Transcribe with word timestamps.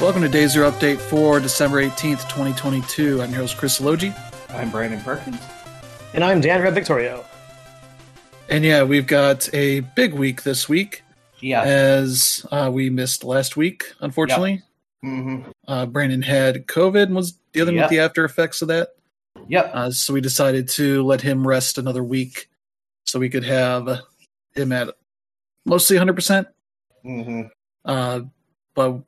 Welcome 0.00 0.22
to 0.22 0.28
Day 0.30 0.46
Zero 0.46 0.70
Update 0.70 0.98
for 0.98 1.40
December 1.40 1.82
18th, 1.82 2.22
2022. 2.30 3.20
I'm 3.20 3.30
your 3.30 3.40
host, 3.40 3.58
Chris 3.58 3.80
Logi. 3.82 4.14
I'm 4.48 4.70
Brandon 4.70 4.98
Perkins. 5.00 5.38
And 6.14 6.24
I'm 6.24 6.40
Dan 6.40 6.62
Red 6.62 6.74
Victorio. 6.74 7.24
And 8.48 8.64
yeah, 8.64 8.82
we've 8.82 9.06
got 9.06 9.52
a 9.54 9.80
big 9.80 10.14
week 10.14 10.42
this 10.42 10.68
week. 10.70 11.02
Yeah. 11.40 11.62
As 11.62 12.46
uh, 12.50 12.70
we 12.72 12.88
missed 12.88 13.24
last 13.24 13.58
week, 13.58 13.92
unfortunately. 14.00 14.62
mm-hmm. 15.04 15.50
Uh, 15.68 15.84
Brandon 15.86 16.22
had 16.22 16.66
COVID 16.66 17.04
and 17.04 17.14
was 17.14 17.32
dealing 17.52 17.76
Yep. 17.76 17.84
with 17.84 17.90
the 17.90 18.00
after 18.00 18.24
effects 18.24 18.62
of 18.62 18.68
that. 18.68 18.88
Yep. 19.48 19.70
Uh, 19.74 19.90
so 19.90 20.14
we 20.14 20.22
decided 20.22 20.68
to 20.70 21.02
let 21.04 21.20
him 21.20 21.46
rest 21.46 21.76
another 21.76 22.02
week 22.02 22.48
so 23.06 23.18
we 23.18 23.28
could 23.28 23.44
have 23.44 24.00
him 24.54 24.72
at 24.72 24.94
mostly 25.66 25.98
100%. 25.98 26.46
mm-hmm. 27.04 27.42
Uh, 27.84 28.20
but, 28.74 29.02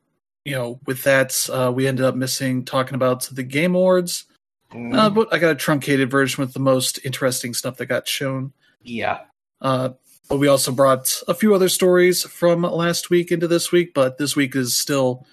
you 0.44 0.52
know, 0.52 0.80
with 0.86 1.02
that, 1.04 1.48
uh, 1.52 1.72
we 1.74 1.86
ended 1.86 2.04
up 2.04 2.14
missing 2.16 2.64
talking 2.64 2.94
about 2.94 3.22
the 3.32 3.42
Game 3.42 3.74
Awards. 3.74 4.24
Mm-hmm. 4.72 4.94
Uh, 4.94 5.10
but 5.10 5.32
I 5.32 5.38
got 5.38 5.50
a 5.52 5.54
truncated 5.54 6.10
version 6.10 6.42
with 6.42 6.54
the 6.54 6.60
most 6.60 6.98
interesting 7.04 7.54
stuff 7.54 7.76
that 7.76 7.86
got 7.86 8.08
shown. 8.08 8.52
yeah. 8.82 9.20
Uh, 9.60 9.90
but 10.28 10.38
we 10.38 10.48
also 10.48 10.72
brought 10.72 11.22
a 11.28 11.34
few 11.34 11.54
other 11.54 11.68
stories 11.68 12.22
from 12.24 12.62
last 12.62 13.10
week 13.10 13.30
into 13.30 13.46
this 13.46 13.70
week, 13.70 13.92
but 13.94 14.18
this 14.18 14.34
week 14.34 14.56
is 14.56 14.76
still 14.76 15.24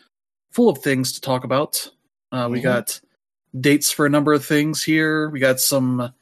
full 0.51 0.69
of 0.69 0.79
things 0.79 1.13
to 1.13 1.21
talk 1.21 1.43
about. 1.43 1.89
Uh, 2.31 2.47
We 2.51 2.59
Mhm. 2.59 2.63
got 2.63 2.99
dates 3.59 3.91
for 3.91 4.05
a 4.05 4.09
number 4.09 4.33
of 4.33 4.45
things 4.45 4.83
here. 4.83 5.29
We 5.29 5.39
got 5.39 5.59
some 5.59 6.13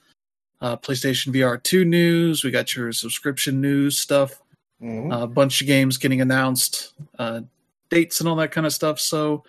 uh, 0.61 0.77
PlayStation 0.77 1.33
VR 1.33 1.57
2 1.61 1.85
news. 1.85 2.43
We 2.43 2.51
got 2.51 2.75
your 2.75 2.91
subscription 2.93 3.59
news 3.61 3.99
stuff. 3.99 4.41
Mm-hmm. 4.81 5.11
A 5.11 5.27
bunch 5.27 5.59
of 5.61 5.67
games 5.67 5.97
getting 5.97 6.21
announced, 6.21 6.93
uh, 7.19 7.41
dates 7.89 8.19
and 8.19 8.27
all 8.29 8.35
that 8.37 8.51
kind 8.51 8.65
of 8.67 8.73
stuff. 8.73 8.99
So, 8.99 9.43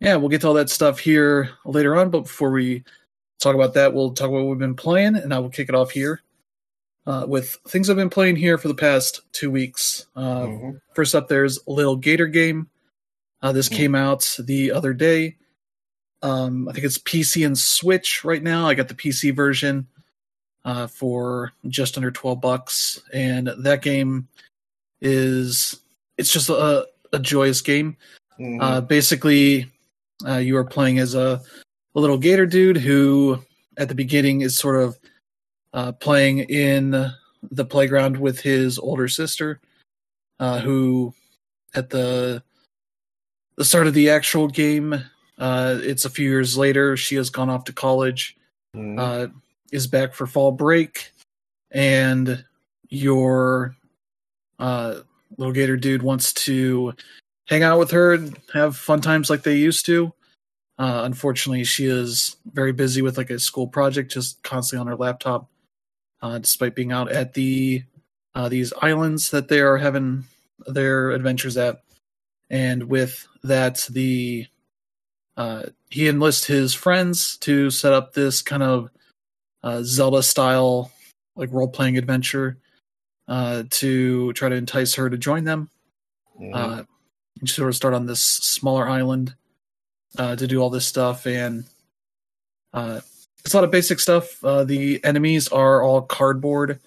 yeah, 0.00 0.16
we'll 0.16 0.28
get 0.28 0.40
to 0.42 0.48
all 0.48 0.54
that 0.54 0.70
stuff 0.70 0.98
here 0.98 1.50
later 1.64 1.96
on. 1.96 2.10
But 2.10 2.22
before 2.22 2.50
we 2.50 2.84
talk 3.40 3.54
about 3.54 3.74
that, 3.74 3.92
we'll 3.94 4.12
talk 4.12 4.28
about 4.28 4.42
what 4.44 4.50
we've 4.50 4.58
been 4.58 4.74
playing, 4.76 5.16
and 5.16 5.32
I 5.32 5.38
will 5.38 5.50
kick 5.50 5.68
it 5.68 5.74
off 5.74 5.90
here 5.90 6.22
uh, 7.06 7.24
with 7.28 7.56
things 7.68 7.88
I've 7.88 7.96
been 7.96 8.10
playing 8.10 8.36
here 8.36 8.58
for 8.58 8.68
the 8.68 8.74
past 8.74 9.20
two 9.32 9.50
weeks. 9.50 10.06
Uh, 10.16 10.46
Mhm. 10.46 10.80
First 10.94 11.14
up, 11.14 11.28
there's 11.28 11.58
Little 11.66 11.96
Gator 11.96 12.26
Game. 12.26 12.68
Uh, 13.42 13.52
this 13.52 13.68
Mhm. 13.68 13.76
came 13.76 13.94
out 13.94 14.36
the 14.40 14.72
other 14.72 14.92
day. 14.94 15.36
Um, 16.22 16.68
I 16.68 16.72
think 16.72 16.84
it's 16.86 16.98
PC 16.98 17.44
and 17.44 17.56
Switch 17.56 18.24
right 18.24 18.42
now. 18.42 18.66
I 18.66 18.74
got 18.74 18.88
the 18.88 18.94
PC 18.94 19.30
version 19.30 19.86
uh, 20.64 20.86
for 20.88 21.52
just 21.68 21.96
under 21.96 22.10
twelve 22.10 22.40
bucks, 22.40 23.00
and 23.12 23.48
that 23.58 23.82
game 23.82 24.26
is 25.00 25.78
it's 26.16 26.32
just 26.32 26.48
a, 26.48 26.86
a 27.16 27.18
joyous 27.18 27.60
game. 27.60 27.96
Mhm. 28.38 28.62
Uh, 28.62 28.80
basically, 28.80 29.70
uh, 30.26 30.36
you 30.36 30.56
are 30.56 30.64
playing 30.64 30.98
as 30.98 31.14
a, 31.14 31.40
a 31.94 32.00
little 32.00 32.18
gator 32.18 32.46
dude 32.46 32.76
who, 32.76 33.42
at 33.78 33.88
the 33.88 33.94
beginning, 33.94 34.42
is 34.42 34.56
sort 34.56 34.80
of 34.82 34.98
uh, 35.72 35.92
playing 35.92 36.40
in 36.40 37.10
the 37.50 37.64
playground 37.64 38.16
with 38.16 38.40
his 38.40 38.78
older 38.78 39.08
sister, 39.08 39.60
uh, 40.38 40.60
who, 40.60 41.12
at 41.74 41.90
the 41.90 42.42
the 43.56 43.64
start 43.64 43.86
of 43.86 43.94
the 43.94 44.10
actual 44.10 44.48
game, 44.48 44.92
uh, 45.38 45.78
it's 45.80 46.04
a 46.04 46.10
few 46.10 46.28
years 46.28 46.58
later. 46.58 46.94
She 46.94 47.14
has 47.16 47.30
gone 47.30 47.48
off 47.48 47.64
to 47.64 47.72
college, 47.72 48.36
Mhm. 48.74 48.98
uh, 48.98 49.28
is 49.72 49.86
back 49.86 50.12
for 50.12 50.26
fall 50.26 50.52
break, 50.52 51.10
and 51.70 52.44
your 52.90 53.74
uh, 54.58 55.00
little 55.36 55.52
gator 55.52 55.76
dude 55.76 56.02
wants 56.02 56.32
to 56.32 56.94
hang 57.48 57.62
out 57.62 57.78
with 57.78 57.90
her 57.90 58.14
and 58.14 58.36
have 58.52 58.76
fun 58.76 59.00
times 59.00 59.30
like 59.30 59.42
they 59.42 59.56
used 59.56 59.86
to. 59.86 60.12
Uh, 60.78 61.02
unfortunately, 61.04 61.64
she 61.64 61.86
is 61.86 62.36
very 62.52 62.72
busy 62.72 63.02
with 63.02 63.16
like 63.16 63.30
a 63.30 63.38
school 63.38 63.66
project, 63.66 64.12
just 64.12 64.42
constantly 64.42 64.80
on 64.80 64.86
her 64.86 64.96
laptop, 64.96 65.48
uh, 66.20 66.38
despite 66.38 66.74
being 66.74 66.92
out 66.92 67.10
at 67.10 67.34
the 67.34 67.82
uh, 68.34 68.48
these 68.48 68.72
islands 68.82 69.30
that 69.30 69.48
they 69.48 69.60
are 69.60 69.78
having 69.78 70.24
their 70.66 71.10
adventures 71.12 71.56
at. 71.56 71.82
And 72.50 72.84
with 72.84 73.26
that, 73.42 73.86
the 73.90 74.46
uh, 75.36 75.64
he 75.90 76.08
enlists 76.08 76.46
his 76.46 76.74
friends 76.74 77.38
to 77.38 77.70
set 77.70 77.92
up 77.92 78.12
this 78.12 78.42
kind 78.42 78.62
of 78.62 78.90
uh, 79.62 79.82
Zelda 79.82 80.22
style 80.22 80.92
like 81.36 81.52
role 81.52 81.68
playing 81.68 81.96
adventure 81.98 82.58
uh, 83.28 83.64
to 83.70 84.32
try 84.34 84.48
to 84.48 84.54
entice 84.56 84.94
her 84.94 85.10
to 85.10 85.18
join 85.18 85.44
them. 85.44 85.68
Mhm. 86.40 86.54
Uh, 86.54 86.84
and 87.40 87.48
sort 87.50 87.68
of 87.68 87.76
start 87.76 87.92
on 87.94 88.06
this 88.06 88.20
smaller 88.22 88.88
island 88.88 89.34
uh, 90.18 90.36
to 90.36 90.46
do 90.46 90.60
all 90.60 90.70
this 90.70 90.86
stuff, 90.86 91.26
and 91.26 91.64
uh, 92.72 93.00
it's 93.44 93.52
a 93.54 93.56
lot 93.56 93.64
of 93.64 93.70
basic 93.70 94.00
stuff. 94.00 94.42
Uh, 94.44 94.64
the 94.64 95.02
enemies 95.04 95.48
are 95.48 95.82
all 95.82 96.02
cardboard, 96.02 96.80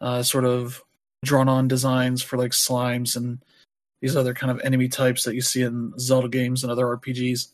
uh, 0.00 0.22
sort 0.22 0.44
of 0.44 0.82
drawn 1.24 1.48
on 1.48 1.68
designs 1.68 2.22
for 2.22 2.36
like 2.38 2.52
slimes 2.52 3.16
and 3.16 3.38
these 4.00 4.16
other 4.16 4.32
kind 4.32 4.50
of 4.50 4.60
enemy 4.64 4.88
types 4.88 5.24
that 5.24 5.34
you 5.34 5.42
see 5.42 5.62
in 5.62 5.92
Zelda 5.98 6.28
games 6.28 6.62
and 6.62 6.70
other 6.72 6.86
RPGs. 6.86 7.48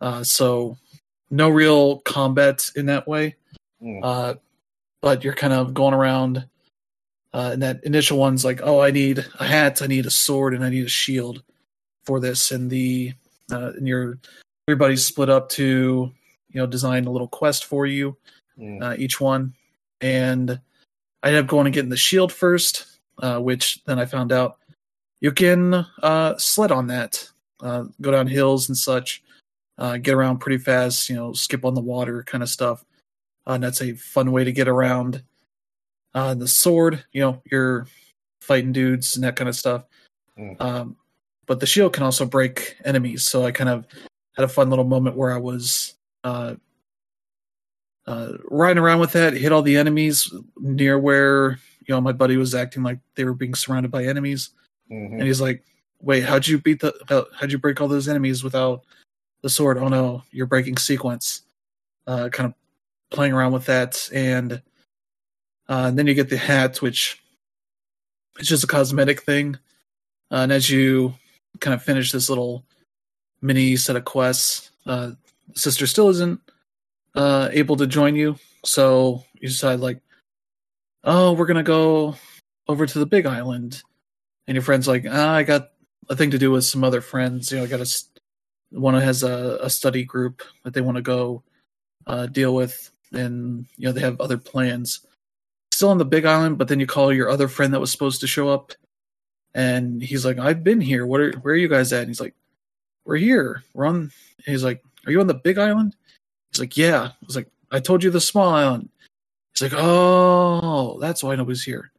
Uh, 0.00 0.24
so 0.24 0.76
no 1.30 1.48
real 1.48 1.98
combat 2.00 2.70
in 2.74 2.86
that 2.86 3.06
way 3.06 3.36
Mhm. 3.82 4.00
uh, 4.02 4.34
but 5.02 5.22
you're 5.22 5.34
kind 5.34 5.52
of 5.52 5.74
going 5.74 5.94
around. 5.94 6.48
Uh, 7.34 7.50
and 7.52 7.62
that 7.62 7.84
initial 7.84 8.18
one's 8.18 8.44
like, 8.44 8.60
oh, 8.62 8.80
I 8.80 8.90
need 8.90 9.24
a 9.38 9.44
hat, 9.44 9.82
I 9.82 9.86
need 9.86 10.06
a 10.06 10.10
sword, 10.10 10.54
and 10.54 10.64
I 10.64 10.70
need 10.70 10.86
a 10.86 10.88
shield 10.88 11.42
for 12.04 12.20
this. 12.20 12.50
And 12.50 12.70
the 12.70 13.12
uh, 13.52 13.72
and 13.76 13.86
your 13.86 14.18
everybody's 14.66 15.04
split 15.04 15.28
up 15.28 15.48
to 15.50 16.10
you 16.50 16.60
know 16.60 16.66
design 16.66 17.06
a 17.06 17.10
little 17.10 17.28
quest 17.28 17.64
for 17.66 17.86
you, 17.86 18.16
Mhm. 18.58 18.82
uh, 18.82 18.96
each 18.98 19.20
one. 19.20 19.54
And 20.00 20.58
I 21.22 21.28
ended 21.28 21.44
up 21.44 21.50
going 21.50 21.66
and 21.66 21.74
getting 21.74 21.90
the 21.90 21.96
shield 21.96 22.32
first, 22.32 22.86
uh, 23.18 23.38
which 23.40 23.82
then 23.84 23.98
I 23.98 24.04
found 24.06 24.32
out 24.32 24.58
you 25.20 25.32
can 25.32 25.74
uh, 26.02 26.36
sled 26.38 26.70
on 26.72 26.86
that, 26.86 27.28
uh, 27.60 27.84
go 28.00 28.10
down 28.12 28.26
hills 28.28 28.68
and 28.68 28.76
such, 28.78 29.22
uh, 29.78 29.96
get 29.98 30.14
around 30.14 30.38
pretty 30.38 30.58
fast, 30.58 31.08
you 31.08 31.16
know, 31.16 31.32
skip 31.32 31.64
on 31.64 31.74
the 31.74 31.80
water 31.80 32.22
kind 32.22 32.42
of 32.42 32.48
stuff. 32.48 32.84
Uh, 33.46 33.52
and 33.52 33.64
that's 33.64 33.82
a 33.82 33.94
fun 33.94 34.30
way 34.32 34.44
to 34.44 34.52
get 34.52 34.68
around. 34.68 35.22
Uh, 36.14 36.34
the 36.34 36.48
sword, 36.48 37.04
you 37.12 37.20
know, 37.20 37.42
you're 37.50 37.86
fighting 38.40 38.72
dudes 38.72 39.14
and 39.14 39.24
that 39.24 39.36
kind 39.36 39.48
of 39.48 39.56
stuff. 39.56 39.84
Mm. 40.38 40.60
Um, 40.60 40.96
but 41.46 41.60
the 41.60 41.66
shield 41.66 41.92
can 41.92 42.02
also 42.02 42.24
break 42.26 42.76
enemies. 42.84 43.24
So 43.24 43.44
I 43.44 43.52
kind 43.52 43.70
of 43.70 43.86
had 44.36 44.44
a 44.44 44.48
fun 44.48 44.70
little 44.70 44.84
moment 44.84 45.16
where 45.16 45.32
I 45.32 45.38
was 45.38 45.94
uh, 46.24 46.54
uh, 48.06 48.32
riding 48.50 48.82
around 48.82 49.00
with 49.00 49.12
that, 49.12 49.34
hit 49.34 49.52
all 49.52 49.62
the 49.62 49.76
enemies 49.76 50.32
near 50.58 50.98
where 50.98 51.58
you 51.86 51.94
know 51.94 52.00
my 52.00 52.12
buddy 52.12 52.36
was 52.36 52.54
acting 52.54 52.82
like 52.82 52.98
they 53.14 53.24
were 53.24 53.34
being 53.34 53.54
surrounded 53.54 53.90
by 53.90 54.04
enemies, 54.04 54.50
Mhm. 54.90 55.12
and 55.14 55.22
he's 55.22 55.40
like, 55.40 55.64
"Wait, 56.00 56.24
how'd 56.24 56.46
you 56.46 56.58
beat 56.58 56.80
the? 56.80 56.92
How, 57.08 57.26
how'd 57.34 57.52
you 57.52 57.58
break 57.58 57.80
all 57.80 57.88
those 57.88 58.08
enemies 58.08 58.44
without 58.44 58.84
the 59.42 59.48
sword? 59.50 59.78
Oh 59.78 59.88
no, 59.88 60.22
you're 60.30 60.46
breaking 60.46 60.76
sequence." 60.78 61.42
Uh, 62.06 62.28
kind 62.30 62.46
of 62.46 62.54
playing 63.10 63.32
around 63.34 63.52
with 63.52 63.66
that, 63.66 64.08
and 64.14 64.62
uh, 65.68 65.84
and 65.88 65.98
then 65.98 66.06
you 66.06 66.14
get 66.14 66.30
the 66.30 66.36
hat, 66.36 66.80
which 66.80 67.20
is 68.38 68.48
just 68.48 68.64
a 68.64 68.68
cosmetic 68.68 69.22
thing. 69.22 69.56
Uh, 70.30 70.36
and 70.36 70.52
as 70.52 70.68
you 70.70 71.14
kind 71.60 71.74
of 71.74 71.82
finish 71.82 72.12
this 72.12 72.28
little 72.28 72.64
mini 73.40 73.76
set 73.76 73.96
of 73.96 74.04
quests, 74.04 74.70
uh, 74.86 75.12
sister 75.54 75.86
still 75.86 76.08
isn't 76.08 76.40
uh, 77.14 77.48
able 77.52 77.76
to 77.76 77.86
join 77.86 78.14
you, 78.14 78.36
so 78.64 79.24
you 79.40 79.48
decide 79.48 79.80
like, 79.80 80.00
oh, 81.04 81.32
we're 81.32 81.46
gonna 81.46 81.62
go 81.62 82.14
over 82.68 82.86
to 82.86 82.98
the 82.98 83.06
big 83.06 83.26
island, 83.26 83.82
and 84.46 84.54
your 84.54 84.62
friend's 84.62 84.88
like, 84.88 85.04
ah, 85.08 85.34
I 85.34 85.42
got 85.42 85.70
a 86.08 86.16
thing 86.16 86.30
to 86.30 86.38
do 86.38 86.50
with 86.50 86.64
some 86.64 86.84
other 86.84 87.00
friends. 87.00 87.50
You 87.50 87.58
know, 87.58 87.64
I 87.64 87.66
got 87.66 87.80
a, 87.80 88.04
one 88.70 88.94
has 88.94 89.22
a, 89.22 89.58
a 89.62 89.70
study 89.70 90.04
group 90.04 90.42
that 90.64 90.74
they 90.74 90.80
want 90.80 90.96
to 90.96 91.02
go 91.02 91.42
uh, 92.06 92.26
deal 92.26 92.54
with, 92.54 92.90
and 93.12 93.66
you 93.76 93.86
know 93.86 93.92
they 93.92 94.00
have 94.00 94.20
other 94.20 94.38
plans. 94.38 95.06
Still 95.78 95.90
on 95.90 95.98
the 95.98 96.04
big 96.04 96.24
island, 96.24 96.58
but 96.58 96.66
then 96.66 96.80
you 96.80 96.88
call 96.88 97.12
your 97.12 97.30
other 97.30 97.46
friend 97.46 97.72
that 97.72 97.78
was 97.78 97.92
supposed 97.92 98.20
to 98.22 98.26
show 98.26 98.48
up, 98.48 98.72
and 99.54 100.02
he's 100.02 100.24
like, 100.26 100.36
"I've 100.36 100.64
been 100.64 100.80
here. 100.80 101.06
What 101.06 101.20
are 101.20 101.30
where 101.38 101.54
are 101.54 101.56
you 101.56 101.68
guys 101.68 101.92
at?" 101.92 102.00
And 102.00 102.08
he's 102.08 102.20
like, 102.20 102.34
"We're 103.04 103.14
here. 103.14 103.62
We're 103.74 103.86
on." 103.86 103.94
And 103.94 104.12
he's 104.44 104.64
like, 104.64 104.82
"Are 105.06 105.12
you 105.12 105.20
on 105.20 105.28
the 105.28 105.34
big 105.34 105.56
island?" 105.56 105.94
He's 106.50 106.58
like, 106.58 106.76
"Yeah." 106.76 107.10
I 107.12 107.24
was 107.24 107.36
like, 107.36 107.46
"I 107.70 107.78
told 107.78 108.02
you 108.02 108.10
the 108.10 108.20
small 108.20 108.48
island." 108.48 108.88
He's 109.54 109.62
like, 109.70 109.80
"Oh, 109.80 110.98
that's 110.98 111.22
why 111.22 111.36
nobody's 111.36 111.62
here." 111.62 111.92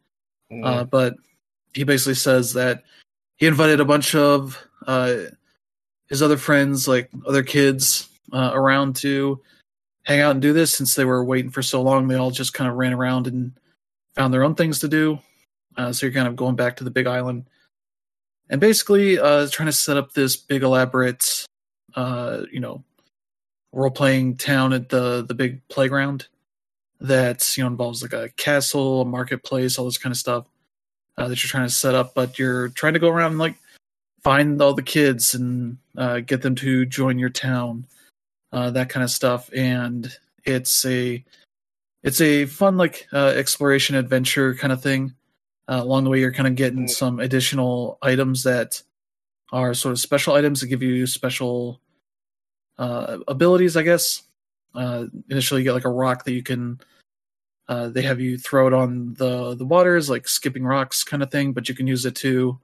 Mhm. 0.51 0.65
Uh, 0.65 0.83
but 0.83 1.15
he 1.73 1.85
basically 1.85 2.15
says 2.15 2.51
that 2.55 2.83
he 3.37 3.47
invited 3.47 3.79
a 3.79 3.85
bunch 3.85 4.13
of 4.13 4.61
uh, 4.87 5.19
his 6.09 6.21
other 6.21 6.35
friends, 6.35 6.85
like 6.85 7.09
other 7.25 7.43
kids, 7.43 8.09
uh, 8.33 8.51
around 8.53 8.97
to 8.97 9.39
hang 10.03 10.19
out 10.19 10.31
and 10.31 10.41
do 10.41 10.51
this. 10.51 10.75
Since 10.75 10.95
they 10.95 11.05
were 11.05 11.23
waiting 11.23 11.49
for 11.49 11.61
so 11.61 11.81
long, 11.81 12.09
they 12.09 12.15
all 12.15 12.29
just 12.29 12.53
kind 12.53 12.69
of 12.69 12.75
ran 12.75 12.91
around 12.91 13.25
and 13.25 13.53
found 14.19 14.33
their 14.33 14.44
own 14.44 14.54
things 14.54 14.80
to 14.80 14.89
do. 14.89 15.18
Uh, 15.77 15.94
so 15.94 16.06
you're 16.06 16.13
kind 16.13 16.27
of 16.27 16.36
going 16.36 16.57
back 16.57 16.75
to 16.75 16.83
the 16.83 16.92
big 16.92 17.07
island 17.07 17.45
and 18.50 18.60
basically 18.60 19.18
uh, 19.18 19.48
trying 19.50 19.68
to 19.68 19.71
set 19.71 19.95
up 19.95 20.12
this 20.12 20.36
big 20.36 20.62
elaborate 20.62 21.45
uh, 21.95 22.42
you 22.51 22.60
know, 22.60 22.83
role 23.71 23.89
playing 23.89 24.36
town 24.36 24.74
at 24.74 24.89
the 24.89 25.24
the 25.25 25.33
big 25.33 25.66
playground 25.69 26.27
that 27.00 27.56
you 27.56 27.63
know 27.63 27.68
involves 27.68 28.01
like 28.01 28.13
a 28.13 28.30
castle, 28.36 29.01
a 29.01 29.06
marketplace, 29.06 29.77
all 29.77 29.86
this 29.86 29.98
kind 29.98 30.12
of 30.12 30.18
stuff 30.18 30.48
uh, 31.18 31.30
that 31.30 31.42
you're 31.42 31.50
trying 31.50 31.68
to 31.68 31.74
set 31.74 31.95
up. 31.95 32.13
But 32.13 32.38
you're 32.38 32.69
trying 32.69 32.94
to 32.94 33.00
go 33.00 33.10
around 33.10 33.31
and 33.31 33.39
like 33.39 33.56
find 34.21 34.62
all 34.62 34.74
the 34.74 34.83
kids 34.83 35.33
and 35.33 35.77
uh, 35.98 36.19
get 36.19 36.42
them 36.42 36.56
to 36.56 36.86
join 36.86 37.19
your 37.19 37.30
town, 37.30 37.86
uh, 38.51 38.71
that 38.71 38.89
kind 38.89 39.04
of 39.04 39.12
stuff. 39.12 39.50
And 39.56 40.12
it's 40.44 40.86
a 40.86 41.24
it's 42.03 42.21
a 42.21 42.45
fun 42.45 42.77
like 42.77 43.07
uh, 43.13 43.33
exploration 43.35 43.95
adventure 43.95 44.55
kind 44.55 44.73
of 44.73 44.81
thing. 44.81 45.13
Uh, 45.67 45.81
along 45.81 46.03
the 46.03 46.09
way, 46.09 46.19
you're 46.19 46.33
kind 46.33 46.47
of 46.47 46.55
getting 46.55 46.87
some 46.87 47.19
additional 47.19 47.99
items 48.01 48.43
that 48.43 48.81
are 49.51 49.73
sort 49.73 49.91
of 49.91 49.99
special 49.99 50.33
items 50.33 50.61
that 50.61 50.67
give 50.67 50.81
you 50.81 51.05
special 51.05 51.79
uh, 52.77 53.17
abilities, 53.27 53.77
I 53.77 53.83
guess. 53.83 54.23
Uh, 54.73 55.05
initially, 55.29 55.61
you 55.61 55.65
get 55.65 55.73
like 55.73 55.85
a 55.85 55.89
rock 55.89 56.23
that 56.25 56.31
you 56.31 56.43
can. 56.43 56.79
Uh, 57.67 57.89
they 57.89 58.01
have 58.01 58.19
you 58.19 58.37
throw 58.37 58.65
it 58.65 58.73
on 58.73 59.13
the 59.15 59.55
the 59.55 59.65
waters, 59.65 60.09
like 60.09 60.27
skipping 60.27 60.65
rocks 60.65 61.03
kind 61.03 61.21
of 61.21 61.29
thing, 61.29 61.53
but 61.53 61.69
you 61.69 61.75
can 61.75 61.85
use 61.85 62.05
it 62.05 62.15
to 62.15 62.57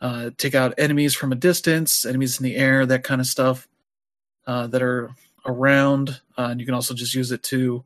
uh, 0.00 0.30
take 0.38 0.54
out 0.54 0.74
enemies 0.76 1.14
from 1.14 1.32
a 1.32 1.36
distance, 1.36 2.04
enemies 2.04 2.40
in 2.40 2.44
the 2.44 2.56
air, 2.56 2.84
that 2.84 3.04
kind 3.04 3.20
of 3.20 3.26
stuff 3.26 3.68
uh, 4.46 4.66
that 4.66 4.82
are 4.82 5.10
around. 5.46 6.20
Uh, 6.36 6.48
and 6.50 6.60
you 6.60 6.66
can 6.66 6.74
also 6.74 6.94
just 6.94 7.14
use 7.14 7.30
it 7.30 7.42
to 7.44 7.84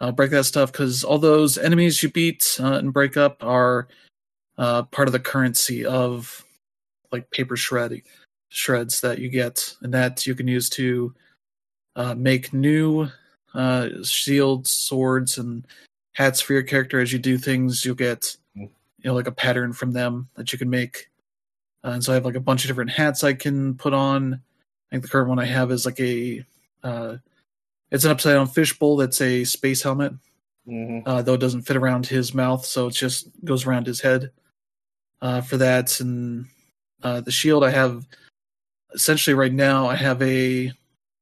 uh, 0.00 0.12
break 0.12 0.30
that 0.30 0.44
stuff 0.44 0.72
because 0.72 1.04
all 1.04 1.18
those 1.18 1.58
enemies 1.58 2.02
you 2.02 2.10
beat 2.10 2.58
uh, 2.60 2.74
and 2.74 2.92
break 2.92 3.16
up 3.16 3.42
are 3.42 3.88
uh, 4.56 4.82
part 4.84 5.08
of 5.08 5.12
the 5.12 5.20
currency 5.20 5.84
of 5.84 6.44
like 7.12 7.30
paper 7.30 7.56
shred 7.56 8.02
shreds 8.48 9.00
that 9.00 9.18
you 9.18 9.28
get, 9.28 9.74
and 9.82 9.92
that 9.94 10.26
you 10.26 10.34
can 10.34 10.48
use 10.48 10.68
to 10.70 11.14
uh, 11.96 12.14
make 12.14 12.52
new 12.52 13.08
uh, 13.54 13.88
shields, 14.02 14.70
swords, 14.70 15.38
and 15.38 15.66
hats 16.12 16.40
for 16.40 16.52
your 16.52 16.62
character. 16.62 17.00
As 17.00 17.12
you 17.12 17.18
do 17.18 17.38
things, 17.38 17.84
you'll 17.84 17.94
get 17.94 18.36
you 18.54 18.70
know 19.04 19.14
like 19.14 19.26
a 19.26 19.32
pattern 19.32 19.72
from 19.72 19.92
them 19.92 20.28
that 20.34 20.52
you 20.52 20.58
can 20.58 20.70
make. 20.70 21.08
Uh, 21.84 21.90
and 21.90 22.04
so 22.04 22.12
I 22.12 22.14
have 22.14 22.24
like 22.24 22.34
a 22.34 22.40
bunch 22.40 22.64
of 22.64 22.68
different 22.68 22.90
hats 22.90 23.22
I 23.24 23.34
can 23.34 23.74
put 23.74 23.94
on. 23.94 24.34
I 24.34 24.90
think 24.90 25.02
the 25.02 25.08
current 25.08 25.28
one 25.28 25.38
I 25.38 25.44
have 25.44 25.70
is 25.70 25.86
like 25.86 26.00
a 26.00 26.44
uh, 26.82 27.16
it's 27.90 28.04
an 28.04 28.10
upside 28.10 28.34
down 28.34 28.46
fishbowl 28.46 28.96
that's 28.96 29.20
a 29.20 29.44
space 29.44 29.82
helmet, 29.82 30.12
hmm 30.66 31.00
uh, 31.06 31.22
though 31.22 31.34
it 31.34 31.40
doesn't 31.40 31.62
fit 31.62 31.76
around 31.76 32.06
his 32.06 32.34
mouth, 32.34 32.64
so 32.64 32.88
it 32.88 32.94
just 32.94 33.28
goes 33.44 33.66
around 33.66 33.86
his 33.86 34.00
head. 34.00 34.30
Uh, 35.20 35.40
for 35.40 35.56
that, 35.56 35.98
and 35.98 36.46
uh, 37.02 37.20
the 37.20 37.32
shield 37.32 37.64
I 37.64 37.70
have 37.70 38.06
essentially 38.94 39.34
right 39.34 39.52
now 39.52 39.88
I 39.88 39.96
have 39.96 40.22
a 40.22 40.72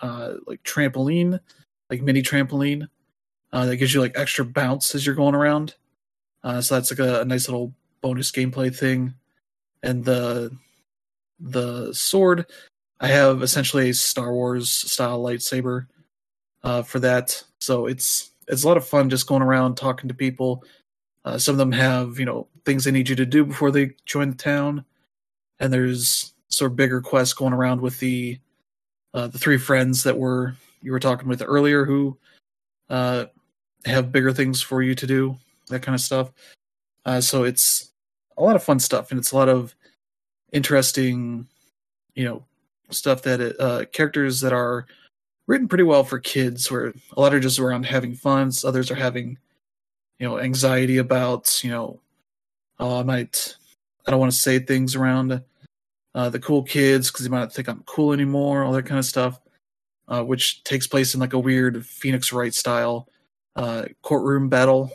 uh, 0.01 0.35
like 0.47 0.63
trampoline, 0.65 1.41
like 1.89 2.03
mini 2.03 2.23
trampoline, 2.23 2.89
uh, 3.53 3.67
that 3.67 3.77
gives 3.77 3.95
you 3.95 4.01
like 4.01 4.13
extra 4.15 4.45
bounce 4.45 4.95
as 4.95 5.07
you're 5.07 5.15
going 5.15 5.35
around. 5.35 5.75
Uh, 6.45 6.61
so 6.61 6.75
that's 6.75 6.91
like 6.91 7.01
a, 7.01 7.23
a 7.23 7.25
nice 7.25 7.49
little 7.49 7.73
bonus 8.03 8.31
gameplay 8.31 8.75
thing. 8.75 9.15
And 9.83 10.05
the 10.05 10.57
the 11.41 11.93
sword, 11.93 12.47
I 13.01 13.09
have 13.09 13.43
essentially 13.43 13.91
a 13.91 13.95
Star 13.95 14.33
Wars 14.33 14.69
style 14.69 15.23
lightsaber 15.23 15.87
uh, 16.67 16.83
for 16.83 16.99
that. 16.99 17.43
So 17.61 17.87
it's 17.87 18.33
it's 18.49 18.65
a 18.65 18.69
lot 18.69 18.77
of 18.77 18.87
fun 18.87 19.09
just 19.09 19.27
going 19.27 19.43
around 19.43 19.77
talking 19.77 20.09
to 20.09 20.15
people. 20.15 20.65
Uh, 21.25 21.39
some 21.39 21.55
of 21.55 21.59
them 21.59 21.73
have 21.73 22.19
you 22.19 22.27
know 22.27 22.49
things 22.65 22.85
they 22.85 22.91
need 22.91 23.09
you 23.09 23.17
to 23.17 23.25
do 23.25 23.45
before 23.45 23.71
they 23.71 23.93
join 24.05 24.31
the 24.31 24.37
town, 24.37 24.85
and 25.61 25.73
there's 25.73 26.35
sort 26.49 26.73
of 26.73 26.77
bigger 26.77 27.01
quests 27.01 27.35
going 27.35 27.53
around 27.53 27.81
with 27.81 27.99
the 28.01 28.39
uh, 29.15 29.29
the 29.29 29.39
three 29.39 29.57
friends 29.57 30.03
that 30.03 30.19
were 30.19 30.55
you 30.83 30.93
were 30.93 31.01
talking 31.01 31.29
with 31.29 31.43
earlier 31.45 31.85
who 31.85 32.19
uh, 32.91 33.27
have 33.85 34.13
bigger 34.13 34.33
things 34.33 34.61
for 34.61 34.83
you 34.83 34.95
to 34.95 35.07
do, 35.07 35.39
that 35.69 35.83
kind 35.83 35.95
of 35.95 36.01
stuff. 36.01 36.33
Uh, 37.05 37.21
so 37.21 37.45
it's 37.45 37.93
a 38.37 38.43
lot 38.43 38.57
of 38.57 38.63
fun 38.63 38.81
stuff, 38.81 39.13
and 39.13 39.21
it's 39.21 39.31
a 39.31 39.37
lot 39.37 39.49
of 39.49 39.75
interesting, 40.53 41.47
you 42.15 42.25
know, 42.25 42.45
stuff 42.91 43.23
that 43.23 43.41
it, 43.41 43.57
uh, 43.61 43.85
characters 43.93 44.41
that 44.41 44.53
are 44.53 44.87
written 45.47 45.69
pretty 45.69 45.85
well 45.85 46.05
for 46.05 46.19
kids. 46.19 46.71
Where 46.71 46.95
a 47.17 47.21
lot 47.21 47.35
are 47.35 47.41
just 47.41 47.59
around 47.59 47.87
having 47.87 48.15
fun, 48.15 48.53
so 48.53 48.69
others 48.69 48.91
are 48.91 48.97
having, 48.97 49.39
you 50.19 50.29
know, 50.29 50.39
anxiety 50.39 50.99
about, 50.99 51.63
you 51.63 51.71
know, 51.71 52.01
oh, 52.79 53.01
I 53.01 53.03
might, 53.03 53.57
I 54.07 54.11
don't 54.11 54.21
want 54.21 54.33
to 54.33 54.39
say 54.39 54.59
things 54.59 54.95
around 54.95 55.43
uh, 56.15 56.31
the 56.31 56.41
cool 56.41 56.63
kids 56.63 57.11
because 57.11 57.25
they 57.25 57.31
might 57.31 57.41
not 57.41 57.53
think 57.53 57.69
I'm 57.69 57.83
cool 57.87 58.13
anymore, 58.13 58.65
all 58.65 58.73
that 58.73 58.87
kind 58.87 58.99
of 58.99 59.05
stuff. 59.05 59.41
Uh, 60.09 60.23
which 60.23 60.63
takes 60.63 60.87
place 60.87 61.15
in 61.15 61.21
like 61.21 61.33
a 61.33 61.39
weird 61.39 61.85
Phoenix 61.85 62.33
Wright 62.33 62.55
style 62.55 63.09
uh, 63.57 63.87
courtroom 64.03 64.49
battle 64.49 64.93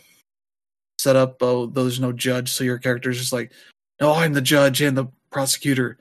setup. 1.00 1.36
Oh, 1.44 1.65
there's 1.65 2.00
no 2.00 2.13
judge, 2.13 2.50
so 2.50 2.63
your 2.63 2.77
character's 2.77 3.18
just 3.18 3.33
like, 3.33 3.51
no, 4.00 4.13
I'm 4.13 4.31
the 4.31 4.42
judge 4.42 4.81
and 4.81 4.98
the 4.98 5.07
prosecutor, 5.30 5.98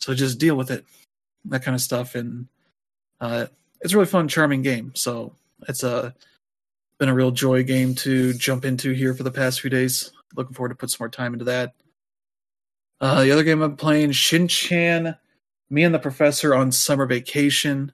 so 0.00 0.14
just 0.14 0.38
deal 0.38 0.54
with 0.54 0.70
it, 0.70 0.84
that 1.46 1.64
kind 1.64 1.74
of 1.74 1.80
stuff. 1.80 2.14
And 2.14 2.46
uh, 3.22 3.46
it's 3.82 3.92
a 3.92 3.96
really 3.96 4.06
fun, 4.06 4.28
charming 4.28 4.62
game. 4.62 4.92
So 4.94 5.34
it's 5.68 5.82
a 5.82 6.14
been 6.98 7.08
a 7.08 7.14
real 7.14 7.32
joy 7.32 7.64
game 7.64 7.94
to 7.96 8.32
jump 8.34 8.64
into 8.64 8.92
here 8.92 9.12
for 9.12 9.24
the 9.24 9.30
past 9.30 9.60
few 9.60 9.70
days. 9.70 10.12
Looking 10.36 10.54
forward 10.54 10.68
to 10.68 10.74
put 10.76 10.90
some 10.90 10.98
more 11.00 11.08
time 11.08 11.32
into 11.32 11.44
that. 11.46 11.74
Uh, 13.00 13.24
the 13.24 13.32
other 13.32 13.42
game 13.42 13.60
I'm 13.60 13.76
playing, 13.76 14.12
Shin 14.12 14.46
Chan, 14.46 15.16
Me 15.68 15.82
and 15.82 15.92
the 15.92 15.98
Professor 15.98 16.54
on 16.54 16.70
Summer 16.70 17.06
Vacation. 17.06 17.92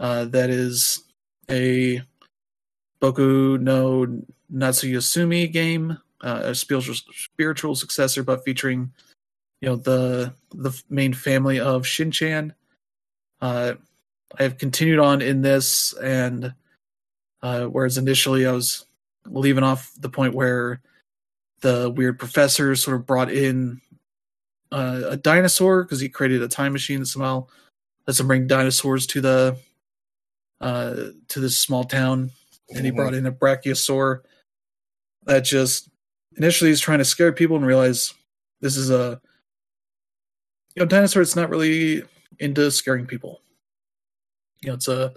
Uh, 0.00 0.24
that 0.24 0.48
is 0.48 1.04
a 1.50 2.00
Boku 3.02 3.60
no 3.60 4.22
Natsuyasumi 4.52 5.52
game, 5.52 5.98
uh, 6.22 6.40
a 6.44 6.54
spiritual 6.54 6.94
spiritual 6.94 7.74
successor, 7.74 8.22
but 8.22 8.44
featuring 8.44 8.92
you 9.60 9.68
know 9.68 9.76
the 9.76 10.32
the 10.54 10.72
main 10.88 11.12
family 11.12 11.60
of 11.60 11.86
Shin-chan. 11.86 12.54
Uh, 13.42 13.74
I 14.38 14.42
have 14.44 14.58
continued 14.58 14.98
on 14.98 15.20
in 15.22 15.42
this, 15.42 15.92
and 15.94 16.54
uh, 17.42 17.66
whereas 17.66 17.98
initially 17.98 18.46
I 18.46 18.52
was 18.52 18.86
leaving 19.26 19.64
off 19.64 19.92
the 19.98 20.08
point 20.08 20.34
where 20.34 20.80
the 21.60 21.90
weird 21.90 22.18
professor 22.18 22.74
sort 22.74 22.96
of 22.96 23.06
brought 23.06 23.30
in 23.30 23.80
uh, 24.72 25.02
a 25.10 25.16
dinosaur 25.16 25.84
because 25.84 26.00
he 26.00 26.08
created 26.08 26.42
a 26.42 26.48
time 26.48 26.72
machine 26.72 27.00
that 27.00 27.06
somehow 27.06 27.46
lets 28.06 28.18
him 28.18 28.26
bring 28.26 28.46
dinosaurs 28.46 29.06
to 29.06 29.20
the 29.20 29.56
uh, 30.60 30.94
to 31.28 31.40
this 31.40 31.58
small 31.58 31.84
town, 31.84 32.30
and 32.70 32.84
he 32.84 32.92
Mhm. 32.92 32.96
brought 32.96 33.14
in 33.14 33.26
a 33.26 33.32
brachiosaur 33.32 34.20
that 35.24 35.40
just 35.44 35.88
initially 36.36 36.70
he's 36.70 36.80
trying 36.80 36.98
to 36.98 37.04
scare 37.04 37.32
people 37.32 37.56
and 37.56 37.66
realize 37.66 38.14
this 38.60 38.76
is 38.76 38.90
a 38.90 39.20
you 40.74 40.80
know 40.80 40.86
dinosaur. 40.86 41.20
It's 41.20 41.36
not 41.36 41.50
really 41.50 42.02
into 42.38 42.70
scaring 42.70 43.06
people. 43.06 43.40
You 44.62 44.68
know, 44.68 44.74
it's 44.74 44.88
a 44.88 45.12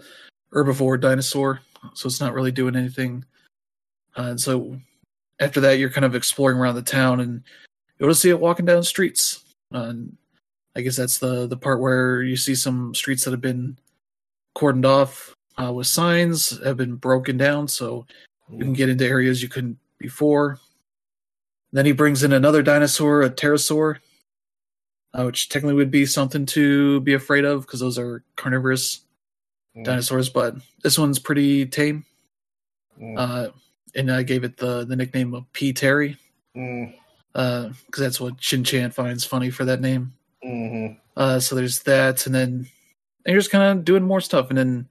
herbivore 0.52 1.00
dinosaur, 1.00 1.60
so 1.94 2.06
it's 2.06 2.20
not 2.20 2.34
really 2.34 2.52
doing 2.52 2.76
anything. 2.76 3.24
Uh, 4.16 4.22
and 4.22 4.40
so 4.40 4.76
after 5.40 5.60
that, 5.60 5.78
you're 5.78 5.90
kind 5.90 6.04
of 6.04 6.14
exploring 6.14 6.58
around 6.58 6.74
the 6.74 6.82
town, 6.82 7.20
and 7.20 7.42
you'll 7.98 8.14
see 8.14 8.30
it 8.30 8.40
walking 8.40 8.66
down 8.66 8.82
streets. 8.82 9.44
Uh, 9.74 9.84
and 9.84 10.16
I 10.74 10.80
guess 10.80 10.96
that's 10.96 11.18
the 11.18 11.46
the 11.46 11.56
part 11.56 11.80
where 11.80 12.22
you 12.22 12.36
see 12.36 12.54
some 12.54 12.94
streets 12.94 13.24
that 13.24 13.30
have 13.30 13.40
been 13.40 13.78
cordoned 14.56 14.86
off 14.86 15.34
uh, 15.58 15.72
with 15.72 15.86
signs 15.86 16.62
have 16.64 16.76
been 16.76 16.96
broken 16.96 17.36
down, 17.36 17.68
so 17.68 18.06
you 18.50 18.58
can 18.58 18.72
get 18.72 18.88
into 18.88 19.06
areas 19.06 19.42
you 19.42 19.48
couldn't 19.48 19.78
before. 19.98 20.58
Then 21.72 21.86
he 21.86 21.92
brings 21.92 22.22
in 22.22 22.32
another 22.32 22.62
dinosaur, 22.62 23.22
a 23.22 23.30
pterosaur, 23.30 23.98
uh, 25.14 25.24
which 25.24 25.48
technically 25.48 25.74
would 25.74 25.90
be 25.90 26.06
something 26.06 26.46
to 26.46 27.00
be 27.00 27.14
afraid 27.14 27.44
of 27.44 27.62
because 27.62 27.80
those 27.80 27.98
are 27.98 28.22
carnivorous 28.36 29.05
Mm. 29.76 29.84
dinosaurs. 29.84 30.28
But 30.28 30.56
this 30.82 30.98
one's 30.98 31.18
pretty 31.18 31.66
tame, 31.66 32.04
Mm. 33.00 33.18
uh, 33.18 33.50
and 33.94 34.10
I 34.10 34.22
gave 34.22 34.44
it 34.44 34.56
the 34.56 34.84
the 34.84 34.96
nickname 34.96 35.34
of 35.34 35.50
P 35.52 35.72
Terry 35.72 36.16
Mm. 36.56 36.94
because 37.34 37.74
that's 37.98 38.20
what 38.20 38.42
Shin 38.42 38.64
Chan 38.64 38.92
finds 38.92 39.24
funny 39.24 39.50
for 39.50 39.64
that 39.66 39.80
name. 39.80 40.14
Mhm. 40.44 40.96
Uh, 41.16 41.40
so 41.40 41.54
there's 41.54 41.82
that, 41.82 42.26
and 42.26 42.34
then 42.34 42.68
and 43.24 43.32
you're 43.32 43.40
just 43.40 43.50
kind 43.50 43.78
of 43.78 43.84
doing 43.84 44.04
more 44.04 44.20
stuff, 44.20 44.48
and 44.50 44.56
then 44.58 44.88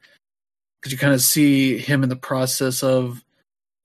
because 0.79 0.91
you 0.91 0.97
kind 0.97 1.13
of 1.13 1.21
see 1.21 1.77
him 1.77 2.03
in 2.03 2.09
the 2.09 2.15
process 2.15 2.83
of 2.83 3.23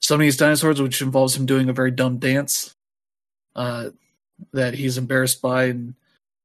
summoning 0.03 0.27
these 0.27 0.37
dinosaurs, 0.37 0.83
which 0.83 1.01
involves 1.01 1.37
him 1.37 1.47
doing 1.47 1.69
a 1.69 1.73
very 1.73 1.91
dumb 1.91 2.19
dance 2.19 2.75
uh, 3.57 3.91
that 4.53 4.75
he's 4.75 4.99
embarrassed 4.99 5.41
by, 5.41 5.65
and 5.65 5.95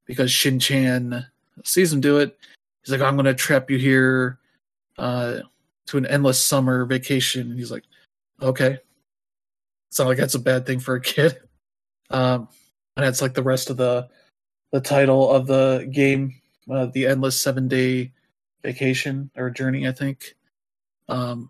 because 0.06 0.32
Shin 0.32 0.60
Chan 0.60 1.26
sees 1.64 1.92
him 1.92 2.00
do 2.02 2.20
it, 2.20 2.38
he's 2.84 2.92
like, 2.92 3.02
"I'm 3.02 3.16
going 3.16 3.26
to 3.26 3.34
trap 3.34 3.70
you 3.72 3.78
here 3.78 4.38
uh, 4.98 5.40
to 5.88 5.98
an 5.98 6.06
endless 6.08 6.42
summer 6.42 6.86
vacation," 6.86 7.50
and 7.52 7.60
he's 7.60 7.72
like, 7.72 7.84
"Okay." 8.42 8.80
It's 9.90 10.00
not 10.00 10.08
like 10.08 10.18
that's 10.18 10.36
a 10.36 10.40
bad 10.40 10.66
thing 10.66 10.80
for 10.80 10.96
a 10.96 11.02
kid. 11.02 11.40
Um, 12.12 12.48
and 12.96 13.04
that's 13.04 13.20
like 13.20 13.34
the 13.34 13.42
rest 13.42 13.72
of 13.72 13.78
the 13.78 14.08
the 14.72 14.80
title 14.80 15.32
of 15.32 15.48
the 15.48 15.90
game. 15.92 16.36
uh, 16.70 16.86
the 16.88 17.08
endless 17.08 17.40
seven 17.40 17.68
day 17.68 18.12
vacation 18.64 19.32
or 19.36 19.50
journey, 19.50 19.88
I 19.88 19.92
think. 19.92 20.36
Um, 21.10 21.50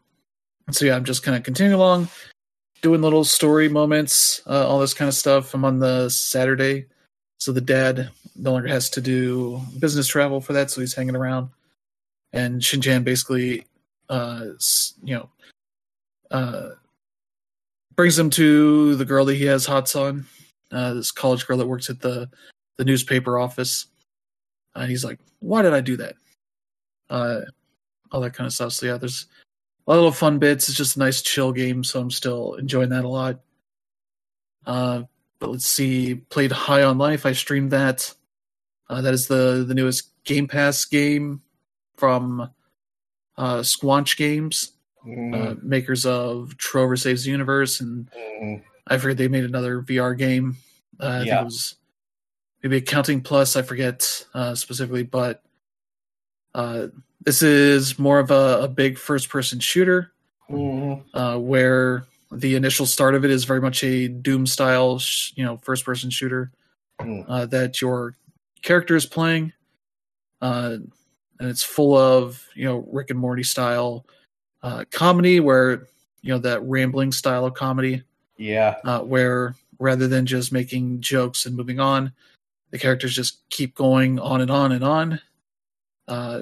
so 0.72 0.86
yeah, 0.86 0.96
I'm 0.96 1.06
just 1.06 1.24
kind 1.24 1.38
of 1.38 1.44
continuing 1.44 1.74
along, 1.74 2.10
doing 2.82 3.02
little 3.02 3.24
story 3.24 3.70
moments, 3.70 4.42
uh, 4.48 4.68
all 4.68 4.80
this 4.80 4.94
kind 4.94 5.10
of 5.10 5.16
stuff. 5.16 5.54
I'm 5.54 5.66
on 5.66 5.80
the 5.80 6.10
Saturday, 6.10 6.86
so 7.40 7.52
the 7.52 7.62
dad 7.62 8.10
no 8.36 8.54
longer 8.54 8.68
has 8.68 8.90
to 8.92 9.02
do 9.02 9.62
business 9.80 10.08
travel 10.08 10.42
for 10.42 10.54
that, 10.54 10.72
so 10.72 10.82
he's 10.82 10.94
hanging 10.94 11.16
around. 11.16 11.50
And 12.34 12.64
Shin 12.64 12.82
Chan 12.82 13.04
basically, 13.04 13.66
uh, 14.10 14.46
you 15.04 15.16
know, 15.16 15.30
uh, 16.32 16.70
brings 17.96 18.18
him 18.18 18.30
to 18.32 18.96
the 18.96 19.06
girl 19.06 19.26
that 19.26 19.36
he 19.36 19.46
has 19.46 19.66
hots 19.66 19.96
on, 19.96 20.26
uh, 20.72 20.94
this 20.94 21.12
college 21.12 21.48
girl 21.48 21.58
that 21.58 21.68
works 21.68 21.90
at 21.90 22.02
the 22.02 22.30
the 22.78 22.86
newspaper 22.86 23.40
office. 23.40 23.88
And 24.76 24.90
he's 24.90 25.06
like, 25.06 25.20
"Why 25.40 25.62
did 25.62 25.74
I 25.74 25.82
do 25.82 25.96
that?" 25.98 26.16
Uh, 27.10 27.42
all 28.12 28.22
that 28.22 28.34
kind 28.34 28.48
of 28.48 28.54
stuff. 28.54 28.74
So 28.74 28.86
yeah, 28.86 28.98
there's 28.98 29.28
a 29.86 29.92
lot 29.92 29.98
of 29.98 30.04
little 30.04 30.12
fun 30.12 30.40
bits. 30.40 30.68
It's 30.68 30.78
just 30.78 30.96
a 30.98 31.00
nice 31.00 31.22
chill 31.22 31.52
game, 31.52 31.84
so 31.84 32.02
I'm 32.02 32.12
still 32.12 32.56
enjoying 32.56 32.90
that 32.90 33.06
a 33.06 33.10
lot. 33.10 33.40
Uh, 34.66 35.04
but 35.40 35.52
let's 35.52 35.68
see, 35.68 36.16
played 36.16 36.52
High 36.52 36.84
on 36.84 36.98
Life. 36.98 37.26
I 37.26 37.34
streamed 37.34 37.72
that. 37.72 38.14
Uh, 38.90 39.02
that 39.02 39.14
is 39.14 39.28
the 39.28 39.64
the 39.68 39.74
newest 39.74 40.10
Game 40.26 40.48
Pass 40.48 40.86
game 40.86 41.42
from 41.98 42.50
uh, 43.38 43.60
Squanch 43.60 44.16
Games, 44.18 44.72
Mhm. 45.06 45.34
uh, 45.34 45.56
makers 45.62 46.06
of 46.06 46.56
Trover 46.58 46.96
Saves 46.96 47.26
the 47.26 47.32
Universe, 47.32 47.82
and 47.82 48.10
Mhm. 48.12 48.64
I 48.88 48.98
forget 48.98 49.18
they 49.18 49.28
made 49.28 49.44
another 49.44 49.82
VR 49.82 50.14
game. 50.18 50.56
Uh, 51.00 51.06
I 51.08 51.18
think 51.18 51.28
Yeah. 51.28 51.42
it 51.42 51.46
was 51.46 51.76
maybe 52.64 52.78
Accounting 52.78 53.22
Plus. 53.22 53.56
I 53.56 53.62
forget 53.62 54.26
uh, 54.34 54.56
specifically, 54.56 55.04
but 55.04 55.44
uh, 56.54 56.88
this 57.22 57.42
is 57.42 58.00
more 58.00 58.20
of 58.20 58.32
a, 58.32 58.60
a 58.62 58.68
big 58.70 58.98
first-person 58.98 59.60
shooter 59.60 60.12
uh, 61.14 61.38
where 61.38 62.06
the 62.32 62.56
initial 62.56 62.86
start 62.86 63.16
of 63.16 63.26
it 63.26 63.32
is 63.32 63.44
very 63.44 63.60
much 63.60 63.84
a 63.84 64.08
Doom 64.08 64.46
style, 64.48 64.98
sh- 65.00 65.34
you 65.36 65.44
know, 65.44 65.58
first 65.58 65.84
person 65.86 66.10
shooter 66.10 66.52
Mm. 67.02 67.26
uh, 67.28 67.46
that 67.48 67.82
your 67.82 68.16
character 68.62 68.96
is 68.96 69.06
playing, 69.06 69.52
uh, 70.42 70.78
and 71.40 71.50
it's 71.50 71.64
full 71.64 71.98
of 71.98 72.46
you 72.56 72.66
know 72.66 72.88
Rick 72.92 73.10
and 73.10 73.20
Morty 73.20 73.44
style 73.44 74.06
uh, 74.64 74.86
comedy, 74.92 75.40
where 75.40 75.88
you 76.22 76.30
know 76.34 76.40
that 76.40 76.64
rambling 76.64 77.12
style 77.12 77.46
of 77.46 77.54
comedy, 77.54 78.04
Yeah. 78.38 78.78
uh, 78.84 79.00
where 79.02 79.56
rather 79.80 80.08
than 80.08 80.26
just 80.26 80.52
making 80.52 81.02
jokes 81.02 81.46
and 81.46 81.56
moving 81.56 81.80
on, 81.80 82.12
the 82.72 82.80
characters 82.80 83.14
just 83.14 83.48
keep 83.50 83.76
going 83.76 84.20
on 84.20 84.42
and 84.42 84.50
on 84.50 84.72
and 84.72 84.84
on, 84.84 85.20
uh, 86.08 86.42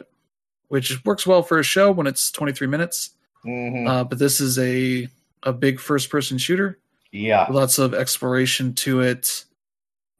which 0.70 1.04
works 1.04 1.26
well 1.28 1.42
for 1.44 1.60
a 1.60 1.64
show 1.64 1.92
when 1.92 2.08
it's 2.08 2.32
23 2.32 2.68
minutes. 2.68 3.12
Mhm. 3.46 3.88
Uh, 3.90 4.04
but 4.04 4.20
this 4.20 4.40
is 4.40 4.58
a 4.60 5.08
a 5.44 5.52
big 5.52 5.78
first 5.80 6.10
person 6.10 6.38
shooter, 6.38 6.80
yeah. 7.12 7.46
lots 7.50 7.78
of 7.78 7.94
exploration 7.94 8.74
to 8.74 9.02
it. 9.02 9.44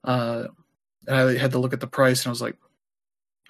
Uh, 0.04 0.48
and 1.08 1.16
I 1.16 1.38
had 1.38 1.52
to 1.52 1.60
look 1.60 1.72
at 1.72 1.80
the 1.80 1.88
price, 1.88 2.22
and 2.24 2.28
I 2.28 2.32
was 2.32 2.42
like, 2.42 2.58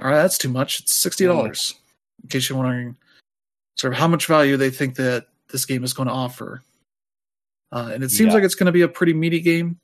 "All 0.04 0.10
right, 0.10 0.22
that's 0.22 0.38
too 0.38 0.50
much. 0.50 0.80
It's 0.82 0.94
sixty 0.94 1.26
dollars." 1.26 1.76
In 2.22 2.30
case 2.30 2.48
you're 2.50 2.58
wondering, 2.58 2.96
sort 3.76 3.94
of 3.94 4.00
how 4.00 4.08
much 4.08 4.28
value 4.28 4.56
they 4.58 4.70
think 4.70 4.96
that 4.96 5.28
this 5.52 5.66
game 5.66 5.84
is 5.84 5.94
going 5.94 6.08
to 6.08 6.14
offer. 6.14 6.62
Uh, 7.72 7.92
and 7.94 8.04
it 8.04 8.12
seems 8.12 8.30
Yeah. 8.30 8.36
like 8.36 8.44
it's 8.44 8.56
going 8.56 8.68
to 8.68 8.72
be 8.72 8.82
a 8.82 8.88
pretty 8.88 9.14
meaty 9.14 9.40
game 9.40 9.80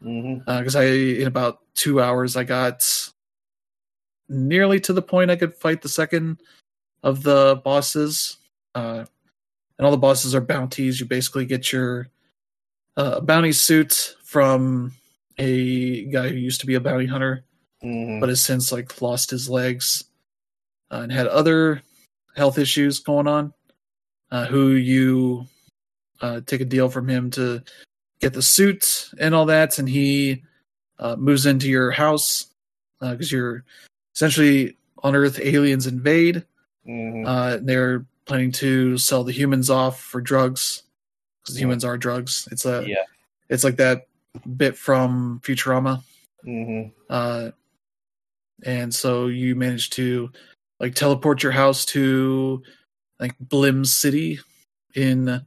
because 0.00 0.76
I 0.76 0.84
in 0.84 1.26
about 1.26 1.60
two 1.74 2.00
hours 2.00 2.36
I 2.36 2.44
got 2.44 2.86
nearly 4.28 4.78
to 4.80 4.92
the 4.92 5.02
point 5.02 5.30
I 5.30 5.36
could 5.36 5.54
fight 5.54 5.82
the 5.82 5.88
second 5.88 6.40
of 7.02 7.22
the 7.22 7.60
bosses. 7.64 8.36
Uh, 8.74 9.04
and 9.78 9.84
all 9.86 9.90
the 9.90 9.96
bosses 9.96 10.34
are 10.34 10.40
bounties. 10.40 11.00
You 11.00 11.06
basically 11.06 11.46
get 11.46 11.72
your 11.72 12.08
uh, 12.96 13.20
bounty 13.20 13.52
suit 13.52 14.16
from 14.22 14.92
a 15.38 16.04
guy 16.06 16.28
who 16.28 16.36
used 16.36 16.60
to 16.60 16.66
be 16.66 16.74
a 16.74 16.80
bounty 16.80 17.06
hunter, 17.06 17.44
Mhm. 17.82 18.20
but 18.20 18.28
has 18.28 18.42
since 18.42 18.72
like 18.72 19.00
lost 19.00 19.30
his 19.30 19.48
legs 19.48 20.04
uh, 20.90 21.00
and 21.02 21.12
had 21.12 21.26
other 21.26 21.82
health 22.36 22.58
issues 22.58 22.98
going 22.98 23.26
on. 23.26 23.52
Uh, 24.32 24.46
who 24.46 24.68
you 24.72 25.44
uh, 26.20 26.40
take 26.46 26.60
a 26.60 26.64
deal 26.64 26.88
from 26.88 27.08
him 27.08 27.30
to 27.32 27.60
get 28.20 28.32
the 28.32 28.42
suit 28.42 29.10
and 29.18 29.34
all 29.34 29.44
that, 29.46 29.78
and 29.80 29.88
he 29.88 30.40
uh, 31.00 31.16
moves 31.16 31.46
into 31.46 31.68
your 31.68 31.90
house 31.90 32.46
because 33.00 33.32
you're 33.32 33.64
essentially 34.14 34.76
on 35.02 35.16
Earth. 35.16 35.40
Aliens 35.40 35.86
invade. 35.88 36.44
Mhm. 36.86 37.26
Uh, 37.26 37.58
they're 37.62 38.04
planning 38.26 38.52
to 38.52 38.96
sell 38.98 39.24
the 39.24 39.32
humans 39.32 39.68
off 39.68 40.00
for 40.00 40.20
drugs 40.20 40.84
because 41.42 41.58
humans 41.58 41.84
are 41.84 41.98
drugs. 41.98 42.46
It's 42.52 42.64
a 42.66 42.84
Yeah. 42.86 43.02
it's 43.48 43.64
like 43.64 43.78
that 43.78 44.06
bit 44.56 44.76
from 44.76 45.40
Futurama. 45.42 46.04
Mhm. 46.46 46.92
Uh, 47.08 47.50
and 48.64 48.94
so 48.94 49.26
you 49.26 49.54
manage 49.54 49.90
to 49.90 50.30
like 50.78 50.94
teleport 50.94 51.42
your 51.42 51.52
house 51.52 51.84
to 51.86 52.62
like 53.18 53.36
Blim 53.38 53.86
City 53.86 54.40
in 54.94 55.44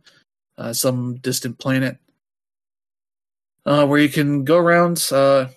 uh, 0.58 0.74
some 0.74 1.16
distant 1.16 1.58
planet, 1.60 1.98
uh, 3.66 3.86
where 3.88 4.00
you 4.00 4.10
can 4.10 4.44
go 4.44 4.58
around, 4.58 5.08
uh, 5.12 5.48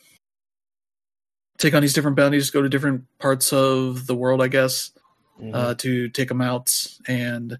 take 1.58 1.74
on 1.74 1.82
these 1.82 1.92
different 1.92 2.16
bounties, 2.16 2.50
go 2.50 2.62
to 2.62 2.68
different 2.68 3.04
parts 3.18 3.52
of 3.52 4.06
the 4.06 4.14
world, 4.14 4.42
I 4.42 4.48
guess, 4.48 4.92
Mhm. 5.40 5.54
uh, 5.54 5.74
to 5.76 6.08
take 6.08 6.28
them 6.28 6.40
out. 6.40 6.72
And 7.06 7.58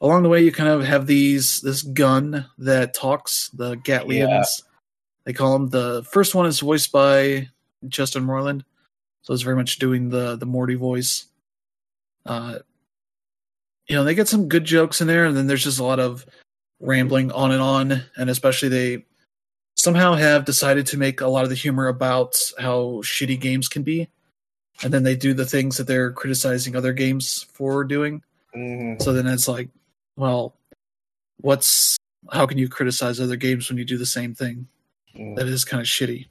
along 0.00 0.22
the 0.22 0.28
way, 0.28 0.42
you 0.44 0.52
kind 0.52 0.68
of 0.68 0.84
have 0.84 1.06
these 1.06 1.60
this 1.60 1.82
gun 1.82 2.46
that 2.58 2.94
talks, 2.94 3.48
the 3.50 3.76
Gatlians. 3.76 4.62
They 5.24 5.32
call 5.32 5.52
them. 5.58 5.68
The 5.70 6.04
first 6.12 6.34
one 6.34 6.46
is 6.46 6.60
voiced 6.60 6.92
by 6.92 7.48
Justin 7.88 8.26
Roiland, 8.26 8.62
so 9.24 9.32
it's 9.32 9.42
very 9.42 9.56
much 9.56 9.78
doing 9.78 10.10
the 10.10 10.36
the 10.36 10.46
Morty 10.46 10.74
voice. 10.74 11.26
Uh, 12.26 12.58
you 13.88 13.96
know, 13.96 14.04
they 14.04 14.14
get 14.14 14.28
some 14.28 14.48
good 14.48 14.64
jokes 14.64 15.00
in 15.00 15.06
there, 15.06 15.24
and 15.24 15.36
then 15.36 15.46
there's 15.46 15.64
just 15.64 15.80
a 15.80 15.84
lot 15.84 15.98
of 15.98 16.24
rambling 16.80 17.32
on 17.32 17.50
and 17.50 17.60
on, 17.62 18.02
and 18.16 18.30
especially 18.30 18.68
they 18.68 19.04
somehow 19.76 20.14
have 20.14 20.44
decided 20.44 20.86
to 20.86 20.96
make 20.98 21.20
a 21.20 21.26
lot 21.26 21.44
of 21.44 21.48
the 21.50 21.54
humor 21.56 21.88
about 21.88 22.36
how 22.58 23.00
shitty 23.02 23.40
games 23.40 23.66
can 23.68 23.82
be, 23.82 24.08
and 24.82 24.92
then 24.92 25.02
they 25.02 25.16
do 25.16 25.32
the 25.34 25.46
things 25.46 25.76
that 25.78 25.86
they're 25.86 26.12
criticizing 26.12 26.76
other 26.76 26.92
games 26.92 27.42
for 27.52 27.82
doing. 27.82 28.22
Mhm. 28.54 29.00
So 29.02 29.12
then 29.12 29.26
it's 29.26 29.48
like, 29.48 29.68
well, 30.16 30.54
what's 31.40 31.96
how 32.30 32.46
can 32.46 32.58
you 32.58 32.68
criticize 32.68 33.20
other 33.20 33.36
games 33.36 33.68
when 33.68 33.78
you 33.78 33.84
do 33.84 33.98
the 33.98 34.06
same 34.06 34.34
thing? 34.34 34.68
Mhm. 35.14 35.36
That 35.36 35.46
is 35.46 35.64
kind 35.64 35.80
of 35.80 35.86
shitty. 35.86 36.28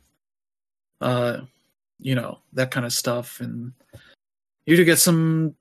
Uh, 1.01 1.41
you 2.03 2.15
know 2.15 2.39
that 2.53 2.69
kind 2.71 2.85
of 2.85 2.93
stuff, 2.93 3.39
and 3.39 3.71
you 4.65 4.75
do 4.75 4.85
get 4.85 4.99
some 4.99 5.55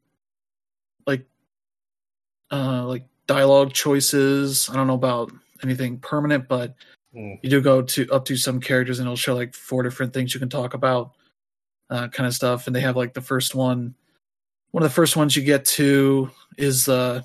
like, 1.07 1.27
uh, 2.51 2.85
like 2.87 3.05
dialogue 3.27 3.73
choices. 3.73 4.69
I 4.71 4.75
don't 4.77 4.87
know 4.87 4.95
about 4.95 5.33
anything 5.63 5.99
permanent, 6.01 6.49
but 6.49 6.75
Mhm. 7.15 7.39
you 7.43 7.51
do 7.51 7.61
go 7.61 7.83
to 7.83 8.11
up 8.11 8.25
to 8.27 8.37
some 8.37 8.61
characters, 8.61 8.99
and 8.99 9.07
it'll 9.07 9.17
show 9.17 9.35
like 9.35 9.55
four 9.55 9.83
different 9.83 10.13
things 10.13 10.35
you 10.35 10.41
can 10.41 10.49
talk 10.49 10.75
about, 10.75 11.13
uh, 11.91 12.09
kind 12.09 12.27
of 12.27 12.35
stuff. 12.35 12.67
And 12.67 12.75
they 12.77 12.81
have 12.81 12.97
like 12.97 13.15
the 13.15 13.21
first 13.21 13.55
one. 13.55 13.95
One 14.73 14.83
of 14.83 14.89
the 14.91 14.95
first 14.95 15.17
ones 15.17 15.37
you 15.37 15.43
get 15.43 15.65
to 15.67 16.31
is 16.59 16.89
uh, 16.89 17.23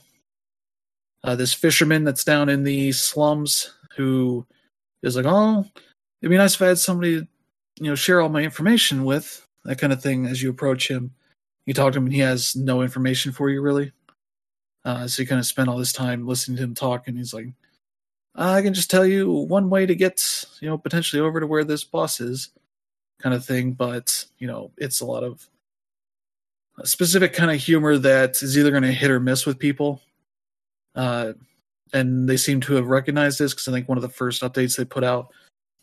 uh, 1.23 1.35
this 1.35 1.53
fisherman 1.53 2.03
that's 2.03 2.23
down 2.23 2.49
in 2.49 2.63
the 2.63 2.91
slums 2.91 3.73
who 3.95 4.45
is 5.03 5.15
like, 5.15 5.25
"Oh, 5.27 5.65
it'd 6.21 6.29
be 6.29 6.37
nice 6.37 6.55
if 6.55 6.61
I 6.61 6.67
had 6.67 6.79
somebody, 6.79 7.27
you 7.77 7.85
know, 7.89 7.95
share 7.95 8.21
all 8.21 8.29
my 8.29 8.41
information 8.43 9.05
with." 9.05 9.47
That 9.65 9.79
kind 9.79 9.93
of 9.93 10.01
thing. 10.01 10.25
As 10.25 10.41
you 10.41 10.49
approach 10.49 10.89
him, 10.89 11.11
you 11.65 11.73
talk 11.73 11.93
to 11.93 11.99
him, 11.99 12.05
and 12.05 12.13
he 12.13 12.21
has 12.21 12.55
no 12.55 12.81
information 12.81 13.31
for 13.31 13.49
you 13.49 13.61
really. 13.61 13.91
Uh, 14.85 15.07
so 15.07 15.21
you 15.21 15.27
kind 15.27 15.39
of 15.39 15.45
spend 15.45 15.69
all 15.69 15.77
this 15.77 15.93
time 15.93 16.27
listening 16.27 16.57
to 16.57 16.63
him 16.63 16.73
talk, 16.73 17.07
and 17.07 17.17
he's 17.17 17.33
like, 17.33 17.47
"I 18.35 18.61
can 18.61 18.73
just 18.73 18.89
tell 18.89 19.05
you 19.05 19.29
one 19.31 19.69
way 19.69 19.85
to 19.85 19.95
get, 19.95 20.45
you 20.61 20.69
know, 20.69 20.77
potentially 20.77 21.21
over 21.21 21.39
to 21.39 21.47
where 21.47 21.63
this 21.63 21.83
boss 21.83 22.19
is." 22.21 22.49
Kind 23.19 23.35
of 23.35 23.43
thing, 23.45 23.73
but 23.73 24.25
you 24.37 24.47
know, 24.47 24.71
it's 24.77 25.01
a 25.01 25.05
lot 25.05 25.23
of 25.23 25.49
specific 26.83 27.33
kind 27.33 27.51
of 27.51 27.57
humor 27.57 27.97
that 27.97 28.41
is 28.43 28.57
either 28.57 28.71
going 28.71 28.83
to 28.83 28.91
hit 28.91 29.11
or 29.11 29.19
miss 29.19 29.45
with 29.45 29.59
people. 29.59 30.01
Uh, 30.95 31.33
and 31.93 32.27
they 32.27 32.37
seem 32.37 32.61
to 32.61 32.73
have 32.73 32.87
recognized 32.87 33.39
this 33.39 33.53
because 33.53 33.67
I 33.67 33.71
think 33.71 33.87
one 33.87 33.97
of 33.97 34.01
the 34.01 34.09
first 34.09 34.41
updates 34.41 34.77
they 34.77 34.85
put 34.85 35.03
out 35.03 35.29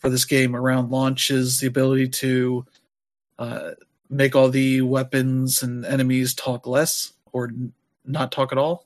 for 0.04 0.10
this 0.10 0.26
game 0.26 0.54
around 0.54 0.90
launch 0.90 1.30
is 1.30 1.60
the 1.60 1.66
ability 1.66 2.06
to 2.06 2.66
uh, 3.38 3.70
make 4.10 4.36
all 4.36 4.50
the 4.50 4.82
weapons 4.82 5.62
and 5.62 5.86
enemies 5.86 6.34
talk 6.34 6.66
less 6.66 7.14
or 7.32 7.46
n- 7.46 7.72
not 8.04 8.30
talk 8.30 8.52
at 8.52 8.58
all. 8.58 8.84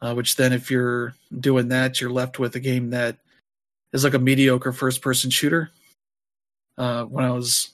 Uh, 0.00 0.14
which 0.14 0.36
then, 0.36 0.52
if 0.52 0.70
you're 0.70 1.14
doing 1.40 1.68
that, 1.68 2.00
you're 2.00 2.10
left 2.10 2.38
with 2.38 2.54
a 2.54 2.60
game 2.60 2.90
that 2.90 3.16
is 3.92 4.04
like 4.04 4.14
a 4.14 4.18
mediocre 4.18 4.72
first 4.72 5.02
person 5.02 5.28
shooter. 5.28 5.70
Uh, 6.78 7.04
when 7.04 7.24
I 7.24 7.32
was 7.32 7.70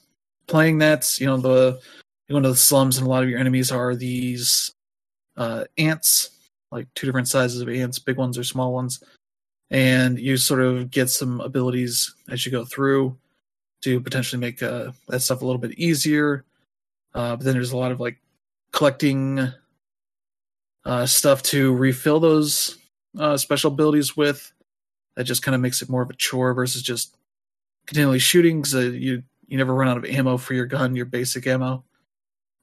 playing 0.47 0.79
that, 0.79 1.19
you 1.19 1.27
know, 1.27 1.37
the 1.37 1.79
you 2.27 2.33
go 2.33 2.37
into 2.37 2.49
the 2.49 2.55
slums, 2.55 2.97
and 2.97 3.05
a 3.05 3.09
lot 3.09 3.21
of 3.23 3.29
your 3.29 3.39
enemies 3.39 3.71
are 3.71 3.95
these 3.95 4.73
uh, 5.37 5.65
ants, 5.77 6.31
like 6.71 6.87
two 6.95 7.05
different 7.05 7.27
sizes 7.27 7.61
of 7.61 7.69
ants, 7.69 7.99
big 7.99 8.17
ones 8.17 8.39
or 8.39 8.43
small 8.43 8.73
ones, 8.73 9.03
and 9.71 10.19
you 10.19 10.37
sort 10.37 10.61
of 10.61 10.89
get 10.89 11.09
some 11.09 11.41
abilities 11.41 12.13
as 12.29 12.45
you 12.45 12.51
go 12.51 12.65
through 12.65 13.17
to 13.81 13.99
potentially 14.01 14.39
make 14.39 14.61
uh, 14.61 14.91
that 15.07 15.21
stuff 15.21 15.41
a 15.41 15.45
little 15.45 15.61
bit 15.61 15.77
easier. 15.77 16.43
Uh, 17.13 17.35
but 17.35 17.45
then 17.45 17.53
there's 17.53 17.71
a 17.71 17.77
lot 17.77 17.91
of 17.91 17.99
like 17.99 18.17
collecting 18.71 19.51
uh, 20.85 21.05
stuff 21.05 21.43
to 21.43 21.73
refill 21.75 22.19
those 22.19 22.77
uh, 23.17 23.37
special 23.37 23.71
abilities 23.71 24.17
with. 24.17 24.51
That 25.15 25.23
just 25.25 25.41
kind 25.43 25.55
of 25.55 25.61
makes 25.61 25.81
it 25.81 25.89
more 25.89 26.01
of 26.01 26.09
a 26.09 26.13
chore 26.13 26.53
versus 26.53 26.81
just 26.81 27.15
continually 27.85 28.19
shooting. 28.19 28.61
Because 28.61 28.75
uh, 28.75 28.79
you 28.79 29.23
you 29.47 29.57
never 29.57 29.73
run 29.73 29.87
out 29.89 29.97
of 29.97 30.05
ammo 30.05 30.37
for 30.37 30.53
your 30.53 30.65
gun, 30.65 30.95
your 30.95 31.05
basic 31.05 31.45
ammo. 31.47 31.83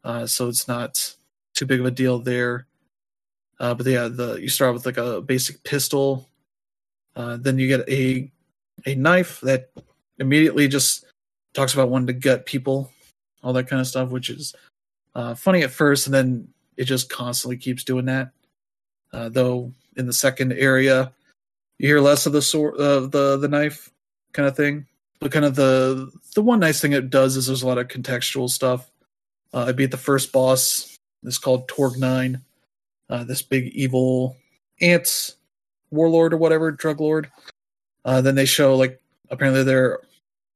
Uh, 0.05 0.27
so 0.27 0.49
it's 0.49 0.69
not 0.69 1.17
too 1.55 1.67
big 1.67 1.81
of 1.81 1.87
a 1.87 1.91
deal 1.91 2.19
there. 2.19 2.67
But 3.59 3.85
yeah, 3.85 4.09
the 4.09 4.37
you 4.41 4.49
start 4.49 4.75
with 4.75 4.87
like 4.87 4.97
a 4.97 5.21
basic 5.21 5.63
pistol. 5.65 6.29
Uh, 7.17 7.39
then 7.41 7.59
you 7.59 7.67
get 7.67 7.89
a 7.89 8.31
a 8.85 8.95
knife 8.95 9.41
that 9.41 9.71
immediately 10.19 10.69
just 10.69 11.07
talks 11.55 11.73
about 11.73 11.89
wanting 11.89 12.07
to 12.07 12.13
gut 12.13 12.47
people, 12.47 12.93
all 13.43 13.55
that 13.55 13.69
kind 13.69 13.81
of 13.81 13.87
stuff, 13.87 14.11
which 14.11 14.29
is 14.29 14.55
uh, 15.15 15.35
funny 15.35 15.63
at 15.63 15.71
first, 15.71 16.07
and 16.07 16.15
then 16.15 16.49
it 16.77 16.85
just 16.85 17.09
constantly 17.09 17.57
keeps 17.57 17.83
doing 17.85 18.05
that. 18.05 18.31
Uh, 19.13 19.31
though 19.31 19.73
in 19.97 20.07
the 20.07 20.13
second 20.13 20.53
area, 20.53 21.11
you 21.79 21.89
hear 21.89 22.01
less 22.01 22.27
of 22.27 22.33
the 22.33 22.43
sword, 22.43 22.79
uh, 22.79 23.01
the 23.07 23.39
the 23.39 23.49
knife 23.49 23.91
kind 24.33 24.47
of 24.47 24.57
thing. 24.57 24.87
But 25.19 25.33
kind 25.33 25.47
of 25.47 25.55
the 25.55 26.11
the 26.35 26.43
one 26.43 26.61
nice 26.61 26.81
thing 26.81 26.93
it 26.93 27.09
does 27.09 27.37
is 27.37 27.47
there's 27.47 27.63
a 27.63 27.67
lot 27.67 27.79
of 27.79 27.89
contextual 27.89 28.51
stuff. 28.51 28.91
Uh, 29.55 29.67
I 29.69 29.73
beat 29.73 29.91
the 29.91 29.97
first 29.97 30.33
boss. 30.33 30.99
It's 31.23 31.39
called 31.39 31.67
Torg 31.67 31.97
Nine. 31.99 32.43
Uh, 33.09 33.25
this 33.25 33.41
big 33.41 33.69
evil 33.69 34.37
ants 34.83 35.36
warlord 35.97 36.33
or 36.33 36.37
whatever 36.37 36.71
drug 36.71 37.01
lord. 37.01 37.31
Uh, 38.05 38.21
then 38.21 38.35
they 38.35 38.45
show 38.45 38.77
like 38.77 39.01
apparently 39.31 39.65
their 39.65 40.01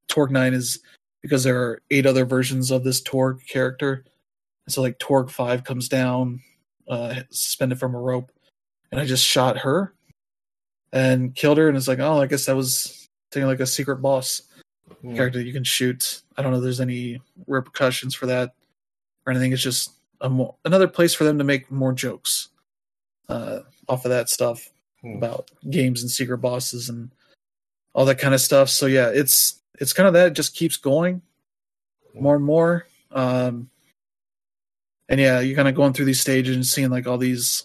Torg 0.09 0.31
Nine 0.31 0.55
is 0.55 0.79
because 1.23 1.43
there 1.45 1.61
are 1.61 1.83
eight 1.91 2.07
other 2.07 2.25
versions 2.25 2.71
of 2.71 2.85
this 2.85 3.01
Torg 3.01 3.41
character. 3.47 4.05
And 4.67 4.73
so 4.73 4.83
like 4.83 4.99
Torg 4.99 5.31
Five 5.31 5.65
comes 5.65 5.89
down, 5.89 6.41
uh, 6.89 7.17
suspended 7.31 7.79
from 7.81 7.95
a 7.95 8.01
rope, 8.01 8.31
and 8.93 9.01
I 9.01 9.05
just 9.05 9.25
shot 9.27 9.59
her 9.59 9.95
and 10.93 11.35
killed 11.35 11.59
her. 11.59 11.69
And 11.69 11.77
it's 11.77 11.89
like, 11.89 11.99
oh, 11.99 12.21
I 12.21 12.27
guess 12.27 12.47
that 12.47 12.57
was 12.57 13.09
taking 13.33 13.49
like 13.49 13.61
a 13.61 13.67
secret 13.67 13.97
boss 13.97 14.43
Mm. 15.05 15.15
character 15.17 15.39
that 15.39 15.47
you 15.47 15.53
can 15.53 15.65
shoot. 15.65 16.23
I 16.37 16.43
don't 16.43 16.51
know 16.51 16.59
if 16.59 16.65
there's 16.65 16.81
any 16.81 17.21
repercussions 17.47 18.15
for 18.15 18.27
that 18.27 18.55
or 19.25 19.31
anything. 19.31 19.53
It's 19.53 19.63
just 19.63 19.93
another 20.21 20.89
place 20.89 21.15
for 21.15 21.25
them 21.25 21.39
to 21.39 21.45
make 21.45 21.71
more 21.71 21.93
jokes 21.93 22.49
uh, 23.29 23.61
off 23.89 24.05
of 24.05 24.11
that 24.11 24.29
stuff 24.29 24.69
Hmm. 25.03 25.17
about 25.17 25.51
games 25.71 26.03
and 26.03 26.11
secret 26.11 26.39
bosses 26.39 26.91
and 26.91 27.11
all 27.95 28.05
that 28.05 28.19
kind 28.19 28.35
of 28.35 28.41
stuff. 28.41 28.69
So 28.69 28.87
yeah, 28.87 29.09
it's 29.09 29.61
it's 29.79 29.93
kind 29.95 30.07
of 30.07 30.13
that. 30.15 30.29
It 30.29 30.35
just 30.35 30.55
keeps 30.55 30.77
going 30.77 31.23
more 32.15 32.37
and 32.37 32.45
more. 32.45 32.87
Um, 33.11 33.71
and 35.09 35.19
yeah, 35.19 35.41
you're 35.41 35.57
kind 35.57 35.69
of 35.69 35.75
going 35.75 35.93
through 35.93 36.05
these 36.05 36.21
stages 36.21 36.55
and 36.55 36.67
seeing 36.67 36.91
like 36.91 37.07
all 37.07 37.19
these 37.19 37.65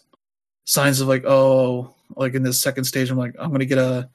signs 0.65 1.01
of 1.01 1.07
like, 1.07 1.25
oh, 1.25 1.93
like 2.15 2.33
in 2.35 2.43
this 2.43 2.59
second 2.59 2.85
stage, 2.85 3.11
I'm 3.11 3.17
like, 3.17 3.35
I'm 3.37 3.51
gonna 3.51 3.65
get 3.65 3.77
a 3.77 4.09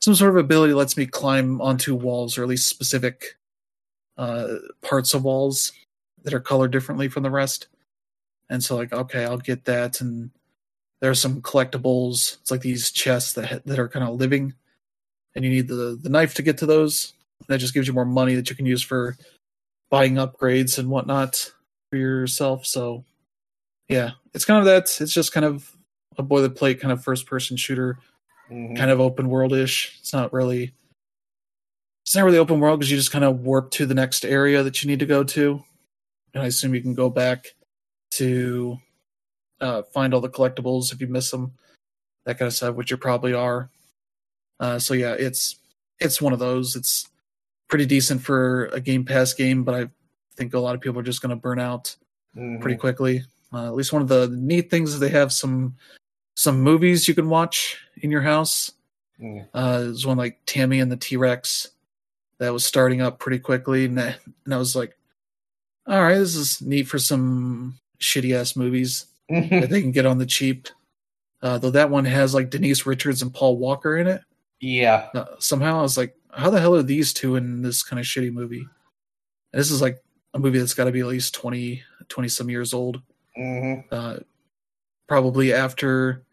some 0.00 0.14
sort 0.14 0.30
of 0.30 0.36
ability 0.36 0.72
that 0.72 0.78
lets 0.78 0.96
me 0.96 1.06
climb 1.06 1.60
onto 1.60 1.94
walls 1.94 2.36
or 2.36 2.42
at 2.42 2.48
least 2.48 2.68
specific 2.68 3.36
uh, 4.18 4.56
parts 4.82 5.14
of 5.14 5.24
walls 5.24 5.72
that 6.24 6.34
are 6.34 6.40
colored 6.40 6.72
differently 6.72 7.08
from 7.08 7.22
the 7.22 7.30
rest. 7.30 7.68
And 8.50 8.62
so 8.62 8.76
like, 8.76 8.92
okay, 8.92 9.24
I'll 9.24 9.38
get 9.38 9.64
that. 9.64 10.00
And 10.00 10.30
there 11.00 11.10
are 11.10 11.14
some 11.14 11.42
collectibles. 11.42 12.38
It's 12.40 12.50
like 12.50 12.62
these 12.62 12.90
chests 12.90 13.34
that 13.34 13.64
that 13.66 13.78
are 13.78 13.88
kind 13.88 14.06
of 14.06 14.14
living, 14.16 14.54
and 15.34 15.44
you 15.44 15.50
need 15.50 15.68
the 15.68 15.98
the 16.00 16.08
knife 16.08 16.34
to 16.34 16.42
get 16.42 16.58
to 16.58 16.66
those. 16.66 17.12
That 17.48 17.58
just 17.58 17.74
gives 17.74 17.86
you 17.86 17.92
more 17.92 18.04
money 18.04 18.34
that 18.36 18.48
you 18.48 18.56
can 18.56 18.66
use 18.66 18.82
for 18.82 19.16
buying 19.90 20.14
upgrades 20.14 20.78
and 20.78 20.88
whatnot 20.88 21.52
for 21.90 21.96
yourself. 21.96 22.64
So 22.66 23.04
yeah, 23.88 24.12
it's 24.32 24.44
kind 24.44 24.58
of 24.60 24.64
that. 24.66 25.00
It's 25.00 25.12
just 25.12 25.32
kind 25.32 25.44
of 25.44 25.70
a 26.16 26.22
boilerplate 26.22 26.80
kind 26.80 26.92
of 26.92 27.02
first 27.04 27.26
person 27.26 27.56
shooter 27.56 27.98
Mhm. 28.50 28.76
kind 28.76 28.90
of 28.90 29.00
open 29.00 29.28
world 29.30 29.52
ish. 29.52 29.96
It's 30.00 30.12
not 30.12 30.32
really 30.32 30.74
it's 32.04 32.14
not 32.14 32.24
really 32.24 32.38
open 32.38 32.60
world 32.60 32.78
because 32.78 32.90
you 32.90 32.96
just 32.98 33.10
kind 33.10 33.24
of 33.24 33.40
warp 33.40 33.70
to 33.72 33.86
the 33.86 33.94
next 33.94 34.24
area 34.24 34.62
that 34.62 34.82
you 34.82 34.88
need 34.88 34.98
to 35.00 35.06
go 35.06 35.24
to. 35.24 35.64
And 36.34 36.42
I 36.42 36.46
assume 36.46 36.74
you 36.74 36.82
can 36.82 36.94
go 36.94 37.08
back 37.08 37.54
to 38.12 38.78
uh, 39.60 39.82
find 39.82 40.12
all 40.14 40.20
the 40.20 40.28
collectibles 40.28 40.92
if 40.92 41.00
you 41.00 41.06
miss 41.06 41.30
them, 41.30 41.52
that 42.24 42.38
kind 42.38 42.46
of 42.46 42.52
stuff, 42.54 42.74
which 42.74 42.90
you 42.90 42.96
probably 42.96 43.32
are. 43.34 43.70
Uh, 44.60 44.78
so 44.78 44.94
yeah, 44.94 45.12
it's 45.12 45.56
it's 46.00 46.20
one 46.20 46.32
of 46.32 46.38
those. 46.38 46.76
It's 46.76 47.08
pretty 47.68 47.86
decent 47.86 48.22
for 48.22 48.66
a 48.66 48.80
Game 48.80 49.04
Pass 49.04 49.32
game, 49.32 49.64
but 49.64 49.74
I 49.74 49.88
think 50.36 50.54
a 50.54 50.58
lot 50.58 50.74
of 50.74 50.80
people 50.80 50.98
are 51.00 51.04
just 51.04 51.22
going 51.22 51.30
to 51.30 51.36
burn 51.36 51.58
out 51.58 51.94
Mhm. 52.36 52.60
pretty 52.60 52.76
quickly. 52.76 53.24
Uh, 53.52 53.66
at 53.68 53.74
least 53.74 53.92
one 53.92 54.02
of 54.02 54.08
the 54.08 54.28
neat 54.28 54.70
things 54.70 54.92
is 54.92 55.00
they 55.00 55.08
have 55.08 55.32
some 55.32 55.76
some 56.36 56.60
movies 56.60 57.06
you 57.06 57.14
can 57.14 57.28
watch 57.28 57.78
in 57.98 58.10
your 58.10 58.22
house. 58.22 58.72
Mm. 59.20 59.46
Uh, 59.54 59.78
there's 59.80 60.04
one 60.04 60.16
like 60.16 60.40
Tammy 60.46 60.80
and 60.80 60.90
the 60.90 60.96
T 60.96 61.16
Rex 61.16 61.70
that 62.38 62.52
was 62.52 62.64
starting 62.64 63.00
up 63.00 63.20
pretty 63.20 63.38
quickly, 63.38 63.84
and, 63.84 63.96
that, 63.96 64.18
and 64.44 64.52
I 64.52 64.56
was 64.58 64.74
like, 64.74 64.98
"All 65.86 66.02
right, 66.02 66.18
this 66.18 66.34
is 66.34 66.60
neat 66.60 66.88
for 66.88 66.98
some 66.98 67.78
shitty 68.00 68.34
ass 68.34 68.56
movies 68.56 69.06
that 69.28 69.68
they 69.70 69.80
can 69.82 69.92
get 69.92 70.06
on 70.06 70.18
the 70.18 70.26
cheap." 70.26 70.68
Uh, 71.42 71.58
though 71.58 71.70
that 71.70 71.90
one 71.90 72.06
has 72.06 72.34
like 72.34 72.50
Denise 72.50 72.86
Richards 72.86 73.20
and 73.22 73.32
Paul 73.32 73.58
Walker 73.58 73.98
in 73.98 74.06
it. 74.06 74.22
yeah. 74.60 75.08
Uh, 75.14 75.26
somehow 75.38 75.78
I 75.78 75.82
was 75.82 75.98
like, 75.98 76.14
"How 76.30 76.50
the 76.50 76.60
hell 76.60 76.74
are 76.74 76.82
these 76.82 77.12
two 77.12 77.36
in 77.36 77.62
this 77.62 77.82
kind 77.82 78.00
of 78.00 78.06
shitty 78.06 78.32
movie?" 78.32 78.66
And 79.52 79.60
this 79.60 79.70
is 79.70 79.82
like 79.82 79.98
a 80.34 80.38
movie 80.38 80.58
that's 80.58 80.74
got 80.74 80.84
to 80.84 80.92
be 80.92 81.00
at 81.00 81.06
least 81.06 81.34
20, 81.34 81.82
20 82.08 82.28
some 82.28 82.50
years 82.50 82.74
old 82.74 83.02
hmm 83.36 83.74
uh, 83.90 84.16
probably 85.08 85.52
after 85.52 86.24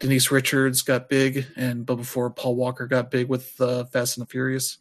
Denise 0.00 0.30
Richards 0.30 0.82
got 0.82 1.08
big, 1.10 1.46
and 1.56 1.84
but 1.84 1.96
before 1.96 2.30
Paul 2.30 2.56
Walker 2.56 2.86
got 2.86 3.10
big 3.10 3.28
with 3.28 3.60
uh, 3.60 3.84
Fast 3.84 4.16
and 4.16 4.26
the 4.26 4.30
Furious, 4.30 4.78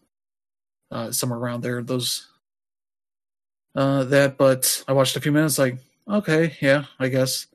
uh, 0.92 1.12
somewhere 1.12 1.38
around 1.40 1.62
there. 1.62 1.84
Those 1.84 2.30
uh, 3.76 4.06
that, 4.06 4.38
but 4.38 4.84
I 4.88 4.94
watched 4.94 5.18
a 5.18 5.22
few 5.22 5.34
minutes, 5.34 5.60
like 5.60 5.78
okay, 6.10 6.56
yeah, 6.62 6.86
I 7.00 7.10
guess. 7.10 7.48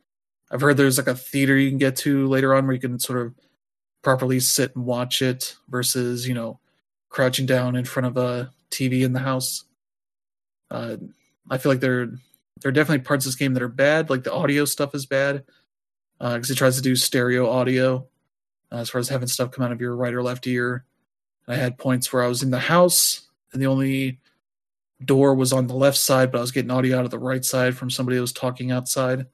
I've 0.50 0.60
heard 0.60 0.76
there's 0.76 0.98
like 0.98 1.08
a 1.08 1.14
theater 1.14 1.56
you 1.56 1.70
can 1.70 1.78
get 1.78 1.96
to 1.96 2.26
later 2.28 2.54
on 2.54 2.66
where 2.66 2.74
you 2.74 2.80
can 2.80 2.98
sort 2.98 3.20
of 3.20 3.34
properly 4.02 4.38
sit 4.40 4.76
and 4.76 4.84
watch 4.84 5.22
it 5.22 5.56
versus 5.68 6.28
you 6.28 6.34
know 6.34 6.60
crouching 7.08 7.46
down 7.46 7.76
in 7.76 7.84
front 7.84 8.06
of 8.06 8.16
a 8.16 8.52
TV 8.70 9.02
in 9.04 9.12
the 9.12 9.20
house. 9.20 9.64
Uh, 10.70 10.96
I 11.50 11.58
feel 11.58 11.72
like 11.72 11.80
there 11.80 12.06
there 12.06 12.68
are 12.68 12.72
definitely 12.72 13.04
parts 13.04 13.24
of 13.26 13.30
this 13.30 13.36
game 13.36 13.54
that 13.54 13.62
are 13.62 13.68
bad. 13.68 14.10
Like 14.10 14.24
the 14.24 14.32
audio 14.32 14.64
stuff 14.64 14.94
is 14.94 15.06
bad 15.06 15.44
because 16.18 16.50
it 16.50 16.56
tries 16.56 16.76
to 16.76 16.82
do 16.82 16.96
stereo 16.96 17.50
audio 17.50 18.06
uh, 18.72 18.76
as 18.76 18.90
far 18.90 18.98
as 18.98 19.08
having 19.08 19.28
stuff 19.28 19.50
come 19.50 19.64
out 19.64 19.72
of 19.72 19.80
your 19.80 19.96
right 19.96 20.14
or 20.14 20.22
left 20.22 20.46
ear. 20.46 20.84
I 21.46 21.56
had 21.56 21.78
points 21.78 22.12
where 22.12 22.22
I 22.22 22.28
was 22.28 22.42
in 22.42 22.50
the 22.50 22.58
house 22.58 23.28
and 23.52 23.60
the 23.60 23.66
only 23.66 24.20
door 25.06 25.34
was 25.34 25.52
on 25.52 25.66
the 25.66 25.74
left 25.74 25.98
side, 25.98 26.32
but 26.32 26.38
I 26.38 26.40
was 26.40 26.52
getting 26.52 26.70
audio 26.70 26.98
out 26.98 27.04
of 27.04 27.10
the 27.10 27.18
right 27.18 27.44
side 27.44 27.76
from 27.76 27.90
somebody 27.90 28.16
that 28.16 28.22
was 28.22 28.32
talking 28.32 28.70
outside 28.70 29.26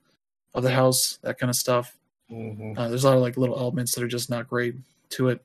of 0.55 0.63
the 0.63 0.71
house. 0.71 1.19
That 1.23 1.39
kind 1.39 1.51
of 1.51 1.57
stuff. 1.57 1.97
hmm 2.29 2.75
Uh, 2.77 2.89
there's 2.89 3.05
a 3.05 3.09
lot 3.09 3.17
of 3.17 3.23
like 3.23 3.37
little 3.37 3.59
elements 3.59 3.95
that 3.95 4.05
are 4.05 4.09
just 4.09 4.31
not 4.31 4.49
great 4.49 4.75
to 5.11 5.29
it. 5.29 5.43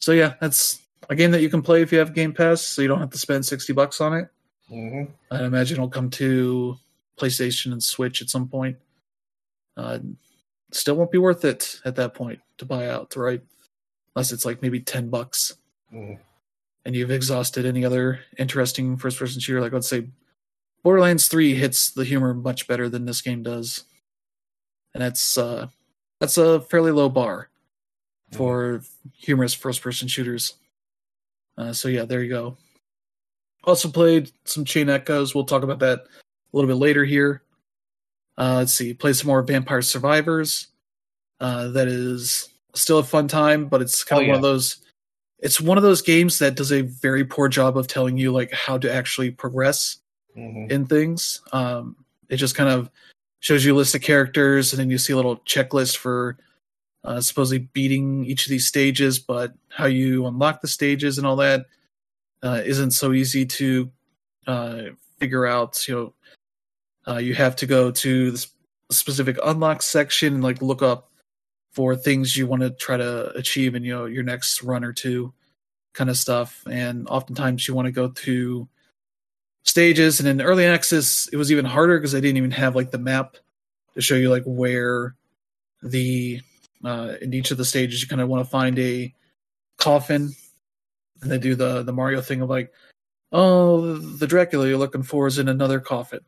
So 0.00 0.12
yeah, 0.12 0.34
that's 0.40 0.80
a 1.08 1.14
game 1.14 1.30
that 1.32 1.42
you 1.42 1.50
can 1.50 1.62
play 1.62 1.82
if 1.82 1.92
you 1.92 1.98
have 1.98 2.14
Game 2.14 2.32
Pass, 2.32 2.62
so 2.62 2.82
you 2.82 2.88
don't 2.88 3.00
have 3.00 3.10
to 3.10 3.18
spend 3.18 3.44
sixty 3.44 3.72
bucks 3.72 4.00
on 4.00 4.14
it. 4.14 4.28
hmm 4.68 5.04
I 5.30 5.44
imagine 5.44 5.76
it'll 5.76 5.88
come 5.88 6.10
to 6.10 6.76
PlayStation 7.18 7.72
and 7.72 7.82
Switch 7.82 8.22
at 8.22 8.30
some 8.30 8.48
point. 8.48 8.76
Uh, 9.76 9.98
still 10.72 10.94
won't 10.96 11.10
be 11.10 11.18
worth 11.18 11.44
it 11.44 11.80
at 11.84 11.96
that 11.96 12.14
point 12.14 12.40
to 12.58 12.64
buy 12.64 12.88
out, 12.88 13.14
right? 13.16 13.42
Unless 14.14 14.32
it's 14.32 14.44
like 14.44 14.62
maybe 14.62 14.80
ten 14.80 15.08
bucks, 15.08 15.56
hmm 15.90 16.14
and 16.84 16.94
you've 16.94 17.10
exhausted 17.10 17.66
any 17.66 17.84
other 17.84 18.20
interesting 18.38 18.96
first-person 18.96 19.40
shooter. 19.40 19.60
Like 19.60 19.72
let's 19.72 19.88
say 19.88 20.08
Borderlands 20.82 21.28
Three 21.28 21.54
hits 21.54 21.90
the 21.90 22.04
humor 22.04 22.34
much 22.34 22.66
better 22.66 22.88
than 22.88 23.04
this 23.04 23.20
game 23.20 23.42
does, 23.42 23.84
and 24.94 25.02
that's 25.02 25.36
uh, 25.36 25.68
that's 26.20 26.38
a 26.38 26.60
fairly 26.60 26.90
low 26.92 27.08
bar 27.08 27.48
for 28.32 28.82
humorous 29.12 29.54
first-person 29.54 30.08
shooters. 30.08 30.54
Uh, 31.58 31.72
so 31.72 31.88
yeah, 31.88 32.04
there 32.04 32.22
you 32.22 32.30
go. 32.30 32.56
Also 33.64 33.90
played 33.90 34.30
some 34.44 34.64
Chained 34.64 34.88
Echoes. 34.88 35.34
We'll 35.34 35.44
talk 35.44 35.62
about 35.62 35.80
that 35.80 35.98
a 35.98 36.56
little 36.56 36.68
bit 36.68 36.80
later 36.80 37.04
here. 37.04 37.42
Uh, 38.38 38.54
let's 38.56 38.72
see, 38.72 38.94
played 38.94 39.16
some 39.16 39.26
more 39.26 39.42
Vampire 39.42 39.82
Survivors. 39.82 40.68
Uh, 41.40 41.68
that 41.68 41.88
is 41.88 42.48
still 42.74 42.98
a 42.98 43.04
fun 43.04 43.28
time, 43.28 43.66
but 43.66 43.82
it's 43.82 44.02
kind 44.02 44.20
Oh, 44.20 44.22
of 44.22 44.28
one 44.28 44.36
of 44.36 44.42
those. 44.42 44.78
It's 45.40 45.60
one 45.60 45.76
of 45.78 45.82
those 45.82 46.02
games 46.02 46.38
that 46.38 46.54
does 46.54 46.70
a 46.70 46.82
very 46.82 47.24
poor 47.24 47.48
job 47.48 47.76
of 47.76 47.86
telling 47.86 48.16
you 48.16 48.30
like 48.32 48.52
how 48.52 48.78
to 48.78 48.92
actually 48.92 49.30
progress 49.30 49.98
Mhm. 50.36 50.70
in 50.70 50.86
things. 50.86 51.40
Um, 51.52 51.96
it 52.28 52.36
just 52.36 52.54
kind 52.54 52.70
of 52.70 52.90
shows 53.40 53.64
you 53.64 53.74
a 53.74 53.76
list 53.76 53.94
of 53.94 54.02
characters, 54.02 54.72
and 54.72 54.78
then 54.80 54.90
you 54.90 54.98
see 54.98 55.12
a 55.12 55.16
little 55.16 55.38
checklist 55.38 55.96
for 55.96 56.36
uh, 57.02 57.20
supposedly 57.20 57.66
beating 57.72 58.26
each 58.26 58.44
of 58.44 58.50
these 58.50 58.66
stages. 58.66 59.18
But 59.18 59.54
how 59.70 59.86
you 59.86 60.26
unlock 60.26 60.60
the 60.60 60.68
stages 60.68 61.16
and 61.16 61.26
all 61.26 61.36
that 61.36 61.66
uh, 62.42 62.60
isn't 62.64 62.90
so 62.92 63.12
easy 63.12 63.46
to 63.46 63.90
uh, 64.46 64.82
figure 65.18 65.46
out. 65.46 65.88
You 65.88 65.94
know, 65.94 66.14
uh, 67.14 67.18
you 67.18 67.34
have 67.34 67.56
to 67.56 67.66
go 67.66 67.90
to 67.90 68.30
this 68.30 68.48
specific 68.90 69.38
unlock 69.44 69.82
section 69.82 70.34
and 70.34 70.42
like 70.42 70.60
look 70.60 70.82
up 70.82 71.09
for 71.72 71.94
things 71.96 72.36
you 72.36 72.46
want 72.46 72.62
to 72.62 72.70
try 72.70 72.96
to 72.96 73.30
achieve 73.36 73.74
in 73.74 73.84
you 73.84 73.94
know 73.94 74.06
your 74.06 74.22
next 74.24 74.62
run 74.62 74.84
or 74.84 74.92
two 74.92 75.32
kind 75.92 76.10
of 76.10 76.16
stuff. 76.16 76.62
And 76.70 77.08
oftentimes 77.08 77.66
you 77.66 77.74
want 77.74 77.86
to 77.86 77.92
go 77.92 78.08
to 78.08 78.68
stages 79.64 80.20
and 80.20 80.28
in 80.28 80.40
early 80.40 80.64
access 80.64 81.28
it 81.32 81.36
was 81.36 81.52
even 81.52 81.66
harder 81.66 81.98
because 81.98 82.14
i 82.14 82.18
didn't 82.20 82.38
even 82.38 82.50
have 82.50 82.74
like 82.74 82.90
the 82.90 82.98
map 82.98 83.36
to 83.94 84.00
show 84.00 84.14
you 84.14 84.30
like 84.30 84.42
where 84.46 85.14
the 85.82 86.40
uh 86.84 87.12
in 87.20 87.34
each 87.34 87.50
of 87.50 87.58
the 87.58 87.64
stages 87.64 88.00
you 88.00 88.08
kind 88.08 88.22
of 88.22 88.28
want 88.28 88.42
to 88.42 88.50
find 88.50 88.78
a 88.78 89.12
coffin. 89.76 90.30
And 91.20 91.30
they 91.30 91.38
do 91.38 91.54
the 91.54 91.82
the 91.82 91.92
mario 91.92 92.22
thing 92.22 92.40
of 92.40 92.48
like 92.48 92.72
oh 93.32 93.96
the 93.96 94.26
dracula 94.26 94.66
you're 94.66 94.78
looking 94.78 95.02
for 95.02 95.26
is 95.26 95.38
in 95.38 95.48
another 95.48 95.78
coffin. 95.78 96.20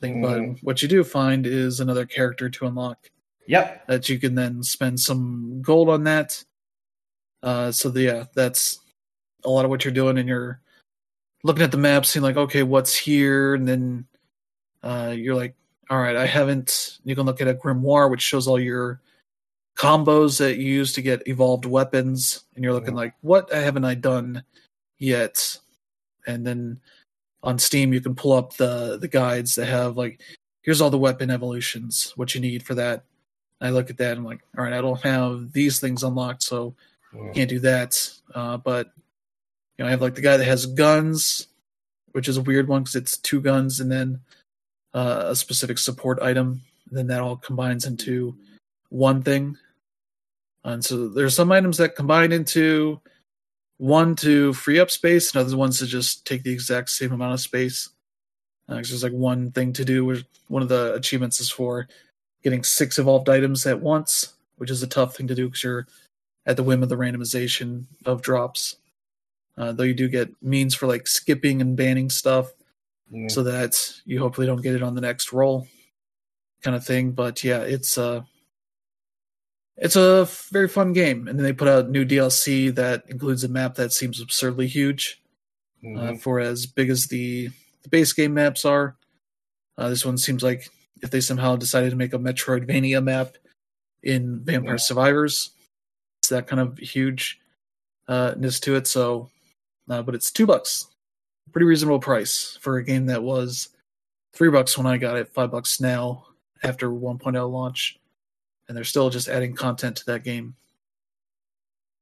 Thing 0.00 0.22
Mhm. 0.22 0.54
but 0.54 0.64
what 0.64 0.82
you 0.82 0.88
do 0.88 1.04
find 1.04 1.46
is 1.46 1.80
another 1.80 2.06
character 2.06 2.48
to 2.48 2.66
unlock 2.66 3.10
Yep. 3.46 3.86
that 3.86 4.08
you 4.08 4.18
can 4.18 4.34
then 4.34 4.62
spend 4.62 4.98
some 5.00 5.60
gold 5.62 5.88
on 5.88 6.04
that. 6.04 6.42
Uh, 7.42 7.70
so 7.70 7.90
the, 7.90 8.00
yeah, 8.02 8.24
that's 8.34 8.78
a 9.44 9.50
lot 9.50 9.64
of 9.64 9.70
what 9.70 9.84
you're 9.84 9.92
doing, 9.92 10.16
and 10.18 10.28
you're 10.28 10.60
looking 11.42 11.62
at 11.62 11.70
the 11.70 11.76
map, 11.76 12.06
seeing 12.06 12.22
like, 12.22 12.36
okay, 12.38 12.62
what's 12.62 12.96
here, 12.96 13.54
and 13.54 13.68
then 13.68 14.06
uh, 14.82 15.14
you're 15.16 15.34
like, 15.34 15.54
all 15.90 15.98
right, 16.00 16.16
I 16.16 16.24
haven't. 16.26 16.98
You 17.04 17.14
can 17.14 17.26
look 17.26 17.42
at 17.42 17.48
a 17.48 17.54
grimoire, 17.54 18.10
which 18.10 18.22
shows 18.22 18.46
all 18.48 18.58
your 18.58 19.00
combos 19.76 20.38
that 20.38 20.56
you 20.56 20.64
use 20.72 20.92
to 20.94 21.02
get 21.02 21.26
evolved 21.28 21.66
weapons, 21.66 22.44
and 22.54 22.64
you're 22.64 22.72
looking 22.72 22.94
Mhm. 22.94 22.98
like, 22.98 23.14
what 23.20 23.52
haven't 23.52 23.84
I 23.84 23.94
done 23.94 24.42
yet? 24.98 25.58
And 26.26 26.46
then 26.46 26.80
on 27.42 27.58
Steam, 27.58 27.92
you 27.92 28.00
can 28.00 28.14
pull 28.14 28.32
up 28.32 28.54
the 28.56 28.96
the 28.98 29.08
guides 29.08 29.54
that 29.56 29.66
have 29.66 29.98
like, 29.98 30.22
here's 30.62 30.80
all 30.80 30.88
the 30.90 30.96
weapon 30.96 31.30
evolutions, 31.30 32.12
what 32.16 32.34
you 32.34 32.40
need 32.40 32.62
for 32.62 32.74
that. 32.76 33.04
I 33.64 33.70
look 33.70 33.90
at 33.90 33.96
that 33.98 34.10
and 34.10 34.18
I'm 34.18 34.24
like, 34.24 34.40
all 34.56 34.64
right, 34.64 34.72
I 34.72 34.80
don't 34.80 35.00
have 35.02 35.52
these 35.52 35.80
things 35.80 36.02
unlocked, 36.02 36.42
so 36.42 36.74
Mhm. 37.14 37.34
can't 37.34 37.50
do 37.50 37.60
that. 37.60 38.10
Uh, 38.34 38.56
but 38.56 38.90
you 39.78 39.84
know, 39.84 39.86
I 39.86 39.90
have 39.90 40.02
like 40.02 40.14
the 40.14 40.20
guy 40.20 40.36
that 40.36 40.44
has 40.44 40.66
guns, 40.66 41.48
which 42.12 42.28
is 42.28 42.36
a 42.36 42.42
weird 42.42 42.68
one 42.68 42.82
because 42.82 42.96
it's 42.96 43.16
two 43.16 43.40
guns 43.40 43.80
and 43.80 43.90
then 43.90 44.20
uh, 44.92 45.24
a 45.28 45.36
specific 45.36 45.78
support 45.78 46.20
item. 46.22 46.62
And 46.88 46.98
then 46.98 47.06
that 47.08 47.20
all 47.20 47.36
combines 47.36 47.86
into 47.86 48.36
one 48.90 49.22
thing. 49.22 49.56
And 50.62 50.84
so 50.84 51.08
there's 51.08 51.34
some 51.34 51.50
items 51.50 51.78
that 51.78 51.96
combine 51.96 52.30
into 52.30 53.00
one 53.78 54.14
to 54.16 54.52
free 54.52 54.78
up 54.78 54.90
space, 54.90 55.34
and 55.34 55.40
other 55.40 55.56
ones 55.56 55.78
to 55.80 55.86
just 55.86 56.24
take 56.26 56.42
the 56.44 56.52
exact 56.52 56.90
same 56.90 57.12
amount 57.12 57.34
of 57.34 57.40
space. 57.40 57.88
Uh, 58.68 58.74
there's 58.74 59.02
like 59.02 59.12
one 59.12 59.50
thing 59.50 59.72
to 59.72 59.84
do. 59.84 60.04
Which 60.04 60.24
one 60.48 60.62
of 60.62 60.68
the 60.68 60.94
achievements 60.94 61.40
is 61.40 61.50
for 61.50 61.88
getting 62.44 62.62
six 62.62 62.98
evolved 62.98 63.28
items 63.28 63.66
at 63.66 63.80
once, 63.80 64.34
which 64.58 64.70
is 64.70 64.82
a 64.82 64.86
tough 64.86 65.16
thing 65.16 65.26
to 65.26 65.34
do 65.34 65.46
because 65.48 65.64
you're 65.64 65.86
at 66.46 66.56
the 66.56 66.62
whim 66.62 66.82
of 66.82 66.88
the 66.90 66.96
randomization 66.96 67.84
of 68.04 68.22
drops. 68.22 68.76
Uh, 69.56 69.72
though 69.72 69.84
you 69.84 69.94
do 69.94 70.08
get 70.08 70.30
means 70.42 70.74
for 70.74 70.86
like 70.86 71.06
skipping 71.06 71.60
and 71.60 71.76
banning 71.76 72.10
stuff 72.10 72.52
so 73.30 73.42
that 73.44 73.76
you 74.04 74.18
hopefully 74.18 74.46
don't 74.46 74.62
get 74.62 74.74
it 74.74 74.82
on 74.82 74.94
the 74.94 75.00
next 75.00 75.32
roll 75.32 75.68
kind 76.62 76.74
of 76.74 76.84
thing 76.84 77.12
but 77.12 77.44
yeah 77.44 77.60
it's 77.60 77.96
uh 77.98 78.22
it's 79.76 79.94
a 79.96 80.26
very 80.50 80.66
fun 80.68 80.92
game 80.92 81.28
and 81.28 81.38
then 81.38 81.44
they 81.44 81.52
put 81.52 81.68
out 81.68 81.90
new 81.90 82.04
dlc 82.04 82.74
that 82.74 83.04
includes 83.08 83.44
a 83.44 83.48
map 83.48 83.74
that 83.74 83.92
seems 83.92 84.20
absurdly 84.20 84.66
huge 84.66 85.20
uh, 85.84 85.88
Mhm. 85.88 86.20
for 86.20 86.40
as 86.40 86.64
big 86.66 86.88
as 86.90 87.06
the, 87.08 87.50
the 87.82 87.88
base 87.90 88.12
game 88.14 88.34
maps 88.34 88.64
are 88.64 88.96
uh, 89.76 89.88
this 89.90 90.04
one 90.04 90.16
seems 90.18 90.42
like 90.42 90.68
if 91.02 91.10
they 91.10 91.20
somehow 91.20 91.56
decided 91.56 91.90
to 91.90 91.96
make 91.96 92.12
a 92.14 92.18
metroidvania 92.18 93.02
map 93.02 93.36
in 94.02 94.40
vampire 94.44 94.72
Yeah. 94.74 94.76
survivors 94.78 95.50
it's 96.20 96.28
that 96.28 96.46
kind 96.46 96.60
of 96.60 96.78
huge 96.78 97.40
uh 98.08 98.34
ness 98.36 98.60
to 98.60 98.76
it 98.76 98.86
so 98.86 99.30
uh, 99.90 100.02
but 100.02 100.14
it's 100.14 100.30
two 100.30 100.46
bucks 100.46 100.86
pretty 101.52 101.66
reasonable 101.66 101.98
price 102.00 102.58
for 102.60 102.78
a 102.78 102.84
game 102.84 103.06
that 103.06 103.22
was 103.22 103.68
three 104.32 104.50
bucks 104.50 104.76
when 104.76 104.86
I 104.88 104.96
got 104.96 105.16
it, 105.16 105.28
five 105.32 105.52
bucks 105.52 105.80
now 105.80 106.24
after 106.64 106.90
1.0 106.90 107.48
launch, 107.52 108.00
and 108.66 108.76
they're 108.76 108.82
still 108.82 109.08
just 109.08 109.28
adding 109.28 109.54
content 109.54 109.94
to 109.98 110.06
that 110.06 110.24
game. 110.24 110.56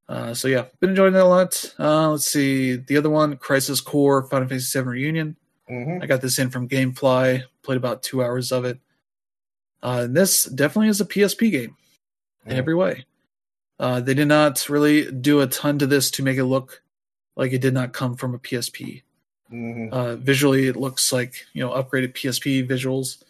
Uh, 0.09 0.33
so 0.33 0.47
yeah, 0.47 0.65
been 0.79 0.89
enjoying 0.91 1.13
that 1.13 1.23
a 1.23 1.25
lot. 1.27 1.75
Uh, 1.79 2.09
let's 2.11 2.25
see 2.25 2.75
the 2.77 2.97
other 2.97 3.09
one, 3.11 3.37
Crisis 3.37 3.79
Core 3.81 4.23
Final 4.23 4.47
Fantasy 4.47 4.79
VII 4.79 4.85
Reunion. 4.87 5.35
Mhm. 5.69 6.01
I 6.01 6.07
got 6.07 6.21
this 6.21 6.39
in 6.39 6.49
from 6.49 6.67
GameFly, 6.67 7.43
played 7.63 7.77
about 7.77 8.03
two 8.03 8.23
hours 8.23 8.51
of 8.51 8.65
it. 8.65 8.79
Uh, 9.81 10.01
and 10.05 10.15
this 10.15 10.45
definitely 10.45 10.89
is 10.89 11.01
a 11.01 11.05
PSP 11.05 11.51
game 11.51 11.75
in 12.45 12.55
every 12.55 12.75
way. 12.75 13.05
Uh, 13.79 13.99
they 13.99 14.13
did 14.13 14.27
not 14.27 14.69
really 14.69 15.11
do 15.11 15.41
a 15.41 15.47
ton 15.47 15.79
to 15.79 15.87
this 15.87 16.11
to 16.11 16.23
make 16.23 16.37
it 16.37 16.45
look 16.45 16.81
like 17.35 17.51
it 17.51 17.61
did 17.61 17.73
not 17.73 17.93
come 17.93 18.15
from 18.15 18.35
a 18.35 18.39
PSP. 18.39 19.01
Mhm. 19.51 19.91
Uh, 19.91 20.15
visually, 20.15 20.67
it 20.67 20.75
looks 20.75 21.11
like 21.11 21.45
you 21.53 21.63
know 21.63 21.71
upgraded 21.71 22.13
PSP 22.13 22.67
visuals. 22.67 23.23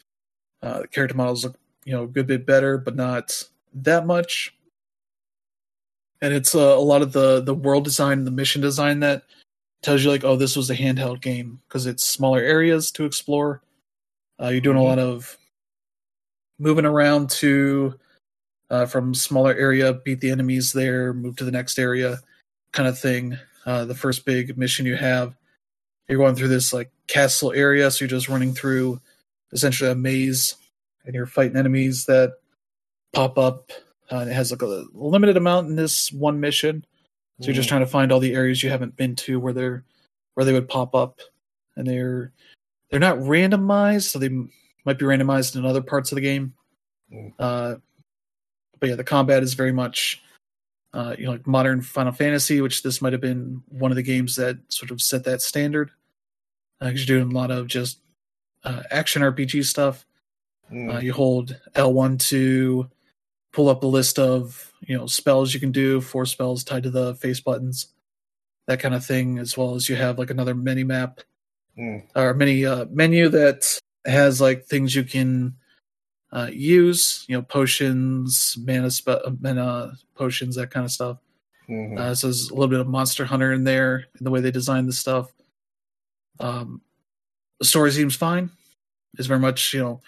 Uh, 0.62 0.82
the 0.82 0.88
character 0.88 1.16
models 1.16 1.44
look 1.44 1.58
you 1.86 1.94
know 1.94 2.04
a 2.04 2.08
good 2.08 2.28
bit 2.28 2.46
better, 2.46 2.78
but 2.78 2.96
not 2.96 3.44
that 3.74 4.06
much. 4.06 4.56
And 6.22 6.34
it's 6.34 6.56
uh, 6.56 6.60
a 6.60 6.80
lot 6.80 7.02
of 7.02 7.14
the 7.14 7.42
the 7.42 7.54
world 7.54 7.84
design 7.84 8.20
and 8.20 8.28
the 8.28 8.32
mission 8.32 8.62
design 8.62 9.00
that 9.02 9.24
tells 9.82 10.04
you 10.04 10.10
like, 10.10 10.24
oh, 10.24 10.38
this 10.38 10.56
was 10.56 10.70
a 10.70 10.76
handheld 10.76 11.22
game 11.22 11.60
because 11.68 11.86
it's 11.86 12.06
smaller 12.06 12.40
areas 12.40 12.92
to 12.92 13.06
explore. 13.06 13.62
Uh, 14.44 14.50
you're 14.50 14.62
doing 14.62 14.78
a 14.78 14.80
Mhm. 14.82 14.84
lot 14.84 15.00
of 15.00 15.38
moving 16.60 16.86
around 16.86 17.30
to 17.30 17.98
uh, 18.70 18.86
from 18.88 19.14
smaller 19.14 19.54
area, 19.54 19.94
beat 19.94 20.20
the 20.20 20.32
enemies 20.32 20.74
there, 20.74 21.14
move 21.14 21.36
to 21.36 21.44
the 21.46 21.52
next 21.52 21.78
area, 21.78 22.20
kind 22.72 22.90
of 22.90 22.98
thing. 22.98 23.38
Uh, 23.66 23.86
the 23.86 23.94
first 23.94 24.26
big 24.26 24.58
mission 24.58 24.86
you 24.86 24.96
have 24.96 25.36
you're 26.10 26.18
going 26.18 26.36
through 26.36 26.48
this 26.48 26.74
like 26.74 26.92
castle 27.08 27.54
area, 27.54 27.90
so 27.92 28.04
you're 28.04 28.10
just 28.10 28.30
running 28.30 28.54
through 28.54 29.00
essentially 29.52 29.90
a 29.92 29.96
maze, 29.96 30.56
and 31.06 31.14
you're 31.16 31.26
fighting 31.28 31.56
enemies 31.56 32.06
that 32.06 32.34
pop 33.14 33.38
up. 33.38 33.72
Uh, 34.12 34.18
and 34.18 34.30
it 34.32 34.34
has 34.34 34.52
like 34.52 34.62
a 34.64 34.86
limited 34.94 35.38
amount 35.38 35.70
in 35.70 35.76
this 35.76 36.12
one 36.12 36.40
mission, 36.40 36.84
so 37.40 37.48
you're 37.48 37.56
just 37.56 37.68
Mhm. 37.68 37.70
trying 37.70 37.82
to 37.86 37.88
find 37.88 38.12
all 38.12 38.20
the 38.20 38.34
areas 38.34 38.64
you 38.64 38.70
haven't 38.70 38.96
been 38.98 39.16
to 39.18 39.40
where 39.40 39.54
they're 39.54 39.84
where 40.34 40.46
they 40.46 40.54
would 40.54 40.68
pop 40.68 40.96
up, 40.96 41.22
and 41.76 41.88
they're 41.88 42.32
they're 42.94 43.00
not 43.00 43.18
randomized, 43.18 44.04
so 44.12 44.20
they 44.20 44.30
might 44.30 45.00
be 45.00 45.06
randomized 45.06 45.56
in 45.56 45.66
other 45.66 45.82
parts 45.82 46.12
of 46.12 46.16
the 46.16 46.22
game. 46.22 46.54
Mm. 47.12 47.34
Uh, 47.40 47.76
but 48.80 48.90
yeah, 48.90 48.96
the 48.96 49.04
combat 49.04 49.42
is 49.42 49.56
very 49.56 49.72
much 49.72 50.22
uh, 50.94 51.16
you 51.18 51.26
know 51.26 51.32
like 51.32 51.48
modern 51.48 51.82
Final 51.82 52.12
Fantasy, 52.12 52.62
which 52.62 52.84
this 52.84 53.02
might 53.02 53.12
have 53.14 53.22
been 53.22 53.64
one 53.70 53.92
of 53.92 53.96
the 53.96 54.04
games 54.04 54.36
that 54.36 54.58
sort 54.72 54.92
of 54.92 55.02
set 55.02 55.24
that 55.24 55.42
standard. 55.42 55.90
Uh, 56.80 56.90
'cause 56.92 57.08
you're 57.08 57.18
doing 57.20 57.32
a 57.32 57.36
lot 57.36 57.50
of 57.50 57.66
just 57.66 57.98
uh, 58.64 58.84
action 58.92 59.24
RPG 59.24 59.64
stuff. 59.66 60.06
Uh, 60.70 60.76
Mhm. 60.76 61.04
you 61.04 61.14
hold 61.14 61.60
L1 61.76 62.18
to 62.30 62.90
pull 63.54 63.70
up 63.70 63.82
a 63.84 63.88
list 63.88 64.20
of 64.20 64.72
you 64.82 64.96
know 64.96 65.08
spells 65.08 65.52
you 65.56 65.60
can 65.60 65.72
do, 65.72 66.00
four 66.00 66.28
spells 66.28 66.64
tied 66.64 66.84
to 66.84 66.92
the 66.92 67.16
face 67.16 67.40
buttons, 67.40 67.88
that 68.68 68.80
kind 68.80 68.94
of 68.94 69.04
thing, 69.04 69.40
as 69.40 69.58
well 69.58 69.74
as 69.74 69.90
you 69.90 69.96
have 69.96 70.20
like 70.20 70.30
another 70.30 70.54
mini 70.54 70.84
map 70.84 71.22
Mhm. 71.78 72.04
or 72.16 72.34
mini 72.34 72.66
uh, 72.66 72.86
menu 72.92 73.30
that 73.30 73.80
has 74.06 74.40
like 74.42 74.66
things 74.66 74.96
you 74.96 75.04
can 75.04 75.56
uh, 76.32 76.50
use, 76.52 77.26
you 77.28 77.36
know, 77.36 77.42
potions, 77.44 78.58
mana, 78.60 78.90
spe- 78.92 79.08
uh, 79.10 79.32
mana 79.40 79.94
potions, 80.16 80.56
that 80.56 80.72
kind 80.72 80.84
of 80.86 80.92
stuff. 80.92 81.18
Mhm. 81.70 81.98
Uh, 81.98 82.16
so 82.16 82.28
there's 82.28 82.50
a 82.50 82.54
little 82.54 82.68
bit 82.68 82.80
of 82.80 82.88
Monster 82.88 83.26
Hunter 83.26 83.54
in 83.54 83.64
there 83.64 84.06
in 84.20 84.24
the 84.24 84.32
way 84.32 84.42
they 84.42 84.52
designed 84.52 84.88
the 84.90 84.94
stuff. 84.94 85.32
Um, 86.40 86.82
the 87.60 87.66
story 87.66 87.92
seems 87.92 88.16
fine. 88.16 88.50
It's 89.18 89.28
very 89.28 89.40
much, 89.40 89.74
you 89.74 89.80
know, 89.82 90.02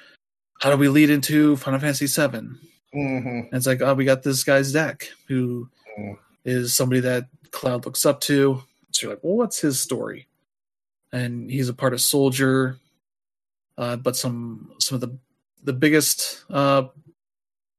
how 0.62 0.72
do 0.72 0.78
we 0.78 0.90
lead 0.90 1.10
into 1.12 1.56
Final 1.58 1.80
Fantasy 1.80 2.08
VII? 2.08 2.50
Mhm. 2.94 3.46
And 3.46 3.54
it's 3.54 3.68
like, 3.68 3.82
oh, 3.82 3.94
we 3.94 4.04
got 4.06 4.24
this 4.24 4.44
guy 4.44 4.62
Zack, 4.64 5.10
who 5.28 5.70
Mm. 5.98 6.18
is 6.44 6.74
somebody 6.74 7.02
that 7.02 7.28
Cloud 7.52 7.86
looks 7.86 8.06
up 8.06 8.20
to. 8.22 8.64
So 8.92 9.02
you're 9.08 9.16
like, 9.16 9.24
well, 9.24 9.36
what's 9.38 9.60
his 9.60 9.80
story? 9.80 10.28
And 11.12 11.50
he's 11.50 11.70
a 11.70 11.74
part 11.74 11.94
of 11.94 12.02
Soldier, 12.02 12.78
uh, 13.78 13.96
but 13.96 14.16
some 14.16 14.72
some 14.80 14.96
of 14.96 15.02
the 15.02 15.18
the 15.64 15.74
biggest 15.74 16.44
uh, 16.50 16.88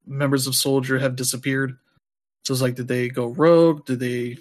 members 0.06 0.46
of 0.46 0.54
Soldier 0.54 0.98
have 0.98 1.16
disappeared. 1.16 1.76
So 2.44 2.52
it's 2.52 2.62
like, 2.62 2.76
did 2.76 2.88
they 2.88 3.08
go 3.08 3.26
rogue? 3.26 3.84
Did 3.86 4.00
they, 4.00 4.22
you 4.22 4.38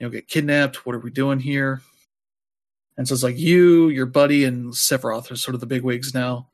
know, 0.00 0.10
get 0.10 0.28
kidnapped? 0.28 0.84
What 0.84 0.94
are 0.94 1.00
we 1.00 1.10
doing 1.10 1.40
here? 1.40 1.80
And 2.98 3.08
so 3.08 3.14
it's 3.14 3.22
like 3.22 3.38
you, 3.38 3.88
your 3.88 4.06
buddy, 4.06 4.44
and 4.44 4.72
Sephiroth 4.72 5.30
are 5.30 5.36
sort 5.36 5.54
of 5.54 5.60
the 5.60 5.66
big 5.66 5.82
wigs 5.82 6.12
now 6.12 6.48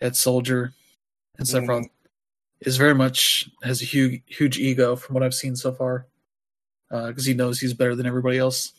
at 0.00 0.16
Soldier. 0.16 0.72
And 1.38 1.46
Sephiroth 1.46 1.88
is 2.60 2.76
very 2.76 2.94
much 2.94 3.48
has 3.62 3.80
a 3.80 3.84
huge 3.84 4.22
huge 4.26 4.58
ego 4.58 4.96
from 4.96 5.14
what 5.14 5.22
I've 5.22 5.34
seen 5.34 5.54
so 5.54 5.70
far, 5.70 6.06
because 6.90 7.24
he 7.24 7.34
knows 7.34 7.60
he's 7.60 7.74
better 7.74 7.94
than 7.94 8.06
everybody 8.06 8.38
else. 8.38 8.72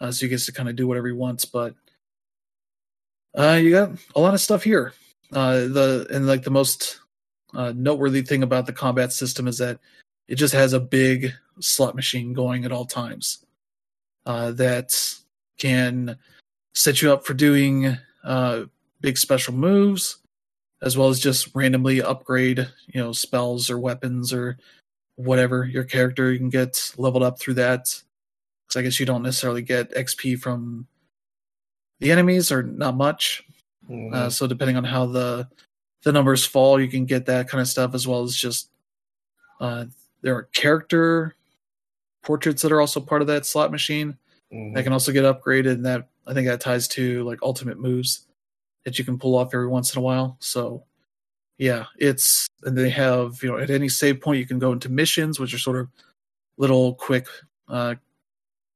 Uh, 0.00 0.10
so 0.10 0.26
he 0.26 0.30
gets 0.30 0.46
to 0.46 0.52
kind 0.52 0.68
of 0.68 0.76
do 0.76 0.86
whatever 0.86 1.06
he 1.06 1.12
wants. 1.12 1.44
But 1.44 1.74
uh, 3.36 3.58
you 3.62 3.70
got 3.70 3.92
a 4.14 4.20
lot 4.20 4.34
of 4.34 4.40
stuff 4.40 4.62
here. 4.62 4.92
Uh, 5.32 5.60
the 5.60 6.06
and 6.10 6.26
like 6.26 6.42
the 6.42 6.50
most 6.50 7.00
uh, 7.54 7.72
noteworthy 7.74 8.22
thing 8.22 8.42
about 8.42 8.66
the 8.66 8.72
combat 8.72 9.12
system 9.12 9.48
is 9.48 9.58
that 9.58 9.78
it 10.28 10.36
just 10.36 10.54
has 10.54 10.72
a 10.72 10.80
big 10.80 11.32
slot 11.60 11.94
machine 11.94 12.32
going 12.32 12.64
at 12.64 12.72
all 12.72 12.84
times 12.84 13.44
uh, 14.26 14.50
that 14.52 14.92
can 15.58 16.16
set 16.74 17.00
you 17.02 17.12
up 17.12 17.24
for 17.24 17.34
doing 17.34 17.96
uh, 18.24 18.62
big 19.00 19.16
special 19.18 19.54
moves 19.54 20.18
as 20.82 20.96
well 20.96 21.08
as 21.08 21.20
just 21.20 21.54
randomly 21.54 22.02
upgrade 22.02 22.58
you 22.88 23.00
know 23.00 23.12
spells 23.12 23.70
or 23.70 23.78
weapons 23.78 24.32
or 24.32 24.58
whatever 25.16 25.64
your 25.64 25.84
character 25.84 26.32
you 26.32 26.38
can 26.38 26.48
get 26.48 26.92
leveled 26.96 27.22
up 27.22 27.38
through 27.38 27.54
that 27.54 28.02
because 28.66 28.78
i 28.78 28.82
guess 28.82 28.98
you 29.00 29.06
don't 29.06 29.22
necessarily 29.22 29.62
get 29.62 29.92
xp 29.94 30.38
from 30.38 30.86
the 32.00 32.10
enemies 32.10 32.50
or 32.52 32.62
not 32.62 32.96
much 32.96 33.44
Mhm. 33.90 34.14
uh, 34.14 34.30
so 34.30 34.46
depending 34.46 34.76
on 34.76 34.84
how 34.84 35.04
the 35.06 35.46
the 36.04 36.12
numbers 36.12 36.44
fall, 36.44 36.78
you 36.78 36.88
can 36.88 37.06
get 37.06 37.24
that 37.26 37.48
kind 37.48 37.62
of 37.62 37.66
stuff 37.68 37.94
as 37.94 38.06
well 38.06 38.22
as 38.22 38.36
just 38.36 38.68
uh, 39.60 39.86
there 40.20 40.34
are 40.36 40.42
character 40.52 41.34
portraits 42.22 42.60
that 42.60 42.72
are 42.72 42.80
also 42.80 43.00
part 43.00 43.22
of 43.22 43.28
that 43.28 43.46
slot 43.46 43.70
machine 43.70 44.16
Mhm. 44.52 44.74
that 44.74 44.82
can 44.84 44.92
also 44.92 45.12
get 45.12 45.24
upgraded, 45.24 45.72
and 45.72 45.86
that 45.86 46.08
I 46.26 46.34
think 46.34 46.46
that 46.46 46.60
ties 46.60 46.88
to 46.88 47.24
like 47.24 47.38
ultimate 47.42 47.78
moves 47.78 48.26
that 48.84 48.98
you 48.98 49.04
can 49.04 49.18
pull 49.18 49.34
off 49.34 49.54
every 49.54 49.68
once 49.68 49.94
in 49.94 49.98
a 49.98 50.02
while. 50.02 50.36
So 50.40 50.84
yeah, 51.58 51.86
it's 51.98 52.46
and 52.64 52.76
they 52.76 52.90
have 52.90 53.42
you 53.42 53.50
know 53.50 53.58
at 53.58 53.70
any 53.70 53.88
save 53.88 54.20
point 54.20 54.38
you 54.40 54.46
can 54.46 54.58
go 54.58 54.72
into 54.72 54.88
missions, 54.90 55.40
which 55.40 55.54
are 55.54 55.58
sort 55.58 55.76
of 55.78 55.88
little 56.58 56.94
quick 56.94 57.26
uh, 57.68 57.94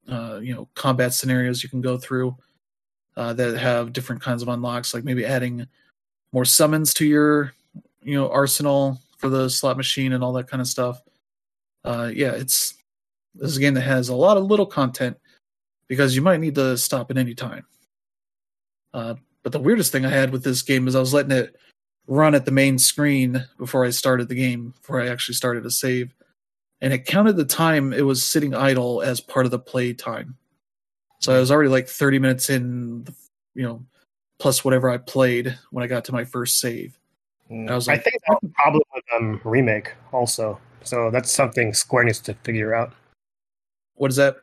uh, 0.08 0.40
you 0.42 0.54
know 0.54 0.68
combat 0.74 1.14
scenarios 1.14 1.62
you 1.62 1.68
can 1.68 1.80
go 1.80 1.98
through 1.98 2.36
uh, 3.16 3.32
that 3.32 3.58
have 3.58 3.92
different 3.92 4.22
kinds 4.22 4.42
of 4.42 4.48
unlocks, 4.48 4.94
like 4.94 5.04
maybe 5.04 5.24
adding 5.24 5.66
more 6.32 6.44
summons 6.44 6.94
to 6.94 7.06
your 7.06 7.52
you 8.02 8.14
know 8.14 8.30
arsenal 8.30 9.00
for 9.18 9.28
the 9.28 9.48
slot 9.50 9.76
machine 9.76 10.12
and 10.12 10.22
all 10.22 10.32
that 10.32 10.48
kind 10.48 10.60
of 10.60 10.68
stuff. 10.68 11.02
Uh, 11.84 12.10
yeah, 12.14 12.32
it's 12.32 12.74
this 13.34 13.50
is 13.50 13.56
a 13.56 13.60
game 13.60 13.74
that 13.74 13.82
has 13.82 14.08
a 14.08 14.14
lot 14.14 14.36
of 14.36 14.44
little 14.44 14.66
content 14.66 15.16
because 15.88 16.14
you 16.14 16.22
might 16.22 16.40
need 16.40 16.54
to 16.54 16.76
stop 16.76 17.10
at 17.10 17.18
any 17.18 17.34
time. 17.34 17.64
Uh, 18.94 19.14
but 19.42 19.52
the 19.52 19.60
weirdest 19.60 19.92
thing 19.92 20.04
I 20.04 20.10
had 20.10 20.30
with 20.30 20.44
this 20.44 20.62
game 20.62 20.88
is 20.88 20.94
I 20.94 21.00
was 21.00 21.14
letting 21.14 21.32
it 21.32 21.56
run 22.06 22.34
at 22.34 22.44
the 22.44 22.50
main 22.50 22.78
screen 22.78 23.46
before 23.58 23.84
I 23.84 23.90
started 23.90 24.28
the 24.28 24.34
game, 24.34 24.74
before 24.80 25.00
I 25.00 25.08
actually 25.08 25.34
started 25.34 25.62
to 25.64 25.70
save, 25.70 26.14
and 26.80 26.92
it 26.92 27.06
counted 27.06 27.36
the 27.36 27.44
time 27.44 27.92
it 27.92 28.02
was 28.02 28.24
sitting 28.24 28.54
idle 28.54 29.02
as 29.02 29.20
part 29.20 29.44
of 29.44 29.50
the 29.50 29.58
play 29.58 29.92
time. 29.92 30.36
So 31.20 31.34
I 31.34 31.40
was 31.40 31.50
already 31.50 31.70
like 31.70 31.88
30 31.88 32.18
minutes 32.18 32.48
in, 32.50 33.06
you 33.54 33.64
know, 33.64 33.84
plus 34.38 34.64
whatever 34.64 34.88
I 34.88 34.98
played 34.98 35.58
when 35.70 35.82
I 35.82 35.88
got 35.88 36.04
to 36.06 36.12
my 36.12 36.24
first 36.24 36.60
save. 36.60 36.98
And 37.48 37.70
I 37.70 37.74
was 37.74 37.88
like, 37.88 38.00
I 38.00 38.02
think 38.02 38.16
that's 38.28 38.42
a 38.44 38.48
problem 38.54 38.82
with 38.94 39.04
um 39.16 39.40
remake 39.44 39.92
also. 40.12 40.60
So 40.84 41.10
that's 41.10 41.30
something 41.30 41.74
Square 41.74 42.04
needs 42.04 42.20
to 42.20 42.34
figure 42.44 42.74
out. 42.74 42.92
what 43.94 44.10
is 44.10 44.16
that? 44.16 44.36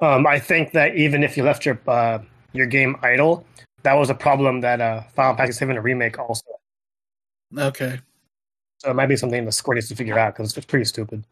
Um, 0.00 0.26
I 0.26 0.38
think 0.38 0.72
that 0.72 0.96
even 0.96 1.22
if 1.22 1.36
you 1.36 1.44
left 1.44 1.64
your 1.66 1.78
uh, 1.86 2.18
your 2.52 2.66
game 2.66 2.96
idle, 3.02 3.46
that 3.82 3.94
was 3.94 4.10
a 4.10 4.14
problem 4.14 4.60
that 4.60 4.80
uh, 4.80 5.02
Final 5.14 5.36
Fantasy 5.36 5.58
Seven 5.58 5.78
remake 5.78 6.18
also. 6.18 6.44
Okay. 7.56 8.00
So 8.82 8.90
it 8.90 8.94
might 8.94 9.06
be 9.06 9.16
something 9.16 9.44
the 9.44 9.52
Square 9.52 9.76
needs 9.76 9.88
to 9.88 9.94
figure 9.94 10.18
out 10.18 10.34
because 10.34 10.56
it's 10.56 10.66
pretty 10.66 10.84
stupid. 10.84 11.24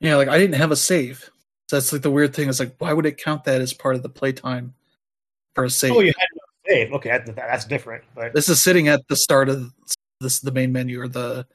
Yeah, 0.00 0.16
like 0.16 0.28
I 0.28 0.38
didn't 0.38 0.54
have 0.54 0.70
a 0.70 0.76
save. 0.76 1.30
So 1.68 1.76
that's 1.76 1.92
like 1.92 2.00
the 2.00 2.10
weird 2.10 2.34
thing 2.34 2.48
is 2.48 2.58
like, 2.58 2.74
why 2.78 2.94
would 2.94 3.04
it 3.04 3.18
count 3.18 3.44
that 3.44 3.60
as 3.60 3.74
part 3.74 3.94
of 3.94 4.02
the 4.02 4.08
playtime 4.08 4.72
for 5.54 5.64
a 5.64 5.70
save? 5.70 5.92
Oh, 5.92 6.00
you 6.00 6.14
had 6.18 6.28
no 6.34 6.40
save. 6.66 6.92
Okay, 6.94 7.20
that's 7.36 7.66
different. 7.66 8.04
But 8.14 8.32
This 8.32 8.48
is 8.48 8.62
sitting 8.62 8.88
at 8.88 9.06
the 9.08 9.16
start 9.16 9.50
of 9.50 9.70
this 10.20 10.40
the 10.40 10.50
main 10.50 10.72
menu 10.72 11.00
or 11.00 11.08
the 11.08 11.46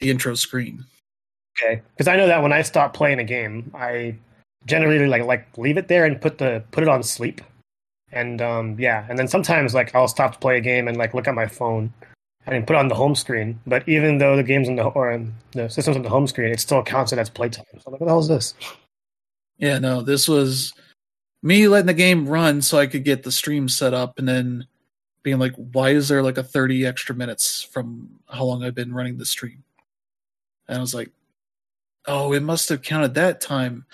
the 0.00 0.10
intro 0.10 0.34
screen. 0.34 0.84
okay, 1.58 1.80
because 1.96 2.06
I 2.06 2.16
know 2.16 2.26
that 2.26 2.42
when 2.42 2.52
I 2.52 2.60
stop 2.60 2.92
playing 2.92 3.20
a 3.20 3.24
game, 3.24 3.70
I 3.74 4.16
generally 4.66 5.06
like 5.06 5.24
like 5.24 5.56
leave 5.56 5.78
it 5.78 5.88
there 5.88 6.04
and 6.04 6.20
put 6.20 6.36
the 6.36 6.62
put 6.70 6.82
it 6.82 6.88
on 6.88 7.02
sleep. 7.02 7.40
And 8.12 8.42
um, 8.42 8.78
yeah, 8.78 9.06
and 9.08 9.18
then 9.18 9.26
sometimes 9.26 9.72
like 9.72 9.94
I'll 9.94 10.06
stop 10.06 10.34
to 10.34 10.38
play 10.38 10.58
a 10.58 10.60
game 10.60 10.86
and 10.86 10.98
like 10.98 11.14
look 11.14 11.26
at 11.26 11.34
my 11.34 11.46
phone 11.46 11.92
and 12.46 12.66
put 12.66 12.76
it 12.76 12.78
on 12.78 12.88
the 12.88 12.94
home 12.94 13.14
screen. 13.14 13.58
But 13.66 13.88
even 13.88 14.18
though 14.18 14.36
the 14.36 14.42
game's 14.42 14.68
on 14.68 14.76
the 14.76 14.84
or 14.84 15.22
the 15.52 15.68
system's 15.68 15.96
on 15.96 16.02
the 16.02 16.08
home 16.08 16.26
screen, 16.26 16.52
it 16.52 16.60
still 16.60 16.82
counts 16.82 17.12
it 17.12 17.18
as 17.18 17.30
playtime. 17.30 17.64
So 17.72 17.82
I'm 17.86 17.92
like, 17.92 18.00
what 18.00 18.06
the 18.06 18.12
hell 18.12 18.20
is 18.20 18.28
this? 18.28 18.54
Yeah, 19.58 19.78
no, 19.78 20.02
this 20.02 20.28
was 20.28 20.72
me 21.42 21.68
letting 21.68 21.86
the 21.86 21.94
game 21.94 22.28
run 22.28 22.60
so 22.62 22.78
I 22.78 22.86
could 22.86 23.04
get 23.04 23.22
the 23.22 23.32
stream 23.32 23.68
set 23.68 23.94
up 23.94 24.18
and 24.18 24.28
then 24.28 24.66
being 25.22 25.38
like, 25.38 25.54
why 25.54 25.90
is 25.90 26.08
there 26.08 26.22
like 26.22 26.38
a 26.38 26.42
30 26.42 26.86
extra 26.86 27.14
minutes 27.14 27.62
from 27.62 28.08
how 28.28 28.44
long 28.44 28.62
I've 28.62 28.74
been 28.74 28.92
running 28.92 29.16
the 29.16 29.26
stream? 29.26 29.64
And 30.68 30.78
I 30.78 30.80
was 30.80 30.94
like, 30.94 31.10
oh, 32.06 32.32
it 32.32 32.42
must 32.42 32.68
have 32.68 32.82
counted 32.82 33.14
that 33.14 33.40
time. 33.40 33.86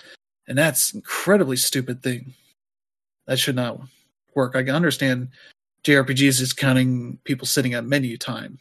And 0.47 0.57
that's 0.57 0.93
incredibly 0.93 1.57
stupid 1.57 2.03
thing. 2.03 2.33
That 3.27 3.39
should 3.39 3.55
not 3.55 3.79
work. 4.35 4.55
I 4.55 4.63
can 4.63 4.75
understand 4.75 5.29
JRPGs 5.83 6.41
is 6.41 6.53
counting 6.53 7.17
people 7.23 7.47
sitting 7.47 7.73
at 7.73 7.85
menu 7.85 8.17
time. 8.17 8.59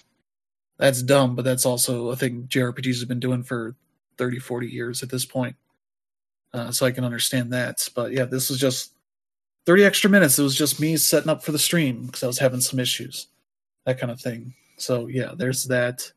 That's 0.78 1.02
dumb, 1.02 1.36
but 1.36 1.44
that's 1.44 1.66
also 1.66 2.08
a 2.08 2.16
thing 2.16 2.46
JRPGs 2.48 3.00
have 3.00 3.08
been 3.08 3.20
doing 3.20 3.42
for 3.42 3.76
30, 4.16 4.38
40 4.38 4.66
years 4.66 5.02
at 5.02 5.10
this 5.10 5.24
point 5.24 5.56
uh, 6.52 6.70
so 6.70 6.86
I 6.86 6.90
can 6.90 7.04
understand 7.04 7.52
that. 7.52 7.88
But 7.94 8.12
yeah, 8.12 8.24
this 8.24 8.50
was 8.50 8.58
just 8.58 8.92
30 9.66 9.84
extra 9.84 10.10
minutes. 10.10 10.38
It 10.38 10.42
was 10.42 10.56
just 10.56 10.80
me 10.80 10.96
setting 10.96 11.28
up 11.28 11.42
for 11.42 11.52
the 11.52 11.58
stream 11.58 12.06
because 12.06 12.22
I 12.22 12.26
was 12.26 12.38
having 12.38 12.60
some 12.60 12.80
issues, 12.80 13.28
that 13.86 13.98
kind 13.98 14.10
of 14.10 14.20
thing. 14.20 14.54
So 14.76 15.06
yeah, 15.06 15.32
there's 15.36 15.64
that. 15.66 16.10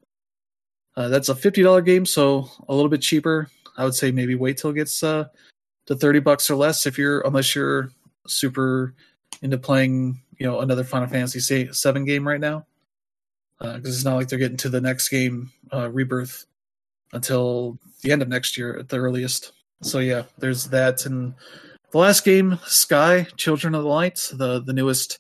Uh, 0.96 1.08
that's 1.10 1.30
a 1.30 1.36
$50 1.36 1.84
game, 1.86 2.06
so 2.06 2.50
a 2.70 2.74
little 2.74 2.90
bit 2.90 3.02
cheaper. 3.02 3.50
I 3.78 3.84
would 3.84 3.96
say 3.96 4.12
maybe 4.12 4.36
wait 4.36 4.58
till 4.58 4.70
it 4.70 4.76
gets 4.76 5.02
uh, 5.02 5.26
to 5.88 5.96
30 5.96 6.20
bucks 6.20 6.52
or 6.52 6.56
less 6.56 6.86
if 6.86 6.98
you're, 7.00 7.22
unless 7.22 7.56
you're 7.56 7.90
super 8.28 8.94
into 9.42 9.58
playing, 9.58 10.22
you 10.38 10.46
know, 10.46 10.62
another 10.62 10.84
Final 10.84 11.08
Fantasy 11.08 11.72
7 11.72 12.06
game 12.06 12.28
right 12.28 12.40
now. 12.40 12.66
Because 13.60 13.96
it's 13.96 14.06
not 14.06 14.16
like 14.16 14.28
they're 14.28 14.40
getting 14.40 14.58
to 14.58 14.70
the 14.70 14.82
next 14.82 15.08
game, 15.10 15.52
uh, 15.72 15.90
Rebirth, 15.90 16.46
until 17.14 17.80
the 18.02 18.12
end 18.12 18.22
of 18.22 18.28
next 18.28 18.58
year 18.58 18.78
at 18.78 18.90
the 18.90 18.98
earliest. 18.98 19.54
So 19.82 20.00
yeah, 20.00 20.24
there's 20.38 20.68
that, 20.70 21.06
and 21.06 21.34
the 21.92 21.98
last 21.98 22.26
game, 22.26 22.60
Sky 22.66 23.28
Children 23.38 23.76
of 23.76 23.84
the 23.84 23.90
Light, 23.90 24.30
the 24.34 24.62
the 24.62 24.74
newest 24.74 25.20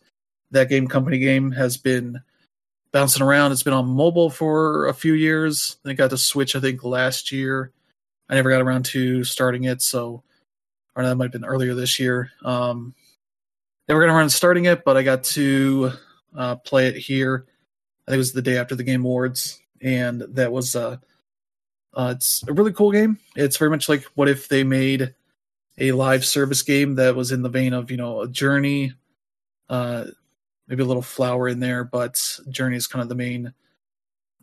thatgamecompany 0.53 1.19
game, 1.19 1.51
has 1.51 1.77
been 1.77 2.21
bouncing 2.91 3.21
around. 3.21 3.51
It's 3.51 3.63
been 3.63 3.73
on 3.73 3.87
mobile 3.87 4.29
for 4.29 4.87
a 4.87 4.93
few 4.93 5.13
years. 5.13 5.77
They 5.83 5.93
got 5.93 6.09
to 6.09 6.17
Switch, 6.17 6.55
I 6.55 6.59
think, 6.59 6.83
last 6.83 7.31
year. 7.31 7.71
I 8.29 8.35
never 8.35 8.49
got 8.49 8.61
around 8.61 8.85
to 8.87 9.23
starting 9.23 9.65
it, 9.65 9.81
so 9.81 10.23
or 10.95 11.03
that 11.03 11.15
might 11.15 11.25
have 11.25 11.31
been 11.31 11.45
earlier 11.45 11.73
this 11.73 11.99
year. 11.99 12.31
Um, 12.43 12.93
never 13.87 13.99
got 13.99 14.05
going 14.05 14.15
to 14.15 14.19
run 14.19 14.29
starting 14.29 14.65
it, 14.65 14.83
but 14.83 14.97
I 14.97 15.03
got 15.03 15.23
to 15.25 15.91
uh, 16.35 16.55
play 16.57 16.87
it 16.87 16.95
here. 16.95 17.45
I 18.07 18.11
think 18.11 18.15
it 18.15 18.17
was 18.17 18.33
the 18.33 18.41
day 18.41 18.57
after 18.57 18.75
the 18.75 18.83
Game 18.83 19.01
Awards, 19.01 19.59
and 19.81 20.21
that 20.29 20.51
was 20.51 20.75
uh, 20.75 20.97
uh, 21.93 22.13
it's 22.15 22.43
a 22.47 22.53
really 22.53 22.73
cool 22.73 22.91
game. 22.91 23.19
It's 23.35 23.57
very 23.57 23.71
much 23.71 23.87
like 23.87 24.03
what 24.15 24.29
if 24.29 24.47
they 24.47 24.63
made 24.63 25.13
a 25.77 25.91
live 25.91 26.25
service 26.25 26.61
game 26.61 26.95
that 26.95 27.15
was 27.15 27.31
in 27.31 27.41
the 27.41 27.49
vein 27.49 27.73
of 27.73 27.91
you 27.91 27.97
know 27.97 28.21
a 28.21 28.27
Journey, 28.27 28.93
uh, 29.69 30.05
maybe 30.67 30.83
a 30.83 30.85
little 30.85 31.01
flower 31.01 31.47
in 31.47 31.59
there, 31.59 31.83
but 31.83 32.21
Journey 32.49 32.77
is 32.77 32.87
kind 32.87 33.01
of 33.01 33.09
the 33.09 33.15
main 33.15 33.53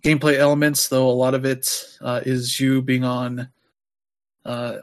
gameplay 0.03 0.38
elements. 0.38 0.88
Though 0.88 1.09
a 1.09 1.12
lot 1.12 1.35
of 1.35 1.44
it 1.44 1.68
uh, 2.00 2.20
is 2.24 2.59
you 2.59 2.83
being 2.83 3.05
on 3.05 3.48
uh, 4.44 4.76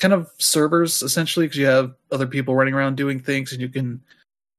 kind 0.00 0.14
of 0.14 0.30
servers 0.38 1.02
essentially 1.02 1.46
because 1.46 1.58
you 1.58 1.66
have 1.66 1.94
other 2.10 2.26
people 2.26 2.54
running 2.54 2.74
around 2.74 2.96
doing 2.96 3.20
things, 3.20 3.52
and 3.52 3.60
you 3.60 3.68
can 3.68 4.00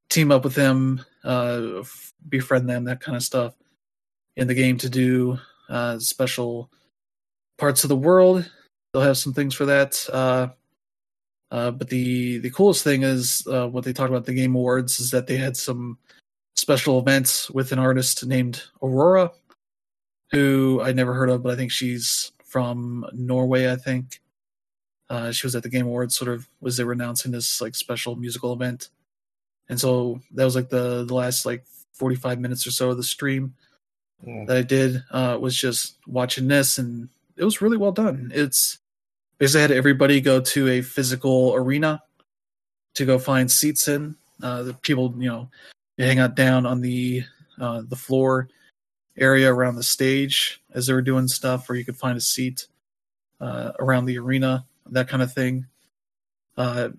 team 0.09 0.31
up 0.31 0.43
with 0.43 0.55
them, 0.55 1.03
uh, 1.25 1.79
f- 1.79 2.13
befriend 2.29 2.69
them, 2.69 2.85
that 2.85 3.01
kind 3.01 3.15
of 3.15 3.23
stuff 3.23 3.53
in 4.37 4.47
the 4.47 4.53
game 4.53 4.77
to 4.77 4.89
do 4.89 5.37
uh, 5.69 5.99
special 5.99 6.69
parts 7.57 7.83
of 7.83 7.89
the 7.89 7.95
world. 7.95 8.49
They'll 8.93 9.03
have 9.03 9.17
some 9.17 9.33
things 9.33 9.55
for 9.55 9.65
that. 9.65 10.05
Uh, 10.11 10.49
uh, 11.49 11.71
but 11.71 11.89
the 11.89 12.37
the 12.39 12.49
coolest 12.51 12.83
thing 12.83 13.03
is 13.03 13.45
uh, 13.47 13.67
what 13.67 13.83
they 13.83 13.91
talked 13.91 14.09
about 14.09 14.25
the 14.25 14.33
Game 14.33 14.55
Awards 14.55 14.99
is 14.99 15.11
that 15.11 15.27
they 15.27 15.37
had 15.37 15.57
some 15.57 15.97
special 16.55 16.99
events 16.99 17.49
with 17.49 17.71
an 17.71 17.79
artist 17.79 18.25
named 18.25 18.63
Aurora, 18.81 19.31
who 20.31 20.81
I 20.81 20.93
never 20.93 21.13
heard 21.13 21.29
of, 21.29 21.43
but 21.43 21.51
I 21.51 21.55
think 21.55 21.71
she's 21.71 22.31
from 22.45 23.05
Norway. 23.13 23.71
I 23.71 23.75
think 23.75 24.20
Uh, 25.11 25.31
she 25.31 25.45
was 25.45 25.55
at 25.55 25.63
the 25.63 25.69
Game 25.69 25.85
Awards, 25.87 26.15
sort 26.15 26.31
of 26.31 26.47
was 26.61 26.77
they 26.77 26.85
were 26.85 26.93
announcing 26.93 27.33
this 27.33 27.59
like 27.59 27.75
special 27.75 28.15
musical 28.15 28.53
event, 28.53 28.87
and 29.67 29.77
so 29.77 30.21
that 30.31 30.45
was 30.45 30.55
like 30.55 30.69
the 30.69 31.03
the 31.03 31.13
last 31.13 31.45
like 31.45 31.65
forty 31.91 32.15
five 32.15 32.39
minutes 32.39 32.65
or 32.65 32.71
so 32.71 32.89
of 32.91 32.97
the 32.97 33.03
stream 33.03 33.53
Mm. 34.25 34.45
that 34.47 34.57
I 34.57 34.61
did 34.61 35.03
uh, 35.09 35.37
was 35.41 35.57
just 35.57 35.97
watching 36.05 36.47
this, 36.47 36.77
and 36.77 37.09
it 37.37 37.43
was 37.43 37.59
really 37.61 37.77
well 37.77 37.91
done. 37.91 38.31
It's 38.33 38.77
basically 39.39 39.61
had 39.61 39.71
everybody 39.71 40.21
go 40.21 40.39
to 40.39 40.67
a 40.67 40.81
physical 40.81 41.55
arena 41.55 42.03
to 42.93 43.05
go 43.05 43.17
find 43.17 43.51
seats 43.51 43.87
in. 43.87 44.15
Uh, 44.43 44.61
the 44.63 44.73
people, 44.75 45.13
you 45.17 45.27
know, 45.27 45.49
hang 45.97 46.19
out 46.19 46.35
down 46.35 46.67
on 46.67 46.81
the 46.81 47.23
uh, 47.59 47.81
the 47.87 47.95
floor 47.95 48.47
area 49.17 49.51
around 49.51 49.75
the 49.75 49.83
stage 49.83 50.61
as 50.73 50.85
they 50.85 50.93
were 50.93 51.01
doing 51.01 51.27
stuff, 51.27 51.67
or 51.67 51.73
you 51.73 51.83
could 51.83 51.97
find 51.97 52.15
a 52.15 52.21
seat 52.21 52.67
uh, 53.39 53.71
around 53.79 54.05
the 54.05 54.19
arena, 54.19 54.65
that 54.91 55.07
kind 55.07 55.23
of 55.23 55.33
thing. 55.33 55.65
Uh, 56.57 56.89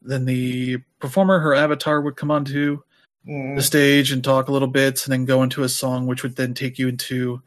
then 0.00 0.24
the 0.24 0.78
performer, 1.00 1.38
her 1.40 1.54
avatar, 1.54 2.00
would 2.00 2.16
come 2.16 2.30
onto 2.30 2.80
Mm. 3.24 3.54
the 3.54 3.62
stage 3.62 4.10
and 4.10 4.24
talk 4.24 4.48
a 4.48 4.52
little 4.52 4.66
bit 4.66 5.04
and 5.04 5.12
then 5.12 5.24
go 5.24 5.44
into 5.44 5.62
a 5.62 5.68
song 5.68 6.08
which 6.08 6.24
would 6.24 6.34
then 6.34 6.54
take 6.54 6.76
you 6.76 6.88
into 6.88 7.40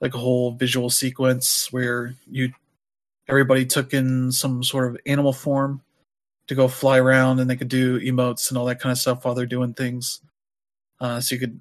like 0.00 0.14
a 0.14 0.18
whole 0.18 0.52
visual 0.52 0.88
sequence 0.88 1.66
where 1.72 2.14
you 2.30 2.52
everybody 3.26 3.66
took 3.66 3.92
in 3.92 4.30
some 4.30 4.62
sort 4.62 4.86
of 4.88 5.00
animal 5.06 5.32
form 5.32 5.80
to 6.46 6.54
go 6.54 6.68
fly 6.68 6.96
around 6.96 7.40
and 7.40 7.50
they 7.50 7.56
could 7.56 7.66
do 7.68 7.98
emotes 7.98 8.50
and 8.50 8.56
all 8.56 8.64
that 8.66 8.78
kind 8.78 8.92
of 8.92 8.98
stuff 8.98 9.24
while 9.24 9.34
they're 9.34 9.46
doing 9.46 9.74
things 9.74 10.20
uh, 11.00 11.20
so 11.20 11.34
you 11.34 11.40
could 11.40 11.60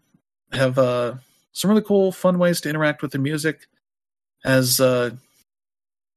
have 0.52 0.78
uh, 0.78 1.16
some 1.52 1.70
really 1.72 1.82
cool 1.82 2.12
fun 2.12 2.38
ways 2.38 2.62
to 2.62 2.70
interact 2.70 3.02
with 3.02 3.12
the 3.14 3.18
music 3.18 3.66
as 4.46 4.80
uh, 4.80 5.10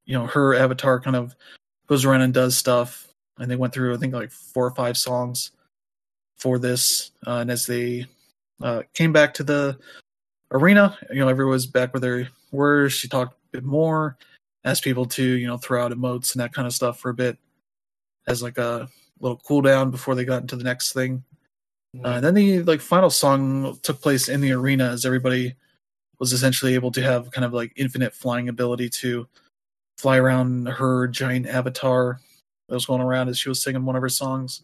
you 0.05 0.15
know 0.15 0.27
her 0.27 0.55
avatar 0.55 1.01
kind 1.01 1.17
of 1.17 1.35
goes 1.87 2.05
around 2.05 2.23
and 2.23 2.35
does 2.35 2.57
stuff 2.57 3.09
and 3.39 3.51
they 3.51 3.57
went 3.57 3.73
through 3.73 3.95
i 3.95 3.97
think 3.97 4.15
like 4.15 4.31
four 4.31 4.67
or 4.67 4.75
five 4.75 4.97
songs 4.97 5.53
for 6.43 6.59
this. 6.59 7.13
Uh, 7.25 7.37
and 7.37 7.51
as 7.51 7.67
they 7.67 8.05
uh, 8.61 8.83
came 8.95 9.13
back 9.13 9.33
to 9.35 9.45
the 9.45 9.79
arena, 10.51 10.99
you 11.11 11.21
know, 11.21 11.29
everyone 11.29 11.53
was 11.53 11.67
back 11.67 11.95
where 11.95 12.01
they 12.01 12.29
were. 12.51 12.91
She 12.91 13.09
talked 13.09 13.35
a 13.35 13.37
bit 13.53 13.65
more, 13.65 14.19
asked 14.65 14.83
people 14.83 15.07
to, 15.07 15.23
you 15.23 15.47
know, 15.47 15.57
throw 15.57 15.85
out 15.85 15.93
emotes 15.93 16.35
and 16.35 16.43
that 16.43 16.53
kind 16.53 16.67
of 16.67 16.75
stuff 16.75 16.99
for 16.99 17.11
a 17.11 17.15
bit 17.15 17.39
as 18.27 18.43
like 18.43 18.59
a 18.59 18.89
little 19.21 19.41
cool 19.47 19.63
down 19.63 19.93
before 19.93 20.17
they 20.17 20.25
got 20.25 20.43
into 20.43 20.57
the 20.57 20.65
next 20.65 20.93
thing. 20.93 21.23
Uh, 22.05 22.09
and 22.09 22.25
then 22.25 22.35
the 22.35 22.63
like 22.63 22.81
final 22.81 23.11
song 23.11 23.79
took 23.83 24.01
place 24.01 24.29
in 24.29 24.41
the 24.41 24.53
arena 24.53 24.91
as 24.91 25.05
everybody 25.05 25.55
was 26.19 26.33
essentially 26.33 26.75
able 26.75 26.91
to 26.91 27.03
have 27.03 27.31
kind 27.31 27.45
of 27.45 27.53
like 27.53 27.73
infinite 27.77 28.15
flying 28.15 28.49
ability 28.49 28.89
to 28.89 29.29
fly 30.03 30.19
around 30.19 30.67
her 30.67 31.07
giant 31.09 31.47
avatar 31.47 32.21
that 32.69 32.75
was 32.75 32.87
going 32.87 33.01
around 33.01 33.29
as 33.29 33.39
she 33.39 33.49
was 33.49 33.63
singing 33.63 33.85
one 33.85 33.97
of 33.97 34.03
her 34.03 34.09
songs 34.09 34.63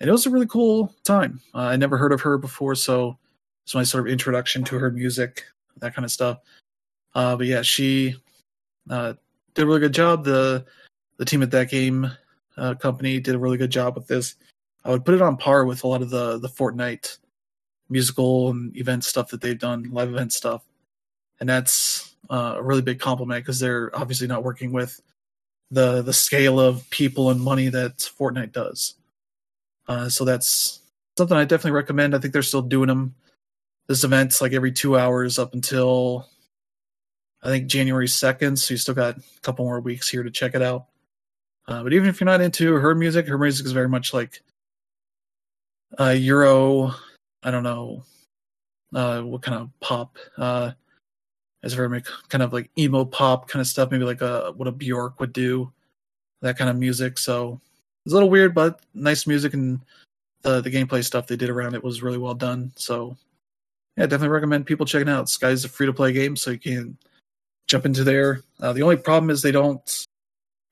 and 0.00 0.08
it 0.08 0.12
was 0.12 0.26
a 0.26 0.30
really 0.30 0.46
cool 0.46 0.94
time. 1.04 1.40
Uh, 1.54 1.58
I 1.58 1.76
never 1.76 1.98
heard 1.98 2.12
of 2.12 2.22
her 2.22 2.38
before, 2.38 2.74
so 2.74 3.18
it's 3.64 3.74
my 3.74 3.82
sort 3.82 4.06
of 4.06 4.12
introduction 4.12 4.64
to 4.64 4.78
her 4.78 4.90
music, 4.90 5.44
that 5.78 5.94
kind 5.94 6.04
of 6.04 6.10
stuff. 6.10 6.38
Uh, 7.14 7.36
but 7.36 7.46
yeah, 7.46 7.62
she 7.62 8.16
uh, 8.88 9.12
did 9.54 9.62
a 9.62 9.66
really 9.66 9.80
good 9.80 9.94
job. 9.94 10.24
The 10.24 10.64
the 11.18 11.24
team 11.26 11.42
at 11.42 11.50
that 11.50 11.70
game 11.70 12.10
uh, 12.56 12.74
company 12.74 13.20
did 13.20 13.34
a 13.34 13.38
really 13.38 13.58
good 13.58 13.70
job 13.70 13.94
with 13.94 14.06
this. 14.06 14.36
I 14.84 14.90
would 14.90 15.04
put 15.04 15.14
it 15.14 15.22
on 15.22 15.36
par 15.36 15.66
with 15.66 15.84
a 15.84 15.86
lot 15.86 16.02
of 16.02 16.08
the 16.08 16.38
the 16.38 16.48
Fortnite 16.48 17.18
musical 17.90 18.50
and 18.50 18.74
event 18.76 19.04
stuff 19.04 19.28
that 19.30 19.42
they've 19.42 19.58
done, 19.58 19.90
live 19.90 20.08
event 20.08 20.32
stuff, 20.32 20.64
and 21.40 21.48
that's 21.48 22.09
uh, 22.30 22.54
a 22.56 22.62
really 22.62 22.82
big 22.82 23.00
compliment 23.00 23.44
because 23.44 23.58
they're 23.58 23.94
obviously 23.94 24.28
not 24.28 24.44
working 24.44 24.72
with 24.72 25.00
the 25.70 26.02
the 26.02 26.12
scale 26.12 26.60
of 26.60 26.88
people 26.90 27.30
and 27.30 27.40
money 27.40 27.68
that 27.68 27.98
Fortnite 27.98 28.52
does. 28.52 28.94
Uh, 29.88 30.08
so 30.08 30.24
that's 30.24 30.80
something 31.18 31.36
I 31.36 31.44
definitely 31.44 31.72
recommend. 31.72 32.14
I 32.14 32.18
think 32.18 32.32
they're 32.32 32.42
still 32.42 32.62
doing 32.62 32.88
them. 32.88 33.14
This 33.88 34.04
event's 34.04 34.40
like 34.40 34.52
every 34.52 34.72
two 34.72 34.96
hours 34.96 35.38
up 35.38 35.52
until 35.52 36.28
I 37.42 37.48
think 37.48 37.66
January 37.66 38.08
second. 38.08 38.58
So 38.58 38.74
you 38.74 38.78
still 38.78 38.94
got 38.94 39.18
a 39.18 39.22
couple 39.42 39.64
more 39.64 39.80
weeks 39.80 40.08
here 40.08 40.22
to 40.22 40.30
check 40.30 40.54
it 40.54 40.62
out. 40.62 40.86
Uh, 41.66 41.82
but 41.82 41.92
even 41.92 42.08
if 42.08 42.20
you're 42.20 42.26
not 42.26 42.40
into 42.40 42.74
her 42.74 42.94
music, 42.94 43.26
her 43.26 43.38
music 43.38 43.66
is 43.66 43.72
very 43.72 43.88
much 43.88 44.14
like 44.14 44.42
uh, 45.98 46.10
Euro. 46.10 46.94
I 47.42 47.50
don't 47.50 47.62
know 47.62 48.04
uh, 48.94 49.22
what 49.22 49.42
kind 49.42 49.58
of 49.58 49.70
pop. 49.80 50.16
Uh, 51.62 51.66
it's 51.66 51.74
very 51.74 52.02
kind 52.28 52.42
of 52.42 52.52
like 52.52 52.70
emo 52.78 53.04
pop 53.04 53.48
kind 53.48 53.60
of 53.60 53.66
stuff. 53.66 53.90
Maybe 53.90 54.04
like 54.04 54.22
a 54.22 54.52
what 54.56 54.68
a 54.68 54.72
Bjork 54.72 55.20
would 55.20 55.32
do, 55.32 55.72
that 56.42 56.58
kind 56.58 56.70
of 56.70 56.76
music. 56.76 57.18
So 57.18 57.60
it's 58.04 58.12
a 58.12 58.16
little 58.16 58.30
weird, 58.30 58.54
but 58.54 58.80
nice 58.94 59.26
music 59.26 59.54
and 59.54 59.80
the 60.42 60.60
the 60.60 60.70
gameplay 60.70 61.04
stuff 61.04 61.26
they 61.26 61.36
did 61.36 61.50
around 61.50 61.74
it 61.74 61.84
was 61.84 62.02
really 62.02 62.18
well 62.18 62.34
done. 62.34 62.72
So 62.76 63.16
yeah, 63.96 64.06
definitely 64.06 64.28
recommend 64.28 64.66
people 64.66 64.86
checking 64.86 65.08
out. 65.08 65.28
Sky's 65.28 65.64
a 65.64 65.68
free 65.68 65.86
to 65.86 65.92
play 65.92 66.12
game, 66.12 66.36
so 66.36 66.50
you 66.50 66.58
can 66.58 66.96
jump 67.66 67.86
into 67.86 68.04
there. 68.04 68.42
Uh, 68.60 68.72
the 68.72 68.82
only 68.82 68.96
problem 68.96 69.30
is 69.30 69.42
they 69.42 69.52
don't 69.52 70.06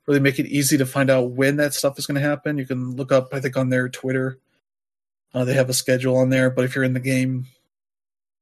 really 0.07 0.21
make 0.21 0.39
it 0.39 0.47
easy 0.47 0.79
to 0.79 0.87
find 0.87 1.11
out 1.11 1.33
when 1.33 1.57
that 1.57 1.75
stuff 1.75 1.99
is 1.99 2.07
going 2.07 2.21
to 2.21 2.27
happen. 2.27 2.57
You 2.57 2.67
can 2.67 2.97
look 2.97 3.13
up, 3.13 3.29
I 3.33 3.41
think, 3.41 3.57
on 3.57 3.69
their 3.69 3.89
Twitter. 3.89 4.39
Uh, 5.35 5.45
they 5.45 5.53
have 5.53 5.69
a 5.69 5.75
schedule 5.75 6.17
on 6.17 6.31
there, 6.31 6.49
but 6.49 6.65
if 6.65 6.75
you're 6.75 6.85
in 6.85 6.95
the 6.95 7.01
game, 7.01 7.47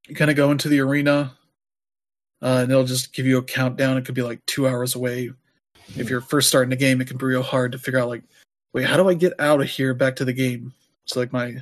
you 0.07 0.15
kind 0.15 0.31
of 0.31 0.37
go 0.37 0.51
into 0.51 0.69
the 0.69 0.79
arena, 0.79 1.33
uh, 2.41 2.59
and 2.61 2.71
it'll 2.71 2.83
just 2.83 3.13
give 3.13 3.25
you 3.25 3.37
a 3.37 3.43
countdown. 3.43 3.97
It 3.97 4.05
could 4.05 4.15
be 4.15 4.21
like 4.21 4.45
two 4.45 4.67
hours 4.67 4.95
away. 4.95 5.31
If 5.95 6.09
you're 6.09 6.21
first 6.21 6.49
starting 6.49 6.69
the 6.69 6.75
game, 6.75 6.99
it 7.01 7.07
can 7.07 7.17
be 7.17 7.25
real 7.25 7.43
hard 7.43 7.71
to 7.71 7.77
figure 7.77 7.99
out 7.99 8.09
like 8.09 8.23
wait, 8.73 8.85
how 8.85 8.97
do 8.97 9.09
I 9.09 9.15
get 9.15 9.33
out 9.39 9.59
of 9.59 9.67
here 9.67 9.93
back 9.93 10.15
to 10.17 10.25
the 10.25 10.33
game? 10.33 10.73
So 11.05 11.19
like 11.19 11.33
my 11.33 11.55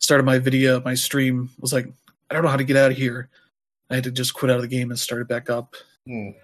start 0.00 0.20
of 0.20 0.26
my 0.26 0.38
video, 0.38 0.80
my 0.80 0.94
stream 0.94 1.50
was 1.60 1.72
like, 1.72 1.86
I 2.30 2.34
don't 2.34 2.42
know 2.42 2.48
how 2.48 2.56
to 2.56 2.64
get 2.64 2.76
out 2.76 2.90
of 2.90 2.96
here. 2.96 3.28
I 3.90 3.96
had 3.96 4.04
to 4.04 4.10
just 4.10 4.32
quit 4.32 4.50
out 4.50 4.56
of 4.56 4.62
the 4.62 4.68
game 4.68 4.90
and 4.90 4.98
start 4.98 5.20
it 5.20 5.28
back 5.28 5.50
up. 5.50 5.76
Mm. 6.08 6.34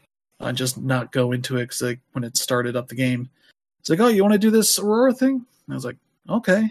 And 0.40 0.58
just 0.58 0.76
not 0.76 1.12
go 1.12 1.32
into 1.32 1.56
it 1.56 1.62
because 1.62 1.82
like 1.82 2.00
when 2.12 2.24
it 2.24 2.36
started 2.36 2.76
up 2.76 2.88
the 2.88 2.94
game, 2.94 3.30
it's 3.80 3.88
like, 3.88 4.00
oh, 4.00 4.08
you 4.08 4.22
want 4.22 4.32
to 4.32 4.38
do 4.38 4.50
this 4.50 4.78
Aurora 4.78 5.14
thing? 5.14 5.34
And 5.34 5.70
I 5.70 5.74
was 5.74 5.84
like, 5.84 5.96
okay. 6.28 6.68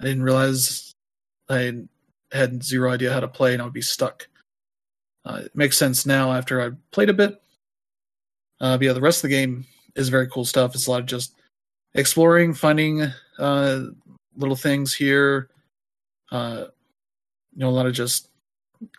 I 0.00 0.04
didn't 0.04 0.22
realize 0.22 0.92
I 1.48 1.72
had 2.32 2.62
zero 2.62 2.92
idea 2.92 3.12
how 3.12 3.20
to 3.20 3.28
play 3.28 3.52
and 3.52 3.62
I 3.62 3.64
would 3.64 3.72
be 3.72 3.82
stuck. 3.82 4.28
Uh, 5.28 5.42
it 5.44 5.54
makes 5.54 5.76
sense 5.76 6.06
now 6.06 6.32
after 6.32 6.62
I 6.62 6.70
played 6.90 7.10
a 7.10 7.14
bit. 7.14 7.40
Uh, 8.60 8.78
but 8.78 8.86
yeah, 8.86 8.92
the 8.94 9.00
rest 9.00 9.18
of 9.18 9.28
the 9.28 9.36
game 9.36 9.66
is 9.94 10.08
very 10.08 10.26
cool 10.28 10.46
stuff. 10.46 10.74
It's 10.74 10.86
a 10.86 10.90
lot 10.90 11.00
of 11.00 11.06
just 11.06 11.34
exploring, 11.94 12.54
finding 12.54 13.02
uh, 13.38 13.80
little 14.36 14.56
things 14.56 14.94
here. 14.94 15.50
Uh, 16.32 16.64
you 17.52 17.60
know, 17.60 17.68
a 17.68 17.70
lot 17.70 17.86
of 17.86 17.92
just 17.92 18.30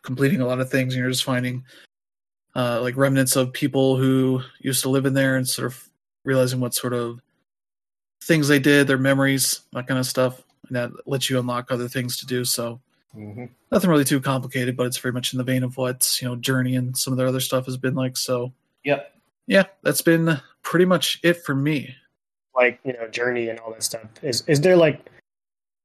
completing 0.03 0.41
a 0.41 0.45
lot 0.45 0.59
of 0.59 0.69
things, 0.69 0.93
and 0.93 1.01
you're 1.01 1.09
just 1.09 1.23
finding 1.23 1.63
uh, 2.55 2.79
like 2.81 2.95
remnants 2.95 3.35
of 3.35 3.51
people 3.51 3.97
who 3.97 4.41
used 4.59 4.83
to 4.83 4.89
live 4.89 5.07
in 5.07 5.15
there, 5.15 5.35
and 5.35 5.47
sort 5.47 5.65
of 5.65 5.89
realizing 6.25 6.59
what 6.59 6.75
sort 6.75 6.93
of 6.93 7.19
things 8.23 8.47
they 8.47 8.59
did, 8.59 8.85
their 8.85 8.99
memories, 8.99 9.61
that 9.73 9.87
kind 9.87 9.99
of 9.99 10.05
stuff, 10.05 10.43
and 10.67 10.75
that 10.75 10.91
lets 11.07 11.27
you 11.27 11.39
unlock 11.39 11.71
other 11.71 11.87
things 11.87 12.17
to 12.17 12.27
do. 12.27 12.45
So 12.45 12.79
hmm 13.13 13.45
nothing 13.71 13.89
really 13.89 14.03
too 14.03 14.19
complicated, 14.19 14.75
but 14.75 14.87
it's 14.87 14.97
very 14.97 15.11
much 15.11 15.31
in 15.33 15.37
the 15.37 15.43
vein 15.43 15.63
of 15.63 15.77
what 15.77 16.17
you 16.21 16.27
know 16.27 16.35
Journey 16.35 16.75
and 16.75 16.97
some 16.97 17.13
of 17.13 17.17
their 17.17 17.27
other 17.27 17.39
stuff 17.39 17.65
has 17.65 17.77
been 17.77 17.95
like. 17.95 18.17
So 18.17 18.51
Yep. 18.83 19.13
yeah, 19.47 19.63
that's 19.83 20.01
been 20.01 20.39
pretty 20.63 20.85
much 20.85 21.19
it 21.23 21.43
for 21.43 21.53
me. 21.55 21.95
like 22.55 22.79
you 22.83 22.93
know 22.93 23.07
journey 23.07 23.49
and 23.49 23.59
all 23.59 23.71
that 23.71 23.83
stuff 23.83 24.07
is 24.23 24.43
is 24.47 24.59
there 24.61 24.75
like 24.75 25.09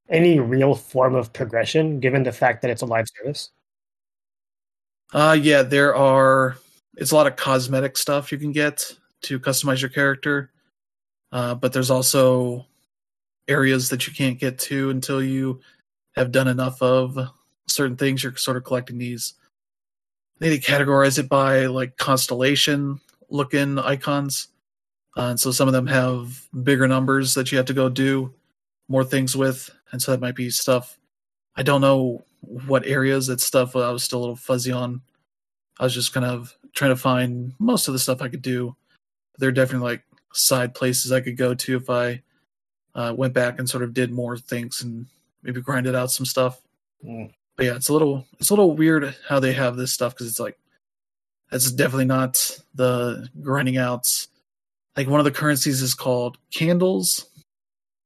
any 0.09 0.39
real 0.41 0.75
form 0.75 1.15
of 1.15 1.33
progression 1.33 2.01
given 2.01 2.23
the 2.25 2.33
fact 2.33 2.63
that 2.63 2.71
it's 2.71 2.83
a 2.83 2.87
live 2.87 3.07
service 3.17 3.51
Uh 5.13 5.37
yeah, 5.41 5.63
there 5.63 5.95
are 5.95 6.57
it's 6.97 7.11
a 7.13 7.15
lot 7.15 7.27
of 7.27 7.37
cosmetic 7.37 7.97
stuff 7.97 8.33
you 8.33 8.39
can 8.39 8.53
get 8.53 8.93
to 9.23 9.39
customize 9.41 9.81
your 9.81 9.91
character. 9.91 10.51
Uh 11.33 11.55
but 11.55 11.73
there's 11.73 11.91
also 11.91 12.67
areas 13.49 13.89
that 13.91 14.07
you 14.07 14.13
can't 14.15 14.39
get 14.41 14.59
to 14.59 14.91
until 14.91 15.23
you 15.23 15.61
have 16.15 16.33
done 16.33 16.49
enough 16.49 16.81
of 16.83 17.19
certain 17.67 17.97
things. 17.97 18.23
You're 18.23 18.37
sort 18.37 18.57
of 18.57 18.65
collecting 18.65 18.99
these 18.99 19.35
they 20.39 20.59
categorize 20.59 21.19
it 21.19 21.29
by 21.29 21.67
like 21.67 21.97
constellation 21.97 23.01
looking 23.31 23.79
icons. 23.79 24.49
Uh, 25.17 25.31
and 25.31 25.41
so 25.41 25.51
some 25.51 25.69
of 25.69 25.75
them 25.75 25.87
have 25.87 26.47
bigger 26.63 26.89
numbers 26.89 27.35
that 27.35 27.53
you 27.53 27.59
have 27.59 27.67
to 27.67 27.75
go 27.75 27.89
do 27.89 28.33
more 28.89 29.05
things 29.05 29.37
with. 29.37 29.71
And 29.93 30.03
so 30.03 30.11
that 30.11 30.21
might 30.21 30.35
be 30.35 30.51
stuff. 30.51 30.99
I 31.57 31.63
don't 31.63 31.81
know 31.81 32.25
what 32.41 32.85
areas 32.85 33.29
that 33.29 33.41
stuff 33.41 33.77
I 33.77 33.91
was 33.91 34.03
still 34.03 34.19
a 34.19 34.21
little 34.21 34.37
fuzzy 34.37 34.73
on. 34.73 35.01
I 35.79 35.85
was 35.85 35.95
just 35.95 36.13
kind 36.13 36.27
of 36.27 36.55
trying 36.75 36.91
to 36.91 36.97
find 36.97 37.55
most 37.59 37.89
of 37.89 37.95
the 37.95 37.99
stuff 37.99 38.21
I 38.21 38.29
could 38.29 38.43
do. 38.43 38.77
There 39.39 39.49
are 39.49 39.53
definitely 39.53 39.89
like 39.89 40.03
side 40.33 40.75
places 40.75 41.13
I 41.13 41.21
could 41.21 41.37
go 41.37 41.55
to 41.55 41.77
if 41.77 41.89
I 41.89 42.23
uh, 42.95 43.15
went 43.17 43.35
back 43.35 43.59
and 43.59 43.69
sort 43.69 43.85
of 43.85 43.95
did 43.95 44.13
more 44.13 44.37
things 44.37 44.83
and 44.83 45.07
maybe 45.45 45.61
grinded 45.61 45.95
out 45.95 46.11
some 46.11 46.27
stuff. 46.27 46.61
Mm. 47.07 47.33
But 47.57 47.67
yeah, 47.67 47.77
it's 47.77 47.89
a 47.89 47.93
little 47.93 48.27
it's 48.41 48.51
a 48.51 48.53
little 48.53 48.75
weird 48.75 49.15
how 49.29 49.39
they 49.39 49.53
have 49.53 49.77
this 49.77 49.93
stuff 49.93 50.13
because 50.15 50.27
it's 50.27 50.41
like 50.41 50.59
that's 51.51 51.71
definitely 51.71 52.07
not 52.07 52.59
the 52.75 53.29
grinding 53.41 53.77
outs 53.77 54.27
like 54.97 55.09
one 55.09 55.21
of 55.21 55.25
the 55.25 55.31
currencies 55.33 55.83
is 55.83 55.95
called 55.95 56.39
candles. 56.53 57.27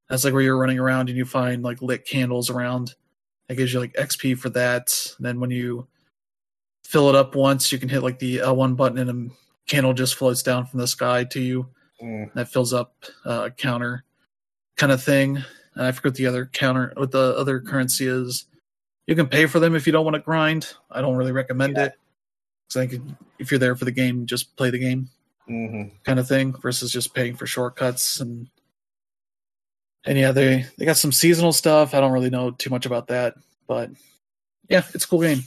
That's 0.08 0.24
like 0.24 0.32
where 0.32 0.42
you're 0.42 0.58
running 0.58 0.78
around 0.78 1.08
and 1.08 1.18
you 1.18 1.24
find 1.24 1.62
like 1.62 1.82
lit 1.82 2.06
candles 2.06 2.48
around. 2.50 2.94
That 3.48 3.56
gives 3.56 3.72
you 3.72 3.80
like 3.80 3.92
XP 3.94 4.38
for 4.38 4.48
that. 4.50 4.90
And 5.18 5.26
then 5.26 5.40
when 5.40 5.50
you 5.50 5.86
fill 6.84 7.08
it 7.10 7.14
up 7.14 7.34
once, 7.34 7.70
you 7.70 7.78
can 7.78 7.88
hit 7.88 8.02
like 8.02 8.18
the 8.18 8.38
L1 8.38 8.76
button 8.76 8.98
and 8.98 9.30
a 9.30 9.34
candle 9.66 9.92
just 9.92 10.14
floats 10.14 10.42
down 10.42 10.64
from 10.66 10.80
the 10.80 10.86
sky 10.86 11.24
to 11.24 11.40
you. 11.40 11.68
Mm, 12.02 12.32
That 12.34 12.48
fills 12.48 12.72
up 12.72 12.94
uh, 13.26 13.44
a 13.46 13.50
counter 13.50 14.04
kind 14.76 14.92
of 14.92 15.02
thing. 15.02 15.42
And 15.78 15.86
I 15.86 15.92
forget 15.92 16.14
the 16.16 16.26
other 16.26 16.44
counter, 16.44 16.92
what 16.96 17.12
the 17.12 17.34
other 17.38 17.60
currency 17.60 18.06
is. 18.06 18.44
You 19.06 19.14
can 19.14 19.28
pay 19.28 19.46
for 19.46 19.58
them 19.60 19.74
if 19.74 19.86
you 19.86 19.92
don't 19.92 20.04
want 20.04 20.16
to 20.16 20.20
grind. 20.20 20.74
I 20.90 21.00
don't 21.00 21.16
really 21.16 21.32
recommend 21.32 21.76
Yeah. 21.76 21.84
it. 21.86 21.92
Because 22.68 22.82
I 22.82 22.86
think 22.86 23.16
if 23.38 23.50
you're 23.50 23.58
there 23.60 23.76
for 23.76 23.86
the 23.86 23.92
game, 23.92 24.26
just 24.26 24.54
play 24.56 24.68
the 24.70 24.78
game 24.78 25.08
mhm. 25.48 25.90
kind 26.04 26.18
of 26.18 26.28
thing 26.28 26.52
versus 26.60 26.92
just 26.92 27.14
paying 27.14 27.34
for 27.34 27.46
shortcuts 27.46 28.20
and 28.20 28.48
and 30.04 30.18
yeah 30.18 30.30
they 30.32 30.66
they 30.76 30.84
got 30.84 30.96
some 30.96 31.10
seasonal 31.10 31.52
stuff 31.52 31.94
i 31.94 32.00
don't 32.00 32.12
really 32.12 32.30
know 32.30 32.50
too 32.50 32.70
much 32.70 32.86
about 32.86 33.08
that 33.08 33.34
but 33.66 33.90
yeah 34.68 34.82
it's 34.94 35.04
a 35.04 35.08
cool 35.08 35.20
game 35.22 35.42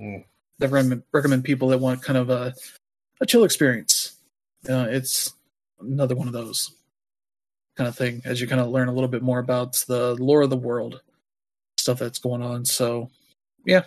Mm. 0.00 0.24
i 0.62 0.66
recommend, 0.66 1.02
recommend 1.12 1.44
people 1.44 1.68
that 1.68 1.78
want 1.78 2.02
kind 2.02 2.16
of 2.16 2.30
a, 2.30 2.54
a 3.20 3.26
chill 3.26 3.44
experience 3.44 4.16
uh, 4.68 4.86
it's 4.88 5.34
another 5.80 6.14
one 6.16 6.26
of 6.26 6.32
those 6.32 6.70
kind 7.76 7.88
of 7.88 7.96
thing 7.96 8.22
as 8.24 8.40
you 8.40 8.46
kind 8.46 8.60
of 8.60 8.68
learn 8.68 8.88
a 8.88 8.92
little 8.92 9.08
bit 9.08 9.22
more 9.22 9.38
about 9.38 9.82
the 9.88 10.14
lore 10.14 10.42
of 10.42 10.50
the 10.50 10.56
world 10.56 11.00
stuff 11.76 11.98
that's 11.98 12.18
going 12.18 12.42
on. 12.42 12.64
So 12.64 13.10
yeah. 13.66 13.82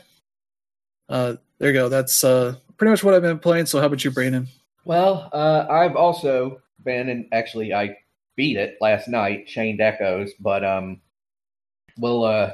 Uh 1.09 1.35
there 1.59 1.69
you 1.69 1.73
go. 1.73 1.89
That's 1.89 2.23
uh 2.23 2.55
pretty 2.77 2.91
much 2.91 3.03
what 3.03 3.13
i've 3.13 3.21
been 3.21 3.39
playing. 3.39 3.65
So 3.65 3.79
how 3.79 3.87
about 3.87 4.03
you 4.03 4.11
brandon? 4.11 4.47
Well, 4.87 5.29
uh, 5.33 5.67
I've 5.69 5.97
also 5.97 6.61
been, 6.85 7.09
and 7.09 7.27
actually, 7.33 7.73
I 7.73 7.97
beat 8.37 8.55
it 8.55 8.77
last 8.79 9.09
night, 9.09 9.45
Chained 9.45 9.81
Echoes, 9.81 10.31
but 10.39 10.63
um, 10.63 11.01
we'll 11.97 12.23
uh, 12.23 12.53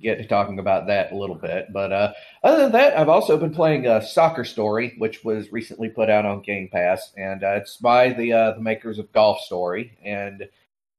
get 0.00 0.16
to 0.16 0.26
talking 0.26 0.58
about 0.58 0.88
that 0.88 1.12
a 1.12 1.16
little 1.16 1.36
bit. 1.36 1.66
But 1.72 1.92
uh, 1.92 2.12
other 2.42 2.64
than 2.64 2.72
that, 2.72 2.98
I've 2.98 3.08
also 3.08 3.36
been 3.36 3.54
playing 3.54 3.86
uh, 3.86 4.00
Soccer 4.00 4.44
Story, 4.44 4.96
which 4.98 5.22
was 5.22 5.52
recently 5.52 5.88
put 5.88 6.10
out 6.10 6.26
on 6.26 6.42
Game 6.42 6.68
Pass, 6.72 7.12
and 7.16 7.44
uh, 7.44 7.54
it's 7.58 7.76
by 7.76 8.12
the 8.14 8.32
uh, 8.32 8.50
the 8.54 8.60
makers 8.60 8.98
of 8.98 9.12
Golf 9.12 9.38
Story. 9.42 9.96
And 10.04 10.48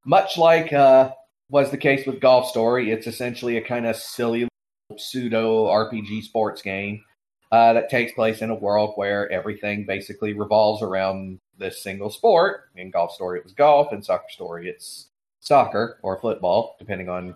much 0.05 0.37
like 0.37 0.73
uh, 0.73 1.11
was 1.49 1.71
the 1.71 1.77
case 1.77 2.05
with 2.05 2.19
Golf 2.19 2.49
Story, 2.49 2.91
it's 2.91 3.07
essentially 3.07 3.57
a 3.57 3.61
kind 3.61 3.85
of 3.85 3.95
silly 3.95 4.47
pseudo 4.97 5.67
RPG 5.67 6.23
sports 6.23 6.61
game 6.61 7.03
uh, 7.51 7.73
that 7.73 7.89
takes 7.89 8.13
place 8.13 8.41
in 8.41 8.49
a 8.49 8.55
world 8.55 8.93
where 8.95 9.29
everything 9.31 9.85
basically 9.85 10.33
revolves 10.33 10.81
around 10.81 11.39
this 11.57 11.83
single 11.83 12.09
sport. 12.09 12.69
In 12.75 12.91
Golf 12.91 13.13
Story, 13.13 13.39
it 13.39 13.43
was 13.43 13.53
golf. 13.53 13.91
In 13.91 14.01
Soccer 14.01 14.29
Story, 14.29 14.69
it's 14.69 15.07
soccer 15.41 15.99
or 16.01 16.19
football, 16.19 16.75
depending 16.79 17.09
on 17.09 17.35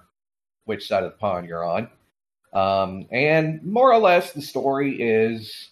which 0.65 0.87
side 0.87 1.03
of 1.03 1.11
the 1.11 1.17
pond 1.17 1.47
you're 1.47 1.65
on. 1.65 1.89
Um, 2.53 3.07
and 3.11 3.61
more 3.63 3.91
or 3.91 3.99
less, 3.99 4.31
the 4.31 4.41
story 4.41 5.01
is 5.01 5.71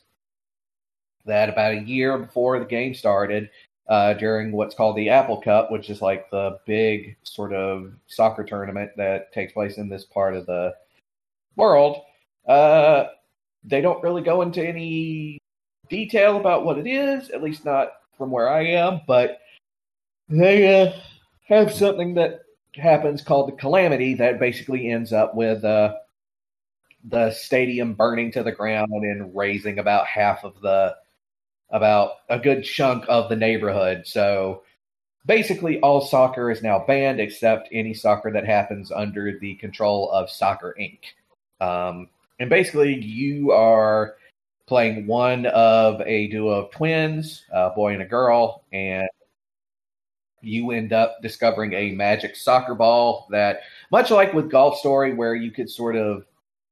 that 1.26 1.48
about 1.48 1.74
a 1.74 1.82
year 1.82 2.18
before 2.18 2.60
the 2.60 2.66
game 2.66 2.94
started, 2.94 3.50
uh, 3.88 4.14
during 4.14 4.52
what's 4.52 4.76
called 4.76 4.96
the 4.96 5.10
Apple 5.10 5.42
Cup, 5.42 5.72
which 5.72 5.90
is 5.90 6.02
like 6.02 6.30
the 6.30 6.60
big 6.66 7.18
sort 7.24 7.54
of 7.54 7.94
soccer 8.08 8.44
tournament 8.44 8.92
that 8.98 9.32
takes 9.34 9.54
place 9.54 9.78
in 9.78 9.90
this 9.90 10.06
part 10.06 10.36
of 10.36 10.46
the 10.46 10.74
world, 11.56 11.98
uh, 12.48 13.06
they 13.64 13.82
don't 13.82 14.04
really 14.04 14.22
go 14.22 14.42
into 14.42 14.66
any 14.66 15.40
detail 15.90 16.38
about 16.38 16.66
what 16.66 16.78
it 16.78 16.88
is, 16.88 17.30
at 17.30 17.44
least 17.44 17.66
not 17.66 17.90
from 18.18 18.32
where 18.32 18.50
I 18.50 18.66
am, 18.68 19.02
but 19.08 19.40
they 20.30 20.82
uh, 20.82 20.94
have 21.48 21.74
something 21.74 22.14
that 22.16 22.42
happens 22.76 23.22
called 23.22 23.50
the 23.50 23.58
calamity 23.58 24.16
that 24.16 24.40
basically 24.40 24.90
ends 24.90 25.14
up 25.14 25.36
with 25.36 25.64
uh, 25.64 25.96
the 27.04 27.32
stadium 27.32 27.94
burning 27.94 28.32
to 28.32 28.44
the 28.44 28.52
ground 28.52 28.90
and 28.92 29.36
raising 29.36 29.80
about 29.80 30.08
half 30.08 30.44
of 30.44 30.60
the 30.62 30.96
about 31.70 32.12
a 32.30 32.40
good 32.40 32.64
chunk 32.64 33.06
of 33.08 33.30
the 33.30 33.36
neighborhood. 33.36 34.06
So 34.06 34.64
basically 35.26 35.80
all 35.80 36.02
soccer 36.02 36.52
is 36.52 36.62
now 36.62 36.84
banned 36.86 37.20
except 37.20 37.70
any 37.72 37.94
soccer 37.94 38.32
that 38.32 38.46
happens 38.46 38.92
under 38.92 39.38
the 39.40 39.56
control 39.56 40.12
of 40.12 40.30
Soccer 40.30 40.76
Inc. 40.80 41.00
Um, 41.66 42.10
and 42.40 42.50
basically 42.50 42.94
you 42.94 43.52
are 43.52 44.16
playing 44.66 45.08
one 45.08 45.46
of 45.48 46.02
a 46.02 46.28
duo 46.28 46.50
of 46.66 46.72
twins, 46.72 47.44
a 47.52 47.70
boy 47.72 47.94
and 47.94 48.02
a 48.02 48.08
girl, 48.08 48.64
and 48.72 49.08
you 50.42 50.72
end 50.72 50.92
up 50.94 51.22
discovering 51.22 51.74
a 51.74 51.92
magic 51.92 52.36
soccer 52.36 52.76
ball 52.76 53.28
that, 53.32 53.62
much 53.92 54.12
like 54.12 54.34
with 54.34 54.52
Golf 54.52 54.78
Story, 54.78 55.14
where 55.14 55.36
you 55.36 55.52
could 55.52 55.70
sort 55.70 55.96
of 55.96 56.26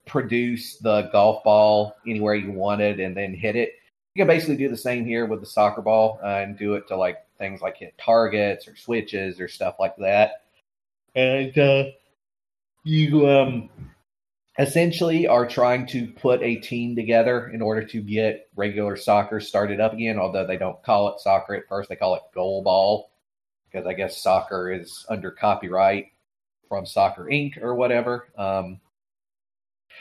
produce 0.05 0.77
the 0.77 1.03
golf 1.11 1.43
ball 1.43 1.95
anywhere 2.07 2.35
you 2.35 2.51
wanted 2.51 2.99
and 2.99 3.15
then 3.15 3.33
hit 3.33 3.55
it. 3.55 3.75
You 4.13 4.21
can 4.21 4.27
basically 4.27 4.57
do 4.57 4.69
the 4.69 4.77
same 4.77 5.05
here 5.05 5.25
with 5.25 5.39
the 5.39 5.45
soccer 5.45 5.81
ball 5.81 6.19
uh, 6.23 6.27
and 6.27 6.57
do 6.57 6.73
it 6.73 6.87
to 6.89 6.97
like 6.97 7.17
things 7.37 7.61
like 7.61 7.77
hit 7.77 7.97
targets 7.97 8.67
or 8.67 8.75
switches 8.75 9.39
or 9.39 9.47
stuff 9.47 9.75
like 9.79 9.95
that. 9.97 10.43
And 11.15 11.57
uh, 11.57 11.85
you 12.83 13.27
um, 13.27 13.69
essentially 14.59 15.27
are 15.27 15.47
trying 15.47 15.85
to 15.87 16.07
put 16.07 16.41
a 16.41 16.57
team 16.57 16.95
together 16.95 17.49
in 17.49 17.61
order 17.61 17.83
to 17.85 18.01
get 18.01 18.49
regular 18.55 18.97
soccer 18.97 19.39
started 19.39 19.79
up 19.79 19.93
again. 19.93 20.19
Although 20.19 20.45
they 20.45 20.57
don't 20.57 20.81
call 20.83 21.09
it 21.09 21.19
soccer 21.19 21.55
at 21.55 21.67
first, 21.67 21.89
they 21.89 21.95
call 21.95 22.15
it 22.15 22.21
goal 22.33 22.63
ball 22.63 23.11
because 23.71 23.87
I 23.87 23.93
guess 23.93 24.21
soccer 24.21 24.71
is 24.71 25.05
under 25.09 25.31
copyright 25.31 26.07
from 26.67 26.85
Soccer 26.85 27.25
Inc. 27.25 27.61
or 27.61 27.75
whatever. 27.75 28.29
Um, 28.37 28.79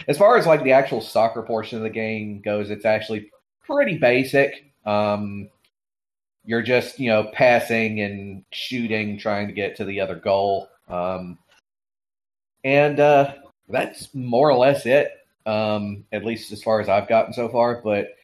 as 0.09 0.19
far 0.19 0.37
as 0.37 0.47
like 0.47 0.63
the 0.63 0.73
actual 0.73 1.01
soccer 1.01 1.43
portion 1.43 1.79
of 1.79 1.83
the 1.83 1.91
game 1.91 2.41
goes, 2.41 2.71
it's 2.71 2.85
actually 2.85 3.31
pretty 3.67 3.99
basic. 3.99 4.73
Um, 4.85 5.49
you're 6.45 6.63
just 6.63 6.99
you 6.99 7.11
know 7.11 7.31
passing 7.33 8.01
and 8.01 8.45
shooting, 8.53 9.19
trying 9.19 9.47
to 9.47 9.53
get 9.53 9.77
to 9.77 9.85
the 9.85 10.01
other 10.01 10.17
goal, 10.17 10.69
um, 10.89 11.39
and 12.65 12.99
uh, 12.99 13.35
that's 13.69 14.15
more 14.15 14.51
or 14.51 14.57
less 14.57 14.87
it. 14.87 15.13
Um, 15.47 16.05
at 16.13 16.25
least 16.25 16.53
as 16.53 16.63
far 16.63 16.81
as 16.81 16.89
I've 16.89 17.09
gotten 17.09 17.33
so 17.33 17.49
far. 17.49 17.81
But 17.83 18.17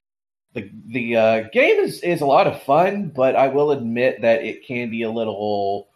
the 0.55 0.71
the 0.87 1.17
uh, 1.17 1.41
game 1.53 1.79
is 1.81 2.01
is 2.01 2.21
a 2.21 2.27
lot 2.27 2.47
of 2.47 2.63
fun, 2.63 3.13
but 3.15 3.37
I 3.37 3.49
will 3.49 3.71
admit 3.71 4.23
that 4.23 4.43
it 4.43 4.67
can 4.67 4.91
be 4.91 5.03
a 5.03 5.11
little 5.11 5.89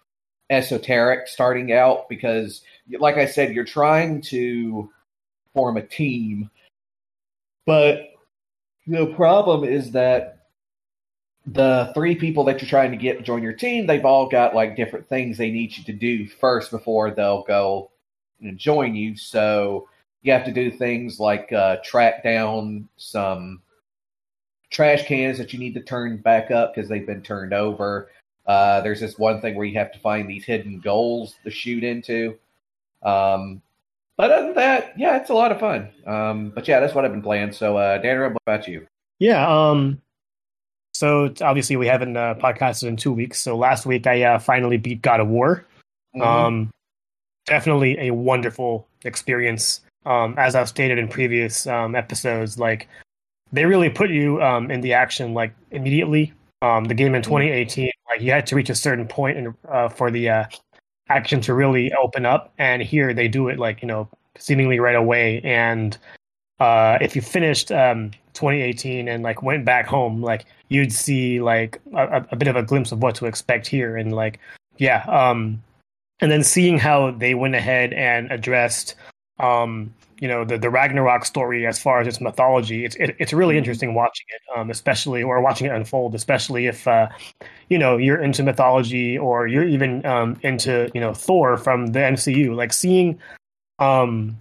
esoteric 0.50 1.28
starting 1.28 1.72
out 1.72 2.08
because, 2.08 2.62
like 2.98 3.16
I 3.16 3.26
said, 3.26 3.54
you're 3.54 3.64
trying 3.64 4.20
to 4.22 4.90
form 5.54 5.76
a 5.76 5.86
team, 5.86 6.50
but 7.66 8.09
the 8.86 9.06
problem 9.14 9.64
is 9.64 9.90
that 9.92 10.46
the 11.46 11.90
three 11.94 12.14
people 12.14 12.44
that 12.44 12.60
you're 12.60 12.68
trying 12.68 12.90
to 12.90 12.96
get 12.96 13.18
to 13.18 13.24
join 13.24 13.42
your 13.42 13.52
team, 13.52 13.86
they've 13.86 14.04
all 14.04 14.28
got 14.28 14.54
like 14.54 14.76
different 14.76 15.08
things 15.08 15.36
they 15.36 15.50
need 15.50 15.76
you 15.76 15.84
to 15.84 15.92
do 15.92 16.28
first 16.28 16.70
before 16.70 17.10
they'll 17.10 17.42
go 17.42 17.90
and 18.40 18.58
join 18.58 18.94
you. 18.94 19.16
So 19.16 19.88
you 20.22 20.32
have 20.32 20.44
to 20.44 20.52
do 20.52 20.70
things 20.70 21.18
like 21.18 21.52
uh, 21.52 21.76
track 21.82 22.22
down 22.22 22.88
some 22.96 23.62
trash 24.70 25.06
cans 25.06 25.38
that 25.38 25.52
you 25.52 25.58
need 25.58 25.74
to 25.74 25.82
turn 25.82 26.18
back 26.18 26.50
up 26.50 26.74
because 26.74 26.88
they've 26.88 27.06
been 27.06 27.22
turned 27.22 27.52
over. 27.52 28.10
Uh, 28.46 28.80
there's 28.82 29.00
this 29.00 29.18
one 29.18 29.40
thing 29.40 29.54
where 29.54 29.66
you 29.66 29.78
have 29.78 29.92
to 29.92 29.98
find 29.98 30.28
these 30.28 30.44
hidden 30.44 30.78
goals 30.78 31.36
to 31.44 31.50
shoot 31.50 31.84
into. 31.84 32.38
Um, 33.02 33.62
but 34.20 34.30
other 34.30 34.48
than 34.48 34.54
that, 34.56 34.92
yeah, 34.98 35.16
it's 35.16 35.30
a 35.30 35.34
lot 35.34 35.50
of 35.50 35.58
fun. 35.58 35.88
Um, 36.06 36.50
but 36.50 36.68
yeah, 36.68 36.78
that's 36.78 36.94
what 36.94 37.06
I've 37.06 37.10
been 37.10 37.22
playing. 37.22 37.52
So, 37.52 37.78
uh, 37.78 37.96
Danner, 37.96 38.28
what 38.28 38.42
about 38.46 38.68
you? 38.68 38.86
Yeah. 39.18 39.48
Um. 39.48 40.02
So 40.92 41.32
obviously 41.40 41.76
we 41.76 41.86
haven't 41.86 42.18
uh, 42.18 42.34
podcasted 42.34 42.88
in 42.88 42.98
two 42.98 43.12
weeks. 43.12 43.40
So 43.40 43.56
last 43.56 43.86
week 43.86 44.06
I 44.06 44.22
uh, 44.24 44.38
finally 44.38 44.76
beat 44.76 45.00
God 45.00 45.20
of 45.20 45.28
War. 45.28 45.64
Mm-hmm. 46.14 46.20
Um, 46.20 46.70
definitely 47.46 47.98
a 47.98 48.10
wonderful 48.10 48.86
experience. 49.06 49.80
Um, 50.04 50.34
as 50.36 50.54
I've 50.54 50.68
stated 50.68 50.98
in 50.98 51.08
previous 51.08 51.66
um, 51.66 51.94
episodes, 51.94 52.58
like 52.58 52.88
they 53.52 53.64
really 53.64 53.88
put 53.88 54.10
you 54.10 54.42
um, 54.42 54.70
in 54.70 54.82
the 54.82 54.92
action 54.92 55.32
like 55.32 55.54
immediately. 55.70 56.34
Um, 56.60 56.84
the 56.84 56.94
game 56.94 57.14
in 57.14 57.22
2018, 57.22 57.90
like 58.10 58.20
you 58.20 58.32
had 58.32 58.46
to 58.48 58.54
reach 58.54 58.68
a 58.68 58.74
certain 58.74 59.08
point 59.08 59.38
in, 59.38 59.54
uh, 59.66 59.88
for 59.88 60.10
the 60.10 60.28
uh, 60.28 60.44
action 61.10 61.40
to 61.42 61.54
really 61.54 61.92
open 61.92 62.24
up, 62.24 62.52
and 62.58 62.82
here 62.82 63.12
they 63.12 63.28
do 63.28 63.48
it 63.48 63.58
like 63.58 63.82
you 63.82 63.88
know 63.88 64.08
seemingly 64.38 64.80
right 64.80 64.96
away. 64.96 65.40
And 65.42 65.98
uh, 66.60 66.98
if 67.00 67.14
you 67.14 67.22
finished 67.22 67.70
um, 67.72 68.12
2018 68.34 69.08
and 69.08 69.22
like 69.22 69.42
went 69.42 69.64
back 69.64 69.86
home, 69.86 70.22
like 70.22 70.46
you'd 70.68 70.92
see 70.92 71.40
like 71.40 71.80
a, 71.94 72.24
a 72.30 72.36
bit 72.36 72.48
of 72.48 72.56
a 72.56 72.62
glimpse 72.62 72.92
of 72.92 73.02
what 73.02 73.14
to 73.16 73.26
expect 73.26 73.66
here, 73.66 73.96
and 73.96 74.14
like 74.14 74.38
yeah, 74.78 75.04
um, 75.08 75.62
and 76.20 76.30
then 76.30 76.44
seeing 76.44 76.78
how 76.78 77.10
they 77.10 77.34
went 77.34 77.54
ahead 77.54 77.92
and 77.92 78.30
addressed 78.30 78.94
um, 79.40 79.92
you 80.20 80.28
know 80.28 80.44
the, 80.44 80.58
the 80.58 80.70
Ragnarok 80.70 81.24
story 81.24 81.66
as 81.66 81.80
far 81.80 82.00
as 82.00 82.06
its 82.06 82.20
mythology. 82.20 82.84
It's 82.84 82.94
it, 82.96 83.16
it's 83.18 83.32
really 83.32 83.56
interesting 83.56 83.94
watching 83.94 84.26
it, 84.28 84.58
um, 84.58 84.70
especially 84.70 85.22
or 85.22 85.40
watching 85.40 85.66
it 85.66 85.72
unfold, 85.72 86.14
especially 86.14 86.66
if 86.66 86.86
uh, 86.86 87.08
you 87.68 87.78
know 87.78 87.96
you're 87.96 88.22
into 88.22 88.42
mythology 88.42 89.18
or 89.18 89.46
you're 89.46 89.66
even 89.66 90.04
um, 90.04 90.38
into 90.42 90.90
you 90.94 91.00
know 91.00 91.14
Thor 91.14 91.56
from 91.56 91.88
the 91.88 92.00
MCU. 92.00 92.54
Like 92.54 92.72
seeing 92.72 93.18
um, 93.78 94.36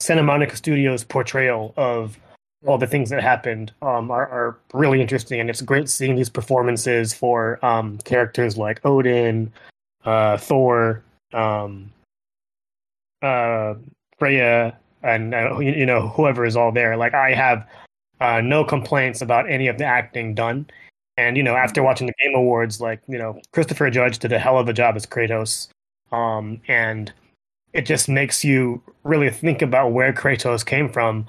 Santa 0.00 0.22
Monica 0.22 0.56
Studios' 0.56 1.04
portrayal 1.04 1.72
of 1.76 2.18
all 2.66 2.78
the 2.78 2.86
things 2.86 3.10
that 3.10 3.22
happened 3.22 3.72
um, 3.82 4.10
are, 4.10 4.26
are 4.28 4.58
really 4.74 5.00
interesting, 5.00 5.40
and 5.40 5.48
it's 5.48 5.62
great 5.62 5.88
seeing 5.88 6.16
these 6.16 6.30
performances 6.30 7.14
for 7.14 7.64
um, 7.64 7.98
characters 8.04 8.58
like 8.58 8.84
Odin, 8.84 9.50
uh, 10.04 10.36
Thor, 10.36 11.02
um, 11.32 11.90
uh, 13.22 13.74
Freya, 14.18 14.76
and 15.02 15.34
uh, 15.34 15.58
you, 15.58 15.86
know 15.86 16.08
whoever 16.08 16.44
is 16.44 16.56
all 16.56 16.72
there. 16.72 16.96
Like 16.96 17.14
I 17.14 17.34
have 17.34 17.66
uh, 18.20 18.40
no 18.40 18.64
complaints 18.64 19.20
about 19.20 19.50
any 19.50 19.68
of 19.68 19.78
the 19.78 19.84
acting 19.84 20.34
done. 20.34 20.66
And 21.16 21.36
you 21.36 21.42
know, 21.42 21.54
after 21.54 21.82
watching 21.82 22.06
the 22.06 22.14
Game 22.22 22.34
Awards, 22.34 22.80
like 22.80 23.00
you 23.06 23.18
know, 23.18 23.40
Christopher 23.52 23.90
Judge 23.90 24.18
did 24.18 24.32
a 24.32 24.38
hell 24.38 24.58
of 24.58 24.68
a 24.68 24.72
job 24.72 24.96
as 24.96 25.06
Kratos, 25.06 25.68
um, 26.10 26.60
and 26.66 27.12
it 27.72 27.86
just 27.86 28.08
makes 28.08 28.44
you 28.44 28.82
really 29.04 29.30
think 29.30 29.62
about 29.62 29.92
where 29.92 30.12
Kratos 30.12 30.64
came 30.64 30.88
from, 30.88 31.26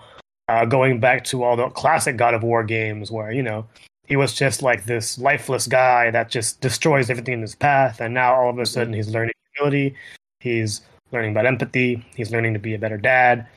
uh, 0.47 0.65
going 0.65 0.99
back 0.99 1.23
to 1.25 1.43
all 1.43 1.55
the 1.55 1.69
classic 1.69 2.17
God 2.17 2.33
of 2.33 2.43
War 2.43 2.63
games, 2.63 3.11
where 3.11 3.31
you 3.31 3.43
know 3.43 3.67
he 4.07 4.15
was 4.15 4.33
just 4.33 4.61
like 4.61 4.86
this 4.86 5.17
lifeless 5.19 5.67
guy 5.67 6.11
that 6.11 6.29
just 6.29 6.61
destroys 6.61 7.09
everything 7.09 7.36
in 7.36 7.41
his 7.41 7.55
path, 7.55 7.99
and 7.99 8.13
now 8.13 8.33
all 8.33 8.49
of 8.49 8.57
a 8.57 8.65
sudden 8.65 8.93
he's 8.93 9.09
learning 9.09 9.33
humility, 9.55 9.95
he's 10.39 10.81
learning 11.16 11.32
about 11.32 11.47
empathy, 11.47 12.05
he's 12.16 12.32
learning 12.32 12.53
to 12.53 12.59
be 12.59 12.76
a 12.76 12.80
better 12.80 12.97
dad, 12.97 13.47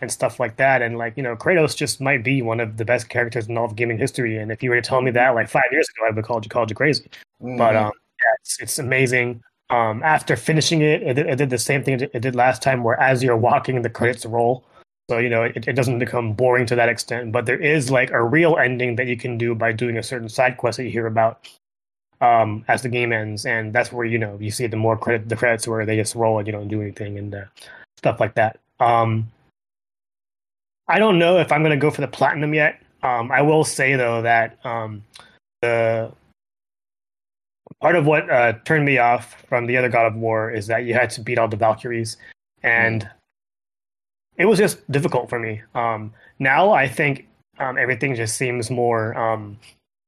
and 0.00 0.10
stuff 0.10 0.38
like 0.40 0.56
that. 0.56 0.82
And 0.82 0.98
like, 0.98 1.16
you 1.16 1.22
know, 1.22 1.36
Kratos 1.36 1.76
just 1.76 2.00
might 2.00 2.22
be 2.22 2.42
one 2.42 2.60
of 2.60 2.76
the 2.76 2.84
best 2.84 3.08
characters 3.08 3.48
in 3.48 3.58
all 3.58 3.64
of 3.64 3.76
gaming 3.76 3.98
history. 3.98 4.38
And 4.38 4.50
if 4.52 4.62
you 4.62 4.70
were 4.70 4.76
to 4.76 4.82
tell 4.82 5.02
me 5.02 5.10
that 5.12 5.34
like 5.34 5.48
five 5.48 5.64
years 5.70 5.88
ago, 5.88 6.06
I 6.06 6.10
would 6.10 6.16
have 6.16 6.24
called 6.24 6.44
you 6.44 6.48
called 6.48 6.70
you 6.70 6.76
crazy. 6.76 7.08
Mm-hmm. 7.42 7.56
But 7.56 7.76
um, 7.76 7.92
yeah, 8.20 8.26
it's 8.40 8.60
it's 8.60 8.78
amazing. 8.78 9.42
Um, 9.70 10.02
after 10.02 10.34
finishing 10.34 10.80
it, 10.80 11.02
it 11.02 11.14
did, 11.14 11.26
it 11.26 11.36
did 11.36 11.50
the 11.50 11.58
same 11.58 11.84
thing 11.84 12.00
it 12.00 12.20
did 12.20 12.34
last 12.34 12.62
time, 12.62 12.82
where 12.82 12.98
as 13.00 13.22
you're 13.22 13.36
walking, 13.36 13.82
the 13.82 13.90
credits 13.90 14.24
roll. 14.24 14.64
So 15.10 15.18
you 15.18 15.28
know, 15.28 15.42
it, 15.42 15.66
it 15.66 15.72
doesn't 15.72 15.98
become 15.98 16.32
boring 16.34 16.66
to 16.66 16.76
that 16.76 16.88
extent. 16.88 17.32
But 17.32 17.46
there 17.46 17.60
is 17.60 17.90
like 17.90 18.10
a 18.10 18.22
real 18.22 18.56
ending 18.56 18.96
that 18.96 19.06
you 19.06 19.16
can 19.16 19.36
do 19.38 19.54
by 19.54 19.72
doing 19.72 19.98
a 19.98 20.02
certain 20.02 20.28
side 20.28 20.56
quest 20.56 20.76
that 20.76 20.84
you 20.84 20.90
hear 20.90 21.06
about 21.06 21.48
um, 22.20 22.64
as 22.68 22.82
the 22.82 22.88
game 22.88 23.12
ends, 23.12 23.46
and 23.46 23.72
that's 23.72 23.92
where 23.92 24.04
you 24.04 24.18
know 24.18 24.36
you 24.40 24.50
see 24.50 24.66
the 24.66 24.76
more 24.76 24.96
credit 24.96 25.28
the 25.28 25.36
credits 25.36 25.68
where 25.68 25.86
they 25.86 25.96
just 25.96 26.14
roll 26.14 26.38
and 26.38 26.46
you 26.46 26.52
don't 26.52 26.68
do 26.68 26.82
anything 26.82 27.18
and 27.18 27.34
uh, 27.34 27.44
stuff 27.96 28.20
like 28.20 28.34
that. 28.34 28.58
Um, 28.80 29.30
I 30.88 30.98
don't 30.98 31.18
know 31.18 31.38
if 31.38 31.52
I'm 31.52 31.62
going 31.62 31.78
to 31.78 31.80
go 31.80 31.90
for 31.90 32.00
the 32.00 32.08
platinum 32.08 32.54
yet. 32.54 32.80
Um, 33.02 33.30
I 33.30 33.42
will 33.42 33.64
say 33.64 33.94
though 33.94 34.22
that 34.22 34.58
um, 34.64 35.04
the 35.62 36.12
part 37.80 37.94
of 37.94 38.06
what 38.06 38.28
uh, 38.30 38.54
turned 38.64 38.84
me 38.84 38.98
off 38.98 39.44
from 39.48 39.66
the 39.66 39.76
other 39.76 39.88
God 39.88 40.06
of 40.06 40.16
War 40.16 40.50
is 40.50 40.66
that 40.66 40.84
you 40.84 40.94
had 40.94 41.10
to 41.10 41.20
beat 41.20 41.38
all 41.38 41.48
the 41.48 41.56
Valkyries, 41.56 42.16
and 42.62 43.08
it 44.36 44.46
was 44.46 44.58
just 44.58 44.90
difficult 44.90 45.28
for 45.28 45.38
me. 45.38 45.62
Um, 45.74 46.12
now 46.38 46.72
I 46.72 46.88
think 46.88 47.28
um, 47.58 47.76
everything 47.78 48.14
just 48.14 48.36
seems 48.36 48.70
more 48.70 49.16
um, 49.16 49.58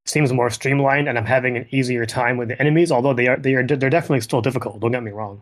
seems 0.05 0.33
more 0.33 0.49
streamlined, 0.49 1.07
and 1.07 1.17
I'm 1.17 1.25
having 1.25 1.57
an 1.57 1.67
easier 1.71 2.05
time 2.05 2.37
with 2.37 2.49
the 2.49 2.59
enemies. 2.59 2.91
Although 2.91 3.13
they 3.13 3.27
are 3.27 3.37
they 3.37 3.55
are 3.55 3.65
they're 3.65 3.89
definitely 3.89 4.21
still 4.21 4.41
difficult. 4.41 4.79
Don't 4.79 4.91
get 4.91 5.03
me 5.03 5.11
wrong. 5.11 5.41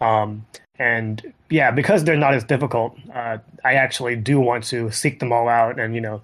Um, 0.00 0.44
and 0.78 1.32
yeah, 1.48 1.70
because 1.70 2.04
they're 2.04 2.16
not 2.16 2.34
as 2.34 2.44
difficult, 2.44 2.96
uh, 3.14 3.38
I 3.64 3.74
actually 3.74 4.16
do 4.16 4.40
want 4.40 4.64
to 4.64 4.90
seek 4.90 5.20
them 5.20 5.32
all 5.32 5.48
out 5.48 5.78
and 5.78 5.94
you 5.94 6.00
know 6.00 6.22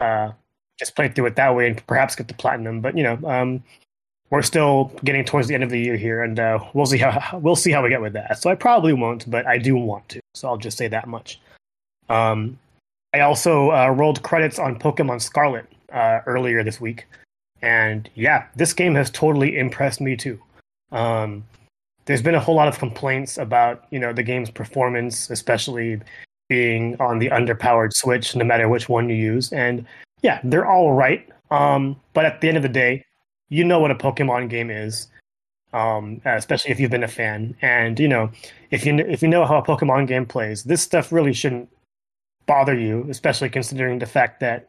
uh, 0.00 0.32
just 0.78 0.94
play 0.94 1.08
through 1.08 1.26
it 1.26 1.36
that 1.36 1.54
way 1.54 1.68
and 1.68 1.86
perhaps 1.86 2.14
get 2.16 2.28
the 2.28 2.34
platinum. 2.34 2.80
But 2.80 2.96
you 2.96 3.02
know, 3.02 3.18
um, 3.24 3.62
we're 4.30 4.42
still 4.42 4.92
getting 5.04 5.24
towards 5.24 5.48
the 5.48 5.54
end 5.54 5.64
of 5.64 5.70
the 5.70 5.80
year 5.80 5.96
here, 5.96 6.22
and 6.22 6.38
uh, 6.38 6.58
we'll 6.72 6.86
see 6.86 6.98
how 6.98 7.38
we'll 7.42 7.56
see 7.56 7.70
how 7.70 7.82
we 7.82 7.90
get 7.90 8.00
with 8.00 8.14
that. 8.14 8.40
So 8.40 8.50
I 8.50 8.54
probably 8.54 8.92
won't, 8.92 9.30
but 9.30 9.46
I 9.46 9.58
do 9.58 9.76
want 9.76 10.08
to. 10.10 10.20
So 10.34 10.48
I'll 10.48 10.56
just 10.56 10.78
say 10.78 10.88
that 10.88 11.08
much. 11.08 11.40
Um, 12.08 12.58
I 13.14 13.20
also 13.20 13.70
uh, 13.70 13.88
rolled 13.88 14.22
credits 14.22 14.58
on 14.58 14.78
Pokemon 14.78 15.20
Scarlet 15.22 15.66
uh, 15.92 16.20
earlier 16.26 16.62
this 16.62 16.80
week, 16.80 17.06
and 17.62 18.08
yeah, 18.14 18.46
this 18.56 18.72
game 18.72 18.94
has 18.94 19.10
totally 19.10 19.58
impressed 19.58 20.00
me 20.00 20.16
too. 20.16 20.40
Um, 20.92 21.44
there's 22.06 22.22
been 22.22 22.34
a 22.34 22.40
whole 22.40 22.54
lot 22.54 22.68
of 22.68 22.78
complaints 22.78 23.36
about 23.36 23.84
you 23.90 23.98
know 23.98 24.12
the 24.12 24.22
game's 24.22 24.50
performance, 24.50 25.30
especially 25.30 26.00
being 26.48 26.96
on 27.00 27.18
the 27.18 27.28
underpowered 27.28 27.92
Switch, 27.92 28.34
no 28.34 28.44
matter 28.44 28.68
which 28.68 28.88
one 28.88 29.08
you 29.08 29.16
use. 29.16 29.52
And 29.52 29.84
yeah, 30.22 30.40
they're 30.42 30.66
all 30.66 30.92
right. 30.92 31.28
Um, 31.50 31.96
but 32.14 32.24
at 32.24 32.40
the 32.40 32.48
end 32.48 32.56
of 32.56 32.62
the 32.62 32.68
day, 32.68 33.04
you 33.48 33.64
know 33.64 33.78
what 33.78 33.90
a 33.90 33.94
Pokemon 33.94 34.48
game 34.48 34.70
is, 34.70 35.08
um, 35.72 36.20
especially 36.24 36.70
if 36.70 36.80
you've 36.80 36.90
been 36.90 37.04
a 37.04 37.08
fan. 37.08 37.54
And 37.62 37.98
you 38.00 38.08
know, 38.08 38.30
if 38.70 38.84
you 38.86 38.98
if 38.98 39.22
you 39.22 39.28
know 39.28 39.44
how 39.44 39.58
a 39.58 39.62
Pokemon 39.62 40.08
game 40.08 40.26
plays, 40.26 40.64
this 40.64 40.82
stuff 40.82 41.12
really 41.12 41.32
shouldn't 41.32 41.68
bother 42.46 42.74
you, 42.74 43.06
especially 43.10 43.50
considering 43.50 43.98
the 43.98 44.06
fact 44.06 44.40
that 44.40 44.68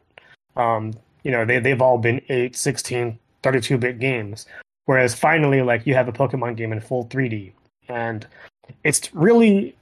um, 0.56 0.92
you 1.24 1.30
know 1.30 1.44
they 1.44 1.58
they've 1.58 1.82
all 1.82 1.98
been 1.98 2.20
8, 2.28 2.56
16, 2.56 3.18
32 3.42 3.78
bit 3.78 3.98
games. 3.98 4.46
Whereas 4.86 5.14
finally, 5.14 5.62
like 5.62 5.86
you 5.86 5.94
have 5.94 6.08
a 6.08 6.12
Pokemon 6.12 6.56
game 6.56 6.72
in 6.72 6.80
full 6.80 7.06
3D, 7.06 7.52
and 7.88 8.26
it's 8.84 9.14
really 9.14 9.76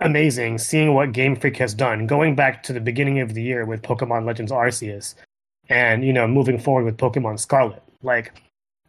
amazing 0.00 0.58
seeing 0.58 0.94
what 0.94 1.12
Game 1.12 1.36
Freak 1.36 1.56
has 1.58 1.74
done, 1.74 2.06
going 2.06 2.34
back 2.34 2.62
to 2.64 2.72
the 2.72 2.80
beginning 2.80 3.20
of 3.20 3.34
the 3.34 3.42
year 3.42 3.64
with 3.64 3.82
Pokemon 3.82 4.24
Legends 4.24 4.52
Arceus, 4.52 5.14
and 5.68 6.04
you 6.04 6.12
know 6.12 6.26
moving 6.26 6.58
forward 6.58 6.84
with 6.84 6.96
Pokemon 6.96 7.38
Scarlet. 7.38 7.82
Like 8.02 8.32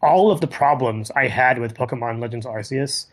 all 0.02 0.32
of 0.32 0.42
the 0.42 0.48
problems 0.48 1.12
I 1.12 1.28
had 1.28 1.60
with 1.60 1.76
Pokemon 1.76 2.22
Legends 2.22 2.46
Arceus, 2.46 3.08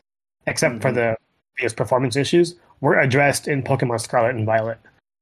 except 0.47 0.75
mm-hmm. 0.75 0.83
for 0.83 0.93
the 0.93 1.17
biggest 1.57 1.77
performance 1.77 2.17
issues, 2.17 2.57
were 2.81 2.99
addressed 2.99 3.49
in 3.49 3.63
Pokemon 3.63 4.01
Scarlet 4.01 4.37
and 4.37 4.47
Violet. 4.47 4.79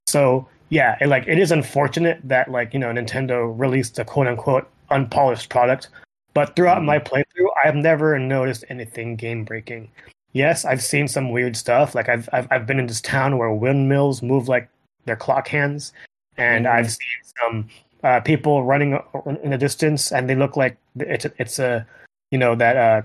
So 0.06 0.48
yeah, 0.70 0.96
it, 1.00 1.08
like 1.08 1.28
it 1.28 1.38
is 1.38 1.52
unfortunate 1.52 2.20
that 2.24 2.50
like 2.50 2.72
you 2.72 2.80
know 2.80 2.88
Nintendo 2.88 3.52
released 3.58 3.98
a 3.98 4.04
quote 4.04 4.26
unquote 4.26 4.68
unpolished 4.90 5.50
product 5.50 5.88
but 6.34 6.54
throughout 6.54 6.82
my 6.82 6.98
mm-hmm. 6.98 7.14
playthrough, 7.14 7.50
I've 7.64 7.74
never 7.74 8.18
noticed 8.18 8.64
anything 8.68 9.16
game 9.16 9.44
breaking. 9.44 9.90
Yes, 10.32 10.64
I've 10.64 10.82
seen 10.82 11.08
some 11.08 11.30
weird 11.30 11.56
stuff. 11.56 11.94
Like 11.94 12.08
I've, 12.08 12.28
I've 12.32 12.46
I've 12.50 12.66
been 12.66 12.78
in 12.78 12.86
this 12.86 13.00
town 13.00 13.36
where 13.36 13.50
windmills 13.50 14.22
move 14.22 14.48
like 14.48 14.68
their 15.06 15.16
clock 15.16 15.48
hands, 15.48 15.92
and 16.36 16.66
mm-hmm. 16.66 16.76
I've 16.76 16.90
seen 16.90 17.08
some 17.40 17.68
uh, 18.04 18.20
people 18.20 18.62
running 18.62 18.98
in 19.42 19.50
the 19.50 19.58
distance, 19.58 20.12
and 20.12 20.30
they 20.30 20.36
look 20.36 20.56
like 20.56 20.76
it's 20.96 21.24
a, 21.24 21.32
it's 21.38 21.58
a 21.58 21.86
you 22.30 22.38
know 22.38 22.54
that 22.54 22.76
uh 22.76 23.02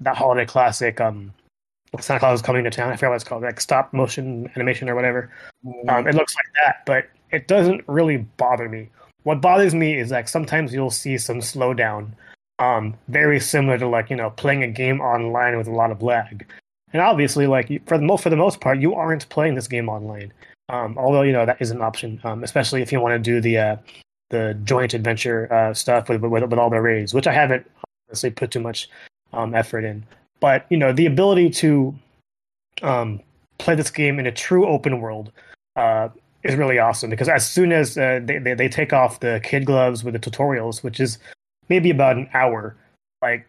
that 0.00 0.16
holiday 0.16 0.44
classic 0.44 1.00
um 1.00 1.32
Santa 2.00 2.20
Claus 2.20 2.40
is 2.40 2.42
coming 2.42 2.64
to 2.64 2.70
town. 2.70 2.90
I 2.90 2.96
forget 2.96 3.10
what 3.10 3.16
it's 3.16 3.24
called, 3.24 3.42
like 3.42 3.60
stop 3.60 3.92
motion 3.92 4.50
animation 4.56 4.88
or 4.88 4.94
whatever. 4.94 5.30
Mm-hmm. 5.64 5.88
Um, 5.88 6.06
it 6.06 6.14
looks 6.14 6.34
like 6.34 6.46
that, 6.64 6.86
but 6.86 7.08
it 7.30 7.48
doesn't 7.48 7.82
really 7.86 8.18
bother 8.36 8.68
me. 8.68 8.88
What 9.24 9.40
bothers 9.40 9.74
me 9.74 9.98
is 9.98 10.10
like 10.10 10.28
sometimes 10.28 10.72
you'll 10.72 10.90
see 10.90 11.18
some 11.18 11.38
slowdown 11.38 12.12
um, 12.58 12.94
very 13.08 13.40
similar 13.40 13.78
to 13.78 13.86
like 13.86 14.10
you 14.10 14.16
know 14.16 14.30
playing 14.30 14.62
a 14.62 14.68
game 14.68 15.00
online 15.00 15.56
with 15.56 15.66
a 15.66 15.72
lot 15.72 15.90
of 15.90 16.02
lag. 16.02 16.46
And 16.92 17.02
obviously, 17.02 17.46
like 17.46 17.86
for 17.86 17.98
the 17.98 18.04
most 18.04 18.22
for 18.22 18.30
the 18.30 18.36
most 18.36 18.60
part, 18.60 18.78
you 18.78 18.94
aren't 18.94 19.28
playing 19.28 19.54
this 19.54 19.68
game 19.68 19.88
online. 19.88 20.32
Um, 20.68 20.96
although 20.98 21.22
you 21.22 21.32
know 21.32 21.46
that 21.46 21.60
is 21.60 21.70
an 21.70 21.82
option, 21.82 22.20
um, 22.24 22.42
especially 22.42 22.82
if 22.82 22.92
you 22.92 23.00
want 23.00 23.12
to 23.14 23.18
do 23.18 23.40
the 23.40 23.58
uh, 23.58 23.76
the 24.30 24.58
joint 24.64 24.94
adventure 24.94 25.52
uh, 25.52 25.74
stuff 25.74 26.08
with, 26.08 26.20
with, 26.22 26.44
with 26.44 26.58
all 26.58 26.70
the 26.70 26.80
raids, 26.80 27.14
which 27.14 27.26
I 27.26 27.32
haven't 27.32 27.70
honestly 28.08 28.30
put 28.30 28.50
too 28.50 28.60
much 28.60 28.88
um, 29.32 29.54
effort 29.54 29.84
in. 29.84 30.04
But 30.40 30.66
you 30.70 30.76
know 30.76 30.92
the 30.92 31.06
ability 31.06 31.50
to 31.50 31.94
um, 32.82 33.20
play 33.58 33.74
this 33.74 33.90
game 33.90 34.18
in 34.18 34.26
a 34.26 34.32
true 34.32 34.66
open 34.66 35.00
world 35.00 35.32
uh, 35.76 36.08
is 36.42 36.54
really 36.54 36.78
awesome 36.78 37.10
because 37.10 37.28
as 37.28 37.48
soon 37.48 37.72
as 37.72 37.98
uh, 37.98 38.20
they, 38.22 38.38
they, 38.38 38.54
they 38.54 38.68
take 38.68 38.92
off 38.92 39.20
the 39.20 39.40
kid 39.42 39.64
gloves 39.64 40.04
with 40.04 40.14
the 40.14 40.20
tutorials, 40.20 40.82
which 40.82 41.00
is 41.00 41.18
maybe 41.68 41.90
about 41.90 42.16
an 42.16 42.28
hour, 42.34 42.76
like 43.22 43.46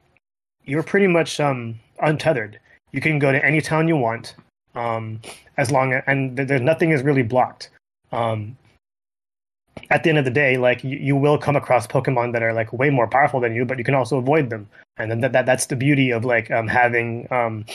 you're 0.66 0.84
pretty 0.84 1.08
much 1.08 1.40
um, 1.40 1.80
untethered. 2.02 2.60
You 2.92 3.02
can 3.02 3.20
go 3.20 3.32
to 3.32 3.46
any 3.46 3.62
town 3.62 3.88
you 3.88 3.98
want, 3.98 4.36
um, 4.76 5.22
as 5.58 5.72
long 5.72 5.94
as, 5.94 6.04
and 6.08 6.38
there's 6.38 6.62
nothing 6.62 6.92
is 6.92 7.04
really 7.04 7.24
blocked. 7.24 7.70
Um, 8.12 8.58
at 9.90 10.04
the 10.04 10.10
end 10.10 10.18
of 10.18 10.26
the 10.26 10.32
day, 10.32 10.58
like 10.58 10.84
you, 10.84 10.98
you, 10.98 11.16
will 11.16 11.38
come 11.38 11.56
across 11.56 11.88
Pokemon 11.88 12.34
that 12.34 12.44
are 12.44 12.54
like 12.54 12.72
way 12.74 12.90
more 12.90 13.08
powerful 13.08 13.40
than 13.40 13.56
you, 13.56 13.66
but 13.66 13.78
you 13.78 13.84
can 13.84 13.96
also 13.96 14.18
avoid 14.18 14.50
them. 14.50 14.70
And 14.98 15.10
then 15.12 15.22
that, 15.22 15.32
that 15.34 15.46
that's 15.46 15.68
the 15.68 15.76
beauty 15.76 16.12
of 16.12 16.26
like 16.26 16.50
um, 16.52 16.68
having 16.68 17.28
um, 17.32 17.66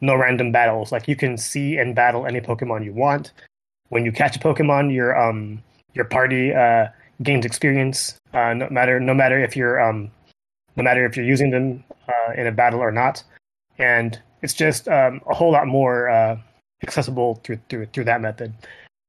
no 0.00 0.14
random 0.14 0.52
battles. 0.52 0.92
Like 0.92 1.08
you 1.08 1.16
can 1.16 1.36
see 1.38 1.78
and 1.78 1.94
battle 1.94 2.26
any 2.26 2.40
Pokemon 2.40 2.84
you 2.84 2.92
want. 2.92 3.32
When 3.88 4.04
you 4.04 4.12
catch 4.12 4.36
a 4.36 4.38
Pokemon, 4.38 4.92
your 4.92 5.16
um 5.18 5.62
your 5.94 6.04
party 6.04 6.52
uh, 6.54 6.88
gains 7.22 7.44
experience. 7.44 8.18
Uh, 8.32 8.54
no 8.54 8.68
matter 8.70 9.00
no 9.00 9.14
matter 9.14 9.42
if 9.42 9.56
you're 9.56 9.80
um, 9.80 10.10
no 10.76 10.82
matter 10.82 11.04
if 11.06 11.16
you're 11.16 11.26
using 11.26 11.50
them 11.50 11.84
uh, 12.08 12.32
in 12.36 12.46
a 12.46 12.52
battle 12.52 12.80
or 12.80 12.90
not, 12.90 13.22
and 13.78 14.20
it's 14.42 14.54
just 14.54 14.88
um, 14.88 15.20
a 15.28 15.34
whole 15.34 15.52
lot 15.52 15.66
more 15.66 16.08
uh, 16.08 16.36
accessible 16.82 17.40
through 17.44 17.60
through 17.68 17.86
through 17.86 18.04
that 18.04 18.20
method. 18.20 18.52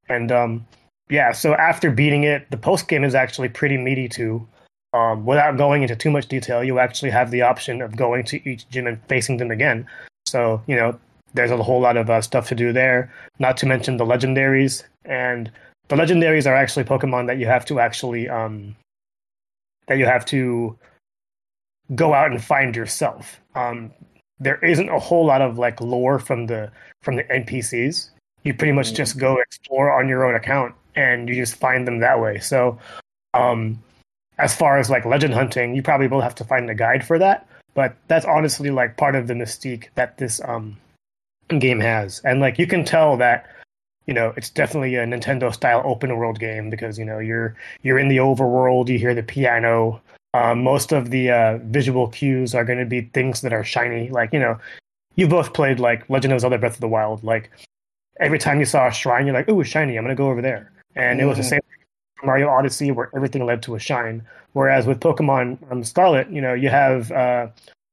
And 0.10 0.32
um, 0.32 0.68
yeah, 1.14 1.32
so 1.32 1.54
after 1.54 1.92
beating 1.92 2.24
it, 2.24 2.50
the 2.50 2.58
post 2.58 2.88
game 2.88 3.04
is 3.04 3.14
actually 3.14 3.48
pretty 3.48 3.78
meaty 3.78 4.10
too. 4.10 4.48
Um, 4.94 5.28
without 5.28 5.58
going 5.58 5.84
into 5.84 5.96
too 5.96 6.10
much 6.10 6.28
detail, 6.28 6.64
you 6.64 6.80
actually 6.80 7.12
have 7.12 7.30
the 7.30 7.44
option 7.44 7.84
of 7.84 7.96
going 7.96 8.24
to 8.26 8.50
each 8.50 8.68
gym 8.70 8.88
and 8.88 9.00
facing 9.08 9.38
them 9.38 9.52
again. 9.52 9.86
So 10.26 10.64
you 10.66 10.76
know, 10.76 11.00
there's 11.36 11.52
a 11.52 11.62
whole 11.62 11.80
lot 11.80 11.98
of 11.98 12.10
uh, 12.10 12.20
stuff 12.22 12.48
to 12.48 12.56
do 12.56 12.74
there. 12.74 13.14
Not 13.38 13.58
to 13.58 13.68
mention 13.68 13.98
the 13.98 14.06
legendaries, 14.06 14.86
and 15.06 15.52
the 15.88 15.96
legendaries 15.96 16.48
are 16.48 16.56
actually 16.56 16.84
Pokemon 16.84 17.28
that 17.28 17.38
you 17.38 17.46
have 17.46 17.64
to 17.66 17.80
actually 17.80 18.28
um, 18.28 18.76
that 19.88 20.00
you 20.00 20.08
have 20.08 20.26
to 20.34 20.76
go 21.94 22.16
out 22.16 22.32
and 22.32 22.44
find 22.44 22.76
yourself. 22.76 23.40
Um, 23.54 23.92
there 24.40 24.58
isn't 24.66 24.90
a 24.90 24.98
whole 24.98 25.28
lot 25.28 25.44
of 25.44 25.60
like 25.60 25.80
lore 25.80 26.18
from 26.18 26.48
the 26.48 26.72
from 27.04 27.18
the 27.18 27.24
NPCs. 27.26 28.10
You 28.42 28.56
pretty 28.56 28.74
much 28.74 28.96
just 28.96 29.20
go 29.20 29.38
explore 29.38 29.92
on 29.92 30.10
your 30.10 30.26
own 30.26 30.34
account 30.34 30.74
and 30.96 31.30
you 31.30 31.36
just 31.36 31.56
find 31.56 31.88
them 31.88 32.00
that 32.00 32.20
way. 32.20 32.40
So, 32.40 32.78
um, 33.34 33.82
as 34.38 34.56
far 34.56 34.78
as 34.78 34.90
like 34.90 35.06
legend 35.06 35.34
hunting, 35.34 35.76
you 35.76 35.84
probably 35.84 36.08
will 36.08 36.22
have 36.22 36.36
to 36.36 36.44
find 36.44 36.70
a 36.70 36.76
guide 36.76 37.06
for 37.06 37.20
that. 37.20 37.48
But 37.76 37.96
that's 38.08 38.26
honestly 38.26 38.70
like 38.70 38.98
part 38.98 39.16
of 39.16 39.28
the 39.28 39.34
mystique 39.34 39.88
that 39.96 40.18
this 40.18 40.42
um, 40.46 40.78
game 41.60 41.80
has, 41.80 42.22
and 42.24 42.40
like 42.40 42.60
you 42.60 42.68
can 42.68 42.86
tell 42.86 43.18
that 43.18 43.50
you 44.06 44.14
know 44.14 44.34
it's 44.38 44.50
definitely 44.50 44.96
a 44.96 45.06
Nintendo 45.06 45.54
style 45.54 45.82
open 45.86 46.16
world 46.18 46.40
game 46.40 46.70
because 46.70 47.00
you 47.00 47.06
know 47.06 47.20
you're 47.20 47.56
you're 47.82 47.98
in 47.98 48.10
the 48.10 48.18
overworld, 48.18 48.90
you 48.90 49.00
hear 49.00 49.16
the 49.16 49.24
piano. 49.24 50.02
Um, 50.36 50.64
most 50.64 50.92
of 50.92 51.12
the 51.12 51.30
uh, 51.30 51.60
visual 51.66 52.08
cues 52.08 52.56
are 52.56 52.66
going 52.66 52.80
to 52.80 52.86
be 52.86 53.02
things 53.02 53.42
that 53.42 53.54
are 53.54 53.64
shiny, 53.64 54.10
like 54.10 54.34
you 54.34 54.40
know, 54.40 54.60
you 55.16 55.28
both 55.28 55.54
played 55.54 55.80
like 55.80 56.10
Legend 56.10 56.34
of 56.34 56.42
Zelda 56.42 56.58
Breath 56.58 56.76
of 56.76 56.82
the 56.82 56.88
Wild. 56.88 57.24
Like 57.24 57.52
every 58.20 58.40
time 58.40 58.60
you 58.60 58.66
saw 58.66 58.88
a 58.88 58.92
shrine, 58.92 59.26
you're 59.26 59.36
like, 59.36 59.50
"Ooh, 59.50 59.64
shiny! 59.64 59.98
I'm 59.98 60.08
to 60.08 60.16
go 60.16 60.30
over 60.30 60.42
there." 60.42 60.73
And 60.96 61.20
mm-hmm. 61.20 61.28
it 61.28 61.30
was 61.30 61.38
the 61.38 61.44
same 61.44 61.62
Mario 62.24 62.50
Odyssey 62.50 62.92
where 62.92 63.10
everything 63.16 63.46
led 63.46 63.62
to 63.64 63.76
a 63.76 63.80
shine. 63.80 64.24
Whereas 64.54 64.86
with 64.86 65.00
Pokemon 65.00 65.58
um, 65.72 65.84
Scarlet, 65.84 66.30
you 66.30 66.42
know, 66.42 66.54
you 66.54 66.70
have 66.70 67.12
uh, 67.12 67.48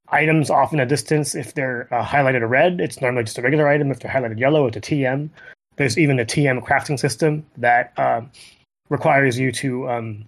items 0.08 0.50
off 0.50 0.72
in 0.72 0.80
a 0.80 0.86
distance. 0.86 1.34
If 1.34 1.54
they're 1.54 1.88
uh, 1.92 2.04
highlighted 2.04 2.48
red, 2.48 2.80
it's 2.80 3.00
normally 3.00 3.24
just 3.24 3.38
a 3.38 3.42
regular 3.42 3.68
item. 3.68 3.90
If 3.90 4.00
they're 4.00 4.10
highlighted 4.10 4.38
yellow, 4.38 4.66
it's 4.66 4.76
a 4.76 4.80
TM. 4.80 5.30
There's 5.76 5.98
even 5.98 6.20
a 6.20 6.24
TM 6.24 6.64
crafting 6.64 6.98
system 6.98 7.46
that 7.56 7.92
uh, 7.96 8.22
requires 8.90 9.38
you 9.38 9.50
to 9.52 9.88
um, 9.88 10.24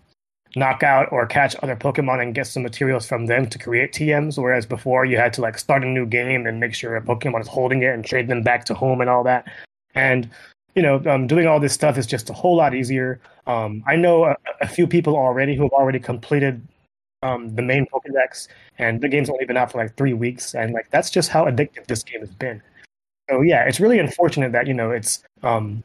knock 0.56 0.82
out 0.82 1.10
or 1.12 1.26
catch 1.26 1.56
other 1.62 1.76
Pokemon 1.76 2.22
and 2.22 2.34
get 2.34 2.46
some 2.46 2.62
materials 2.62 3.06
from 3.06 3.26
them 3.26 3.46
to 3.48 3.58
create 3.58 3.92
TMs. 3.92 4.38
Whereas 4.38 4.66
before, 4.66 5.04
you 5.04 5.16
had 5.16 5.32
to 5.34 5.40
like 5.40 5.58
start 5.58 5.82
a 5.82 5.86
new 5.86 6.06
game 6.06 6.46
and 6.46 6.60
make 6.60 6.74
sure 6.74 6.96
a 6.96 7.02
Pokemon 7.02 7.42
is 7.42 7.48
holding 7.48 7.82
it 7.82 7.94
and 7.94 8.04
trade 8.04 8.28
them 8.28 8.42
back 8.42 8.64
to 8.66 8.74
home 8.74 9.00
and 9.00 9.10
all 9.10 9.24
that. 9.24 9.50
And 9.94 10.30
you 10.74 10.82
know, 10.82 11.02
um, 11.06 11.26
doing 11.26 11.46
all 11.46 11.60
this 11.60 11.72
stuff 11.72 11.98
is 11.98 12.06
just 12.06 12.30
a 12.30 12.32
whole 12.32 12.56
lot 12.56 12.74
easier. 12.74 13.20
Um, 13.46 13.82
I 13.86 13.96
know 13.96 14.24
a, 14.24 14.36
a, 14.60 14.68
few 14.68 14.86
people 14.86 15.16
already 15.16 15.54
who 15.54 15.62
have 15.62 15.72
already 15.72 15.98
completed 15.98 16.66
um, 17.22 17.54
the 17.54 17.62
main 17.62 17.86
Pokedex, 17.86 18.48
and 18.78 19.00
the 19.00 19.08
game's 19.08 19.28
only 19.28 19.44
been 19.44 19.56
out 19.56 19.72
for 19.72 19.78
like 19.78 19.96
three 19.96 20.14
weeks, 20.14 20.54
and 20.54 20.72
like 20.72 20.90
that's 20.90 21.10
just 21.10 21.28
how 21.28 21.44
addictive 21.44 21.86
this 21.86 22.02
game 22.02 22.20
has 22.20 22.30
been. 22.30 22.62
So 23.30 23.42
yeah, 23.42 23.64
it's 23.64 23.80
really 23.80 23.98
unfortunate 23.98 24.52
that 24.52 24.66
you 24.66 24.74
know 24.74 24.90
it's 24.90 25.22
um, 25.42 25.82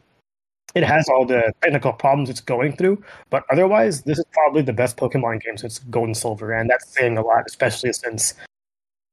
it 0.76 0.84
has 0.84 1.10
all 1.10 1.26
the 1.26 1.52
technical 1.62 1.94
problems 1.94 2.30
it's 2.30 2.42
going 2.42 2.76
through, 2.76 3.04
but 3.30 3.44
otherwise, 3.52 4.04
this 4.04 4.20
is 4.20 4.26
probably 4.32 4.62
the 4.62 4.74
best 4.74 4.98
Pokemon 4.98 5.42
game 5.42 5.58
since 5.58 5.80
Gold 5.80 6.08
and 6.08 6.18
Silver, 6.18 6.54
and 6.54 6.70
that's 6.70 6.88
saying 6.90 7.18
a 7.18 7.22
lot, 7.22 7.44
especially 7.48 7.94
since 7.94 8.36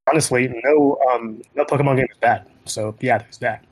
honestly, 0.09 0.49
no 0.65 0.99
um, 1.13 1.43
no 1.55 1.65
Pokemon 1.65 1.97
game 1.97 2.07
is 2.11 2.19
bad. 2.19 2.47
So 2.65 2.95
yeah, 3.01 3.19
there's 3.19 3.39
that. 3.39 3.65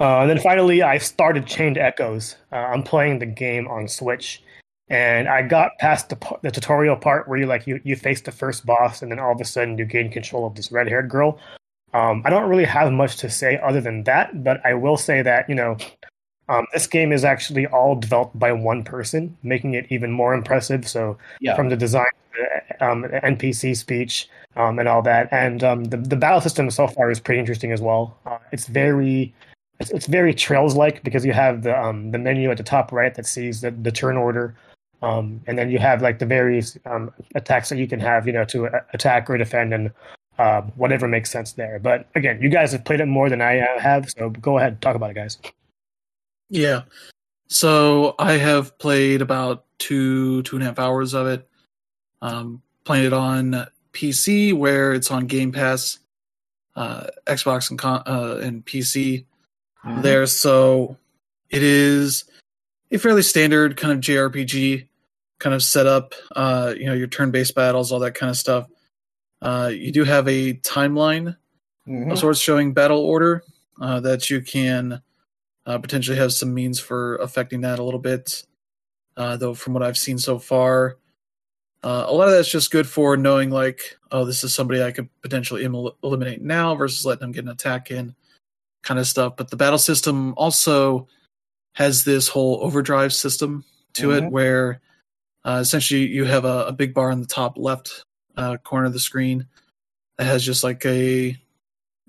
Uh, 0.00 0.20
and 0.20 0.30
then 0.30 0.38
finally, 0.38 0.82
I 0.82 0.98
started 0.98 1.46
Chained 1.46 1.76
Echoes. 1.76 2.36
Uh, 2.52 2.56
I'm 2.56 2.82
playing 2.82 3.18
the 3.18 3.26
game 3.26 3.66
on 3.66 3.88
Switch, 3.88 4.42
and 4.88 5.28
I 5.28 5.42
got 5.42 5.72
past 5.78 6.08
the, 6.08 6.38
the 6.42 6.50
tutorial 6.50 6.96
part 6.96 7.28
where 7.28 7.38
you 7.38 7.46
like 7.46 7.66
you 7.66 7.80
you 7.82 7.96
face 7.96 8.20
the 8.20 8.32
first 8.32 8.64
boss, 8.64 9.02
and 9.02 9.10
then 9.10 9.18
all 9.18 9.32
of 9.32 9.40
a 9.40 9.44
sudden 9.44 9.76
you 9.76 9.84
gain 9.84 10.10
control 10.10 10.46
of 10.46 10.54
this 10.54 10.70
red 10.70 10.88
haired 10.88 11.08
girl. 11.08 11.38
Um, 11.94 12.22
I 12.24 12.30
don't 12.30 12.48
really 12.48 12.64
have 12.64 12.92
much 12.92 13.16
to 13.18 13.30
say 13.30 13.58
other 13.58 13.80
than 13.80 14.04
that, 14.04 14.44
but 14.44 14.64
I 14.64 14.74
will 14.74 14.96
say 14.96 15.22
that 15.22 15.48
you 15.48 15.56
know 15.56 15.76
um, 16.48 16.66
this 16.72 16.86
game 16.86 17.12
is 17.12 17.24
actually 17.24 17.66
all 17.66 17.96
developed 17.96 18.38
by 18.38 18.52
one 18.52 18.84
person, 18.84 19.36
making 19.42 19.74
it 19.74 19.86
even 19.90 20.10
more 20.12 20.32
impressive. 20.32 20.88
So 20.88 21.18
yeah. 21.40 21.56
from 21.56 21.68
the 21.68 21.76
design, 21.76 22.06
um, 22.80 23.04
NPC 23.04 23.76
speech, 23.76 24.28
um, 24.56 24.78
and 24.78 24.88
all 24.88 25.02
that, 25.02 25.28
and 25.32 25.64
um, 25.64 25.84
the 25.84 25.96
the 25.96 26.16
battle 26.16 26.40
system 26.40 26.70
so 26.70 26.86
far 26.86 27.10
is 27.10 27.18
pretty 27.18 27.40
interesting 27.40 27.72
as 27.72 27.80
well. 27.80 28.16
Uh, 28.24 28.38
it's 28.52 28.66
very 28.66 29.34
it's, 29.80 29.90
it's 29.90 30.06
very 30.06 30.34
Trails 30.34 30.74
like 30.74 31.02
because 31.04 31.24
you 31.24 31.32
have 31.32 31.62
the 31.62 31.78
um, 31.78 32.10
the 32.10 32.18
menu 32.18 32.50
at 32.50 32.56
the 32.56 32.62
top 32.62 32.92
right 32.92 33.14
that 33.14 33.26
sees 33.26 33.60
the, 33.60 33.70
the 33.70 33.92
turn 33.92 34.16
order, 34.16 34.54
um, 35.02 35.40
and 35.46 35.58
then 35.58 35.70
you 35.70 35.78
have 35.78 36.02
like 36.02 36.18
the 36.18 36.26
various 36.26 36.76
um, 36.86 37.12
attacks 37.34 37.68
that 37.68 37.78
you 37.78 37.86
can 37.86 38.00
have, 38.00 38.26
you 38.26 38.32
know, 38.32 38.44
to 38.46 38.68
attack 38.92 39.30
or 39.30 39.38
defend 39.38 39.72
and 39.72 39.90
uh, 40.38 40.62
whatever 40.76 41.06
makes 41.06 41.30
sense 41.30 41.52
there. 41.52 41.78
But 41.78 42.08
again, 42.14 42.42
you 42.42 42.48
guys 42.48 42.72
have 42.72 42.84
played 42.84 43.00
it 43.00 43.06
more 43.06 43.28
than 43.28 43.40
I 43.40 43.54
have, 43.78 44.10
so 44.10 44.30
go 44.30 44.58
ahead 44.58 44.80
talk 44.82 44.96
about 44.96 45.10
it, 45.10 45.14
guys. 45.14 45.38
Yeah. 46.50 46.82
So 47.48 48.14
I 48.18 48.32
have 48.32 48.76
played 48.78 49.22
about 49.22 49.64
two 49.78 50.42
two 50.42 50.56
and 50.56 50.62
a 50.62 50.66
half 50.66 50.78
hours 50.78 51.14
of 51.14 51.26
it. 51.28 51.48
Um, 52.20 52.62
playing 52.84 53.06
it 53.06 53.12
on 53.12 53.66
PC 53.92 54.52
where 54.54 54.92
it's 54.92 55.10
on 55.10 55.26
Game 55.26 55.52
Pass, 55.52 56.00
uh, 56.74 57.06
Xbox 57.26 57.70
and 57.70 57.78
con- 57.78 58.02
uh, 58.06 58.40
and 58.42 58.66
PC 58.66 59.24
mm-hmm. 59.84 60.02
there. 60.02 60.26
So 60.26 60.96
it 61.50 61.62
is 61.62 62.24
a 62.90 62.98
fairly 62.98 63.22
standard 63.22 63.76
kind 63.76 63.92
of 63.92 64.00
JRPG 64.00 64.88
kind 65.38 65.54
of 65.54 65.62
setup. 65.62 66.14
Uh, 66.34 66.74
you 66.76 66.86
know, 66.86 66.94
your 66.94 67.06
turn-based 67.06 67.54
battles, 67.54 67.92
all 67.92 68.00
that 68.00 68.14
kind 68.14 68.30
of 68.30 68.36
stuff. 68.36 68.68
Uh, 69.40 69.70
you 69.72 69.92
do 69.92 70.04
have 70.04 70.26
a 70.26 70.54
timeline 70.54 71.36
mm-hmm. 71.86 72.10
of 72.10 72.18
sorts 72.18 72.40
showing 72.40 72.72
battle 72.72 73.00
order 73.00 73.42
uh, 73.80 74.00
that 74.00 74.30
you 74.30 74.40
can 74.40 75.00
uh, 75.66 75.78
potentially 75.78 76.16
have 76.16 76.32
some 76.32 76.52
means 76.52 76.80
for 76.80 77.16
affecting 77.16 77.60
that 77.60 77.78
a 77.78 77.82
little 77.82 78.00
bit. 78.00 78.44
Uh, 79.16 79.36
though, 79.36 79.54
from 79.54 79.74
what 79.74 79.82
I've 79.82 79.98
seen 79.98 80.16
so 80.16 80.38
far, 80.38 80.96
uh, 81.82 82.04
a 82.06 82.14
lot 82.14 82.28
of 82.28 82.34
that's 82.34 82.50
just 82.50 82.70
good 82.70 82.88
for 82.88 83.16
knowing, 83.16 83.50
like, 83.50 83.96
oh, 84.12 84.24
this 84.24 84.44
is 84.44 84.54
somebody 84.54 84.82
I 84.82 84.92
could 84.92 85.08
potentially 85.22 85.64
Im- 85.64 85.90
eliminate 86.02 86.40
now 86.40 86.74
versus 86.74 87.04
letting 87.04 87.20
them 87.20 87.32
get 87.32 87.44
an 87.44 87.50
attack 87.50 87.90
in 87.90 88.14
kind 88.82 89.00
of 89.00 89.06
stuff. 89.06 89.36
But 89.36 89.50
the 89.50 89.56
battle 89.56 89.78
system 89.78 90.34
also 90.36 91.08
has 91.74 92.04
this 92.04 92.28
whole 92.28 92.58
overdrive 92.62 93.12
system 93.12 93.64
to 93.94 94.08
mm-hmm. 94.08 94.26
it 94.26 94.32
where 94.32 94.80
uh, 95.44 95.58
essentially 95.60 96.06
you 96.06 96.24
have 96.24 96.44
a, 96.44 96.66
a, 96.66 96.72
big 96.72 96.92
bar 96.92 97.10
in 97.10 97.20
the 97.20 97.26
top 97.26 97.56
left 97.56 98.02
uh, 98.36 98.56
corner 98.58 98.86
of 98.86 98.92
the 98.92 98.98
screen 98.98 99.46
that 100.16 100.24
has 100.24 100.44
just 100.44 100.64
like 100.64 100.84
a 100.84 101.36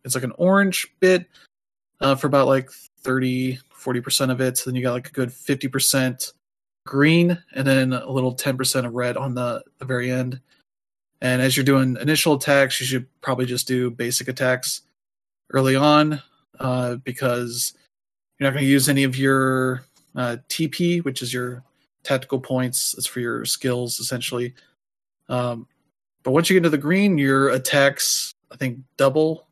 it's 0.03 0.15
like 0.15 0.23
an 0.23 0.33
orange 0.37 0.87
bit 0.99 1.27
uh, 2.01 2.15
for 2.15 2.27
about 2.27 2.47
like 2.47 2.71
30 3.01 3.59
40% 3.77 4.31
of 4.31 4.41
it 4.41 4.57
so 4.57 4.69
then 4.69 4.75
you 4.75 4.81
got 4.81 4.93
like 4.93 5.07
a 5.07 5.11
good 5.11 5.29
50% 5.29 6.33
green 6.85 7.41
and 7.53 7.67
then 7.67 7.93
a 7.93 8.09
little 8.09 8.35
10% 8.35 8.85
of 8.85 8.93
red 8.93 9.15
on 9.15 9.35
the, 9.35 9.63
the 9.77 9.85
very 9.85 10.11
end 10.11 10.41
and 11.21 11.41
as 11.41 11.55
you're 11.55 11.63
doing 11.63 11.95
initial 12.01 12.33
attacks 12.33 12.79
you 12.81 12.87
should 12.87 13.07
probably 13.21 13.45
just 13.45 13.67
do 13.67 13.89
basic 13.91 14.27
attacks 14.27 14.81
early 15.51 15.75
on 15.75 16.21
uh, 16.59 16.95
because 16.95 17.73
you're 18.37 18.49
not 18.49 18.53
going 18.53 18.65
to 18.65 18.71
use 18.71 18.89
any 18.89 19.03
of 19.03 19.17
your 19.17 19.83
uh, 20.15 20.37
TP, 20.49 21.03
which 21.03 21.21
is 21.21 21.33
your 21.33 21.63
tactical 22.03 22.39
points. 22.39 22.95
It's 22.97 23.07
for 23.07 23.19
your 23.19 23.45
skills 23.45 23.99
essentially. 23.99 24.53
Um, 25.27 25.67
but 26.23 26.31
once 26.31 26.49
you 26.49 26.55
get 26.55 26.59
into 26.65 26.69
the 26.69 26.77
green, 26.77 27.17
your 27.17 27.49
attacks 27.49 28.33
I 28.51 28.55
think 28.55 28.79
double. 28.97 29.45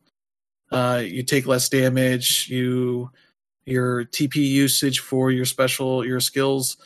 Uh, 0.72 1.02
you 1.06 1.24
take 1.24 1.48
less 1.48 1.70
damage. 1.70 2.50
You 2.50 3.12
your 3.66 4.06
TP 4.06 4.36
usage 4.36 5.00
for 5.00 5.32
your 5.32 5.46
special 5.46 6.06
your 6.06 6.20
skills 6.20 6.78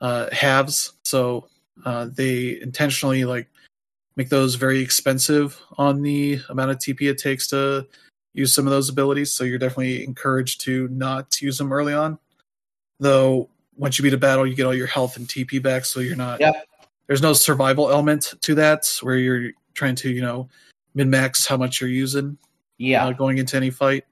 uh, 0.00 0.28
halves. 0.32 0.92
So 1.04 1.48
uh, 1.84 2.08
they 2.12 2.60
intentionally 2.60 3.24
like 3.24 3.48
make 4.16 4.28
those 4.28 4.54
very 4.54 4.80
expensive 4.80 5.60
on 5.76 6.02
the 6.02 6.40
amount 6.48 6.70
of 6.70 6.78
TP 6.78 7.10
it 7.10 7.18
takes 7.18 7.46
to 7.48 7.86
use 8.36 8.54
some 8.54 8.66
of 8.66 8.70
those 8.70 8.88
abilities. 8.88 9.32
So 9.32 9.44
you're 9.44 9.58
definitely 9.58 10.04
encouraged 10.04 10.60
to 10.62 10.88
not 10.88 11.40
use 11.40 11.56
them 11.58 11.72
early 11.72 11.94
on. 11.94 12.18
Though 13.00 13.48
once 13.76 13.98
you 13.98 14.02
beat 14.02 14.12
a 14.12 14.18
battle, 14.18 14.46
you 14.46 14.54
get 14.54 14.66
all 14.66 14.74
your 14.74 14.86
health 14.86 15.16
and 15.16 15.26
TP 15.26 15.62
back, 15.62 15.84
so 15.84 16.00
you're 16.00 16.16
not. 16.16 16.40
Yep. 16.40 16.66
There's 17.06 17.22
no 17.22 17.32
survival 17.32 17.90
element 17.90 18.34
to 18.42 18.54
that 18.56 18.86
where 19.00 19.16
you're 19.16 19.52
trying 19.74 19.94
to 19.96 20.10
you 20.10 20.20
know 20.20 20.48
min 20.94 21.10
max 21.10 21.46
how 21.46 21.56
much 21.56 21.80
you're 21.80 21.90
using. 21.90 22.36
Yeah. 22.78 23.06
Uh, 23.06 23.12
going 23.12 23.38
into 23.38 23.56
any 23.56 23.70
fight, 23.70 24.04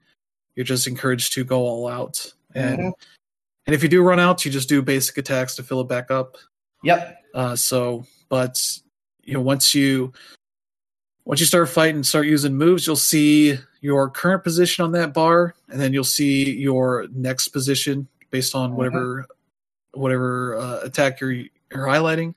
you're 0.55 0.65
just 0.65 0.87
encouraged 0.87 1.33
to 1.33 1.43
go 1.43 1.59
all 1.59 1.87
out. 1.87 2.33
And 2.55 2.79
mm-hmm. 2.79 2.89
and 3.67 3.75
if 3.75 3.83
you 3.83 3.89
do 3.89 4.01
run 4.01 4.19
out, 4.19 4.43
you 4.43 4.51
just 4.51 4.69
do 4.69 4.81
basic 4.81 5.17
attacks 5.17 5.55
to 5.55 5.63
fill 5.63 5.81
it 5.81 5.87
back 5.87 6.09
up. 6.09 6.37
Yep. 6.83 7.17
Uh, 7.33 7.55
so, 7.55 8.05
but 8.29 8.59
you 9.23 9.33
know, 9.33 9.41
once 9.41 9.75
you 9.75 10.13
once 11.25 11.39
you 11.39 11.45
start 11.45 11.69
fighting 11.69 12.03
start 12.03 12.25
using 12.25 12.55
moves, 12.55 12.87
you'll 12.87 12.95
see 12.95 13.57
your 13.85 14.09
current 14.09 14.43
position 14.43 14.83
on 14.83 14.91
that 14.93 15.13
bar, 15.13 15.53
and 15.69 15.79
then 15.79 15.93
you'll 15.93 16.03
see 16.03 16.49
your 16.57 17.05
next 17.13 17.49
position 17.49 18.07
based 18.31 18.55
on 18.55 18.71
Mhm. 18.71 18.75
whatever 18.75 19.25
whatever 19.93 20.57
uh, 20.57 20.79
attack 20.81 21.21
you're 21.21 21.31
you're 21.31 21.87
highlighting. 21.87 22.33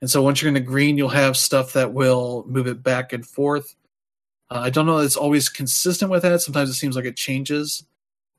And 0.00 0.10
so 0.10 0.20
once 0.22 0.40
you're 0.42 0.48
in 0.48 0.54
the 0.54 0.60
green, 0.60 0.96
you'll 0.98 1.10
have 1.10 1.36
stuff 1.36 1.74
that 1.74 1.92
will 1.92 2.44
move 2.48 2.66
it 2.66 2.82
back 2.82 3.12
and 3.12 3.24
forth. 3.24 3.76
Uh, 4.50 4.60
I 4.60 4.70
don't 4.70 4.86
know 4.86 4.98
that 4.98 5.04
it's 5.04 5.16
always 5.16 5.48
consistent 5.48 6.10
with 6.10 6.22
that. 6.22 6.40
Sometimes 6.40 6.70
it 6.70 6.74
seems 6.74 6.96
like 6.96 7.04
it 7.04 7.16
changes 7.16 7.84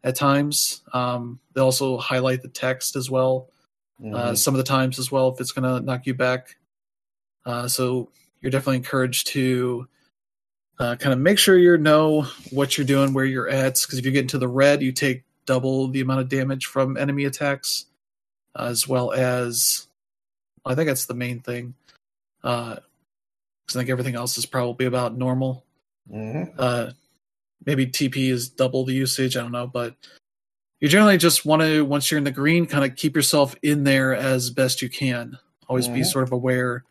at 0.03 0.15
times. 0.17 0.81
Um, 0.91 1.39
they 1.53 1.61
also 1.61 1.97
highlight 1.97 2.41
the 2.41 2.49
text 2.49 2.95
as 2.97 3.09
well 3.09 3.49
uh, 4.03 4.31
Mhm. 4.34 4.38
some 4.38 4.53
of 4.53 4.57
the 4.57 4.63
times 4.65 4.99
as 4.99 5.09
well 5.11 5.29
if 5.29 5.39
it's 5.39 5.53
going 5.53 5.63
to 5.63 5.79
knock 5.86 6.05
you 6.05 6.13
back. 6.13 6.57
Uh, 7.45 7.67
so 7.69 8.09
you're 8.41 8.51
definitely 8.51 8.77
encouraged 8.77 9.27
to 9.27 9.88
uh, 10.84 10.95
kind 10.97 11.13
of 11.13 11.19
make 11.19 11.39
sure 11.39 11.57
you 11.57 11.77
know 11.77 12.23
what 12.51 12.77
you're 12.77 12.86
doing, 12.86 13.13
where 13.13 13.23
you're 13.23 13.47
at, 13.47 13.79
because 13.81 13.97
if 13.97 14.05
you 14.05 14.11
get 14.11 14.21
into 14.23 14.38
the 14.38 14.47
red, 14.47 14.81
you 14.81 14.91
take 14.91 15.23
double 15.45 15.88
the 15.88 16.01
amount 16.01 16.19
of 16.19 16.27
damage 16.27 16.65
from 16.65 16.97
enemy 16.97 17.23
attacks, 17.23 17.86
uh, 18.55 18.65
as 18.65 18.86
well 18.88 19.13
as 19.13 19.88
I 20.65 20.75
think 20.75 20.88
that's 20.88 21.05
the 21.05 21.13
main 21.13 21.39
thing. 21.39 21.73
Because 22.41 22.81
I 23.69 23.79
think 23.79 23.89
everything 23.89 24.15
else 24.15 24.38
is 24.38 24.45
probably 24.45 24.86
about 24.86 25.17
normal. 25.17 25.63
Mhm. 26.11 26.53
Uh, 26.57 26.91
maybe 27.65 27.88
TP 27.88 28.29
is 28.29 28.49
double 28.49 28.84
the 28.84 28.93
usage. 28.93 29.38
I 29.38 29.41
don't 29.41 29.53
know, 29.53 29.67
but 29.67 29.95
you 30.81 30.89
generally 30.89 31.17
just 31.17 31.45
want 31.45 31.61
to 31.61 31.86
once 31.86 32.11
you're 32.11 32.17
in 32.17 32.25
the 32.25 32.31
green, 32.31 32.65
kind 32.65 32.84
of 32.84 32.97
keep 32.97 33.15
yourself 33.15 33.55
in 33.63 33.86
there 33.86 34.13
as 34.13 34.49
best 34.49 34.81
you 34.81 34.89
can. 34.89 35.38
Always 35.69 35.88
be 35.88 36.01
Mhm. 36.01 36.11
sort 36.11 36.23
of 36.25 36.34
aware 36.34 36.84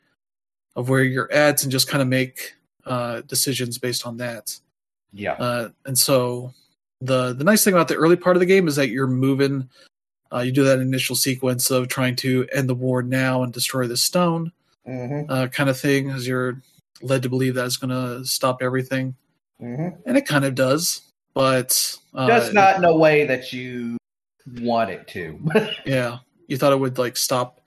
of 0.77 0.89
where 0.89 1.03
you're 1.05 1.31
at 1.31 1.63
and 1.63 1.71
just 1.71 1.89
kind 1.89 2.01
of 2.01 2.09
make 2.09 2.55
uh, 2.87 3.21
decisions 3.23 3.79
based 3.79 4.07
on 4.07 4.17
that. 4.19 4.59
Yeah. 5.13 5.33
Uh, 5.35 5.69
and 5.87 5.99
so 5.99 6.53
the 7.01 7.33
the 7.33 7.45
nice 7.45 7.65
thing 7.65 7.75
about 7.75 7.89
the 7.89 7.97
early 7.97 8.17
part 8.17 8.37
of 8.37 8.41
the 8.41 8.47
game 8.47 8.69
is 8.69 8.77
that 8.77 8.89
you're 8.89 9.07
moving. 9.07 9.69
Uh, 10.33 10.41
you 10.41 10.53
do 10.53 10.65
that 10.65 10.79
initial 10.79 11.15
sequence 11.15 11.71
of 11.71 11.89
trying 11.89 12.17
to 12.17 12.47
end 12.53 12.69
the 12.69 12.75
war 12.75 13.03
now 13.03 13.43
and 13.43 13.53
destroy 13.53 13.87
the 13.87 13.97
stone 13.97 14.51
Mhm. 14.89 15.27
uh, 15.29 15.47
kind 15.49 15.69
of 15.69 15.79
thing, 15.79 16.11
as 16.11 16.27
you're 16.27 16.61
led 17.03 17.23
to 17.23 17.29
believe 17.29 17.55
that's 17.55 17.77
going 17.77 17.91
to 17.91 18.25
stop 18.25 18.63
everything, 18.63 19.15
Mhm. 19.61 19.99
and 20.07 20.17
it 20.17 20.27
kind 20.27 20.45
of 20.45 20.55
does. 20.55 21.03
But 21.35 21.97
uh, 22.15 22.27
Just 22.29 22.53
not 22.55 22.77
in 22.79 22.85
a 22.85 22.97
way 22.97 23.27
that 23.27 23.53
you 23.53 23.97
want 24.61 24.91
it 24.91 25.07
to. 25.09 25.39
Yeah, 25.87 26.19
you 26.49 26.57
thought 26.57 26.73
it 26.73 26.81
would 26.81 26.99
like 26.99 27.17
stop 27.17 27.59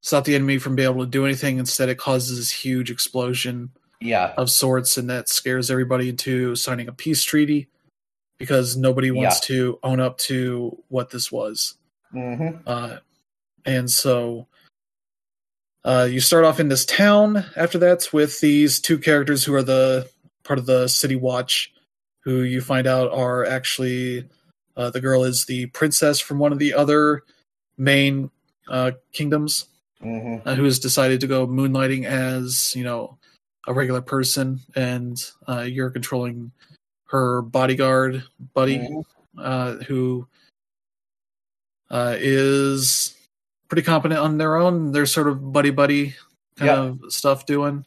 stop 0.00 0.24
the 0.24 0.34
enemy 0.36 0.58
from 0.58 0.76
being 0.76 0.88
able 0.90 1.04
to 1.04 1.10
do 1.10 1.24
anything. 1.24 1.58
Instead, 1.58 1.88
it 1.88 1.98
causes 1.98 2.38
this 2.38 2.50
huge 2.50 2.90
explosion 2.90 3.70
yeah. 4.00 4.32
of 4.36 4.50
sorts, 4.50 4.96
and 4.96 5.10
that 5.10 5.28
scares 5.28 5.70
everybody 5.70 6.08
into 6.08 6.56
signing 6.56 6.88
a 6.88 6.92
peace 6.92 7.22
treaty 7.24 7.68
because 8.38 8.76
nobody 8.76 9.10
wants 9.10 9.40
to 9.40 9.78
own 9.82 10.00
up 10.00 10.18
to 10.18 10.82
what 10.88 11.10
this 11.10 11.32
was. 11.32 11.76
hmm 12.12 12.48
Uh, 12.66 12.98
and 13.64 13.90
so 13.90 14.46
uh, 15.84 16.06
you 16.10 16.20
start 16.20 16.44
off 16.44 16.60
in 16.60 16.68
this 16.68 16.84
town 16.84 17.44
after 17.56 17.78
that 17.78 18.12
with 18.12 18.40
these 18.40 18.80
two 18.80 18.98
characters 18.98 19.44
who 19.44 19.54
are 19.54 19.62
the 19.62 20.08
part 20.44 20.58
of 20.58 20.66
the 20.66 20.88
city 20.88 21.16
watch, 21.16 21.72
who 22.20 22.42
you 22.42 22.60
find 22.60 22.86
out 22.86 23.12
are 23.12 23.44
actually 23.44 24.28
uh, 24.76 24.90
the 24.90 25.00
girl 25.00 25.24
is 25.24 25.46
the 25.46 25.66
princess 25.66 26.20
from 26.20 26.38
one 26.38 26.52
of 26.52 26.58
the 26.58 26.74
other 26.74 27.22
main 27.78 28.30
uh, 28.68 28.92
kingdoms 29.12 29.66
hmm 30.00 30.36
uh, 30.44 30.54
who 30.54 30.64
has 30.64 30.78
decided 30.78 31.20
to 31.20 31.26
go 31.26 31.46
moonlighting 31.46 32.04
as 32.04 32.74
you 32.76 32.84
know 32.84 33.16
a 33.66 33.74
regular 33.74 34.00
person, 34.00 34.60
and 34.74 35.24
uh, 35.48 35.62
you're 35.62 35.90
controlling 35.90 36.50
her 37.06 37.42
bodyguard 37.42 38.22
buddy 38.54 38.78
Mhm. 38.78 39.04
uh, 39.38 39.72
who 39.84 40.26
uh, 41.90 42.16
is 42.18 43.14
pretty 43.68 43.82
competent 43.82 44.18
on 44.20 44.38
their 44.38 44.56
own. 44.56 44.90
They're 44.92 45.06
sort 45.06 45.28
of 45.28 45.52
buddy 45.52 45.70
buddy 45.70 46.14
kind 46.56 46.66
Yeah. 46.66 46.82
of 47.06 47.12
stuff 47.12 47.46
doing. 47.46 47.84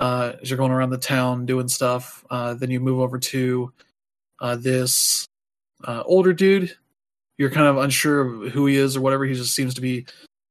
Uh, 0.00 0.34
as 0.42 0.50
you're 0.50 0.56
going 0.56 0.72
around 0.72 0.90
the 0.90 0.98
town 0.98 1.46
doing 1.46 1.68
stuff, 1.68 2.24
uh, 2.30 2.54
then 2.54 2.70
you 2.70 2.80
move 2.80 3.00
over 3.00 3.18
to 3.18 3.72
uh, 4.40 4.56
this 4.56 5.26
uh, 5.84 6.02
older 6.06 6.32
dude. 6.32 6.76
You're 7.38 7.50
kind 7.50 7.66
of 7.66 7.78
unsure 7.78 8.20
of 8.20 8.52
who 8.52 8.66
he 8.66 8.76
is 8.76 8.96
or 8.96 9.00
whatever. 9.00 9.24
He 9.24 9.34
just 9.34 9.54
seems 9.54 9.74
to 9.74 9.80
be 9.80 10.06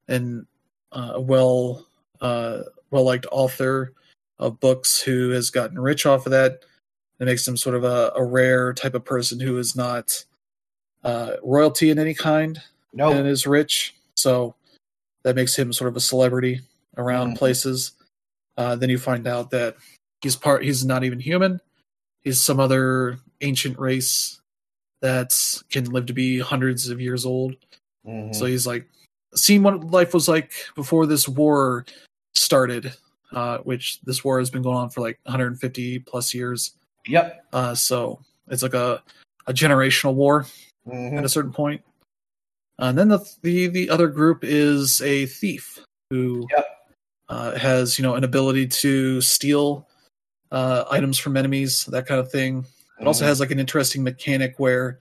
an 0.08 0.46
uh, 0.92 1.16
well 1.20 1.86
uh, 2.22 2.64
well 2.92 3.04
liked 3.04 3.26
author 3.32 3.94
of 4.40 4.60
books 4.60 5.02
who 5.02 5.30
has 5.32 5.50
gotten 5.50 5.80
rich 5.80 6.06
off 6.06 6.26
of 6.26 6.32
that. 6.32 6.64
It 7.20 7.26
makes 7.26 7.48
him 7.48 7.56
sort 7.58 7.76
of 7.76 7.84
a, 7.84 8.12
a 8.16 8.24
rare 8.24 8.74
type 8.74 8.96
of 8.96 9.06
person 9.06 9.40
who 9.40 9.58
is 9.58 9.76
not 9.76 10.26
uh, 11.04 11.34
royalty 11.44 11.90
in 11.90 12.00
any 12.00 12.14
kind 12.14 12.62
Nope. 12.94 13.16
and 13.16 13.28
is 13.28 13.46
rich. 13.46 13.96
So 14.16 14.56
that 15.24 15.36
makes 15.36 15.56
him 15.58 15.72
sort 15.74 15.90
of 15.90 15.96
a 15.96 16.02
celebrity 16.02 16.62
around 16.98 17.34
Mhm. 17.34 17.38
places. 17.38 17.92
Uh, 18.58 18.76
then 18.76 18.90
you 18.90 18.98
find 18.98 19.28
out 19.28 19.50
that 19.52 19.76
he's 20.22 20.36
part. 20.36 20.64
He's 20.64 20.86
not 20.86 21.04
even 21.04 21.20
human. 21.20 21.60
He's 22.24 22.42
some 22.42 22.60
other 22.60 23.18
ancient 23.42 23.78
race 23.80 24.40
that 25.02 25.34
can 25.70 25.86
live 25.86 26.06
to 26.06 26.14
be 26.14 26.40
hundreds 26.40 26.90
of 26.90 27.02
years 27.02 27.26
old. 27.26 27.56
Mhm. 28.08 28.34
So 28.34 28.46
he's 28.46 28.66
like 28.68 28.88
seen 29.36 29.64
what 29.64 29.84
life 29.92 30.14
was 30.14 30.28
like 30.28 30.52
before 30.76 31.06
this 31.06 31.28
war 31.28 31.86
started, 32.36 32.94
uh, 33.34 33.58
which 33.60 34.02
this 34.02 34.24
war 34.24 34.40
has 34.40 34.50
been 34.50 34.62
going 34.62 34.78
on 34.78 34.90
for 34.90 35.02
like 35.02 35.20
150 35.24 36.00
plus 36.00 36.34
years. 36.34 36.72
Yep. 37.08 37.46
Uh, 37.54 37.76
so 37.76 38.20
it's 38.50 38.64
like 38.64 38.74
a, 38.74 39.02
a 39.48 39.54
generational 39.54 40.14
war 40.14 40.46
Mhm. 40.88 41.18
at 41.18 41.24
a 41.26 41.30
certain 41.30 41.52
point. 41.54 41.82
Uh, 42.80 42.86
and 42.86 42.98
then 42.98 43.08
the, 43.10 43.20
the 43.42 43.68
the 43.68 43.90
other 43.90 44.08
group 44.08 44.40
is 44.44 45.02
a 45.02 45.26
thief 45.28 45.80
who 46.10 46.48
Yep. 46.52 46.66
uh, 47.30 47.52
has 47.58 47.98
you 48.00 48.04
know 48.04 48.16
an 48.16 48.24
ability 48.24 48.68
to 48.68 49.22
steal 49.22 49.88
uh, 50.52 50.86
items 50.92 51.18
from 51.18 51.36
enemies, 51.38 51.86
that 51.86 52.06
kind 52.06 52.20
of 52.20 52.32
thing. 52.32 52.66
It 53.00 53.08
also 53.08 53.24
Mhm. 53.26 53.28
has 53.30 53.40
like 53.40 53.52
an 53.52 53.60
interesting 53.60 54.04
mechanic 54.04 54.56
where 54.60 55.00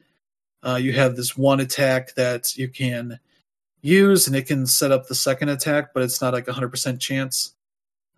uh, 0.64 0.76
you 0.76 0.92
have 0.92 1.16
this 1.16 1.36
one 1.36 1.60
attack 1.60 2.14
that 2.14 2.56
you 2.56 2.68
can 2.68 3.18
use, 3.82 4.26
and 4.28 4.36
it 4.36 4.46
can 4.46 4.66
set 4.66 4.92
up 4.92 5.08
the 5.08 5.14
second 5.14 5.48
attack, 5.48 5.92
but 5.92 6.02
it's 6.04 6.20
not 6.22 6.32
like 6.32 6.46
a 6.48 6.52
hundred 6.52 6.68
percent 6.70 7.00
chance. 7.00 7.54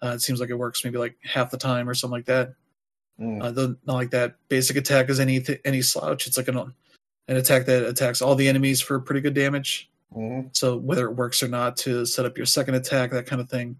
Uh, 0.04 0.12
it 0.12 0.20
seems 0.20 0.38
like 0.38 0.50
it 0.50 0.58
works 0.58 0.84
maybe 0.84 0.98
like 0.98 1.16
half 1.24 1.50
the 1.50 1.56
time 1.56 1.88
or 1.88 1.94
something 1.94 2.18
like 2.18 2.26
that. 2.26 2.54
Mm. 3.18 3.42
Uh, 3.42 3.50
the, 3.52 3.76
not 3.86 3.94
like 3.94 4.10
that 4.10 4.36
basic 4.48 4.76
attack 4.76 5.08
is 5.08 5.18
any 5.18 5.42
any 5.64 5.80
slouch. 5.80 6.26
It's 6.26 6.36
like 6.36 6.48
an 6.48 6.58
an 6.58 7.36
attack 7.36 7.66
that 7.66 7.86
attacks 7.86 8.20
all 8.20 8.34
the 8.34 8.48
enemies 8.48 8.82
for 8.82 9.00
pretty 9.00 9.22
good 9.22 9.34
damage. 9.34 9.90
Mhm. 10.14 10.54
So 10.54 10.76
whether 10.76 11.06
it 11.06 11.14
works 11.14 11.42
or 11.42 11.48
not 11.48 11.76
to 11.78 12.04
set 12.04 12.26
up 12.26 12.36
your 12.36 12.46
second 12.46 12.74
attack, 12.74 13.12
that 13.12 13.26
kind 13.26 13.40
of 13.40 13.48
thing. 13.48 13.76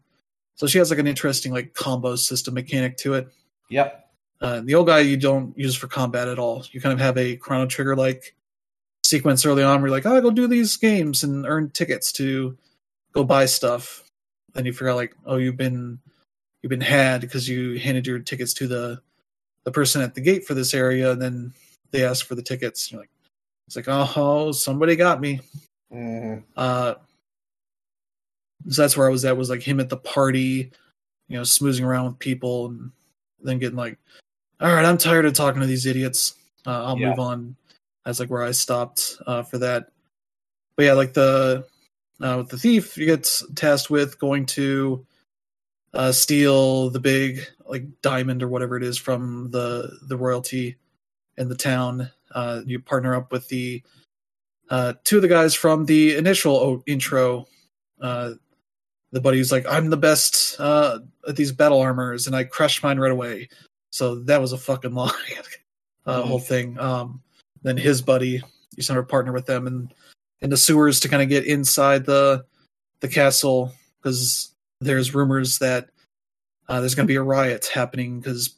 So 0.55 0.67
she 0.67 0.79
has 0.79 0.91
like 0.91 0.99
an 0.99 1.07
interesting 1.07 1.53
like 1.53 1.75
combo 1.75 2.17
system 2.17 2.55
mechanic 2.55 2.97
to 2.99 3.15
it. 3.15 3.29
Yep. 3.71 4.01
Uh, 4.41 4.61
the 4.61 4.75
old 4.75 4.87
guy 4.87 5.01
you 5.01 5.17
don't 5.17 5.57
use 5.59 5.75
for 5.75 5.89
combat 5.89 6.29
at 6.29 6.39
all. 6.39 6.65
You 6.71 6.81
kind 6.81 6.93
of 6.93 7.01
have 7.01 7.19
a 7.19 7.37
Chrono 7.37 7.67
Trigger 7.67 7.97
like 7.97 8.35
sequence 9.03 9.45
early 9.45 9.63
on 9.63 9.81
where 9.81 9.89
you're 9.89 9.97
like, 9.97 10.07
oh, 10.07 10.21
go 10.21 10.31
do 10.31 10.47
these 10.47 10.77
games 10.77 11.23
and 11.23 11.47
earn 11.47 11.71
tickets 11.71 12.13
to 12.13 12.57
go 13.13 13.25
buy 13.25 13.47
stuff. 13.47 14.03
Then 14.55 14.65
you 14.65 14.73
figure 14.73 14.91
out 14.91 14.97
like, 14.97 15.15
oh, 15.27 15.37
you've 15.37 15.57
been 15.57 15.99
you've 16.65 16.71
been 16.71 16.81
had 16.81 17.21
because 17.21 17.47
you 17.47 17.79
handed 17.79 18.07
your 18.07 18.19
tickets 18.21 18.55
to 18.55 18.67
the 18.67 18.99
the 19.65 19.71
person 19.71 20.01
at 20.01 20.15
the 20.15 20.21
gate 20.23 20.47
for 20.47 20.55
this 20.55 20.73
area, 20.73 21.11
and 21.13 21.21
then 21.21 21.53
they 21.91 22.03
ask 22.07 22.25
for 22.27 22.35
the 22.35 22.43
tickets. 22.43 22.91
You're 22.91 23.03
like, 23.03 23.11
it's 23.67 23.77
like, 23.77 23.85
oh, 23.87 24.51
somebody 24.53 24.97
got 24.97 25.21
me. 25.21 25.41
Mhm. 25.93 26.43
Uh, 26.57 26.95
so 28.67 28.81
that's 28.81 28.97
where 28.97 29.07
I 29.07 29.11
was 29.11 29.27
at. 29.27 29.37
Was 29.37 29.51
like 29.51 29.61
him 29.63 29.79
at 29.79 29.91
the 29.91 29.99
party, 29.99 30.73
you 31.29 31.37
know, 31.37 31.43
smoozing 31.43 31.85
around 31.85 32.07
with 32.07 32.19
people, 32.19 32.67
and 32.69 32.93
then 33.43 33.59
getting 33.59 33.77
like, 33.77 33.99
all 34.59 34.75
right, 34.75 34.87
I'm 34.87 34.97
tired 34.97 35.27
of 35.27 35.35
talking 35.35 35.61
to 35.61 35.67
these 35.67 35.85
idiots. 35.85 36.35
Uh, 36.67 36.83
I'll 36.83 36.99
Yeah. 36.99 37.11
move 37.11 37.19
on. 37.19 37.57
That's 38.07 38.21
like 38.21 38.31
where 38.31 38.43
I 38.43 38.53
stopped 38.53 39.17
uh, 39.27 39.43
for 39.43 39.59
that. 39.59 39.91
But 40.77 40.85
yeah, 40.87 40.95
like 40.95 41.13
the 41.13 41.67
uh, 42.23 42.37
with 42.39 42.49
the 42.49 42.59
thief, 42.59 42.97
you 42.97 43.05
get 43.05 43.43
tasked 43.55 43.91
with 43.91 44.19
going 44.19 44.47
to 44.47 45.05
uh, 45.95 46.13
steal 46.13 46.91
the 46.91 47.01
big 47.01 47.41
like 47.67 47.85
diamond 48.03 48.43
or 48.43 48.49
whatever 48.49 48.77
it 48.77 48.83
is 48.83 48.99
from 48.99 49.51
the 49.51 49.99
the 50.03 50.17
royalty 50.17 50.77
in 51.37 51.49
the 51.49 51.55
town. 51.55 52.11
Uh, 52.35 52.61
you 52.67 52.79
partner 52.81 53.15
up 53.15 53.31
with 53.33 53.49
the 53.49 53.83
uh, 54.71 54.95
two 55.05 55.17
of 55.17 55.23
the 55.23 55.29
guys 55.29 55.55
from 55.55 55.87
the 55.87 56.17
initial 56.17 56.57
o- 56.57 56.83
intro. 56.87 57.47
Uh, 58.01 58.33
the 59.13 59.21
buddy 59.21 59.39
who's 59.39 59.53
like, 59.53 59.67
"I'm 59.69 59.91
the 59.91 59.97
best 59.97 60.57
uh, 60.59 60.99
at 61.29 61.37
these 61.37 61.53
battle 61.53 61.81
armors, 61.81 62.27
and 62.27 62.35
I 62.35 62.45
crushed 62.45 62.83
mine 62.83 62.99
right 62.99 63.13
away." 63.13 63.49
So 63.91 64.17
that 64.25 64.41
was 64.41 64.53
a 64.53 64.59
fucking 64.59 64.95
lie. 64.95 65.11
uh, 66.07 66.23
Mhm. 66.23 66.27
Whole 66.27 66.39
thing. 66.41 66.79
Um, 66.81 67.23
then 67.63 67.77
his 67.77 68.03
buddy, 68.03 68.43
you 68.77 68.83
sort 68.83 68.99
of 68.99 69.09
partner 69.09 69.33
with 69.33 69.47
them 69.47 69.67
and 69.67 69.95
in 70.41 70.51
the 70.51 70.57
sewers 70.57 71.01
to 71.01 71.09
kind 71.09 71.23
of 71.23 71.29
get 71.29 71.47
inside 71.47 72.05
the 72.05 72.45
the 73.01 73.09
castle 73.09 73.73
because 74.03 74.54
there's 74.85 75.15
rumors 75.15 75.59
that 75.59 75.89
uh, 76.69 76.81
there's 76.81 76.95
going 76.95 77.07
to 77.07 77.11
be 77.13 77.17
a 77.17 77.23
riot 77.23 77.67
happening 77.67 78.21
because 78.21 78.55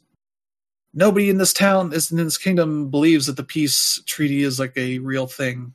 nobody 0.93 1.29
in 1.29 1.37
this 1.37 1.53
town, 1.53 1.93
in 1.93 2.17
this 2.17 2.37
kingdom, 2.37 2.89
believes 2.89 3.27
that 3.27 3.35
the 3.35 3.43
peace 3.43 4.01
treaty 4.05 4.43
is 4.43 4.59
like 4.59 4.75
a 4.77 4.99
real 4.99 5.27
thing. 5.27 5.73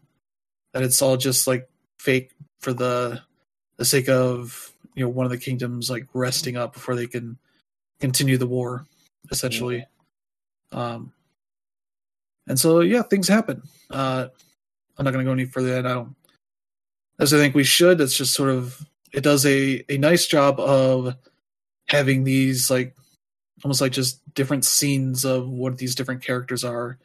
That 0.73 0.83
it's 0.83 1.03
all 1.03 1.17
just 1.17 1.47
like 1.47 1.69
fake 1.99 2.33
for 2.61 2.73
the 2.73 3.21
the 3.77 3.85
sake 3.85 4.09
of 4.09 4.73
you 4.95 5.05
know 5.05 5.11
one 5.11 5.27
of 5.27 5.31
the 5.31 5.39
kingdoms 5.39 5.91
like 5.91 6.07
resting 6.15 6.57
up 6.57 6.73
before 6.73 6.95
they 6.95 7.07
can 7.07 7.39
continue 8.01 8.39
the 8.39 8.47
war 8.47 8.87
essentially. 9.31 9.87
Um 10.73 11.13
and 12.49 12.59
so 12.59 12.81
yeah 12.81 13.03
things 13.03 13.29
happen. 13.29 13.63
Uh 13.91 14.29
i'm 14.99 15.05
not 15.05 15.13
going 15.13 15.25
to 15.25 15.29
go 15.29 15.33
any 15.33 15.47
further 15.47 15.75
than 15.75 15.87
i 15.87 15.95
don't 15.95 16.15
as 17.19 17.33
i 17.33 17.39
think 17.39 17.55
we 17.55 17.65
should. 17.65 18.01
It's 18.01 18.17
just 18.17 18.35
sort 18.35 18.51
of 18.51 18.85
it 19.13 19.23
does 19.23 19.45
a 19.47 19.85
a 19.89 19.99
nice 19.99 20.27
job 20.27 20.59
of 20.61 21.15
having 21.89 22.25
these 22.25 22.71
like 22.71 22.95
almost 23.65 23.81
like 23.81 23.93
just 23.93 24.21
different 24.35 24.65
scenes 24.65 25.25
of 25.25 25.49
what 25.49 25.79
these 25.79 25.95
different 25.95 26.23
characters 26.23 26.65
are 26.65 26.99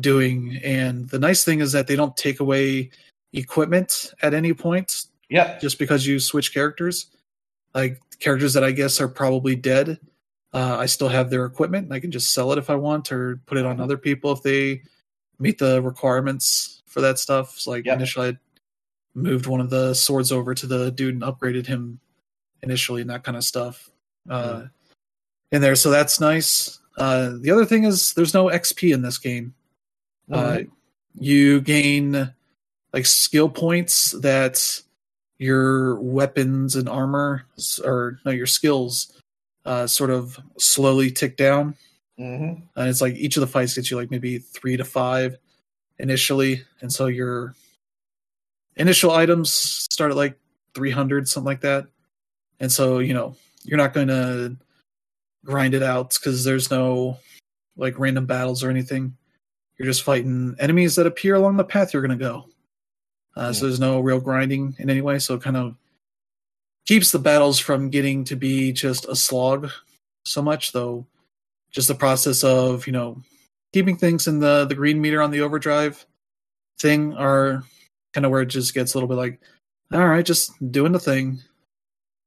doing 0.00 0.60
and 0.62 1.08
the 1.08 1.18
nice 1.18 1.44
thing 1.44 1.60
is 1.60 1.72
that 1.72 1.86
they 1.86 1.96
don't 1.96 2.16
take 2.16 2.40
away 2.40 2.90
equipment 3.32 4.12
at 4.22 4.32
any 4.34 4.52
point 4.54 5.06
Yeah. 5.28 5.58
just 5.58 5.78
because 5.78 6.06
you 6.06 6.20
switch 6.20 6.54
characters. 6.54 7.06
Like 7.74 8.00
characters 8.20 8.54
that 8.54 8.64
I 8.64 8.70
guess 8.70 9.00
are 9.00 9.08
probably 9.08 9.54
dead, 9.56 9.98
uh, 10.54 10.76
I 10.78 10.86
still 10.86 11.08
have 11.08 11.30
their 11.30 11.44
equipment. 11.44 11.84
and 11.86 11.92
I 11.94 12.00
can 12.00 12.10
just 12.10 12.32
sell 12.32 12.50
it 12.52 12.58
if 12.58 12.70
I 12.70 12.74
want, 12.76 13.12
or 13.12 13.40
put 13.46 13.58
it 13.58 13.66
on 13.66 13.80
other 13.80 13.98
people 13.98 14.32
if 14.32 14.42
they 14.42 14.82
meet 15.38 15.58
the 15.58 15.82
requirements 15.82 16.82
for 16.86 17.00
that 17.02 17.18
stuff. 17.18 17.58
So 17.58 17.72
like 17.72 17.84
Yep. 17.84 17.96
initially, 17.96 18.28
I 18.28 18.38
moved 19.22 19.46
one 19.46 19.60
of 19.60 19.70
the 19.70 19.94
swords 19.94 20.32
over 20.32 20.54
to 20.54 20.66
the 20.66 20.90
dude 20.90 21.14
and 21.14 21.22
upgraded 21.22 21.66
him 21.66 22.00
initially, 22.62 23.00
and 23.00 23.10
that 23.10 23.24
kind 23.24 23.36
of 23.36 23.44
stuff 23.44 23.90
uh, 24.28 24.64
in 25.52 25.60
there. 25.60 25.76
So 25.76 25.90
that's 25.90 26.20
nice. 26.20 26.80
Uh, 26.96 27.32
the 27.40 27.50
other 27.50 27.64
thing 27.64 27.84
is 27.84 28.14
there's 28.14 28.34
no 28.34 28.46
XP 28.46 28.92
in 28.92 29.02
this 29.02 29.18
game. 29.18 29.54
Uh, 30.30 30.60
you 31.14 31.60
gain 31.60 32.32
like 32.92 33.06
skill 33.06 33.48
points 33.48 34.12
that 34.20 34.82
your 35.38 36.00
weapons 36.00 36.76
and 36.76 36.88
armor 36.88 37.46
or 37.84 38.18
no 38.24 38.32
your 38.32 38.46
skills 38.46 39.12
uh, 39.64 39.86
sort 39.86 40.10
of 40.10 40.38
slowly 40.58 41.10
tick 41.10 41.36
down 41.36 41.74
hmm 42.16 42.54
and 42.76 42.88
it's 42.88 43.00
like 43.00 43.14
each 43.14 43.36
of 43.36 43.40
the 43.42 43.46
fights 43.46 43.74
gets 43.74 43.90
you 43.90 43.96
like 43.96 44.10
maybe 44.10 44.38
three 44.38 44.76
to 44.76 44.84
five 44.84 45.38
initially 45.98 46.62
and 46.80 46.92
so 46.92 47.06
your 47.06 47.54
initial 48.78 49.10
items 49.10 49.52
start 49.52 50.10
at 50.10 50.16
like 50.16 50.38
300 50.74 51.28
something 51.28 51.46
like 51.46 51.60
that. 51.60 51.86
And 52.60 52.70
so 52.70 52.98
you 52.98 53.14
know 53.14 53.36
you're 53.64 53.78
not 53.78 53.94
going 53.94 54.08
to 54.08 54.56
grind 55.44 55.74
it 55.74 55.82
out 55.82 56.14
because 56.14 56.44
there's 56.44 56.70
no 56.70 57.18
like 57.76 57.98
random 57.98 58.26
battles 58.26 58.62
or 58.62 58.70
anything. 58.70 59.16
You're 59.78 59.86
just 59.86 60.02
fighting 60.02 60.56
enemies 60.58 60.96
that 60.96 61.06
appear 61.06 61.34
along 61.34 61.56
the 61.56 61.64
path 61.64 61.92
you're 61.92 62.02
going 62.02 62.18
to 62.18 62.24
go. 62.24 62.46
Uh, 63.36 63.52
so 63.52 63.66
there's 63.66 63.78
no 63.78 64.00
real 64.00 64.20
grinding 64.20 64.74
in 64.78 64.90
any 64.90 65.00
way. 65.00 65.20
So 65.20 65.34
it 65.34 65.42
kind 65.42 65.56
of 65.56 65.76
keeps 66.86 67.12
the 67.12 67.18
battles 67.18 67.58
from 67.58 67.90
getting 67.90 68.24
to 68.24 68.34
be 68.34 68.72
just 68.72 69.06
a 69.06 69.14
slog 69.14 69.70
so 70.24 70.42
much 70.42 70.72
though. 70.72 71.06
Just 71.70 71.88
the 71.88 71.94
process 71.94 72.42
of 72.42 72.86
you 72.86 72.92
know 72.92 73.22
keeping 73.72 73.96
things 73.96 74.26
in 74.26 74.40
the 74.40 74.64
the 74.64 74.74
green 74.74 75.00
meter 75.00 75.22
on 75.22 75.30
the 75.30 75.42
overdrive 75.42 76.04
thing 76.78 77.14
are 77.14 77.62
kind 78.12 78.24
of 78.24 78.30
where 78.32 78.42
it 78.42 78.46
just 78.46 78.74
gets 78.74 78.94
a 78.94 78.96
little 78.96 79.08
bit 79.08 79.16
like 79.16 79.40
all 79.92 80.06
right 80.06 80.24
just 80.24 80.52
doing 80.72 80.92
the 80.92 80.98
thing. 80.98 81.40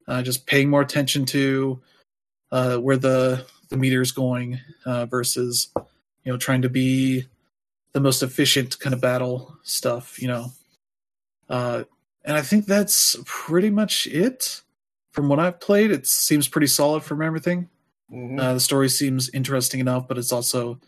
Uh, 0.07 0.21
just 0.21 0.45
paying 0.47 0.69
more 0.69 0.81
attention 0.81 1.25
to 1.25 1.79
uh, 2.51 2.77
where 2.77 2.97
the 2.97 3.45
the 3.69 3.77
meter's 3.77 4.11
going 4.11 4.59
uh, 4.85 5.05
versus 5.05 5.71
you 6.23 6.31
know 6.31 6.37
trying 6.37 6.61
to 6.61 6.69
be 6.69 7.25
the 7.93 7.99
most 7.99 8.23
efficient 8.23 8.79
kind 8.79 8.93
of 8.93 9.01
battle 9.01 9.55
stuff 9.63 10.21
you 10.21 10.27
know? 10.27 10.47
Uh, 11.49 11.83
and 12.23 12.37
i 12.37 12.41
think 12.41 12.65
that's 12.65 13.15
pretty 13.25 13.69
much 13.69 14.07
it. 14.07 14.61
From 15.13 15.29
what 15.29 15.39
i've 15.39 15.59
played 15.59 15.91
it 15.91 16.07
seems 16.07 16.47
pretty 16.47 16.67
solid 16.67 17.03
from 17.03 17.21
everything. 17.21 17.69
Hmm 18.09 18.39
uh, 18.39 18.53
the 18.55 18.59
story 18.59 18.89
seems 18.89 19.29
interesting 19.33 19.79
enough, 19.79 20.07
but 20.07 20.17
it's 20.17 20.33
also 20.33 20.79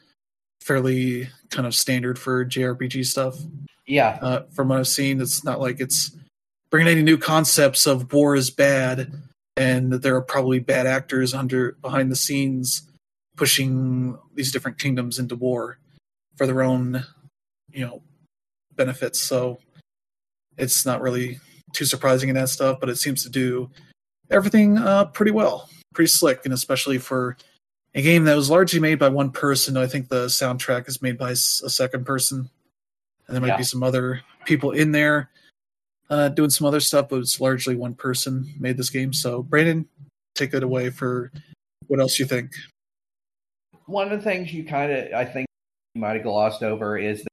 fairly 0.64 1.30
kind 1.50 1.68
of 1.68 1.76
standard 1.76 2.18
for 2.18 2.46
JRPG 2.46 3.06
stuff. 3.06 3.38
yeah. 3.86 4.18
Uh, 4.22 4.44
from 4.54 4.70
what 4.70 4.80
I've 4.80 4.88
seen, 4.88 5.22
it's 5.22 5.44
not 5.44 5.60
like 5.60 5.80
it's 5.80 6.16
bringing 6.70 6.92
any 6.92 7.04
new 7.04 7.18
concepts 7.18 7.86
of 7.86 8.12
war 8.14 8.36
is 8.36 8.50
bad, 8.50 9.12
and 9.58 9.92
that 9.92 10.02
there 10.02 10.16
are 10.16 10.22
probably 10.22 10.60
bad 10.60 10.88
actors 10.88 11.34
under 11.34 11.74
behind 11.82 12.12
the 12.12 12.16
scenes 12.16 12.84
pushing 13.36 14.18
these 14.36 14.52
different 14.52 14.78
kingdoms 14.80 15.20
into 15.20 15.36
war 15.36 15.78
for 16.38 16.48
their 16.48 16.64
own, 16.64 17.04
you 17.72 17.86
know, 17.86 18.02
benefits. 18.76 19.20
So 19.20 19.60
it's 20.58 20.86
not 20.86 21.02
really 21.02 21.40
too 21.74 21.86
surprising 21.86 22.30
in 22.30 22.36
that 22.36 22.50
stuff, 22.50 22.80
but 22.80 22.90
it 22.90 22.98
seems 22.98 23.24
to 23.24 23.30
do 23.30 23.70
everything 24.30 24.78
uh, 24.78 25.06
pretty 25.06 25.32
well, 25.32 25.70
pretty 25.94 26.10
slick, 26.10 26.42
and 26.46 26.54
especially 26.54 26.98
for 26.98 27.38
a 27.96 28.02
game 28.02 28.24
that 28.26 28.36
was 28.36 28.50
largely 28.50 28.80
made 28.80 29.00
by 29.00 29.10
one 29.10 29.32
person. 29.32 29.78
I 29.78 29.88
think 29.88 30.10
the 30.10 30.26
soundtrack 30.26 30.88
is 30.88 31.02
made 31.02 31.18
by 31.18 31.32
a 31.32 31.36
second 31.36 32.06
person, 32.06 32.50
and 33.28 33.36
there 33.36 33.42
might 33.42 33.50
Yeah. 33.50 33.58
be 33.58 33.64
some 33.64 33.84
other 33.84 34.22
people 34.46 34.72
in 34.72 34.92
there 34.92 35.30
uh, 36.10 36.30
doing 36.30 36.50
some 36.50 36.68
other 36.68 36.80
stuff, 36.80 37.10
but 37.10 37.20
it's 37.20 37.40
largely 37.40 37.76
one 37.76 37.94
person 37.96 38.52
made 38.60 38.78
this 38.78 38.90
game. 38.90 39.14
So, 39.14 39.42
Brandon, 39.44 39.88
take 40.36 40.54
it 40.54 40.62
away 40.64 40.90
for 40.90 41.32
what 41.88 42.00
else 42.00 42.20
you 42.20 42.26
think. 42.26 42.52
one 43.86 44.12
of 44.12 44.18
the 44.18 44.24
things 44.24 44.54
you 44.54 44.64
kind 44.64 44.92
of 44.92 45.14
I 45.14 45.26
think 45.26 45.46
you 45.94 46.02
might 46.02 46.14
have 46.14 46.24
glossed 46.24 46.64
over 46.64 46.98
is 46.98 47.22
that 47.24 47.28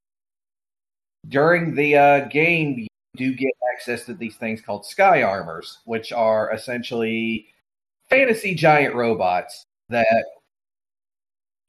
during 1.29 1.75
the 1.77 1.97
uh, 1.97 2.21
game 2.29 2.77
you 2.79 2.87
do 3.17 3.35
get 3.35 3.53
access 3.73 4.05
to 4.07 4.15
these 4.15 4.37
things 4.37 4.61
called 4.61 4.85
sky 4.85 5.23
armors, 5.23 5.79
which 5.85 6.13
are 6.13 6.53
essentially 6.53 7.47
fantasy 8.09 8.55
giant 8.55 8.95
robots 8.97 9.63
that 9.91 10.25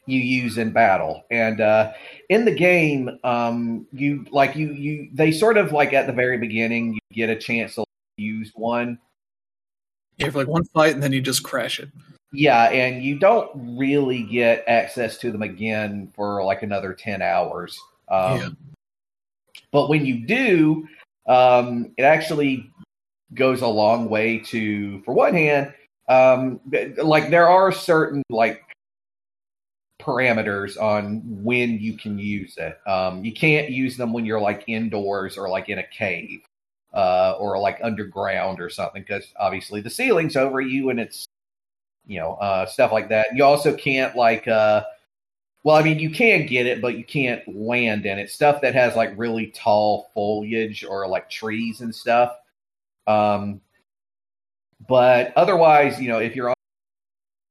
you 0.05 0.19
use 0.19 0.57
in 0.57 0.71
battle. 0.71 1.23
And 1.31 1.61
uh, 1.61 1.93
in 2.29 2.45
the 2.45 2.53
game, 2.55 3.19
um, 3.23 3.87
you 3.91 4.25
like 4.31 4.55
you 4.55 4.73
you 4.73 5.09
they 5.13 5.31
sort 5.31 5.57
of 5.57 5.71
like 5.71 5.93
at 5.93 6.07
the 6.07 6.13
very 6.13 6.37
beginning 6.37 6.93
you 6.93 6.99
get 7.13 7.29
a 7.29 7.35
chance 7.35 7.75
to 7.75 7.85
use 8.17 8.51
one 8.55 8.99
You 10.17 10.25
have 10.25 10.35
like 10.35 10.47
one 10.47 10.63
fight, 10.65 10.93
and 10.93 11.01
then 11.01 11.13
you 11.13 11.21
just 11.21 11.43
crash 11.43 11.79
it. 11.79 11.89
yeah, 12.33 12.65
and 12.69 13.03
you 13.03 13.17
don't 13.19 13.77
really 13.77 14.23
get 14.23 14.63
access 14.67 15.17
to 15.19 15.31
them 15.31 15.41
again 15.41 16.11
for 16.15 16.43
like 16.43 16.63
another 16.63 16.93
10 16.93 17.21
hours. 17.21 17.79
Um, 18.09 18.37
Yeah. 18.39 18.49
But 19.71 19.89
when 19.89 20.05
you 20.05 20.25
do, 20.25 20.87
um, 21.27 21.93
it 21.97 22.03
actually 22.03 22.69
goes 23.33 23.61
a 23.61 23.67
long 23.67 24.09
way 24.09 24.39
to, 24.39 25.01
for 25.03 25.13
one 25.13 25.33
hand, 25.33 25.73
um, 26.09 26.59
like 27.01 27.29
there 27.29 27.47
are 27.47 27.71
certain 27.71 28.21
like 28.29 28.63
parameters 30.01 30.81
on 30.81 31.21
when 31.25 31.79
you 31.79 31.97
can 31.97 32.17
use 32.17 32.57
it. 32.57 32.79
Um, 32.87 33.23
you 33.23 33.33
can't 33.33 33.69
use 33.69 33.97
them 33.97 34.13
when 34.13 34.25
you're 34.25 34.41
like 34.41 34.63
indoors 34.67 35.37
or 35.37 35.49
like 35.49 35.69
in 35.69 35.79
a 35.79 35.83
cave 35.83 36.41
uh, 36.93 37.35
or 37.39 37.59
like 37.59 37.79
underground 37.83 38.59
or 38.59 38.69
something 38.69 39.01
because 39.01 39.33
obviously 39.39 39.81
the 39.81 39.89
ceiling's 39.89 40.35
over 40.35 40.61
you 40.61 40.89
and 40.89 40.99
it's 40.99 41.25
you 42.05 42.19
know 42.19 42.33
uh, 42.35 42.65
stuff 42.65 42.91
like 42.91 43.09
that. 43.09 43.27
You 43.33 43.43
also 43.43 43.75
can't 43.75 44.15
like 44.15 44.47
uh, 44.47 44.83
well, 45.63 45.75
I 45.75 45.83
mean 45.83 45.99
you 45.99 46.09
can 46.09 46.45
get 46.45 46.65
it, 46.65 46.81
but 46.81 46.97
you 46.97 47.03
can't 47.03 47.41
land 47.47 48.05
in 48.05 48.19
it. 48.19 48.29
Stuff 48.29 48.61
that 48.61 48.73
has 48.73 48.95
like 48.95 49.13
really 49.15 49.47
tall 49.47 50.09
foliage 50.13 50.83
or 50.83 51.07
like 51.07 51.29
trees 51.29 51.81
and 51.81 51.93
stuff. 51.93 52.35
Um, 53.07 53.61
but 54.87 55.33
otherwise, 55.35 56.01
you 56.01 56.09
know, 56.09 56.17
if 56.17 56.35
you're 56.35 56.53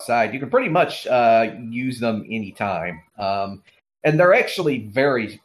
outside, 0.01 0.33
you 0.33 0.41
can 0.41 0.49
pretty 0.49 0.71
much 0.71 1.07
uh, 1.07 1.55
use 1.69 2.01
them 2.01 2.25
anytime. 2.31 3.03
Um, 3.19 3.63
and 4.03 4.19
they're 4.19 4.35
actually 4.35 4.87
very 4.89 5.41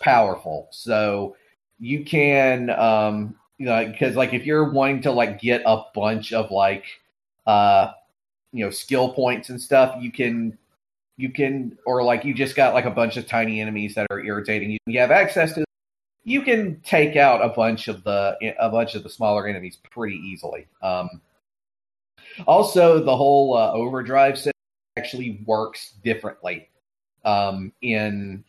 powerful. 0.00 0.66
So 0.72 1.36
you 1.78 2.04
can, 2.04 2.70
um, 2.70 3.36
you 3.58 3.66
know, 3.66 3.86
because 3.86 4.16
like 4.16 4.34
if 4.34 4.44
you're 4.44 4.70
wanting 4.70 5.02
to 5.02 5.12
like 5.12 5.40
get 5.40 5.62
a 5.64 5.84
bunch 5.94 6.32
of 6.32 6.50
like, 6.50 6.84
uh, 7.46 7.92
you 8.52 8.64
know, 8.64 8.70
skill 8.70 9.12
points 9.12 9.48
and 9.48 9.60
stuff, 9.60 9.96
you 10.00 10.10
can, 10.10 10.58
you 11.16 11.30
can, 11.30 11.78
or 11.86 12.02
like 12.02 12.24
you 12.24 12.34
just 12.34 12.56
got 12.56 12.74
like 12.74 12.86
a 12.86 12.90
bunch 12.90 13.16
of 13.16 13.28
tiny 13.28 13.60
enemies 13.60 13.94
that 13.94 14.06
are 14.10 14.20
irritating 14.20 14.72
you. 14.72 14.78
You 14.86 14.98
have 14.98 15.10
access 15.10 15.54
to. 15.54 15.64
You 16.24 16.42
can 16.42 16.80
take 16.80 17.16
out 17.16 17.42
a 17.42 17.48
bunch 17.48 17.88
of 17.88 18.04
the 18.04 18.36
a 18.58 18.68
bunch 18.68 18.94
of 18.94 19.02
the 19.02 19.08
smaller 19.08 19.46
enemies 19.46 19.78
pretty 19.90 20.16
easily. 20.16 20.66
Um, 20.82 21.20
also, 22.46 23.02
the 23.02 23.16
whole 23.16 23.56
uh, 23.56 23.72
overdrive 23.72 24.36
system 24.36 24.52
actually 24.96 25.42
works 25.46 25.94
differently 26.02 26.68
um, 27.24 27.72
in 27.82 28.44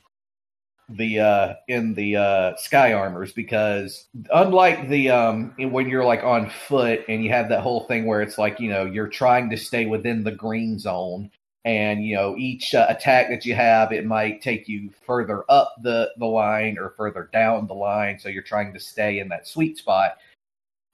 the 0.90 1.20
uh, 1.20 1.54
in 1.68 1.94
the 1.94 2.16
uh, 2.16 2.56
sky 2.58 2.94
armors 2.94 3.32
because 3.34 4.08
unlike 4.34 4.90
the 4.90 5.10
um, 5.10 5.54
when 5.58 5.90
you're 5.90 6.06
like 6.06 6.24
on 6.24 6.50
foot 6.50 7.04
and 7.08 7.24
you 7.24 7.30
have 7.30 7.50
that 7.50 7.62
whole 7.62 7.86
thing 7.86 8.06
where 8.06 8.22
it's 8.22 8.38
like 8.38 8.60
you 8.60 8.70
know 8.70 8.86
you're 8.86 9.08
trying 9.08 9.50
to 9.50 9.58
stay 9.58 9.86
within 9.86 10.24
the 10.24 10.32
green 10.32 10.78
zone 10.78 11.30
and 11.64 12.06
you 12.06 12.16
know 12.16 12.36
each 12.38 12.74
uh, 12.74 12.86
attack 12.90 13.30
that 13.30 13.46
you 13.46 13.54
have 13.54 13.92
it 13.92 14.06
might 14.06 14.42
take 14.42 14.68
you 14.68 14.90
further 15.06 15.44
up 15.50 15.76
the 15.84 16.12
the 16.18 16.26
line 16.26 16.78
or 16.78 16.94
further 16.98 17.30
down 17.32 17.68
the 17.68 17.74
line. 17.74 18.20
So 18.20 18.30
you're 18.30 18.44
trying 18.44 18.74
to 18.74 18.80
stay 18.80 19.20
in 19.20 19.30
that 19.30 19.48
sweet 19.48 19.78
spot 19.78 20.18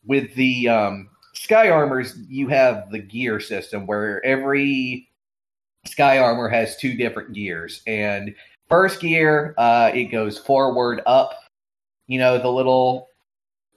with 0.06 0.34
the 0.36 0.70
um, 0.70 1.10
sky 1.42 1.70
armors 1.70 2.18
you 2.28 2.48
have 2.48 2.90
the 2.92 3.00
gear 3.00 3.40
system 3.40 3.86
where 3.86 4.24
every 4.26 5.10
sky 5.86 6.20
armor 6.20 6.50
has 6.50 6.78
two 6.78 6.96
different 6.96 7.34
gears. 7.34 7.82
And 7.88 8.36
first 8.70 9.00
gear 9.00 9.54
uh, 9.58 9.92
it 9.94 10.06
goes 10.06 10.38
forward 10.38 11.02
up 11.06 11.34
you 12.08 12.20
know 12.20 12.38
the 12.38 12.52
little 12.52 13.10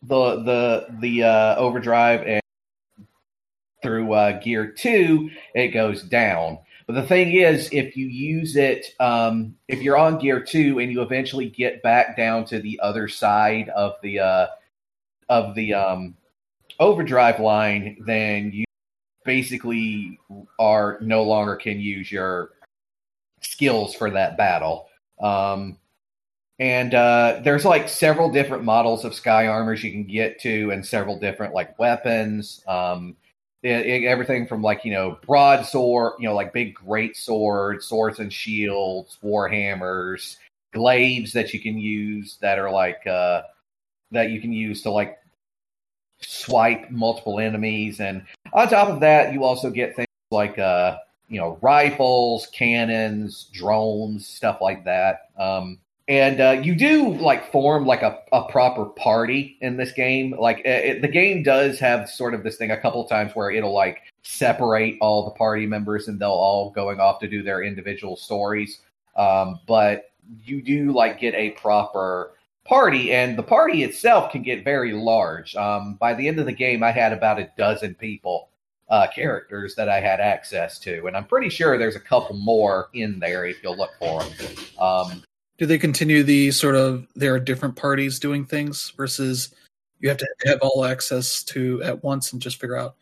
the 0.02 0.42
the 0.42 0.86
the 1.00 1.22
uh, 1.22 1.56
overdrive 1.56 2.22
and 2.26 2.40
through 3.82 4.12
uh, 4.12 4.40
gear 4.40 4.66
two 4.66 5.30
it 5.54 5.68
goes 5.68 6.02
down. 6.02 6.58
But 6.86 7.02
the 7.02 7.06
thing 7.06 7.32
is, 7.34 7.68
if 7.70 7.96
you 7.96 8.06
use 8.06 8.56
it, 8.56 8.84
um, 8.98 9.54
if 9.68 9.80
you're 9.80 9.96
on 9.96 10.18
gear 10.18 10.40
two 10.42 10.80
and 10.80 10.90
you 10.90 11.02
eventually 11.02 11.48
get 11.48 11.84
back 11.84 12.16
down 12.16 12.44
to 12.46 12.58
the 12.58 12.80
other 12.82 13.06
side 13.06 13.68
of 13.68 13.94
the 14.02 14.18
uh, 14.18 14.46
of 15.28 15.54
the 15.54 15.74
um, 15.74 16.16
overdrive 16.80 17.38
line, 17.38 17.96
then 18.04 18.50
you 18.52 18.64
basically 19.24 20.18
are 20.58 20.98
no 21.00 21.22
longer 21.22 21.54
can 21.54 21.78
use 21.78 22.10
your 22.10 22.50
skills 23.42 23.94
for 23.94 24.10
that 24.10 24.36
battle. 24.36 24.88
Um, 25.20 25.78
and 26.58 26.94
uh, 26.94 27.40
there's 27.42 27.64
like 27.64 27.88
several 27.88 28.30
different 28.30 28.64
models 28.64 29.04
of 29.04 29.14
sky 29.14 29.46
armors 29.46 29.84
you 29.84 29.92
can 29.92 30.04
get 30.04 30.40
to, 30.40 30.70
and 30.70 30.84
several 30.84 31.18
different 31.18 31.54
like 31.54 31.78
weapons. 31.78 32.62
Um, 32.66 33.16
it, 33.62 33.86
it, 33.86 34.04
everything 34.04 34.46
from 34.46 34.62
like 34.62 34.84
you 34.84 34.92
know 34.92 35.18
broadsword, 35.26 36.14
you 36.18 36.28
know 36.28 36.34
like 36.34 36.52
big 36.52 36.74
great 36.74 37.16
swords, 37.16 37.86
swords 37.86 38.18
and 38.18 38.32
shields, 38.32 39.16
war 39.22 39.48
hammers, 39.48 40.36
glaives 40.72 41.32
that 41.32 41.54
you 41.54 41.60
can 41.60 41.78
use 41.78 42.36
that 42.42 42.58
are 42.58 42.70
like 42.70 43.06
uh, 43.06 43.42
that 44.10 44.30
you 44.30 44.40
can 44.40 44.52
use 44.52 44.82
to 44.82 44.90
like 44.90 45.18
swipe 46.22 46.90
multiple 46.90 47.38
enemies, 47.38 48.00
and 48.00 48.22
on 48.52 48.68
top 48.68 48.88
of 48.88 49.00
that, 49.00 49.32
you 49.32 49.44
also 49.44 49.70
get 49.70 49.96
things 49.96 50.08
like 50.30 50.58
uh, 50.58 50.98
you 51.28 51.40
know 51.40 51.58
rifles, 51.62 52.46
cannons, 52.52 53.48
drones, 53.52 54.26
stuff 54.26 54.60
like 54.60 54.84
that. 54.84 55.30
Um, 55.38 55.78
and 56.10 56.40
uh, 56.40 56.60
you 56.60 56.74
do 56.74 57.14
like 57.14 57.52
form 57.52 57.86
like 57.86 58.02
a, 58.02 58.18
a 58.32 58.42
proper 58.50 58.86
party 58.86 59.56
in 59.60 59.76
this 59.76 59.92
game 59.92 60.34
like 60.38 60.60
it, 60.64 61.00
the 61.02 61.08
game 61.08 61.44
does 61.44 61.78
have 61.78 62.10
sort 62.10 62.34
of 62.34 62.42
this 62.42 62.56
thing 62.56 62.72
a 62.72 62.76
couple 62.76 63.02
times 63.04 63.30
where 63.34 63.50
it'll 63.50 63.72
like 63.72 64.00
separate 64.22 64.98
all 65.00 65.24
the 65.24 65.30
party 65.30 65.66
members 65.66 66.08
and 66.08 66.18
they'll 66.18 66.30
all 66.30 66.70
going 66.70 66.98
off 66.98 67.20
to 67.20 67.28
do 67.28 67.44
their 67.44 67.62
individual 67.62 68.16
stories 68.16 68.80
um, 69.16 69.60
but 69.68 70.10
you 70.44 70.60
do 70.60 70.92
like 70.92 71.20
get 71.20 71.34
a 71.34 71.50
proper 71.50 72.32
party 72.70 73.12
and 73.12 73.36
the 73.36 73.42
party 73.42 73.82
itself 73.82 74.30
can 74.30 74.42
get 74.42 74.62
very 74.62 74.92
large 74.92 75.56
um, 75.56 75.94
by 75.94 76.14
the 76.14 76.28
end 76.28 76.38
of 76.38 76.46
the 76.46 76.52
game 76.52 76.84
i 76.84 76.92
had 76.92 77.12
about 77.12 77.40
a 77.40 77.50
dozen 77.58 77.96
people 77.96 78.48
uh, 78.90 79.08
characters 79.12 79.74
that 79.74 79.88
i 79.88 79.98
had 79.98 80.20
access 80.20 80.78
to 80.78 81.06
and 81.06 81.16
i'm 81.16 81.26
pretty 81.26 81.48
sure 81.48 81.76
there's 81.76 81.96
a 81.96 82.00
couple 82.00 82.36
more 82.36 82.88
in 82.94 83.18
there 83.18 83.44
if 83.44 83.60
you'll 83.60 83.76
look 83.76 83.90
for 83.98 84.22
them 84.22 84.54
um, 84.78 85.22
do 85.58 85.66
they 85.66 85.78
continue 85.78 86.22
the 86.22 86.52
sort 86.52 86.76
of 86.76 87.08
there 87.16 87.34
are 87.34 87.40
different 87.40 87.74
parties 87.74 88.20
doing 88.20 88.46
things 88.46 88.92
versus 88.96 89.52
you 89.98 90.08
have 90.08 90.18
to 90.18 90.26
have 90.46 90.58
all 90.62 90.84
access 90.84 91.42
to 91.44 91.82
at 91.82 92.02
once 92.02 92.32
and 92.32 92.40
just 92.40 92.60
figure 92.60 92.76
out 92.76 92.96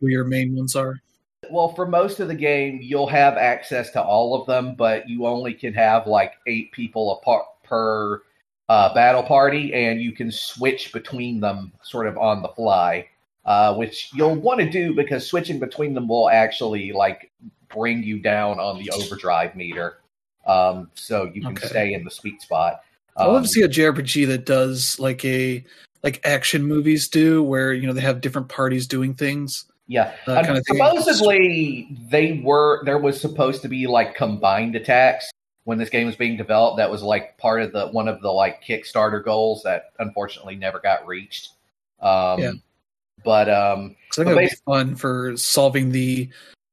who 0.00 0.06
your 0.06 0.24
main 0.24 0.54
ones 0.56 0.76
are? 0.76 1.00
Well, 1.50 1.74
for 1.74 1.86
most 1.86 2.20
of 2.20 2.28
the 2.28 2.34
game, 2.34 2.80
you'll 2.82 3.08
have 3.08 3.36
access 3.36 3.90
to 3.92 4.02
all 4.02 4.40
of 4.40 4.46
them, 4.46 4.74
but 4.76 5.08
you 5.08 5.26
only 5.26 5.54
can 5.54 5.72
have 5.74 6.06
like 6.06 6.34
eight 6.46 6.72
people 6.72 7.18
apart 7.18 7.44
per 7.64 8.22
uh, 8.68 8.92
battle 8.94 9.22
party, 9.22 9.72
and 9.74 10.00
you 10.00 10.12
can 10.12 10.30
switch 10.30 10.92
between 10.92 11.40
them 11.40 11.72
sort 11.82 12.06
of 12.06 12.18
on 12.18 12.42
the 12.42 12.48
fly, 12.48 13.06
uh, 13.44 13.74
which 13.74 14.10
you'll 14.14 14.34
want 14.34 14.60
to 14.60 14.68
do 14.68 14.94
because 14.94 15.26
switching 15.26 15.58
between 15.58 15.94
them 15.94 16.08
will 16.08 16.28
actually 16.28 16.92
like 16.92 17.30
bring 17.68 18.02
you 18.02 18.18
down 18.18 18.58
on 18.58 18.78
the 18.78 18.90
overdrive 18.90 19.54
meter 19.54 19.98
um, 20.46 20.90
so 20.94 21.30
you 21.32 21.42
can 21.42 21.52
okay. 21.52 21.66
stay 21.66 21.94
in 21.94 22.04
the 22.04 22.10
sweet 22.10 22.40
spot. 22.42 22.80
Um, 23.16 23.30
I 23.30 23.32
love 23.32 23.42
to 23.42 23.48
see 23.48 23.62
a 23.62 23.68
JRPG 23.68 24.26
that 24.28 24.46
does 24.46 24.98
like 24.98 25.24
a 25.24 25.64
like 26.02 26.20
action 26.24 26.64
movies 26.64 27.08
do, 27.08 27.42
where 27.42 27.72
you 27.72 27.86
know 27.86 27.92
they 27.92 28.00
have 28.00 28.20
different 28.20 28.48
parties 28.48 28.86
doing 28.86 29.14
things. 29.14 29.66
Yeah, 29.86 30.14
uh, 30.26 30.42
kind 30.42 30.58
of 30.58 30.64
supposedly 30.66 31.96
they 32.10 32.42
were 32.44 32.82
there 32.84 32.98
was 32.98 33.20
supposed 33.20 33.62
to 33.62 33.68
be 33.68 33.86
like 33.86 34.14
combined 34.14 34.76
attacks 34.76 35.30
when 35.68 35.76
this 35.76 35.90
game 35.90 36.06
was 36.06 36.16
being 36.16 36.34
developed. 36.34 36.78
That 36.78 36.90
was 36.90 37.02
like 37.02 37.36
part 37.36 37.60
of 37.60 37.72
the 37.72 37.88
one 37.88 38.08
of 38.08 38.22
the 38.22 38.30
like 38.30 38.64
Kickstarter 38.64 39.22
goals 39.22 39.62
that 39.64 39.92
unfortunately 39.98 40.56
never 40.56 40.78
got 40.78 41.06
reached. 41.06 41.50
Um, 42.00 42.40
yeah. 42.40 42.52
But 43.22 43.50
um, 43.50 43.94
I 44.12 44.14
think 44.14 44.28
it'd 44.28 44.48
be 44.48 44.56
fun 44.64 44.94
for 44.94 45.36
solving 45.36 45.92
the. 45.92 46.30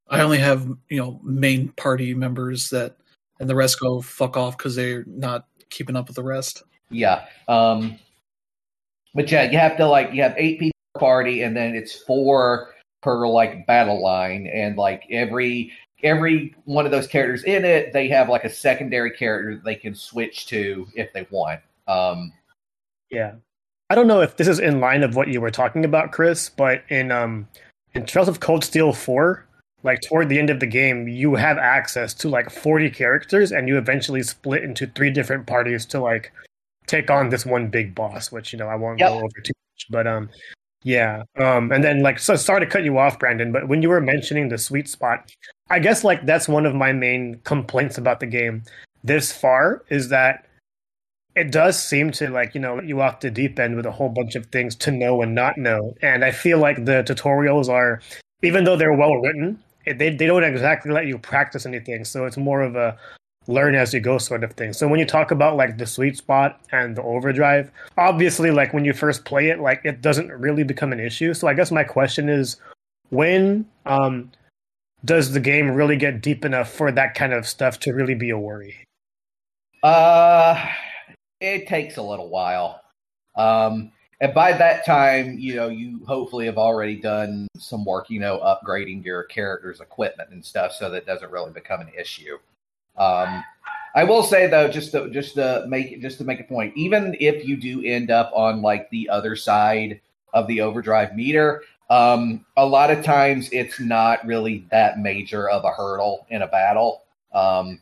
I 0.08 0.22
only 0.22 0.38
have 0.38 0.66
you 0.88 0.98
know 0.98 1.20
main 1.24 1.74
party 1.74 2.14
members 2.14 2.70
that 2.70 2.96
and 3.42 3.50
the 3.50 3.56
rest 3.56 3.82
go 3.82 4.00
fuck 4.00 4.38
off 4.38 4.58
because 4.58 4.78
they're 4.78 5.04
not 5.08 5.46
keeping 5.70 5.98
up 5.98 6.08
with 6.08 6.16
the 6.16 6.24
rest. 6.24 6.64
Yeah. 6.90 7.26
Um, 7.50 8.00
but 9.14 9.30
yeah, 9.30 9.52
you 9.52 9.58
have 9.58 9.76
to 9.76 9.88
like 9.88 10.14
you 10.14 10.24
have 10.24 10.36
eight 10.38 10.58
people 10.58 10.72
party, 10.98 11.42
and 11.42 11.54
then 11.54 11.76
it's 11.76 12.00
four 12.04 12.70
per 13.02 13.28
like 13.28 13.68
battle 13.68 14.02
line, 14.02 14.48
and 14.48 14.78
like 14.78 15.04
every 15.12 15.74
every 16.04 16.56
one 16.66 16.86
of 16.86 16.92
those 16.92 17.08
characters 17.08 17.44
in 17.44 17.66
it, 17.66 17.94
they 17.94 18.08
have 18.10 18.30
like 18.30 18.44
a 18.44 18.50
secondary 18.50 19.12
character 19.12 19.62
they 19.64 19.76
can 19.76 19.96
switch 19.96 20.48
to 20.48 20.88
if 20.96 21.12
they 21.14 21.28
want. 21.30 21.62
Um, 21.88 22.32
yeah. 23.10 23.34
I 23.90 23.96
don't 23.96 24.08
know 24.08 24.22
if 24.22 24.38
this 24.38 24.48
is 24.48 24.60
in 24.60 24.80
line 24.80 25.04
of 25.04 25.16
what 25.16 25.28
you 25.28 25.40
were 25.40 25.52
talking 25.52 25.86
about, 25.86 26.12
Chris, 26.12 26.50
but 26.50 26.84
in 26.90 27.12
um 27.12 27.48
in 27.94 28.06
Trails 28.06 28.28
of 28.28 28.40
Cold 28.40 28.64
Steel 28.64 28.92
4, 28.92 29.46
like 29.84 30.02
toward 30.02 30.28
the 30.28 30.40
end 30.40 30.50
of 30.50 30.60
the 30.60 30.66
game, 30.66 31.08
you 31.08 31.36
have 31.36 31.58
access 31.58 32.14
to 32.16 32.30
like 32.30 32.50
40 32.50 32.90
characters, 32.90 33.52
and 33.52 33.68
you 33.68 33.78
eventually 33.78 34.24
split 34.24 34.64
into 34.64 34.88
three 34.88 35.12
different 35.12 35.46
parties 35.46 35.86
to 35.88 36.00
like 36.00 36.34
take 36.88 37.10
on 37.10 37.30
this 37.30 37.46
one 37.46 37.68
big 37.68 37.94
boss, 37.96 38.32
which 38.32 38.52
you 38.52 38.60
know 38.60 38.68
I 38.68 38.76
won't 38.76 39.00
yep. 39.00 39.10
go 39.10 39.18
over 39.18 39.42
too 39.44 39.54
much, 39.54 39.88
but 39.90 40.08
um, 40.08 40.30
yeah, 40.86 41.24
um, 41.38 41.72
and 41.72 41.84
then 41.84 42.02
like 42.02 42.20
so 42.20 42.36
sorry 42.36 42.62
to 42.62 42.66
cut 42.66 42.84
you 42.84 42.98
off, 42.98 43.20
Brandon, 43.20 43.52
but 43.52 43.68
when 43.68 43.82
you 43.82 43.90
were 43.90 44.00
mentioning 44.00 44.48
the 44.48 44.58
sweet 44.58 44.88
spot, 44.88 45.30
I 45.70 45.80
guess 45.80 46.04
like 46.04 46.26
that's 46.26 46.48
one 46.48 46.66
of 46.66 46.74
my 46.74 46.94
main 46.94 47.42
complaints 47.44 47.98
about 47.98 48.22
the 48.22 48.28
game 48.28 48.64
this 49.04 49.32
far 49.32 49.84
is 49.90 50.10
that 50.10 50.46
it 51.36 51.52
does 51.52 51.78
seem 51.78 52.12
to 52.12 52.30
like 52.30 52.56
you 52.56 52.62
know 52.62 52.82
you 52.82 53.02
off 53.02 53.20
the 53.20 53.30
deep 53.30 53.60
end 53.60 53.76
with 53.76 53.86
a 53.86 53.92
whole 53.92 54.10
bunch 54.10 54.36
of 54.36 54.46
things 54.48 54.76
to 54.78 54.92
know 54.92 55.22
and 55.22 55.36
not 55.36 55.58
know 55.58 55.94
and 56.02 56.26
i 56.26 56.32
feel 56.32 56.58
like 56.58 56.86
the 56.86 57.04
tutorials 57.04 57.70
are 57.70 58.02
even 58.42 58.64
though 58.64 58.76
they're 58.76 58.94
well 58.94 59.16
written 59.18 59.60
they 59.86 60.10
they 60.10 60.26
don't 60.26 60.44
exactly 60.44 60.92
let 60.92 61.06
you 61.06 61.18
practice 61.18 61.66
anything, 61.66 62.04
so 62.06 62.26
it's 62.26 62.38
more 62.38 62.62
of 62.62 62.76
a 62.76 62.98
learn 63.48 63.76
as 63.76 63.94
you 63.94 64.00
go 64.00 64.18
sort 64.18 64.44
of 64.44 64.54
thing. 64.54 64.74
So 64.74 64.88
when 64.88 65.00
you 65.00 65.06
talk 65.06 65.32
about 65.32 65.56
like 65.56 65.78
the 65.78 65.86
sweet 65.86 66.18
spot 66.18 66.60
and 66.72 66.96
the 66.96 67.04
overdrive, 67.04 67.72
obviously 67.98 68.52
like 68.52 68.74
when 68.74 68.86
you 68.86 68.94
first 68.94 69.26
play 69.26 69.50
it, 69.50 69.60
like 69.60 69.82
it 69.84 70.02
doesn't 70.02 70.32
really 70.32 70.64
become 70.64 70.92
an 70.92 71.00
issue. 71.00 71.34
So 71.34 71.48
I 71.48 71.54
guess 71.54 71.72
my 71.72 71.84
question 71.84 72.30
is 72.30 72.58
when 73.10 73.66
um 73.86 74.32
does 75.04 75.32
the 75.34 75.40
game 75.40 75.70
really 75.72 75.98
get 75.98 76.22
deep 76.22 76.44
enough 76.44 76.72
for 76.72 76.92
that 76.92 77.14
kind 77.14 77.34
of 77.34 77.48
stuff 77.48 77.80
to 77.82 77.94
really 77.94 78.16
be 78.16 78.32
a 78.32 78.38
worry? 78.38 78.76
Uh 79.84 80.68
it 81.40 81.68
takes 81.68 81.98
a 81.98 82.02
little 82.02 82.30
while. 82.30 82.82
Um 83.36 83.92
and 84.22 84.34
by 84.34 84.54
that 84.54 84.86
time, 84.86 85.38
you 85.38 85.56
know, 85.56 85.68
you 85.68 86.00
hopefully 86.08 86.46
have 86.46 86.58
already 86.58 86.96
done 86.96 87.48
some 87.58 87.84
work, 87.84 88.10
you 88.10 88.20
know, 88.20 88.40
upgrading 88.40 89.04
your 89.04 89.24
character's 89.26 89.82
equipment 89.82 90.30
and 90.32 90.44
stuff, 90.44 90.72
so 90.72 90.90
that 90.90 91.06
doesn't 91.06 91.30
really 91.32 91.52
become 91.52 91.82
an 91.82 91.92
issue. 92.00 92.38
Um, 92.98 93.44
I 93.96 94.04
will 94.04 94.24
say 94.24 94.48
though, 94.48 94.68
just 94.68 94.92
to 94.92 95.10
just 95.10 95.36
to 95.36 95.66
make 95.68 96.02
just 96.02 96.18
to 96.18 96.24
make 96.24 96.40
a 96.40 96.44
point, 96.44 96.74
even 96.76 97.16
if 97.20 97.48
you 97.48 97.58
do 97.58 97.84
end 97.84 98.12
up 98.12 98.32
on 98.34 98.62
like 98.62 98.90
the 98.90 99.10
other 99.10 99.36
side 99.36 100.02
of 100.34 100.48
the 100.48 100.62
overdrive 100.62 101.16
meter, 101.16 101.64
um, 101.90 102.46
a 102.58 102.66
lot 102.66 102.92
of 102.92 103.04
times 103.04 103.50
it's 103.52 103.80
not 103.80 104.26
really 104.26 104.66
that 104.72 105.00
major 105.00 105.50
of 105.50 105.64
a 105.64 105.72
hurdle 105.72 106.26
in 106.30 106.42
a 106.42 106.48
battle. 106.48 107.04
Um, 107.34 107.80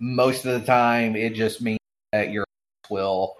most 0.00 0.44
of 0.44 0.58
the 0.60 0.66
time, 0.66 1.14
it 1.14 1.34
just 1.34 1.60
means 1.60 1.78
that 2.12 2.30
your 2.30 2.44
will 2.90 3.36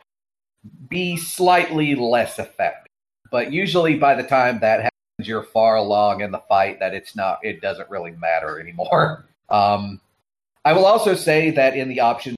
be 0.88 1.16
slightly 1.16 1.94
less 1.94 2.38
effective. 2.38 2.92
But 3.30 3.53
usually 3.53 3.96
by 3.96 4.14
the 4.14 4.22
time 4.22 4.61
that 4.61 4.80
happens, 4.80 5.28
you're 5.28 5.42
far 5.42 5.76
along 5.76 6.20
in 6.20 6.30
the 6.30 6.42
fight 6.48 6.78
that 6.80 6.94
it's 6.94 7.16
not, 7.16 7.38
it 7.42 7.61
doesn't 7.61 7.90
really 7.90 8.12
matter 8.12 8.61
anymore. 8.61 9.26
Um, 9.51 10.01
I 10.64 10.72
will 10.72 10.84
also 10.86 11.14
say 11.14 11.50
that 11.52 11.76
in 11.76 11.88
the 11.88 12.00
option, 12.00 12.36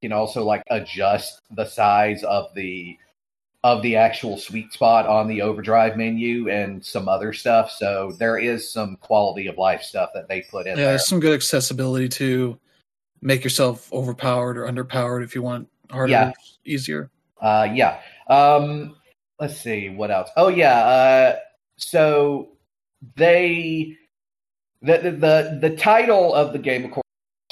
you 0.00 0.08
can 0.08 0.12
also 0.16 0.44
like 0.44 0.62
adjust 0.70 1.40
the 1.50 1.64
size 1.64 2.24
of 2.24 2.54
the 2.54 2.96
of 3.64 3.80
the 3.82 3.94
actual 3.94 4.36
sweet 4.36 4.72
spot 4.72 5.06
on 5.06 5.28
the 5.28 5.40
overdrive 5.40 5.96
menu 5.96 6.48
and 6.50 6.84
some 6.84 7.08
other 7.08 7.32
stuff. 7.32 7.70
So 7.70 8.12
there 8.18 8.36
is 8.36 8.72
some 8.72 8.96
quality 8.96 9.46
of 9.46 9.56
life 9.56 9.82
stuff 9.82 10.10
that 10.14 10.26
they 10.28 10.40
put 10.40 10.66
in 10.66 10.70
Yeah, 10.70 10.76
there. 10.76 10.86
there's 10.86 11.06
some 11.06 11.20
good 11.20 11.32
accessibility 11.34 12.08
to 12.08 12.58
make 13.20 13.44
yourself 13.44 13.92
overpowered 13.92 14.58
or 14.58 14.66
underpowered 14.66 15.22
if 15.22 15.36
you 15.36 15.42
want 15.42 15.68
harder, 15.92 16.10
Yeah. 16.10 16.32
easier. 16.64 17.08
Uh, 17.40 17.68
yeah. 17.72 18.00
Um, 18.26 18.96
let's 19.38 19.56
see 19.60 19.88
what 19.90 20.10
else. 20.10 20.28
Oh 20.36 20.48
yeah. 20.48 20.78
Uh, 20.84 21.36
so 21.76 22.48
they 23.14 23.96
the, 24.80 24.98
the 24.98 25.58
the 25.68 25.76
title 25.76 26.34
of 26.34 26.52
the 26.52 26.58
game, 26.58 26.84
of 26.86 26.90
course, 26.90 27.02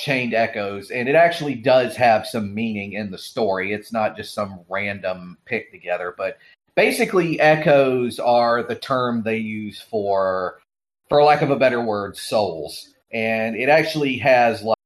Chained 0.01 0.35
Echoes, 0.35 0.91
and 0.91 1.09
it 1.09 1.15
actually 1.15 1.55
does 1.55 1.95
have 1.97 2.27
some 2.27 2.55
meaning 2.55 2.95
in 2.95 3.11
the 3.11 3.19
story. 3.19 3.73
It's 3.73 3.93
not 3.93 4.17
just 4.17 4.35
some 4.35 4.61
random 4.69 5.37
pick 5.45 5.71
together, 5.71 6.15
but 6.17 6.39
basically, 6.75 7.39
echoes 7.41 8.19
are 8.19 8.63
the 8.63 8.75
term 8.75 9.23
they 9.23 9.37
use 9.37 9.81
for, 9.81 10.61
for 11.09 11.23
lack 11.23 11.43
of 11.43 11.51
a 11.51 11.57
better 11.57 11.81
word, 11.81 12.17
souls, 12.17 12.95
and 13.13 13.57
it 13.57 13.69
actually 13.69 14.17
has 14.19 14.63
like 14.63 14.77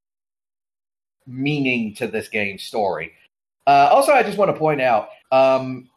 meaning 1.27 1.95
to 1.95 2.07
this 2.07 2.29
game's 2.29 2.63
story. 2.63 3.13
Uh, 3.67 3.89
also, 3.93 4.13
I 4.13 4.23
just 4.23 4.37
want 4.39 4.51
to 4.51 4.59
point 4.59 4.81
out 4.81 5.09
um, 5.33 5.89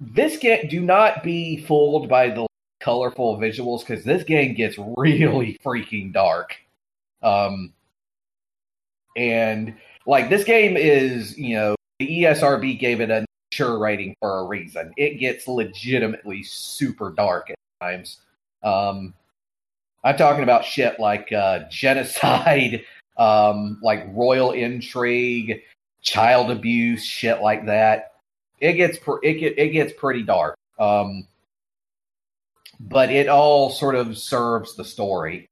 this 0.00 0.36
game. 0.36 0.68
Do 0.68 0.80
not 0.80 1.22
be 1.22 1.62
fooled 1.62 2.08
by 2.08 2.28
the 2.30 2.46
colorful 2.80 3.38
visuals 3.38 3.80
because 3.80 4.04
this 4.04 4.24
game 4.24 4.54
gets 4.54 4.76
really 4.96 5.58
freaking 5.64 6.12
dark. 6.12 6.56
Um, 7.22 7.72
and 9.16 9.74
like 10.06 10.30
this 10.30 10.44
game 10.44 10.76
is, 10.76 11.36
you 11.38 11.56
know, 11.56 11.76
the 11.98 12.22
ESRB 12.22 12.78
gave 12.78 13.00
it 13.00 13.10
a 13.10 13.24
mature 13.52 13.78
rating 13.78 14.16
for 14.20 14.38
a 14.38 14.44
reason. 14.44 14.92
It 14.96 15.18
gets 15.18 15.46
legitimately 15.46 16.42
super 16.42 17.10
dark 17.10 17.50
at 17.50 17.56
times. 17.80 18.18
Um, 18.62 19.14
I'm 20.04 20.16
talking 20.16 20.42
about 20.42 20.64
shit 20.64 20.98
like 20.98 21.32
uh, 21.32 21.60
genocide, 21.70 22.84
um, 23.16 23.78
like 23.82 24.04
royal 24.08 24.52
intrigue, 24.52 25.62
child 26.00 26.50
abuse, 26.50 27.04
shit 27.04 27.40
like 27.40 27.66
that. 27.66 28.12
It 28.60 28.74
gets 28.74 28.98
pr- 28.98 29.22
it 29.22 29.34
get, 29.34 29.58
it 29.58 29.68
gets 29.68 29.92
pretty 29.92 30.22
dark. 30.22 30.56
Um, 30.78 31.26
but 32.80 33.10
it 33.10 33.28
all 33.28 33.70
sort 33.70 33.94
of 33.94 34.18
serves 34.18 34.74
the 34.74 34.84
story 34.84 35.48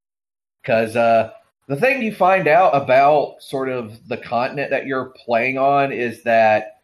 because 0.63 0.97
uh, 0.97 1.31
the 1.71 1.77
thing 1.77 2.03
you 2.03 2.13
find 2.13 2.49
out 2.49 2.75
about 2.75 3.37
sort 3.39 3.69
of 3.69 4.09
the 4.09 4.17
continent 4.17 4.71
that 4.71 4.87
you're 4.87 5.15
playing 5.25 5.57
on 5.57 5.93
is 5.93 6.25
that 6.25 6.81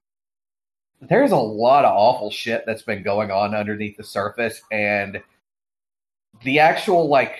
there's 1.00 1.32
a 1.32 1.36
lot 1.36 1.84
of 1.84 1.92
awful 1.92 2.30
shit 2.30 2.62
that's 2.64 2.82
been 2.82 3.02
going 3.02 3.32
on 3.32 3.52
underneath 3.52 3.96
the 3.96 4.04
surface 4.04 4.62
and 4.70 5.20
the 6.44 6.60
actual 6.60 7.08
like 7.08 7.34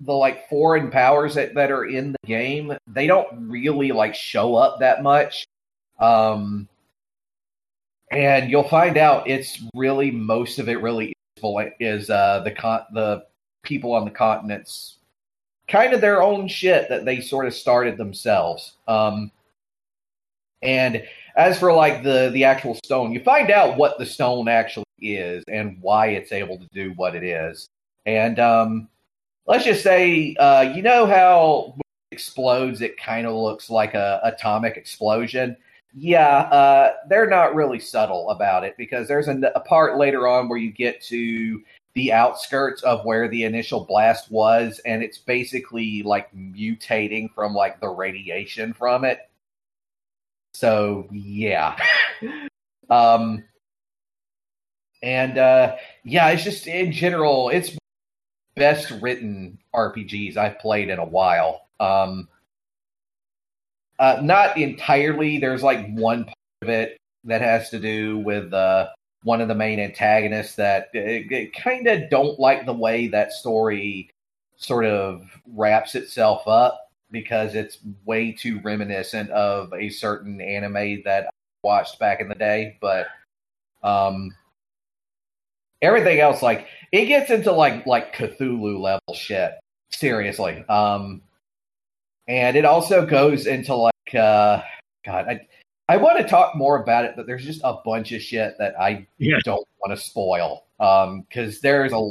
the 0.00 0.14
like 0.14 0.48
foreign 0.48 0.90
powers 0.90 1.34
that, 1.34 1.52
that 1.54 1.70
are 1.70 1.84
in 1.84 2.12
the 2.12 2.26
game 2.26 2.74
they 2.86 3.06
don't 3.06 3.28
really 3.50 3.92
like 3.92 4.14
show 4.14 4.54
up 4.54 4.80
that 4.80 5.02
much. 5.02 5.46
Um 6.00 6.70
and 8.10 8.50
you'll 8.50 8.66
find 8.66 8.96
out 8.96 9.28
it's 9.28 9.62
really 9.74 10.10
most 10.10 10.58
of 10.58 10.70
it 10.70 10.80
really 10.80 11.12
is 11.80 12.08
uh 12.08 12.40
the 12.44 12.50
con 12.50 12.80
the 12.94 13.26
people 13.62 13.92
on 13.92 14.06
the 14.06 14.10
continents 14.10 14.95
kind 15.68 15.92
of 15.92 16.00
their 16.00 16.22
own 16.22 16.48
shit 16.48 16.88
that 16.88 17.04
they 17.04 17.20
sort 17.20 17.46
of 17.46 17.54
started 17.54 17.96
themselves. 17.96 18.74
Um 18.88 19.30
and 20.62 21.02
as 21.36 21.58
for 21.58 21.72
like 21.72 22.02
the 22.02 22.30
the 22.32 22.44
actual 22.44 22.74
stone 22.84 23.12
you 23.12 23.20
find 23.20 23.50
out 23.50 23.76
what 23.76 23.98
the 23.98 24.06
stone 24.06 24.48
actually 24.48 24.84
is 25.00 25.44
and 25.48 25.76
why 25.80 26.08
it's 26.08 26.32
able 26.32 26.58
to 26.58 26.68
do 26.72 26.92
what 26.96 27.14
it 27.14 27.24
is. 27.24 27.68
And 28.06 28.38
um 28.38 28.88
let's 29.46 29.64
just 29.64 29.82
say 29.82 30.34
uh 30.38 30.72
you 30.74 30.82
know 30.82 31.06
how 31.06 31.74
it 31.76 32.14
explodes 32.14 32.80
it 32.80 32.96
kind 32.96 33.26
of 33.26 33.34
looks 33.34 33.70
like 33.70 33.94
a 33.94 34.20
atomic 34.22 34.76
explosion? 34.76 35.56
Yeah, 35.98 36.40
uh, 36.50 36.92
they're 37.08 37.28
not 37.28 37.54
really 37.54 37.80
subtle 37.80 38.28
about 38.28 38.64
it 38.64 38.74
because 38.76 39.08
there's 39.08 39.28
a, 39.28 39.40
a 39.54 39.60
part 39.60 39.96
later 39.96 40.28
on 40.28 40.46
where 40.46 40.58
you 40.58 40.70
get 40.70 41.00
to 41.04 41.62
the 41.96 42.12
outskirts 42.12 42.82
of 42.82 43.06
where 43.06 43.26
the 43.26 43.44
initial 43.44 43.86
blast 43.86 44.30
was, 44.30 44.80
and 44.84 45.02
it's 45.02 45.16
basically 45.16 46.02
like 46.02 46.32
mutating 46.36 47.32
from 47.34 47.54
like 47.54 47.80
the 47.80 47.88
radiation 47.88 48.74
from 48.74 49.04
it. 49.04 49.18
So 50.52 51.08
yeah, 51.10 51.74
um, 52.90 53.44
and 55.02 55.38
uh, 55.38 55.76
yeah, 56.04 56.28
it's 56.28 56.44
just 56.44 56.66
in 56.66 56.92
general, 56.92 57.48
it's 57.48 57.76
best 58.56 58.90
written 59.00 59.58
RPGs 59.74 60.36
I've 60.36 60.58
played 60.58 60.90
in 60.90 60.98
a 60.98 61.04
while. 61.04 61.62
Um, 61.80 62.28
uh, 63.98 64.20
not 64.22 64.58
entirely. 64.58 65.38
There's 65.38 65.62
like 65.62 65.86
one 65.94 66.24
part 66.24 66.36
of 66.60 66.68
it 66.68 66.98
that 67.24 67.40
has 67.40 67.70
to 67.70 67.78
do 67.78 68.18
with 68.18 68.52
uh, 68.52 68.88
one 69.22 69.40
of 69.40 69.48
the 69.48 69.54
main 69.54 69.80
antagonists 69.80 70.56
that 70.56 70.88
kind 71.56 71.86
of 71.86 72.10
don't 72.10 72.38
like 72.38 72.66
the 72.66 72.72
way 72.72 73.08
that 73.08 73.32
story 73.32 74.10
sort 74.56 74.86
of 74.86 75.28
wraps 75.46 75.94
itself 75.94 76.46
up 76.46 76.90
because 77.10 77.54
it's 77.54 77.78
way 78.04 78.32
too 78.32 78.60
reminiscent 78.62 79.30
of 79.30 79.72
a 79.72 79.88
certain 79.88 80.40
anime 80.40 81.02
that 81.04 81.26
I 81.26 81.30
watched 81.62 81.98
back 81.98 82.20
in 82.20 82.28
the 82.28 82.34
day. 82.34 82.78
But 82.80 83.08
um, 83.82 84.34
everything 85.82 86.20
else, 86.20 86.42
like 86.42 86.66
it 86.92 87.06
gets 87.06 87.30
into 87.30 87.52
like 87.52 87.86
like 87.86 88.14
Cthulhu 88.14 88.80
level 88.80 89.14
shit. 89.14 89.52
Seriously. 89.90 90.64
Um, 90.68 91.22
and 92.28 92.56
it 92.56 92.64
also 92.64 93.06
goes 93.06 93.46
into 93.46 93.74
like 93.74 94.14
uh 94.14 94.62
god 95.04 95.26
i 95.28 95.40
i 95.88 95.96
want 95.96 96.18
to 96.18 96.24
talk 96.24 96.54
more 96.56 96.82
about 96.82 97.04
it 97.04 97.14
but 97.16 97.26
there's 97.26 97.44
just 97.44 97.60
a 97.64 97.76
bunch 97.84 98.12
of 98.12 98.20
shit 98.20 98.56
that 98.58 98.78
i 98.80 99.06
Yeah. 99.18 99.38
don't 99.44 99.66
want 99.80 99.98
to 99.98 100.04
spoil 100.04 100.66
um 100.80 101.22
because 101.22 101.60
there's 101.60 101.92
a 101.92 102.10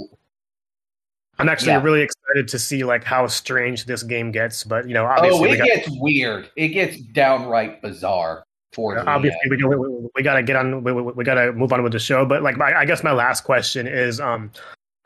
I'm 1.38 1.50
actually 1.50 1.74
Yeah. 1.74 1.82
really 1.84 2.02
excited 2.02 2.48
to 2.48 2.60
see 2.60 2.84
like 2.86 3.04
how 3.04 3.28
strange 3.28 3.86
this 3.86 4.04
game 4.04 4.32
gets, 4.32 4.64
but 4.64 4.88
you 4.88 4.94
know, 4.94 5.04
oh 5.04 5.08
obviously, 5.10 5.50
it 5.50 5.52
we 5.52 5.58
got, 5.58 5.66
gets 5.66 5.90
weird 6.00 6.50
it 6.56 6.70
gets 6.70 6.98
downright 6.98 7.82
bizarre 7.82 8.46
For 8.72 8.96
the 8.96 9.06
obviously 9.06 9.40
we, 9.50 9.58
we, 9.64 10.10
we 10.16 10.24
got 10.24 10.36
to 10.36 10.44
get 10.44 10.56
on. 10.56 10.82
We, 10.84 10.94
we, 10.94 11.02
we 11.02 11.24
got 11.26 11.36
to 11.36 11.52
move 11.52 11.74
on 11.74 11.84
with 11.84 11.92
the 11.92 12.00
show. 12.00 12.26
But 12.26 12.42
like, 12.42 12.56
my, 12.58 12.74
I 12.74 12.86
guess 12.86 13.04
my 13.04 13.12
last 13.12 13.42
question 13.44 13.86
is, 13.86 14.22
um, 14.22 14.50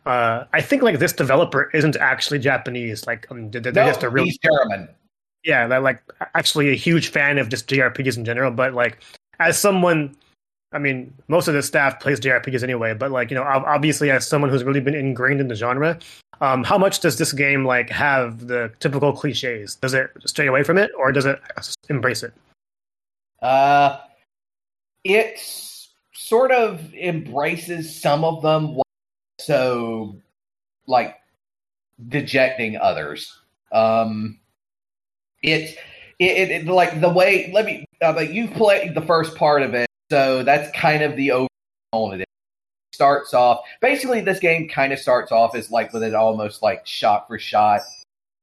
uh, 0.05 0.43
I 0.53 0.61
think 0.61 0.83
like 0.83 0.99
this 0.99 1.13
developer 1.13 1.69
isn't 1.73 1.95
actually 1.97 2.37
Japanese. 2.39 3.07
Like, 3.07 3.25
um, 3.31 3.49
they're, 3.49 3.61
they're 3.61 3.73
no, 3.73 3.85
just 3.87 4.03
a 4.03 4.09
real 4.09 4.25
he's 4.25 4.37
german 4.37 4.87
yeah, 5.43 5.67
they're 5.67 5.79
like 5.79 6.01
actually 6.35 6.69
a 6.69 6.75
huge 6.75 7.09
fan 7.09 7.37
of 7.37 7.49
just 7.49 7.67
JRPGs 7.67 8.17
in 8.17 8.25
general. 8.25 8.51
But 8.51 8.73
like, 8.73 8.99
as 9.39 9.57
someone, 9.57 10.15
I 10.71 10.79
mean, 10.79 11.13
most 11.27 11.47
of 11.47 11.53
the 11.53 11.63
staff 11.63 11.99
plays 11.99 12.19
JRPGs 12.19 12.63
anyway. 12.63 12.93
But 12.93 13.11
like, 13.11 13.31
you 13.31 13.35
know, 13.35 13.43
obviously, 13.43 14.11
as 14.11 14.27
someone 14.27 14.49
who's 14.49 14.63
really 14.63 14.81
been 14.81 14.95
ingrained 14.95 15.41
in 15.41 15.47
the 15.47 15.55
genre, 15.55 15.99
um, 16.41 16.63
how 16.63 16.77
much 16.77 16.99
does 16.99 17.17
this 17.17 17.33
game 17.33 17.65
like 17.65 17.89
have 17.89 18.47
the 18.47 18.71
typical 18.79 19.13
cliches? 19.13 19.75
Does 19.75 19.93
it 19.93 20.11
stray 20.25 20.47
away 20.47 20.63
from 20.63 20.77
it, 20.77 20.91
or 20.97 21.11
does 21.11 21.25
it 21.25 21.39
embrace 21.89 22.23
it? 22.23 22.33
uh 23.41 23.99
it 25.03 25.39
sort 26.13 26.51
of 26.51 26.93
embraces 26.93 28.01
some 28.01 28.23
of 28.23 28.41
them 28.41 28.77
so 29.39 30.15
like 30.87 31.15
dejecting 32.09 32.77
others 32.77 33.39
um 33.71 34.37
it's 35.43 35.73
it, 36.19 36.25
it, 36.37 36.51
it 36.51 36.65
like 36.67 36.99
the 37.01 37.09
way 37.09 37.49
let 37.53 37.65
me 37.65 37.85
uh, 38.01 38.13
but 38.13 38.33
you 38.33 38.47
played 38.47 38.93
the 38.93 39.01
first 39.01 39.35
part 39.35 39.61
of 39.61 39.73
it 39.73 39.89
so 40.11 40.43
that's 40.43 40.69
kind 40.77 41.03
of 41.03 41.15
the 41.15 41.31
overall 41.31 42.11
it. 42.13 42.25
Starts 42.93 43.33
off 43.33 43.61
basically 43.81 44.19
this 44.19 44.39
game 44.39 44.67
kind 44.67 44.91
of 44.91 44.99
starts 44.99 45.31
off 45.31 45.55
as 45.55 45.71
like 45.71 45.93
with 45.93 46.03
an 46.03 46.15
almost 46.15 46.61
like 46.61 46.85
shot 46.85 47.27
for 47.27 47.39
shot 47.39 47.81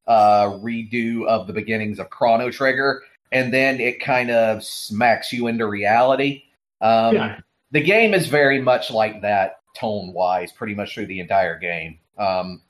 uh 0.07 0.47
redo 0.61 1.27
of 1.27 1.47
the 1.47 1.53
beginnings 1.53 1.99
of 1.99 2.09
chrono 2.09 2.51
trigger 2.51 3.03
and 3.33 3.53
then 3.53 3.81
it 3.81 4.01
kind 4.01 4.31
of 4.31 4.63
smacks 4.63 5.33
you 5.33 5.49
into 5.49 5.67
reality. 5.67 6.45
Um 6.81 7.15
Yeah. 7.15 7.41
the 7.73 7.83
game 7.83 8.15
is 8.15 8.29
very 8.29 8.63
much 8.63 8.91
like 8.91 9.21
that 9.23 9.61
tone 9.77 10.13
wise 10.15 10.53
pretty 10.53 10.75
much 10.75 10.95
through 10.95 11.07
the 11.07 11.21
entire 11.21 11.59
game. 11.59 11.99
Um 12.17 12.63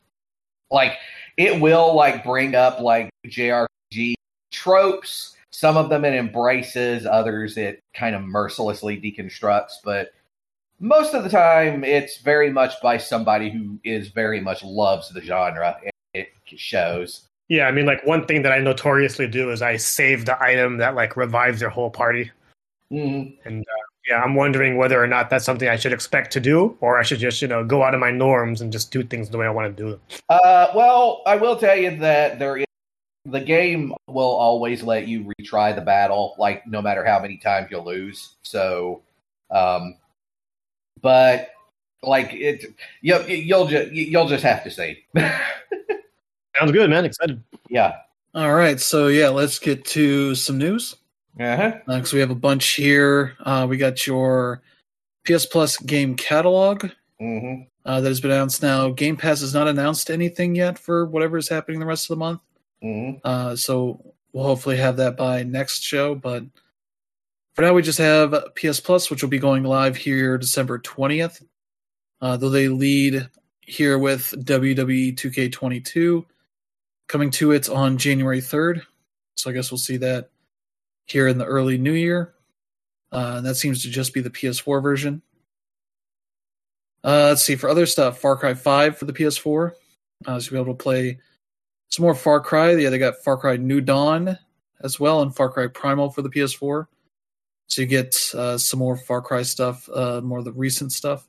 like 0.73 0.95
it 1.37 1.61
will 1.61 1.95
like 1.95 2.25
bring 2.25 2.57
up 2.57 2.81
like 2.81 3.11
jrpg 3.29 3.66
tropes 4.51 5.37
some 5.53 5.77
of 5.77 5.89
them 5.89 6.05
it 6.05 6.15
embraces 6.15 7.07
others 7.07 7.57
it 7.57 7.81
kind 7.95 8.15
of 8.15 8.23
mercilessly 8.23 9.01
deconstructs 9.01 9.75
but 9.85 10.11
most 10.81 11.15
of 11.15 11.25
the 11.25 11.31
time 11.31 11.85
it's 11.85 12.19
very 12.19 12.51
much 12.51 12.75
by 12.83 12.97
somebody 12.97 13.51
who 13.51 13.79
is 13.85 14.09
very 14.09 14.41
much 14.41 14.63
loves 14.63 15.09
the 15.11 15.21
genre 15.21 15.77
it 16.15 16.29
shows 16.47 17.29
Yeah, 17.49 17.69
I 17.69 17.73
mean, 17.73 17.87
like 17.87 18.05
one 18.05 18.27
thing 18.27 18.43
that 18.43 18.53
I 18.53 18.59
notoriously 18.59 19.29
do 19.29 19.51
is 19.51 19.63
I 19.63 19.77
save 19.77 20.25
the 20.25 20.41
item 20.43 20.79
that 20.79 20.95
like 20.95 21.17
revives 21.17 21.61
your 21.61 21.71
whole 21.71 21.91
party. 21.91 22.31
Mhm. 22.93 23.37
And 23.45 23.63
uh, 23.63 23.83
yeah, 24.09 24.23
I'm 24.23 24.35
wondering 24.35 24.77
whether 24.77 25.03
or 25.03 25.07
not 25.07 25.31
that's 25.31 25.45
something 25.45 25.69
I 25.69 25.77
should 25.77 25.93
expect 25.93 26.33
to 26.33 26.41
do, 26.41 26.77
or 26.81 26.99
I 26.99 27.03
should 27.03 27.19
just 27.21 27.41
you 27.43 27.49
know 27.49 27.65
go 27.65 27.83
out 27.83 27.95
of 27.95 28.01
my 28.01 28.11
norms 28.11 28.61
and 28.61 28.73
just 28.73 28.91
do 28.91 29.03
things 29.03 29.31
the 29.31 29.39
way 29.39 29.47
I 29.47 29.51
want 29.51 29.77
to 29.77 29.83
do 29.83 29.91
them. 29.91 30.01
Uh, 30.29 30.69
well, 30.75 31.23
I 31.27 31.37
will 31.37 31.57
tell 31.57 31.77
you 31.77 31.97
that 31.99 32.39
there 32.39 32.57
is 32.57 32.66
the 33.27 33.41
game 33.41 33.93
will 34.07 34.23
always 34.31 34.83
let 34.83 35.07
you 35.09 35.31
retry 35.41 35.75
the 35.75 35.81
battle, 35.83 36.35
like 36.39 36.67
no 36.67 36.81
matter 36.81 37.05
how 37.05 37.19
many 37.21 37.37
times 37.37 37.69
you'll 37.71 37.85
lose. 37.85 38.37
So, 38.43 39.03
um, 39.51 39.97
but 41.03 41.51
like 42.03 42.33
it, 42.33 42.65
you, 43.03 43.21
you'll 43.27 43.67
just 43.67 43.93
you'll 43.93 44.29
just 44.29 44.45
have 44.45 44.63
to 44.65 44.71
see. 44.71 45.05
Sounds 46.59 46.73
good, 46.73 46.89
man. 46.91 47.05
Excited. 47.05 47.43
yeah. 47.69 47.97
All 48.35 48.55
right, 48.55 48.79
so 48.79 49.07
yeah, 49.09 49.29
let's 49.31 49.59
get 49.59 49.85
to 49.87 50.35
some 50.35 50.59
news 50.59 50.95
Uh-huh. 51.41 51.73
because 51.87 52.13
we 52.13 52.21
have 52.21 52.31
a 52.31 52.35
bunch 52.35 52.67
here. 52.75 53.35
Uh, 53.41 53.67
we 53.69 53.79
got 53.79 54.07
your 54.07 54.61
PS 55.27 55.47
Plus 55.47 55.77
game 55.79 56.15
catalog 56.17 56.91
hmm 57.19 57.63
uh, 57.87 58.01
that 58.01 58.09
has 58.09 58.21
been 58.21 58.31
announced 58.33 58.63
now. 58.63 58.91
Game 58.91 59.17
Pass 59.17 59.41
has 59.41 59.55
not 59.55 59.69
announced 59.69 60.11
anything 60.11 60.55
yet 60.55 60.79
for 60.79 61.07
whatever 61.07 61.39
is 61.39 61.49
happening 61.49 61.79
the 61.81 61.87
rest 61.87 62.05
of 62.11 62.17
the 62.17 62.19
month. 62.19 62.41
Hmm 62.87 63.11
Uh, 63.25 63.57
so 63.57 64.15
we'll 64.33 64.45
hopefully 64.45 64.77
have 64.77 64.97
that 64.99 65.17
by 65.17 65.43
next 65.43 65.83
show. 65.83 66.15
But 66.15 66.45
for 67.55 67.63
now, 67.63 67.73
we 67.73 67.83
just 67.83 67.99
have 67.99 68.35
PS 68.55 68.81
Plus, 68.81 69.11
which 69.11 69.23
will 69.23 69.31
be 69.31 69.39
going 69.39 69.65
live 69.65 69.97
here 69.97 70.39
December 70.39 70.79
20th. 70.79 71.43
Uh, 72.21 72.37
though 72.37 72.51
they 72.51 72.69
lead 72.69 73.29
here 73.61 73.99
with 73.99 74.33
WWE 74.45 75.15
2K22 75.17 76.25
coming 77.09 77.31
to 77.31 77.53
it 77.53 77.69
on 77.69 77.99
January 77.99 78.41
3rd. 78.41 78.83
So 79.37 79.51
I 79.51 79.53
guess 79.53 79.71
we'll 79.71 79.79
see 79.79 79.99
that 79.99 80.31
here 81.07 81.29
in 81.29 81.39
the 81.39 81.45
early 81.45 81.77
new 81.79 81.93
year. 81.93 82.35
Uh, 83.13 83.41
that 83.43 83.57
seems 83.57 83.83
to 83.83 83.91
just 83.91 84.15
be 84.15 84.21
the 84.21 84.31
PS4 84.31 84.83
version. 84.83 85.23
Uh, 87.05 87.29
let's 87.29 87.43
see, 87.43 87.55
for 87.55 87.69
other 87.69 87.87
stuff, 87.87 88.19
Far 88.19 88.37
Cry 88.37 88.55
5 88.55 88.99
for 88.99 89.05
the 89.05 89.13
PS4. 89.13 89.73
Uh, 90.27 90.41
so 90.41 90.51
you'll 90.51 90.65
be 90.65 90.71
able 90.71 90.77
to 90.77 90.83
play 90.83 91.19
some 91.89 92.03
more 92.03 92.15
Far 92.15 92.41
Cry. 92.41 92.73
Yeah, 92.73 92.91
they 92.91 92.99
got 92.99 93.23
Far 93.25 93.37
Cry 93.37 93.57
New 93.57 93.81
Dawn 93.81 94.39
as 94.83 95.01
well, 95.01 95.23
and 95.23 95.35
Far 95.35 95.51
Cry 95.51 95.67
Primal 95.69 96.11
for 96.11 96.23
the 96.23 96.31
PS4. 96.31 96.87
So 97.69 97.83
you 97.83 97.87
get 97.87 98.17
uh, 98.35 98.59
some 98.59 98.79
more 98.79 98.97
Far 98.97 99.23
Cry 99.23 99.43
stuff, 99.43 99.89
uh, 99.89 100.21
more 100.23 100.39
of 100.39 100.45
the 100.45 100.53
recent 100.53 100.93
stuff 100.93 101.27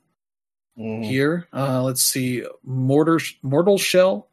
hmm 0.76 1.02
here. 1.02 1.48
Uh, 1.52 1.82
let's 1.82 2.02
see, 2.02 2.44
Mortar 2.64 3.18
Mortal 3.42 3.78
Shell 3.78 4.28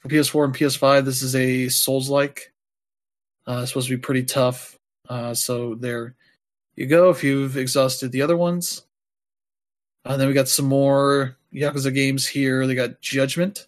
for 0.00 0.08
PS4 0.08 0.44
and 0.46 0.54
PS5. 0.54 1.04
This 1.04 1.22
is 1.22 1.36
a 1.36 1.68
Souls-like. 1.68 2.52
Uh, 3.46 3.60
it's 3.62 3.70
supposed 3.70 3.88
to 3.88 3.96
be 3.96 4.00
pretty 4.00 4.24
tough. 4.24 4.76
Uh, 5.08 5.34
so 5.34 5.74
there 5.76 6.16
you 6.76 6.86
go. 6.86 7.10
If 7.10 7.22
you've 7.22 7.56
exhausted 7.56 8.10
the 8.10 8.22
other 8.22 8.36
ones, 8.36 8.82
and 10.04 10.20
then 10.20 10.28
we 10.28 10.34
got 10.34 10.48
some 10.48 10.66
more 10.66 11.36
Yakuza 11.52 11.94
games 11.94 12.26
here. 12.26 12.66
They 12.66 12.74
got 12.74 13.00
Judgment 13.00 13.66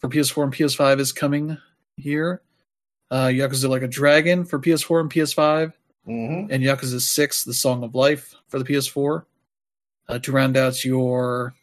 for 0.00 0.08
PS4 0.08 0.44
and 0.44 0.52
PS5 0.52 0.98
is 1.00 1.12
coming 1.12 1.56
here. 1.96 2.42
Uh, 3.10 3.26
Yakuza 3.26 3.68
Like 3.68 3.82
a 3.82 3.88
Dragon 3.88 4.44
for 4.44 4.58
PS4 4.58 5.00
and 5.00 5.10
PS5 5.10 5.72
hmm 6.04 6.46
and 6.50 6.62
Yakuza 6.62 7.00
6, 7.00 7.44
The 7.44 7.54
Song 7.54 7.84
of 7.84 7.94
Life 7.94 8.34
for 8.48 8.58
the 8.58 8.64
PS4 8.64 9.24
uh, 10.08 10.18
to 10.18 10.32
round 10.32 10.56
out 10.56 10.84
your 10.84 11.54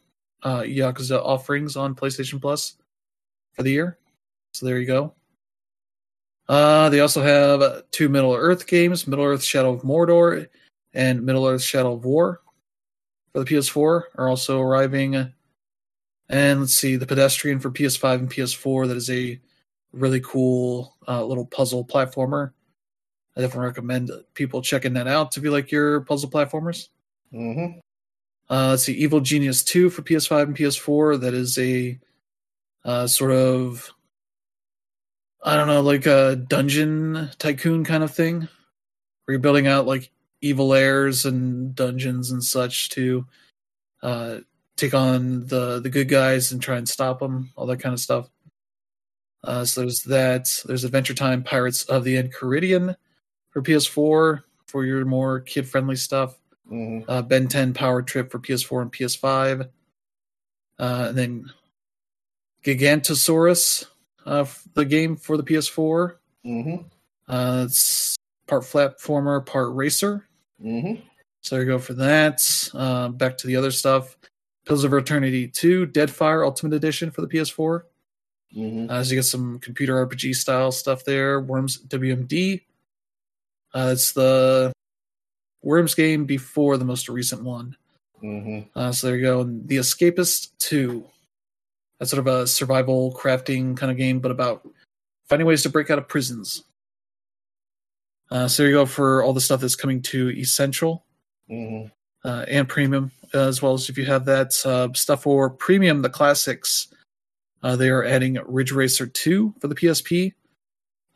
uh, 0.43 0.61
Yakuza 0.61 1.19
offerings 1.23 1.75
on 1.75 1.95
PlayStation 1.95 2.41
Plus 2.41 2.75
for 3.53 3.63
the 3.63 3.71
year. 3.71 3.97
So 4.53 4.65
there 4.65 4.79
you 4.79 4.85
go. 4.85 5.13
Uh, 6.47 6.89
they 6.89 7.01
also 7.01 7.21
have 7.21 7.83
two 7.91 8.07
Middle 8.07 8.33
Earth 8.33 8.67
games 8.67 9.07
Middle 9.07 9.25
Earth 9.25 9.43
Shadow 9.43 9.73
of 9.73 9.81
Mordor 9.81 10.47
and 10.93 11.23
Middle 11.23 11.45
Earth 11.45 11.61
Shadow 11.61 11.93
of 11.93 12.05
War 12.05 12.41
for 13.33 13.43
the 13.43 13.45
PS4 13.45 14.03
are 14.15 14.29
also 14.29 14.61
arriving. 14.61 15.33
And 16.29 16.59
let's 16.61 16.75
see, 16.75 16.95
The 16.95 17.05
Pedestrian 17.05 17.59
for 17.59 17.71
PS5 17.71 18.19
and 18.19 18.29
PS4. 18.29 18.87
That 18.87 18.97
is 18.97 19.09
a 19.09 19.39
really 19.93 20.19
cool 20.21 20.95
uh, 21.07 21.23
little 21.23 21.45
puzzle 21.45 21.85
platformer. 21.85 22.51
I 23.35 23.41
definitely 23.41 23.67
recommend 23.67 24.11
people 24.33 24.61
checking 24.61 24.93
that 24.93 25.07
out 25.07 25.31
to 25.33 25.39
be 25.39 25.49
like 25.49 25.71
your 25.71 26.01
puzzle 26.01 26.29
platformers. 26.29 26.89
hmm 27.31 27.79
Uh, 28.49 28.69
let's 28.69 28.83
see, 28.83 28.93
Evil 28.93 29.19
Genius 29.19 29.63
2 29.63 29.89
for 29.89 30.01
PS5 30.01 30.43
and 30.43 30.57
PS4. 30.57 31.21
That 31.21 31.33
is 31.33 31.57
a 31.57 31.99
uh, 32.83 33.07
sort 33.07 33.31
of, 33.31 33.91
I 35.43 35.55
don't 35.55 35.67
know, 35.67 35.81
like 35.81 36.05
a 36.05 36.35
dungeon 36.35 37.29
tycoon 37.37 37.83
kind 37.85 38.03
of 38.03 38.13
thing, 38.13 38.39
where 38.39 38.49
you're 39.33 39.39
building 39.39 39.67
out 39.67 39.85
like 39.85 40.11
evil 40.41 40.73
airs 40.73 41.25
and 41.25 41.75
dungeons 41.75 42.31
and 42.31 42.43
such 42.43 42.89
to 42.89 43.25
uh, 44.01 44.37
take 44.77 44.93
on 44.93 45.45
the 45.47 45.81
the 45.81 45.89
good 45.89 46.07
guys 46.07 46.51
and 46.51 46.61
try 46.61 46.77
and 46.77 46.87
stop 46.87 47.19
them, 47.19 47.51
all 47.55 47.65
that 47.65 47.79
kind 47.81 47.93
of 47.93 47.99
stuff. 47.99 48.29
Uh, 49.43 49.65
so 49.65 49.81
there's 49.81 50.03
that. 50.03 50.49
There's 50.65 50.83
Adventure 50.83 51.13
Time 51.13 51.43
Pirates 51.43 51.83
of 51.85 52.03
the 52.03 52.21
Enchiridion 52.21 52.95
for 53.51 53.61
PS4 53.61 54.43
for 54.67 54.85
your 54.85 55.05
more 55.05 55.39
kid 55.41 55.67
friendly 55.67 55.95
stuff 55.95 56.37
hmm 56.67 56.99
uh, 57.07 57.21
Ben 57.21 57.47
10 57.47 57.73
Power 57.73 58.01
Trip 58.01 58.29
for 58.31 58.39
PS4 58.39 58.81
and 58.81 58.91
PS5. 58.91 59.69
Uh, 60.79 61.05
and 61.09 61.17
then 61.17 61.51
Gigantosaurus, 62.63 63.85
uh, 64.25 64.45
the 64.73 64.85
game 64.85 65.15
for 65.15 65.37
the 65.37 65.43
PS4. 65.43 66.15
hmm 66.43 66.75
Uh, 67.27 67.63
it's 67.65 68.15
part 68.47 68.63
platformer, 68.63 69.45
part 69.45 69.73
racer. 69.73 70.27
hmm 70.61 70.95
So 71.41 71.55
there 71.55 71.63
you 71.63 71.71
go 71.71 71.79
for 71.79 71.93
that. 71.93 72.41
Uh, 72.73 73.09
back 73.09 73.37
to 73.39 73.47
the 73.47 73.55
other 73.55 73.71
stuff. 73.71 74.17
Pillars 74.67 74.83
of 74.83 74.93
Eternity 74.93 75.47
2, 75.47 75.87
Deadfire 75.87 76.43
Ultimate 76.43 76.73
Edition 76.75 77.09
for 77.09 77.21
the 77.21 77.27
PS4. 77.27 77.83
hmm 78.53 78.87
Uh, 78.89 79.01
so 79.01 79.09
you 79.11 79.15
get 79.17 79.23
some 79.23 79.59
computer 79.59 80.05
RPG 80.05 80.35
style 80.35 80.73
stuff 80.73 81.05
there. 81.05 81.39
Worms 81.39 81.81
WMD. 81.87 82.63
Uh, 83.73 83.89
it's 83.93 84.11
the 84.11 84.73
Worms 85.63 85.95
game 85.95 86.25
before 86.25 86.77
the 86.77 86.85
most 86.85 87.07
recent 87.07 87.43
one. 87.43 87.77
hmm 88.19 88.59
Uh, 88.75 88.91
so 88.91 89.07
there 89.07 89.15
you 89.15 89.21
go. 89.23 89.41
And 89.41 89.65
the 89.67 89.77
Escapist 89.77 90.49
2. 90.59 91.03
That's 91.99 92.11
sort 92.11 92.19
of 92.19 92.27
a 92.27 92.45
survival 92.45 93.13
crafting 93.17 93.75
kind 93.77 93.91
of 93.91 93.97
game, 93.97 94.19
but 94.19 94.31
about 94.31 94.67
finding 95.29 95.47
ways 95.47 95.63
to 95.63 95.69
break 95.69 95.89
out 95.89 95.97
of 95.97 96.07
prisons. 96.09 96.63
Uh, 98.29 98.47
so 98.49 98.63
there 98.63 98.69
you 98.69 98.75
go 98.77 98.85
for 98.85 99.23
all 99.23 99.31
the 99.33 99.39
stuff 99.41 99.61
that's 99.61 99.75
coming 99.77 100.01
to 100.01 100.29
Essential 100.31 101.05
hmm 101.47 101.85
uh, 102.23 102.45
and 102.47 102.67
Premium, 102.67 103.11
as 103.33 103.61
well 103.61 103.73
as 103.73 103.89
if 103.89 103.97
you 103.97 104.05
have 104.05 104.25
that 104.25 104.53
uh, 104.65 104.89
stuff 104.93 105.23
for 105.23 105.49
Premium, 105.49 106.01
the 106.01 106.09
classics. 106.09 106.87
Uh, 107.63 107.75
they 107.75 107.89
are 107.89 108.03
adding 108.03 108.37
Ridge 108.45 108.71
Racer 108.71 109.07
2 109.07 109.55
for 109.59 109.67
the 109.67 109.75
PSP. 109.75 110.33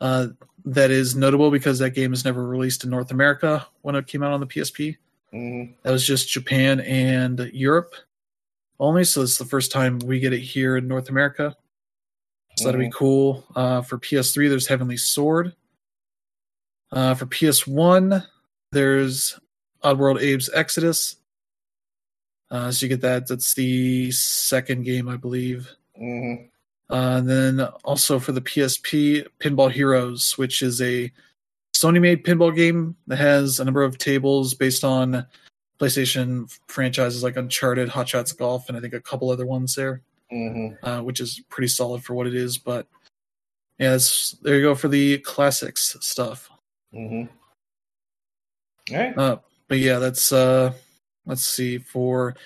Uh, 0.00 0.28
that 0.64 0.90
is 0.90 1.14
notable 1.14 1.50
because 1.50 1.78
that 1.78 1.90
game 1.90 2.12
is 2.12 2.24
never 2.24 2.46
released 2.46 2.84
in 2.84 2.90
North 2.90 3.10
America 3.10 3.66
when 3.82 3.94
it 3.94 4.06
came 4.06 4.22
out 4.22 4.32
on 4.32 4.40
the 4.40 4.46
PSP. 4.46 4.96
hmm 5.32 5.64
That 5.82 5.92
was 5.92 6.06
just 6.06 6.28
Japan 6.28 6.80
and 6.80 7.50
Europe 7.52 7.94
only, 8.80 9.04
so 9.04 9.22
it's 9.22 9.38
the 9.38 9.44
first 9.44 9.70
time 9.70 10.00
we 10.00 10.18
get 10.18 10.32
it 10.32 10.40
here 10.40 10.76
in 10.76 10.88
North 10.88 11.08
America. 11.08 11.56
So 12.58 12.66
that'd 12.66 12.80
be 12.80 12.90
cool. 12.90 13.44
Uh, 13.56 13.80
for 13.82 13.98
PS3, 13.98 14.48
there's 14.48 14.66
Heavenly 14.66 14.96
Sword. 14.96 15.54
Uh, 16.90 17.14
for 17.14 17.26
PS1, 17.26 18.26
there's 18.72 19.38
Oddworld 19.84 20.16
Abe's 20.16 20.48
Exoddus. 20.54 21.16
Uh, 22.50 22.70
so 22.70 22.84
you 22.84 22.88
get 22.90 23.00
that. 23.00 23.26
That's 23.26 23.54
the 23.54 24.10
second 24.10 24.84
game, 24.84 25.08
I 25.08 25.16
believe. 25.16 25.68
hmm 25.96 26.34
Uh, 26.90 27.16
and 27.18 27.28
then 27.28 27.60
also 27.84 28.18
for 28.18 28.32
the 28.32 28.42
PSP, 28.42 29.26
Pinball 29.40 29.70
Heroes, 29.70 30.36
which 30.36 30.60
is 30.62 30.80
a 30.82 31.10
Sony 31.74 32.00
made 32.00 32.24
pinball 32.24 32.54
game 32.54 32.94
that 33.06 33.16
has 33.16 33.58
a 33.58 33.64
number 33.64 33.82
of 33.82 33.96
tables 33.98 34.52
based 34.54 34.84
on 34.84 35.26
PlayStation 35.80 36.48
franchises 36.68 37.22
like 37.22 37.36
Uncharted, 37.36 37.88
Hot 37.88 38.08
Shots 38.08 38.32
Golf, 38.32 38.68
and 38.68 38.76
I 38.76 38.80
think 38.80 38.92
a 38.94 39.00
couple 39.00 39.30
other 39.30 39.46
ones 39.46 39.74
there, 39.74 40.02
hmm 40.30 40.68
uh, 40.82 41.00
which 41.00 41.18
is 41.20 41.40
pretty 41.48 41.68
solid 41.68 42.04
for 42.04 42.14
what 42.14 42.26
it 42.26 42.34
is. 42.34 42.58
But 42.58 42.86
yeah, 43.78 43.98
there 44.42 44.56
you 44.56 44.62
go 44.62 44.74
for 44.74 44.88
the 44.88 45.18
classics 45.18 45.96
stuff. 46.00 46.50
hmm 46.92 47.24
All 48.92 48.96
right. 48.96 49.16
Uh, 49.18 49.38
but 49.72 49.78
yeah, 49.78 49.98
that's 49.98 50.32
uh, 50.32 50.70
let's 51.24 51.42
see 51.42 51.78
for 51.78 52.36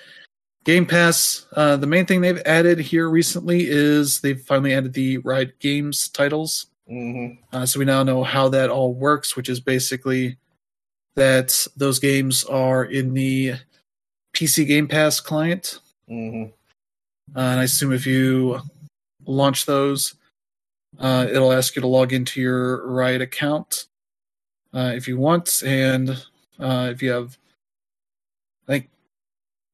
Game 0.63 0.85
Pass. 0.85 1.45
Uh, 1.51 1.75
the 1.75 1.85
main 1.85 2.05
thing 2.05 2.21
they've 2.21 2.41
added 2.45 2.79
here 2.79 3.09
recently 3.09 3.67
is 3.67 4.21
they've 4.21 4.39
finally 4.39 4.73
added 4.73 4.93
the 4.93 5.17
Riot 5.17 5.59
Games 5.59 6.07
titles. 6.07 6.67
hmm 6.87 7.31
Uh, 7.51 7.65
so 7.65 7.79
we 7.79 7.83
now 7.83 8.01
know 8.01 8.23
how 8.23 8.47
that 8.47 8.69
all 8.69 8.93
works, 8.93 9.35
which 9.35 9.49
is 9.49 9.59
basically 9.59 10.37
that 11.17 11.67
those 11.75 11.99
games 11.99 12.45
are 12.45 12.85
in 12.85 13.13
the 13.13 13.55
PC 14.33 14.65
Game 14.65 14.87
Pass 14.87 15.19
client. 15.19 15.81
hmm 16.07 16.43
Uh, 17.35 17.39
and 17.39 17.59
I 17.59 17.63
assume 17.65 17.91
if 17.91 18.07
you 18.07 18.61
launch 19.25 19.65
those, 19.65 20.15
uh, 20.97 21.27
it'll 21.29 21.51
ask 21.51 21.75
you 21.75 21.81
to 21.81 21.89
log 21.89 22.13
into 22.13 22.39
your 22.39 22.87
Riot 22.87 23.21
account 23.21 23.87
uh, 24.73 24.93
if 24.95 25.09
you 25.09 25.17
want. 25.17 25.61
And 25.65 26.25
uh, 26.59 26.89
if 26.91 27.01
you 27.01 27.11
have 27.11 27.37
like 28.67 28.89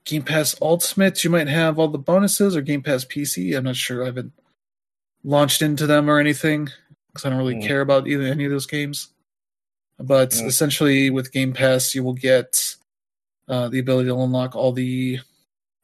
Game 0.05 0.23
Pass 0.23 0.55
Ultimate, 0.61 1.23
you 1.23 1.29
might 1.29 1.47
have 1.47 1.79
all 1.79 1.87
the 1.87 1.97
bonuses, 1.97 2.55
or 2.55 2.61
Game 2.61 2.81
Pass 2.83 3.05
PC. 3.05 3.55
I'm 3.55 3.63
not 3.63 3.75
sure. 3.75 4.03
I 4.03 4.07
haven't 4.07 4.33
launched 5.23 5.61
into 5.61 5.87
them 5.87 6.09
or 6.09 6.19
anything 6.19 6.69
because 7.07 7.25
I 7.25 7.29
don't 7.29 7.37
really 7.37 7.55
Mm. 7.55 7.65
care 7.67 7.81
about 7.81 8.07
either 8.07 8.23
any 8.23 8.45
of 8.45 8.51
those 8.51 8.65
games. 8.65 9.09
But 9.99 10.31
Mm. 10.31 10.47
essentially, 10.47 11.09
with 11.09 11.31
Game 11.31 11.53
Pass, 11.53 11.93
you 11.95 12.03
will 12.03 12.13
get 12.13 12.75
uh, 13.47 13.67
the 13.67 13.79
ability 13.79 14.07
to 14.07 14.17
unlock 14.17 14.55
all 14.55 14.71
the 14.71 15.19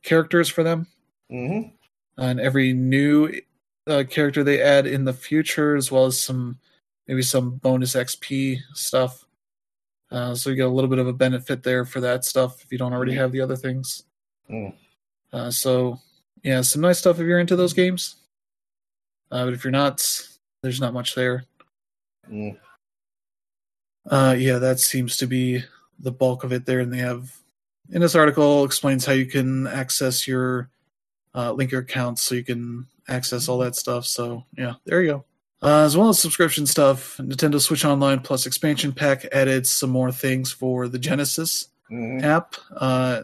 characters 0.02 0.48
for 0.48 0.64
them, 0.64 0.88
hmm 1.30 1.62
and 2.18 2.40
every 2.40 2.72
new 2.74 3.34
uh, 3.88 4.04
character 4.10 4.44
they 4.44 4.62
add 4.62 4.86
in 4.88 5.04
the 5.06 5.14
future, 5.14 5.76
as 5.76 5.92
well 5.92 6.06
as 6.06 6.20
some 6.20 6.58
maybe 7.08 7.22
some 7.22 7.58
bonus 7.58 7.96
XP 7.96 8.60
stuff. 8.74 9.26
Uh, 10.12 10.34
so 10.34 10.50
you 10.50 10.56
get 10.56 10.66
a 10.66 10.70
little 10.70 10.90
bit 10.90 11.00
of 11.00 11.08
a 11.08 11.14
benefit 11.14 11.62
there 11.62 11.86
for 11.86 12.02
that 12.02 12.26
stuff 12.26 12.64
if 12.64 12.72
you 12.72 12.78
don't 12.78 12.94
already 12.94 13.14
have 13.14 13.32
the 13.32 13.42
other 13.42 13.56
things. 13.56 14.04
Mm. 14.50 14.74
Uh, 15.32 15.52
so 15.52 16.00
yeah, 16.44 16.62
some 16.62 16.82
nice 16.82 17.00
stuff 17.00 17.20
if 17.20 17.28
you're 17.28 17.40
into 17.40 17.56
those 17.56 17.74
games. 17.74 18.16
Uh, 19.32 19.46
but 19.46 19.54
if 19.54 19.64
you're 19.64 19.72
not, 19.72 20.06
there's 20.64 20.82
not 20.82 20.94
much 20.94 21.14
there. 21.14 21.46
Mm. 22.32 22.58
Uh, 24.10 24.36
yeah, 24.38 24.58
that 24.58 24.80
seems 24.80 25.18
to 25.18 25.28
be 25.28 25.64
the 26.00 26.12
bulk 26.12 26.44
of 26.44 26.52
it 26.52 26.66
there. 26.66 26.80
And 26.80 26.92
they 26.92 26.98
have 26.98 27.32
in 27.92 28.02
this 28.02 28.16
article 28.16 28.64
explains 28.64 29.06
how 29.06 29.14
you 29.14 29.26
can 29.26 29.68
access 29.68 30.28
your 30.28 30.70
uh, 31.36 31.52
link 31.52 31.72
your 31.72 31.82
accounts 31.82 32.24
so 32.24 32.36
you 32.36 32.44
can 32.44 32.88
access 33.08 33.48
all 33.48 33.60
that 33.60 33.76
stuff. 33.76 34.06
So 34.06 34.46
yeah, 34.58 34.74
there 34.86 35.02
you 35.02 35.12
go. 35.12 35.26
Uh, 35.62 35.84
as 35.84 35.98
well 35.98 36.10
as 36.10 36.18
subscription 36.20 36.66
stuff, 36.66 37.18
Nintendo 37.18 37.60
Switch 37.60 37.84
Online 37.84 38.20
Plus 38.22 38.46
expansion 38.46 38.94
pack 38.94 39.26
added 39.34 39.68
some 39.68 39.90
more 39.90 40.12
things 40.12 40.52
for 40.52 40.88
the 40.88 41.00
Genesis 41.00 41.68
hmm 41.90 42.20
app. 42.22 42.56
Uh, 42.76 43.24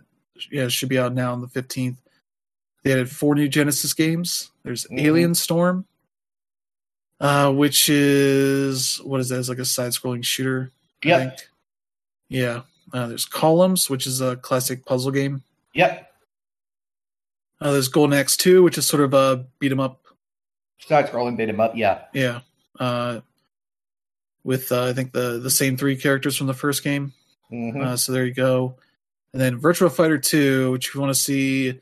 yeah, 0.52 0.64
it 0.64 0.72
should 0.72 0.90
be 0.90 1.00
out 1.00 1.14
now 1.14 1.32
on 1.32 1.40
the 1.40 1.48
15th. 1.48 1.96
They 2.84 2.92
added 2.92 3.10
four 3.10 3.36
new 3.36 3.48
Genesis 3.48 3.94
games. 3.94 4.52
There's 4.64 4.86
Mhm. 4.88 5.00
Alien 5.02 5.36
Storm, 5.36 5.86
uh, 7.22 7.52
which 7.54 7.88
is 7.90 8.98
what 9.04 9.20
is 9.22 9.30
that? 9.30 9.40
It's 9.40 9.50
like 9.50 9.60
a 9.60 9.66
side-scrolling 9.66 10.26
shooter. 10.26 10.72
Yep. 11.04 11.20
think. 11.38 11.50
Yeah. 12.30 12.62
Uh, 12.92 13.08
there's 13.08 13.26
Columns, 13.26 13.90
which 13.90 14.08
is 14.08 14.20
a 14.22 14.36
classic 14.38 14.86
puzzle 14.86 15.12
game. 15.12 15.44
Yep. 15.74 16.12
Uh, 17.62 17.72
there's 17.72 17.88
Golden 17.88 18.18
Axe 18.18 18.36
2, 18.38 18.62
which 18.64 18.78
is 18.78 18.86
sort 18.86 19.04
of 19.04 19.14
a 19.14 19.46
beat 19.60 19.72
'em 19.72 19.80
up. 19.80 20.02
Side 20.80 21.08
scrolling 21.08 21.38
beat 21.38 21.50
'em 21.50 21.60
up. 21.60 21.76
Yeah. 21.76 22.04
Yeah. 22.14 22.42
Uh, 22.80 23.22
with 24.44 24.72
uh, 24.72 24.86
I 24.86 24.94
think 24.94 25.12
the 25.14 25.40
the 25.40 25.50
same 25.50 25.78
three 25.78 25.96
characters 25.96 26.36
from 26.36 26.48
the 26.48 26.54
first 26.54 26.84
game. 26.84 27.14
hmm 27.50 27.82
Uh, 27.82 27.98
so 27.98 28.12
there 28.12 28.26
you 28.26 28.34
go. 28.34 28.76
And 29.34 29.42
then 29.42 29.58
Virtual 29.58 29.90
Fighter 29.90 30.18
2, 30.18 30.72
which 30.72 30.94
you 30.94 31.02
want 31.02 31.14
to 31.14 31.20
see 31.20 31.80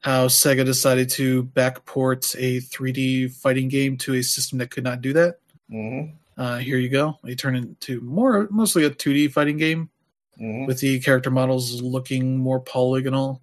how 0.00 0.28
Sega 0.28 0.64
decided 0.64 1.10
to 1.10 1.42
backport 1.44 2.36
a 2.38 2.60
3D 2.60 3.32
fighting 3.34 3.68
game 3.68 3.96
to 3.98 4.14
a 4.14 4.22
system 4.22 4.58
that 4.58 4.70
could 4.70 4.84
not 4.84 5.00
do 5.00 5.12
that. 5.14 5.38
hmm 5.70 6.02
Uh, 6.36 6.58
here 6.58 6.78
you 6.78 6.88
go. 6.88 7.18
They 7.24 7.34
turn 7.34 7.56
into 7.56 8.00
more 8.00 8.46
mostly 8.50 8.84
a 8.84 8.90
2D 8.90 9.32
fighting 9.32 9.56
game 9.58 9.90
hmm 10.36 10.66
with 10.66 10.78
the 10.80 11.00
character 11.00 11.30
models 11.30 11.82
looking 11.82 12.36
more 12.36 12.60
polygonal, 12.60 13.42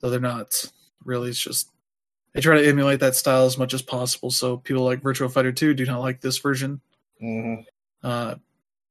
though 0.00 0.10
they're 0.10 0.20
not 0.20 0.64
really. 1.04 1.30
It's 1.30 1.38
just 1.38 1.70
they 2.34 2.40
try 2.40 2.60
to 2.60 2.68
emulate 2.68 3.00
that 3.00 3.14
style 3.14 3.44
as 3.46 3.56
much 3.56 3.74
as 3.74 3.82
possible. 3.82 4.30
So 4.30 4.56
people 4.58 4.84
like 4.84 5.02
Virtual 5.02 5.28
Fighter 5.28 5.52
2 5.52 5.72
do 5.74 5.86
not 5.86 6.00
like 6.00 6.20
this 6.20 6.38
version. 6.38 6.80
hmm 7.20 7.54
Uh, 8.02 8.34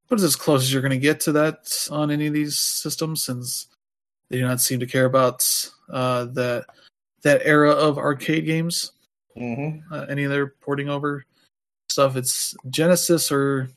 but 0.10 0.16
it's 0.16 0.24
as 0.24 0.36
close 0.36 0.64
as 0.64 0.72
you're 0.74 0.82
going 0.82 0.92
to 0.92 0.98
get 0.98 1.20
to 1.22 1.32
that 1.34 1.88
on 1.92 2.10
any 2.12 2.28
of 2.28 2.34
these 2.34 2.58
systems, 2.58 3.24
since 3.24 3.68
they 4.30 4.38
do 4.38 4.44
not 4.48 4.62
seem 4.62 4.80
to 4.80 4.86
care 4.88 5.06
about 5.06 5.46
uh, 5.92 6.26
that 6.26 6.66
that 7.22 7.42
era 7.46 7.72
of 7.72 7.98
arcade 7.98 8.46
games. 8.46 8.92
hmm 9.36 9.80
Uh, 9.92 10.06
any 10.10 10.24
of 10.24 10.32
their 10.32 10.48
porting 10.48 10.90
over 10.90 11.26
stuff, 11.90 12.16
it's 12.16 12.56
Genesis 12.70 13.32
or 13.32 13.70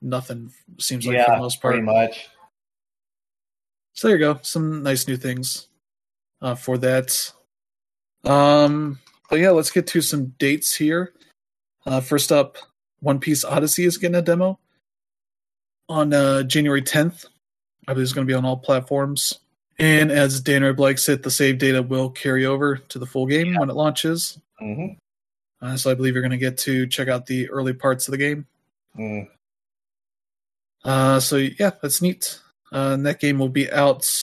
nothing. 0.00 0.50
Seems 0.78 1.06
like 1.06 1.24
for 1.24 1.32
the 1.32 1.38
most 1.38 1.60
part. 1.60 1.72
Pretty 1.72 1.86
much. 1.86 2.28
So 3.92 4.08
there 4.08 4.16
you 4.18 4.24
go, 4.24 4.38
some 4.42 4.82
nice 4.82 5.08
new 5.08 5.16
things 5.16 5.68
uh, 6.42 6.54
for 6.54 6.76
that. 6.78 7.32
Um, 8.26 8.98
but 9.30 9.38
yeah, 9.38 9.50
let's 9.50 9.70
get 9.70 9.86
to 9.88 10.00
some 10.00 10.34
dates 10.38 10.74
here. 10.74 11.12
Uh, 11.86 12.00
first 12.00 12.32
up, 12.32 12.56
One 13.00 13.18
Piece 13.20 13.44
Odyssey 13.44 13.84
is 13.84 13.98
getting 13.98 14.16
a 14.16 14.22
demo 14.22 14.58
on 15.88 16.12
uh, 16.12 16.42
January 16.42 16.82
10th. 16.82 17.26
I 17.86 17.92
believe 17.92 18.04
it's 18.04 18.12
going 18.12 18.26
to 18.26 18.30
be 18.30 18.36
on 18.36 18.44
all 18.44 18.56
platforms. 18.56 19.38
And 19.78 20.10
as 20.10 20.40
Dan 20.40 20.74
Blake 20.74 20.98
said, 20.98 21.22
the 21.22 21.30
save 21.30 21.58
data 21.58 21.82
will 21.82 22.10
carry 22.10 22.46
over 22.46 22.76
to 22.76 22.98
the 22.98 23.06
full 23.06 23.26
game 23.26 23.54
when 23.54 23.70
it 23.70 23.76
launches. 23.76 24.38
hmm 24.58 24.86
Uh, 25.60 25.76
so 25.76 25.90
I 25.90 25.94
believe 25.94 26.14
you're 26.14 26.22
going 26.22 26.30
to 26.30 26.38
get 26.38 26.58
to 26.58 26.86
check 26.86 27.08
out 27.08 27.26
the 27.26 27.48
early 27.50 27.72
parts 27.72 28.08
of 28.08 28.12
the 28.12 28.18
game. 28.18 28.46
Mm. 28.98 29.28
Uh, 30.84 31.20
so 31.20 31.36
yeah, 31.36 31.70
that's 31.82 32.00
neat. 32.00 32.40
Uh, 32.72 32.92
and 32.94 33.06
that 33.06 33.20
game 33.20 33.38
will 33.38 33.48
be 33.48 33.70
out 33.70 34.20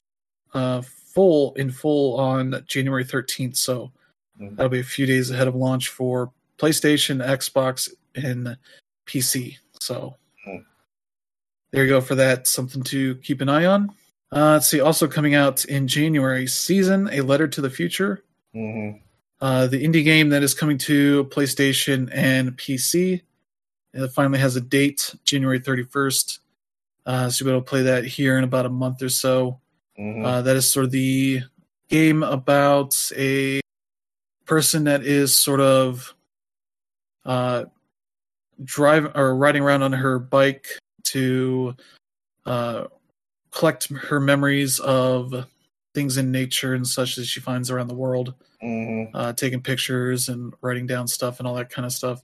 uh, 0.54 0.82
full 1.14 1.54
in 1.56 1.72
full 1.72 2.20
on 2.20 2.64
January 2.68 3.04
13th. 3.06 3.56
So 3.56 3.92
Mhm. 4.40 4.56
that'll 4.56 4.70
be 4.70 4.80
a 4.80 4.84
few 4.84 5.06
days 5.06 5.30
ahead 5.30 5.48
of 5.48 5.56
launch 5.56 5.90
for 5.90 6.32
PlayStation, 6.58 7.24
Xbox, 7.26 7.90
and 8.16 8.58
PC. 9.06 9.58
So 9.80 10.16
Mhm. 10.48 10.66
there 11.72 11.84
you 11.84 11.90
go 11.90 12.02
for 12.02 12.16
that. 12.16 12.48
Something 12.48 12.84
to 12.84 13.16
keep 13.18 13.42
an 13.42 13.50
eye 13.50 13.66
on. 13.66 13.90
Uh, 14.32 14.54
let's 14.54 14.68
see. 14.68 14.80
Also 14.80 15.08
coming 15.08 15.36
out 15.36 15.64
in 15.66 15.88
January, 15.88 16.48
Season: 16.48 17.08
A 17.12 17.22
Letter 17.22 17.48
to 17.48 17.62
the 17.62 17.70
Future. 17.70 18.24
hmm 18.54 18.92
Uh, 19.42 19.68
the 19.68 19.84
indie 19.84 20.06
game 20.06 20.30
that 20.30 20.42
is 20.42 20.54
coming 20.54 20.78
to 20.78 21.26
PlayStation 21.26 22.10
and 22.14 22.58
PC. 22.58 23.24
It 23.94 24.08
finally 24.14 24.40
has 24.40 24.56
a 24.56 24.62
date, 24.62 25.14
January 25.26 25.60
31st. 25.60 26.40
Uh, 27.06 27.30
so 27.30 27.44
you'll 27.44 27.52
be 27.52 27.56
able 27.58 27.66
to 27.66 27.70
play 27.70 27.82
that 27.82 28.06
here 28.06 28.38
in 28.38 28.46
about 28.46 28.66
a 28.66 28.70
month 28.70 29.02
or 29.02 29.10
so. 29.10 29.60
Hmm 29.98 30.26
Uh, 30.26 30.42
that 30.42 30.56
is 30.56 30.72
sort 30.72 30.86
of 30.86 30.92
the 30.92 31.42
game 31.90 32.24
about 32.24 33.12
a 33.16 33.62
person 34.46 34.86
that 34.86 35.04
is 35.04 35.38
sort 35.38 35.60
of 35.62 36.14
uh, 37.26 37.66
driving 38.64 39.12
or 39.16 39.36
riding 39.36 39.64
around 39.64 39.84
on 39.84 39.94
her 39.94 40.20
bike 40.20 40.68
to 41.04 41.76
uh, 42.46 42.86
collect 43.52 43.90
her 43.90 44.20
memories 44.20 44.80
of 44.80 45.46
things 45.94 46.18
in 46.18 46.32
nature 46.32 46.74
and 46.74 46.88
such 46.88 47.16
that 47.16 47.26
she 47.26 47.40
finds 47.40 47.70
around 47.70 47.88
the 47.88 47.94
world. 47.96 48.34
Hmm 48.62 48.94
uh, 49.14 49.34
taking 49.34 49.62
pictures 49.62 50.30
and 50.30 50.54
writing 50.62 50.88
down 50.88 51.08
stuff 51.08 51.40
and 51.40 51.48
all 51.48 51.56
that 51.56 51.70
kind 51.70 51.86
of 51.86 51.92
stuff. 51.92 52.22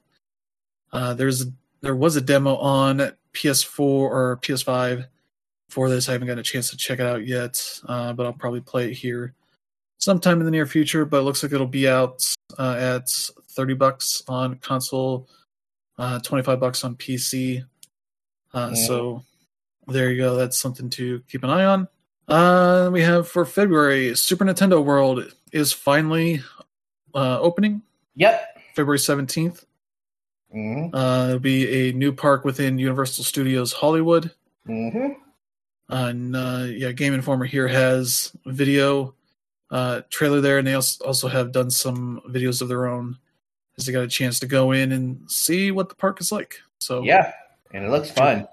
Uh, 0.91 1.14
there's 1.14 1.46
there 1.82 1.96
was 1.96 2.16
a 2.16 2.22
demo 2.22 2.56
on 2.56 3.12
PS4 3.34 3.80
or 3.80 4.40
PS5 4.41 5.06
for 5.70 5.90
this. 5.90 6.10
I 6.10 6.14
haven't 6.14 6.28
got 6.28 6.38
a 6.40 6.44
chance 6.44 6.70
to 6.72 6.78
check 6.78 7.00
it 7.00 7.06
out 7.06 7.26
yet, 7.26 7.80
uh, 7.88 8.14
but 8.14 8.26
I'll 8.26 8.34
probably 8.34 8.62
play 8.62 8.90
it 8.91 8.94
here 8.94 9.34
sometime 10.00 10.40
in 10.40 10.46
the 10.46 10.52
near 10.52 10.66
future. 10.66 11.06
But 11.06 11.20
it 11.20 11.24
looks 11.24 11.41
like 11.44 11.52
it'll 11.54 11.68
be 11.68 11.88
out 11.88 12.24
uh, 12.58 12.76
at 12.80 13.10
thirty 13.52 13.74
bucks 13.74 14.24
on 14.28 14.56
console, 14.56 15.28
uh, 15.98 16.20
twenty 16.20 16.44
five 16.44 16.60
bucks 16.60 16.84
on 16.84 16.96
PC. 16.96 17.64
Uh, 18.54 18.72
Yeah. 18.74 18.86
So 18.88 19.24
there 19.88 20.12
you 20.12 20.18
go. 20.18 20.36
That's 20.36 20.58
something 20.60 20.90
to 20.91 21.22
keep 21.30 21.44
an 21.44 21.50
eye 21.50 21.66
on. 21.66 21.88
Uh, 22.28 22.90
we 22.94 23.02
have 23.02 23.28
for 23.28 23.44
February, 23.46 24.16
Super 24.16 24.46
Nintendo 24.46 24.84
World 24.84 25.34
is 25.52 25.74
finally 25.74 26.41
uh, 27.16 27.40
opening 27.40 27.82
Yep. 28.16 28.62
February 28.76 29.00
17th. 29.00 29.64
hmm 30.52 30.94
Uh, 30.94 31.26
it'll 31.30 31.40
be 31.40 31.90
a 31.90 31.94
new 31.94 32.12
park 32.14 32.46
within 32.46 32.78
Universal 32.78 33.24
Studios 33.24 33.74
Hollywood. 33.74 34.32
hmm 34.68 35.08
And 35.90 36.36
uh, 36.36 36.66
yeah, 36.70 36.91
Game 36.91 37.14
Informer 37.14 37.45
here 37.45 37.68
has 37.68 38.32
a 38.45 38.52
video 38.52 39.14
uh, 39.72 40.02
trailer 40.10 40.40
there, 40.41 40.57
and 40.60 40.68
they 40.68 40.74
also 40.76 41.28
have 41.28 41.52
done 41.52 41.70
some 41.72 42.22
videos 42.30 42.61
of 42.61 42.68
their 42.68 42.88
own 42.88 43.18
as 43.78 43.86
they 43.86 43.91
got 43.91 44.03
a 44.03 44.07
chance 44.07 44.40
to 44.40 44.48
go 44.48 44.72
in 44.72 44.91
and 44.91 45.20
see 45.30 45.72
what 45.72 45.90
the 45.90 45.95
park 45.95 46.22
is 46.22 46.32
like. 46.32 46.60
So 46.80 47.03
Yeah. 47.03 47.32
And 47.74 47.86
it 47.86 47.90
looks 47.91 48.10
fun. 48.11 48.48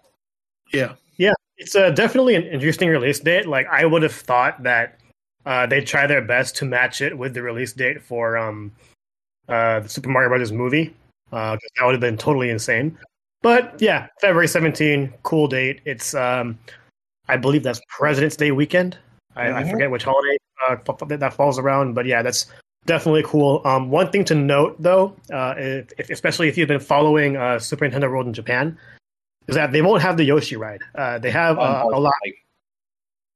yeah, 0.72 0.94
yeah, 1.16 1.32
It's 1.56 1.74
uh, 1.74 1.90
definitely 1.90 2.34
an 2.34 2.44
interesting 2.44 2.88
release 2.90 3.18
date. 3.20 3.46
Like 3.46 3.66
I 3.68 3.86
would 3.86 4.02
have 4.02 4.12
thought 4.14 4.62
that 4.62 4.98
uh, 5.46 5.64
they'd 5.66 5.86
try 5.86 6.06
their 6.06 6.20
best 6.22 6.54
to 6.56 6.64
match 6.66 7.00
it 7.00 7.16
with 7.16 7.32
the 7.34 7.40
release 7.42 7.72
date 7.72 8.02
for 8.02 8.36
um, 8.36 8.72
uh, 9.48 9.80
the 9.80 9.88
Super 9.88 10.10
Mario 10.10 10.28
Brothers 10.28 10.52
movie. 10.52 10.94
Uh, 11.32 11.52
'cause 11.56 11.70
that 11.78 11.84
would 11.86 11.92
have 11.92 12.00
been 12.00 12.16
totally 12.18 12.50
insane. 12.50 12.96
But 13.42 13.74
yeah, 13.80 14.06
February 14.20 14.48
17, 14.48 15.12
cool 15.22 15.48
date. 15.48 15.80
It's 15.86 16.14
um, 16.14 16.58
I 17.28 17.36
believe 17.36 17.62
that's 17.62 17.80
President's 17.88 18.36
Day 18.36 18.50
weekend. 18.52 18.96
I, 19.34 19.48
I 19.50 19.62
Mhm. 19.64 19.70
forget 19.70 19.90
which 19.90 20.04
holiday 20.04 20.36
uh, 20.68 20.76
that 21.16 21.34
falls 21.34 21.58
around, 21.58 21.94
but 21.94 22.06
yeah, 22.06 22.22
that's 22.22 22.46
definitely 22.86 23.22
cool. 23.26 23.60
Um, 23.64 23.90
one 23.90 24.10
thing 24.10 24.24
to 24.26 24.34
note 24.34 24.76
though, 24.80 25.14
uh, 25.32 25.54
if, 25.58 25.92
if- 25.98 26.10
especially 26.10 26.48
if 26.48 26.56
you've 26.56 26.68
been 26.68 26.80
following 26.80 27.36
uh, 27.36 27.58
Super 27.58 27.86
Nintendo 27.88 28.10
World 28.10 28.26
in 28.26 28.32
Japan, 28.32 28.78
is 29.48 29.54
that 29.54 29.72
they 29.72 29.82
won't 29.82 30.02
have 30.02 30.16
the 30.16 30.24
Yoshi 30.24 30.56
ride. 30.56 30.80
Uh, 30.94 31.18
they 31.18 31.30
have 31.30 31.58
uh, 31.58 31.84
a 31.92 32.00
lot. 32.00 32.14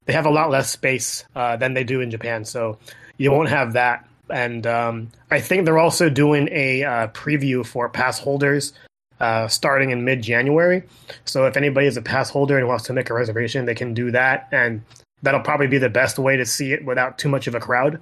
They 0.06 0.12
have 0.12 0.26
a 0.26 0.30
lot 0.30 0.50
less 0.50 0.70
space 0.70 1.24
uh, 1.36 1.56
than 1.56 1.74
they 1.74 1.84
do 1.84 2.00
in 2.00 2.10
Japan. 2.10 2.44
So 2.44 2.78
you 3.18 3.30
won't 3.30 3.48
have 3.48 3.74
that. 3.74 4.08
And 4.30 4.66
um, 4.66 5.10
I 5.30 5.40
think 5.40 5.64
they're 5.64 5.78
also 5.78 6.08
doing 6.08 6.48
a 6.50 6.82
uh, 6.84 7.06
preview 7.08 7.64
for 7.66 7.88
pass 7.88 8.18
holders 8.18 8.72
uh, 9.20 9.48
starting 9.48 9.90
in 9.90 10.04
mid 10.04 10.22
January. 10.22 10.82
So 11.24 11.46
if 11.46 11.56
anybody 11.56 11.86
is 11.86 11.96
a 11.96 12.02
pass 12.02 12.30
holder 12.30 12.58
and 12.58 12.66
wants 12.68 12.84
to 12.84 12.92
make 12.92 13.10
a 13.10 13.14
reservation, 13.14 13.66
they 13.66 13.74
can 13.74 13.94
do 13.94 14.10
that. 14.10 14.48
And 14.52 14.82
that'll 15.22 15.40
probably 15.40 15.66
be 15.66 15.78
the 15.78 15.90
best 15.90 16.18
way 16.18 16.36
to 16.36 16.46
see 16.46 16.72
it 16.72 16.84
without 16.84 17.18
too 17.18 17.28
much 17.28 17.46
of 17.46 17.54
a 17.54 17.60
crowd. 17.60 18.00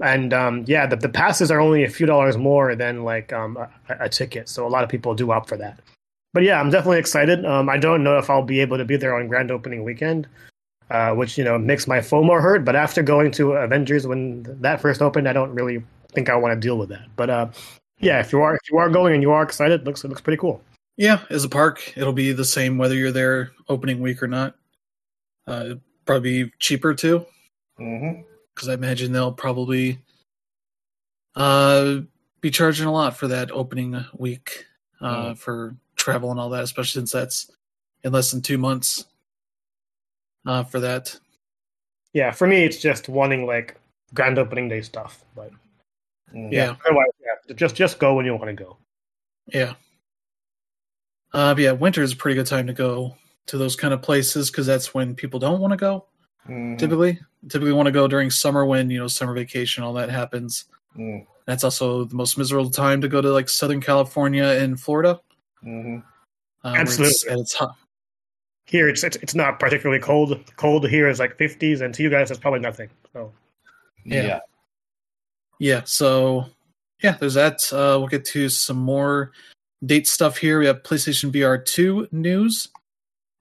And 0.00 0.32
um, 0.32 0.64
yeah, 0.66 0.86
the, 0.86 0.96
the 0.96 1.08
passes 1.08 1.50
are 1.50 1.60
only 1.60 1.84
a 1.84 1.90
few 1.90 2.06
dollars 2.06 2.36
more 2.36 2.74
than 2.76 3.04
like 3.04 3.32
um, 3.32 3.56
a, 3.56 3.68
a, 3.88 4.08
ticket. 4.08 4.48
So 4.48 4.64
a 4.66 4.70
lot 4.70 4.84
of 4.84 4.88
people 4.90 5.14
do 5.14 5.32
opt 5.32 5.48
for 5.48 5.56
that. 5.56 5.80
But 6.32 6.44
yeah, 6.44 6.60
I'm 6.60 6.70
definitely 6.70 6.98
excited. 6.98 7.44
Um, 7.44 7.68
I 7.68 7.78
don't 7.78 8.04
know 8.04 8.18
if 8.18 8.30
I'll 8.30 8.44
be 8.44 8.60
able 8.60 8.76
to 8.76 8.84
be 8.84 8.96
there 8.96 9.16
on 9.16 9.26
grand 9.26 9.50
opening 9.50 9.82
weekend 9.82 10.28
uh, 10.90 11.12
which 11.14 11.36
you 11.36 11.44
know 11.44 11.58
makes 11.58 11.86
my 11.86 11.98
FOMO 11.98 12.40
hurt. 12.40 12.64
But 12.64 12.76
after 12.76 13.02
going 13.02 13.30
to 13.32 13.52
Avengers 13.52 14.06
when 14.06 14.44
that 14.60 14.80
first 14.80 15.02
opened, 15.02 15.28
I 15.28 15.32
don't 15.32 15.54
really 15.54 15.82
think 16.12 16.28
I 16.28 16.36
want 16.36 16.54
to 16.54 16.60
deal 16.60 16.78
with 16.78 16.88
that. 16.90 17.06
But 17.16 17.30
uh, 17.30 17.48
yeah, 18.00 18.20
if 18.20 18.32
you 18.32 18.40
are 18.40 18.54
if 18.54 18.70
you 18.70 18.78
are 18.78 18.88
going 18.88 19.14
and 19.14 19.22
you 19.22 19.30
are 19.30 19.42
excited, 19.42 19.80
it 19.80 19.84
looks 19.84 20.04
it 20.04 20.08
looks 20.08 20.20
pretty 20.20 20.38
cool. 20.38 20.62
Yeah, 20.96 21.20
as 21.30 21.44
a 21.44 21.48
park, 21.48 21.92
it'll 21.96 22.12
be 22.12 22.32
the 22.32 22.44
same 22.44 22.78
whether 22.78 22.94
you're 22.94 23.12
there 23.12 23.52
opening 23.68 24.00
week 24.00 24.22
or 24.22 24.28
not. 24.28 24.56
Uh, 25.46 25.74
probably 26.04 26.44
be 26.44 26.52
cheaper 26.58 26.94
too, 26.94 27.24
because 27.76 27.88
mm-hmm. 27.88 28.70
I 28.70 28.74
imagine 28.74 29.12
they'll 29.12 29.32
probably 29.32 29.98
uh, 31.36 32.00
be 32.40 32.50
charging 32.50 32.86
a 32.86 32.92
lot 32.92 33.16
for 33.16 33.28
that 33.28 33.50
opening 33.50 34.04
week 34.14 34.66
uh, 35.00 35.30
mm. 35.30 35.38
for 35.38 35.76
travel 35.96 36.30
and 36.30 36.40
all 36.40 36.50
that, 36.50 36.64
especially 36.64 37.00
since 37.00 37.12
that's 37.12 37.50
in 38.02 38.12
less 38.12 38.30
than 38.30 38.42
two 38.42 38.58
months 38.58 39.06
uh, 40.46 40.64
for 40.64 40.80
that. 40.80 41.18
Yeah, 42.12 42.30
for 42.32 42.46
me, 42.46 42.64
it's 42.64 42.80
just 42.80 43.08
wanting 43.08 43.46
like 43.46 43.78
grand 44.14 44.38
opening 44.38 44.68
day 44.68 44.82
stuff. 44.82 45.24
But 45.36 45.52
mm. 46.34 46.52
yeah, 46.52 46.76
otherwise, 46.84 47.08
yeah, 47.20 47.54
just 47.54 47.74
just 47.74 47.98
go 47.98 48.14
when 48.14 48.26
you 48.26 48.34
want 48.34 48.46
to 48.46 48.64
go. 48.64 48.76
Yeah. 49.46 49.74
Uh, 51.32 51.54
but 51.54 51.62
yeah, 51.62 51.72
winter 51.72 52.02
is 52.02 52.12
a 52.12 52.16
pretty 52.16 52.34
good 52.34 52.46
time 52.46 52.66
to 52.66 52.72
go 52.72 53.14
to 53.46 53.58
those 53.58 53.76
kind 53.76 53.92
of 53.92 54.02
places 54.02 54.50
because 54.50 54.66
that's 54.66 54.94
when 54.94 55.14
people 55.14 55.38
don't 55.38 55.60
want 55.60 55.72
to 55.72 55.76
go. 55.76 56.06
Mm-hmm. 56.48 56.76
Typically, 56.76 57.18
typically 57.48 57.72
want 57.72 57.86
to 57.86 57.92
go 57.92 58.08
during 58.08 58.30
summer 58.30 58.64
when 58.64 58.90
you 58.90 58.98
know 58.98 59.08
summer 59.08 59.34
vacation, 59.34 59.84
all 59.84 59.92
that 59.94 60.10
happens. 60.10 60.64
Mm. 60.96 61.26
That's 61.46 61.64
also 61.64 62.04
the 62.04 62.14
most 62.14 62.38
miserable 62.38 62.70
time 62.70 63.00
to 63.00 63.08
go 63.08 63.20
to 63.20 63.30
like 63.30 63.48
Southern 63.48 63.80
California 63.80 64.44
and 64.44 64.78
Florida. 64.80 65.20
Mm-hmm. 65.64 65.98
Uh, 66.64 66.74
Absolutely, 66.76 67.10
it's, 67.10 67.26
and 67.26 67.40
it's 67.40 67.54
hot. 67.54 67.74
Here, 68.64 68.88
it's, 68.88 69.02
it's 69.02 69.16
it's 69.16 69.34
not 69.34 69.58
particularly 69.58 70.00
cold. 70.00 70.38
Cold 70.56 70.88
here 70.88 71.08
is 71.08 71.18
like 71.18 71.38
50s, 71.38 71.80
and 71.80 71.94
to 71.94 72.02
you 72.02 72.10
guys, 72.10 72.30
it's 72.30 72.40
probably 72.40 72.60
nothing. 72.60 72.90
So, 73.12 73.32
yeah, 74.04 74.22
yeah. 74.22 74.40
Yeah 75.58 75.82
so, 75.84 76.46
yeah, 77.02 77.12
there's 77.12 77.34
that. 77.34 77.60
Uh, 77.72 77.98
we'll 77.98 78.08
get 78.08 78.24
to 78.26 78.48
some 78.48 78.76
more 78.76 79.32
date 79.84 80.06
stuff 80.06 80.36
here. 80.36 80.58
We 80.58 80.66
have 80.66 80.82
PlayStation 80.82 81.30
VR 81.30 81.64
2 81.64 82.08
news. 82.12 82.68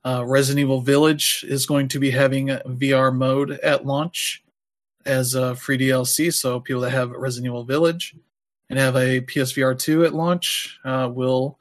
Uh, 0.06 0.24
Resident 0.26 0.62
Evil 0.62 0.82
Village 0.82 1.44
is 1.48 1.66
going 1.66 1.88
to 1.90 2.00
be 2.00 2.12
having 2.12 2.48
VR 2.48 3.14
mode 3.14 3.52
at 3.52 3.86
launch 3.86 4.44
as 5.06 5.34
a 5.34 5.56
free 5.56 5.78
DLC. 5.78 6.34
So 6.34 6.60
people 6.60 6.82
that 6.82 6.92
have 6.92 7.12
Resident 7.12 7.48
Evil 7.48 7.64
Village 7.64 8.16
and 8.70 8.78
have 8.78 8.96
a 8.96 9.22
PSVR 9.22 9.78
2 9.78 10.06
at 10.06 10.14
launch 10.14 10.80
uh, 10.86 11.10
will 11.12 11.58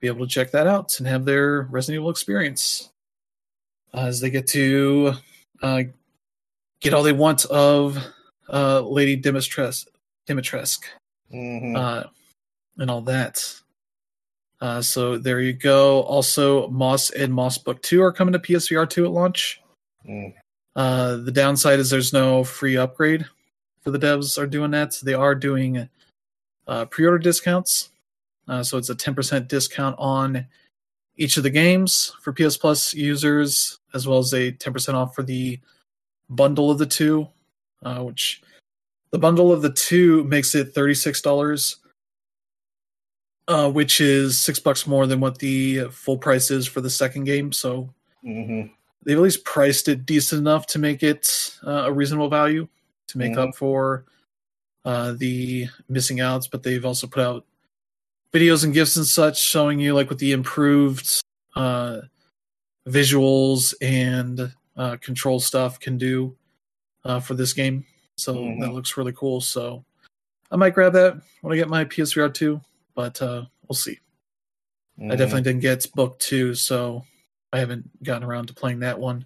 be 0.00 0.06
able 0.08 0.26
to 0.26 0.32
check 0.32 0.50
that 0.52 0.66
out 0.66 0.98
and 0.98 1.06
have 1.06 1.24
their 1.24 1.62
Resident 1.62 2.00
Evil 2.00 2.10
experience 2.10 2.90
as 3.92 4.20
they 4.20 4.30
get 4.30 4.46
to 4.48 5.14
uh, 5.62 5.82
get 6.80 6.94
all 6.94 7.02
they 7.02 7.12
want 7.12 7.44
of 7.46 7.98
uh, 8.52 8.80
Lady 8.80 9.20
Dimitrescu, 9.20 9.86
Dimitrescu 10.28 10.84
mm-hmm. 11.32 11.76
uh, 11.76 12.04
and 12.78 12.90
all 12.90 13.02
that. 13.02 13.60
Uh, 14.60 14.80
so 14.80 15.18
there 15.18 15.40
you 15.40 15.52
go. 15.52 16.02
Also, 16.02 16.68
Moss 16.68 17.10
and 17.10 17.32
Moss 17.34 17.58
Book 17.58 17.82
2 17.82 18.02
are 18.02 18.12
coming 18.12 18.32
to 18.32 18.38
PSVR 18.38 18.88
2 18.88 19.04
at 19.04 19.10
launch. 19.10 19.60
Mm. 20.08 20.32
Uh, 20.74 21.16
the 21.16 21.32
downside 21.32 21.78
is 21.78 21.90
there's 21.90 22.12
no 22.12 22.44
free 22.44 22.76
upgrade 22.76 23.26
for 23.84 23.90
the 23.90 23.98
devs 23.98 24.38
are 24.38 24.46
doing 24.46 24.70
that. 24.72 24.94
So 24.94 25.06
they 25.06 25.14
are 25.14 25.34
doing 25.34 25.88
uh, 26.66 26.86
pre-order 26.86 27.18
discounts. 27.18 27.90
Uh, 28.48 28.62
so 28.62 28.78
it's 28.78 28.90
a 28.90 28.94
10% 28.94 29.46
discount 29.46 29.96
on 29.98 30.46
each 31.16 31.36
of 31.36 31.42
the 31.42 31.50
games 31.50 32.12
for 32.22 32.32
PS 32.32 32.56
Plus 32.56 32.94
users, 32.94 33.78
as 33.92 34.08
well 34.08 34.18
as 34.18 34.32
a 34.32 34.52
10% 34.52 34.94
off 34.94 35.14
for 35.14 35.22
the 35.22 35.60
bundle 36.28 36.70
of 36.70 36.78
the 36.78 36.86
two, 36.86 37.28
uh, 37.84 38.00
which 38.00 38.42
the 39.14 39.18
bundle 39.18 39.52
of 39.52 39.62
the 39.62 39.70
two 39.70 40.24
makes 40.24 40.56
it 40.56 40.74
$36, 40.74 41.76
uh, 43.46 43.70
which 43.70 44.00
is 44.00 44.36
six 44.36 44.58
bucks 44.58 44.88
more 44.88 45.06
than 45.06 45.20
what 45.20 45.38
the 45.38 45.84
full 45.92 46.18
price 46.18 46.50
is 46.50 46.66
for 46.66 46.80
the 46.80 46.90
second 46.90 47.22
game. 47.22 47.52
So 47.52 47.94
mm-hmm. 48.26 48.72
they've 49.04 49.16
at 49.16 49.22
least 49.22 49.44
priced 49.44 49.86
it 49.86 50.04
decent 50.04 50.40
enough 50.40 50.66
to 50.66 50.80
make 50.80 51.04
it 51.04 51.56
uh, 51.64 51.84
a 51.86 51.92
reasonable 51.92 52.28
value 52.28 52.66
to 53.06 53.18
make 53.18 53.34
mm-hmm. 53.34 53.50
up 53.50 53.54
for 53.54 54.04
uh, 54.84 55.14
the 55.16 55.68
missing 55.88 56.20
outs, 56.20 56.48
but 56.48 56.64
they've 56.64 56.84
also 56.84 57.06
put 57.06 57.22
out 57.22 57.46
videos 58.32 58.64
and 58.64 58.74
gifs 58.74 58.96
and 58.96 59.06
such 59.06 59.40
showing 59.40 59.78
you 59.78 59.94
like 59.94 60.08
with 60.08 60.18
the 60.18 60.32
improved 60.32 61.20
uh, 61.54 62.00
visuals 62.88 63.74
and 63.80 64.52
uh, 64.76 64.96
control 64.96 65.38
stuff 65.38 65.78
can 65.78 65.98
do 65.98 66.34
uh, 67.04 67.20
for 67.20 67.34
this 67.34 67.52
game. 67.52 67.86
So 68.16 68.34
mm-hmm. 68.34 68.60
that 68.60 68.72
looks 68.72 68.96
really 68.96 69.12
cool. 69.12 69.40
So 69.40 69.84
I 70.50 70.56
might 70.56 70.74
grab 70.74 70.92
that 70.92 71.20
when 71.40 71.52
I 71.52 71.56
get 71.56 71.68
my 71.68 71.84
PSVR 71.84 72.32
2, 72.32 72.60
but 72.94 73.20
uh, 73.20 73.44
we'll 73.68 73.76
see. 73.76 73.98
Mm-hmm. 74.98 75.10
I 75.10 75.16
definitely 75.16 75.42
didn't 75.42 75.62
get 75.62 75.86
book 75.94 76.18
two, 76.18 76.54
so 76.54 77.04
I 77.52 77.58
haven't 77.58 78.02
gotten 78.02 78.22
around 78.22 78.46
to 78.46 78.54
playing 78.54 78.80
that 78.80 78.98
one. 78.98 79.24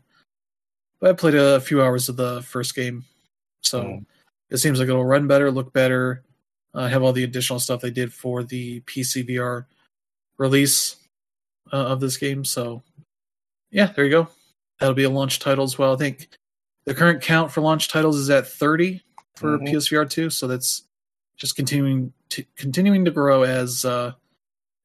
But 1.01 1.11
I 1.11 1.13
played 1.13 1.35
a 1.35 1.61
few 1.61 1.83
hours 1.83 2.09
of 2.09 2.17
the 2.17 2.43
first 2.43 2.75
game, 2.75 3.05
so 3.63 3.83
mm-hmm. 3.83 4.03
it 4.51 4.57
seems 4.57 4.79
like 4.79 4.89
it'll 4.89 5.05
run 5.05 5.27
better, 5.27 5.51
look 5.51 5.73
better, 5.73 6.25
uh, 6.75 6.89
have 6.89 7.03
all 7.03 7.13
the 7.13 7.25
additional 7.25 7.61
stuff 7.61 7.81
they 7.81 7.91
did 7.91 8.13
for 8.13 8.43
the 8.43 8.81
PC 8.81 9.29
VR 9.29 9.67
release 10.39 10.97
uh, 11.73 11.87
of 11.87 12.01
this 12.01 12.17
game. 12.17 12.45
So, 12.45 12.83
yeah, 13.71 13.93
there 13.95 14.05
you 14.05 14.11
go. 14.11 14.29
That'll 14.81 14.95
be 14.95 15.05
a 15.05 15.11
launch 15.11 15.39
title 15.39 15.65
as 15.65 15.79
well. 15.79 15.93
I 15.93 15.97
think 15.97 16.29
the 16.89 16.95
current 16.95 17.21
count 17.21 17.53
for 17.53 17.61
launch 17.61 17.89
titles 17.89 18.17
is 18.17 18.31
at 18.31 18.47
30 18.47 19.03
for 19.37 19.59
mm-hmm. 19.59 19.67
PSVR 19.67 20.09
2, 20.09 20.31
so 20.31 20.47
that's 20.47 20.85
just 21.37 21.55
continuing 21.55 22.13
to 22.31 22.45
continuing 22.57 23.05
to 23.05 23.11
grow 23.11 23.43
as 23.43 23.85
uh, 23.85 24.13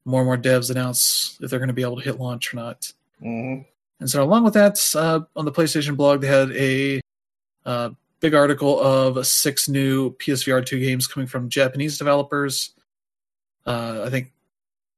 more 0.04 0.20
and 0.20 0.26
more 0.26 0.36
devs 0.36 0.70
announce 0.70 1.38
if 1.40 1.50
they're 1.50 1.58
going 1.58 1.68
to 1.68 1.74
be 1.74 1.82
able 1.82 1.96
to 1.96 2.02
hit 2.02 2.20
launch 2.20 2.52
or 2.52 2.56
not. 2.56 2.92
Mm-hmm. 3.22 3.62
And 4.00 4.10
so, 4.10 4.22
along 4.22 4.44
with 4.44 4.54
that, 4.54 4.78
uh, 4.94 5.20
on 5.34 5.46
the 5.46 5.52
PlayStation 5.52 5.96
blog, 5.96 6.20
they 6.20 6.26
had 6.26 6.52
a 6.52 7.00
uh, 7.64 7.90
big 8.20 8.34
article 8.34 8.78
of 8.80 9.26
six 9.26 9.66
new 9.66 10.12
PSVR 10.16 10.64
2 10.64 10.80
games 10.80 11.06
coming 11.06 11.26
from 11.26 11.48
Japanese 11.48 11.96
developers. 11.96 12.74
Uh, 13.66 14.02
I 14.04 14.10
think 14.10 14.32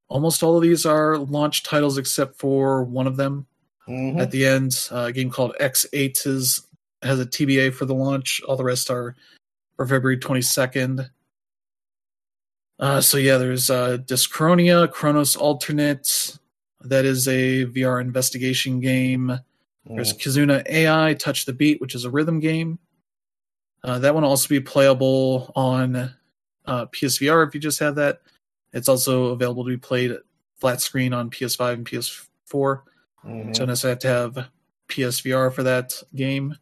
almost 0.08 0.42
all 0.42 0.56
of 0.56 0.62
these 0.62 0.84
are 0.84 1.18
launch 1.18 1.62
titles 1.62 1.98
except 1.98 2.36
for 2.36 2.82
one 2.82 3.06
of 3.06 3.16
them. 3.16 3.46
Mm-hmm. 3.88 4.18
At 4.18 4.32
the 4.32 4.44
end, 4.44 4.88
uh, 4.90 5.04
a 5.04 5.12
game 5.12 5.30
called 5.30 5.54
X8 5.60 6.26
is 6.26 6.65
has 7.02 7.20
a 7.20 7.26
TBA 7.26 7.74
for 7.74 7.84
the 7.84 7.94
launch. 7.94 8.40
All 8.46 8.56
the 8.56 8.64
rest 8.64 8.90
are 8.90 9.14
for 9.76 9.86
February 9.86 10.18
22nd. 10.18 11.08
Uh, 12.78 13.00
so 13.00 13.16
yeah, 13.16 13.38
there's 13.38 13.70
uh, 13.70 13.98
Dyschronia, 13.98 14.90
Chronos 14.90 15.36
Alternate. 15.36 16.38
That 16.82 17.04
is 17.04 17.26
a 17.26 17.66
VR 17.66 18.00
investigation 18.00 18.80
game. 18.80 19.28
Mm. 19.88 19.94
There's 19.96 20.12
Kizuna 20.12 20.68
AI, 20.68 21.14
Touch 21.14 21.46
the 21.46 21.52
Beat, 21.52 21.80
which 21.80 21.94
is 21.94 22.04
a 22.04 22.10
rhythm 22.10 22.38
game. 22.40 22.78
Uh, 23.82 23.98
that 24.00 24.14
one 24.14 24.22
will 24.24 24.30
also 24.30 24.48
be 24.48 24.60
playable 24.60 25.52
on 25.54 25.96
uh, 26.66 26.86
PSVR 26.86 27.46
if 27.46 27.54
you 27.54 27.60
just 27.60 27.78
have 27.78 27.94
that. 27.94 28.20
It's 28.72 28.88
also 28.88 29.26
available 29.26 29.64
to 29.64 29.70
be 29.70 29.76
played 29.76 30.16
flat 30.58 30.80
screen 30.80 31.12
on 31.12 31.30
PS5 31.30 31.72
and 31.72 31.86
PS4. 31.86 32.82
Mm-hmm. 33.24 33.52
So 33.52 33.62
unless 33.62 33.84
I 33.84 33.90
have 33.90 33.98
to 34.00 34.08
have 34.08 34.48
PSVR 34.88 35.52
for 35.52 35.62
that 35.62 35.94
game, 36.14 36.56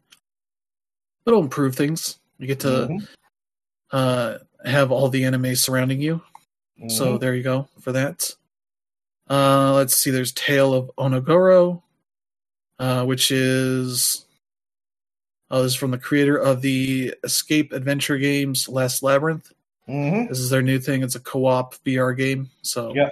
it'll 1.25 1.41
improve 1.41 1.75
things. 1.75 2.17
You 2.37 2.47
get 2.47 2.59
to 2.61 2.67
mm-hmm. 2.67 2.97
uh, 3.91 4.37
have 4.65 4.91
all 4.91 5.09
the 5.09 5.25
anime 5.25 5.55
surrounding 5.55 6.01
you. 6.01 6.21
Mm-hmm. 6.79 6.89
So 6.89 7.17
there 7.17 7.35
you 7.35 7.43
go 7.43 7.67
for 7.79 7.91
that. 7.93 8.33
Uh, 9.29 9.73
let's 9.73 9.95
see. 9.95 10.11
There's 10.11 10.31
Tale 10.31 10.73
of 10.73 10.91
Onogoro, 10.97 11.81
uh, 12.77 13.05
which 13.05 13.31
is 13.31 14.25
uh, 15.49 15.61
this 15.61 15.73
is 15.73 15.75
from 15.75 15.91
the 15.91 15.97
creator 15.97 16.37
of 16.37 16.61
the 16.61 17.13
escape 17.23 17.71
adventure 17.71 18.17
games 18.17 18.67
Last 18.67 19.03
Labyrinth. 19.03 19.51
Mm-hmm. 19.87 20.27
This 20.27 20.39
is 20.39 20.49
their 20.49 20.61
new 20.61 20.79
thing. 20.79 21.03
It's 21.03 21.15
a 21.15 21.19
co-op 21.19 21.75
VR 21.85 22.15
game. 22.15 22.49
So 22.61 22.93
yeah. 22.95 23.09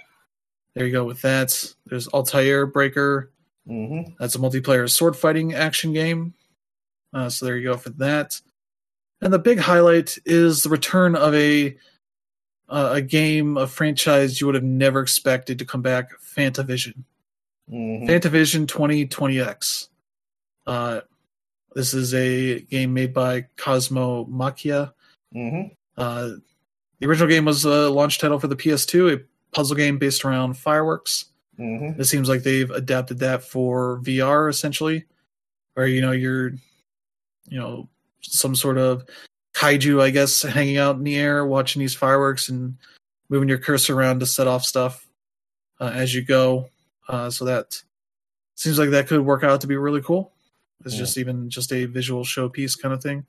there 0.73 0.85
you 0.85 0.91
go 0.91 1.05
with 1.05 1.21
that. 1.21 1.73
There's 1.85 2.07
Altair 2.07 2.65
Breaker. 2.65 3.31
Mm-hmm. 3.67 4.13
That's 4.19 4.35
a 4.35 4.39
multiplayer 4.39 4.89
sword 4.89 5.15
fighting 5.15 5.53
action 5.53 5.93
game. 5.93 6.33
Uh, 7.13 7.29
so 7.29 7.45
there 7.45 7.57
you 7.57 7.63
go 7.69 7.77
for 7.77 7.91
that. 7.91 8.39
And 9.21 9.31
the 9.31 9.39
big 9.39 9.59
highlight 9.59 10.17
is 10.25 10.63
the 10.63 10.69
return 10.69 11.15
of 11.15 11.33
a 11.33 11.77
uh, 12.69 12.91
a 12.93 13.01
game, 13.01 13.55
a 13.57 13.67
franchise 13.67 14.39
you 14.41 14.47
would 14.47 14.55
have 14.55 14.63
never 14.63 15.01
expected 15.01 15.59
to 15.59 15.65
come 15.65 15.81
back, 15.81 16.09
Fantavision. 16.19 17.03
Mhm. 17.71 18.07
Fantavision 18.07 18.65
2020X. 18.67 19.89
Uh, 20.65 21.01
this 21.75 21.93
is 21.93 22.13
a 22.13 22.61
game 22.61 22.93
made 22.93 23.13
by 23.13 23.45
Cosmo 23.57 24.25
Machia. 24.25 24.93
Mhm. 25.35 25.75
Uh, 25.97 26.29
the 26.99 27.07
original 27.07 27.27
game 27.29 27.45
was 27.45 27.63
a 27.65 27.89
launch 27.89 28.17
title 28.17 28.39
for 28.39 28.47
the 28.47 28.55
PS2, 28.55 29.09
a 29.13 29.19
puzzle 29.53 29.75
game 29.75 29.97
based 29.99 30.25
around 30.25 30.55
fireworks. 30.57 31.25
Mhm. 31.59 31.99
It 31.99 32.05
seems 32.05 32.27
like 32.27 32.43
they've 32.43 32.71
adapted 32.71 33.19
that 33.19 33.43
for 33.43 33.99
VR 34.01 34.49
essentially, 34.49 35.05
where 35.75 35.85
you 35.87 36.01
know 36.01 36.11
you're, 36.11 36.53
you 37.47 37.59
know, 37.59 37.87
some 38.21 38.55
sort 38.55 38.77
of 38.77 39.03
kaiju, 39.53 40.01
I 40.01 40.09
guess, 40.09 40.41
hanging 40.41 40.77
out 40.77 40.95
in 40.95 41.03
the 41.03 41.15
air, 41.17 41.45
watching 41.45 41.79
these 41.79 41.95
fireworks 41.95 42.49
and 42.49 42.75
moving 43.29 43.49
your 43.49 43.57
cursor 43.57 43.95
around 43.97 44.19
to 44.19 44.25
set 44.25 44.47
off 44.47 44.63
stuff 44.63 45.07
uh, 45.79 45.91
as 45.93 46.13
you 46.13 46.21
go. 46.21 46.69
Uh, 47.07 47.29
so 47.29 47.45
that 47.45 47.81
seems 48.55 48.79
like 48.79 48.89
that 48.91 49.07
could 49.07 49.21
work 49.21 49.43
out 49.43 49.61
to 49.61 49.67
be 49.67 49.75
really 49.75 50.01
cool. 50.01 50.31
It's 50.85 50.93
Yeah. 50.93 50.99
just 51.01 51.17
even 51.17 51.49
just 51.49 51.71
a 51.73 51.85
visual 51.85 52.23
showpiece 52.23 52.79
kind 52.79 52.93
of 52.93 53.01
thing. 53.01 53.25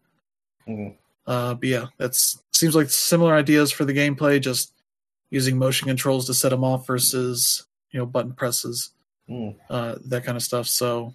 Mhm. 0.69 0.95
Uh, 1.27 1.55
but 1.55 1.69
yeah, 1.69 1.87
that's 1.99 2.39
seems 2.53 2.75
like 2.77 2.91
similar 2.91 3.35
ideas 3.35 3.73
for 3.73 3.85
the 3.85 3.93
gameplay, 3.95 4.41
just 4.41 4.73
using 5.31 5.59
motion 5.59 5.89
controls 5.89 6.27
to 6.27 6.35
set 6.35 6.51
them 6.51 6.63
off 6.65 6.87
versus 6.87 7.65
you 7.91 7.99
know 7.99 8.07
button 8.07 8.33
presses, 8.33 8.91
Mm. 9.29 9.57
uh, 9.71 9.97
that 10.07 10.25
kind 10.25 10.37
of 10.37 10.43
stuff. 10.43 10.69
So 10.69 11.15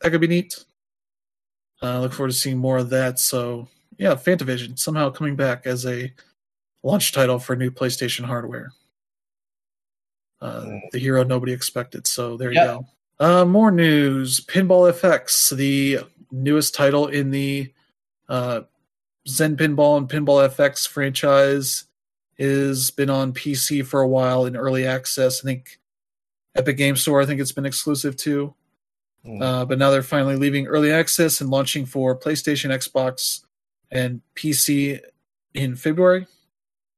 that 0.00 0.10
could 0.10 0.20
be 0.20 0.26
neat. 0.28 0.64
Uh, 1.82 1.86
I 1.94 1.98
look 1.98 2.12
forward 2.12 2.32
to 2.32 2.36
seeing 2.36 2.58
more 2.58 2.78
of 2.78 2.90
that. 2.90 3.18
So 3.18 3.68
yeah, 3.98 4.14
Fantavision 4.14 4.78
somehow 4.78 5.10
coming 5.10 5.36
back 5.36 5.66
as 5.66 5.86
a 5.86 6.12
launch 6.82 7.12
title 7.12 7.38
for 7.38 7.56
new 7.56 7.70
PlayStation 7.70 8.24
hardware. 8.24 8.72
Uh, 10.40 10.62
Mm. 10.66 10.80
the 10.92 10.98
hero 10.98 11.24
nobody 11.24 11.52
expected. 11.52 12.06
So 12.06 12.36
there 12.36 12.52
Yep. 12.52 12.62
you 12.62 12.68
go. 12.70 12.86
Uh, 13.40 13.44
more 13.44 13.70
news: 13.72 14.40
Pinball 14.46 14.88
FX, 14.92 15.50
the 15.56 16.00
newest 16.30 16.74
title 16.74 17.08
in 17.08 17.30
the 17.30 17.72
uh, 18.28 18.60
Zen 19.26 19.56
Pinball 19.56 19.98
and 19.98 20.08
Pinball 20.08 20.46
FX 20.48 20.86
franchise, 20.86 21.84
is 22.38 22.90
been 22.92 23.10
on 23.10 23.32
PC 23.32 23.84
for 23.84 24.00
a 24.00 24.08
while 24.08 24.46
in 24.46 24.56
early 24.56 24.86
access. 24.86 25.40
I 25.42 25.44
think 25.44 25.80
Epic 26.54 26.76
Game 26.76 26.94
Store. 26.94 27.20
I 27.20 27.26
think 27.26 27.40
it's 27.40 27.50
been 27.52 27.66
exclusive 27.66 28.16
to. 28.18 28.54
Mm. 29.26 29.42
Uh, 29.42 29.64
but 29.64 29.78
now 29.78 29.90
they're 29.90 30.02
finally 30.02 30.36
leaving 30.36 30.66
early 30.66 30.92
access 30.92 31.40
and 31.40 31.50
launching 31.50 31.84
for 31.86 32.18
PlayStation, 32.18 32.70
Xbox, 32.70 33.44
and 33.90 34.20
PC 34.34 35.00
in 35.54 35.76
February. 35.76 36.26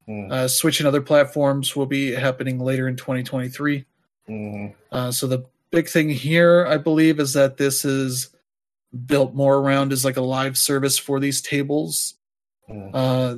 Mm. 0.09 0.31
Uh, 0.31 0.49
Switch 0.49 0.81
and 0.81 0.87
other 0.87 1.01
platforms 1.01 1.75
will 1.75 1.87
be 1.87 2.13
happening 2.13 2.59
later 2.59 2.89
in 2.89 2.97
2023. 2.97 3.85
Mhm. 4.29 4.75
Uh, 4.93 5.11
so 5.11 5.27
the 5.27 5.45
big 5.71 5.89
thing 5.89 6.09
here, 6.09 6.67
I 6.67 6.77
believe, 6.77 7.21
is 7.21 7.33
that 7.35 7.57
this 7.57 7.85
is 7.85 8.29
built 9.07 9.35
more 9.35 9.59
around 9.59 9.93
as 9.93 10.05
like 10.05 10.17
a 10.17 10.23
live 10.23 10.59
service 10.59 10.99
for 10.99 11.21
these 11.21 11.41
tables. 11.41 12.15
Mm. 12.69 12.91
Uh, 12.93 13.37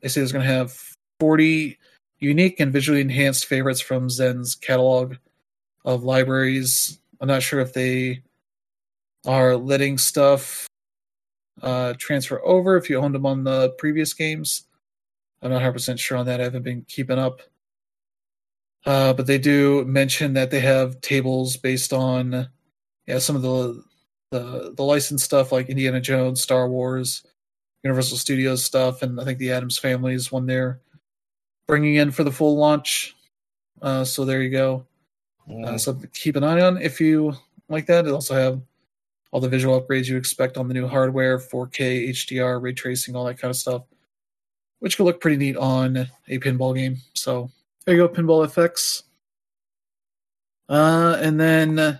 they 0.00 0.08
say 0.08 0.20
it's 0.20 0.32
going 0.32 0.46
to 0.46 0.52
have 0.52 0.78
40 1.20 1.78
unique 2.18 2.60
and 2.60 2.72
visually 2.72 3.00
enhanced 3.00 3.46
favorites 3.46 3.80
from 3.80 4.08
Zen's 4.08 4.54
catalog 4.54 5.16
of 5.84 6.04
libraries. 6.04 6.98
I'm 7.20 7.28
not 7.28 7.42
sure 7.42 7.60
if 7.60 7.72
they 7.72 8.22
are 9.26 9.56
letting 9.56 9.98
stuff 9.98 10.66
uh, 11.62 11.94
transfer 11.98 12.44
over 12.44 12.76
if 12.76 12.90
you 12.90 12.98
owned 12.98 13.14
them 13.14 13.26
on 13.26 13.44
the 13.44 13.70
previous 13.78 14.12
games. 14.12 14.64
I'm 15.42 15.50
not 15.50 15.62
100% 15.62 15.98
sure 15.98 16.16
on 16.16 16.26
that. 16.26 16.40
I 16.40 16.44
haven't 16.44 16.62
been 16.62 16.84
keeping 16.88 17.18
up. 17.18 17.40
Uh, 18.86 19.12
but 19.14 19.26
they 19.26 19.38
do 19.38 19.84
mention 19.84 20.34
that 20.34 20.50
they 20.50 20.60
have 20.60 21.00
tables 21.00 21.56
based 21.56 21.92
on 21.92 22.48
yeah 23.06 23.18
some 23.18 23.34
of 23.34 23.42
the 23.42 23.82
the 24.30 24.74
the 24.76 24.82
licensed 24.82 25.24
stuff 25.24 25.52
like 25.52 25.70
Indiana 25.70 26.00
Jones, 26.00 26.42
Star 26.42 26.68
Wars, 26.68 27.24
Universal 27.82 28.18
Studios 28.18 28.62
stuff, 28.62 29.02
and 29.02 29.20
I 29.20 29.24
think 29.24 29.38
the 29.38 29.52
Addams 29.52 29.78
Family 29.78 30.12
is 30.12 30.30
one 30.30 30.44
they're 30.44 30.80
bringing 31.66 31.94
in 31.94 32.10
for 32.10 32.24
the 32.24 32.32
full 32.32 32.56
launch. 32.56 33.14
Uh, 33.80 34.04
so 34.04 34.24
there 34.24 34.42
you 34.42 34.50
go. 34.50 34.84
Uh, 35.48 35.76
something 35.78 36.02
to 36.10 36.18
keep 36.20 36.36
an 36.36 36.44
eye 36.44 36.60
on 36.62 36.78
if 36.78 37.00
you 37.00 37.34
like 37.68 37.86
that. 37.86 38.06
It 38.06 38.12
also 38.12 38.34
have 38.34 38.60
all 39.30 39.40
the 39.40 39.48
visual 39.48 39.80
upgrades 39.80 40.06
you 40.08 40.16
expect 40.16 40.56
on 40.56 40.68
the 40.68 40.74
new 40.74 40.86
hardware, 40.86 41.38
4K, 41.38 42.08
HDR, 42.10 42.62
ray 42.62 42.72
tracing, 42.72 43.14
all 43.16 43.24
that 43.24 43.38
kind 43.38 43.50
of 43.50 43.56
stuff, 43.56 43.82
which 44.78 44.96
could 44.96 45.04
look 45.04 45.20
pretty 45.20 45.36
neat 45.36 45.56
on 45.56 45.96
a 46.28 46.38
pinball 46.38 46.74
game. 46.74 46.98
So 47.14 47.50
there 47.84 47.96
you 47.96 48.06
go, 48.06 48.14
Pinball 48.14 48.46
FX. 48.46 49.02
Uh, 50.68 51.18
and 51.20 51.38
then, 51.38 51.78
uh, 51.78 51.98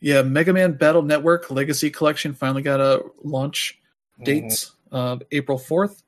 yeah, 0.00 0.22
Mega 0.22 0.52
Man 0.52 0.74
Battle 0.74 1.02
Network 1.02 1.50
Legacy 1.50 1.90
Collection 1.90 2.32
finally 2.34 2.62
got 2.62 2.80
a 2.80 3.02
launch 3.24 3.80
Mhm. 4.20 4.24
dates 4.24 4.72
of 4.92 5.22
April 5.32 5.58
4th. 5.58 6.02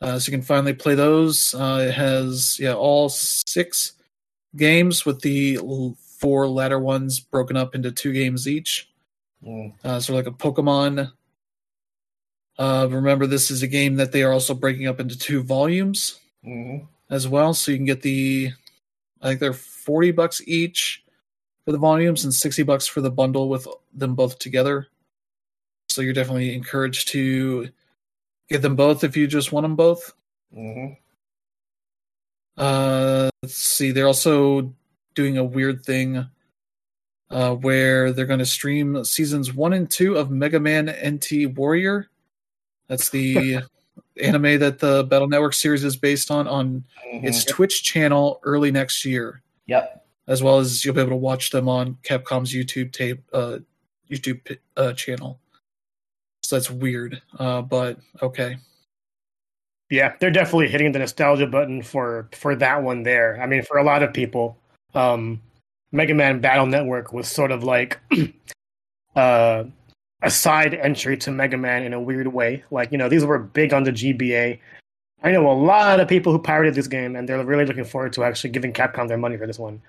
Uh, 0.00 0.18
so 0.18 0.30
you 0.30 0.38
can 0.38 0.46
finally 0.46 0.72
play 0.72 0.94
those. 0.94 1.54
Uh, 1.54 1.86
it 1.88 1.92
has 1.92 2.56
yeah 2.60 2.72
all 2.72 3.08
six 3.08 3.94
games 4.56 5.04
with 5.06 5.20
the 5.20 5.58
four 6.18 6.48
latter 6.48 6.78
ones 6.78 7.20
broken 7.20 7.56
up 7.56 7.74
into 7.74 7.92
two 7.92 8.12
games 8.12 8.48
each. 8.48 8.90
Mm. 9.44 9.72
Uh, 9.84 10.00
sort 10.00 10.18
of 10.18 10.26
like 10.26 10.34
a 10.34 10.36
Pokemon. 10.36 11.12
Uh, 12.58 12.88
remember, 12.90 13.26
this 13.26 13.50
is 13.50 13.62
a 13.62 13.68
game 13.68 13.96
that 13.96 14.10
they 14.10 14.22
are 14.24 14.32
also 14.32 14.52
breaking 14.54 14.86
up 14.88 14.98
into 14.98 15.16
two 15.16 15.42
volumes 15.42 16.18
Mhm. 16.44 16.86
as 17.08 17.28
well. 17.28 17.54
So 17.54 17.70
you 17.70 17.78
can 17.78 17.86
get 17.86 18.02
the, 18.02 18.50
I 19.22 19.28
think 19.28 19.40
they're 19.40 19.52
forty 19.52 20.10
bucks 20.10 20.40
each 20.46 21.04
for 21.64 21.70
the 21.72 21.78
volumes 21.78 22.24
and 22.24 22.34
sixty 22.34 22.64
bucks 22.64 22.86
for 22.88 23.00
the 23.00 23.10
bundle 23.12 23.48
with 23.48 23.68
them 23.94 24.14
both 24.16 24.38
together. 24.40 24.88
So 25.88 26.02
you're 26.02 26.12
definitely 26.12 26.52
encouraged 26.54 27.08
to 27.08 27.68
get 28.48 28.62
them 28.62 28.74
both 28.76 29.04
if 29.04 29.16
you 29.16 29.26
just 29.28 29.52
want 29.52 29.64
them 29.64 29.76
both. 29.76 30.14
Mhm. 30.54 30.96
Uh, 32.58 33.30
let's 33.42 33.54
see. 33.54 33.92
They're 33.92 34.06
also 34.06 34.72
doing 35.14 35.38
a 35.38 35.44
weird 35.44 35.84
thing 35.84 36.26
uh, 37.30 37.54
where 37.56 38.12
they're 38.12 38.26
going 38.26 38.38
to 38.38 38.46
stream 38.46 39.04
seasons 39.04 39.52
one 39.54 39.72
and 39.74 39.90
two 39.90 40.16
of 40.16 40.30
Mega 40.30 40.58
Man 40.60 40.86
NT 41.04 41.56
Warrior. 41.56 42.08
That's 42.88 43.10
the 43.10 43.60
anime 44.22 44.58
that 44.58 44.78
the 44.78 45.04
Battle 45.04 45.28
Network 45.28 45.54
series 45.54 45.84
is 45.84 45.96
based 45.96 46.30
on 46.30 46.48
on 46.48 46.84
its 47.06 47.44
Mhm. 47.44 47.48
Twitch 47.48 47.82
channel 47.84 48.40
early 48.42 48.70
next 48.72 49.04
year, 49.04 49.42
Yep. 49.66 50.06
as 50.26 50.42
well 50.42 50.58
as 50.58 50.84
you'll 50.84 50.94
be 50.94 51.00
able 51.00 51.10
to 51.10 51.16
watch 51.16 51.50
them 51.50 51.68
on 51.68 51.96
Capcom's 52.02 52.52
YouTube 52.52 52.92
tape 52.92 53.22
uh, 53.32 53.58
YouTube 54.10 54.58
uh, 54.76 54.92
channel. 54.94 55.38
So 56.42 56.56
that's 56.56 56.70
weird, 56.70 57.20
uh, 57.38 57.62
but 57.62 57.98
okay. 58.22 58.56
Yeah, 59.90 60.14
they're 60.20 60.30
definitely 60.30 60.68
hitting 60.68 60.92
the 60.92 60.98
nostalgia 60.98 61.46
button 61.46 61.82
for 61.82 62.28
for 62.32 62.54
that 62.56 62.82
one 62.82 63.02
there. 63.02 63.40
I 63.40 63.46
mean, 63.46 63.62
for 63.62 63.78
a 63.78 63.84
lot 63.84 64.02
of 64.02 64.12
people, 64.12 64.58
um, 64.94 65.40
Mega 65.92 66.14
Man 66.14 66.40
Battle 66.40 66.66
Network 66.66 67.12
was 67.12 67.28
sort 67.28 67.50
of 67.50 67.64
like 67.64 67.98
uh, 69.16 69.64
a 70.22 70.30
side 70.30 70.74
entry 70.74 71.16
to 71.18 71.30
Mega 71.30 71.56
Man 71.56 71.84
in 71.84 71.92
a 71.92 72.00
weird 72.00 72.28
way. 72.28 72.64
Like, 72.70 72.92
you 72.92 72.98
know, 72.98 73.08
these 73.08 73.24
were 73.24 73.38
big 73.38 73.72
on 73.72 73.84
the 73.84 73.92
GBA. 73.92 74.58
I 75.22 75.32
know 75.32 75.50
a 75.50 75.52
lot 75.52 76.00
of 76.00 76.08
people 76.08 76.32
who 76.32 76.38
pirated 76.38 76.74
this 76.74 76.86
game, 76.86 77.16
and 77.16 77.28
they're 77.28 77.44
really 77.44 77.64
looking 77.64 77.84
forward 77.84 78.12
to 78.14 78.24
actually 78.24 78.50
giving 78.50 78.72
Capcom 78.72 79.08
their 79.08 79.18
money 79.18 79.36
for 79.36 79.46
this 79.46 79.58
one. 79.58 79.80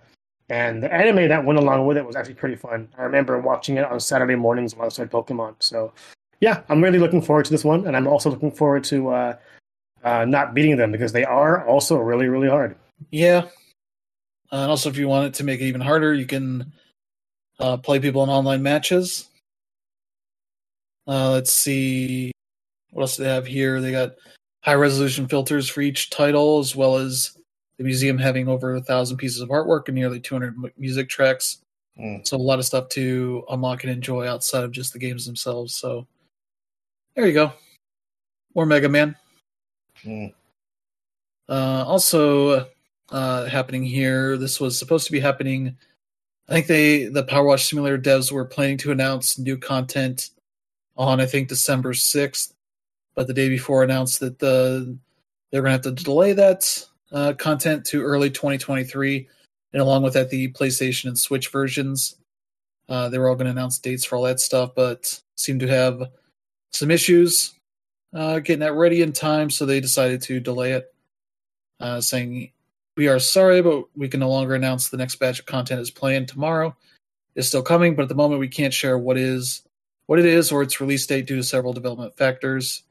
And 0.50 0.82
the 0.82 0.92
anime 0.92 1.28
that 1.28 1.46
went 1.46 1.60
along 1.60 1.86
with 1.86 1.98
it 1.98 2.06
was 2.06 2.16
actually 2.16 2.34
pretty 2.34 2.56
fun. 2.56 2.88
I 2.98 3.04
remember 3.04 3.40
watching 3.40 3.78
it 3.78 3.86
on 3.86 4.00
Saturday 4.00 4.36
mornings 4.36 4.74
played 4.74 5.12
Pokemon. 5.12 5.56
So, 5.60 5.94
yeah, 6.40 6.62
I'm 6.70 6.84
really 6.84 6.98
looking 6.98 7.22
forward 7.22 7.46
to 7.46 7.52
this 7.52 7.64
one, 7.64 7.86
and 7.86 7.96
I'm 7.96 8.08
also 8.08 8.32
looking 8.32 8.52
forward 8.52 8.84
to 8.86 9.10
uh, 9.10 9.36
uh, 10.04 10.26
not 10.26 10.54
beating 10.54 10.78
them 10.78 10.92
because 10.92 11.12
they 11.12 11.24
are 11.24 11.66
also 11.68 11.98
really, 11.98 12.28
really 12.28 12.50
hard. 12.50 12.76
Yeah. 13.12 13.46
Uh, 14.52 14.64
and 14.64 14.72
also, 14.72 14.90
if 14.90 14.98
you 14.98 15.08
want 15.08 15.28
it 15.28 15.34
to 15.36 15.44
make 15.44 15.62
it 15.62 15.66
even 15.66 15.82
harder, 15.82 16.14
you 16.14 16.26
can 16.26 16.72
uh, 17.60 17.78
play 17.78 18.00
people 18.00 18.24
in 18.24 18.30
online 18.30 18.64
matches. 18.64 19.28
Uh, 21.08 21.32
let's 21.32 21.52
see. 21.52 22.32
What 22.92 23.02
else 23.02 23.18
do 23.18 23.24
they 23.24 23.30
have 23.30 23.46
here? 23.46 23.82
They 23.82 23.92
got 23.92 24.16
high 24.62 24.76
resolution 24.76 25.28
filters 25.28 25.70
for 25.70 25.82
each 25.82 26.10
title, 26.10 26.60
as 26.60 26.76
well 26.76 26.98
as 26.98 27.38
the 27.78 27.84
museum 27.84 28.18
having 28.18 28.48
over 28.48 28.76
a 28.76 28.82
thousand 28.82 29.18
pieces 29.18 29.42
of 29.42 29.50
artwork 29.50 29.88
and 29.88 29.96
nearly 29.96 30.20
200 30.20 30.58
mu- 30.58 30.70
music 30.78 31.10
tracks. 31.10 31.60
Mm. 32.00 32.28
So, 32.28 32.38
a 32.38 32.40
lot 32.40 32.60
of 32.60 32.66
stuff 32.66 32.90
to 32.90 33.44
unlock 33.50 33.84
and 33.84 33.92
enjoy 33.92 34.28
outside 34.28 34.64
of 34.64 34.72
just 34.72 34.94
the 34.94 35.00
games 35.00 35.26
themselves. 35.26 35.76
So, 35.76 36.08
there 37.16 37.28
you 37.28 37.34
go. 37.34 37.54
More 38.56 38.66
Mega 38.66 38.90
Man. 38.90 39.16
Uh, 40.06 41.84
also 41.88 42.68
uh, 43.10 43.46
happening 43.46 43.84
here. 43.84 44.38
This 44.38 44.60
was 44.60 44.78
supposed 44.78 45.06
to 45.08 45.12
be 45.12 45.20
happening. 45.20 45.76
I 46.48 46.54
think 46.54 46.68
they 46.68 47.06
the 47.06 47.24
Power 47.24 47.46
Wash 47.46 47.70
Simulator 47.70 47.98
devs 47.98 48.32
were 48.32 48.46
planning 48.46 48.78
to 48.80 48.92
announce 48.92 49.38
new 49.38 49.58
content 49.58 50.30
on 50.98 51.22
I 51.22 51.26
think 51.26 51.48
December 51.48 51.94
sixth, 51.94 52.54
but 53.16 53.28
the 53.28 53.34
day 53.34 53.50
before 53.50 53.84
announced 53.84 54.20
that 54.20 54.40
the 54.40 54.98
they're 55.52 55.62
going 55.62 55.80
to 55.80 55.90
have 55.90 55.96
to 55.98 56.04
delay 56.04 56.34
that 56.34 56.86
uh, 57.12 57.34
content 57.34 57.86
to 57.86 58.04
early 58.04 58.30
2023, 58.30 59.28
and 59.74 59.82
along 59.82 60.04
with 60.04 60.14
that, 60.14 60.30
the 60.30 60.52
PlayStation 60.54 61.06
and 61.06 61.18
Switch 61.18 61.50
versions. 61.50 62.16
Uh, 62.88 63.10
they 63.10 63.18
were 63.20 63.30
all 63.30 63.36
going 63.36 63.46
to 63.46 63.52
announce 63.52 63.80
dates 63.80 64.06
for 64.06 64.16
all 64.16 64.24
that 64.24 64.40
stuff, 64.40 64.72
but 64.76 65.22
seemed 65.36 65.60
to 65.60 65.68
have 65.68 66.04
some 66.72 66.92
issues 66.92 67.59
uh, 68.14 68.40
getting 68.40 68.60
that 68.60 68.74
ready 68.74 69.02
in 69.02 69.14
time, 69.14 69.50
so 69.50 69.66
they 69.66 69.80
decided 69.80 70.22
to 70.24 70.40
delay 70.40 70.74
it, 70.74 70.94
uh, 71.80 72.02
saying, 72.02 72.52
"We 72.98 73.08
are 73.08 73.20
sorry, 73.20 73.62
but 73.62 73.86
we 73.96 74.08
can 74.08 74.20
no 74.20 74.30
longer 74.30 74.56
announce 74.56 74.90
the 74.90 74.98
next 74.98 75.16
batch 75.18 75.40
of 75.40 75.46
content 75.46 75.82
is 75.82 75.92
planned 75.92 76.28
tomorrow. 76.28 76.76
Is 77.36 77.48
still 77.48 77.62
coming, 77.62 77.96
but 77.96 78.04
at 78.04 78.10
the 78.10 78.16
moment 78.16 78.40
we 78.40 78.48
can't 78.48 78.74
share 78.74 78.98
what 78.98 79.18
is 79.18 79.62
what 80.08 80.20
it 80.20 80.26
is 80.26 80.52
or 80.52 80.64
its 80.64 80.82
release 80.82 81.06
date 81.06 81.28
due 81.28 81.36
to 81.38 81.44
several 81.44 81.74
development 81.74 82.18
factors." 82.18 82.84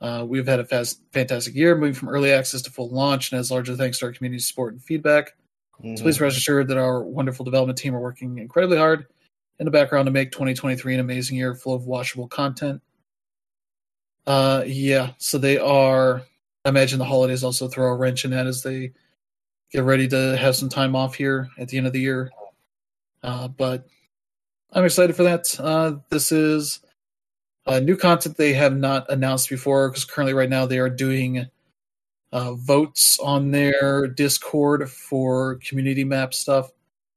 Uh, 0.00 0.24
we've 0.28 0.48
had 0.48 0.58
a 0.58 0.64
fast, 0.64 1.00
fantastic 1.12 1.54
year, 1.54 1.76
moving 1.76 1.94
from 1.94 2.08
early 2.08 2.32
access 2.32 2.60
to 2.60 2.70
full 2.72 2.88
launch, 2.88 3.30
and 3.30 3.38
as 3.38 3.52
largely 3.52 3.76
thanks 3.76 4.00
to 4.00 4.06
our 4.06 4.12
community 4.12 4.40
support 4.40 4.72
and 4.72 4.82
feedback. 4.82 5.36
Mhm. 5.82 5.96
So 5.96 6.02
please 6.02 6.20
rest 6.20 6.36
assured 6.36 6.66
that 6.68 6.76
our 6.76 7.02
wonderful 7.04 7.44
development 7.44 7.78
team 7.78 7.94
are 7.94 8.00
working 8.00 8.38
incredibly 8.38 8.78
hard 8.78 9.06
in 9.60 9.64
the 9.64 9.70
background 9.70 10.06
to 10.06 10.12
make 10.12 10.32
2023 10.32 10.94
an 10.94 11.00
amazing 11.00 11.36
year 11.36 11.54
full 11.54 11.72
of 11.72 11.82
watchable 11.84 12.28
content. 12.28 12.82
Uh, 14.26 14.62
yeah, 14.66 15.12
so 15.18 15.38
they 15.38 15.58
are. 15.58 16.22
I 16.64 16.68
imagine 16.68 16.98
the 16.98 17.04
holidays 17.04 17.42
also 17.42 17.68
throw 17.68 17.88
a 17.88 17.96
wrench 17.96 18.24
in 18.24 18.30
that 18.30 18.46
as 18.46 18.62
they 18.62 18.92
get 19.72 19.84
ready 19.84 20.06
to 20.08 20.36
have 20.36 20.54
some 20.54 20.68
time 20.68 20.94
off 20.94 21.14
here 21.14 21.48
at 21.58 21.68
the 21.68 21.78
end 21.78 21.86
of 21.86 21.92
the 21.92 22.00
year. 22.00 22.30
Uh, 23.22 23.48
but 23.48 23.86
I'm 24.72 24.84
excited 24.84 25.16
for 25.16 25.24
that. 25.24 25.58
Uh, 25.58 25.96
this 26.10 26.30
is 26.30 26.80
uh, 27.66 27.80
new 27.80 27.96
content 27.96 28.36
they 28.36 28.52
have 28.52 28.76
not 28.76 29.10
announced 29.10 29.48
before 29.48 29.88
because 29.88 30.04
currently, 30.04 30.34
right 30.34 30.48
now, 30.50 30.66
they 30.66 30.78
are 30.78 30.90
doing 30.90 31.46
uh, 32.32 32.54
votes 32.54 33.18
on 33.20 33.50
their 33.50 34.06
Discord 34.06 34.90
for 34.90 35.56
community 35.56 36.04
map 36.04 36.32
stuff. 36.34 36.70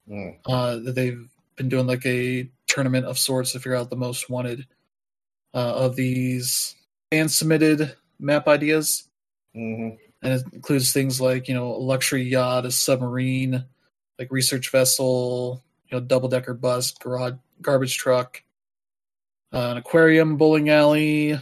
Mm. 0.10 0.38
Uh, 0.46 0.78
that 0.78 0.96
they've 0.96 1.28
been 1.56 1.70
doing 1.70 1.88
like 1.88 2.06
a 2.06 2.50
tournament 2.68 3.06
of 3.06 3.18
sorts 3.18 3.52
to 3.52 3.60
figure 3.60 3.76
out 3.76 3.90
the 3.90 3.96
most 3.96 4.30
wanted 4.30 4.68
uh, 5.54 5.74
of 5.76 5.96
these 5.96 6.76
fan 7.12 7.30
submitted 7.30 7.96
map 8.20 8.48
ideas. 8.48 9.08
Mhm. 9.56 9.98
And 10.22 10.34
it 10.34 10.44
includes 10.54 10.92
things 10.92 11.22
like, 11.22 11.48
you 11.48 11.54
know, 11.54 11.68
a 11.68 11.78
luxury 11.78 12.24
yacht, 12.24 12.66
a 12.66 12.72
submarine, 12.72 13.64
like 14.18 14.32
research 14.32 14.72
vessel, 14.72 15.64
you 15.90 15.98
know, 15.98 16.04
double 16.06 16.30
decker 16.30 16.54
bus, 16.54 16.92
garage, 16.92 17.34
garbage 17.62 17.98
truck, 17.98 18.42
uh, 19.54 19.72
an 19.72 19.78
aquarium, 19.78 20.36
bowling 20.38 20.70
alley, 20.70 21.40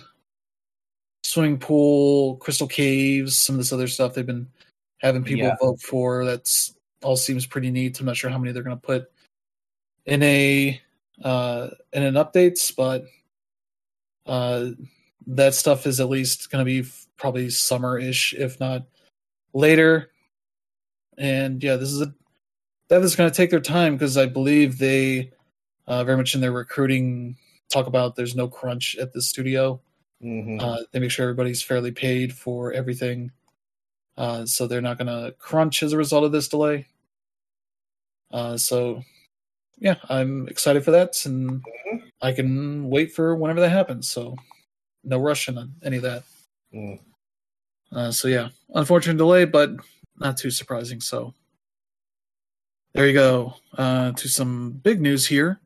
swimming 1.23 1.57
pool, 1.57 2.35
crystal 2.37 2.67
caves, 2.67 3.37
some 3.37 3.55
of 3.55 3.59
this 3.59 3.71
other 3.71 3.87
stuff 3.87 4.13
they've 4.13 4.25
been 4.25 4.47
having 4.99 5.23
people 5.23 5.47
Yeah. 5.47 5.55
vote 5.61 5.79
for. 5.81 6.25
That's 6.25 6.75
all 7.01 7.15
seems 7.15 7.45
pretty 7.45 7.71
neat. 7.71 7.99
I'm 7.99 8.05
not 8.05 8.17
sure 8.17 8.29
how 8.29 8.37
many 8.37 8.51
they're 8.51 8.63
going 8.63 8.77
to 8.77 8.81
put 8.85 9.11
in 10.05 10.21
a 10.23 10.81
uh, 11.23 11.69
in 11.93 12.03
an 12.03 12.15
updates, 12.15 12.75
but 12.75 13.05
uh, 14.25 14.71
that 15.27 15.53
stuff 15.53 15.85
is 15.87 15.99
at 15.99 16.09
least 16.09 16.51
going 16.51 16.61
to 16.61 16.65
be 16.65 16.79
f- 16.81 17.07
probably 17.17 17.49
summer-ish, 17.49 18.33
if 18.33 18.59
not 18.59 18.85
later. 19.53 20.11
And 21.17 21.63
yeah, 21.63 21.75
this 21.75 21.91
is 21.91 22.01
a 22.01 22.13
that 22.89 23.01
is 23.01 23.15
going 23.15 23.29
to 23.29 23.35
take 23.35 23.49
their 23.49 23.59
time 23.59 23.95
because 23.95 24.17
I 24.17 24.25
believe 24.25 24.77
they 24.77 25.31
uh, 25.87 26.03
very 26.03 26.17
much 26.17 26.35
in 26.35 26.41
their 26.41 26.51
recruiting 26.51 27.37
talk 27.71 27.87
about 27.87 28.15
there's 28.15 28.35
no 28.35 28.47
crunch 28.47 28.95
at 28.97 29.13
the 29.13 29.21
studio. 29.21 29.79
Mhm. 30.23 30.61
Uh, 30.61 30.83
they 30.91 30.99
make 30.99 31.11
sure 31.11 31.23
everybody's 31.23 31.61
fairly 31.63 31.91
paid 31.91 32.33
for 32.33 32.71
everything, 32.71 33.31
uh, 34.17 34.45
so 34.45 34.67
they're 34.67 34.81
not 34.81 34.97
going 34.97 35.07
to 35.07 35.33
crunch 35.39 35.83
as 35.83 35.91
a 35.93 35.97
result 35.97 36.23
of 36.23 36.31
this 36.31 36.47
delay. 36.47 36.87
Uh, 38.31 38.57
so, 38.57 39.03
yeah, 39.79 39.95
I'm 40.09 40.47
excited 40.47 40.83
for 40.83 40.91
that, 40.91 41.25
and 41.25 41.61
Mhm. 41.63 42.11
I 42.21 42.31
can 42.31 42.89
wait 42.89 43.11
for 43.11 43.35
whenever 43.35 43.59
that 43.61 43.69
happens. 43.69 44.09
So, 44.09 44.35
no 45.03 45.17
rushing 45.19 45.57
on 45.57 45.73
any 45.83 45.97
of 45.97 46.03
that. 46.03 46.23
Mm. 46.73 46.99
Uh, 47.91 48.11
so 48.11 48.27
yeah, 48.27 48.49
unfortunate 48.73 49.17
delay, 49.17 49.45
but 49.45 49.71
not 50.19 50.37
too 50.37 50.49
surprising. 50.51 51.01
So 51.01 51.33
there 52.93 53.07
you 53.07 53.13
go. 53.13 53.55
Uh, 53.77 54.11
to 54.13 54.27
some 54.27 54.71
big 54.83 55.01
news 55.01 55.25
here. 55.27 55.59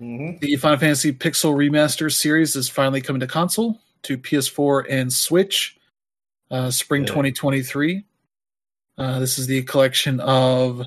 Mhm. 0.00 0.40
The 0.40 0.56
Final 0.56 0.78
Fantasy 0.78 1.12
Pixel 1.12 1.54
Remaster 1.54 2.10
series 2.12 2.56
is 2.56 2.68
finally 2.70 3.02
coming 3.02 3.20
to 3.20 3.26
console, 3.26 3.78
to 4.04 4.16
PS4 4.16 4.86
and 4.88 5.12
Switch, 5.12 5.76
uh, 6.50 6.70
spring 6.70 7.02
Yeah. 7.02 7.08
2023. 7.08 8.04
Uh, 8.96 9.18
this 9.18 9.38
is 9.38 9.46
the 9.46 9.62
collection 9.64 10.20
of 10.20 10.86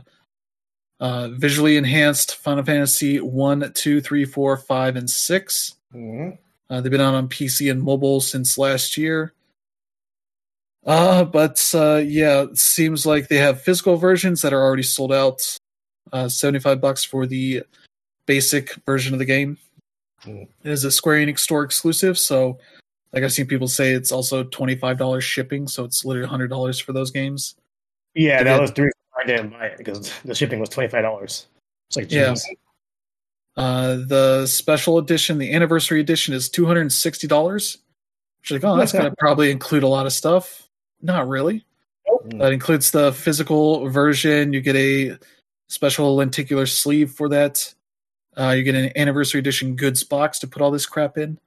uh, 1.00 1.28
visually 1.30 1.76
enhanced 1.78 2.36
Final 2.38 2.64
Fantasy 2.64 3.20
1, 3.20 3.74
2, 3.74 4.00
3, 4.00 4.24
4, 4.26 4.56
5, 4.58 4.96
and 4.96 5.10
6. 5.10 5.76
Mhm. 5.94 6.38
Uh, 6.70 6.82
they've 6.82 6.92
been 6.92 7.02
out 7.02 7.14
on 7.14 7.28
PC 7.30 7.70
and 7.70 7.82
mobile 7.82 8.22
since 8.22 8.58
last 8.58 8.98
year. 8.98 9.34
Uh, 10.86 11.24
but 11.24 11.64
uh, 11.74 12.02
yeah, 12.06 12.44
it 12.44 12.58
seems 12.58 13.06
like 13.06 13.28
they 13.28 13.38
have 13.38 13.62
physical 13.62 13.96
versions 13.96 14.42
that 14.42 14.54
are 14.54 14.62
already 14.62 14.84
sold 14.84 15.14
out. 15.14 15.58
Uh, 16.12 16.28
75 16.28 16.82
bucks 16.82 17.04
for 17.04 17.26
the 17.26 17.64
basic 18.26 18.74
version 18.86 19.14
of 19.14 19.20
the 19.20 19.26
game. 19.26 19.58
Mm. 20.26 20.48
It 20.64 20.72
is 20.72 20.84
a 20.84 20.92
Square 20.92 21.26
Enix 21.26 21.40
store 21.40 21.64
exclusive, 21.64 22.18
so 22.18 22.60
like 23.14 23.24
I've 23.24 23.34
seen 23.34 23.48
people 23.48 23.68
say 23.68 23.94
it's 23.94 24.12
also 24.12 24.44
$25 24.44 25.22
shipping, 25.22 25.68
so 25.68 25.84
it's 25.84 26.06
literally 26.06 26.30
$100 26.30 26.82
for 26.82 26.94
those 26.94 27.12
games. 27.12 27.56
Yeah, 28.16 28.44
that 28.44 28.62
was 28.62 28.72
the 28.72 28.84
reason 28.84 28.94
I 29.20 29.26
didn't 29.26 29.50
buy 29.50 29.68
it 29.68 29.78
because 29.78 30.12
the 30.24 30.36
shipping 30.36 30.60
was 30.60 30.70
twenty 30.70 30.90
five 30.90 31.04
dollars. 31.04 31.48
It's 31.90 31.98
like 31.98 32.12
Yeah. 32.12 32.36
Uh, 33.56 33.98
the 34.08 34.48
special 34.48 34.98
edition, 34.98 35.38
the 35.38 35.54
anniversary 35.54 36.00
edition, 36.00 36.34
is 36.34 36.50
two 36.50 36.66
hundred 36.66 36.82
and 36.82 36.94
sixty 36.94 37.28
dollars. 37.28 37.78
Which 38.42 38.52
like, 38.52 38.64
oh, 38.64 38.78
that's 38.78 38.92
going 38.92 39.06
to 39.10 39.16
probably 39.18 39.52
include 39.52 39.84
a 39.84 39.88
lot 39.88 40.06
of 40.06 40.14
stuff. 40.14 40.68
Not 41.02 41.28
really. 41.28 41.66
Mm. 42.26 42.40
That 42.40 42.54
includes 42.54 42.92
the 42.92 43.14
physical 43.14 43.90
version. 43.90 44.54
You 44.54 44.62
get 44.62 44.76
a 44.76 45.18
special 45.68 46.16
lenticular 46.16 46.66
sleeve 46.66 47.12
for 47.12 47.30
that. 47.30 47.74
Uh, 48.38 48.50
you 48.50 48.64
get 48.64 48.76
an 48.76 48.92
anniversary 48.96 49.40
edition 49.40 49.76
goods 49.76 50.04
box 50.04 50.40
to 50.40 50.48
put 50.48 50.62
all 50.62 50.72
this 50.72 50.86
crap 50.86 51.18
in. 51.18 51.38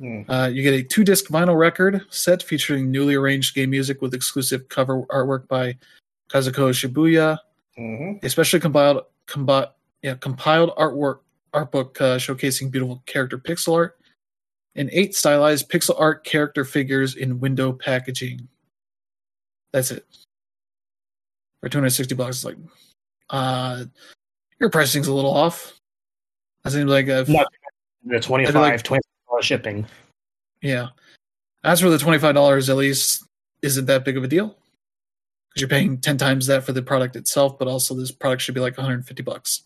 Mm. 0.00 0.24
Uh, 0.28 0.48
you 0.48 0.62
get 0.62 0.74
a 0.74 0.82
two 0.82 1.04
disc 1.04 1.26
vinyl 1.26 1.56
record 1.56 2.02
set 2.10 2.42
featuring 2.42 2.90
newly 2.90 3.14
arranged 3.14 3.54
game 3.54 3.70
music 3.70 4.02
with 4.02 4.14
exclusive 4.14 4.68
cover 4.68 5.02
artwork 5.04 5.46
by 5.46 5.76
Kazuko 6.28 6.70
Shibuya. 6.70 7.38
Mhm. 7.78 8.22
A 8.24 8.28
specially 8.28 8.60
compiled, 8.60 9.02
combi- 9.26 9.70
yeah, 10.02 10.14
compiled 10.14 10.74
artwork 10.76 11.20
art 11.52 11.70
book 11.72 12.00
uh, 12.00 12.16
showcasing 12.16 12.70
beautiful 12.70 13.02
character 13.06 13.38
pixel 13.38 13.74
art, 13.74 13.98
and 14.74 14.88
eight 14.92 15.14
stylized 15.14 15.70
pixel 15.70 15.94
art 15.98 16.24
character 16.24 16.64
figures 16.64 17.16
in 17.16 17.40
window 17.40 17.72
packaging. 17.72 18.48
That's 19.72 19.90
it. 19.90 20.06
For 21.62 21.68
260 21.68 22.14
bucks, 22.14 22.36
it's 22.38 22.44
like, 22.44 22.56
uh, 23.30 23.84
your 24.60 24.70
pricing's 24.70 25.06
a 25.08 25.12
little 25.14 25.32
off. 25.32 25.74
That 26.64 26.72
seems 26.72 26.90
like 26.90 27.08
a, 27.08 27.24
Not 27.28 27.46
the 28.04 28.20
25 28.20 28.54
like- 28.54 28.82
20 28.82 29.00
dollars 29.28 29.44
shipping. 29.44 29.86
yeah. 30.60 30.88
As 31.64 31.80
for 31.80 31.88
the 31.90 31.96
$25, 31.96 32.68
at 32.68 32.76
least, 32.76 33.24
isn't 33.62 33.86
that 33.86 34.04
big 34.04 34.16
of 34.16 34.24
a 34.24 34.28
deal. 34.28 34.48
Because 35.48 35.60
you're 35.60 35.68
paying 35.68 35.98
10 36.00 36.18
times 36.18 36.46
that 36.48 36.64
for 36.64 36.72
the 36.72 36.82
product 36.82 37.14
itself, 37.14 37.56
but 37.58 37.68
also 37.68 37.94
this 37.94 38.10
product 38.10 38.42
should 38.42 38.54
be 38.56 38.60
like 38.60 38.76
150 38.76 39.22
bucks 39.22 39.62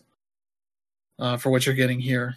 uh, 1.19 1.37
for 1.37 1.49
what 1.49 1.65
you're 1.65 1.75
getting 1.75 1.99
here. 1.99 2.35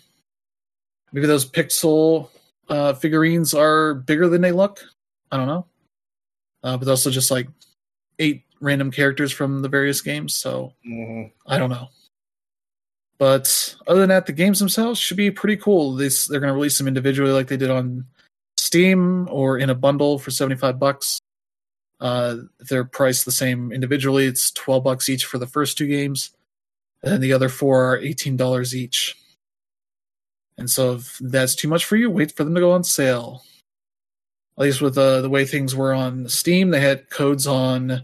Maybe 1.13 1.27
those 1.27 1.49
pixel 1.49 2.29
uh, 2.69 2.93
figurines 2.95 3.53
are 3.55 3.95
bigger 3.95 4.29
than 4.29 4.41
they 4.41 4.53
look. 4.53 4.81
I 5.33 5.37
don't 5.37 5.49
know. 5.49 5.67
Uh, 6.63 6.77
but 6.77 6.89
also 6.89 7.11
just 7.11 7.31
like 7.31 7.49
eight 8.19 8.45
random 8.61 8.91
characters 8.91 9.33
from 9.33 9.63
the 9.63 9.69
various 9.69 10.01
games. 10.01 10.35
So 10.35 10.75
Mhm. 10.87 11.33
I 11.47 11.59
don't 11.59 11.71
know. 11.71 11.89
But 13.19 13.75
other 13.87 14.01
than 14.01 14.09
that, 14.11 14.27
the 14.27 14.33
games 14.33 14.59
themselves 14.59 14.99
should 14.99 15.17
be 15.17 15.31
pretty 15.31 15.57
cool. 15.57 15.95
This 15.95 16.27
they're 16.27 16.41
going 16.41 16.49
to 16.51 16.55
release 16.55 16.79
them 16.79 16.89
individually, 16.89 17.33
like 17.33 17.49
they 17.49 17.57
did 17.57 17.71
on 17.71 18.07
Steam, 18.57 19.29
or 19.31 19.59
in 19.59 19.69
a 19.71 19.75
bundle 19.75 20.19
for 20.19 20.31
seventy 20.31 20.57
five 20.57 20.79
bucks. 20.79 21.19
Uh, 22.01 22.37
they're 22.61 22.85
priced 22.85 23.27
the 23.27 23.33
same 23.33 23.73
individually, 23.73 24.25
it's 24.27 24.51
twelve 24.53 24.85
bucks 24.85 25.09
each 25.11 25.27
for 25.27 25.37
the 25.39 25.47
first 25.47 25.77
two 25.77 25.87
games, 25.87 26.31
and 27.03 27.13
then 27.13 27.21
the 27.21 27.33
other 27.33 27.49
four 27.49 27.93
are 27.93 27.99
eighteen 27.99 28.37
dollars 28.37 28.75
each. 28.75 29.17
And 30.59 30.69
so, 30.69 30.95
if 30.95 31.19
that's 31.21 31.55
too 31.55 31.69
much 31.69 31.85
for 31.85 31.97
you, 31.97 32.11
wait 32.11 32.33
for 32.33 32.45
them 32.45 32.55
to 32.55 32.61
go 32.61 32.73
on 32.73 32.85
sale. 32.85 33.43
At 34.59 34.65
least 34.65 34.83
with 34.83 34.99
uh, 34.99 35.23
the 35.23 35.31
way 35.31 35.47
things 35.47 35.75
were 35.75 35.95
on 35.95 36.29
Steam, 36.29 36.71
they 36.71 36.81
had 36.81 37.09
codes 37.09 37.47
on 37.47 38.03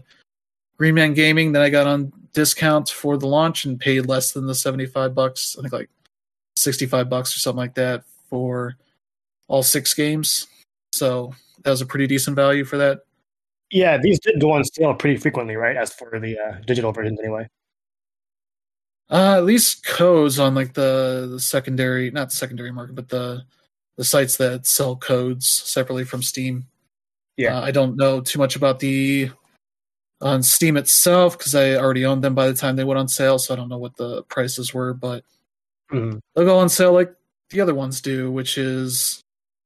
Green 0.77 0.95
Man 0.95 1.13
Gaming 1.13 1.51
that 1.51 1.61
I 1.61 1.69
got 1.69 1.85
on 1.85 2.11
discount 2.33 2.89
for 2.89 3.17
the 3.17 3.27
launch 3.27 3.65
and 3.65 3.79
paid 3.79 4.07
less 4.07 4.31
than 4.31 4.47
the 4.47 4.55
75 4.55 5.13
bucks. 5.13 5.55
I 5.57 5.61
think 5.61 5.73
like 5.73 5.89
65 6.55 7.09
bucks 7.09 7.35
or 7.35 7.39
something 7.39 7.59
like 7.59 7.75
that 7.75 8.03
for 8.29 8.75
all 9.47 9.63
six 9.63 9.93
games. 9.93 10.47
So 10.93 11.33
that 11.63 11.69
was 11.69 11.81
a 11.81 11.85
pretty 11.85 12.07
decent 12.07 12.35
value 12.35 12.65
for 12.65 12.77
that. 12.77 13.01
Yeah, 13.71 13.97
these 13.97 14.19
did 14.19 14.39
go 14.39 14.51
on 14.51 14.63
sale 14.63 14.93
pretty 14.93 15.17
frequently, 15.17 15.55
right? 15.55 15.75
As 15.75 15.93
for 15.93 16.19
the 16.19 16.39
uh, 16.39 16.55
digital 16.65 16.91
versions, 16.91 17.19
anyway. 17.19 17.47
Uh, 19.09 19.35
at 19.37 19.45
least 19.45 19.85
codes 19.85 20.37
on 20.37 20.53
like 20.53 20.73
the, 20.73 21.27
the 21.31 21.39
secondary, 21.39 22.11
not 22.11 22.29
the 22.29 22.35
secondary 22.35 22.71
market, 22.71 22.93
but 22.95 23.07
the 23.09 23.43
the 23.95 24.03
sites 24.03 24.37
that 24.37 24.67
sell 24.67 24.95
codes 24.95 25.47
separately 25.47 26.03
from 26.03 26.21
Steam. 26.21 26.67
Yeah, 27.35 27.57
Uh, 27.57 27.61
I 27.61 27.71
don't 27.71 27.95
know 27.95 28.21
too 28.21 28.37
much 28.37 28.55
about 28.55 28.79
the 28.79 29.31
on 30.21 30.43
Steam 30.43 30.77
itself 30.77 31.37
because 31.37 31.55
I 31.55 31.75
already 31.75 32.05
owned 32.05 32.23
them 32.23 32.35
by 32.35 32.47
the 32.47 32.53
time 32.53 32.75
they 32.75 32.83
went 32.83 32.99
on 32.99 33.07
sale, 33.07 33.39
so 33.39 33.53
I 33.53 33.57
don't 33.57 33.69
know 33.69 33.77
what 33.77 33.95
the 33.97 34.23
prices 34.23 34.73
were, 34.73 34.93
but 34.93 35.23
Mhm. 35.91 36.19
they'll 36.35 36.45
go 36.45 36.59
on 36.59 36.69
sale 36.69 36.91
like 36.93 37.15
the 37.49 37.61
other 37.61 37.73
ones 37.73 38.01
do, 38.01 38.31
which 38.31 38.57
is 38.57 39.21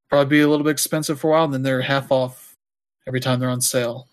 probably 0.10 0.30
be 0.38 0.42
a 0.42 0.48
little 0.48 0.64
bit 0.64 0.72
expensive 0.72 1.20
for 1.20 1.28
a 1.30 1.32
while, 1.32 1.46
and 1.46 1.54
then 1.54 1.64
they're 1.64 1.82
half 1.82 2.12
off 2.12 2.54
every 3.08 3.20
time 3.20 3.40
they're 3.40 3.50
on 3.50 3.62
sale. 3.62 4.08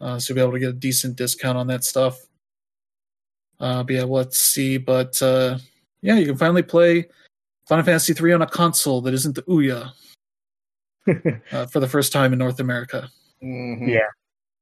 Uh, 0.00 0.18
so 0.18 0.32
you'll 0.32 0.36
be 0.36 0.42
able 0.42 0.52
to 0.52 0.58
get 0.60 0.68
a 0.70 0.72
decent 0.72 1.16
discount 1.16 1.58
on 1.58 1.66
that 1.68 1.82
stuff. 1.84 2.27
Uh, 3.60 3.82
but 3.82 3.94
yeah, 3.94 4.04
well, 4.04 4.22
let's 4.22 4.38
see. 4.38 4.78
But 4.78 5.20
uh, 5.22 5.58
yeah, 6.02 6.16
you 6.16 6.26
can 6.26 6.36
finally 6.36 6.62
play 6.62 7.06
Final 7.66 7.84
Fantasy 7.84 8.14
III 8.20 8.34
on 8.34 8.42
a 8.42 8.46
console 8.46 9.00
that 9.02 9.14
isn't 9.14 9.34
the 9.34 9.42
Ouya 9.42 9.92
uh, 11.52 11.66
for 11.66 11.80
the 11.80 11.88
first 11.88 12.12
time 12.12 12.32
in 12.32 12.38
North 12.38 12.60
America. 12.60 13.08
Mhm. 13.42 13.88
Yeah. 13.88 14.08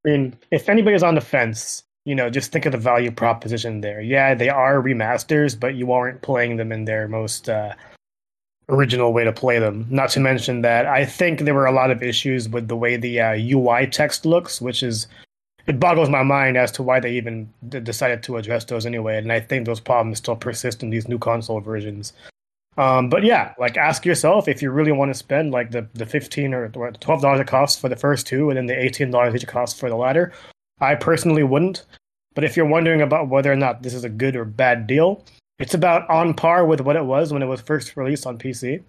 I 0.05 0.09
mean, 0.09 0.37
if 0.51 0.69
anybody's 0.69 1.03
on 1.03 1.15
the 1.15 1.21
fence, 1.21 1.83
you 2.05 2.15
know, 2.15 2.31
just 2.31 2.53
think 2.53 2.67
of 2.67 2.73
the 2.73 2.79
value 2.79 3.11
proposition 3.11 3.81
there. 3.81 4.01
Yeah, 4.01 4.35
they 4.35 4.49
are 4.49 4.81
remasters, 4.81 5.59
but 5.59 5.75
you 5.75 5.91
aren't 5.93 6.23
playing 6.23 6.57
them 6.57 6.71
in 6.71 6.85
their 6.85 7.09
most 7.09 7.49
uh, 7.49 7.75
original 8.69 9.13
way 9.13 9.25
to 9.25 9.33
play 9.33 9.59
them. 9.59 9.87
Not 9.91 10.11
to 10.11 10.21
mention 10.21 10.63
that 10.63 10.87
I 10.87 11.05
think 11.05 11.41
there 11.41 11.55
were 11.55 11.67
a 11.67 11.73
lot 11.73 11.91
of 11.91 12.03
issues 12.03 12.49
with 12.49 12.69
the 12.69 12.77
way 12.77 12.97
the 12.97 13.21
uh, 13.21 13.35
UI 13.35 13.89
text 13.89 14.25
looks, 14.25 14.61
which 14.61 14.83
is 14.85 15.09
it 15.67 15.81
boggles 15.81 16.09
my 16.09 16.23
mind 16.23 16.57
as 16.57 16.71
to 16.73 16.83
why 16.83 17.01
they 17.01 17.13
even 17.13 17.53
decided 17.69 18.23
to 18.23 18.37
address 18.37 18.65
those 18.65 18.87
anyway. 18.87 19.19
And 19.19 19.33
I 19.33 19.41
think 19.41 19.67
those 19.67 19.81
problems 19.81 20.19
still 20.19 20.37
persist 20.37 20.83
in 20.83 20.91
these 20.91 21.09
new 21.09 21.19
console 21.19 21.61
versions. 21.61 22.13
Um, 22.79 23.09
but 23.09 23.25
yeah, 23.25 23.55
like 23.59 23.77
ask 23.77 24.05
yourself 24.05 24.49
if 24.49 24.61
you 24.61 24.71
really 24.71 24.93
want 24.93 25.11
to 25.11 25.19
spend 25.19 25.51
like 25.51 25.71
the, 25.71 25.87
the 25.95 26.07
fifteen 26.07 26.53
or 26.53 26.69
twelve 26.69 27.23
dollars 27.23 27.41
it 27.41 27.47
costs 27.47 27.81
for 27.81 27.89
the 27.89 27.97
first 27.97 28.27
two, 28.27 28.51
and 28.51 28.57
then 28.57 28.67
the 28.67 28.79
eighteen 28.79 29.11
dollars 29.11 29.35
each 29.35 29.45
it 29.45 29.49
costs 29.49 29.79
for 29.79 29.89
the 29.89 29.97
latter. 29.97 30.33
I 30.81 30.95
personally 30.95 31.43
wouldn't. 31.43 31.85
But 32.35 32.45
if 32.45 32.55
you're 32.55 32.67
wondering 32.67 33.01
about 33.01 33.29
whether 33.29 33.51
or 33.51 33.57
not 33.57 33.83
this 33.83 33.95
is 33.95 34.05
a 34.05 34.11
good 34.11 34.37
or 34.37 34.45
bad 34.45 34.87
deal, 34.87 35.25
it's 35.59 35.73
about 35.73 36.09
on 36.11 36.35
par 36.35 36.67
with 36.67 36.83
what 36.83 36.97
it 36.97 37.05
was 37.07 37.33
when 37.33 37.43
it 37.43 37.47
was 37.47 37.63
first 37.63 37.97
released 37.97 38.27
on 38.27 38.37
PC. 38.37 38.83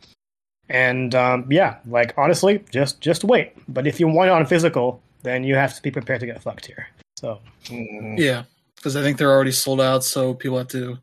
And 0.67 1.15
um, 1.15 1.47
yeah, 1.49 1.77
like 1.85 2.13
honestly, 2.17 2.65
just 2.69 2.99
just 2.99 3.23
wait. 3.23 3.53
But 3.69 3.87
if 3.87 4.01
you 4.01 4.09
want 4.09 4.27
it 4.27 4.33
on 4.33 4.45
physical, 4.45 5.01
then 5.27 5.43
you 5.43 5.55
have 5.55 5.75
to 5.75 5.81
be 5.81 5.91
prepared 5.91 6.19
to 6.21 6.25
get 6.25 6.41
fucked 6.41 6.65
here. 6.65 6.87
So 7.17 7.41
Mhm. 7.65 8.17
Yeah, 8.17 8.43
because 8.75 8.95
I 8.95 9.01
think 9.01 9.17
they're 9.17 9.31
already 9.31 9.51
sold 9.51 9.81
out, 9.81 10.03
so 10.03 10.33
people 10.33 10.57
have 10.57 10.67
to 10.69 10.97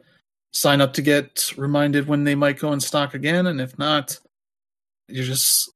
sign 0.52 0.80
up 0.80 0.92
to 0.94 1.02
get 1.02 1.52
reminded 1.58 2.06
when 2.06 2.24
they 2.24 2.34
might 2.34 2.58
go 2.58 2.72
in 2.72 2.80
stock 2.80 3.14
again, 3.14 3.46
and 3.48 3.60
if 3.60 3.78
not, 3.78 4.18
you're 5.08 5.24
just 5.24 5.70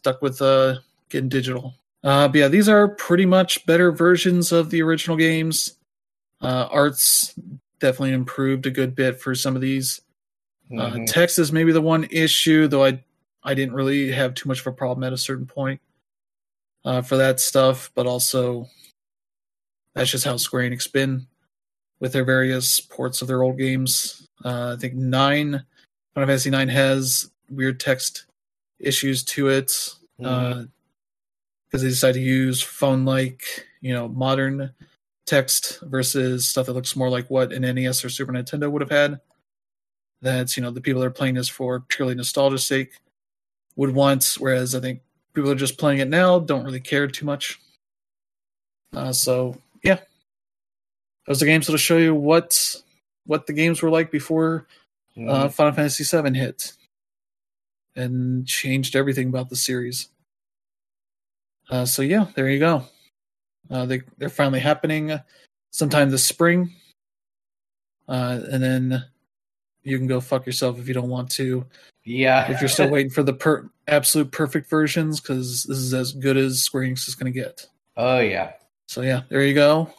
stuck 0.00 0.20
with 0.20 0.42
uh, 0.42 0.76
getting 1.08 1.28
digital. 1.28 1.74
Uh, 2.02 2.28
but 2.28 2.36
yeah, 2.38 2.48
these 2.48 2.68
are 2.68 2.88
pretty 2.88 3.24
much 3.24 3.64
better 3.64 3.90
versions 3.92 4.52
of 4.52 4.68
the 4.70 4.82
original 4.82 5.16
games. 5.16 5.76
Uh, 6.42 6.68
art's 6.70 7.34
definitely 7.78 8.12
improved 8.12 8.66
a 8.66 8.70
good 8.70 8.94
bit 8.94 9.20
for 9.20 9.34
some 9.34 9.54
of 9.56 9.62
these. 9.62 10.02
Uh, 10.72 10.90
Mhm. 10.96 11.06
text 11.06 11.38
is 11.38 11.52
maybe 11.52 11.72
the 11.72 11.80
one 11.80 12.04
issue, 12.10 12.66
though 12.68 12.84
I 12.84 13.02
I 13.46 13.52
didn't 13.54 13.74
really 13.74 14.10
have 14.10 14.34
too 14.34 14.48
much 14.48 14.60
of 14.60 14.66
a 14.66 14.72
problem 14.72 15.04
at 15.04 15.12
a 15.12 15.18
certain 15.18 15.46
point 15.46 15.80
uh, 16.84 17.02
for 17.02 17.16
that 17.16 17.40
stuff, 17.40 17.90
but 17.94 18.06
also 18.06 18.66
that's 19.94 20.10
just 20.10 20.24
how 20.24 20.36
Square 20.36 20.70
Enix 20.70 20.90
been 20.90 21.26
with 22.00 22.12
their 22.12 22.24
various 22.24 22.80
ports 22.80 23.22
of 23.22 23.28
their 23.28 23.42
old 23.42 23.58
games. 23.58 24.28
Uh, 24.44 24.74
I 24.76 24.80
think 24.80 24.94
nine 24.94 25.64
Final 26.14 26.28
Fantasy 26.28 26.50
Nine 26.50 26.68
has 26.68 27.30
weird 27.50 27.80
text 27.80 28.26
issues 28.78 29.24
to 29.24 29.48
it 29.48 29.72
because 30.18 30.68
they 31.72 31.88
decided 31.88 32.20
to 32.20 32.24
use 32.24 32.62
phone-like, 32.62 33.42
you 33.80 33.92
know, 33.92 34.08
modern 34.08 34.72
text 35.26 35.80
versus 35.82 36.46
stuff 36.46 36.66
that 36.66 36.72
looks 36.72 36.94
more 36.94 37.08
like 37.10 37.28
what 37.30 37.52
an 37.52 37.62
NES 37.62 38.04
or 38.04 38.10
Super 38.10 38.32
Nintendo 38.32 38.70
would 38.70 38.82
have 38.82 38.90
had. 38.90 39.20
That's 40.22 40.56
you 40.56 40.62
know 40.62 40.70
the 40.70 40.80
people 40.80 41.00
that 41.00 41.08
are 41.08 41.10
playing 41.10 41.34
this 41.34 41.48
for 41.48 41.80
purely 41.80 42.14
nostalgia's 42.14 42.66
sake 42.66 42.92
would 43.76 43.94
want, 43.94 44.36
whereas 44.38 44.74
I 44.74 44.80
think 44.80 45.00
people 45.34 45.50
are 45.50 45.54
just 45.56 45.78
playing 45.78 45.98
it 45.98 46.08
now 46.08 46.38
don't 46.38 46.64
really 46.64 46.80
care 46.80 47.06
too 47.06 47.26
much. 47.26 47.60
Uh, 48.92 49.12
so 49.12 49.56
yeah, 49.82 49.98
those 51.26 51.42
are 51.42 51.46
games 51.46 51.66
that'll 51.66 51.78
show 51.78 51.98
you 51.98 52.14
what 52.14 52.76
what 53.26 53.46
the 53.46 53.52
games 53.52 53.82
were 53.82 53.90
like 53.90 54.10
before 54.10 54.66
Mhm. 55.16 55.30
uh, 55.30 55.48
Final 55.48 55.72
Fantasy 55.72 56.04
VII 56.04 56.34
hit, 56.34 56.72
and 57.96 58.46
changed 58.46 58.96
everything 58.96 59.28
about 59.28 59.48
the 59.48 59.56
series. 59.56 60.08
Uh, 61.70 61.84
so 61.86 62.02
yeah, 62.02 62.26
there 62.34 62.48
you 62.50 62.58
go. 62.58 62.84
Uh, 63.70 63.86
they 63.86 64.02
they're 64.18 64.28
finally 64.28 64.60
happening 64.60 65.18
sometime 65.72 66.10
this 66.10 66.24
spring, 66.24 66.72
uh, 68.08 68.40
and 68.50 68.62
then 68.62 69.04
you 69.84 69.98
can 69.98 70.06
go 70.06 70.20
fuck 70.20 70.46
yourself 70.46 70.78
if 70.78 70.88
you 70.88 70.94
don't 70.94 71.08
want 71.10 71.30
to. 71.32 71.64
yeah. 72.04 72.50
If 72.50 72.60
you're 72.60 72.68
still 72.68 72.90
waiting 72.90 73.10
for 73.10 73.22
the 73.22 73.32
per- 73.34 73.70
absolute 73.88 74.30
perfect 74.32 74.68
versions, 74.68 75.20
because 75.20 75.64
this 75.64 75.78
is 75.78 75.94
as 75.94 76.12
good 76.12 76.36
as 76.36 76.62
Square 76.62 76.84
Enix 76.84 77.06
is 77.08 77.14
going 77.14 77.32
to 77.32 77.38
get. 77.38 77.66
oh 77.96 78.18
yeah. 78.18 78.52
So 78.88 79.00
yeah, 79.02 79.22
there 79.28 79.44
you 79.44 79.54
go. 79.54 79.90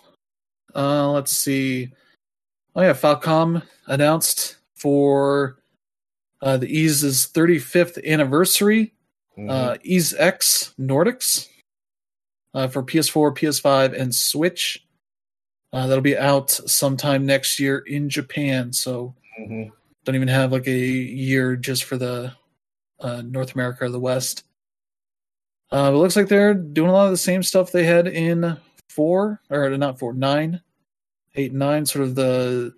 Uh, 0.75 1.11
let's 1.11 1.31
see. 1.31 1.93
Oh 2.75 2.81
yeah, 2.81 2.93
Falcom 2.93 3.63
announced 3.87 4.57
for 4.75 5.57
uh, 6.41 6.57
the 6.57 6.67
Ys's 6.85 7.29
35th 7.33 8.03
anniversary, 8.05 8.93
Mhm. 9.37 9.49
uh, 9.49 9.77
Ys 9.83 10.13
X 10.13 10.73
Nordics 10.79 11.47
uh, 12.53 12.67
for 12.67 12.83
PS4, 12.83 13.33
PS5, 13.35 13.99
and 13.99 14.13
Switch. 14.13 14.85
Uh, 15.73 15.87
that'll 15.87 16.01
be 16.01 16.17
out 16.17 16.51
sometime 16.51 17.25
next 17.25 17.59
year 17.59 17.79
in 17.79 18.09
Japan. 18.09 18.71
So 18.71 19.15
Mhm. 19.39 19.71
don't 20.03 20.15
even 20.15 20.27
have 20.27 20.51
like 20.51 20.67
a 20.67 20.71
year 20.77 21.55
just 21.55 21.83
for 21.85 21.97
the 21.97 22.33
uh, 22.99 23.21
North 23.25 23.53
America 23.55 23.85
or 23.85 23.89
the 23.89 23.99
West. 23.99 24.43
Uh, 25.71 25.91
it 25.93 25.97
looks 25.97 26.15
like 26.15 26.27
they're 26.27 26.53
doing 26.53 26.89
a 26.89 26.93
lot 26.93 27.05
of 27.05 27.11
the 27.11 27.17
same 27.17 27.41
stuff 27.43 27.71
they 27.71 27.83
had 27.83 28.07
in 28.07 28.57
four 28.89 29.41
or 29.49 29.69
not 29.77 29.97
four, 29.99 30.13
nine, 30.13 30.61
eight, 31.35 31.51
and 31.51 31.59
nine. 31.59 31.85
Sort 31.85 32.03
of 32.05 32.15
the 32.15 32.73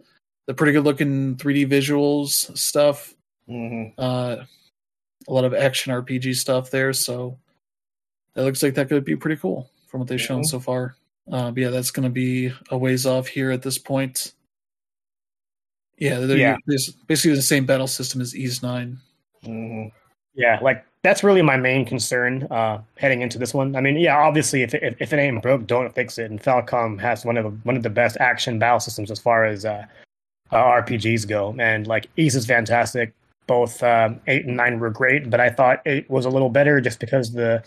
the 0.47 0.53
pretty 0.53 0.71
good 0.71 0.85
looking 0.85 1.35
3D 1.35 1.65
visuals 1.69 2.57
stuff. 2.57 3.13
Mhm. 3.49 3.93
Uh, 3.97 4.45
a 5.27 5.33
lot 5.33 5.43
of 5.43 5.53
action 5.53 5.91
RPG 5.91 6.33
stuff 6.33 6.71
there. 6.71 6.93
So 6.93 7.37
that 8.33 8.43
looks 8.43 8.63
like 8.63 8.75
that 8.75 8.87
could 8.87 9.03
be 9.03 9.17
pretty 9.17 9.39
cool 9.39 9.69
from 9.87 9.99
what 9.99 10.07
they've 10.07 10.21
shown 10.21 10.41
Mhm. 10.43 10.45
so 10.45 10.59
far. 10.61 10.95
Uh, 11.29 11.51
but 11.51 11.57
yeah, 11.61 11.69
that's 11.69 11.91
going 11.91 12.05
to 12.05 12.09
be 12.09 12.53
a 12.69 12.77
ways 12.77 13.05
off 13.05 13.27
here 13.27 13.51
at 13.51 13.61
this 13.61 13.77
point. 13.77 14.33
Yeah, 15.97 16.19
they're 16.19 16.37
Yeah. 16.37 16.57
It's 16.67 16.89
basically 16.91 17.35
the 17.35 17.41
same 17.41 17.65
battle 17.65 17.87
system 17.87 18.21
as 18.21 18.35
Ys 18.35 18.61
Nine. 18.61 18.97
Mhm. 19.43 19.91
yeah, 20.35 20.59
like 20.61 20.83
that's 21.03 21.23
really 21.23 21.41
my 21.41 21.57
main 21.57 21.85
concern 21.85 22.43
uh, 22.51 22.79
heading 22.97 23.21
into 23.21 23.37
this 23.37 23.53
one. 23.53 23.75
I 23.75 23.81
mean, 23.81 23.97
yeah, 23.97 24.17
obviously, 24.17 24.61
if 24.61 24.73
it, 24.73 24.97
if 24.99 25.13
it 25.13 25.17
ain't 25.17 25.41
broke, 25.41 25.65
don't 25.67 25.93
fix 25.93 26.17
it. 26.17 26.29
And 26.29 26.41
Falcom 26.41 26.99
has 26.99 27.23
one 27.23 27.37
of 27.37 27.43
the 27.43 27.51
one 27.63 27.77
of 27.77 27.83
the 27.83 27.89
best 27.89 28.17
action 28.19 28.59
battle 28.59 28.79
systems 28.79 29.09
as 29.11 29.19
far 29.19 29.45
as 29.45 29.63
uh, 29.63 29.85
uh, 30.51 30.55
RPGs 30.55 31.27
go. 31.27 31.55
And 31.59 31.87
like 31.87 32.07
Ys 32.17 32.35
is 32.35 32.45
fantastic. 32.45 33.13
Both 33.47 33.81
um, 33.83 34.19
eight 34.27 34.45
and 34.45 34.57
nine 34.57 34.79
were 34.79 34.89
great, 34.89 35.29
but 35.29 35.39
I 35.39 35.49
thought 35.49 35.81
eight 35.85 36.09
was 36.09 36.25
a 36.25 36.29
little 36.29 36.49
better 36.49 36.81
just 36.81 36.99
because 36.99 37.31
the 37.31 37.63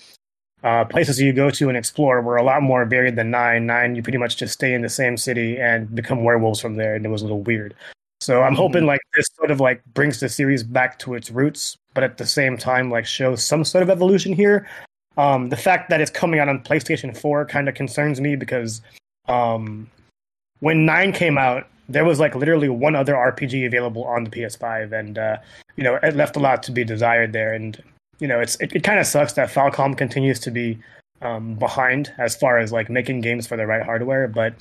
uh, 0.62 0.84
places 0.84 1.18
you 1.20 1.32
go 1.32 1.48
to 1.50 1.68
and 1.68 1.78
explore 1.78 2.20
were 2.20 2.36
a 2.36 2.42
lot 2.42 2.62
more 2.62 2.84
varied 2.84 3.16
than 3.16 3.30
nine. 3.30 3.64
Nine, 3.66 3.94
you 3.94 4.02
pretty 4.02 4.18
much 4.18 4.36
just 4.36 4.52
stay 4.52 4.74
in 4.74 4.82
the 4.82 4.90
same 4.90 5.16
city 5.16 5.58
and 5.58 5.94
become 5.94 6.22
werewolves 6.22 6.60
from 6.60 6.76
there, 6.76 6.94
and 6.94 7.06
it 7.06 7.08
was 7.08 7.22
a 7.22 7.24
little 7.24 7.40
weird. 7.42 7.74
So 8.30 8.42
I'm 8.42 8.54
hoping 8.54 8.86
like 8.86 9.00
this 9.16 9.26
sort 9.34 9.50
of 9.50 9.58
like 9.58 9.82
brings 9.92 10.20
the 10.20 10.28
series 10.28 10.62
back 10.62 11.00
to 11.00 11.14
its 11.14 11.32
roots, 11.32 11.76
but 11.94 12.04
at 12.04 12.16
the 12.16 12.24
same 12.24 12.56
time 12.56 12.88
like 12.88 13.04
shows 13.04 13.44
some 13.44 13.64
sort 13.64 13.82
of 13.82 13.90
evolution 13.90 14.32
here. 14.32 14.68
Um, 15.16 15.48
the 15.48 15.56
fact 15.56 15.90
that 15.90 16.00
it's 16.00 16.12
coming 16.12 16.38
out 16.38 16.48
on 16.48 16.60
PlayStation 16.60 17.16
4 17.16 17.44
kind 17.46 17.68
of 17.68 17.74
concerns 17.74 18.20
me 18.20 18.36
because 18.36 18.82
um, 19.26 19.90
when 20.60 20.86
nine 20.86 21.10
came 21.10 21.38
out, 21.38 21.66
there 21.88 22.04
was 22.04 22.20
like 22.20 22.36
literally 22.36 22.68
one 22.68 22.94
other 22.94 23.14
RPG 23.14 23.66
available 23.66 24.04
on 24.04 24.22
the 24.22 24.30
PS5, 24.30 24.92
and 24.92 25.18
uh, 25.18 25.38
you 25.74 25.82
know 25.82 25.96
it 25.96 26.14
left 26.14 26.36
a 26.36 26.38
lot 26.38 26.62
to 26.62 26.70
be 26.70 26.84
desired 26.84 27.32
there. 27.32 27.52
And 27.52 27.82
you 28.20 28.28
know 28.28 28.38
it's 28.38 28.54
it, 28.60 28.76
it 28.76 28.84
kind 28.84 29.00
of 29.00 29.06
sucks 29.06 29.32
that 29.32 29.48
Falcom 29.48 29.98
continues 29.98 30.38
to 30.38 30.52
be 30.52 30.78
um, 31.20 31.56
behind 31.56 32.12
as 32.16 32.36
far 32.36 32.58
as 32.58 32.70
like 32.70 32.88
making 32.88 33.22
games 33.22 33.48
for 33.48 33.56
the 33.56 33.66
right 33.66 33.82
hardware, 33.82 34.28
but 34.28 34.54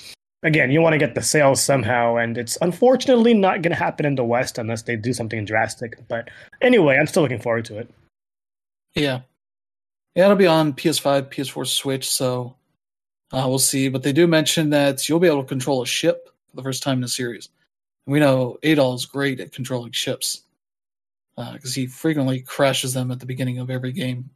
again, 0.44 0.72
you 0.72 0.82
want 0.82 0.94
to 0.94 1.00
get 1.00 1.16
the 1.16 1.22
sales 1.22 1.62
somehow, 1.62 2.16
and 2.16 2.38
it's 2.38 2.58
unfortunately 2.62 3.34
not 3.34 3.62
going 3.62 3.72
to 3.72 3.76
happen 3.76 4.06
in 4.06 4.16
the 4.16 4.24
West 4.24 4.58
unless 4.58 4.84
they 4.84 4.96
do 4.96 5.14
something 5.14 5.46
drastic. 5.46 5.98
But 6.08 6.30
anyway, 6.62 6.98
I'm 6.98 7.08
still 7.08 7.24
looking 7.24 7.42
forward 7.42 7.66
to 7.66 7.80
it. 7.80 7.90
Yeah. 8.96 9.22
Yeah, 10.16 10.26
it'll 10.26 10.38
be 10.38 10.48
on 10.48 10.74
PS5, 10.74 11.30
PS4, 11.30 11.68
Switch, 11.68 12.10
so 12.10 12.56
uh, 13.32 13.46
we'll 13.48 13.60
see. 13.60 13.90
But 13.90 14.04
they 14.04 14.12
do 14.12 14.28
mention 14.28 14.70
that 14.72 15.08
you'll 15.08 15.20
be 15.20 15.28
able 15.28 15.44
to 15.44 15.48
control 15.48 15.82
a 15.82 15.88
ship 15.88 16.30
for 16.50 16.56
the 16.56 16.64
first 16.64 16.84
time 16.84 16.98
in 16.98 17.02
the 17.02 17.08
series. 17.08 17.50
We 18.06 18.20
know 18.20 18.58
Adol 18.64 18.96
is 18.96 19.06
great 19.06 19.40
at 19.40 19.52
controlling 19.52 19.92
ships 19.92 20.42
because 21.36 21.72
uh, 21.72 21.80
he 21.80 21.86
frequently 21.86 22.42
crashes 22.42 22.94
them 22.94 23.12
at 23.12 23.20
the 23.20 23.26
beginning 23.26 23.60
of 23.60 23.70
every 23.70 23.92
game. 23.92 24.30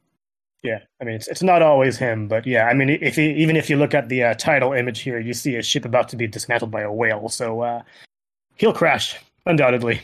Yeah, 0.64 0.80
I 1.02 1.03
mean 1.03 1.15
it's 1.15 1.27
it's 1.27 1.44
not 1.44 1.61
always 1.61 1.98
him, 1.98 2.30
but 2.30 2.48
yeah, 2.48 2.68
I 2.68 2.73
mean 2.73 2.90
if 2.90 3.18
he, 3.18 3.31
even 3.34 3.57
if 3.57 3.69
you 3.69 3.76
look 3.76 3.94
at 3.94 4.07
the 4.07 4.23
uh, 4.23 4.34
title 4.35 4.72
image 4.72 5.02
here, 5.02 5.19
you 5.19 5.34
see 5.34 5.57
a 5.57 5.61
ship 5.61 5.84
about 5.84 6.07
to 6.10 6.15
be 6.15 6.26
dismantled 6.26 6.72
by 6.72 6.81
a 6.81 6.91
whale, 6.91 7.27
so 7.27 7.61
uh, 7.61 7.81
he'll 8.56 8.73
crash 8.73 9.18
undoubtedly. 9.45 10.02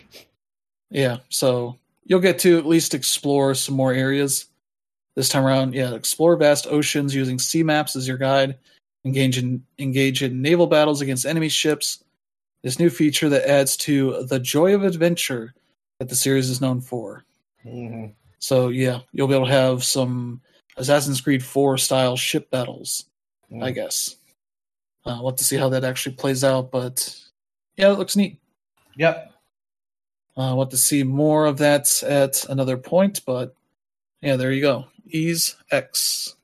Yeah, 0.91 1.17
so 1.29 1.77
you'll 2.05 2.19
get 2.19 2.39
to 2.39 2.57
at 2.57 2.65
least 2.65 2.93
explore 2.93 3.55
some 3.55 3.75
more 3.75 3.93
areas 3.93 4.47
this 5.15 5.29
time 5.29 5.45
around. 5.45 5.73
Yeah, 5.73 5.93
explore 5.93 6.35
vast 6.35 6.67
oceans 6.67 7.15
using 7.15 7.39
sea 7.39 7.63
maps 7.63 7.95
as 7.95 8.07
your 8.07 8.17
guide. 8.17 8.57
Engage 9.05 9.37
in 9.37 9.63
engage 9.77 10.21
in 10.21 10.41
naval 10.41 10.67
battles 10.67 10.99
against 10.99 11.25
enemy 11.25 11.47
ships. 11.47 12.03
This 12.63 12.79
new 12.79 12.89
feature 12.89 13.29
that 13.29 13.49
adds 13.49 13.77
to 13.77 14.25
the 14.25 14.39
joy 14.39 14.75
of 14.75 14.83
adventure 14.83 15.53
that 15.99 16.09
the 16.09 16.15
series 16.15 16.49
is 16.49 16.59
known 16.59 16.81
for. 16.81 17.23
Mm-hmm. 17.65 18.07
So 18.39 18.67
yeah, 18.67 18.99
you'll 19.13 19.29
be 19.29 19.35
able 19.35 19.45
to 19.45 19.51
have 19.53 19.85
some 19.85 20.41
Assassin's 20.79 21.21
Creed 21.21 21.43
4 21.43 21.77
style 21.77 22.15
ship 22.15 22.49
battles, 22.49 23.05
Mm. 23.51 23.63
I 23.63 23.71
guess. 23.71 24.15
Uh, 25.05 25.17
we'll 25.21 25.31
have 25.31 25.37
to 25.39 25.43
see 25.43 25.57
how 25.57 25.69
that 25.69 25.83
actually 25.83 26.15
plays 26.15 26.43
out, 26.43 26.71
but 26.71 27.15
yeah, 27.77 27.91
it 27.91 27.97
looks 27.97 28.15
neat. 28.15 28.39
Yep. 28.95 29.31
Uh, 30.37 30.51
we'll 30.55 30.65
have 30.65 30.69
to 30.69 30.77
see 30.77 31.03
more 31.03 31.45
of 31.45 31.57
that 31.57 32.01
at 32.03 32.45
another 32.49 32.77
point, 32.77 33.21
but 33.25 33.55
yeah, 34.21 34.35
there 34.35 34.51
you 34.51 34.61
go. 34.61 34.85
Ys 35.07 35.55
X. 35.71 36.35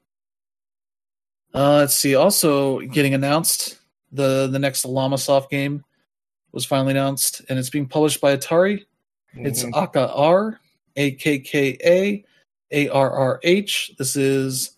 Uh, 1.54 1.76
let's 1.78 1.96
see. 1.96 2.16
Also 2.16 2.80
getting 2.80 3.14
announced, 3.14 3.78
the 4.12 4.48
the 4.48 4.60
next 4.60 4.86
Llamasoft 4.86 5.50
game 5.50 5.84
was 6.52 6.66
finally 6.66 6.92
announced, 6.92 7.42
and 7.50 7.60
it's 7.60 7.70
being 7.70 7.88
published 7.88 8.20
by 8.22 8.36
Atari. 8.36 8.86
It's 9.34 9.64
Mhm. 9.64 9.76
Akka 9.76 10.12
Arrh, 10.16 10.58
A 10.96 11.12
K 11.12 11.40
K 11.40 11.78
A, 11.86 12.26
A 12.72 12.90
R 12.90 13.12
R 13.12 13.40
H. 13.44 13.92
This 13.98 14.16
is 14.16 14.72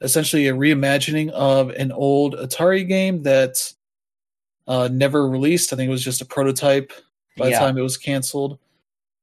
essentially 0.00 0.48
a 0.48 0.54
reimagining 0.54 1.30
of 1.30 1.70
an 1.70 1.92
old 1.92 2.34
Atari 2.34 2.86
game 2.86 3.22
that 3.22 3.72
uh, 4.66 4.88
never 4.90 5.28
released. 5.28 5.72
I 5.72 5.76
think 5.76 5.88
it 5.88 5.92
was 5.92 6.04
just 6.04 6.20
a 6.20 6.26
prototype 6.26 6.92
by 7.36 7.46
the 7.46 7.52
time 7.58 7.78
it 7.78 7.82
was 7.82 7.96
canceled. 7.96 8.58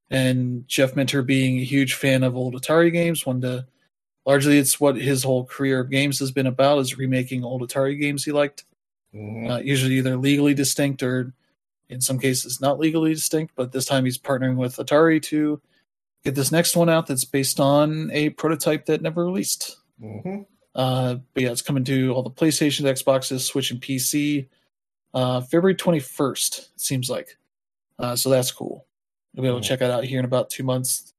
And 0.10 0.68
Jeff 0.68 0.96
Minter, 0.96 1.22
being 1.22 1.58
a 1.58 1.64
huge 1.64 1.96
fan 1.96 2.24
of 2.24 2.36
old 2.38 2.56
Atari 2.56 2.92
games, 2.92 3.26
wanted 3.26 3.42
to. 3.44 3.68
Largely, 4.26 4.58
it's 4.58 4.80
what 4.80 4.98
his 4.98 5.24
whole 5.24 5.46
career 5.46 5.80
of 5.80 5.90
games 5.90 6.20
has 6.20 6.32
been 6.32 6.48
about: 6.48 6.80
is 6.80 6.98
remaking 6.98 7.44
old 7.44 7.62
Atari 7.62 8.00
games 8.00 8.24
he 8.26 8.32
liked 8.32 8.66
Mhm. 9.16 9.50
uh, 9.50 9.60
usually 9.60 9.96
either 9.96 10.18
legally 10.18 10.54
distinct 10.54 11.02
or 11.02 11.34
in 11.90 12.02
some 12.02 12.20
cases 12.20 12.60
not 12.60 12.78
legally 12.78 13.14
distinct. 13.14 13.54
But 13.56 13.72
this 13.72 13.86
time 13.86 14.04
he's 14.06 14.18
partnering 14.18 14.56
with 14.58 14.76
Atari 14.76 15.22
to 15.24 15.62
get 16.28 16.36
this 16.36 16.52
next 16.52 16.76
one 16.76 16.90
out 16.90 17.08
that's 17.08 17.24
based 17.24 17.58
on 17.58 18.12
a 18.12 18.30
prototype 18.32 18.86
that 18.88 19.02
never 19.02 19.24
released. 19.26 19.78
Mhm. 20.04 20.46
Uh, 20.76 21.16
but 21.34 21.42
yeah, 21.44 21.52
it's 21.52 21.62
coming 21.62 21.86
to 21.86 22.12
all 22.12 22.22
the 22.22 22.30
PlayStation, 22.30 22.84
Xboxes, 22.84 23.40
Switch, 23.46 23.72
and 23.72 23.82
PC 23.82 24.50
uh, 25.14 25.40
February 25.40 25.74
21st, 25.74 26.60
it 26.60 26.82
seems 26.82 27.10
like. 27.10 27.38
Uh, 27.98 28.14
so 28.18 28.30
that's 28.30 28.52
cool. 28.52 28.86
You'll 29.34 29.44
be 29.44 29.48
able 29.48 29.62
to 29.62 29.68
check 29.68 29.82
it 29.82 29.90
out 29.90 30.04
here 30.04 30.20
in 30.20 30.26
about 30.26 30.50
two 30.50 30.64
months. 30.64 31.14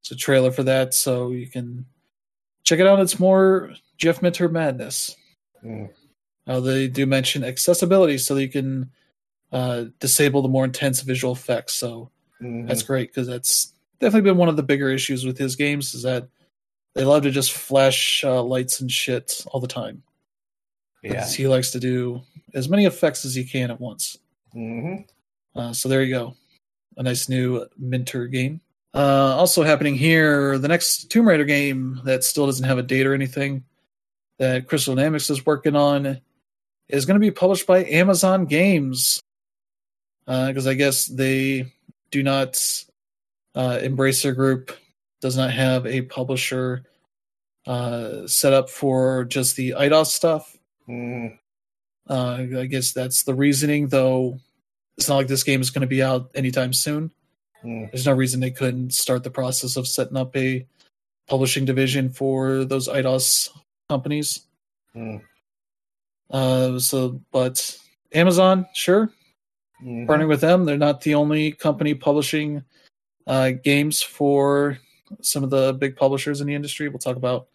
It's 0.00 0.10
a 0.10 0.16
trailer 0.16 0.50
for 0.50 0.62
that, 0.62 0.94
so 0.94 1.30
you 1.30 1.46
can 1.46 1.84
check 2.64 2.80
it 2.80 2.86
out. 2.86 3.00
It's 3.00 3.20
more 3.20 3.70
Jeff 3.98 4.22
Minter 4.22 4.48
madness. 4.48 5.14
Mm. 5.62 5.90
Uh, 6.46 6.60
they 6.60 6.88
do 6.88 7.04
mention 7.04 7.44
accessibility, 7.44 8.16
so 8.16 8.34
that 8.34 8.40
you 8.42 8.48
can 8.48 8.90
uh, 9.52 9.84
disable 10.00 10.40
the 10.40 10.48
more 10.48 10.64
intense 10.64 11.02
visual 11.02 11.34
effects. 11.34 11.74
So 11.74 12.10
Mhm. 12.42 12.66
that's 12.66 12.82
great 12.82 13.10
because 13.10 13.28
that's 13.28 13.73
definitely 14.00 14.30
been 14.30 14.36
one 14.38 14.48
of 14.48 14.56
the 14.56 14.62
bigger 14.62 14.90
issues 14.90 15.24
with 15.24 15.38
his 15.38 15.56
games 15.56 15.94
is 15.94 16.02
that 16.02 16.28
they 16.94 17.04
love 17.04 17.22
to 17.24 17.30
just 17.30 17.52
flash 17.52 18.22
uh, 18.24 18.42
lights 18.42 18.80
and 18.80 18.90
shit 18.90 19.44
all 19.50 19.60
the 19.60 19.66
time. 19.68 20.02
yeah. 21.02 21.26
He 21.28 21.46
likes 21.48 21.70
to 21.72 21.80
do 21.80 22.22
as 22.54 22.68
many 22.68 22.86
effects 22.86 23.24
as 23.24 23.34
he 23.34 23.44
can 23.44 23.70
at 23.70 23.80
once. 23.80 24.18
Mhm. 24.54 25.06
Uh, 25.54 25.72
so 25.72 25.88
there 25.88 26.02
you 26.02 26.14
go, 26.14 26.34
a 26.96 27.02
nice 27.02 27.28
new 27.28 27.66
Minter 27.76 28.26
game. 28.26 28.60
Uh, 28.94 29.34
also 29.36 29.62
happening 29.64 29.96
here, 29.96 30.56
the 30.58 30.68
next 30.68 31.10
Tomb 31.10 31.26
Raider 31.28 31.44
game 31.44 32.00
that 32.04 32.22
still 32.22 32.46
doesn't 32.46 32.64
have 32.66 32.78
a 32.78 32.82
date 32.82 33.06
or 33.06 33.14
anything 33.14 33.64
that 34.38 34.68
Crystal 34.68 34.94
Dynamics 34.94 35.30
is 35.30 35.44
working 35.44 35.74
on 35.76 36.20
is 36.88 37.04
going 37.06 37.14
to 37.20 37.24
be 37.24 37.30
published 37.32 37.66
by 37.66 37.84
Amazon 37.84 38.46
Games 38.46 39.20
because 40.26 40.66
I 40.66 40.74
guess 40.74 41.06
they 41.06 41.72
do 42.10 42.22
not 42.22 42.56
uh, 43.54 43.78
Embracer 43.82 44.34
Group 44.34 44.72
does 45.20 45.36
not 45.36 45.50
have 45.50 45.86
a 45.86 46.02
publisher 46.02 46.84
uh, 47.66 48.26
set 48.26 48.52
up 48.52 48.68
for 48.68 49.24
just 49.24 49.56
the 49.56 49.70
Eidos 49.70 50.06
stuff. 50.06 50.56
Mhm. 50.88 51.38
Uh, 52.08 52.46
I 52.58 52.66
guess 52.66 52.92
that's 52.92 53.22
the 53.22 53.34
reasoning, 53.34 53.88
though. 53.88 54.38
It's 54.98 55.08
not 55.08 55.16
like 55.16 55.28
this 55.28 55.44
game 55.44 55.60
is 55.62 55.70
going 55.70 55.80
to 55.80 55.86
be 55.86 56.02
out 56.02 56.30
anytime 56.34 56.72
soon. 56.74 57.10
Mm. 57.64 57.90
There's 57.90 58.06
no 58.06 58.12
reason 58.12 58.40
they 58.40 58.50
couldn't 58.50 58.92
start 58.92 59.24
the 59.24 59.30
process 59.30 59.76
of 59.76 59.88
setting 59.88 60.16
up 60.18 60.36
a 60.36 60.66
publishing 61.26 61.64
division 61.64 62.10
for 62.10 62.64
those 62.66 62.88
Eidos 62.88 63.48
companies. 63.88 64.46
Mm. 64.94 65.22
Uh, 66.30 66.78
so, 66.78 67.20
but 67.32 67.78
Amazon, 68.12 68.66
sure, 68.74 69.10
Mhm. 69.82 70.06
partnering 70.06 70.28
with 70.28 70.42
them. 70.42 70.64
They're 70.66 70.76
not 70.76 71.00
the 71.00 71.14
only 71.14 71.52
company 71.52 71.94
publishing 71.94 72.62
uh, 73.26 73.50
games 73.50 74.02
for 74.02 74.78
some 75.20 75.44
of 75.44 75.50
the 75.50 75.72
big 75.74 75.96
publishers 75.96 76.40
in 76.40 76.46
the 76.46 76.54
industry. 76.54 76.88
We'll 76.88 76.98
talk 76.98 77.16
about 77.16 77.48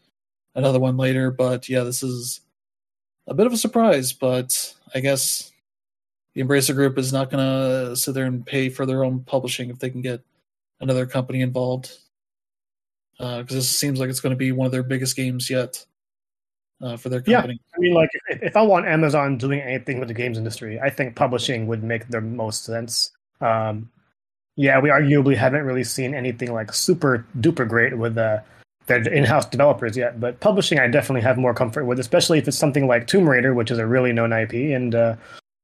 another 0.55 0.79
one 0.79 0.97
later, 0.97 1.31
but 1.31 1.69
yeah, 1.69 1.83
this 1.83 2.03
is 2.03 2.41
a 3.27 3.33
bit 3.33 3.47
of 3.47 3.53
a 3.53 3.57
surprise. 3.57 4.13
But 4.13 4.73
I 4.93 4.99
guess 4.99 5.51
the 6.33 6.43
Embracer 6.43 6.75
Group 6.75 6.97
is 6.97 7.13
not 7.13 7.29
going 7.29 7.43
to 7.43 7.95
sit 7.95 8.13
there 8.13 8.25
and 8.25 8.45
pay 8.45 8.69
for 8.69 8.85
their 8.85 9.03
own 9.03 9.21
publishing 9.21 9.69
if 9.69 9.79
they 9.79 9.89
can 9.89 10.01
get 10.01 10.21
another 10.79 11.05
company 11.05 11.41
involved. 11.41 11.97
Because 13.17 13.49
this 13.49 13.69
seems 13.69 13.99
like 13.99 14.09
it's 14.09 14.21
going 14.21 14.31
to 14.31 14.37
be 14.37 14.53
one 14.53 14.65
of 14.65 14.71
their 14.71 14.81
biggest 14.83 15.17
games 15.17 15.49
yet 15.49 15.85
uh, 16.81 16.95
for 16.95 17.09
their 17.09 17.19
company. 17.19 17.59
Yeah. 17.61 17.75
I 17.75 17.79
mean, 17.79 17.93
like 17.93 18.09
if, 18.29 18.41
if 18.41 18.55
I 18.55 18.61
want 18.61 18.85
Amazon 18.85 19.37
doing 19.37 19.59
anything 19.59 19.99
with 19.99 20.07
the 20.07 20.13
games 20.13 20.37
industry, 20.37 20.79
I 20.79 20.89
think 20.89 21.17
publishing 21.17 21.67
would 21.67 21.83
make 21.83 22.07
the 22.07 22.21
most 22.21 22.63
sense. 22.63 23.11
Um, 23.41 23.91
yeah, 24.59 24.77
we 24.77 24.89
arguably 24.89 25.37
haven't 25.37 25.63
really 25.63 25.85
seen 25.85 26.13
anything 26.13 26.51
like 26.51 26.73
super 26.73 27.25
duper 27.39 27.65
great 27.65 27.97
with 27.97 28.17
uh, 28.17 28.39
their 28.87 29.01
in-house 29.07 29.45
developers 29.45 29.95
yet, 29.95 30.19
but 30.19 30.37
publishing 30.41 30.77
I 30.79 30.87
definitely 30.87 31.21
have 31.21 31.37
more 31.37 31.53
comfort 31.53 31.85
with, 31.85 31.97
especially 31.97 32.39
if 32.39 32.47
it's 32.49 32.57
something 32.57 32.85
like 32.85 33.07
Tomb 33.07 33.29
Raider, 33.29 33.53
which 33.53 33.71
is 33.71 33.77
a 33.77 33.87
really 33.87 34.11
known 34.11 34.33
IP 34.33 34.51
and 34.75 34.93
uh, 34.93 35.15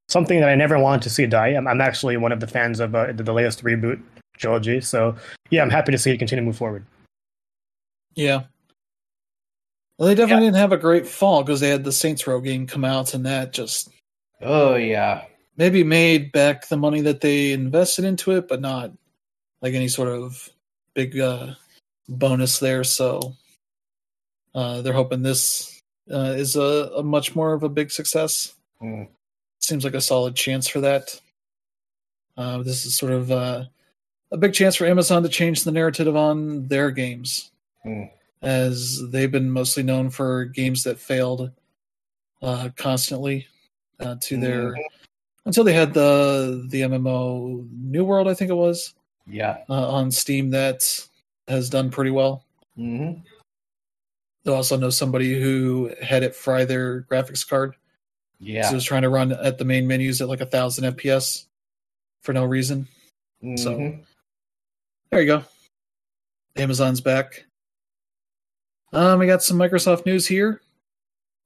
something 0.07 0.39
that 0.39 0.47
I 0.47 0.55
never 0.55 0.79
wanted 0.79 1.01
to 1.01 1.09
see 1.09 1.25
die. 1.25 1.49
I'm, 1.49 1.67
I'm 1.67 1.81
actually 1.81 2.15
one 2.15 2.31
of 2.31 2.39
the 2.39 2.47
fans 2.47 2.79
of 2.79 2.95
uh, 2.95 3.11
the, 3.11 3.23
the 3.23 3.33
latest 3.33 3.65
reboot 3.65 4.01
trilogy, 4.37 4.79
so 4.79 5.13
yeah, 5.49 5.61
I'm 5.61 5.69
happy 5.69 5.91
to 5.91 5.97
see 5.97 6.11
it 6.11 6.17
continue 6.17 6.43
to 6.43 6.45
move 6.45 6.55
forward. 6.57 6.85
Yeah. 8.13 8.43
Well, 9.97 10.07
they 10.07 10.15
definitely 10.15 10.47
didn't 10.47 10.55
have 10.55 10.71
a 10.71 10.77
great 10.77 11.05
fall 11.05 11.43
because 11.43 11.59
they 11.59 11.67
had 11.67 11.83
the 11.83 11.91
Saints 11.91 12.25
Row 12.25 12.39
game 12.39 12.65
come 12.65 12.85
out, 12.85 13.13
and 13.13 13.25
that 13.25 13.51
just 13.51 13.89
Oh 14.41 14.75
yeah. 14.75 15.25
Maybe 15.57 15.83
made 15.83 16.31
back 16.31 16.67
the 16.67 16.77
money 16.77 17.01
that 17.01 17.21
they 17.21 17.51
invested 17.51 18.05
into 18.05 18.31
it, 18.31 18.47
but 18.47 18.61
not 18.61 18.91
like 19.61 19.73
any 19.73 19.87
sort 19.87 20.09
of 20.09 20.49
big 20.93 21.19
uh, 21.19 21.53
bonus 22.09 22.59
there. 22.59 22.83
So 22.83 23.33
uh, 24.53 24.81
they're 24.81 24.93
hoping 24.93 25.21
this 25.21 25.81
uh, 26.11 26.33
is 26.37 26.55
a, 26.55 26.91
a 26.97 27.03
much 27.03 27.35
more 27.35 27.53
of 27.53 27.63
a 27.63 27.69
big 27.69 27.91
success. 27.91 28.53
Mm. 28.81 29.07
Seems 29.61 29.83
like 29.83 29.93
a 29.95 30.01
solid 30.01 30.35
chance 30.35 30.67
for 30.67 30.81
that. 30.81 31.19
Uh, 32.37 32.61
this 32.63 32.85
is 32.85 32.97
sort 32.97 33.13
of 33.13 33.31
uh, 33.31 33.63
a 34.31 34.37
big 34.37 34.53
chance 34.53 34.75
for 34.75 34.85
Amazon 34.85 35.23
to 35.23 35.29
change 35.29 35.63
the 35.63 35.71
narrative 35.71 36.15
on 36.15 36.67
their 36.67 36.91
games, 36.91 37.51
Mm. 37.85 38.09
as 38.41 39.01
they've 39.11 39.31
been 39.31 39.49
mostly 39.51 39.83
known 39.83 40.09
for 40.09 40.45
games 40.45 40.83
that 40.83 40.99
failed 40.99 41.51
uh, 42.41 42.69
constantly 42.75 43.47
uh, 43.99 44.15
to 44.21 44.37
their 44.37 44.71
Mhm. 44.73 44.83
Until 45.45 45.63
they 45.63 45.73
had 45.73 45.93
the 45.93 46.65
the 46.69 46.81
MMO 46.81 47.67
New 47.71 48.03
World, 48.03 48.27
I 48.27 48.33
think 48.33 48.49
it 48.51 48.55
was, 48.55 48.93
Yeah. 49.27 49.57
uh, 49.69 49.89
on 49.89 50.11
Steam 50.11 50.49
that 50.51 50.83
has 51.47 51.69
done 51.69 51.89
pretty 51.91 52.11
well. 52.11 52.43
hmm 52.75 53.13
They 54.43 54.51
also 54.53 54.77
know 54.77 54.89
somebody 54.89 55.39
who 55.39 55.91
had 56.01 56.23
it 56.23 56.35
fry 56.35 56.65
their 56.65 57.01
graphics 57.03 57.47
card. 57.47 57.75
Yeah. 58.39 58.69
It 58.69 58.73
was 58.73 58.83
trying 58.83 59.03
to 59.03 59.09
run 59.09 59.31
at 59.31 59.57
the 59.57 59.65
main 59.65 59.87
menus 59.87 60.21
at 60.21 60.27
like 60.27 60.41
a 60.41 60.45
thousand 60.45 60.83
FPS 60.95 61.45
for 62.21 62.33
no 62.33 62.45
reason. 62.45 62.87
so- 63.57 63.77
Mhm. 63.77 64.03
There 65.11 65.21
you 65.21 65.27
go. 65.27 65.43
Amazon's 66.55 66.99
back. 67.01 67.45
Um, 68.91 69.19
we 69.19 69.27
got 69.27 69.43
some 69.43 69.57
Microsoft 69.57 70.05
news 70.05 70.25
here. 70.27 70.61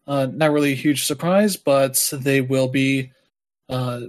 Uh, 0.08 0.28
not 0.32 0.52
really 0.52 0.72
a 0.72 0.76
huge 0.76 1.06
surprise, 1.06 1.56
but 1.58 1.98
they 2.14 2.42
will 2.42 2.68
be 2.70 3.12
uh, 3.70 4.02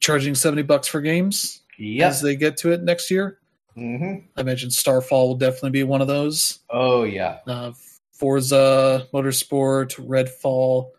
charging 0.00 0.34
seventy 0.34 0.62
bucks 0.62 0.88
for 0.88 1.00
games 1.00 1.60
Yep. 1.78 2.08
as 2.10 2.20
they 2.20 2.36
get 2.36 2.56
to 2.58 2.72
it 2.72 2.82
next 2.82 3.10
year. 3.10 3.38
hmm 3.74 4.16
I 4.36 4.40
imagine 4.42 4.70
Starfall 4.70 5.28
will 5.28 5.36
definitely 5.36 5.70
be 5.70 5.82
one 5.84 6.00
of 6.00 6.06
those. 6.08 6.60
Oh 6.70 7.04
yeah. 7.04 7.38
Uh, 7.46 7.72
Forza, 8.12 9.08
Motorsport, 9.12 9.96
Redfall. 10.06 10.90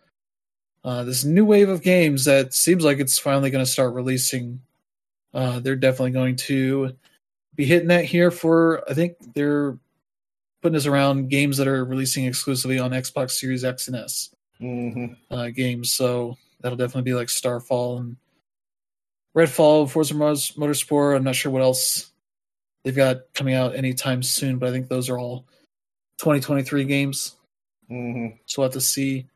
Uh, 0.84 1.02
this 1.04 1.24
new 1.24 1.46
wave 1.46 1.70
of 1.70 1.82
games 1.82 2.26
that 2.26 2.52
seems 2.52 2.84
like 2.84 2.98
it's 2.98 3.18
finally 3.18 3.50
going 3.50 3.64
to 3.64 3.70
start 3.70 3.94
releasing. 3.94 4.60
Uh, 5.32 5.58
they're 5.60 5.76
definitely 5.76 6.10
going 6.10 6.36
to 6.36 6.94
be 7.54 7.64
hitting 7.64 7.88
that 7.88 8.04
here 8.04 8.30
for. 8.30 8.84
I 8.90 8.92
think 8.92 9.16
they're 9.34 9.78
putting 10.60 10.76
us 10.76 10.84
around 10.86 11.28
games 11.30 11.56
that 11.56 11.68
are 11.68 11.84
releasing 11.84 12.26
exclusively 12.26 12.78
on 12.78 12.90
Xbox 12.90 13.30
Series 13.32 13.64
X 13.64 13.86
and 13.88 13.96
S 13.96 14.34
hmm 14.58 15.06
uh, 15.30 15.48
games. 15.48 15.92
So 15.92 16.36
that'll 16.64 16.78
definitely 16.78 17.02
be 17.02 17.14
like 17.14 17.28
Starfall 17.28 17.98
and 17.98 18.16
Redfall, 19.36 19.88
Forza 19.90 20.14
Motors- 20.14 20.52
Motorsport. 20.52 21.14
I'm 21.16 21.24
not 21.24 21.34
sure 21.34 21.52
what 21.52 21.60
else 21.62 22.10
they've 22.84 22.96
got 22.96 23.32
coming 23.34 23.54
out 23.54 23.76
anytime 23.76 24.22
soon, 24.22 24.58
but 24.58 24.68
I 24.68 24.72
think 24.72 24.88
those 24.88 25.10
are 25.10 25.18
all 25.18 25.46
2023 26.18 26.84
games. 26.84 27.36
hmm 27.88 28.28
So 28.46 28.62
we'll 28.62 28.68
have 28.68 28.72
to 28.72 28.80
see. 28.80 29.26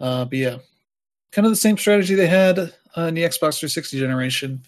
Uh, 0.00 0.26
but 0.26 0.36
yeah, 0.38 0.58
kind 1.32 1.46
of 1.46 1.52
the 1.52 1.56
same 1.56 1.78
strategy 1.78 2.14
they 2.14 2.26
had 2.26 2.58
uh, 2.58 3.02
in 3.02 3.14
the 3.14 3.22
Xbox 3.22 3.58
360 3.58 3.98
generation, 3.98 4.62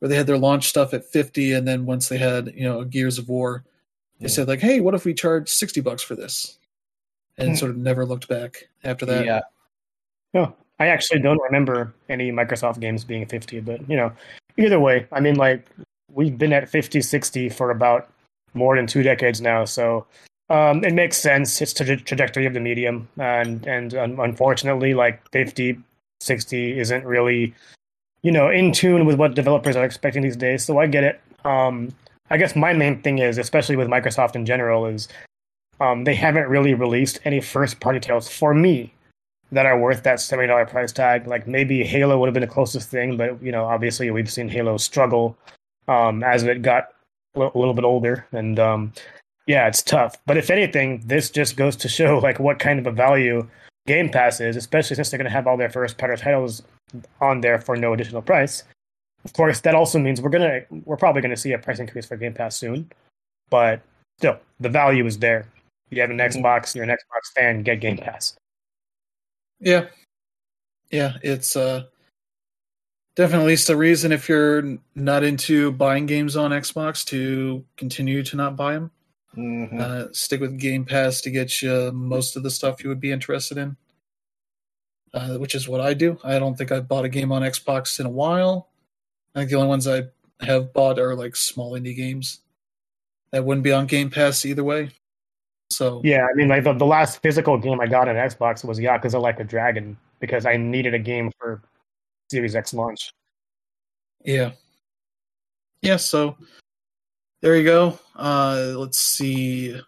where 0.00 0.08
they 0.10 0.16
had 0.16 0.26
their 0.26 0.36
launch 0.38 0.68
stuff 0.68 0.92
at 0.92 1.06
50, 1.06 1.52
and 1.54 1.66
then 1.66 1.86
once 1.86 2.08
they 2.08 2.18
had 2.18 2.52
you 2.54 2.64
know 2.64 2.84
Gears 2.84 3.16
of 3.18 3.28
War, 3.30 3.64
they 4.18 4.24
Yeah. 4.24 4.28
said 4.30 4.48
like, 4.48 4.60
hey, 4.60 4.80
what 4.80 4.94
if 4.94 5.04
we 5.06 5.14
charge 5.14 5.48
60 5.48 5.80
bucks 5.80 6.02
for 6.02 6.16
this? 6.16 6.58
And 7.38 7.50
Hmm. 7.50 7.54
sort 7.54 7.70
of 7.70 7.76
never 7.78 8.04
looked 8.04 8.28
back 8.28 8.68
after 8.84 9.06
that. 9.06 9.24
Yeah. 9.24 9.40
No, 10.34 10.54
I 10.78 10.88
actually 10.88 11.20
don't 11.20 11.40
remember 11.42 11.92
any 12.08 12.30
Microsoft 12.30 12.80
games 12.80 13.04
being 13.04 13.26
50, 13.26 13.60
but 13.60 13.88
you 13.88 13.96
know, 13.96 14.12
either 14.56 14.78
way, 14.78 15.06
I 15.12 15.20
mean, 15.20 15.36
like 15.36 15.68
we've 16.12 16.38
been 16.38 16.52
at 16.52 16.68
50, 16.68 17.00
60 17.00 17.48
for 17.48 17.70
about 17.70 18.08
more 18.54 18.76
than 18.76 18.86
two 18.86 19.02
decades 19.02 19.40
now, 19.40 19.64
so 19.64 20.06
um, 20.50 20.82
it 20.84 20.94
makes 20.94 21.16
sense. 21.18 21.60
It's 21.60 21.72
the 21.74 21.96
trajectory 21.96 22.46
of 22.46 22.54
the 22.54 22.60
medium, 22.60 23.08
and 23.18 23.66
and 23.66 23.94
un- 23.94 24.18
unfortunately, 24.18 24.94
like 24.94 25.20
50, 25.30 25.78
60 26.20 26.78
isn't 26.78 27.04
really, 27.04 27.54
you 28.22 28.32
know, 28.32 28.48
in 28.48 28.72
tune 28.72 29.04
with 29.04 29.16
what 29.18 29.34
developers 29.34 29.76
are 29.76 29.84
expecting 29.84 30.22
these 30.22 30.36
days. 30.36 30.64
So 30.64 30.78
I 30.78 30.86
get 30.86 31.04
it. 31.04 31.20
Um, 31.44 31.92
I 32.30 32.36
guess 32.38 32.56
my 32.56 32.72
main 32.72 33.02
thing 33.02 33.18
is, 33.18 33.38
especially 33.38 33.76
with 33.76 33.88
Microsoft 33.88 34.36
in 34.36 34.46
general, 34.46 34.86
is 34.86 35.08
um, 35.80 36.04
they 36.04 36.14
haven't 36.14 36.48
really 36.48 36.74
released 36.74 37.20
any 37.24 37.40
first 37.40 37.80
party 37.80 38.00
titles 38.00 38.28
for 38.28 38.54
me 38.54 38.92
that 39.52 39.66
are 39.66 39.78
worth 39.78 40.02
that 40.02 40.20
seventy 40.20 40.48
dollar 40.48 40.66
price 40.66 40.92
tag. 40.92 41.26
Like 41.26 41.46
maybe 41.46 41.82
Halo 41.84 42.18
would 42.18 42.26
have 42.26 42.34
been 42.34 42.42
the 42.42 42.46
closest 42.46 42.90
thing, 42.90 43.16
but 43.16 43.42
you 43.42 43.52
know, 43.52 43.64
obviously 43.64 44.10
we've 44.10 44.30
seen 44.30 44.48
Halo 44.48 44.76
struggle 44.76 45.36
um, 45.88 46.22
as 46.22 46.42
it 46.44 46.62
got 46.62 46.88
a 47.36 47.40
little 47.54 47.74
bit 47.74 47.84
older, 47.84 48.26
and 48.32 48.58
um, 48.58 48.92
yeah, 49.46 49.66
it's 49.68 49.82
tough. 49.82 50.16
But 50.26 50.36
if 50.36 50.50
anything, 50.50 51.02
this 51.06 51.30
just 51.30 51.56
goes 51.56 51.76
to 51.76 51.88
show 51.88 52.18
like 52.22 52.38
what 52.38 52.58
kind 52.58 52.78
of 52.78 52.86
a 52.86 52.92
value 52.92 53.46
Game 53.86 54.10
Pass 54.10 54.40
is, 54.40 54.56
especially 54.56 54.96
since 54.96 55.10
they're 55.10 55.18
going 55.18 55.24
to 55.24 55.30
have 55.30 55.46
all 55.46 55.56
their 55.56 55.70
first 55.70 55.96
party 55.98 56.20
titles 56.20 56.62
on 57.20 57.40
there 57.40 57.58
for 57.58 57.76
no 57.76 57.92
additional 57.92 58.22
price. 58.22 58.64
Of 59.24 59.32
course, 59.32 59.60
that 59.60 59.74
also 59.74 59.98
means 59.98 60.20
we're 60.20 60.30
gonna 60.30 60.60
we're 60.84 60.96
probably 60.96 61.22
going 61.22 61.34
to 61.34 61.36
see 61.40 61.52
a 61.52 61.58
price 61.58 61.78
increase 61.80 62.06
for 62.06 62.16
Game 62.16 62.34
Pass 62.34 62.56
soon, 62.56 62.90
but 63.50 63.80
still, 64.18 64.38
the 64.60 64.68
value 64.68 65.04
is 65.06 65.18
there. 65.18 65.46
You 65.90 66.00
have 66.02 66.10
an 66.10 66.18
Mhm. 66.18 66.34
Xbox, 66.42 66.74
you're 66.74 66.84
an 66.84 66.90
Xbox 66.90 67.32
fan, 67.34 67.62
get 67.62 67.80
Game 67.80 67.96
Pass. 67.96 68.36
Yeah. 69.60 69.86
Yeah, 70.90 71.14
it's 71.22 71.56
uh 71.56 71.84
definitely 73.16 73.44
at 73.44 73.48
least 73.48 73.70
a 73.70 73.76
reason 73.76 74.12
if 74.12 74.28
you're 74.28 74.78
not 74.94 75.24
into 75.24 75.72
buying 75.72 76.06
games 76.06 76.36
on 76.36 76.50
Xbox 76.52 77.04
to 77.06 77.64
continue 77.76 78.22
to 78.22 78.36
not 78.36 78.56
buy 78.56 78.74
them. 78.74 78.90
hmm 79.34 79.66
Uh, 79.78 80.04
stick 80.12 80.40
with 80.40 80.58
Game 80.58 80.84
Pass 80.84 81.20
to 81.22 81.30
get 81.30 81.60
you 81.60 81.90
most 81.92 82.36
of 82.36 82.42
the 82.42 82.50
stuff 82.50 82.82
you 82.82 82.88
would 82.88 83.00
be 83.00 83.12
interested 83.12 83.58
in. 83.58 83.76
Uh, 85.14 85.38
which 85.38 85.54
is 85.54 85.66
what 85.68 85.80
I 85.80 85.94
do. 85.94 86.18
I 86.22 86.38
don't 86.38 86.56
think 86.56 86.70
I've 86.70 86.86
bought 86.86 87.06
a 87.06 87.08
game 87.08 87.32
on 87.32 87.40
Xbox 87.42 87.98
in 87.98 88.04
a 88.06 88.10
while. 88.10 88.68
I 89.34 89.40
think 89.40 89.50
the 89.50 89.56
only 89.56 89.68
ones 89.68 89.88
I 89.88 90.02
have 90.40 90.72
bought 90.74 90.98
are 90.98 91.14
like 91.14 91.34
small 91.34 91.72
indie 91.72 91.96
games 91.96 92.40
that 93.32 93.44
wouldn't 93.44 93.64
be 93.64 93.72
on 93.72 93.86
Game 93.86 94.10
Pass 94.10 94.44
either 94.44 94.62
way. 94.64 94.90
So 95.70 96.00
Yeah, 96.04 96.26
I 96.30 96.34
mean, 96.34 96.48
like 96.48 96.64
the, 96.64 96.72
the 96.72 96.86
last 96.86 97.20
physical 97.22 97.58
game 97.58 97.80
I 97.80 97.86
got 97.86 98.08
on 98.08 98.14
Xbox 98.14 98.64
was 98.64 98.78
Yakuza 98.78 99.20
Like 99.20 99.40
a 99.40 99.44
Dragon 99.44 99.96
because 100.20 100.46
I 100.46 100.56
needed 100.56 100.94
a 100.94 100.98
game 100.98 101.30
for 101.38 101.62
Series 102.30 102.56
X 102.56 102.74
launch. 102.74 103.12
Yeah. 104.24 104.52
Yeah, 105.82 105.96
so 105.96 106.36
there 107.42 107.56
you 107.56 107.64
go. 107.64 107.98
Uh 108.16 108.74
let's 108.76 108.98
see. 108.98 109.80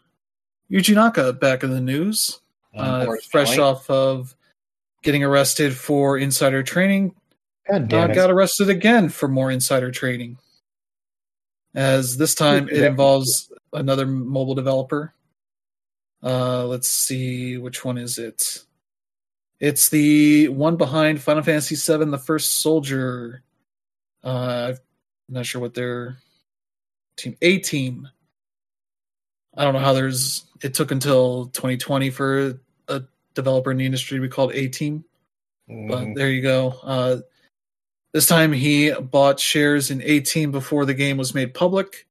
Yuji 0.71 0.95
Naka 0.95 1.33
back 1.33 1.65
in 1.65 1.71
the 1.71 1.81
news. 1.81 2.41
Uh, 2.77 3.05
fresh 3.05 3.25
Unfortunately. 3.25 3.59
off 3.59 3.91
of 3.91 4.37
getting 5.03 5.25
arrested 5.25 5.75
for 5.75 6.19
insider 6.19 6.63
trading. 6.63 7.15
God 7.69 7.93
Uh, 7.93 8.07
got 8.09 8.31
arrested 8.31 8.69
again 8.69 9.09
for 9.09 9.29
more 9.29 9.51
insider 9.51 9.91
trading. 9.91 10.39
As 11.75 12.17
this 12.17 12.35
time 12.35 12.69
it 12.69 12.83
involves 12.83 13.51
another 13.73 14.07
mobile 14.07 14.55
developer. 14.55 15.15
Uh 16.23 16.67
let's 16.67 16.91
see 16.91 17.57
which 17.59 17.85
one 17.85 17.99
is 17.99 18.19
it. 18.19 18.63
It's 19.59 19.89
the 19.91 20.49
one 20.49 20.77
behind 20.77 21.21
Final 21.21 21.43
Fantasy 21.43 21.75
VII, 21.77 22.07
The 22.11 22.19
First 22.19 22.61
Soldier. 22.61 23.43
Uh, 24.25 24.73
I'm 25.29 25.35
not 25.35 25.45
sure 25.47 25.61
what 25.61 25.75
their 25.75 26.17
team 27.17 27.37
Ateam. 27.43 28.05
I 29.57 29.65
don't 29.65 29.75
know 29.75 29.81
how 29.81 29.93
there's. 29.93 30.45
It 30.63 30.73
took 30.75 30.91
until 30.91 31.47
2020 31.49 32.11
for 32.11 32.59
a 32.89 33.03
developer 33.35 33.71
in 33.71 33.77
the 33.77 33.85
industry 33.87 34.17
to 34.19 34.23
be 34.23 34.29
called 34.29 34.53
Ateam, 34.53 35.05
but 35.69 36.05
Mhm. 36.07 36.15
there 36.17 36.31
you 36.31 36.41
go. 36.43 36.71
Uh, 36.83 37.21
this 38.13 38.27
time 38.27 38.53
he 38.53 38.93
bought 38.93 39.41
shares 39.41 39.91
in 39.91 40.01
Ateam 40.01 40.53
before 40.53 40.85
the 40.87 40.95
game 40.95 41.17
was 41.17 41.35
made 41.35 41.53
public. 41.55 42.07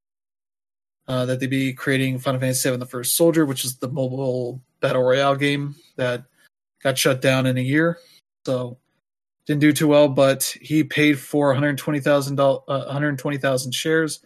Uh, 1.08 1.24
that 1.26 1.40
they'd 1.40 1.50
be 1.50 1.72
creating 1.72 2.18
Final 2.18 2.40
Fantasy 2.40 2.70
VII: 2.70 2.76
The 2.76 2.86
First 2.86 3.16
Soldier, 3.16 3.44
which 3.44 3.64
is 3.64 3.76
the 3.76 3.88
mobile 3.88 4.60
battle 4.80 5.02
royale 5.02 5.34
game 5.34 5.74
that 5.96 6.24
got 6.82 6.96
shut 6.96 7.20
down 7.20 7.46
in 7.46 7.58
a 7.58 7.62
year. 7.62 7.98
So 8.46 8.78
didn't 9.46 9.60
do 9.60 9.72
too 9.72 9.88
well, 9.88 10.08
but 10.08 10.44
he 10.60 10.84
paid 10.84 11.18
for 11.18 11.48
120,000 11.48 12.38
uh, 12.38 12.58
120,000 12.66 13.72
shares 13.72 14.20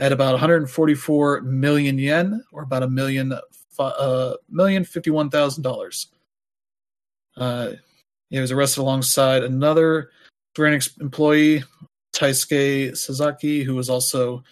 at 0.00 0.12
about 0.12 0.32
144 0.32 1.42
million 1.42 1.98
yen, 1.98 2.42
or 2.52 2.62
about 2.62 2.82
a 2.82 2.88
million 2.88 3.32
uh, 3.78 4.34
million 4.50 4.84
fifty 4.84 5.10
one 5.10 5.30
thousand 5.30 5.62
dollars. 5.62 6.08
Uh, 7.36 7.72
he 8.30 8.40
was 8.40 8.50
arrested 8.50 8.80
alongside 8.80 9.44
another 9.44 10.10
Square 10.52 10.72
Enix 10.72 11.00
employee, 11.00 11.62
Taisuke 12.12 12.96
Sasaki, 12.96 13.62
who 13.62 13.74
was 13.74 13.88
also 13.88 14.42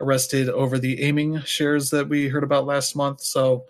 arrested 0.00 0.48
over 0.48 0.78
the 0.78 1.02
aiming 1.02 1.40
shares 1.42 1.90
that 1.90 2.08
we 2.08 2.28
heard 2.28 2.44
about 2.44 2.66
last 2.66 2.94
month. 2.96 3.20
So 3.20 3.64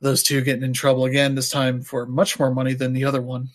those 0.00 0.22
two 0.22 0.40
getting 0.42 0.62
in 0.62 0.72
trouble 0.72 1.04
again, 1.04 1.34
this 1.34 1.50
time 1.50 1.82
for 1.82 2.06
much 2.06 2.38
more 2.38 2.52
money 2.52 2.74
than 2.74 2.92
the 2.92 3.04
other 3.04 3.20
one. 3.20 3.50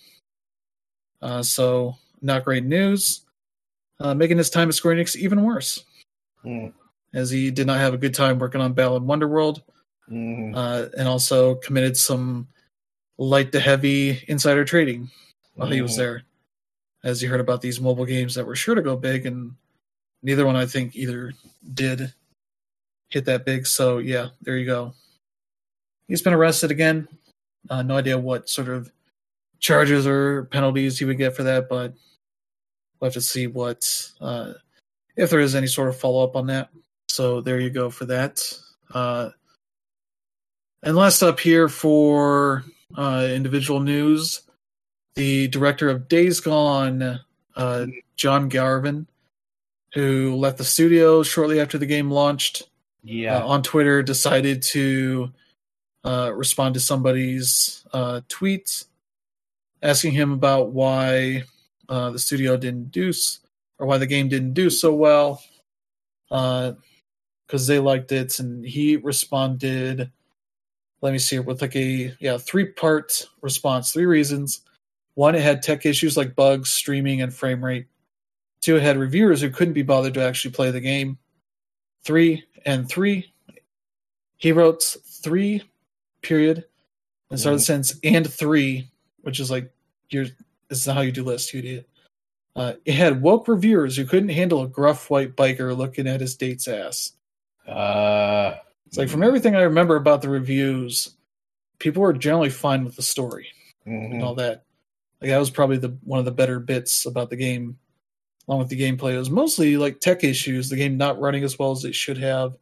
Uh, 1.21 1.41
so 1.41 1.95
not 2.21 2.43
great 2.43 2.65
news. 2.65 3.21
Uh, 3.99 4.13
making 4.13 4.37
his 4.37 4.49
time 4.49 4.67
at 4.67 4.75
Square 4.75 4.95
Enix 4.95 5.15
even 5.15 5.43
worse, 5.43 5.85
Mm. 6.43 6.73
as 7.13 7.29
he 7.29 7.49
did 7.51 7.67
not 7.67 7.77
have 7.79 7.93
a 7.93 7.97
good 7.97 8.13
time 8.13 8.39
working 8.39 8.59
on 8.59 8.73
Balan 8.73 9.03
Wonderworld, 9.03 9.61
Mhm. 10.11 10.53
uh, 10.55 10.89
and 10.97 11.07
also 11.07 11.55
committed 11.55 11.95
some 11.95 12.47
light 13.17 13.51
to 13.53 13.59
heavy 13.61 14.23
insider 14.27 14.65
trading 14.65 15.09
while 15.53 15.69
he 15.69 15.81
was 15.81 15.93
Mhm. 15.93 15.97
there. 15.97 16.23
As 17.03 17.21
you 17.21 17.29
heard 17.29 17.39
about 17.39 17.61
these 17.61 17.79
mobile 17.79 18.05
games 18.05 18.35
that 18.35 18.45
were 18.45 18.55
sure 18.55 18.75
to 18.75 18.81
go 18.81 18.97
big, 18.97 19.25
and 19.25 19.55
neither 20.23 20.45
one 20.45 20.55
I 20.55 20.65
think 20.65 20.95
either 20.95 21.33
did 21.73 22.13
hit 23.09 23.25
that 23.25 23.45
big. 23.45 23.67
So 23.67 23.99
yeah, 23.99 24.29
there 24.41 24.57
you 24.57 24.65
go. 24.65 24.93
He's 26.07 26.21
been 26.21 26.33
arrested 26.33 26.71
again. 26.71 27.07
Uh, 27.69 27.83
no 27.83 27.97
idea 27.97 28.17
what 28.17 28.49
sort 28.49 28.69
of 28.69 28.91
charges 29.59 30.07
or 30.07 30.45
penalties 30.45 30.99
he 30.99 31.05
would 31.05 31.17
get 31.17 31.35
for 31.35 31.43
that, 31.43 31.69
but 31.69 31.93
we'll 32.99 33.07
have 33.07 33.13
to 33.13 33.21
see 33.21 33.47
what 33.47 34.11
uh, 34.19 34.53
if 35.15 35.29
there 35.29 35.39
is 35.39 35.55
any 35.55 35.67
sort 35.67 35.89
of 35.89 35.97
follow 35.97 36.23
up 36.23 36.35
on 36.35 36.47
that. 36.47 36.69
So 37.07 37.41
there 37.41 37.59
you 37.59 37.69
go 37.69 37.89
for 37.89 38.05
that. 38.05 38.41
Uh, 38.93 39.29
and 40.81 40.95
last 40.95 41.21
up 41.21 41.39
here 41.39 41.69
for 41.69 42.63
uh, 42.97 43.27
individual 43.31 43.79
news, 43.79 44.41
the 45.15 45.47
director 45.47 45.89
of 45.89 46.09
Days 46.09 46.39
Gone, 46.39 47.19
uh, 47.55 47.85
John 48.17 48.49
Garvin, 48.49 49.07
who 49.93 50.35
left 50.35 50.57
the 50.57 50.63
studio 50.63 51.23
shortly 51.23 51.59
after 51.59 51.77
the 51.77 51.85
game 51.85 52.09
launched, 52.11 52.63
Yeah. 53.03 53.37
uh, 53.37 53.47
on 53.47 53.63
Twitter 53.63 54.01
decided 54.03 54.61
to 54.63 55.31
uh, 56.03 56.31
respond 56.33 56.73
to 56.73 56.79
somebody's 56.79 57.85
uh, 57.93 58.21
tweet 58.27 58.85
asking 59.81 60.11
him 60.13 60.31
about 60.31 60.71
why 60.71 61.43
uh, 61.89 62.09
the 62.11 62.19
studio 62.19 62.57
didn't 62.57 62.91
do 62.91 63.11
or 63.79 63.85
why 63.87 63.97
the 63.97 64.07
game 64.07 64.29
didn't 64.29 64.53
do 64.53 64.69
so 64.69 64.93
well 64.93 65.41
because 66.29 67.67
they 67.67 67.79
liked 67.79 68.11
it, 68.11 68.39
and 68.39 68.65
he 68.65 68.97
responded. 68.97 70.09
Let 71.01 71.11
me 71.13 71.19
see 71.19 71.37
with 71.39 71.61
like 71.61 71.75
a 71.75 72.15
yeah 72.19 72.37
three 72.37 72.65
part 72.65 73.27
response, 73.41 73.91
three 73.91 74.05
reasons. 74.05 74.61
One, 75.15 75.35
it 75.35 75.41
had 75.41 75.61
tech 75.61 75.85
issues 75.85 76.17
like 76.17 76.35
bugs, 76.35 76.69
streaming, 76.71 77.21
and 77.21 77.31
frame 77.33 77.63
rate. 77.63 77.85
Two, 78.63 78.77
it 78.77 78.81
had 78.81 78.95
reviewers 78.97 79.41
who 79.41 79.49
couldn't 79.49 79.73
be 79.73 79.81
bothered 79.81 80.13
to 80.13 80.23
actually 80.23 80.51
play 80.51 80.71
the 80.71 80.79
game. 80.79 81.17
Three 82.05 82.45
and 82.65 82.87
three, 82.87 83.33
he 84.37 84.53
wrote 84.53 84.81
three 85.21 85.63
period 86.21 86.63
and 87.29 87.37
started 87.37 87.59
the 87.59 87.63
sentence 87.63 87.99
and 88.05 88.31
three, 88.31 88.89
which 89.21 89.41
is 89.41 89.51
like 89.51 89.69
you're 90.09 90.27
this 90.69 90.79
is 90.79 90.85
how 90.85 91.01
you 91.01 91.11
do 91.11 91.25
lists, 91.25 91.53
you 91.53 91.59
idiot. 91.59 91.89
Uh, 92.55 92.73
it 92.85 92.93
had 92.93 93.21
woke 93.21 93.49
reviewers 93.49 93.97
who 93.97 94.05
couldn't 94.05 94.29
handle 94.29 94.63
a 94.63 94.67
gruff 94.67 95.09
white 95.09 95.35
biker 95.35 95.75
looking 95.75 96.07
at 96.07 96.21
his 96.21 96.35
date's 96.35 96.67
ass. 96.69 97.11
Uh, 97.67 98.55
It's 98.87 98.97
like 98.97 99.09
from 99.09 99.23
everything 99.23 99.55
I 99.57 99.63
remember 99.63 99.97
about 99.97 100.21
the 100.21 100.29
reviews, 100.29 101.17
people 101.79 102.01
were 102.01 102.13
generally 102.13 102.49
fine 102.49 102.85
with 102.85 102.95
the 102.95 103.01
story 103.01 103.47
mhm. 103.85 104.13
and 104.13 104.23
all 104.23 104.35
that. 104.35 104.63
Like 105.19 105.31
that 105.31 105.37
was 105.37 105.49
probably 105.49 105.77
the 105.77 105.97
one 106.05 106.19
of 106.19 106.25
the 106.25 106.31
better 106.31 106.61
bits 106.61 107.05
about 107.05 107.29
the 107.29 107.35
game, 107.35 107.77
along 108.47 108.59
with 108.59 108.69
the 108.69 108.79
gameplay. 108.79 109.13
It 109.13 109.17
was 109.19 109.29
mostly 109.29 109.77
like 109.77 109.99
tech 109.99 110.23
issues, 110.23 110.69
the 110.69 110.75
game 110.75 110.97
not 110.97 111.19
running 111.19 111.43
as 111.43 111.57
well 111.57 111.71
as 111.71 111.85
it 111.85 111.95
should 111.95 112.17
have, 112.17 112.57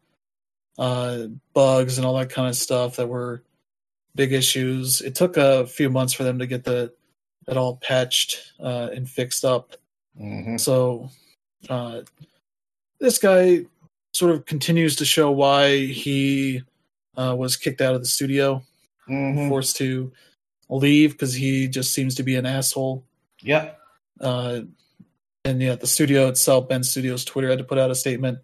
uh, 0.78 1.28
bugs 1.54 1.98
and 1.98 2.06
all 2.06 2.18
that 2.18 2.30
kind 2.30 2.48
of 2.48 2.56
stuff 2.56 2.96
that 2.98 3.08
were 3.08 3.44
big 4.16 4.32
issues. 4.34 5.02
It 5.02 5.16
took 5.16 5.38
a 5.38 5.66
few 5.68 5.90
months 5.90 6.14
for 6.14 6.24
them 6.24 6.40
to 6.40 6.48
get 6.48 6.64
the 6.64 6.94
that 7.48 7.58
all 7.58 7.78
patched 7.78 8.54
uh, 8.60 8.90
and 8.94 9.10
fixed 9.10 9.44
up. 9.44 9.76
Mhm. 10.20 10.60
So 10.60 11.10
uh, 11.70 12.02
this 13.00 13.18
guy 13.18 13.66
sort 14.14 14.32
of 14.36 14.46
continues 14.46 14.96
to 14.98 15.06
show 15.06 15.32
why 15.32 15.78
he 15.86 16.62
uh, 17.18 17.36
was 17.38 17.58
kicked 17.58 17.82
out 17.82 17.96
of 17.96 18.02
the 18.02 18.08
studio, 18.08 18.62
Mhm. 19.10 19.50
forced 19.50 19.76
to 19.78 20.12
leave 20.70 21.14
because 21.14 21.34
he 21.34 21.68
just 21.68 21.94
seems 21.94 22.14
to 22.16 22.24
be 22.24 22.36
an 22.36 22.46
asshole. 22.46 23.04
Yep. 23.42 23.80
And 25.44 25.62
yeah, 25.62 25.76
the 25.76 25.88
studio 25.88 26.28
itself, 26.28 26.70
Bend 26.70 26.86
Studios 26.86 27.26
Twitter, 27.26 27.50
had 27.50 27.58
to 27.58 27.64
put 27.64 27.80
out 27.80 27.92
a 27.92 27.96
statement 27.96 28.40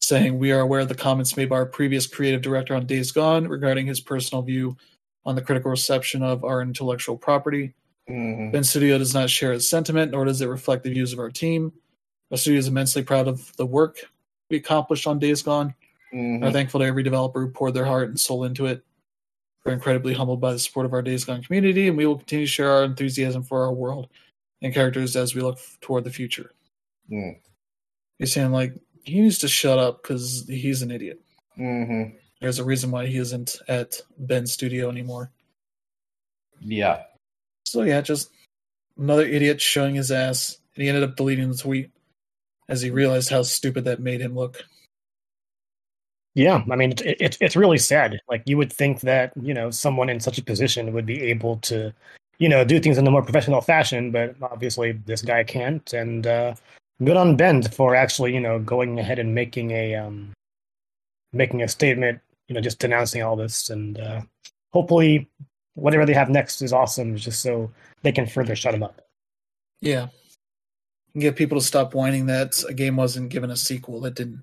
saying, 0.00 0.38
We 0.38 0.50
are 0.52 0.60
aware 0.60 0.80
of 0.80 0.88
the 0.88 0.94
comments 0.94 1.36
made 1.36 1.48
by 1.48 1.56
our 1.56 1.66
previous 1.66 2.06
creative 2.06 2.42
director 2.42 2.74
on 2.74 2.86
Days 2.86 3.12
Gone 3.12 3.46
regarding 3.46 3.86
his 3.86 4.00
personal 4.00 4.42
view 4.42 4.76
on 5.24 5.36
the 5.36 5.42
critical 5.42 5.70
reception 5.70 6.22
of 6.22 6.44
our 6.44 6.62
intellectual 6.62 7.16
property. 7.16 7.74
Mhm. 8.08 8.50
Bend 8.52 8.66
Studio 8.66 8.98
does 8.98 9.14
not 9.14 9.30
share 9.30 9.52
his 9.52 9.68
sentiment, 9.68 10.10
nor 10.10 10.24
does 10.24 10.40
it 10.40 10.46
reflect 10.46 10.82
the 10.82 10.90
views 10.90 11.12
of 11.12 11.20
our 11.20 11.30
team. 11.30 11.72
Our 12.30 12.36
studio 12.36 12.58
is 12.58 12.68
immensely 12.68 13.02
proud 13.02 13.28
of 13.28 13.54
the 13.56 13.66
work 13.66 13.98
we 14.48 14.56
accomplished 14.56 15.06
on 15.06 15.18
Days 15.20 15.42
Gone. 15.42 15.74
Mhm. 16.12 16.42
Are 16.42 16.50
thankful 16.50 16.80
to 16.80 16.86
every 16.86 17.04
developer 17.04 17.40
who 17.40 17.50
poured 17.50 17.74
their 17.74 17.84
heart 17.84 18.08
and 18.08 18.18
soul 18.18 18.42
into 18.42 18.66
it. 18.66 18.82
We're 19.64 19.74
incredibly 19.74 20.14
humbled 20.14 20.40
by 20.40 20.52
the 20.52 20.58
support 20.58 20.86
of 20.86 20.92
our 20.92 21.02
Days 21.02 21.24
Gone 21.24 21.42
community, 21.42 21.86
and 21.86 21.96
we 21.96 22.06
will 22.06 22.16
continue 22.16 22.46
to 22.46 22.50
share 22.50 22.70
our 22.72 22.82
enthusiasm 22.82 23.44
for 23.44 23.62
our 23.62 23.72
world 23.72 24.08
and 24.62 24.74
characters 24.74 25.16
as 25.16 25.34
we 25.34 25.40
look 25.40 25.58
toward 25.80 26.04
the 26.04 26.10
future. 26.10 26.52
Mm. 27.10 27.38
He's 28.18 28.32
saying 28.32 28.52
like 28.52 28.74
he 29.04 29.20
needs 29.20 29.38
to 29.38 29.48
shut 29.48 29.78
up 29.78 30.02
because 30.02 30.44
he's 30.48 30.82
an 30.82 30.90
idiot. 30.90 31.20
Mhm. 31.58 32.14
There's 32.40 32.58
a 32.58 32.64
reason 32.64 32.90
why 32.90 33.06
he 33.06 33.18
isn't 33.18 33.56
at 33.68 34.00
Bend's 34.18 34.52
studio 34.52 34.90
anymore. 34.90 35.30
Yeah. 36.60 37.02
So 37.64 37.82
yeah, 37.82 38.00
just 38.00 38.30
another 38.96 39.24
idiot 39.24 39.60
showing 39.60 39.94
his 39.94 40.10
ass, 40.10 40.58
and 40.74 40.82
he 40.82 40.88
ended 40.88 41.04
up 41.04 41.16
deleting 41.16 41.50
the 41.50 41.56
tweet 41.56 41.90
as 42.68 42.80
he 42.80 42.90
realized 42.90 43.30
how 43.30 43.42
stupid 43.42 43.84
that 43.84 44.00
made 44.00 44.20
him 44.20 44.34
look. 44.34 44.62
Yeah, 46.34 46.62
I 46.70 46.76
mean, 46.76 46.92
it, 46.92 47.20
it, 47.20 47.38
it's 47.40 47.56
really 47.56 47.78
sad. 47.78 48.20
Like 48.28 48.42
you 48.46 48.56
would 48.56 48.72
think 48.72 49.00
that 49.00 49.32
you 49.40 49.52
know 49.52 49.70
someone 49.70 50.08
in 50.08 50.20
such 50.20 50.38
a 50.38 50.44
position 50.44 50.92
would 50.92 51.06
be 51.06 51.20
able 51.22 51.56
to, 51.58 51.92
you 52.40 52.48
know, 52.48 52.64
do 52.64 52.80
things 52.80 52.98
in 52.98 53.06
a 53.06 53.10
more 53.10 53.22
professional 53.22 53.60
fashion, 53.60 54.10
but 54.10 54.34
obviously 54.42 54.92
this 54.92 55.20
guy 55.20 55.44
can't. 55.44 55.92
And 55.92 56.26
uh, 56.26 56.54
good 57.04 57.16
on 57.16 57.36
Bend 57.36 57.72
for 57.72 57.94
actually, 57.94 58.32
you 58.34 58.40
know, 58.40 58.58
going 58.58 58.98
ahead 58.98 59.18
and 59.18 59.34
making 59.34 59.70
a 59.70 59.94
um, 59.94 60.32
making 61.32 61.62
a 61.62 61.68
statement, 61.68 62.18
you 62.48 62.54
know, 62.54 62.60
just 62.62 62.78
denouncing 62.78 63.22
all 63.22 63.36
this, 63.36 63.68
and 63.68 64.00
uh, 64.00 64.22
hopefully 64.72 65.28
whatever 65.74 66.06
they 66.06 66.14
have 66.14 66.30
next 66.30 66.62
is 66.62 66.72
awesome, 66.72 67.14
just 67.14 67.42
so 67.42 67.70
they 68.02 68.10
can 68.10 68.26
further 68.26 68.56
shut 68.56 68.74
him 68.74 68.82
up. 68.82 69.02
Yeah, 69.82 70.08
and 71.12 71.22
get 71.22 71.36
people 71.36 71.60
to 71.60 71.64
stop 71.64 71.92
whining 71.94 72.24
that 72.26 72.64
a 72.66 72.72
game 72.72 72.96
wasn't 72.96 73.28
given 73.28 73.50
a 73.50 73.56
sequel 73.56 74.00
that 74.00 74.14
didn't 74.14 74.42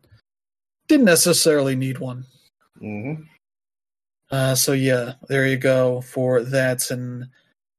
didn't 0.88 1.06
necessarily 1.06 1.76
need 1.76 1.98
one. 1.98 2.26
Mhm. 2.80 3.28
Uh, 4.30 4.54
so 4.54 4.74
yeah, 4.74 5.14
there 5.28 5.48
you 5.48 5.58
go 5.58 6.02
for 6.02 6.44
that. 6.44 6.92
And 6.92 7.28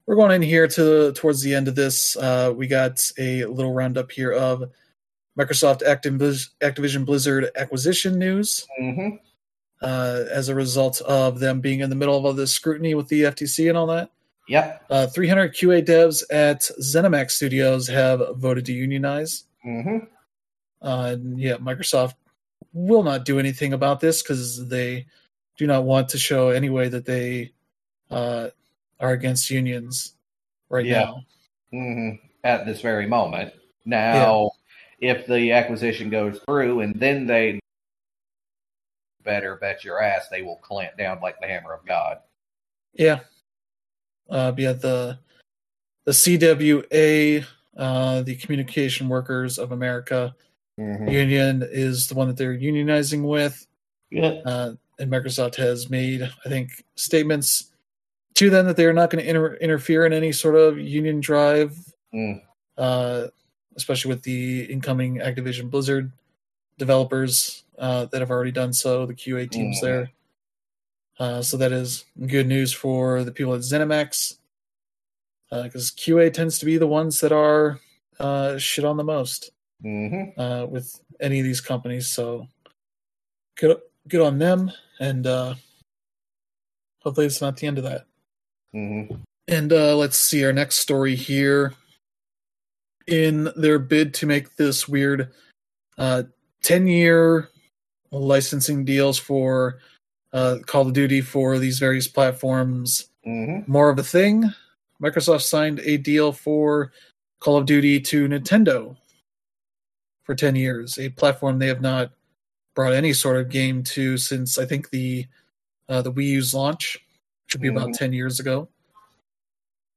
we're 0.08 0.16
going 0.16 0.30
in 0.32 0.40
here 0.40 0.66
to 0.66 1.12
towards 1.12 1.42
the 1.42 1.54
end 1.54 1.68
of 1.68 1.74
this. 1.74 2.16
Uh, 2.16 2.50
we 2.56 2.66
got 2.66 2.98
a 3.18 3.44
little 3.44 3.74
roundup 3.74 4.10
here 4.10 4.32
of 4.32 4.64
Microsoft 5.38 5.82
Activ- 5.82 6.48
Activision 6.62 7.04
Blizzard 7.04 7.50
acquisition 7.56 8.18
news. 8.18 8.66
Mhm. 8.80 9.20
Uh, 9.82 10.24
as 10.30 10.48
a 10.48 10.54
result 10.54 11.02
of 11.02 11.40
them 11.40 11.60
being 11.60 11.80
in 11.80 11.90
the 11.90 11.94
middle 11.94 12.16
of 12.16 12.24
all 12.24 12.32
this 12.32 12.50
scrutiny 12.52 12.94
with 12.94 13.06
the 13.08 13.26
FTC 13.26 13.68
and 13.68 13.76
all 13.76 13.86
that, 13.86 14.10
Yep. 14.48 14.84
uh, 14.88 15.06
300 15.08 15.54
QA 15.54 15.82
devs 15.82 16.24
at 16.30 16.62
ZeniMax 16.80 17.32
Studios 17.32 17.86
have 17.88 18.22
voted 18.38 18.64
to 18.64 18.72
unionize. 18.72 19.44
Mhm. 19.64 20.06
Uh, 20.80 21.10
and 21.12 21.38
yeah, 21.38 21.58
Microsoft 21.58 22.14
will 22.72 23.02
not 23.02 23.26
do 23.26 23.38
anything 23.38 23.74
about 23.74 24.00
this 24.00 24.22
because 24.22 24.68
they 24.68 25.06
do 25.58 25.66
not 25.66 25.84
want 25.84 26.08
to 26.08 26.18
show 26.18 26.48
any 26.48 26.70
way 26.70 26.88
that 26.88 27.04
they 27.04 27.52
uh, 28.10 28.48
are 29.00 29.12
against 29.12 29.50
unions 29.50 30.14
right 30.68 30.86
Yeah. 30.86 31.04
now. 31.04 31.24
hmm 31.70 32.10
At 32.44 32.66
this 32.66 32.80
very 32.80 33.06
moment. 33.06 33.52
Now, 33.84 34.50
if 35.00 35.26
the 35.26 35.52
acquisition 35.52 36.10
goes 36.10 36.40
through 36.46 36.80
and 36.80 36.94
then 36.98 37.26
they 37.26 37.58
better 39.24 39.56
bet 39.56 39.84
your 39.84 40.00
ass 40.02 40.28
they 40.28 40.42
will 40.42 40.56
clamp 40.56 40.96
down 40.96 41.20
like 41.20 41.38
the 41.40 41.46
hammer 41.46 41.72
of 41.74 41.84
God. 41.84 42.18
Yeah. 42.94 43.20
Uh, 44.28 44.52
yeah, 44.56 44.72
the 44.72 45.18
the 46.04 46.12
CWA, 46.12 47.44
uh, 47.76 48.22
the 48.22 48.36
Communication 48.36 49.08
Workers 49.08 49.58
of 49.58 49.72
America 49.72 50.34
Mhm. 50.78 51.12
union, 51.12 51.62
is 51.70 52.06
the 52.08 52.14
one 52.14 52.28
that 52.28 52.36
they're 52.36 52.56
unionizing 52.56 53.22
with. 53.28 53.66
Yeah. 54.10 54.40
Uh, 54.46 54.74
and 54.98 55.10
Microsoft 55.12 55.56
has 55.56 55.90
made, 55.90 56.22
I 56.22 56.48
think, 56.48 56.84
statements 56.94 57.72
to 58.34 58.50
them 58.50 58.66
that 58.66 58.76
they 58.76 58.86
are 58.86 58.92
not 58.92 59.10
going 59.10 59.22
to 59.24 59.28
inter- 59.28 59.54
interfere 59.56 60.06
in 60.06 60.12
any 60.12 60.32
sort 60.32 60.54
of 60.54 60.78
union 60.78 61.20
drive, 61.20 61.76
Mm. 62.14 62.40
uh, 62.76 63.26
especially 63.76 64.08
with 64.08 64.22
the 64.22 64.62
incoming 64.64 65.16
Activision 65.16 65.70
Blizzard 65.70 66.10
developers 66.78 67.64
uh, 67.78 68.06
that 68.06 68.20
have 68.20 68.30
already 68.30 68.50
done 68.50 68.72
so, 68.72 69.06
the 69.06 69.14
QA 69.14 69.46
teams 69.46 69.78
Mhm. 69.78 69.82
there. 69.82 70.10
Uh, 71.18 71.42
so 71.42 71.56
that 71.56 71.70
is 71.72 72.04
good 72.26 72.46
news 72.46 72.72
for 72.72 73.22
the 73.24 73.30
people 73.32 73.54
at 73.54 73.60
ZeniMax, 73.60 74.38
because 75.50 75.90
QA 75.92 76.30
tends 76.32 76.58
to 76.58 76.64
be 76.66 76.76
the 76.76 76.86
ones 76.86 77.20
that 77.20 77.32
are 77.32 77.80
uh, 78.20 78.58
shit 78.58 78.84
on 78.84 78.96
the 78.96 79.04
most 79.04 79.52
Mhm. 79.84 80.32
uh, 80.36 80.66
with 80.66 81.00
any 81.20 81.38
of 81.38 81.44
these 81.44 81.60
companies. 81.60 82.08
So 82.08 82.48
good, 83.56 83.80
good 84.08 84.22
on 84.26 84.38
them, 84.38 84.72
and 84.98 85.24
uh, 85.24 85.54
hopefully 87.00 87.26
it's 87.26 87.40
not 87.40 87.56
the 87.58 87.68
end 87.68 87.78
of 87.78 87.84
that. 87.84 88.06
Mhm. 88.74 89.20
And 89.46 89.72
uh, 89.72 89.96
let's 89.96 90.18
see 90.20 90.44
our 90.44 90.52
next 90.52 90.78
story 90.78 91.14
here. 91.14 91.74
In 93.06 93.50
their 93.56 93.78
bid 93.78 94.12
to 94.14 94.26
make 94.26 94.56
this 94.56 94.86
weird 94.86 95.32
uh, 95.96 96.24
10 96.62 96.86
year 96.86 97.48
licensing 98.10 98.84
deals 98.84 99.18
for 99.18 99.78
uh, 100.34 100.58
Call 100.66 100.86
of 100.86 100.92
Duty 100.92 101.22
for 101.22 101.58
these 101.58 101.78
various 101.78 102.06
platforms 102.06 103.08
Mhm. 103.26 103.66
more 103.66 103.88
of 103.88 103.98
a 103.98 104.02
thing, 104.02 104.44
Microsoft 105.02 105.42
signed 105.42 105.80
a 105.80 105.96
deal 105.96 106.32
for 106.32 106.92
Call 107.40 107.56
of 107.56 107.64
Duty 107.66 107.98
to 108.00 108.28
Nintendo 108.28 108.96
for 110.24 110.34
10 110.34 110.54
years, 110.56 110.98
a 110.98 111.08
platform 111.08 111.58
they 111.58 111.66
have 111.68 111.80
not 111.80 112.12
brought 112.74 112.92
any 112.92 113.12
sort 113.14 113.36
of 113.38 113.48
game 113.48 113.82
to 113.82 114.18
since 114.18 114.58
I 114.58 114.66
think 114.66 114.90
the 114.90 115.26
uh, 115.88 116.02
the 116.02 116.12
Wii 116.12 116.26
U's 116.32 116.52
launch, 116.52 116.98
which 117.48 117.54
would 117.54 117.62
be 117.62 117.68
about 117.68 117.88
Mhm. 117.88 117.96
10 117.98 118.12
years 118.12 118.40
ago. 118.40 118.68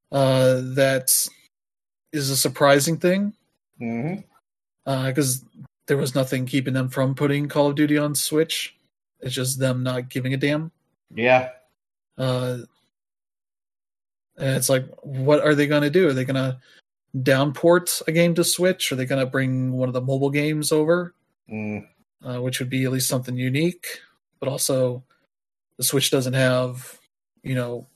Uh, 0.10 0.62
that 0.76 1.12
is 2.14 2.30
a 2.30 2.38
surprising 2.38 2.98
thing 2.98 3.34
because 4.86 5.44
there 5.88 5.98
was 5.98 6.16
nothing 6.16 6.46
keeping 6.46 6.74
them 6.74 6.88
from 6.88 7.14
putting 7.14 7.50
Call 7.50 7.68
of 7.68 7.76
Duty 7.76 7.98
on 7.98 8.16
Switch. 8.16 8.78
It's 9.20 9.36
just 9.36 9.60
them 9.60 9.84
not 9.84 10.08
giving 10.10 10.34
a 10.34 10.38
damn. 10.38 10.72
Yeah. 11.14 11.50
Uh, 12.18 12.60
and 14.38 14.56
it's 14.56 14.70
like, 14.70 14.86
what 15.04 15.42
are 15.42 15.54
they 15.56 15.68
going 15.68 15.82
to 15.84 15.90
do? 15.90 16.08
Are 16.08 16.14
they 16.14 16.24
going 16.26 16.36
to 16.36 16.58
downport 17.18 18.02
a 18.08 18.14
game 18.14 18.34
to 18.36 18.46
Switch? 18.46 18.92
Are 18.94 18.96
they 18.96 19.06
going 19.06 19.20
to 19.20 19.30
bring 19.30 19.74
one 19.74 19.90
of 19.90 19.94
the 19.94 20.02
mobile 20.02 20.30
games 20.30 20.72
over, 20.72 21.14
Mm, 21.50 21.86
uh, 22.24 22.42
which 22.42 22.60
would 22.60 22.70
be 22.70 22.86
at 22.86 22.92
least 22.94 23.10
something 23.10 23.36
unique? 23.36 23.86
But 24.40 24.48
also, 24.48 25.04
the 25.78 25.84
Switch 25.84 26.12
doesn't 26.12 26.34
have, 26.34 26.98
you 27.44 27.56
know, 27.56 27.88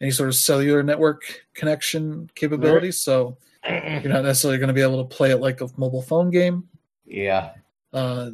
any 0.00 0.10
sort 0.10 0.28
of 0.28 0.34
cellular 0.34 0.82
network 0.82 1.22
connection 1.54 2.30
capabilities, 2.34 3.00
so 3.00 3.36
you're 3.68 4.02
not 4.12 4.24
necessarily 4.24 4.58
going 4.58 4.68
to 4.68 4.74
be 4.74 4.82
able 4.82 5.02
to 5.06 5.16
play 5.16 5.30
it 5.30 5.38
like 5.38 5.60
a 5.60 5.68
mobile 5.76 6.02
phone 6.02 6.30
game. 6.30 6.68
yeah. 7.06 7.52
Uh, 7.92 8.30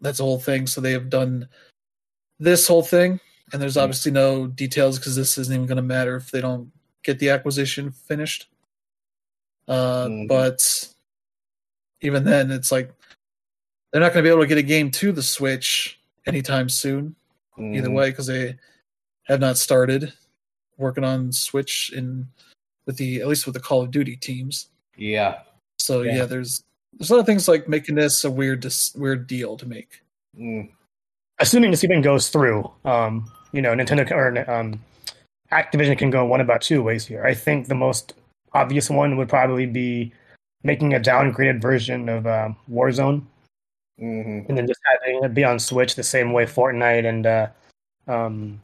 that's 0.00 0.18
the 0.18 0.24
whole 0.24 0.38
thing. 0.38 0.66
So 0.66 0.80
they 0.82 0.92
have 0.92 1.08
done 1.08 1.48
this 2.38 2.66
whole 2.68 2.82
thing, 2.82 3.18
and 3.52 3.62
there's 3.62 3.76
Mm. 3.76 3.82
obviously 3.82 4.12
no 4.12 4.46
details 4.46 4.98
because 4.98 5.16
this 5.16 5.38
isn't 5.38 5.54
even 5.54 5.66
going 5.66 5.76
to 5.76 5.82
matter 5.82 6.16
if 6.16 6.30
they 6.30 6.42
don't 6.42 6.70
get 7.02 7.18
the 7.18 7.30
acquisition 7.30 7.90
finished. 7.90 8.48
Uh, 9.68 10.06
Mhm. 10.08 10.28
But 10.28 10.88
even 12.02 12.24
then, 12.24 12.50
it's 12.50 12.70
like 12.70 12.92
they're 13.90 14.02
not 14.02 14.12
going 14.12 14.22
to 14.22 14.28
be 14.28 14.32
able 14.32 14.42
to 14.42 14.46
get 14.48 14.58
a 14.58 14.62
game 14.62 14.90
to 14.90 15.12
the 15.12 15.22
Switch 15.22 15.98
anytime 16.26 16.68
soon, 16.68 17.16
either 17.58 17.88
Mhm. 17.88 17.94
way, 17.94 18.10
because 18.10 18.26
they 18.26 18.58
have 19.26 19.40
not 19.40 19.58
started 19.58 20.12
working 20.78 21.04
on 21.04 21.32
Switch 21.32 21.92
in 21.94 22.26
with 22.86 22.96
the 22.96 23.20
at 23.20 23.28
least 23.28 23.46
with 23.46 23.54
the 23.54 23.60
Call 23.60 23.82
of 23.82 23.90
Duty 23.90 24.16
teams. 24.16 24.68
Yeah. 24.96 25.40
So 25.78 26.02
Yeah. 26.02 26.16
yeah, 26.16 26.24
there's 26.24 26.62
there's 26.98 27.10
a 27.10 27.14
lot 27.14 27.20
of 27.20 27.26
things 27.26 27.48
like 27.48 27.68
making 27.68 27.94
this 27.94 28.24
a 28.24 28.30
weird 28.30 28.60
dis- 28.60 28.94
weird 28.94 29.26
deal 29.26 29.56
to 29.56 29.66
make. 29.66 30.02
Mm, 30.38 30.70
assuming 31.38 31.70
this 31.70 31.84
even 31.84 32.00
goes 32.00 32.28
through, 32.28 32.70
um, 32.84 33.30
you 33.52 33.60
know, 33.60 33.74
Nintendo 33.74 34.10
or 34.10 34.50
um, 34.50 34.80
Activision 35.52 35.98
can 35.98 36.10
go 36.10 36.24
one 36.24 36.40
about 36.40 36.62
two 36.62 36.82
ways 36.82 37.06
here. 37.06 37.24
I 37.24 37.34
think 37.34 37.66
the 37.66 37.74
most 37.74 38.14
obvious 38.52 38.88
one 38.88 39.16
would 39.16 39.28
probably 39.28 39.66
be 39.66 40.12
making 40.62 40.94
a 40.94 41.00
downgraded 41.00 41.60
version 41.60 42.08
of 42.08 42.26
uh, 42.26 42.48
Warzone 42.70 43.22
mhm. 44.00 44.48
and 44.48 44.58
then 44.58 44.66
just 44.66 44.80
having 44.84 45.22
it 45.22 45.34
be 45.34 45.44
on 45.44 45.58
Switch 45.58 45.94
the 45.94 46.02
same 46.02 46.32
way 46.32 46.46
Fortnite 46.46 47.06
and 47.06 47.26
uh, 47.26 47.48
um, 48.08 48.60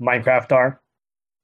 Minecraft 0.00 0.52
are, 0.52 0.80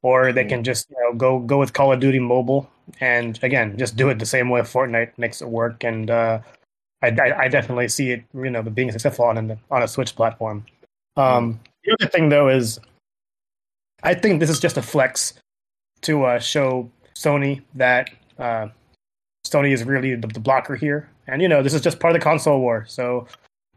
or 0.02 0.32
they 0.32 0.44
can 0.44 0.62
just 0.62 0.90
you 0.90 0.96
know 1.00 1.16
go 1.16 1.38
go 1.40 1.58
with 1.58 1.72
Call 1.72 1.92
of 1.92 2.00
Duty 2.00 2.18
Mobile 2.18 2.70
and 3.00 3.38
again 3.42 3.76
just 3.78 3.96
do 3.96 4.10
it 4.10 4.18
the 4.18 4.26
same 4.26 4.50
way 4.50 4.60
Fortnite 4.60 5.12
makes 5.16 5.40
it 5.40 5.48
work. 5.48 5.84
And 5.84 6.10
uh, 6.10 6.40
I, 7.02 7.08
I, 7.08 7.38
I 7.42 7.48
definitely 7.48 7.88
see 7.88 8.12
it 8.12 8.24
you 8.34 8.50
know 8.50 8.62
being 8.62 8.92
successful 8.92 9.24
on 9.24 9.50
a, 9.50 9.58
on 9.70 9.82
a 9.82 9.88
Switch 9.88 10.14
platform. 10.14 10.64
Um, 11.16 11.60
the 11.84 11.96
other 12.00 12.10
thing 12.10 12.28
though 12.28 12.48
is, 12.48 12.78
I 14.02 14.14
think 14.14 14.40
this 14.40 14.50
is 14.50 14.60
just 14.60 14.76
a 14.76 14.82
flex 14.82 15.34
to 16.02 16.24
uh, 16.24 16.38
show 16.38 16.90
Sony 17.14 17.62
that 17.74 18.10
uh, 18.38 18.68
Sony 19.46 19.72
is 19.72 19.84
really 19.84 20.14
the, 20.16 20.26
the 20.26 20.40
blocker 20.40 20.74
here, 20.74 21.08
and 21.26 21.40
you 21.40 21.48
know 21.48 21.62
this 21.62 21.74
is 21.74 21.80
just 21.80 22.00
part 22.00 22.14
of 22.14 22.20
the 22.20 22.24
console 22.24 22.60
war. 22.60 22.84
So 22.88 23.26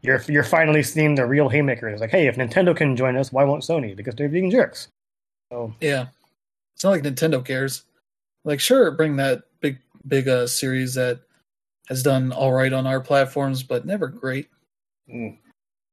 you're 0.02 0.22
you're 0.28 0.44
finally 0.44 0.82
seeing 0.82 1.14
the 1.14 1.26
real 1.26 1.48
haymakers. 1.48 2.00
Like, 2.00 2.10
hey, 2.10 2.26
if 2.26 2.36
Nintendo 2.36 2.76
can 2.76 2.96
join 2.96 3.16
us, 3.16 3.32
why 3.32 3.44
won't 3.44 3.62
Sony? 3.62 3.96
Because 3.96 4.14
they're 4.14 4.28
being 4.28 4.50
jerks. 4.50 4.88
So 5.50 5.74
Yeah, 5.80 6.06
it's 6.74 6.84
not 6.84 6.90
like 6.90 7.02
Nintendo 7.02 7.44
cares. 7.44 7.84
Like, 8.44 8.60
sure, 8.60 8.90
bring 8.92 9.16
that 9.16 9.42
big 9.60 9.78
big 10.06 10.28
uh 10.28 10.46
series 10.46 10.94
that 10.94 11.20
has 11.88 12.02
done 12.02 12.32
all 12.32 12.52
right 12.52 12.72
on 12.72 12.86
our 12.86 13.00
platforms, 13.00 13.62
but 13.62 13.86
never 13.86 14.08
great. 14.08 14.48
Mm. 15.10 15.38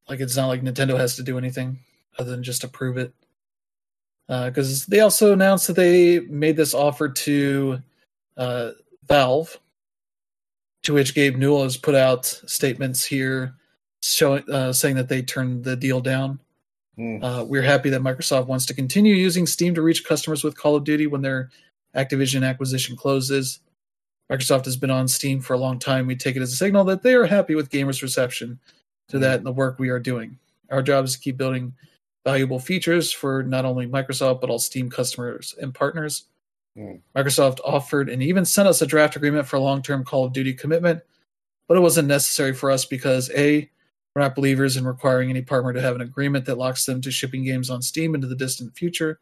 Like, 0.07 0.19
it's 0.19 0.35
not 0.35 0.47
like 0.47 0.61
Nintendo 0.61 0.97
has 0.97 1.15
to 1.15 1.23
do 1.23 1.37
anything 1.37 1.79
other 2.19 2.31
than 2.31 2.43
just 2.43 2.63
approve 2.63 2.97
it. 2.97 3.13
Because 4.27 4.85
they 4.87 4.99
also 4.99 5.33
announced 5.33 5.67
that 5.67 5.75
they 5.75 6.19
made 6.21 6.57
this 6.57 6.73
offer 6.73 7.07
to 7.09 7.79
uh, 8.37 8.71
Valve, 9.07 9.57
to 10.83 10.93
which 10.93 11.15
Gabe 11.15 11.37
Newell 11.37 11.63
has 11.63 11.77
put 11.77 11.95
out 11.95 12.25
statements 12.25 13.05
here 13.05 13.55
showing 14.13 14.49
uh, 14.49 14.73
saying 14.73 14.95
that 14.95 15.09
they 15.09 15.21
turned 15.21 15.63
the 15.63 15.75
deal 15.75 16.01
down. 16.01 16.39
Mm. 16.97 17.23
Uh, 17.23 17.43
we're 17.43 17.61
happy 17.61 17.89
that 17.89 18.01
Microsoft 18.01 18.47
wants 18.47 18.65
to 18.67 18.73
continue 18.73 19.15
using 19.15 19.45
Steam 19.45 19.75
to 19.75 19.81
reach 19.81 20.05
customers 20.05 20.43
with 20.43 20.57
Call 20.57 20.75
of 20.75 20.83
Duty 20.83 21.07
when 21.07 21.21
their 21.21 21.49
Activision 21.95 22.47
acquisition 22.47 22.95
closes. 22.95 23.59
Microsoft 24.31 24.65
has 24.65 24.77
been 24.77 24.89
on 24.89 25.07
Steam 25.07 25.39
for 25.39 25.53
a 25.53 25.57
long 25.57 25.77
time. 25.77 26.07
We 26.07 26.15
take 26.15 26.35
it 26.35 26.41
as 26.41 26.53
a 26.53 26.57
signal 26.57 26.83
that 26.85 27.03
they 27.03 27.13
are 27.13 27.25
happy 27.25 27.55
with 27.55 27.69
gamers' 27.69 28.01
reception 28.01 28.59
to 29.09 29.19
that 29.19 29.37
and 29.37 29.45
the 29.45 29.51
work 29.51 29.77
we 29.77 29.89
are 29.89 29.99
doing. 29.99 30.37
Our 30.71 30.81
job 30.81 31.05
is 31.05 31.13
to 31.13 31.19
keep 31.19 31.37
building 31.37 31.73
valuable 32.25 32.59
features 32.59 33.11
for 33.11 33.43
not 33.43 33.65
only 33.65 33.85
Microsoft 33.85 34.41
but 34.41 34.49
all 34.49 34.57
Steam 34.57 34.89
customers 34.89 35.53
and 35.61 35.73
partners. 35.73 36.25
Hmm. 36.75 36.95
Microsoft 37.15 37.59
offered 37.63 38.09
and 38.09 38.23
even 38.23 38.45
sent 38.45 38.67
us 38.67 38.81
a 38.81 38.87
draft 38.87 39.15
agreement 39.15 39.47
for 39.47 39.57
a 39.57 39.61
long-term 39.61 40.03
Call 40.05 40.25
of 40.25 40.33
Duty 40.33 40.53
commitment, 40.53 41.01
but 41.67 41.77
it 41.77 41.81
wasn't 41.81 42.07
necessary 42.07 42.53
for 42.53 42.71
us 42.71 42.83
because 42.83 43.29
a 43.31 43.69
we're 44.15 44.21
not 44.21 44.35
believers 44.35 44.77
in 44.77 44.87
requiring 44.87 45.29
any 45.29 45.41
partner 45.41 45.73
to 45.73 45.81
have 45.81 45.95
an 45.95 46.01
agreement 46.01 46.45
that 46.45 46.57
locks 46.57 46.85
them 46.85 47.01
to 47.01 47.11
shipping 47.11 47.43
games 47.43 47.69
on 47.69 47.81
Steam 47.81 48.15
into 48.15 48.27
the 48.27 48.35
distant 48.35 48.75
future. 48.75 49.19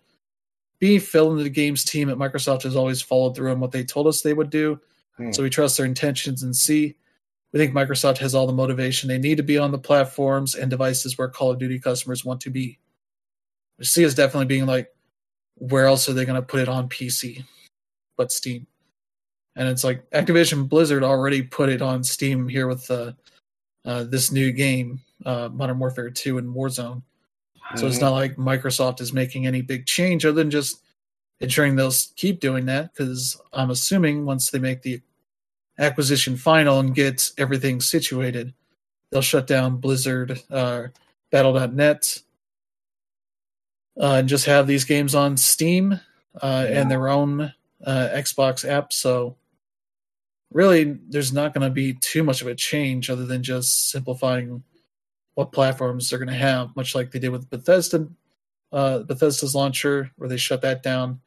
B, 0.80 1.00
Phil 1.00 1.32
and 1.32 1.40
the 1.40 1.50
games 1.50 1.84
team 1.84 2.10
at 2.10 2.18
Microsoft 2.18 2.64
has 2.64 2.76
always 2.76 3.02
followed 3.02 3.36
through 3.36 3.52
on 3.52 3.60
what 3.60 3.72
they 3.72 3.84
told 3.84 4.06
us 4.08 4.22
they 4.22 4.34
would 4.34 4.50
do, 4.50 4.80
Hmm. 5.18 5.32
so 5.32 5.44
we 5.44 5.50
trust 5.50 5.78
their 5.78 5.86
intentions. 5.86 6.44
And 6.44 6.56
C, 6.56 6.96
we 7.52 7.60
think 7.60 7.74
Microsoft 7.74 8.18
has 8.20 8.34
all 8.36 8.48
the 8.48 8.54
motivation 8.54 9.08
they 9.08 9.18
need 9.20 9.38
to 9.38 9.44
be 9.44 9.58
on 9.58 9.72
the 9.72 9.78
platforms 9.78 10.56
and 10.56 10.70
devices 10.70 11.18
where 11.18 11.28
Call 11.28 11.52
of 11.52 11.60
Duty 11.60 11.80
customers 11.80 12.26
want 12.26 12.42
to 12.42 12.50
be. 12.50 12.80
We 13.80 13.86
see 13.86 14.04
is 14.04 14.16
definitely 14.16 14.46
being 14.46 14.66
like, 14.66 14.90
where 15.56 15.86
else 15.86 16.10
are 16.10 16.14
they 16.14 16.26
going 16.26 16.40
to 16.40 16.46
put 16.48 16.62
it 16.62 16.70
on 16.70 16.90
PC 16.90 17.44
but 18.18 18.32
Steam? 18.32 18.66
And 19.56 19.68
it's 19.68 19.84
like 19.84 20.10
Activision 20.12 20.68
Blizzard 20.68 21.04
already 21.04 21.44
put 21.44 21.70
it 21.70 21.82
on 21.82 22.04
Steam 22.04 22.48
here 22.48 22.68
with 22.68 22.90
uh, 22.90 23.12
uh, 23.86 24.04
this 24.06 24.32
new 24.32 24.52
game, 24.52 25.00
uh, 25.26 25.50
Modern 25.52 25.80
Warfare 25.80 26.10
2 26.10 26.38
and 26.38 26.54
Warzone. 26.56 27.02
So 27.76 27.88
it's 27.88 27.98
Mhm. 27.98 28.02
not 28.02 28.12
like 28.12 28.36
Microsoft 28.36 29.02
is 29.02 29.14
making 29.14 29.48
any 29.48 29.62
big 29.62 29.86
change 29.86 30.26
other 30.26 30.36
than 30.36 30.52
just 30.52 30.82
ensuring 31.40 31.76
they'll 31.76 31.92
keep 32.16 32.40
doing 32.40 32.66
that 32.68 32.94
because 32.94 33.40
I'm 33.52 33.72
assuming 33.72 34.26
once 34.26 34.52
they 34.52 34.60
make 34.60 34.82
the 34.84 35.02
acquisition 35.80 36.38
final 36.38 36.80
and 36.80 36.94
get 36.94 37.32
everything 37.38 37.82
situated, 37.82 38.54
they'll 39.10 39.22
shut 39.22 39.48
down 39.48 39.78
Blizzard, 39.78 40.42
uh, 40.52 40.88
Battle.net, 41.32 42.22
uh, 44.00 44.14
and 44.16 44.30
just 44.30 44.46
have 44.46 44.68
these 44.68 44.84
games 44.86 45.16
on 45.16 45.36
Steam 45.38 46.00
uh, 46.42 46.66
and 46.70 46.90
their 46.90 47.10
own 47.10 47.42
uh, 47.86 48.10
Xbox 48.14 48.68
app. 48.68 48.94
So 48.94 49.36
really, 50.54 51.00
there's 51.10 51.34
not 51.34 51.54
going 51.54 51.68
to 51.68 51.74
be 51.74 51.94
too 51.94 52.24
much 52.24 52.42
of 52.42 52.48
a 52.48 52.56
change 52.56 53.10
other 53.10 53.26
than 53.26 53.44
just 53.44 53.90
simplifying 53.90 54.64
what 55.36 55.52
platforms 55.52 56.10
they're 56.10 56.20
going 56.20 56.30
to 56.30 56.36
have, 56.36 56.76
much 56.76 56.96
like 56.96 57.12
they 57.12 57.20
did 57.20 57.30
with 57.30 57.50
Bethesda, 57.50 58.08
uh, 58.72 59.00
Bethesda's 59.00 59.56
launcher, 59.56 60.12
where 60.18 60.30
they 60.30 60.38
shut 60.38 60.62
that 60.62 60.84
down, 60.84 61.20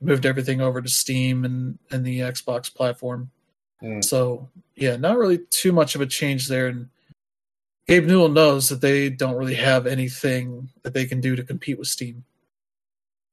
moved 0.00 0.26
everything 0.26 0.60
over 0.60 0.80
to 0.80 0.88
Steam 0.88 1.44
and 1.44 1.78
and 1.90 2.04
the 2.04 2.20
Xbox 2.20 2.74
platform. 2.74 3.30
Mm. 3.82 4.04
So 4.04 4.48
yeah, 4.76 4.96
not 4.96 5.18
really 5.18 5.38
too 5.50 5.72
much 5.72 5.94
of 5.94 6.00
a 6.00 6.06
change 6.06 6.48
there. 6.48 6.68
And 6.68 6.88
Gabe 7.86 8.06
Newell 8.06 8.28
knows 8.28 8.68
that 8.68 8.80
they 8.80 9.10
don't 9.10 9.36
really 9.36 9.54
have 9.54 9.86
anything 9.86 10.70
that 10.82 10.94
they 10.94 11.06
can 11.06 11.20
do 11.20 11.36
to 11.36 11.42
compete 11.42 11.78
with 11.78 11.88
Steam. 11.88 12.24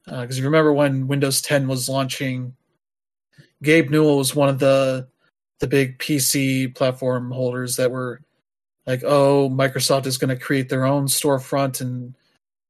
Because 0.06 0.38
you 0.38 0.46
remember 0.46 0.72
when 0.72 1.08
Windows 1.08 1.42
10 1.42 1.68
was 1.68 1.90
launching, 1.90 2.56
Gabe 3.64 3.90
Newell 3.90 4.18
was 4.18 4.36
one 4.36 4.50
of 4.50 4.60
the 4.60 5.08
the 5.60 5.68
big 5.68 5.98
PC 6.00 6.76
platform 6.76 7.32
holders 7.32 7.78
that 7.78 7.92
were 7.92 8.22
like, 8.86 9.04
"Oh, 9.04 9.50
Microsoft 9.50 10.06
is 10.06 10.18
going 10.18 10.36
to 10.38 10.44
create 10.44 10.70
their 10.70 10.86
own 10.86 11.08
storefront 11.08 11.82
and 11.82 12.14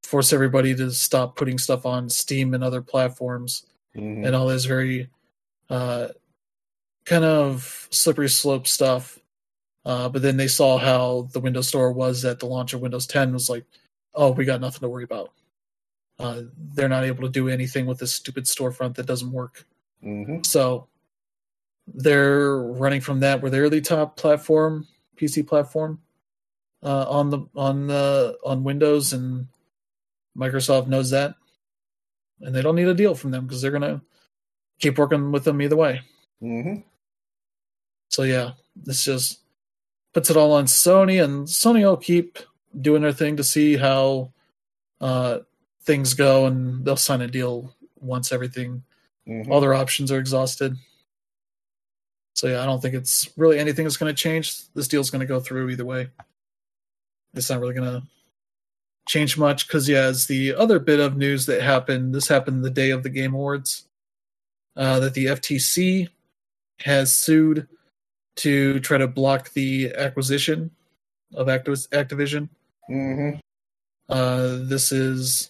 force 0.03 0.31
everybody 0.31 0.75
to 0.75 0.91
stop 0.91 1.35
putting 1.35 1.57
stuff 1.57 1.85
on 1.85 2.09
Steam 2.09 2.53
and 2.53 2.63
other 2.63 2.81
platforms." 2.81 3.65
Mhm. 3.95 4.25
and 4.25 4.35
all 4.35 4.47
this 4.47 4.65
very 4.65 5.09
uh, 5.69 6.09
kind 7.05 7.23
of 7.23 7.87
slippery 7.91 8.27
slope 8.27 8.67
stuff. 8.67 9.17
Uh, 9.85 10.09
but 10.09 10.21
then 10.21 10.35
they 10.35 10.47
saw 10.49 10.77
how 10.77 11.29
the 11.31 11.39
Windows 11.39 11.69
Store 11.69 11.91
was 11.93 12.25
at 12.25 12.39
the 12.39 12.45
launch 12.45 12.73
of 12.73 12.81
Windows 12.81 13.07
10. 13.07 13.31
Was 13.31 13.49
like, 13.49 13.63
oh, 14.13 14.31
we 14.31 14.43
got 14.45 14.59
nothing 14.59 14.81
to 14.81 14.89
worry 14.89 15.05
about. 15.05 15.31
Uh, 16.19 16.41
they're 16.73 16.89
not 16.89 17.03
able 17.05 17.23
to 17.23 17.29
do 17.29 17.47
anything 17.49 17.85
with 17.85 17.99
this 17.99 18.13
stupid 18.13 18.45
storefront 18.45 18.95
that 18.95 19.05
doesn't 19.05 19.31
work. 19.31 19.65
Mhm. 20.05 20.45
So 20.45 20.87
they're 21.87 22.57
running 22.57 23.01
from 23.01 23.19
that. 23.21 23.41
Where 23.41 23.51
they're 23.51 23.69
the 23.69 23.81
top 23.81 24.17
platform, 24.17 24.87
PC 25.17 25.43
platform, 25.47 26.01
uh, 26.83 27.05
on 27.09 27.29
the 27.29 27.39
on 27.55 27.87
the 27.87 28.37
on 28.45 28.63
Windows, 28.63 29.13
and 29.13 29.47
Microsoft 30.37 30.87
knows 30.87 31.09
that, 31.11 31.35
and 32.41 32.53
they 32.53 32.61
don't 32.61 32.75
need 32.75 32.87
a 32.87 32.93
deal 32.93 33.15
from 33.15 33.31
them 33.31 33.45
because 33.45 33.61
they're 33.61 33.71
gonna 33.71 34.01
keep 34.79 34.97
working 34.97 35.31
with 35.31 35.43
them 35.43 35.61
either 35.61 35.75
way. 35.75 36.01
Mhm. 36.41 36.83
So 38.09 38.23
yeah, 38.23 38.53
this 38.75 39.03
just 39.03 39.39
puts 40.13 40.29
it 40.29 40.37
all 40.37 40.53
on 40.53 40.65
Sony, 40.65 41.23
and 41.23 41.47
Sony 41.47 41.83
will 41.83 41.97
keep 41.97 42.39
doing 42.81 43.01
their 43.01 43.13
thing 43.13 43.37
to 43.37 43.43
see 43.43 43.77
how 43.77 44.31
uh, 45.01 45.39
things 45.83 46.13
go, 46.13 46.45
and 46.45 46.85
they'll 46.85 46.95
sign 46.95 47.21
a 47.21 47.27
deal 47.27 47.75
once 47.97 48.31
everything 48.31 48.83
Mhm. 49.27 49.49
all 49.49 49.59
their 49.61 49.73
options 49.73 50.11
are 50.11 50.19
exhausted. 50.19 50.77
So 52.35 52.47
yeah, 52.47 52.61
I 52.61 52.65
don't 52.65 52.81
think 52.81 52.93
it's 52.95 53.29
really 53.37 53.57
anything 53.59 53.85
that's 53.85 53.97
going 53.97 54.13
to 54.13 54.21
change. 54.21 54.71
This 54.73 54.87
deal's 54.87 55.09
going 55.09 55.21
to 55.21 55.25
go 55.25 55.39
through 55.39 55.69
either 55.69 55.85
way. 55.85 56.09
It's 57.33 57.49
not 57.49 57.59
really 57.59 57.73
going 57.73 58.01
to 58.01 58.07
change 59.07 59.37
much 59.37 59.67
because 59.67 59.87
yeah, 59.89 60.01
as 60.03 60.27
the 60.27 60.53
other 60.53 60.79
bit 60.79 60.99
of 60.99 61.15
news 61.17 61.45
that 61.45 61.61
happened, 61.61 62.13
this 62.13 62.27
happened 62.27 62.63
the 62.63 62.69
day 62.69 62.89
of 62.91 63.03
the 63.03 63.09
Game 63.09 63.33
Awards, 63.33 63.87
uh, 64.75 64.99
that 64.99 65.13
the 65.13 65.25
FTC 65.27 66.09
has 66.81 67.13
sued 67.13 67.67
to 68.37 68.79
try 68.81 68.97
to 68.97 69.07
block 69.07 69.53
the 69.53 69.93
acquisition 69.95 70.71
of 71.33 71.47
Activ- 71.47 71.87
Activision. 71.89 72.49
Mhm. 72.89 73.39
Uh, 74.09 74.57
this 74.63 74.91
is 74.91 75.49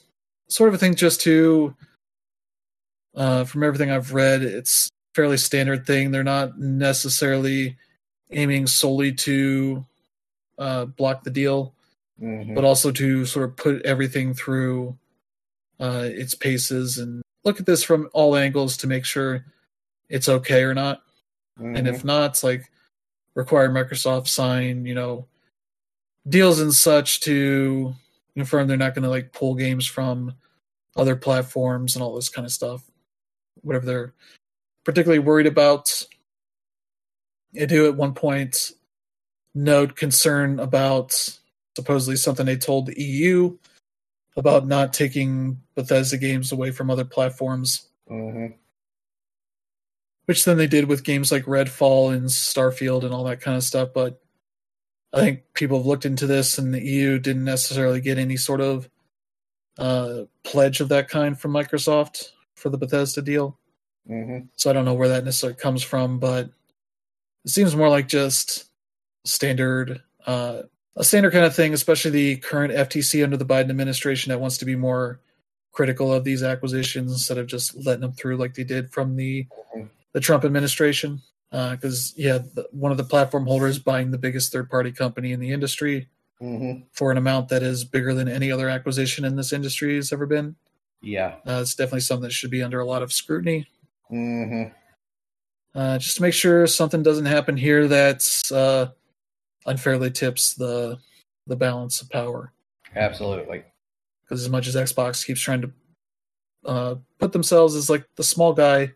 sort 0.49 0.67
of 0.69 0.75
a 0.75 0.77
thing 0.77 0.93
just 0.95 1.19
to, 1.21 1.75
uh, 3.15 3.43
from 3.45 3.63
everything 3.63 3.89
I've 3.91 4.13
read, 4.13 4.41
it's 4.41 4.89
fairly 5.13 5.37
standard 5.37 5.85
thing. 5.85 6.11
They're 6.11 6.23
not 6.23 6.59
necessarily 6.59 7.77
aiming 8.31 8.67
solely 8.67 9.13
to 9.13 9.85
uh, 10.57 10.85
block 10.85 11.23
the 11.23 11.29
deal, 11.29 11.73
Mhm. 12.21 12.55
but 12.55 12.63
also 12.63 12.91
to 12.91 13.25
sort 13.25 13.49
of 13.49 13.55
put 13.57 13.81
everything 13.83 14.33
through 14.33 14.97
uh, 15.79 16.07
its 16.09 16.33
paces 16.33 16.97
and 16.97 17.21
look 17.43 17.59
at 17.59 17.65
this 17.65 17.83
from 17.83 18.09
all 18.13 18.35
angles 18.37 18.77
to 18.77 18.87
make 18.87 19.03
sure 19.03 19.45
it's 20.07 20.29
okay 20.29 20.63
or 20.63 20.73
not. 20.73 21.01
And 21.57 21.87
if 21.87 22.03
not, 22.05 22.31
it's 22.31 22.43
like 22.43 22.69
require 23.33 23.69
Microsoft 23.69 24.27
sign, 24.29 24.85
you 24.85 24.95
know, 24.95 25.27
deals 26.27 26.59
and 26.61 26.73
such 26.73 27.19
to 27.21 27.93
confirm 28.35 28.67
they're 28.67 28.77
not 28.77 28.93
going 28.95 29.03
to 29.03 29.09
like 29.09 29.31
pull 29.33 29.55
games 29.55 29.85
from 29.85 30.33
other 30.95 31.15
platforms 31.15 31.95
and 31.95 32.03
all 32.03 32.15
this 32.15 32.29
kind 32.29 32.45
of 32.45 32.51
stuff. 32.51 32.89
Whatever 33.65 33.85
they're 33.85 34.13
particularly 34.83 35.19
worried 35.19 35.47
about. 35.47 36.05
I 37.59 37.65
do 37.65 37.87
at 37.87 37.95
one 37.95 38.13
point 38.13 38.71
note 39.53 39.95
concern 39.95 40.59
about 40.59 41.11
supposedly 41.75 42.15
something 42.17 42.45
they 42.45 42.57
told 42.57 42.85
the 42.85 43.01
EU 43.01 43.57
about 44.37 44.67
not 44.67 44.93
taking 44.93 45.61
Bethesda 45.75 46.17
games 46.17 46.51
away 46.51 46.71
from 46.71 46.89
other 46.89 47.05
platforms 47.05 47.89
Mhm. 48.09 48.53
which 50.25 50.43
then 50.45 50.57
they 50.57 50.67
did 50.67 50.85
with 50.85 51.03
games 51.03 51.31
like 51.31 51.45
Redfall 51.45 52.13
and 52.13 52.25
Starfield 52.27 53.03
and 53.03 53.13
all 53.13 53.23
that 53.25 53.41
kind 53.41 53.55
of 53.57 53.63
stuff. 53.63 53.89
But 53.93 54.21
I 55.13 55.19
think 55.21 55.53
people 55.53 55.77
have 55.77 55.85
looked 55.85 56.05
into 56.05 56.27
this, 56.27 56.57
and 56.57 56.73
the 56.73 56.81
EU 56.83 57.19
didn't 57.19 57.45
necessarily 57.45 58.01
get 58.01 58.17
any 58.17 58.35
sort 58.37 58.61
of 58.61 58.89
uh, 59.77 60.23
pledge 60.43 60.81
of 60.81 60.89
that 60.89 61.09
kind 61.09 61.39
from 61.39 61.51
Microsoft 61.51 62.31
for 62.55 62.69
the 62.69 62.77
Bethesda 62.77 63.21
deal. 63.21 63.57
Mhm. 64.09 64.47
So 64.55 64.69
I 64.69 64.73
don't 64.73 64.85
know 64.85 64.93
where 64.93 65.09
that 65.09 65.25
necessarily 65.25 65.57
comes 65.57 65.83
from, 65.83 66.19
but 66.19 66.49
it 67.43 67.49
seems 67.51 67.75
more 67.75 67.89
like 67.89 68.07
just 68.07 68.65
standard, 69.23 70.01
uh, 70.25 70.63
a 70.95 71.03
standard 71.03 71.31
kind 71.33 71.45
of 71.45 71.55
thing, 71.55 71.73
especially 71.73 72.11
the 72.11 72.35
current 72.37 72.73
FTC 72.73 73.23
under 73.23 73.37
the 73.37 73.45
Biden 73.45 73.69
administration 73.69 74.29
that 74.29 74.39
wants 74.39 74.57
to 74.59 74.65
be 74.65 74.75
more 74.75 75.19
critical 75.71 76.13
of 76.13 76.23
these 76.23 76.41
acquisitions 76.43 77.11
instead 77.11 77.37
of 77.37 77.47
just 77.47 77.75
letting 77.85 78.01
them 78.01 78.13
through 78.13 78.37
like 78.37 78.53
they 78.53 78.63
did 78.63 78.91
from 78.91 79.15
the 79.15 79.47
the 80.13 80.21
Trump 80.21 80.45
administration. 80.45 81.21
Because 81.51 82.13
yeah, 82.15 82.37
the, 82.37 82.67
one 82.71 82.91
of 82.91 82.97
the 82.97 83.03
platform 83.03 83.45
holders 83.45 83.79
buying 83.79 84.11
the 84.11 84.17
biggest 84.17 84.51
third 84.53 84.69
party 84.69 84.91
company 84.91 85.33
in 85.33 85.39
the 85.41 85.51
industry 85.51 86.07
Mhm. 86.41 86.83
for 86.93 87.11
an 87.11 87.17
amount 87.17 87.49
that 87.49 87.63
is 87.63 87.83
bigger 87.83 88.13
than 88.13 88.27
any 88.29 88.51
other 88.51 88.69
acquisition 88.69 89.25
in 89.25 89.35
this 89.35 89.51
industry 89.53 89.95
has 89.95 90.11
ever 90.13 90.25
been. 90.25 90.55
Yeah. 91.05 91.35
Uh, 91.47 91.59
it's 91.61 91.75
definitely 91.75 91.99
something 92.01 92.23
that 92.23 92.33
should 92.33 92.49
be 92.51 92.63
under 92.63 92.79
a 92.79 92.85
lot 92.85 93.03
of 93.03 93.13
scrutiny. 93.13 93.67
Mm-hmm. 94.11 94.71
uh, 95.79 95.97
just 95.97 96.17
to 96.17 96.21
make 96.21 96.33
sure 96.33 96.67
something 96.67 97.01
doesn't 97.01 97.25
happen 97.25 97.57
here 97.57 97.87
that's 97.87 98.51
uh, 98.51 98.89
unfairly 99.65 100.11
tips 100.11 100.53
the 100.53 100.97
the 101.47 101.55
balance 101.55 102.01
of 102.01 102.09
power. 102.09 102.51
Absolutely. 102.95 103.63
Because 104.23 104.41
as 104.43 104.49
much 104.49 104.67
as 104.67 104.75
Xbox 104.75 105.25
keeps 105.25 105.41
trying 105.41 105.61
to 105.61 105.71
uh, 106.65 106.95
put 107.19 107.31
themselves 107.31 107.75
as 107.75 107.89
like 107.89 108.05
the 108.15 108.23
small 108.23 108.53
guy, 108.53 108.91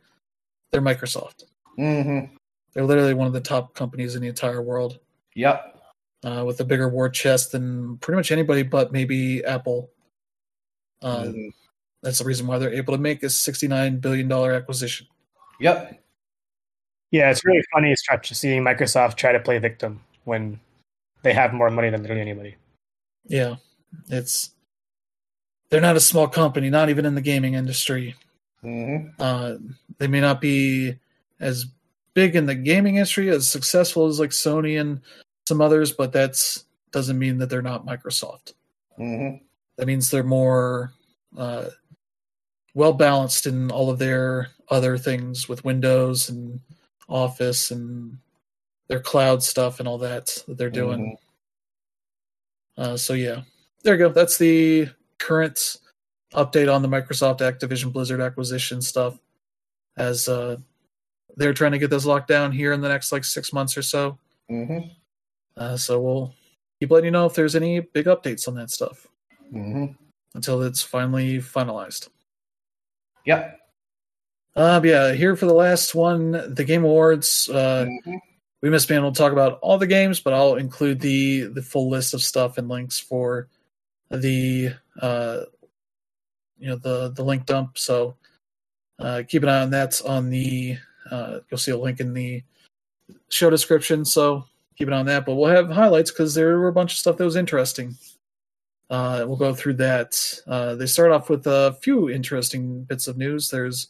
they're 0.71 0.81
Microsoft. 0.81 1.43
Mm-hmm. 1.77 2.33
They're 2.73 2.85
literally 2.85 3.13
one 3.13 3.27
of 3.27 3.33
the 3.33 3.41
top 3.41 3.73
companies 3.75 4.15
in 4.15 4.21
the 4.21 4.27
entire 4.27 4.61
world, 4.61 4.99
Yep. 5.35 5.75
uh, 6.23 6.43
with 6.45 6.59
a 6.59 6.65
bigger 6.65 6.87
war 6.89 7.09
chest 7.09 7.51
than 7.51 7.97
pretty 7.97 8.15
much 8.17 8.31
anybody 8.31 8.63
but 8.63 8.91
maybe 8.91 9.43
Apple. 9.43 9.89
Uh, 11.01 11.23
Mhm. 11.25 11.49
That's 12.01 12.19
the 12.19 12.25
reason 12.25 12.47
why 12.47 12.57
they're 12.57 12.73
able 12.73 12.93
to 12.95 13.01
make 13.01 13.23
a 13.23 13.29
sixty-nine 13.29 13.97
billion 13.97 14.27
dollar 14.27 14.53
acquisition. 14.53 15.07
Yep. 15.59 16.01
Yeah, 17.11 17.31
it's 17.31 17.43
really 17.43 17.63
funny 17.73 17.95
stretch 17.95 18.31
seeing 18.33 18.63
Microsoft 18.63 19.15
try 19.15 19.31
to 19.31 19.39
play 19.39 19.57
victim 19.57 20.01
when 20.25 20.59
they 21.23 21.33
have 21.33 21.53
more 21.53 21.69
money 21.69 21.89
than 21.89 22.01
literally 22.01 22.21
anybody. 22.21 22.55
Yeah, 23.25 23.55
it's 24.07 24.51
they're 25.69 25.81
not 25.81 25.95
a 25.95 25.99
small 25.99 26.27
company, 26.27 26.69
not 26.69 26.89
even 26.89 27.05
in 27.05 27.15
the 27.15 27.21
gaming 27.21 27.55
industry. 27.55 28.15
Mhm. 28.63 29.13
Uh, 29.19 29.55
they 29.97 30.07
may 30.07 30.21
not 30.21 30.39
be 30.41 30.95
as 31.39 31.65
big 32.13 32.35
in 32.35 32.45
the 32.45 32.55
gaming 32.55 32.95
industry 32.95 33.29
as 33.29 33.49
successful 33.49 34.07
as 34.07 34.19
like 34.19 34.31
Sony 34.31 34.79
and 34.79 35.01
some 35.47 35.61
others, 35.61 35.91
but 35.91 36.11
that's 36.11 36.65
doesn't 36.91 37.19
mean 37.19 37.37
that 37.37 37.49
they're 37.49 37.61
not 37.61 37.85
Microsoft. 37.85 38.53
Mhm. 38.97 39.41
That 39.77 39.87
means 39.87 40.09
they're 40.09 40.23
more 40.23 40.93
uh, 41.37 41.69
well 42.79 42.93
balanced 42.93 43.45
in 43.45 43.69
all 43.71 43.89
of 43.89 43.99
their 43.99 44.47
other 44.69 44.97
things 44.97 45.49
with 45.49 45.65
Windows 45.65 46.29
and 46.29 46.61
Office 47.09 47.71
and 47.71 48.17
their 48.87 49.01
cloud 49.01 49.43
stuff 49.43 49.79
and 49.79 49.87
all 49.87 49.97
that 49.97 50.27
that 50.47 50.57
they're 50.57 50.69
doing. 50.69 51.17
Uh, 52.77 52.95
so 52.95 53.13
yeah, 53.13 53.41
there 53.83 53.95
you 53.95 53.99
go. 53.99 54.09
That's 54.09 54.37
the 54.37 54.87
current 55.17 55.75
update 56.33 56.73
on 56.73 56.81
the 56.81 56.87
Microsoft 56.87 57.39
Activision 57.41 57.91
Blizzard 57.91 58.21
acquisition 58.21 58.81
stuff. 58.81 59.19
As 59.97 60.29
uh, 60.29 60.55
they're 61.35 61.53
trying 61.53 61.73
to 61.73 61.79
get 61.79 61.89
this 61.89 62.05
locked 62.05 62.29
down 62.29 62.53
here 62.53 62.71
in 62.71 62.79
the 62.79 62.87
next 62.87 63.11
like 63.11 63.25
six 63.25 63.51
months 63.51 63.75
or 63.75 63.81
so. 63.81 64.17
Mhm. 64.49 64.89
Uh, 65.57 65.75
so 65.75 65.99
we'll 65.99 66.33
keep 66.79 66.91
letting 66.91 67.05
you 67.05 67.11
know 67.11 67.25
if 67.25 67.33
there's 67.33 67.57
any 67.57 67.81
big 67.81 68.05
updates 68.05 68.47
on 68.47 68.55
that 68.55 68.69
stuff 68.71 69.05
Mhm. 69.53 69.97
until 70.33 70.61
it's 70.61 70.81
finally 70.81 71.39
finalized. 71.39 72.07
Yep. 73.29 73.59
Uh, 74.55 74.79
but 74.81 74.89
yeah, 74.89 75.13
here 75.13 75.35
for 75.37 75.47
the 75.47 75.53
last 75.55 75.95
one, 75.95 76.31
the 76.55 76.65
Game 76.65 76.83
Awards. 76.85 77.49
Uh, 77.49 77.85
Mhm. 77.87 78.19
we 78.61 78.69
missed 78.71 78.87
being 78.89 78.99
able 79.01 79.11
to 79.13 79.17
talk 79.17 79.33
about 79.33 79.59
all 79.61 79.77
the 79.79 79.87
games, 79.87 80.19
but 80.21 80.33
I'll 80.33 80.55
include 80.57 81.01
the 81.01 81.43
the 81.43 81.61
full 81.63 81.89
list 81.89 82.13
of 82.15 82.23
stuff 82.23 82.57
and 82.57 82.69
links 82.69 82.99
for 82.99 83.49
the 84.11 84.73
uh, 85.01 85.43
you 86.59 86.69
know 86.69 86.77
the 86.77 87.09
the 87.11 87.23
link 87.23 87.45
dump. 87.45 87.77
So 87.77 88.17
uh, 88.99 89.23
keep 89.27 89.43
an 89.43 89.49
eye 89.49 89.61
on 89.61 89.71
that. 89.71 90.01
On 90.05 90.29
the 90.29 90.77
uh, 91.11 91.41
you'll 91.51 91.59
see 91.59 91.71
a 91.71 91.77
link 91.77 91.99
in 91.99 92.13
the 92.13 92.43
show 93.29 93.49
description. 93.49 94.05
So 94.05 94.45
keep 94.77 94.87
an 94.89 94.95
eye 94.95 94.99
on 94.99 95.07
that. 95.07 95.25
But 95.25 95.35
we'll 95.35 95.49
have 95.55 95.69
highlights 95.71 96.11
because 96.11 96.35
there 96.35 96.59
were 96.59 96.69
a 96.69 96.73
bunch 96.73 96.93
of 96.93 96.99
stuff 96.99 97.17
that 97.17 97.25
was 97.25 97.37
interesting. 97.37 97.97
Uh, 98.89 99.23
we'll 99.27 99.37
go 99.37 99.53
through 99.53 99.75
that. 99.75 100.41
Uh, 100.47 100.75
they 100.75 100.85
start 100.87 101.11
off 101.11 101.29
with 101.29 101.45
a 101.45 101.77
few 101.81 102.09
interesting 102.09 102.83
bits 102.83 103.07
of 103.07 103.17
news. 103.17 103.49
There's 103.49 103.87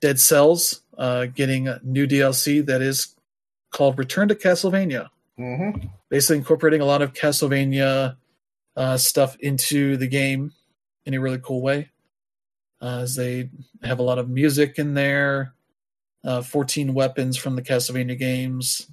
Dead 0.00 0.18
Cells 0.18 0.82
uh, 0.96 1.26
getting 1.26 1.68
a 1.68 1.80
new 1.84 2.06
DLC 2.06 2.64
that 2.66 2.82
is 2.82 3.14
called 3.70 3.98
Return 3.98 4.28
to 4.28 4.34
Castlevania, 4.34 5.08
Mhm. 5.38 5.90
basically 6.08 6.38
incorporating 6.38 6.80
a 6.80 6.84
lot 6.84 7.02
of 7.02 7.12
Castlevania 7.12 8.16
uh, 8.76 8.96
stuff 8.96 9.36
into 9.40 9.96
the 9.96 10.06
game 10.06 10.52
in 11.04 11.14
a 11.14 11.20
really 11.20 11.38
cool 11.42 11.60
way. 11.62 11.90
Uh, 12.80 13.00
as 13.02 13.16
they 13.16 13.50
have 13.82 13.98
a 13.98 14.02
lot 14.04 14.18
of 14.18 14.28
music 14.28 14.78
in 14.78 14.94
there, 14.94 15.52
uh, 16.24 16.42
14 16.42 16.94
weapons 16.94 17.36
from 17.36 17.56
the 17.56 17.62
Castlevania 17.62 18.16
games, 18.18 18.88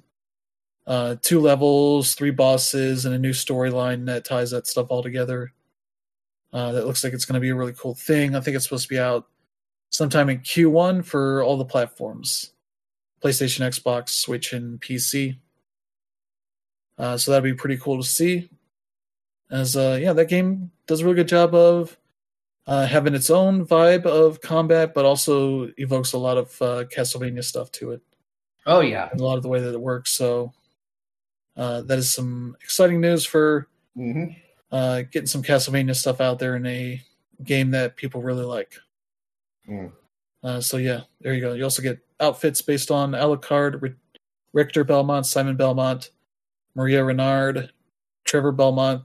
uh, 0.86 1.16
two 1.22 1.40
levels, 1.40 2.14
three 2.14 2.30
bosses, 2.30 3.04
and 3.06 3.14
a 3.14 3.18
new 3.18 3.32
storyline 3.32 4.06
that 4.06 4.24
ties 4.24 4.50
that 4.52 4.66
stuff 4.66 4.86
all 4.90 5.02
together. 5.02 5.52
Uh, 6.52 6.72
that 6.72 6.86
looks 6.86 7.02
like 7.04 7.12
it's 7.12 7.24
going 7.24 7.34
to 7.34 7.40
be 7.40 7.50
a 7.50 7.54
really 7.54 7.72
cool 7.74 7.94
thing. 7.94 8.34
I 8.34 8.40
think 8.40 8.54
it's 8.54 8.64
supposed 8.64 8.84
to 8.84 8.94
be 8.94 8.98
out 8.98 9.26
sometime 9.90 10.28
in 10.30 10.38
Q1 10.40 11.04
for 11.04 11.42
all 11.42 11.56
the 11.56 11.64
platforms 11.64 12.52
PlayStation, 13.22 13.66
Xbox, 13.66 14.10
Switch, 14.10 14.52
and 14.52 14.80
PC. 14.80 15.38
Uh, 16.98 17.16
so 17.16 17.30
that'd 17.30 17.44
be 17.44 17.54
pretty 17.54 17.76
cool 17.76 18.00
to 18.00 18.06
see. 18.08 18.48
As 19.50 19.76
uh, 19.76 19.98
yeah, 20.00 20.12
that 20.12 20.26
game 20.28 20.70
does 20.86 21.00
a 21.00 21.04
really 21.04 21.16
good 21.16 21.28
job 21.28 21.54
of 21.54 21.96
uh, 22.66 22.86
having 22.86 23.14
its 23.14 23.30
own 23.30 23.64
vibe 23.66 24.06
of 24.06 24.40
combat, 24.40 24.92
but 24.94 25.04
also 25.04 25.70
evokes 25.78 26.12
a 26.14 26.18
lot 26.18 26.36
of 26.36 26.62
uh, 26.62 26.84
Castlevania 26.84 27.44
stuff 27.44 27.70
to 27.72 27.92
it, 27.92 28.02
Oh 28.66 28.80
yeah. 28.80 29.08
a 29.12 29.16
lot 29.16 29.36
of 29.36 29.42
the 29.42 29.48
way 29.48 29.60
that 29.60 29.72
it 29.74 29.80
works. 29.80 30.12
So 30.12 30.52
uh, 31.56 31.82
that 31.82 31.98
is 31.98 32.12
some 32.12 32.56
exciting 32.62 33.00
news 33.00 33.24
for 33.24 33.68
Mhm. 33.96 34.36
uh, 34.72 35.02
getting 35.10 35.26
some 35.26 35.42
Castlevania 35.42 35.94
stuff 35.94 36.20
out 36.20 36.38
there 36.38 36.56
in 36.56 36.66
a 36.66 37.02
game 37.44 37.70
that 37.70 37.96
people 37.96 38.22
really 38.22 38.44
like. 38.44 38.74
Mm. 39.68 39.92
Uh, 40.42 40.60
so 40.60 40.76
yeah, 40.76 41.02
there 41.20 41.34
you 41.34 41.40
go. 41.40 41.54
You 41.54 41.64
also 41.64 41.82
get 41.82 41.98
outfits 42.20 42.60
based 42.62 42.90
on 42.90 43.12
Alucard, 43.12 43.96
Richter 44.52 44.84
Belmont, 44.84 45.26
Simon 45.26 45.56
Belmont, 45.56 46.10
Maria 46.74 47.04
Renard, 47.04 47.72
Trevor 48.24 48.52
Belmont, 48.52 49.02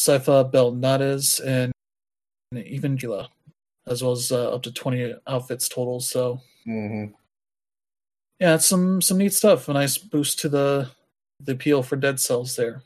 Sypha 0.00 0.50
Belnades, 0.52 1.40
and 1.44 1.72
even 2.54 2.96
Gila, 2.96 3.30
as 3.86 4.02
well 4.02 4.12
as 4.12 4.30
uh, 4.32 4.52
up 4.54 4.62
to 4.64 4.72
20 4.72 5.14
outfits 5.26 5.68
total. 5.68 6.00
So 6.00 6.40
hmm 6.64 7.06
yeah, 8.40 8.56
it's 8.56 8.66
some 8.66 9.00
some 9.00 9.18
neat 9.18 9.32
stuff. 9.32 9.68
A 9.68 9.72
nice 9.72 9.96
boost 9.98 10.38
to 10.40 10.48
the 10.48 10.90
the 11.44 11.52
appeal 11.52 11.82
for 11.82 11.96
Dead 11.96 12.20
Cells 12.20 12.56
there. 12.56 12.82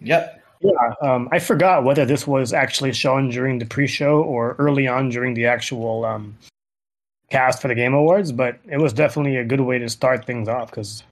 Yep. 0.00 0.42
Yeah, 0.60 0.72
um, 1.02 1.28
I 1.30 1.38
forgot 1.38 1.84
whether 1.84 2.04
this 2.04 2.26
was 2.26 2.52
actually 2.52 2.92
shown 2.92 3.28
during 3.28 3.58
the 3.58 3.64
pre-show 3.64 4.22
or 4.22 4.56
early 4.58 4.88
on 4.88 5.08
during 5.08 5.34
the 5.34 5.46
actual 5.46 6.04
um, 6.04 6.36
cast 7.30 7.62
for 7.62 7.68
the 7.68 7.74
Game 7.74 7.94
Awards, 7.94 8.32
but 8.32 8.58
it 8.68 8.78
was 8.78 8.92
definitely 8.92 9.36
a 9.36 9.44
good 9.44 9.60
way 9.60 9.78
to 9.78 9.88
start 9.88 10.24
things 10.26 10.48
off 10.48 10.70
because 10.70 11.04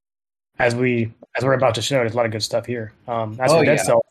as 0.59 0.75
we 0.75 1.13
as 1.37 1.45
we're 1.45 1.55
about 1.55 1.75
to 1.77 1.83
show, 1.83 1.97
there's 1.97 2.15
a 2.15 2.17
lot 2.17 2.27
of 2.27 2.33
good 2.33 2.43
stuff 2.43 2.67
here. 2.67 2.93
Um, 3.07 3.39
as 3.41 3.53
Oh, 3.53 3.59
for 3.59 3.65
Dead 3.65 3.77
yeah. 3.77 3.83
Cells, 3.83 4.03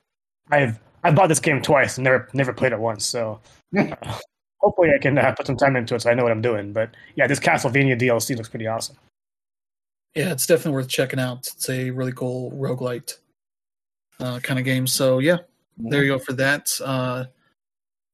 I've 0.51 0.79
I 1.03 1.11
bought 1.11 1.27
this 1.27 1.39
game 1.39 1.61
twice 1.61 1.97
and 1.97 2.03
never 2.05 2.29
never 2.33 2.53
played 2.53 2.71
it 2.71 2.79
once, 2.79 3.05
so 3.05 3.39
uh, 3.77 3.95
hopefully 4.59 4.91
I 4.95 4.99
can 4.99 5.17
uh, 5.17 5.33
put 5.33 5.47
some 5.47 5.57
time 5.57 5.75
into 5.75 5.95
it 5.95 6.01
so 6.01 6.09
I 6.09 6.13
know 6.13 6.23
what 6.23 6.31
I'm 6.31 6.41
doing. 6.41 6.71
But 6.71 6.91
yeah, 7.15 7.27
this 7.27 7.39
Castlevania 7.39 7.99
DLC 7.99 8.37
looks 8.37 8.49
pretty 8.49 8.67
awesome. 8.67 8.95
Yeah, 10.15 10.31
it's 10.31 10.47
definitely 10.47 10.71
worth 10.73 10.87
checking 10.87 11.19
out. 11.19 11.47
It's 11.47 11.69
a 11.69 11.89
really 11.91 12.13
cool 12.13 12.51
roguelite 12.51 13.17
uh, 14.19 14.39
kind 14.39 14.57
of 14.57 14.63
game. 14.65 14.87
So 14.87 15.19
yeah, 15.19 15.37
there 15.77 16.03
you 16.03 16.13
go 16.13 16.19
for 16.19 16.33
that. 16.33 16.71
Uh, 16.83 17.25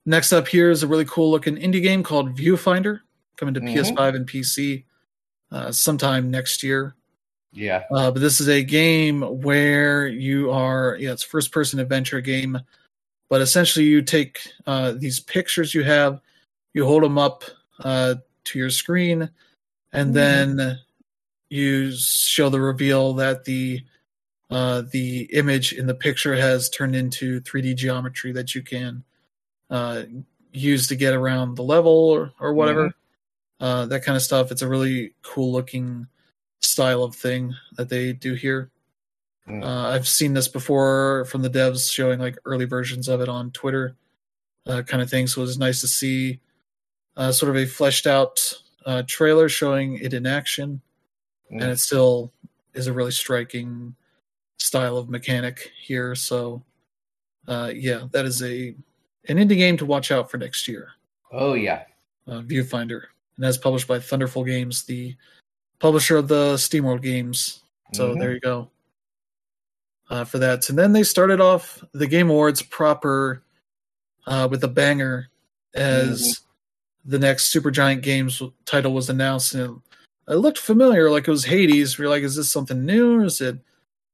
next 0.07 0.34
up 0.34 0.48
here 0.48 0.72
is 0.72 0.82
a 0.82 0.88
really 0.88 1.06
cool 1.06 1.30
looking 1.30 1.57
indie 1.57 1.82
game 1.82 2.02
called 2.02 2.36
Viewfinder, 2.36 3.02
coming 3.38 3.53
to 3.53 3.61
Mhm. 3.61 3.68
PS5 3.73 4.15
and 4.15 4.28
PC 4.28 4.84
uh, 5.52 5.72
sometime 5.72 6.32
next 6.32 6.64
year. 6.64 6.95
Yeah. 7.53 7.84
Uh, 7.91 8.10
but 8.10 8.19
this 8.22 8.41
is 8.41 8.48
a 8.49 8.64
game 8.64 9.22
where 9.41 10.07
you 10.07 10.49
are, 10.49 10.95
yeah, 10.99 11.11
it's 11.11 11.22
first 11.23 11.52
person 11.52 11.80
adventure 11.80 12.22
game, 12.22 12.57
but 13.30 13.41
essentially 13.41 13.86
you 13.86 14.02
take 14.02 14.40
uh, 14.65 14.94
these 14.94 15.19
pictures 15.19 15.76
you 15.76 15.84
have, 15.84 16.19
you 16.73 16.86
hold 16.86 17.03
them 17.03 17.18
up 17.19 17.44
uh, 17.82 18.15
to 18.45 18.57
your 18.57 18.69
screen, 18.72 19.30
and 19.91 20.11
Mhm. 20.11 20.14
then 20.14 20.80
you 21.52 21.91
show 21.91 22.48
the 22.48 22.61
reveal 22.61 23.14
that 23.14 23.44
the 23.44 23.84
uh, 24.49 24.84
the 24.91 25.23
image 25.34 25.73
in 25.73 25.86
the 25.86 25.94
picture 25.94 26.36
has 26.36 26.69
turned 26.69 26.95
into 26.95 27.41
3D 27.41 27.76
geometry 27.76 28.32
that 28.32 28.56
you 28.56 28.61
can 28.61 29.03
uh, 29.69 30.03
use 30.52 30.88
to 30.88 30.95
get 30.95 31.14
around 31.14 31.56
the 31.56 31.64
level 31.64 31.91
or, 31.91 32.34
or 32.40 32.53
whatever. 32.53 32.94
Uh, 33.60 33.86
that 33.86 34.03
kind 34.03 34.15
of 34.15 34.22
stuff. 34.22 34.52
It's 34.52 34.61
a 34.61 34.68
really 34.68 35.14
cool 35.22 35.52
looking 35.52 36.07
style 36.61 37.03
of 37.03 37.15
thing 37.15 37.53
that 37.78 37.90
they 37.90 38.11
do 38.14 38.34
here. 38.34 38.72
Mm. 39.48 39.64
Uh, 39.64 39.90
I've 39.90 40.07
seen 40.07 40.34
this 40.34 40.48
before 40.48 41.26
from 41.26 41.41
the 41.41 41.49
devs 41.49 41.91
showing 41.91 42.19
like 42.19 42.38
early 42.45 42.65
versions 42.65 43.07
of 43.07 43.22
it 43.22 43.30
on 43.30 43.52
Twitter, 43.52 43.95
uh, 44.65 44.82
kind 44.84 45.03
of 45.03 45.10
thing. 45.10 45.28
So 45.28 45.41
it 45.41 45.45
was 45.45 45.60
nice 45.60 45.82
to 45.82 45.88
see 45.88 46.40
uh, 47.15 47.32
sort 47.32 47.49
of 47.49 47.61
a 47.61 47.65
fleshed 47.65 48.07
out 48.07 48.53
uh, 48.86 49.03
trailer 49.06 49.48
showing 49.48 49.98
it 49.98 50.14
in 50.14 50.26
action, 50.26 50.82
Mm. 51.52 51.61
and 51.61 51.72
it 51.72 51.80
still 51.80 52.32
is 52.73 52.88
a 52.88 52.94
really 52.94 53.11
striking 53.11 53.94
style 54.57 54.98
of 54.98 55.10
mechanic 55.10 55.72
here. 55.82 56.15
So 56.15 56.64
uh, 57.48 57.72
yeah, 57.76 58.07
that 58.11 58.26
is 58.26 58.41
a 58.44 58.76
an 59.28 59.38
indie 59.38 59.57
game 59.57 59.78
to 59.78 59.86
watch 59.86 60.11
out 60.11 60.32
for 60.32 60.38
next 60.38 60.68
year 60.68 60.90
Oh 61.32 61.53
yeah. 61.53 61.84
uh, 62.28 62.41
Viewfinder, 62.41 63.02
and 63.36 63.44
that's 63.45 63.57
published 63.57 63.88
by 63.88 63.99
Thunderful 63.99 64.44
Games, 64.44 64.84
the 64.84 65.15
publisher 65.80 66.18
of 66.18 66.28
the 66.28 66.56
SteamWorld 66.56 67.02
games. 67.02 67.61
So 67.94 68.15
Mhm. 68.15 68.19
there 68.19 68.34
you 68.34 68.40
go 68.40 68.69
uh, 70.10 70.23
for 70.23 70.38
that. 70.40 70.69
And 70.69 70.78
then 70.78 70.94
they 70.94 71.03
started 71.03 71.41
off 71.41 71.84
the 71.94 72.07
Game 72.07 72.30
Awards 72.30 72.61
proper 72.61 73.44
uh, 74.28 74.48
with 74.49 74.64
a 74.64 74.68
banger 74.68 75.30
as 75.73 76.41
the 77.06 77.18
next 77.19 77.53
Supergiant 77.53 78.02
Games 78.03 78.41
title 78.65 78.94
was 78.94 79.10
announced, 79.10 79.56
and 79.56 79.82
it, 80.32 80.36
looked 80.38 80.58
familiar, 80.58 81.10
like 81.10 81.28
it 81.28 81.32
was 81.32 81.45
Hades. 81.45 81.98
We 81.98 82.06
are 82.06 82.10
like, 82.10 82.24
is 82.24 82.36
this 82.36 82.52
something 82.52 82.86
new, 82.86 83.20
or 83.20 83.26
is 83.26 83.41
it 83.41 83.58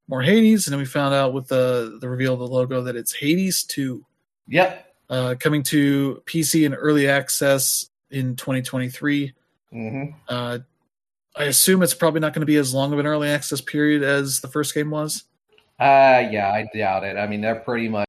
more 0.07 0.21
Hades? 0.21 0.67
And 0.67 0.73
then 0.73 0.79
we 0.79 0.85
found 0.85 1.13
out 1.13 1.33
with 1.33 1.47
the 1.47 1.97
the 2.01 2.09
reveal 2.09 2.33
of 2.33 2.39
the 2.39 2.47
logo 2.47 2.81
that 2.81 2.95
it's 2.95 3.13
Hades 3.13 3.63
Two 3.63 4.05
Yep. 4.47 4.93
uh, 5.09 5.35
coming 5.39 5.63
to 5.63 6.21
PC 6.25 6.65
and 6.65 6.75
early 6.77 7.07
access 7.07 7.89
in 8.11 8.35
2023. 8.35 9.33
hmm 9.71 10.03
Uh, 10.29 10.59
I 11.35 11.43
assume 11.43 11.83
it's 11.83 11.93
probably 11.93 12.19
not 12.19 12.33
going 12.33 12.41
to 12.41 12.47
be 12.47 12.55
as 12.57 12.73
long 12.73 12.93
of 12.93 12.99
an 12.99 13.05
early 13.05 13.29
access 13.29 13.61
period 13.61 14.01
as 14.01 14.39
the 14.39 14.47
first 14.47 14.73
game 14.73 14.89
was. 14.89 15.23
Uh 15.79 16.25
yeah, 16.31 16.49
I 16.51 16.67
doubt 16.75 17.03
it. 17.03 17.15
I 17.17 17.27
mean, 17.27 17.41
they're 17.41 17.59
pretty 17.59 17.87
much 17.87 18.07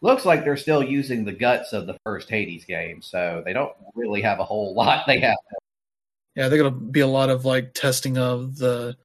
looks 0.00 0.24
like 0.24 0.42
they're 0.42 0.56
still 0.56 0.82
using 0.82 1.24
the 1.24 1.30
guts 1.32 1.72
of 1.72 1.86
the 1.86 1.96
first 2.04 2.28
Hades 2.28 2.64
game, 2.64 3.00
so 3.00 3.42
they 3.44 3.52
don't 3.52 3.72
really 3.94 4.20
have 4.22 4.40
a 4.40 4.44
whole 4.44 4.74
lot 4.74 5.06
they 5.06 5.20
have. 5.20 5.36
Yeah, 6.34 6.48
they're 6.48 6.58
going 6.58 6.72
to 6.72 6.80
be 6.80 7.00
a 7.00 7.06
lot 7.06 7.28
of 7.30 7.44
like 7.44 7.74
testing 7.74 8.18
of 8.18 8.56
the 8.56 8.96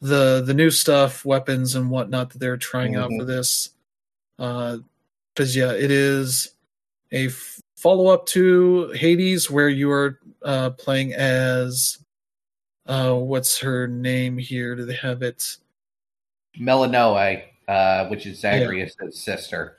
the 0.00 0.42
the 0.46 0.54
new 0.54 0.70
stuff, 0.70 1.24
weapons 1.24 1.74
and 1.74 1.90
whatnot 1.90 2.30
that 2.30 2.38
they're 2.38 2.56
trying 2.56 2.94
out 2.94 3.10
Mhm. 3.10 3.18
for 3.18 3.24
this. 3.24 3.70
Because 4.36 5.56
yeah, 5.56 5.72
it 5.72 5.90
is 5.90 6.54
a 7.10 7.26
f- 7.26 7.60
follow 7.76 8.06
up 8.08 8.26
to 8.26 8.90
Hades, 8.92 9.50
where 9.50 9.68
you 9.68 9.90
are 9.90 10.20
uh, 10.42 10.70
playing 10.70 11.14
as 11.14 11.98
uh, 12.86 13.12
what's 13.14 13.58
her 13.58 13.88
name 13.88 14.38
here? 14.38 14.76
Do 14.76 14.84
they 14.84 14.94
have 14.94 15.22
it? 15.22 15.56
Melinoë, 16.58 17.42
uh, 17.66 18.06
which 18.06 18.24
is 18.26 18.38
Zagreus' 18.40 18.94
sister. 19.12 19.78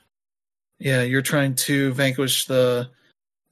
Yeah, 0.79 1.01
you're 1.03 1.21
trying 1.21 1.55
to 1.55 1.93
vanquish 1.93 2.45
the 2.45 2.89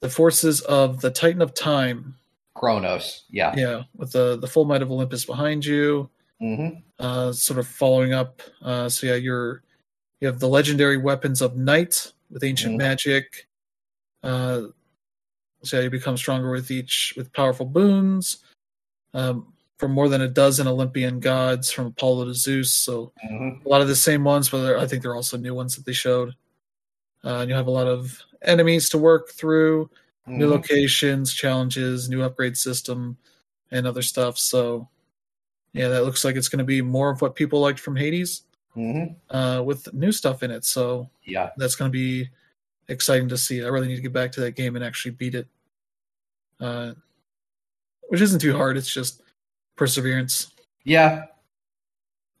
the 0.00 0.10
forces 0.10 0.60
of 0.62 1.00
the 1.00 1.10
Titan 1.10 1.40
of 1.42 1.54
Time. 1.54 2.14
Kronos. 2.58 3.24
Yeah. 3.30 3.54
Yeah, 3.56 3.82
with 3.96 4.12
the 4.12 4.36
the 4.36 4.46
full 4.46 4.64
might 4.64 4.82
of 4.82 4.90
Olympus 4.90 5.24
behind 5.24 5.64
you, 5.64 6.10
hmm 6.40 6.68
uh, 6.98 7.32
sort 7.32 7.58
of 7.60 7.66
following 7.66 8.12
up. 8.12 8.42
Uh, 8.60 8.88
so 8.88 9.06
yeah, 9.06 9.14
you're 9.14 9.62
you 10.20 10.26
have 10.26 10.40
the 10.40 10.48
legendary 10.48 10.96
weapons 10.96 11.40
of 11.40 11.56
Night 11.56 12.12
with 12.30 12.42
ancient 12.42 12.74
Mhm. 12.74 12.78
magic. 12.78 13.46
Uh, 14.22 14.62
so 15.62 15.76
yeah, 15.76 15.84
you 15.84 15.90
become 15.90 16.16
stronger 16.16 16.50
with 16.50 16.70
each 16.70 17.14
with 17.16 17.32
powerful 17.32 17.66
boons. 17.66 18.38
Um, 19.14 19.52
from 19.78 19.92
more 19.92 20.08
than 20.08 20.22
a 20.22 20.28
dozen 20.28 20.66
Olympian 20.66 21.20
gods, 21.20 21.70
from 21.70 21.86
Apollo 21.86 22.24
to 22.26 22.34
Zeus. 22.34 22.72
So 22.72 23.12
hmm 23.22 23.48
a 23.64 23.68
lot 23.68 23.80
of 23.80 23.88
the 23.88 23.96
same 23.96 24.24
ones, 24.24 24.48
but 24.50 24.76
I 24.76 24.86
think 24.86 25.02
there 25.02 25.12
are 25.12 25.16
also 25.16 25.36
new 25.36 25.54
ones 25.54 25.76
that 25.76 25.84
they 25.86 25.92
showed. 25.92 26.34
Uh, 27.24 27.38
and 27.40 27.50
you 27.50 27.54
have 27.56 27.66
a 27.66 27.70
lot 27.70 27.86
of 27.86 28.20
enemies 28.42 28.88
to 28.90 28.98
work 28.98 29.30
through, 29.30 29.90
new 30.28 30.44
Mm-hmm. 30.44 30.52
locations, 30.52 31.32
challenges, 31.32 32.08
new 32.08 32.22
upgrade 32.22 32.56
system, 32.56 33.16
and 33.70 33.86
other 33.86 34.02
stuff. 34.02 34.38
So, 34.38 34.88
yeah, 35.72 35.88
that 35.88 36.04
looks 36.04 36.24
like 36.24 36.36
it's 36.36 36.48
going 36.48 36.58
to 36.58 36.64
be 36.64 36.82
more 36.82 37.10
of 37.10 37.20
what 37.20 37.34
people 37.34 37.60
liked 37.60 37.80
from 37.80 37.96
Hades 37.96 38.42
hmm 38.74 39.04
uh, 39.30 39.62
with 39.64 39.92
new 39.92 40.12
stuff 40.12 40.42
in 40.42 40.50
it. 40.50 40.64
So 40.64 41.08
Yeah. 41.24 41.50
that's 41.56 41.74
going 41.76 41.90
to 41.90 41.96
be 41.96 42.28
exciting 42.88 43.28
to 43.28 43.36
see. 43.38 43.62
I 43.62 43.68
really 43.68 43.88
need 43.88 43.96
to 43.96 44.02
get 44.02 44.12
back 44.12 44.32
to 44.32 44.40
that 44.40 44.56
game 44.56 44.76
and 44.76 44.84
actually 44.84 45.12
beat 45.12 45.34
it, 45.34 45.46
uh, 46.60 46.92
which 48.08 48.20
isn't 48.20 48.40
too 48.40 48.56
hard. 48.56 48.76
It's 48.76 48.92
just 48.92 49.22
perseverance. 49.76 50.52
Yeah. 50.84 51.26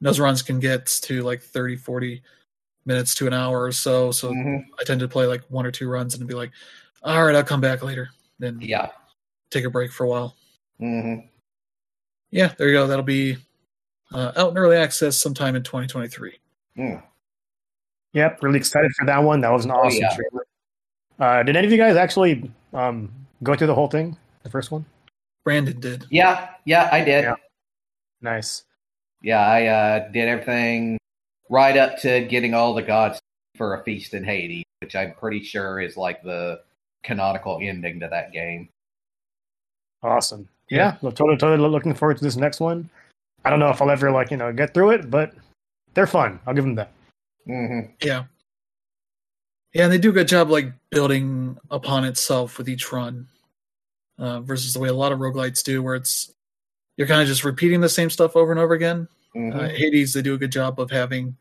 those 0.00 0.20
runs 0.20 0.42
can 0.42 0.60
get 0.60 0.86
to 0.86 1.22
like 1.22 1.42
30 1.42 1.76
40 1.76 2.22
minutes 2.84 3.14
to 3.16 3.26
an 3.26 3.32
hour 3.32 3.62
or 3.64 3.72
so 3.72 4.10
so 4.12 4.32
hmm 4.32 4.56
i 4.80 4.84
tend 4.84 5.00
to 5.00 5.08
play 5.08 5.26
like 5.26 5.42
one 5.48 5.66
or 5.66 5.70
two 5.72 5.88
runs 5.88 6.14
and 6.14 6.26
be 6.26 6.34
like 6.34 6.52
all 7.02 7.24
right 7.24 7.34
i'll 7.34 7.44
come 7.44 7.60
back 7.60 7.82
later 7.82 8.08
then 8.38 8.58
Yeah. 8.60 8.88
take 9.50 9.64
a 9.64 9.70
break 9.70 9.92
for 9.92 10.04
a 10.04 10.08
while 10.08 10.36
hmm 10.78 11.14
yeah 12.30 12.52
there 12.58 12.68
you 12.68 12.74
go 12.74 12.86
that'll 12.86 13.02
be 13.04 13.36
uh, 14.12 14.32
out 14.36 14.50
in 14.52 14.58
early 14.58 14.76
access 14.76 15.16
sometime 15.16 15.54
in 15.56 15.62
2023 15.62 16.38
Mm. 16.78 17.02
Yep, 18.12 18.42
really 18.42 18.58
excited 18.58 18.90
for 18.96 19.04
that 19.06 19.18
one. 19.18 19.40
That 19.40 19.50
was 19.50 19.64
an 19.64 19.72
Oh, 19.72 19.74
awesome 19.80 20.00
yeah. 20.00 20.14
trailer. 20.14 20.46
Uh, 21.18 21.42
did 21.42 21.56
any 21.56 21.66
of 21.66 21.72
you 21.72 21.76
guys 21.76 21.96
actually 21.96 22.50
um, 22.72 23.12
go 23.42 23.54
through 23.56 23.66
the 23.66 23.74
whole 23.74 23.88
thing, 23.88 24.16
the 24.44 24.50
first 24.50 24.70
one? 24.70 24.84
brandon 25.44 25.78
did 25.80 26.06
Yeah. 26.10 26.50
Yeah, 26.64 26.88
I 26.92 27.02
did. 27.04 27.24
Yeah. 28.22 28.40
Yeah, 29.22 29.40
I 29.46 29.66
uh, 29.66 30.08
did 30.10 30.28
everything 30.28 30.98
right 31.50 31.76
up 31.76 31.98
to 31.98 32.20
getting 32.26 32.54
all 32.54 32.74
the 32.74 32.82
gods 32.82 33.18
for 33.56 33.74
a 33.74 33.82
feast 33.82 34.14
in 34.14 34.22
Hades, 34.24 34.64
which 34.80 34.94
I'm 34.94 35.14
pretty 35.14 35.42
sure 35.42 35.80
is 35.80 35.96
like 35.96 36.22
the 36.22 36.60
canonical 37.02 37.58
ending 37.62 38.00
to 38.00 38.08
that 38.08 38.32
game. 38.32 38.68
Awesome. 40.02 40.48
Yeah, 40.70 40.96
well, 41.00 41.12
totally, 41.12 41.38
totally 41.38 41.68
looking 41.68 41.94
forward 41.94 42.18
to 42.18 42.24
this 42.24 42.36
next 42.36 42.60
one. 42.60 42.88
I 43.44 43.50
don't 43.50 43.58
know 43.58 43.70
if 43.70 43.80
I'll 43.80 43.90
ever 43.90 44.10
like 44.10 44.30
you 44.30 44.36
know 44.36 44.52
get 44.52 44.74
through 44.74 44.90
it, 44.90 45.10
but 45.10 45.32
they're 45.94 46.06
fun. 46.06 46.38
I'll 46.46 46.54
give 46.54 46.64
them 46.64 46.74
that. 46.74 46.92
hmm 47.46 47.80
yeah 48.02 48.24
Yeah, 49.72 49.84
and 49.84 49.92
they 49.92 49.98
do 49.98 50.10
a 50.10 50.12
good 50.12 50.28
job 50.28 50.50
like 50.50 50.72
building 50.90 51.56
upon 51.70 52.04
itself 52.04 52.58
with 52.58 52.68
each 52.68 52.92
run, 52.92 53.26
uh, 54.18 54.40
versus 54.40 54.74
the 54.74 54.80
way 54.80 54.88
a 54.90 54.92
lot 54.94 55.12
of 55.12 55.18
roguelites 55.20 55.62
do, 55.64 55.82
where 55.82 55.94
it's 55.94 56.32
you're 56.96 57.06
kind 57.06 57.22
of 57.22 57.28
just 57.28 57.44
repeating 57.44 57.80
the 57.80 57.88
same 57.88 58.10
stuff 58.10 58.36
over 58.36 58.52
and 58.52 58.60
over 58.60 58.74
again. 58.74 59.08
Mhm. 59.34 59.54
Uh, 59.54 59.68
Hades, 59.68 60.12
they 60.12 60.22
do 60.22 60.34
a 60.34 60.38
good 60.38 60.52
job 60.52 60.78
of 60.80 60.90
having 60.90 61.36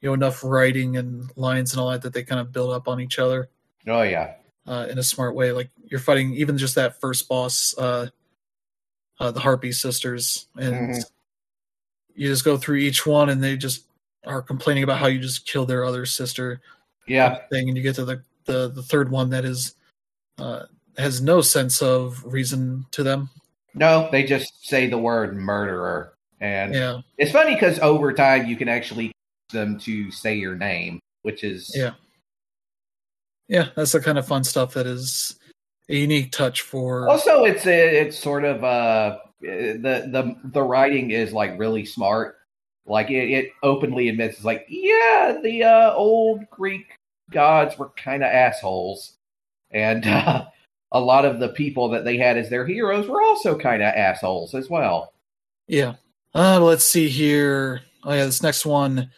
you 0.00 0.08
know 0.10 0.14
enough 0.14 0.42
writing 0.42 0.96
and 0.96 1.30
lines 1.36 1.72
and 1.72 1.80
all 1.80 1.90
that 1.90 2.02
that 2.02 2.12
they 2.12 2.22
kind 2.22 2.40
of 2.40 2.52
build 2.52 2.72
up 2.72 2.88
on 2.88 3.00
each 3.00 3.18
other 3.18 3.48
oh 3.86 4.02
yeah. 4.02 4.34
Uh, 4.66 4.86
in 4.90 4.98
a 4.98 5.02
smart 5.02 5.34
way. 5.34 5.52
Like 5.52 5.70
you're 5.84 6.00
fighting 6.00 6.34
even 6.34 6.58
just 6.58 6.74
that 6.74 7.00
first 7.00 7.28
boss, 7.28 7.74
uh, 7.78 8.08
uh, 9.20 9.30
the 9.30 9.40
Harpy 9.40 9.72
sisters, 9.72 10.46
and 10.56 10.90
Mhm. 10.90 11.10
you 12.14 12.28
just 12.28 12.44
go 12.44 12.56
through 12.56 12.76
each 12.76 13.06
one, 13.06 13.28
and 13.28 13.42
they 13.42 13.56
just 13.56 13.86
are 14.24 14.42
complaining 14.42 14.82
about 14.84 14.98
how 14.98 15.06
you 15.06 15.18
just 15.20 15.46
killed 15.46 15.68
their 15.68 15.84
other 15.84 16.06
sister 16.06 16.60
Yeah. 17.06 17.46
thing, 17.50 17.68
and 17.68 17.76
you 17.76 17.82
get 17.82 17.96
to 17.96 18.04
the 18.04 18.22
the, 18.46 18.68
the 18.68 18.82
third 18.82 19.10
one 19.10 19.30
that 19.30 19.44
is 19.44 19.74
uh, 20.38 20.64
has 20.98 21.22
no 21.22 21.40
sense 21.40 21.80
of 21.80 22.22
reason 22.24 22.84
to 22.90 23.02
them. 23.02 23.30
No, 23.74 24.08
they 24.12 24.22
just 24.22 24.66
say 24.68 24.86
the 24.86 24.98
word 24.98 25.34
murderer. 25.34 26.12
And 26.40 26.74
Yeah, 26.74 27.00
it's 27.16 27.32
funny 27.32 27.54
because 27.54 27.78
over 27.78 28.12
time 28.12 28.46
you 28.46 28.56
can 28.56 28.68
actually 28.68 29.06
get 29.06 29.52
them 29.52 29.78
to 29.80 30.10
say 30.10 30.34
your 30.34 30.56
name, 30.56 31.00
which 31.22 31.42
is 31.42 31.72
yeah, 31.74 31.94
yeah. 33.48 33.68
That's 33.76 33.92
the 33.92 34.00
kind 34.00 34.18
of 34.18 34.26
fun 34.26 34.44
stuff 34.44 34.74
that 34.74 34.86
is 34.86 35.38
a 35.88 35.96
unique 35.96 36.32
touch 36.32 36.62
for. 36.62 37.08
Also, 37.08 37.44
it's 37.44 37.66
it's 37.66 38.18
sort 38.18 38.44
of 38.44 38.64
uh 38.64 39.18
the 39.40 40.08
the 40.10 40.36
the 40.44 40.62
writing 40.62 41.10
is 41.10 41.32
like 41.32 41.58
really 41.58 41.84
smart. 41.84 42.36
Like 42.86 43.10
it, 43.10 43.30
it 43.30 43.50
openly 43.62 44.08
admits 44.08 44.36
it's 44.36 44.44
like 44.44 44.66
yeah, 44.68 45.38
the 45.42 45.64
uh, 45.64 45.92
old 45.94 46.48
Greek 46.50 46.96
gods 47.30 47.78
were 47.78 47.90
kind 47.96 48.22
of 48.22 48.30
assholes, 48.30 49.14
and 49.70 50.06
uh, 50.06 50.46
a 50.92 51.00
lot 51.00 51.24
of 51.24 51.40
the 51.40 51.48
people 51.48 51.88
that 51.90 52.04
they 52.04 52.16
had 52.16 52.36
as 52.36 52.50
their 52.50 52.66
heroes 52.66 53.08
were 53.08 53.22
also 53.22 53.58
kind 53.58 53.82
of 53.82 53.94
assholes 53.94 54.54
as 54.54 54.68
well. 54.70 55.12
Yeah. 55.66 55.94
Uh, 56.34 56.60
let's 56.60 56.84
see 56.84 57.08
here. 57.08 57.82
Oh 58.02 58.12
yeah, 58.12 58.24
this 58.24 58.42
next 58.42 58.66
one. 58.66 59.10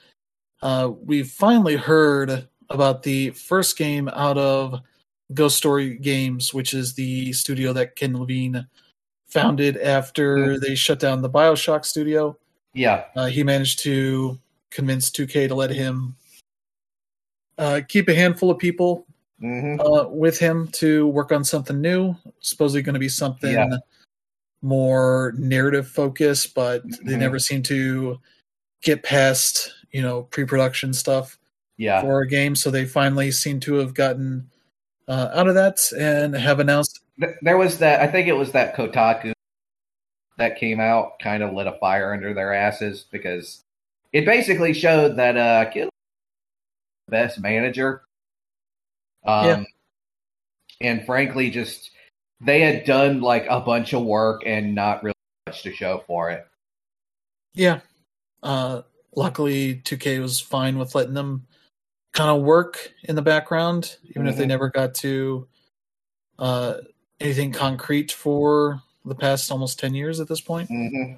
Uh, 0.63 0.91
we 1.05 1.23
finally 1.23 1.77
heard 1.77 2.49
about 2.71 3.03
the 3.03 3.31
first 3.31 3.77
game 3.77 4.09
out 4.09 4.39
of 4.39 4.81
Ghost 5.35 5.57
Story 5.57 5.97
Games, 5.99 6.53
which 6.55 6.75
is 6.75 6.95
the 6.95 7.33
studio 7.33 7.73
that 7.73 7.97
Ken 7.97 8.17
Levine 8.19 8.67
founded 9.29 9.77
after 9.79 10.59
they 10.61 10.75
shut 10.75 10.99
down 11.01 11.21
the 11.23 11.31
Bioshock 11.31 11.85
studio. 11.85 12.37
Yeah, 12.75 13.05
Uh, 13.17 13.27
he 13.27 13.43
managed 13.43 13.79
to 13.81 14.39
convince 14.71 15.11
2K 15.11 15.49
to 15.49 15.55
let 15.55 15.71
him 15.71 16.15
uh, 17.59 17.81
keep 17.89 18.09
a 18.09 18.15
handful 18.15 18.51
of 18.51 18.59
people 18.59 19.07
hmm 19.41 19.81
uh, 19.81 20.07
with 20.09 20.39
him 20.39 20.69
to 20.69 21.07
work 21.09 21.33
on 21.33 21.45
something 21.45 21.81
new. 21.81 22.15
Supposedly 22.41 22.83
going 22.83 22.95
to 22.95 23.01
be 23.01 23.09
something 23.09 23.53
Yeah. 23.53 23.77
more 24.63 25.33
narrative 25.37 25.89
focused, 25.89 26.55
but 26.55 26.83
they 27.05 27.15
Mhm. 27.15 27.19
never 27.19 27.39
seem 27.39 27.63
to 27.65 28.21
get 28.83 29.03
past 29.03 29.73
you 29.93 30.03
know 30.03 30.25
pre-production 30.25 30.93
stuff 30.93 31.39
yeah, 31.77 32.01
for 32.01 32.21
a 32.21 32.29
game. 32.29 32.55
So 32.55 32.71
they 32.71 32.85
finally 32.85 33.31
seem 33.31 33.61
to 33.61 33.75
have 33.75 33.95
gotten 33.95 34.51
uh, 35.09 35.31
out 35.33 35.49
of 35.49 35.55
that 35.55 35.81
and 35.97 36.35
have 36.35 36.61
announced. 36.61 37.01
There 37.43 37.57
was 37.57 37.79
that. 37.79 38.01
I 38.01 38.07
think 38.07 38.29
it 38.29 38.35
was 38.35 38.53
that 38.53 38.77
Kotaku 38.77 39.33
that 40.39 40.59
came 40.59 40.81
out, 40.81 41.19
kind 41.19 41.43
of 41.43 41.55
lit 41.55 41.67
a 41.67 41.73
fire 41.81 42.13
under 42.13 42.35
their 42.35 42.53
asses 42.53 43.07
because 43.11 43.63
it 44.13 44.25
basically 44.25 44.73
showed 44.75 45.17
that 45.17 45.37
uh, 45.37 45.71
Kid 45.71 45.89
best 47.09 47.41
manager. 47.41 48.03
Um, 49.25 49.47
Yeah. 49.47 49.65
and 50.81 51.07
frankly, 51.07 51.51
just 51.51 51.91
they 52.41 52.61
had 52.61 52.85
done 52.85 53.21
like 53.21 53.47
a 53.49 53.61
bunch 53.61 53.93
of 53.95 54.03
work 54.03 54.43
and 54.45 54.75
not 54.75 55.03
really 55.03 55.15
much 55.47 55.63
to 55.63 55.73
show 55.73 56.05
for 56.07 56.31
it. 56.31 56.47
Yeah, 57.55 57.81
uh, 58.43 58.83
luckily 59.15 59.77
2K 59.77 60.21
was 60.21 60.41
fine 60.41 60.79
with 60.79 60.95
letting 60.95 61.15
them 61.15 61.47
kind 62.17 62.31
of 62.31 62.43
work 62.43 62.93
in 63.05 63.15
the 63.15 63.23
background, 63.23 63.99
even 64.05 64.27
if 64.27 64.37
they 64.37 64.45
Mhm. 64.45 64.49
never 64.49 64.71
got 64.71 64.95
to 64.97 65.47
uh, 66.39 66.79
anything 67.21 67.53
concrete 67.53 68.11
for 68.13 68.83
the 69.05 69.15
past 69.15 69.51
almost 69.51 69.79
10 69.79 69.95
years 69.95 70.19
at 70.21 70.29
this 70.29 70.41
point. 70.41 70.69
hmm 70.69 71.15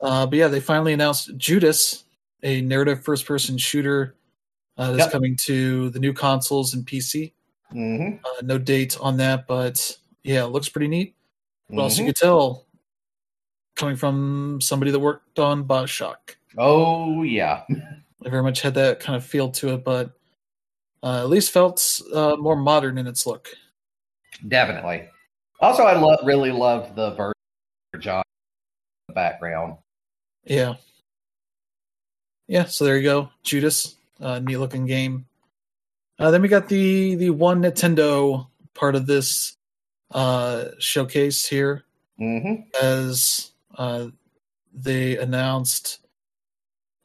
Uh, 0.00 0.26
but 0.26 0.36
yeah, 0.38 0.48
they 0.48 0.60
finally 0.60 0.92
announced 0.92 1.36
Judas, 1.36 2.04
a 2.42 2.60
narrative 2.60 3.02
first 3.04 3.24
person 3.26 3.56
shooter 3.58 4.16
uh, 4.76 4.90
that's 4.92 5.04
Yep. 5.04 5.12
coming 5.12 5.36
to 5.36 5.88
the 5.90 5.98
new 6.00 6.12
consoles 6.12 6.74
and 6.74 6.84
PC. 6.86 7.32
hmm 7.70 8.16
Uh, 8.24 8.40
no 8.42 8.58
date 8.58 8.96
on 9.00 9.16
that, 9.18 9.46
but 9.46 9.96
yeah, 10.24 10.44
it 10.44 10.48
looks 10.48 10.68
pretty 10.68 10.88
neat. 10.88 11.14
Also, 11.76 11.94
Mm-hmm. 11.96 12.06
you 12.06 12.12
could 12.12 12.16
tell 12.20 12.66
coming 13.76 13.96
from 13.96 14.60
somebody 14.60 14.90
that 14.90 14.98
worked 15.00 15.38
on 15.38 15.64
Bioshock. 15.64 16.36
Oh 16.58 17.22
yeah, 17.22 17.64
It 18.24 18.30
very 18.30 18.42
much 18.42 18.60
had 18.62 18.74
that 18.74 19.00
kind 19.00 19.16
of 19.16 19.24
feel 19.24 19.50
to 19.52 19.74
it, 19.74 19.84
but 19.84 20.12
uh, 21.04 21.20
at 21.20 21.28
least 21.28 21.52
felt 21.52 22.00
uh, 22.14 22.34
more 22.36 22.56
modern 22.56 22.96
in 22.98 23.06
its 23.06 23.26
look. 23.26 23.50
definitely. 24.48 25.08
Also, 25.60 25.84
I 25.84 25.94
lo- 25.98 26.16
really 26.24 26.50
love 26.50 26.96
the 26.96 27.10
version 27.10 28.10
of 28.10 28.24
the 29.08 29.14
background. 29.14 29.76
Yeah. 30.44 30.74
Yeah, 32.48 32.64
so 32.64 32.84
there 32.84 32.96
you 32.96 33.02
go. 33.04 33.28
Judas, 33.42 33.96
uh, 34.20 34.40
neat 34.40 34.56
looking 34.56 34.86
game. 34.86 35.26
Uh, 36.18 36.30
then 36.30 36.42
we 36.42 36.48
got 36.48 36.68
the 36.68 37.14
the 37.16 37.30
one 37.30 37.62
Nintendo 37.62 38.46
part 38.74 38.94
of 38.94 39.06
this 39.06 39.56
uh, 40.10 40.66
showcase 40.78 41.46
here 41.46 41.84
hmm 42.18 42.54
as 42.80 43.52
uh, 43.76 44.06
they 44.72 45.16
announced. 45.18 46.00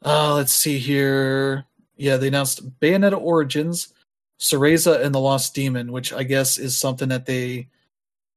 Uh, 0.04 0.34
let's 0.34 0.52
see 0.52 0.78
here. 0.78 1.64
Yeah, 2.00 2.16
they 2.16 2.28
announced 2.28 2.66
Bayonetta 2.80 3.20
Origins, 3.20 3.92
Cereza, 4.38 5.04
and 5.04 5.14
the 5.14 5.20
Lost 5.20 5.54
Demon, 5.54 5.92
which 5.92 6.14
I 6.14 6.22
guess 6.22 6.56
is 6.56 6.74
something 6.74 7.10
that 7.10 7.26
they 7.26 7.68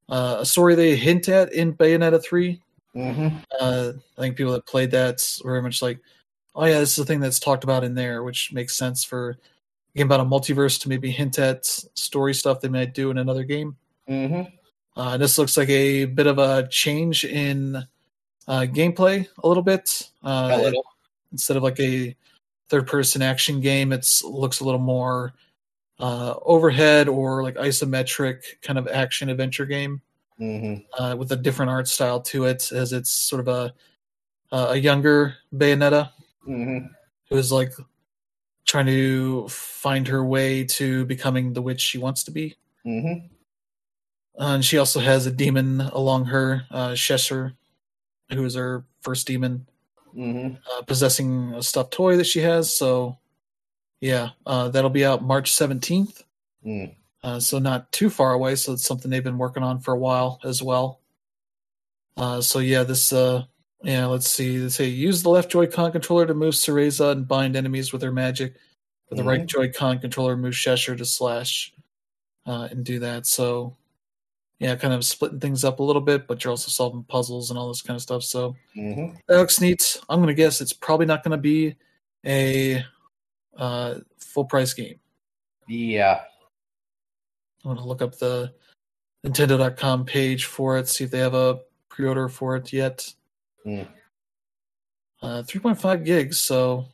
uh, 0.09 0.37
a 0.39 0.45
story 0.45 0.75
they 0.75 0.97
hint 0.97 1.29
at 1.29 1.53
in 1.53 1.73
Bayonetta 1.73 2.21
three. 2.21 2.61
hmm 2.93 3.29
Uh, 3.59 3.93
I 4.17 4.21
think 4.21 4.35
people 4.35 4.51
that 4.51 4.65
played 4.65 4.91
that 4.91 5.25
were 5.43 5.51
very 5.51 5.61
much 5.61 5.81
like, 5.81 5.99
oh 6.55 6.65
yeah, 6.65 6.79
this 6.79 6.89
is 6.89 6.97
the 6.97 7.05
thing 7.05 7.21
that's 7.21 7.39
talked 7.39 7.63
about 7.63 7.85
in 7.85 7.95
there, 7.95 8.23
which 8.23 8.51
makes 8.51 8.75
sense 8.75 9.05
for 9.05 9.29
a 9.29 9.97
game 9.97 10.07
about 10.07 10.19
a 10.19 10.25
multiverse 10.25 10.77
to 10.81 10.89
maybe 10.89 11.09
hint 11.09 11.39
at 11.39 11.65
story 11.65 12.33
stuff 12.33 12.59
they 12.59 12.67
might 12.67 12.93
do 12.93 13.11
in 13.11 13.17
another 13.17 13.45
game. 13.45 13.77
hmm 14.07 14.41
Uh, 14.97 15.15
this 15.17 15.37
looks 15.37 15.55
like 15.55 15.69
a 15.69 16.03
bit 16.03 16.27
of 16.27 16.37
a 16.37 16.67
change 16.67 17.23
in 17.23 17.77
uh, 18.47 18.65
gameplay 18.67 19.25
a 19.41 19.47
little 19.47 19.63
bit. 19.63 20.11
Uh, 20.21 20.49
A 20.51 20.61
little. 20.61 20.83
Instead 21.31 21.55
of 21.55 21.63
like 21.63 21.79
a 21.79 22.13
third-person 22.69 23.21
action 23.21 23.61
game, 23.61 23.91
it's 23.93 24.23
looks 24.23 24.59
a 24.59 24.65
little 24.65 24.79
more 24.79 25.33
uh, 25.99 26.35
overhead 26.43 27.07
or 27.07 27.43
like 27.43 27.55
isometric 27.55 28.43
kind 28.61 28.79
of 28.79 28.87
action 28.87 29.29
adventure 29.29 29.65
game 29.65 30.01
hmm 30.37 30.75
uh, 30.97 31.15
with 31.17 31.31
a 31.31 31.35
different 31.35 31.69
art 31.69 31.87
style 31.87 32.19
to 32.19 32.45
it, 32.45 32.71
as 32.71 32.93
it's 32.93 33.11
sort 33.11 33.39
of 33.39 33.47
a 33.47 33.73
a 34.51 34.75
younger 34.75 35.35
Bayonetta 35.53 36.11
hmm 36.45 36.77
who 37.29 37.37
is 37.37 37.51
like 37.51 37.73
trying 38.65 38.85
to 38.85 39.47
find 39.49 40.07
her 40.07 40.23
way 40.23 40.63
to 40.63 41.05
becoming 41.05 41.53
the 41.53 41.61
witch 41.61 41.81
she 41.81 41.97
wants 41.97 42.23
to 42.23 42.31
be. 42.31 42.55
hmm 42.83 43.13
Uh, 44.39 44.55
and 44.55 44.65
she 44.65 44.77
also 44.77 44.99
has 44.99 45.25
a 45.25 45.31
demon 45.31 45.81
along 45.93 46.25
her, 46.25 46.65
uh, 46.71 46.95
Cheshire, 46.95 47.53
who 48.31 48.43
is 48.45 48.55
her 48.55 48.83
first 49.01 49.27
demon, 49.27 49.67
hmm 50.13 50.49
uh, 50.71 50.81
possessing 50.83 51.53
a 51.53 51.63
stuffed 51.63 51.93
toy 51.93 52.17
that 52.17 52.25
she 52.25 52.39
has. 52.39 52.75
So, 52.75 53.17
yeah, 54.01 54.29
uh, 54.45 54.69
that'll 54.69 54.89
be 54.89 55.05
out 55.05 55.23
March 55.23 55.51
17th. 55.51 56.23
Mm. 56.65 56.95
Uh, 57.23 57.39
so, 57.39 57.59
not 57.59 57.91
too 57.91 58.09
far 58.09 58.33
away. 58.33 58.55
So, 58.55 58.73
it's 58.73 58.85
something 58.85 59.09
they've 59.09 59.23
been 59.23 59.37
working 59.37 59.63
on 59.63 59.79
for 59.79 59.93
a 59.93 59.99
while 59.99 60.39
as 60.43 60.61
well. 60.61 60.99
Uh, 62.17 62.41
so, 62.41 62.59
yeah, 62.59 62.83
this, 62.83 63.11
uh, 63.11 63.43
yeah, 63.83 64.05
let's 64.05 64.27
see. 64.27 64.57
They 64.57 64.69
say 64.69 64.85
use 64.85 65.23
the 65.23 65.29
left 65.29 65.51
Joy-Con 65.51 65.91
controller 65.91 66.25
to 66.25 66.33
move 66.33 66.53
Cereza 66.53 67.11
and 67.11 67.27
bind 67.27 67.55
enemies 67.55 67.91
with 67.91 68.01
her 68.01 68.11
magic. 68.11 68.55
With 69.09 69.17
the 69.17 69.25
right 69.25 69.45
Joy-Con 69.45 69.99
controller, 69.99 70.35
move 70.35 70.55
Cheshire 70.55 70.95
to 70.95 71.05
slash 71.05 71.73
uh, 72.45 72.67
and 72.71 72.83
do 72.83 72.99
that. 72.99 73.25
So, 73.25 73.75
yeah, 74.59 74.75
kind 74.75 74.93
of 74.93 75.03
splitting 75.03 75.39
things 75.39 75.63
up 75.63 75.79
a 75.79 75.83
little 75.83 76.01
bit, 76.01 76.27
but 76.27 76.43
you're 76.43 76.51
also 76.51 76.69
solving 76.69 77.03
puzzles 77.03 77.49
and 77.49 77.59
all 77.59 77.67
this 77.67 77.81
kind 77.81 77.95
of 77.95 78.01
stuff. 78.01 78.23
So 78.23 78.55
hmm 78.73 79.07
that 79.27 79.37
looks 79.37 79.59
neat. 79.61 79.99
I'm 80.09 80.19
gonna 80.19 80.33
guess 80.33 80.61
it's 80.61 80.73
probably 80.73 81.05
not 81.05 81.23
gonna 81.23 81.37
be 81.37 81.75
a 82.25 82.83
uh, 83.57 83.95
full 84.17 84.45
price 84.45 84.73
game. 84.73 84.99
Yeah. 85.67 86.21
I'm 87.65 87.75
gonna 87.75 87.87
look 87.87 88.01
up 88.01 88.17
the 88.17 88.53
Nintendo.com 89.25 90.05
page 90.05 90.45
for 90.45 90.77
it, 90.77 90.87
see 90.87 91.05
if 91.05 91.11
they 91.11 91.19
have 91.19 91.33
a 91.33 91.59
pre-order 91.89 92.27
for 92.27 92.55
it 92.55 92.73
yet. 92.73 93.13
Hmm. 93.63 93.83
Uh, 95.21 95.41
3.5 95.43 96.03
gigs, 96.03 96.37
so 96.37 96.85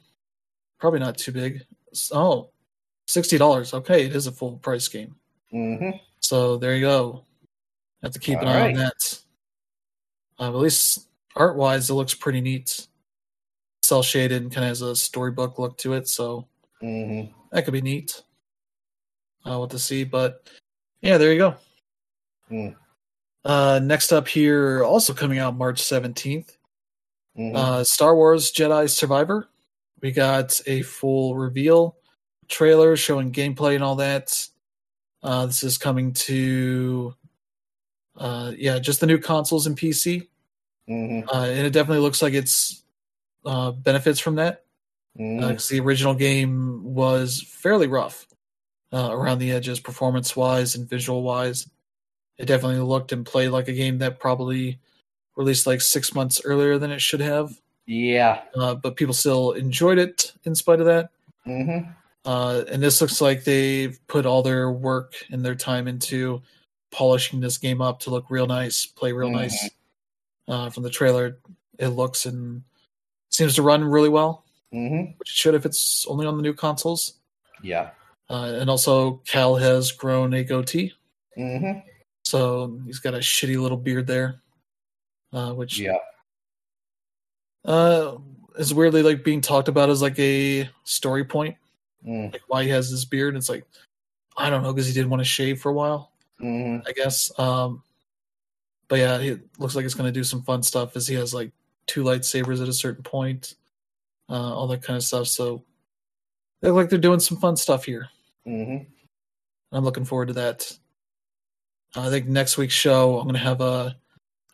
probably 0.79 0.99
not 0.99 1.17
too 1.17 1.31
big. 1.31 1.65
Oh, 2.11 2.49
Sixty 3.09 3.39
dollars. 3.39 3.73
Okay, 3.73 4.05
it 4.05 4.15
is 4.15 4.27
a 4.27 4.31
full 4.31 4.57
price 4.57 4.87
game. 4.87 5.15
hmm 5.49 5.89
So 6.19 6.57
there 6.57 6.75
you 6.75 6.81
go. 6.81 7.25
Have 8.03 8.13
to 8.13 8.19
keep 8.19 8.39
an 8.39 8.47
eye 8.47 8.61
right. 8.61 8.75
on 8.75 8.79
that. 8.79 9.19
Uh, 10.39 10.49
at 10.49 10.55
least 10.55 11.07
art 11.35 11.57
wise, 11.57 11.89
it 11.89 11.93
looks 11.93 12.13
pretty 12.13 12.41
neat. 12.41 12.87
Cell 13.83 14.03
shaded 14.03 14.41
and 14.41 14.51
kind 14.51 14.65
of 14.65 14.69
has 14.69 14.81
a 14.81 14.95
storybook 14.95 15.59
look 15.59 15.77
to 15.79 15.93
it, 15.93 16.07
so 16.07 16.47
hmm 16.79 17.23
that 17.51 17.65
could 17.65 17.73
be 17.73 17.81
neat. 17.81 18.21
Uh, 19.45 19.57
what 19.57 19.71
to 19.71 19.79
see, 19.79 20.03
but 20.03 20.49
yeah, 21.01 21.17
there 21.17 21.33
you 21.33 21.39
go. 21.39 21.55
Mm. 22.51 22.75
Uh, 23.43 23.79
next 23.83 24.11
up 24.13 24.27
here, 24.27 24.83
also 24.83 25.13
coming 25.13 25.39
out 25.39 25.57
March 25.57 25.81
seventeenth, 25.81 26.55
hmm 27.35 27.55
uh, 27.55 27.83
Star 27.83 28.15
Wars 28.15 28.51
Jedi 28.51 28.89
Survivor. 28.89 29.49
We 30.01 30.11
got 30.11 30.61
a 30.67 30.83
full 30.83 31.35
reveal 31.35 31.97
trailer 32.47 32.95
showing 32.95 33.31
gameplay 33.31 33.75
and 33.75 33.83
all 33.83 33.95
that. 33.97 34.47
Uh, 35.21 35.45
this 35.47 35.63
is 35.63 35.77
coming 35.77 36.13
to, 36.13 37.13
uh, 38.19 38.51
yeah, 38.57 38.77
just 38.79 38.99
the 38.99 39.07
new 39.07 39.17
consoles 39.17 39.65
and 39.65 39.75
PC, 39.77 40.27
hmm 40.87 41.21
uh, 41.33 41.43
and 41.43 41.65
it 41.65 41.71
definitely 41.73 42.01
looks 42.03 42.21
like 42.21 42.33
it's 42.33 42.83
uh, 43.45 43.71
benefits 43.71 44.19
from 44.19 44.35
that 44.35 44.65
because 45.15 45.67
the 45.69 45.79
original 45.79 46.13
game 46.13 46.83
was 46.83 47.41
fairly 47.47 47.87
rough 47.87 48.27
uh, 48.93 49.09
around 49.11 49.39
the 49.39 49.51
edges, 49.51 49.79
performance 49.79 50.35
wise 50.35 50.75
and 50.75 50.89
visual 50.89 51.23
wise. 51.23 51.67
It 52.37 52.45
definitely 52.45 52.79
looked 52.79 53.11
and 53.11 53.25
played 53.25 53.49
like 53.49 53.67
a 53.67 53.73
game 53.73 53.97
that 53.99 54.19
probably 54.19 54.79
released 55.35 55.67
like 55.67 55.81
six 55.81 56.13
months 56.13 56.41
earlier 56.45 56.77
than 56.77 56.91
it 56.91 57.01
should 57.01 57.21
have. 57.21 57.51
Yeah. 57.85 58.41
uh, 58.55 58.75
but 58.75 58.95
people 58.95 59.13
still 59.15 59.51
enjoyed 59.53 59.97
it 59.97 60.33
in 60.43 60.53
spite 60.55 60.79
of 60.79 60.85
that. 60.85 61.09
hmm 61.45 61.79
Uh, 62.25 62.63
and 62.69 62.83
this 62.83 63.01
looks 63.01 63.21
like 63.21 63.43
they've 63.43 63.97
put 64.07 64.25
all 64.25 64.43
their 64.43 64.71
work 64.71 65.13
and 65.31 65.43
their 65.43 65.55
time 65.55 65.87
into 65.87 66.41
polishing 66.91 67.39
this 67.39 67.57
game 67.57 67.81
up 67.81 67.99
to 68.01 68.09
look 68.09 68.25
real 68.29 68.47
nice, 68.47 68.85
play 68.85 69.11
real 69.11 69.29
Mhm. 69.29 69.33
nice. 69.33 69.69
Uh, 70.47 70.69
from 70.69 70.83
the 70.83 70.89
trailer, 70.89 71.37
it 71.77 71.89
looks 71.89 72.25
and 72.25 72.63
seems 73.29 73.53
to 73.55 73.61
run 73.61 73.83
really 73.83 74.09
well, 74.09 74.43
hmm 74.71 75.01
which 75.17 75.29
it 75.29 75.35
should 75.35 75.53
if 75.55 75.65
it's 75.65 76.05
only 76.07 76.25
on 76.25 76.35
the 76.37 76.43
new 76.43 76.53
consoles. 76.53 77.13
Yeah. 77.61 77.91
Uh, 78.29 78.57
and 78.59 78.69
also, 78.69 79.17
Cal 79.25 79.55
has 79.55 79.91
grown 79.91 80.33
a 80.33 80.43
goatee, 80.43 80.93
hmm 81.35 81.79
so 82.25 82.79
he's 82.85 82.99
got 82.99 83.15
a 83.15 83.19
shitty 83.19 83.59
little 83.59 83.77
beard 83.77 84.05
there, 84.07 84.41
uh, 85.33 85.53
which 85.53 85.79
Yeah. 85.79 85.97
uh, 87.65 88.17
is 88.57 88.73
weirdly 88.73 89.03
like 89.03 89.23
being 89.23 89.41
talked 89.41 89.67
about 89.67 89.89
as 89.89 90.01
like 90.01 90.17
a 90.19 90.69
story 90.83 91.23
point. 91.23 91.55
Mm. 92.07 92.31
like 92.31 92.41
why 92.47 92.63
he 92.63 92.69
has 92.69 92.89
this 92.89 93.03
beard. 93.03 93.35
It's 93.35 93.49
like 93.49 93.65
I 94.37 94.49
don't 94.49 94.63
know 94.63 94.71
because 94.73 94.87
he 94.87 94.93
didn't 94.93 95.09
want 95.09 95.19
to 95.19 95.25
shave 95.25 95.59
for 95.59 95.69
a 95.69 95.73
while, 95.73 96.08
hmm 96.39 96.77
I 96.87 96.91
guess. 96.93 97.31
Um, 97.39 97.83
but 98.87 98.99
yeah, 98.99 99.17
it 99.19 99.41
looks 99.59 99.75
like 99.75 99.85
it's 99.85 99.93
going 99.93 100.11
to 100.11 100.19
do 100.19 100.23
some 100.23 100.41
fun 100.41 100.63
stuff 100.63 100.95
as 100.95 101.07
he 101.07 101.15
has 101.15 101.33
like 101.33 101.51
two 101.85 102.03
lightsabers 102.03 102.61
at 102.61 102.67
a 102.69 102.73
certain 102.73 103.03
point, 103.03 103.55
uh, 104.29 104.33
all 104.55 104.67
that 104.67 104.81
kind 104.81 104.97
of 104.97 105.03
stuff. 105.03 105.27
So 105.27 105.63
they 106.61 106.69
look 106.69 106.77
like 106.77 106.89
they're 106.89 106.99
doing 106.99 107.19
some 107.19 107.37
fun 107.37 107.55
stuff 107.55 107.85
here. 107.85 108.09
hmm 108.45 108.77
I'm 109.71 109.83
looking 109.83 110.05
forward 110.05 110.29
to 110.29 110.33
that. 110.33 110.75
I 111.95 112.09
think 112.09 112.27
next 112.27 112.57
week's 112.57 112.73
show 112.73 113.17
I'm 113.19 113.25
going 113.25 113.33
to 113.33 113.39
have 113.39 113.61
a 113.61 113.95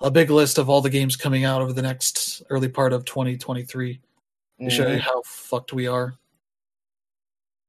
a 0.01 0.11
big 0.11 0.29
list 0.29 0.57
of 0.57 0.69
all 0.69 0.81
the 0.81 0.89
games 0.89 1.15
coming 1.15 1.45
out 1.45 1.61
over 1.61 1.71
the 1.71 1.81
next 1.81 2.43
early 2.49 2.67
part 2.67 2.91
of 2.91 3.05
2023 3.05 4.01
to 4.59 4.69
show 4.69 4.87
you 4.91 4.99
how 4.99 5.21
fucked 5.25 5.71
we 5.71 5.87
are. 5.87 6.15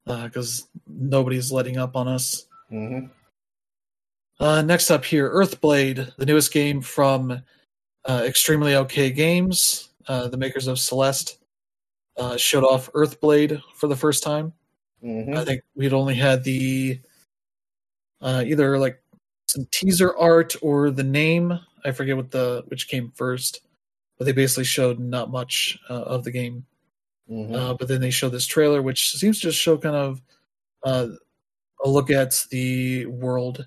Because 0.05 0.69
nobody's 0.87 1.53
letting 1.53 1.79
up 1.79 1.97
on 1.97 2.09
us. 2.09 2.47
hmm 2.69 3.07
Uh, 4.39 4.63
next 4.63 4.91
up 4.91 5.05
here, 5.05 5.31
Earthblade, 5.31 6.15
the 6.17 6.27
newest 6.27 6.53
game 6.53 6.81
from 6.81 7.43
uh, 8.05 8.23
Extremely 8.27 8.75
OK 8.75 9.11
Games, 9.11 9.91
uh, 10.09 10.29
the 10.29 10.37
makers 10.37 10.67
of 10.67 10.79
Celeste, 10.79 11.39
uh, 12.19 12.37
showed 12.37 12.65
off 12.65 12.93
Earthblade 12.93 13.63
for 13.75 13.89
the 13.89 13.97
first 13.97 14.23
time. 14.23 14.53
hmm 15.03 15.35
I 15.35 15.45
think 15.45 15.63
we'd 15.75 15.93
only 15.93 16.15
had 16.15 16.45
the 16.45 17.01
uh, 18.21 18.43
either 18.47 18.79
like 18.79 19.03
some 19.47 19.67
teaser 19.71 20.17
art 20.17 20.57
or 20.63 20.91
the 20.91 21.05
name. 21.05 21.59
I 21.85 21.93
forget 21.93 22.17
what 22.17 22.31
the 22.31 22.65
which 22.69 22.89
came 22.89 23.13
first, 23.15 23.61
but 24.19 24.25
they 24.25 24.33
basically 24.33 24.65
showed 24.65 24.99
not 24.99 25.31
much 25.31 25.79
uh, 25.89 26.03
of 26.03 26.25
the 26.25 26.31
game. 26.31 26.67
hmm 27.29 27.55
Uh, 27.55 27.75
but 27.75 27.89
then 27.89 28.01
they 28.01 28.11
showed 28.11 28.33
this 28.33 28.47
trailer, 28.47 28.83
which 28.83 29.11
seems 29.11 29.41
to 29.41 29.49
just 29.49 29.61
show 29.61 29.79
kind 29.79 29.97
of 29.97 30.23
uh, 30.85 31.09
a 31.85 31.89
look 31.89 32.11
at 32.11 32.45
the 32.51 33.07
world 33.07 33.67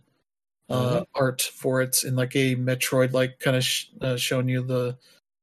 uh, 0.70 1.04
art 1.16 1.42
for 1.42 1.82
it 1.82 2.04
in 2.04 2.16
like 2.16 2.36
a 2.36 2.56
Metroid 2.56 3.12
like 3.14 3.40
kind 3.40 3.58
of 3.58 3.64
sh- 3.64 3.88
uh, 4.02 4.16
showing 4.18 4.48
you 4.50 4.62
the 4.64 4.98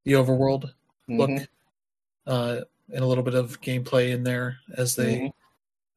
the 0.05 0.13
overworld 0.13 0.73
look, 1.09 1.31
Mhm. 1.31 1.49
uh, 2.27 2.61
and 2.93 3.03
a 3.03 3.07
little 3.07 3.25
bit 3.25 3.35
of 3.35 3.61
gameplay 3.61 4.13
in 4.13 4.23
there 4.23 4.59
as 4.77 4.95
they 4.95 5.17
Mhm. 5.21 5.33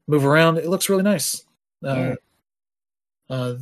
move 0.08 0.26
around. 0.26 0.58
It 0.58 0.68
looks 0.68 0.90
really 0.90 1.04
nice. 1.04 1.46
Uh, 1.84 1.96
Mm. 1.96 2.18
uh, 3.30 3.56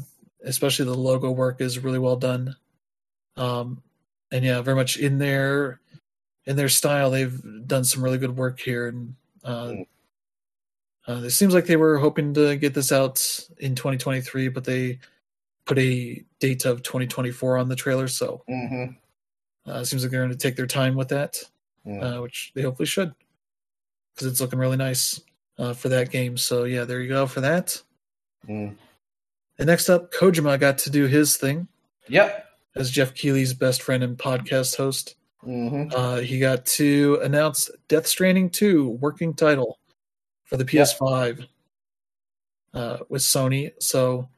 especially 0.43 0.85
the 0.85 0.93
logo 0.95 1.31
work 1.31 1.59
is 1.61 1.79
really 1.79 1.99
well 1.99 2.15
done. 2.15 2.55
Um, 3.35 3.83
and 4.31 4.43
yeah, 4.45 4.61
very 4.61 4.75
much 4.75 4.97
in 4.97 5.17
their 5.17 5.79
in 6.45 6.55
their 6.55 6.69
style. 6.69 7.11
They've 7.11 7.67
done 7.67 7.83
some 7.83 8.01
really 8.01 8.17
good 8.17 8.37
work 8.37 8.59
here, 8.61 8.87
and 8.87 9.15
uh, 9.43 9.67
Mm. 9.67 9.87
uh, 11.09 11.21
it 11.25 11.31
seems 11.31 11.53
like 11.53 11.65
they 11.65 11.75
were 11.75 11.97
hoping 11.97 12.33
to 12.35 12.55
get 12.55 12.73
this 12.73 12.91
out 12.93 13.47
in 13.59 13.75
2023, 13.75 14.47
but 14.47 14.63
they 14.63 14.99
put 15.67 15.77
a 15.77 16.23
date 16.39 16.65
of 16.65 16.81
2024 16.81 17.57
on 17.57 17.67
the 17.69 17.75
trailer. 17.75 18.07
So 18.07 18.43
Mhm. 18.49 18.95
uh, 19.65 19.83
seems 19.83 20.01
like 20.03 20.11
they're 20.11 20.21
going 20.21 20.31
to 20.31 20.37
take 20.37 20.55
their 20.55 20.65
time 20.67 20.95
with 20.95 21.09
that, 21.09 21.43
uh, 21.85 22.19
which 22.21 22.51
they 22.55 22.61
hopefully 22.61 22.85
should, 22.87 23.13
because 24.15 24.27
it's 24.27 24.39
looking 24.41 24.59
really 24.59 24.77
nice 24.77 25.21
uh, 25.59 25.73
for 25.73 25.89
that 25.89 26.09
game. 26.11 26.37
So 26.37 26.63
yeah, 26.65 26.83
there 26.85 27.01
you 27.01 27.09
go 27.09 27.25
for 27.27 27.41
that. 27.41 27.81
Mm. 28.47 28.75
And 29.57 29.67
next 29.67 29.89
up, 29.89 30.11
Kojima 30.13 30.59
got 30.59 30.77
to 30.79 30.89
do 30.91 31.05
his 31.07 31.35
thing 31.35 31.67
Yep. 32.07 32.47
as 32.75 32.91
Jeff 32.91 33.13
Keighley's 33.15 33.53
best 33.55 33.81
friend 33.81 34.03
and 34.03 34.17
podcast 34.17 34.77
host. 34.77 35.15
hmm 35.41 35.89
Uh, 35.95 36.17
he 36.17 36.37
got 36.39 36.65
to 36.65 37.19
announce 37.23 37.69
Death 37.87 38.05
Stranding 38.07 38.49
2 38.51 38.87
working 38.87 39.33
title 39.33 39.79
for 40.45 40.57
the 40.57 40.65
PS5 40.65 41.47
uh, 42.73 42.99
with 43.09 43.21
Sony. 43.23 43.71
So, 43.81 44.29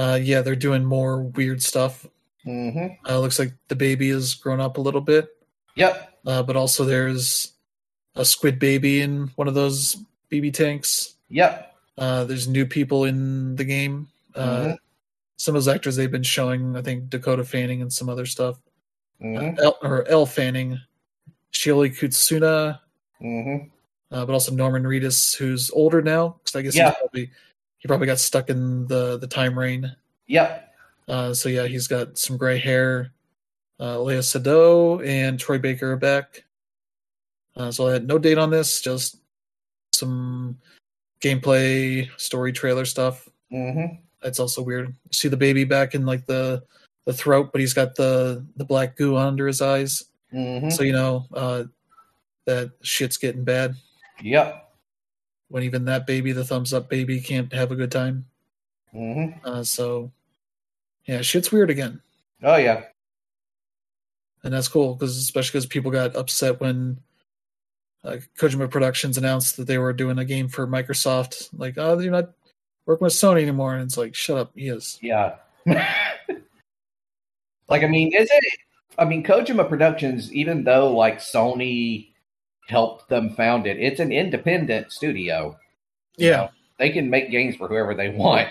uh, 0.00 0.18
yeah, 0.22 0.40
they're 0.40 0.56
doing 0.56 0.84
more 0.84 1.22
weird 1.22 1.62
stuff. 1.62 2.06
hmm 2.44 2.86
Uh, 3.08 3.18
looks 3.20 3.38
like 3.38 3.52
the 3.68 3.76
baby 3.76 4.08
has 4.10 4.34
grown 4.34 4.60
up 4.60 4.78
a 4.78 4.80
little 4.80 5.00
bit, 5.02 5.28
Yep. 5.76 6.20
uh, 6.26 6.42
but 6.42 6.56
also 6.56 6.84
there's 6.84 7.52
a 8.14 8.24
squid 8.24 8.58
baby 8.58 9.02
in 9.02 9.28
one 9.36 9.46
of 9.48 9.54
those 9.54 9.96
BB 10.30 10.52
tanks. 10.54 11.14
Yep. 11.28 11.74
Uh, 11.98 12.24
there's 12.24 12.48
new 12.48 12.64
people 12.64 13.04
in 13.04 13.56
the 13.56 13.64
game. 13.64 14.08
Uh, 14.34 14.60
Mhm. 14.72 14.78
Some 15.36 15.54
of 15.56 15.62
those 15.64 15.68
actors 15.74 15.96
they've 15.96 16.10
been 16.10 16.22
showing, 16.22 16.76
I 16.76 16.82
think 16.82 17.08
Dakota 17.10 17.44
Fanning 17.44 17.82
and 17.82 17.92
some 17.92 18.08
other 18.08 18.26
stuff. 18.26 18.58
hmm 19.20 19.54
El, 19.58 19.76
or 19.82 20.06
Elle 20.08 20.24
Fanning, 20.26 20.78
Shioli 21.52 21.90
Kutsuna, 21.96 22.80
hmm 23.18 23.56
uh, 24.12 24.24
but 24.26 24.32
also 24.32 24.50
Norman 24.52 24.82
Reedus, 24.84 25.36
who's 25.36 25.70
older 25.72 26.00
now. 26.02 26.36
Because 26.42 26.56
I 26.56 26.62
guess 26.62 26.74
Yeah. 26.76 26.88
he's 26.90 26.98
probably 26.98 27.30
he 27.80 27.88
probably 27.88 28.06
got 28.06 28.18
stuck 28.20 28.48
in 28.50 28.86
the 28.86 29.18
the 29.18 29.26
time 29.26 29.58
rain. 29.58 29.90
Yep. 30.28 30.72
Uh, 31.08 31.34
so 31.34 31.48
yeah, 31.48 31.66
he's 31.66 31.88
got 31.88 32.16
some 32.16 32.36
gray 32.36 32.58
hair. 32.58 33.10
Uh, 33.80 33.96
Léa 33.96 34.20
Seydoux 34.20 35.04
and 35.04 35.40
Troy 35.40 35.58
Baker 35.58 35.92
are 35.92 35.96
back. 35.96 36.44
Uh, 37.56 37.70
so 37.72 37.88
I 37.88 37.94
had 37.94 38.06
no 38.06 38.18
date 38.18 38.38
on 38.38 38.50
this, 38.50 38.80
just 38.80 39.16
some 39.92 40.58
gameplay, 41.20 42.08
story 42.18 42.52
trailer 42.52 42.84
stuff. 42.84 43.28
hmm 43.50 43.86
That's 44.22 44.38
also 44.38 44.62
weird. 44.62 44.88
You 44.88 45.12
see 45.12 45.28
the 45.28 45.36
baby 45.36 45.64
back 45.64 45.94
in 45.94 46.06
like 46.06 46.26
the 46.26 46.62
the 47.06 47.12
throat, 47.14 47.50
but 47.50 47.60
he's 47.60 47.74
got 47.74 47.96
the 47.96 48.46
the 48.56 48.64
black 48.64 48.96
goo 48.96 49.16
under 49.16 49.46
his 49.46 49.62
eyes. 49.62 50.04
hmm 50.30 50.68
So 50.68 50.82
you 50.82 50.92
know 50.92 51.26
uh, 51.32 51.64
that 52.44 52.72
shit's 52.82 53.16
getting 53.16 53.44
bad. 53.44 53.74
Yep. 54.22 54.69
When 55.50 55.64
even 55.64 55.84
that 55.84 56.06
baby, 56.06 56.32
the 56.32 56.44
thumbs 56.44 56.72
up 56.72 56.88
baby, 56.88 57.20
can't 57.20 57.52
have 57.52 57.70
a 57.72 57.76
good 57.76 57.92
time. 57.92 58.24
hmm 58.92 59.26
Uh, 59.44 59.62
so, 59.62 60.10
yeah, 61.04 61.20
shit's 61.20 61.52
weird 61.52 61.68
again, 61.70 62.00
Oh 62.42 62.56
yeah. 62.56 62.84
and 64.42 64.54
that's 64.54 64.68
cool 64.68 64.94
because 64.94 65.18
especially 65.18 65.58
because 65.58 65.66
people 65.66 65.90
got 65.90 66.16
upset 66.16 66.60
when 66.60 66.98
uh, 68.04 68.16
Kojima 68.38 68.70
Productions 68.70 69.18
announced 69.18 69.56
that 69.58 69.66
they 69.66 69.76
were 69.78 69.92
doing 69.92 70.18
a 70.18 70.24
game 70.24 70.48
for 70.48 70.66
Microsoft. 70.66 71.50
Like, 71.52 71.74
oh, 71.76 71.98
you're 71.98 72.10
not 72.12 72.30
working 72.86 73.04
with 73.04 73.12
Sony 73.12 73.42
anymore, 73.42 73.74
and 73.74 73.82
it's 73.84 73.98
like, 73.98 74.14
shut 74.14 74.38
up, 74.38 74.52
he 74.54 74.68
is. 74.68 74.98
Yeah. 75.02 75.34
like 75.66 75.84
I 77.82 77.86
mean, 77.86 78.14
is 78.14 78.30
it? 78.30 78.44
I 78.98 79.04
mean, 79.04 79.22
Kojima 79.24 79.68
Productions, 79.68 80.32
even 80.32 80.64
though 80.64 80.92
like 80.94 81.18
Sony 81.18 82.09
helped 82.70 83.08
them 83.08 83.30
found 83.34 83.66
it, 83.66 83.78
it's 83.78 84.00
an 84.00 84.12
independent 84.12 84.92
studio. 84.92 85.58
you 86.16 86.28
Yeah, 86.28 86.36
know? 86.36 86.50
they 86.78 86.90
can 86.90 87.10
make 87.10 87.30
games 87.30 87.56
for 87.56 87.68
whoever 87.68 87.94
they 87.94 88.08
want. 88.10 88.48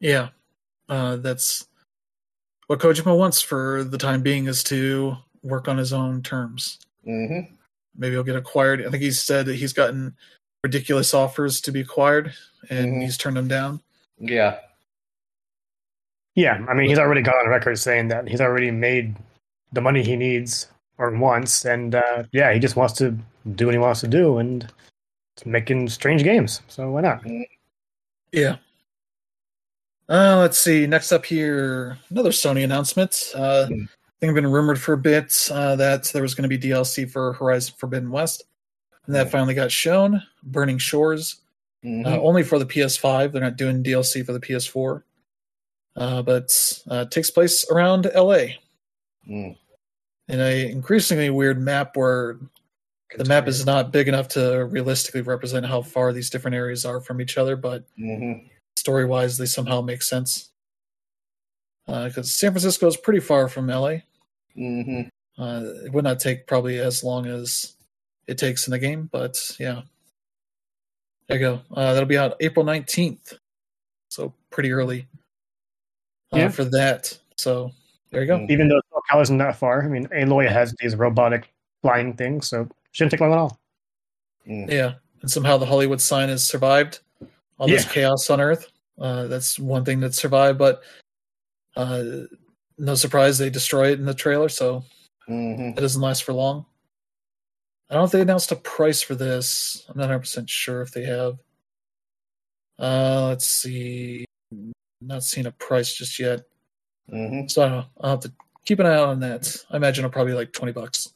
Yeah, 0.00 0.28
uh, 0.88 1.16
that's 1.16 1.66
what 2.68 2.78
Kojima 2.78 3.16
wants 3.16 3.40
for 3.40 3.82
the 3.84 3.98
time 3.98 4.22
being 4.22 4.46
is 4.46 4.62
to 4.64 5.16
work 5.42 5.66
on 5.68 5.78
his 5.78 5.92
own 5.92 6.22
terms. 6.22 6.78
hmm 7.04 7.40
Maybe 7.98 8.12
he'll 8.14 8.22
get 8.24 8.36
acquired. 8.36 8.84
I 8.84 8.90
think 8.90 9.02
he 9.02 9.10
said 9.10 9.46
that 9.46 9.54
he's 9.56 9.72
gotten 9.72 10.14
ridiculous 10.62 11.14
offers 11.14 11.62
to 11.62 11.72
be 11.72 11.80
acquired, 11.80 12.34
and 12.68 12.92
Mhm. 12.96 13.02
he's 13.02 13.16
turned 13.16 13.38
them 13.38 13.48
down. 13.48 13.80
Yeah. 14.18 14.58
Yeah, 16.34 16.62
I 16.68 16.74
mean, 16.74 16.88
he's 16.90 16.98
already 16.98 17.22
gone 17.22 17.36
on 17.36 17.48
record 17.48 17.78
saying 17.78 18.08
that 18.08 18.28
he's 18.28 18.42
already 18.42 18.70
made 18.70 19.16
the 19.72 19.80
money 19.80 20.02
he 20.02 20.14
needs 20.16 20.66
or 20.98 21.10
once, 21.16 21.64
and 21.64 21.94
uh, 21.94 22.24
yeah, 22.32 22.52
he 22.52 22.58
just 22.58 22.76
wants 22.76 22.94
to 22.94 23.16
do 23.54 23.66
what 23.66 23.74
he 23.74 23.78
wants 23.78 24.00
to 24.00 24.08
do, 24.08 24.38
and 24.38 24.70
it's 25.36 25.46
making 25.46 25.88
strange 25.88 26.22
games. 26.24 26.62
So 26.68 26.90
why 26.90 27.02
not? 27.02 27.22
Yeah. 28.32 28.56
Uh, 30.08 30.38
let's 30.40 30.58
see. 30.58 30.86
Next 30.86 31.12
up 31.12 31.24
here, 31.26 31.98
another 32.10 32.30
Sony 32.30 32.64
announcement. 32.64 33.32
Uh, 33.34 33.66
Hmm. 33.66 33.82
I 33.82 34.18
think 34.20 34.30
I've 34.30 34.34
been 34.36 34.50
rumored 34.50 34.80
for 34.80 34.94
a 34.94 34.98
bit 34.98 35.34
uh, 35.52 35.76
that 35.76 36.04
there 36.04 36.22
was 36.22 36.34
going 36.34 36.48
to 36.48 36.56
be 36.56 36.56
DLC 36.58 37.04
for 37.10 37.34
Horizon 37.34 37.74
Forbidden 37.76 38.10
West, 38.10 38.44
and 39.04 39.14
that 39.14 39.26
Hmm. 39.26 39.30
finally 39.32 39.54
got 39.54 39.70
shown. 39.70 40.22
Burning 40.42 40.78
Shores, 40.78 41.36
Mhm. 41.84 42.06
uh, 42.06 42.18
only 42.22 42.42
for 42.42 42.58
the 42.58 42.64
PS5. 42.64 43.32
They're 43.32 43.42
not 43.42 43.56
doing 43.56 43.82
DLC 43.82 44.22
for 44.24 44.32
the 44.32 44.40
PS4, 44.40 45.04
uh, 45.96 46.22
but 46.22 46.50
uh, 46.88 47.04
takes 47.06 47.30
place 47.30 47.70
around 47.70 48.06
LA 48.14 48.56
Mm. 49.28 49.56
In 50.28 50.40
a 50.40 50.70
increasingly 50.70 51.30
weird 51.30 51.60
map 51.60 51.96
where 51.96 52.38
the 53.16 53.24
map 53.24 53.46
is 53.46 53.64
not 53.64 53.92
big 53.92 54.08
enough 54.08 54.28
to 54.28 54.64
realistically 54.66 55.20
represent 55.22 55.64
how 55.64 55.80
far 55.82 56.12
these 56.12 56.28
different 56.30 56.54
areas 56.56 56.84
are 56.84 57.00
from 57.00 57.20
each 57.20 57.38
other, 57.38 57.56
but 57.56 57.84
Mhm. 57.98 58.48
story 58.76 59.04
wise, 59.04 59.38
they 59.38 59.46
somehow 59.46 59.80
make 59.80 60.02
sense. 60.02 60.50
Because 61.86 62.32
San 62.32 62.50
Francisco 62.50 62.86
is 62.88 62.96
pretty 62.96 63.20
far 63.20 63.46
from 63.48 63.70
LA. 63.70 64.02
Mhm. 64.56 65.08
Uh, 65.38 65.62
it 65.84 65.92
would 65.92 66.02
not 66.04 66.18
take 66.18 66.46
probably 66.48 66.78
as 66.80 67.04
long 67.04 67.26
as 67.26 67.76
it 68.26 68.38
takes 68.38 68.66
in 68.66 68.72
the 68.72 68.78
game, 68.78 69.08
but 69.12 69.38
yeah. 69.60 69.82
There 71.28 71.38
you 71.38 71.44
go. 71.46 71.62
Uh, 71.70 71.92
that'll 71.92 72.08
be 72.08 72.18
out 72.18 72.36
April 72.40 72.64
19th. 72.64 73.34
So 74.10 74.34
pretty 74.50 74.72
early 74.72 75.06
uh, 76.32 76.38
Yeah. 76.38 76.48
for 76.48 76.64
that. 76.64 77.16
So 77.36 77.70
there 78.10 78.22
you 78.22 78.26
go. 78.26 78.46
Even 78.48 78.68
though 78.68 78.80
Cal 79.10 79.20
isn't 79.20 79.38
that 79.38 79.56
far, 79.56 79.82
I 79.82 79.88
mean, 79.88 80.06
Aloy 80.08 80.48
has 80.50 80.74
these 80.80 80.96
robotic 80.96 81.52
flying 81.82 82.14
things, 82.14 82.48
so 82.48 82.68
shouldn't 82.92 83.12
take 83.12 83.20
long 83.20 83.32
at 83.32 83.38
all. 83.38 83.58
Mm. 84.46 84.70
Yeah. 84.70 84.94
And 85.22 85.30
somehow 85.30 85.56
the 85.56 85.66
Hollywood 85.66 86.00
sign 86.00 86.28
has 86.28 86.44
survived 86.44 87.00
all 87.58 87.66
this 87.68 87.84
Yeah. 87.84 87.92
chaos 87.92 88.30
on 88.30 88.40
Earth. 88.40 88.70
Uh, 88.98 89.26
that's 89.26 89.58
one 89.58 89.84
thing 89.84 90.00
that 90.00 90.14
survived, 90.14 90.58
but 90.58 90.82
uh, 91.76 92.04
no 92.78 92.94
surprise 92.94 93.36
they 93.38 93.50
destroy 93.50 93.92
it 93.92 93.98
in 93.98 94.06
the 94.06 94.14
trailer, 94.14 94.48
so 94.48 94.84
Mhm. 95.28 95.76
it 95.76 95.80
doesn't 95.80 96.00
last 96.00 96.24
for 96.24 96.32
long. 96.32 96.64
I 97.90 97.94
don't 97.94 98.02
know 98.02 98.06
if 98.06 98.12
they 98.12 98.20
announced 98.22 98.50
a 98.52 98.56
price 98.56 99.02
for 99.02 99.14
this. 99.14 99.84
I'm 99.88 99.98
not 99.98 100.04
100% 100.04 100.48
sure 100.50 100.80
if 100.82 100.90
they 100.92 101.04
have. 101.04 101.38
Uh, 102.78 103.28
let's 103.28 103.46
see. 103.46 104.24
Not 105.00 105.22
seeing 105.22 105.46
a 105.46 105.52
price 105.52 105.94
just 105.94 106.18
yet. 106.18 106.40
Mhm. 107.10 107.50
So 107.50 107.62
I 107.62 107.68
don't 107.68 107.78
know. 107.78 107.86
I'll 108.00 108.10
have 108.10 108.20
to 108.20 108.32
keep 108.64 108.78
an 108.80 108.86
eye 108.86 108.94
out 108.94 109.08
on 109.08 109.20
that. 109.20 109.64
I 109.70 109.76
imagine 109.76 110.04
it'll 110.04 110.12
probably 110.12 110.32
be 110.32 110.36
like 110.38 110.52
20 110.52 110.72
bucks. 110.72 111.12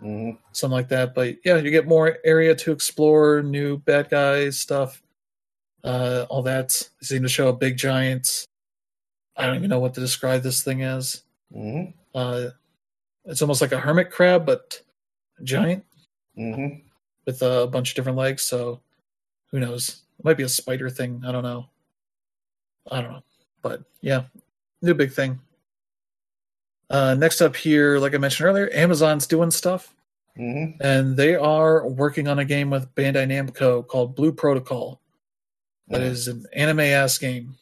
Mhm. 0.00 0.36
something 0.50 0.74
like 0.74 0.88
that. 0.88 1.14
But 1.14 1.36
yeah, 1.44 1.58
you 1.58 1.70
get 1.70 1.86
more 1.86 2.18
area 2.24 2.56
to 2.56 2.72
explore, 2.72 3.40
new 3.40 3.78
bad 3.78 4.10
guys 4.10 4.58
stuff, 4.58 5.00
uh, 5.84 6.26
all 6.28 6.42
that. 6.42 6.70
They 7.00 7.04
seem 7.06 7.22
to 7.22 7.28
show 7.28 7.48
a 7.48 7.52
big 7.52 7.76
giant. 7.76 8.44
I 9.36 9.46
don't 9.46 9.54
even 9.54 9.70
know 9.70 9.78
what 9.78 9.94
to 9.94 10.00
describe 10.00 10.42
this 10.42 10.64
thing 10.64 10.82
as. 10.82 11.22
Mhm. 11.54 11.94
Uh, 12.16 12.50
it's 13.26 13.42
almost 13.42 13.60
like 13.60 13.70
a 13.70 13.78
hermit 13.78 14.10
crab, 14.10 14.44
but 14.44 14.82
giant 15.44 15.84
Mhm. 16.36 16.82
with 17.24 17.40
a 17.42 17.68
bunch 17.68 17.90
of 17.90 17.94
different 17.94 18.18
legs. 18.18 18.42
So 18.42 18.82
who 19.52 19.60
knows? 19.60 20.02
It 20.18 20.24
might 20.24 20.36
be 20.36 20.42
a 20.42 20.48
spider 20.48 20.90
thing. 20.90 21.22
I 21.24 21.30
don't 21.30 21.44
know. 21.44 21.68
I 22.90 23.00
don't 23.00 23.12
know. 23.12 23.22
But 23.62 23.84
yeah, 24.00 24.24
new 24.82 24.94
big 24.94 25.12
thing. 25.12 25.38
Uh, 26.90 27.14
next 27.14 27.40
up 27.40 27.56
here, 27.56 27.98
like 27.98 28.14
I 28.14 28.18
mentioned 28.18 28.46
earlier, 28.48 28.68
Amazon's 28.72 29.26
doing 29.26 29.50
stuff. 29.50 29.94
Mhm. 30.38 30.78
and 30.80 31.14
they 31.14 31.34
are 31.34 31.86
working 31.86 32.26
on 32.26 32.38
a 32.38 32.44
game 32.46 32.70
with 32.70 32.94
Bandai 32.94 33.26
Namco 33.26 33.86
called 33.86 34.16
Blue 34.16 34.32
Protocol. 34.32 34.98
That 35.88 36.00
Mm. 36.00 36.06
an 36.26 36.46
anime 36.54 36.80
ass 36.80 37.18
game. 37.18 37.54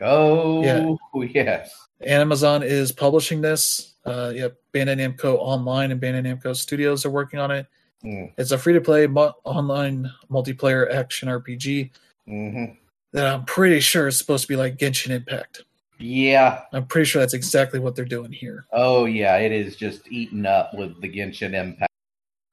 Oh 0.00 0.62
Yeah. 0.62 0.94
yes. 1.34 1.88
Amazon 2.06 2.62
is 2.62 2.92
publishing 2.92 3.40
this. 3.40 3.94
Uh, 4.06 4.30
yeah, 4.32 4.46
Bandai 4.72 4.96
Namco 4.96 5.38
Online 5.40 5.90
and 5.90 6.00
Bandai 6.00 6.22
Namco 6.24 6.54
Studios 6.54 7.04
are 7.04 7.10
working 7.10 7.40
on 7.40 7.50
it. 7.50 7.66
Mm. 8.04 8.32
It's 8.38 8.52
a 8.52 8.58
free 8.58 8.74
to 8.74 8.80
play 8.80 9.08
mu- 9.08 9.32
online 9.42 10.08
multiplayer 10.30 10.88
action 10.94 11.28
RPG 11.28 11.90
Mhm. 12.28 12.76
that 13.10 13.26
I'm 13.26 13.44
pretty 13.44 13.80
sure 13.80 14.06
is 14.06 14.16
supposed 14.16 14.42
to 14.42 14.48
be 14.48 14.54
like 14.56 14.76
Genshin 14.76 15.10
Impact. 15.10 15.64
Yeah. 16.04 16.62
I'm 16.72 16.86
pretty 16.86 17.06
sure 17.06 17.20
that's 17.20 17.34
exactly 17.34 17.80
what 17.80 17.96
they're 17.96 18.04
doing 18.04 18.30
here. 18.32 18.66
Oh 18.72 19.06
yeah. 19.06 19.36
It 19.38 19.52
is 19.52 19.74
just 19.76 20.10
eaten 20.10 20.44
up 20.46 20.74
with 20.74 21.00
the 21.00 21.08
Genshin 21.08 21.54
Impact 21.54 21.90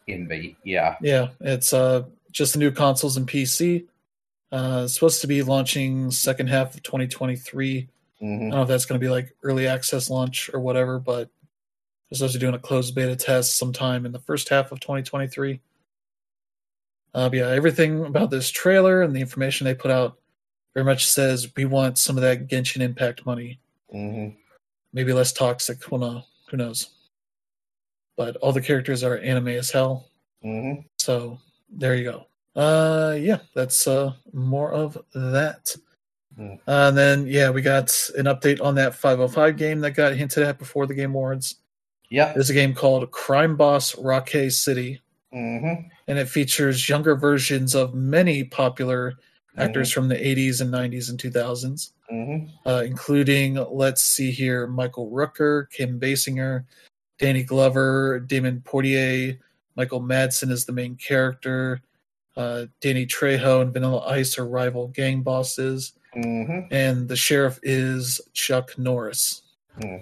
envy. 0.08 0.58
Yeah. 0.64 0.96
Yeah, 1.02 1.30
it's 1.40 1.74
uh, 1.74 2.04
just 2.32 2.54
the 2.54 2.60
new 2.60 2.72
consoles 2.72 3.18
and 3.18 3.28
PC. 3.28 3.86
Uh, 4.52 4.88
supposed 4.88 5.22
to 5.22 5.28
be 5.28 5.44
launching 5.44 6.12
second 6.12 6.48
half 6.48 6.74
of 6.76 6.84
2023. 6.84 7.88
I 8.22 8.24
Mhm. 8.24 8.40
don't 8.40 8.50
know 8.50 8.62
if 8.64 8.68
that's 8.68 8.86
going 8.86 9.00
to 9.00 9.04
be 9.06 9.10
like 9.10 9.36
early 9.44 9.68
access 9.68 10.10
launch 10.10 10.50
or 10.54 10.60
whatever, 10.60 11.00
but 11.00 11.30
they're 12.10 12.18
supposed 12.18 12.34
to 12.34 12.40
be 12.40 12.44
doing 12.44 12.56
a 12.56 12.60
closed 12.60 12.94
beta 12.94 13.16
test 13.16 13.58
sometime 13.58 14.06
in 14.06 14.12
the 14.12 14.20
first 14.20 14.50
half 14.50 14.72
of 14.72 14.80
2023. 14.82 15.62
Uh, 17.14 17.30
yeah, 17.34 17.48
everything 17.50 18.06
about 18.06 18.30
this 18.30 18.50
trailer 18.50 19.02
and 19.02 19.16
the 19.16 19.20
information 19.22 19.66
they 19.66 19.74
put 19.76 19.92
out 19.92 20.18
very 20.74 20.86
much 20.86 21.06
says 21.08 21.52
we 21.56 21.66
want 21.66 21.98
some 21.98 22.18
of 22.18 22.22
that 22.24 22.48
Genshin 22.48 22.82
Impact 22.82 23.26
money. 23.26 23.60
Mhm. 23.94 24.36
Maybe 24.94 25.14
less 25.14 25.32
toxic. 25.34 25.90
Well, 25.92 26.00
no, 26.02 26.24
who 26.50 26.58
knows? 26.58 26.90
But 28.18 28.36
all 28.38 28.52
the 28.52 28.62
characters 28.62 29.04
are 29.04 29.18
anime 29.18 29.50
as 29.50 29.72
hell. 29.72 30.10
Mhm. 30.44 30.86
So 30.98 31.40
there 31.70 31.96
you 31.96 32.04
go. 32.04 32.28
Uh, 32.60 33.16
yeah, 33.20 33.40
that's 33.54 33.88
uh 33.88 34.14
more 34.34 34.72
of 34.72 34.98
that. 35.14 35.74
Hmm. 36.36 36.54
Uh, 36.68 36.88
and 36.90 36.98
then 36.98 37.28
yeah, 37.28 37.50
we 37.50 37.62
got 37.62 37.92
an 38.18 38.26
update 38.26 38.62
on 38.62 38.76
that 38.76 38.96
505 38.96 39.58
game 39.58 39.80
that 39.82 39.92
got 39.92 40.16
hinted 40.16 40.44
at 40.44 40.58
before 40.60 40.88
the 40.88 40.94
Game 40.94 41.12
Awards. 41.12 41.56
Yeah. 42.10 42.34
There's 42.34 42.50
a 42.50 42.54
game 42.54 42.74
called 42.74 43.10
Crime 43.12 43.56
Boss 43.56 43.98
Rocket 43.98 44.52
City, 44.52 45.02
Mhm. 45.34 45.90
and 46.08 46.20
it 46.20 46.28
features 46.28 46.90
younger 46.90 47.16
versions 47.16 47.74
of 47.74 47.94
many 47.94 48.44
popular 48.44 49.14
actors 49.58 49.92
from 49.92 50.08
the 50.08 50.16
80s 50.16 50.62
and 50.62 50.72
90s 50.72 51.10
and 51.10 51.20
2000s, 51.20 51.94
Mhm. 52.12 52.50
uh, 52.66 52.84
including 52.86 53.56
let's 53.56 54.02
see 54.02 54.32
here, 54.32 54.68
Michael 54.68 55.10
Rooker, 55.12 55.70
Kim 55.70 56.00
Basinger, 56.00 56.66
Danny 57.20 57.44
Glover, 57.44 58.20
Damion 58.26 58.64
Poitier, 58.64 59.38
Michael 59.76 60.02
Madsen 60.02 60.52
is 60.52 60.66
the 60.66 60.72
main 60.74 60.96
character. 60.96 61.82
Uh, 62.38 62.66
Danny 62.80 63.06
Trejo 63.06 63.62
and 63.62 63.74
Vanilla 63.74 64.00
Ice 64.08 64.38
are 64.38 64.48
rival 64.48 64.88
gang 64.88 65.22
bosses, 65.22 65.94
Mhm. 66.16 66.68
and 66.72 67.08
the 67.10 67.16
sheriff 67.16 67.60
is 67.62 68.22
Chuck 68.34 68.78
Norris. 68.78 69.42
Hmm. 69.82 69.98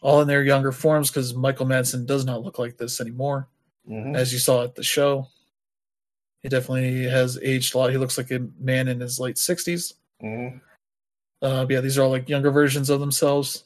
All 0.00 0.22
in 0.22 0.28
their 0.28 0.42
younger 0.42 0.72
forms 0.72 1.10
because 1.10 1.34
Michael 1.34 1.66
Madsen 1.66 2.06
does 2.06 2.24
not 2.24 2.42
look 2.42 2.58
like 2.58 2.76
this 2.78 3.00
anymore, 3.00 3.48
Mhm. 3.88 4.16
as 4.16 4.32
you 4.32 4.38
saw 4.38 4.64
at 4.64 4.74
the 4.74 4.82
show. 4.82 5.28
He 6.42 6.48
definitely 6.48 7.04
has 7.04 7.38
aged 7.42 7.74
a 7.74 7.78
lot. 7.78 7.90
He 7.90 7.96
looks 7.98 8.16
like 8.16 8.30
a 8.30 8.46
man 8.60 8.88
in 8.88 9.00
his 9.00 9.18
late 9.18 9.36
60s. 9.36 9.94
Mhm. 10.22 10.60
Uh, 11.42 11.66
yeah, 11.68 11.80
these 11.80 11.98
are 11.98 12.02
all 12.02 12.10
like 12.10 12.28
younger 12.28 12.50
versions 12.50 12.90
of 12.90 13.00
themselves. 13.00 13.64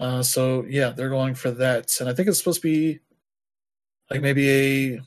Uh, 0.00 0.22
so 0.22 0.64
yeah, 0.68 0.90
they're 0.90 1.08
going 1.10 1.34
for 1.34 1.50
that, 1.50 2.00
and 2.00 2.08
I 2.08 2.14
think 2.14 2.28
it's 2.28 2.38
supposed 2.38 2.62
to 2.62 2.68
be 2.68 3.00
like 4.10 4.20
maybe 4.22 4.96
a 4.96 5.00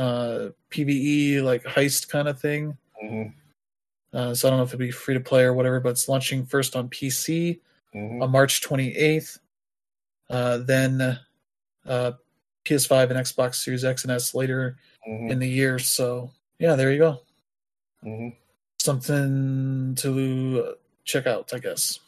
uh, 0.00 0.48
PVE 0.70 1.42
like 1.42 1.64
heist 1.64 2.08
kind 2.08 2.28
of 2.28 2.40
thing. 2.40 2.76
Mhm. 3.02 3.34
Uh, 4.12 4.34
so 4.34 4.48
I 4.48 4.50
don't 4.50 4.58
know 4.58 4.64
if 4.64 4.70
it'll 4.70 4.78
be 4.78 4.90
free 4.90 5.14
to 5.14 5.20
play 5.20 5.42
or 5.42 5.52
whatever, 5.52 5.80
but 5.80 5.90
it's 5.90 6.08
launching 6.08 6.46
first 6.46 6.76
on 6.76 6.88
PC 6.88 7.60
Mhm. 7.94 8.22
on 8.22 8.30
March 8.30 8.62
28th, 8.62 9.38
uh, 10.30 10.58
then 10.58 11.18
uh, 11.86 12.12
PS5 12.64 13.10
and 13.10 13.18
Xbox 13.20 13.56
Series 13.56 13.84
X 13.84 14.04
and 14.04 14.10
S 14.12 14.34
later 14.34 14.76
Mhm. 15.08 15.30
in 15.30 15.38
the 15.38 15.48
year. 15.48 15.78
So 15.78 16.30
yeah, 16.58 16.76
there 16.76 16.92
you 16.92 16.98
go. 16.98 17.20
Mhm. 18.04 18.36
something 18.80 19.94
to 19.96 20.74
check 21.04 21.26
out, 21.26 21.52
I 21.52 21.58
guess. 21.58 21.98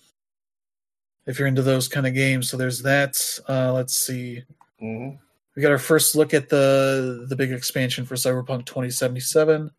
If 1.27 1.39
you're 1.39 1.49
into 1.49 1.63
those 1.63 1.89
kind 1.89 2.07
of 2.07 2.15
games, 2.15 2.49
so 2.49 2.57
there's 2.57 2.83
that. 2.83 3.17
Uh, 3.49 3.73
let's 3.73 3.97
see. 3.97 4.45
Mhm. 4.81 5.19
We 5.57 5.63
got 5.63 5.73
our 5.73 5.79
first 5.79 6.15
look 6.15 6.33
at 6.33 6.49
the 6.49 7.27
the 7.29 7.37
big 7.37 7.53
expansion 7.53 8.05
for 8.07 8.15
Cyberpunk 8.15 8.67
2077. 8.67 9.71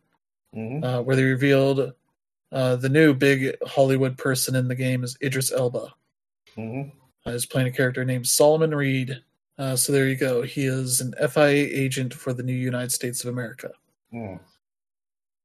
Mm-hmm. 0.54 0.84
uh, 0.84 1.00
where 1.00 1.16
they 1.16 1.24
revealed 1.24 1.94
uh, 2.52 2.76
the 2.76 2.90
new 2.90 3.14
big 3.14 3.56
Hollywood 3.66 4.18
person 4.18 4.54
in 4.54 4.68
the 4.68 4.74
game 4.74 5.02
is 5.02 5.16
Idris 5.22 5.50
Elba. 5.50 5.94
Mm-hmm. 6.58 6.90
Uh, 7.24 7.32
he's 7.32 7.46
playing 7.46 7.68
a 7.68 7.72
character 7.72 8.04
named 8.04 8.26
Solomon 8.26 8.74
Reed. 8.74 9.22
Uh, 9.58 9.76
so 9.76 9.92
there 9.92 10.08
you 10.08 10.16
go. 10.16 10.42
He 10.42 10.64
is 10.66 11.00
an 11.00 11.14
FIA 11.28 11.68
agent 11.70 12.14
for 12.14 12.32
the 12.32 12.42
new 12.42 12.54
United 12.54 12.90
States 12.92 13.22
of 13.22 13.30
America. 13.30 13.70
Mm-hmm. 14.12 14.42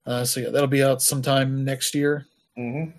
Uh, 0.05 0.23
so 0.25 0.39
yeah, 0.39 0.49
that'll 0.49 0.67
be 0.67 0.83
out 0.83 1.01
sometime 1.01 1.63
next 1.65 1.93
year 1.93 2.25
Mm-hmm. 2.57 2.89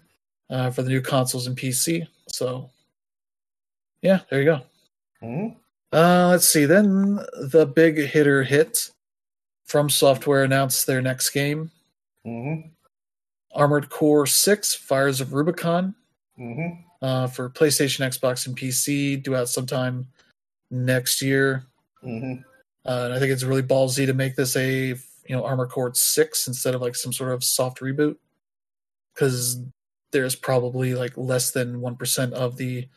uh, 0.50 0.70
for 0.70 0.82
the 0.82 0.88
new 0.90 1.00
consoles 1.00 1.46
and 1.48 1.56
PC. 1.56 2.06
So 2.28 2.70
yeah, 4.02 4.20
there 4.30 4.38
you 4.40 4.44
go. 4.44 4.60
Mm-hmm. 5.22 5.56
Uh, 5.96 6.28
let's 6.28 6.46
see. 6.48 6.64
Then 6.66 7.16
the 7.50 7.66
big 7.74 7.96
hitter 7.98 8.44
hit 8.44 8.90
From 9.64 9.88
Software 9.90 10.44
announced 10.44 10.86
their 10.86 11.00
next 11.02 11.30
game, 11.30 11.70
Mm-hmm. 12.26 12.68
Armored 13.54 13.88
Core 13.88 14.26
6 14.26 14.74
Fires 14.74 15.20
of 15.20 15.32
Rubicon 15.32 15.94
Mm-hmm. 16.38 16.82
uh, 17.04 17.26
for 17.26 17.50
PlayStation, 17.50 18.06
Xbox, 18.06 18.46
and 18.46 18.56
PC, 18.56 19.20
due 19.22 19.34
out 19.34 19.48
sometime 19.48 20.06
next 20.70 21.22
year. 21.22 21.64
Mm-hmm. 22.04 22.42
Uh, 22.86 23.04
and 23.04 23.12
I 23.14 23.18
think 23.18 23.32
it's 23.32 23.42
really 23.44 23.62
ballsy 23.62 24.06
to 24.06 24.14
make 24.14 24.36
this 24.36 24.56
a 24.56 24.88
you 24.88 25.36
know 25.36 25.44
Armored 25.44 25.68
Core 25.70 25.92
6 25.94 26.48
instead 26.48 26.74
of 26.74 26.80
like 26.80 26.94
some 26.96 27.12
sort 27.12 27.32
of 27.32 27.44
soft 27.44 27.80
reboot 27.80 28.16
because 29.14 29.60
there's 30.10 30.34
probably 30.34 30.94
like 30.94 31.12
less 31.16 31.50
than 31.50 31.80
1% 31.80 32.32
of 32.32 32.56
the 32.56 32.88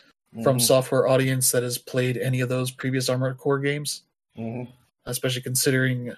from 0.43 0.57
Mhm. 0.57 0.61
software 0.61 1.07
audience 1.07 1.51
that 1.51 1.61
has 1.63 1.77
played 1.77 2.15
any 2.17 2.39
of 2.39 2.47
those 2.47 2.71
previous 2.71 3.09
Armored 3.09 3.37
Core 3.37 3.59
games. 3.59 4.03
Mhm. 4.37 4.71
especially 5.07 5.41
considering 5.41 6.13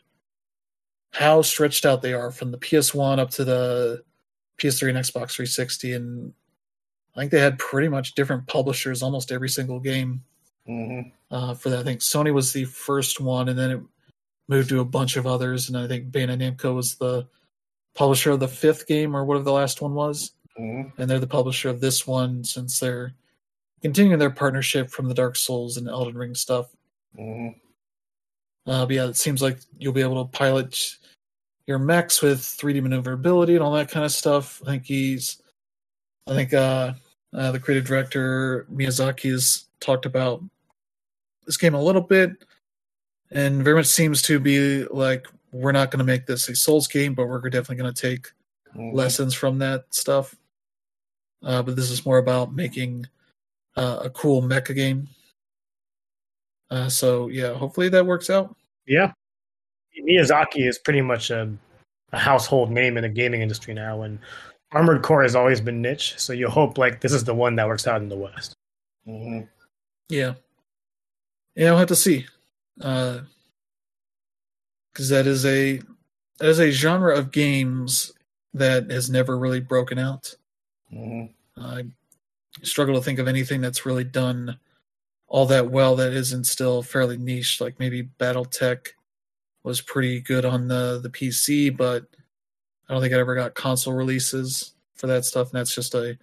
how 1.11 1.41
stretched 1.41 1.85
out 1.85 2.01
they 2.01 2.14
are 2.14 2.30
from 2.32 2.51
the 2.51 2.57
PS1 2.57 3.17
up 3.17 3.30
to 3.32 3.43
the 3.45 4.03
PS3 4.57 4.90
and 4.90 4.98
Xbox 4.99 5.32
360. 5.32 5.93
And 5.93 6.33
I 7.15 7.22
think 7.22 7.32
they 7.32 7.40
had 7.40 7.57
pretty 7.57 7.88
much 7.88 8.14
different 8.14 8.45
publishers 8.48 9.01
almost 9.01 9.32
every 9.32 9.48
single 9.49 9.80
game 9.80 10.22
Mhm. 10.67 11.11
uh, 11.32 11.53
for 11.56 11.69
that. 11.69 11.80
I 11.80 11.83
think 11.83 12.00
Sony 12.01 12.33
was 12.33 12.53
the 12.53 12.66
first 12.66 13.19
one, 13.19 13.50
and 13.50 13.58
then 13.59 13.72
it 13.72 13.82
moved 14.48 14.69
to 14.69 14.80
a 14.80 14.85
bunch 14.85 15.17
of 15.17 15.25
others. 15.27 15.67
And 15.69 15.77
I 15.77 15.88
think 15.88 16.11
Bandai 16.11 16.38
Namco 16.38 16.75
was 16.75 16.95
the 16.95 17.27
publisher 17.95 18.32
of 18.32 18.40
the 18.40 18.48
fifth 18.48 18.88
game 18.88 19.16
or 19.16 19.25
whatever 19.25 19.43
the 19.43 19.51
last 19.51 19.82
one 19.82 19.93
was. 19.93 20.32
Mhm. 20.59 20.92
And 20.98 21.09
they're 21.09 21.19
the 21.19 21.27
publisher 21.27 21.69
of 21.69 21.80
this 21.82 22.06
one 22.08 22.43
since 22.43 22.80
they're 22.80 23.14
continuing 23.82 24.19
their 24.19 24.30
partnership 24.30 24.90
from 24.90 25.08
the 25.08 25.14
Dark 25.14 25.35
Souls 25.35 25.77
and 25.77 25.88
Elden 25.88 26.17
Ring 26.17 26.35
stuff. 26.35 26.74
Mhm. 27.17 27.59
Uh, 28.66 28.85
but 28.85 28.95
yeah, 28.95 29.08
it 29.08 29.17
seems 29.17 29.42
like 29.42 29.59
you'll 29.77 29.93
be 29.93 30.01
able 30.01 30.24
to 30.24 30.32
pilot 30.32 30.98
your 31.67 31.80
mechs 31.80 32.22
with 32.22 32.40
3D 32.42 32.82
maneuverability 32.82 33.56
and 33.56 33.64
all 33.64 33.74
that 33.74 33.90
kind 33.92 34.06
of 34.06 34.11
stuff. 34.11 34.61
I 34.64 34.66
think 34.66 34.85
he's, 34.85 35.42
I 36.27 36.33
think 36.33 36.53
uh, 36.53 36.93
uh, 37.33 37.51
the 37.51 37.59
creative 37.59 37.85
director 37.85 38.66
Miyazaki 38.72 39.32
has 39.32 39.66
talked 39.80 40.06
about 40.06 40.42
this 41.45 41.57
game 41.57 41.73
a 41.73 41.81
little 41.81 42.01
bit, 42.01 42.31
and 43.31 43.63
very 43.63 43.75
much 43.75 43.88
seems 43.88 44.22
to 44.23 44.39
be 44.39 44.85
like 44.85 45.27
we're 45.51 45.72
not 45.72 45.91
going 45.91 45.99
to 45.99 46.05
make 46.05 46.25
this 46.25 46.49
a 46.49 46.55
Souls 46.55 46.88
game, 46.88 47.13
but 47.13 47.27
we're 47.27 47.39
definitely 47.49 47.75
going 47.77 47.93
to 47.93 48.01
take 48.11 48.31
Mhm. 48.75 48.93
lessons 48.95 49.35
from 49.35 49.59
that 49.59 49.85
stuff. 49.91 50.35
Uh, 51.43 51.61
but 51.61 51.75
this 51.75 51.91
is 51.91 52.05
more 52.05 52.17
about 52.17 52.53
making 52.53 53.05
uh, 53.75 53.99
a 54.03 54.09
cool 54.09 54.41
mecha 54.41 54.73
game. 54.75 55.07
Uh, 56.72 56.89
so 56.89 57.27
yeah, 57.27 57.53
hopefully 57.53 57.89
that 57.89 58.05
works 58.05 58.30
out. 58.30 58.55
Yeah. 58.88 59.11
Miyazaki 60.07 60.67
is 60.67 60.80
pretty 60.80 61.01
much 61.01 61.30
a, 61.30 61.51
a 62.13 62.17
household 62.17 62.72
name 62.72 62.97
in 62.97 63.03
the 63.03 63.09
gaming 63.09 63.41
industry 63.41 63.73
now, 63.75 64.01
and 64.01 64.17
Armored 64.72 65.03
Core 65.03 65.22
has 65.22 65.35
always 65.35 65.61
been 65.61 65.81
niche. 65.81 66.15
So 66.17 66.33
you 66.33 66.47
hope 66.49 66.77
like 66.80 66.99
this 67.01 67.13
is 67.13 67.23
the 67.23 67.35
one 67.35 67.55
that 67.57 67.67
works 67.67 67.85
out 67.88 68.01
in 68.01 68.09
the 68.09 68.17
West. 68.17 68.55
Mhm. 69.07 69.47
Yeah. 70.09 70.33
Yeah, 71.56 71.69
I'll 71.72 71.77
have 71.77 71.88
to 71.90 71.95
see. 71.95 72.25
Uh 72.82 73.22
'cause 74.93 75.09
that 75.09 75.27
is 75.27 75.45
a 75.45 75.77
that 76.40 76.49
is 76.49 76.59
a 76.59 76.72
genre 76.72 77.15
of 77.17 77.32
games 77.32 78.11
that 78.53 78.90
has 78.91 79.09
never 79.09 79.38
really 79.38 79.59
broken 79.59 79.98
out. 79.99 80.35
Mhm. 80.91 81.33
I 81.57 81.85
struggle 82.64 82.95
to 82.95 83.01
think 83.03 83.19
of 83.19 83.27
anything 83.27 83.61
that's 83.61 83.85
really 83.85 84.03
done 84.03 84.59
all 85.27 85.45
that 85.48 85.72
well 85.72 85.95
that 85.98 86.14
isn't 86.14 86.45
still 86.45 86.83
fairly 86.83 87.17
niche. 87.17 87.61
Like 87.61 87.80
maybe 87.80 88.03
BattleTech 88.19 88.90
was 89.64 89.82
pretty 89.82 90.22
good 90.22 90.45
on 90.45 90.67
the 90.67 90.99
the 91.01 91.09
PC, 91.09 91.69
but 91.75 92.06
I 92.90 92.93
don't 92.93 93.01
think 93.01 93.14
it 93.14 93.19
ever 93.19 93.35
got 93.35 93.56
console 93.56 93.93
releases 93.93 94.73
for 94.95 95.07
that 95.07 95.25
stuff. 95.25 95.51
And 95.51 95.59
that's 95.59 95.75
just 95.75 95.95
a 95.95 96.17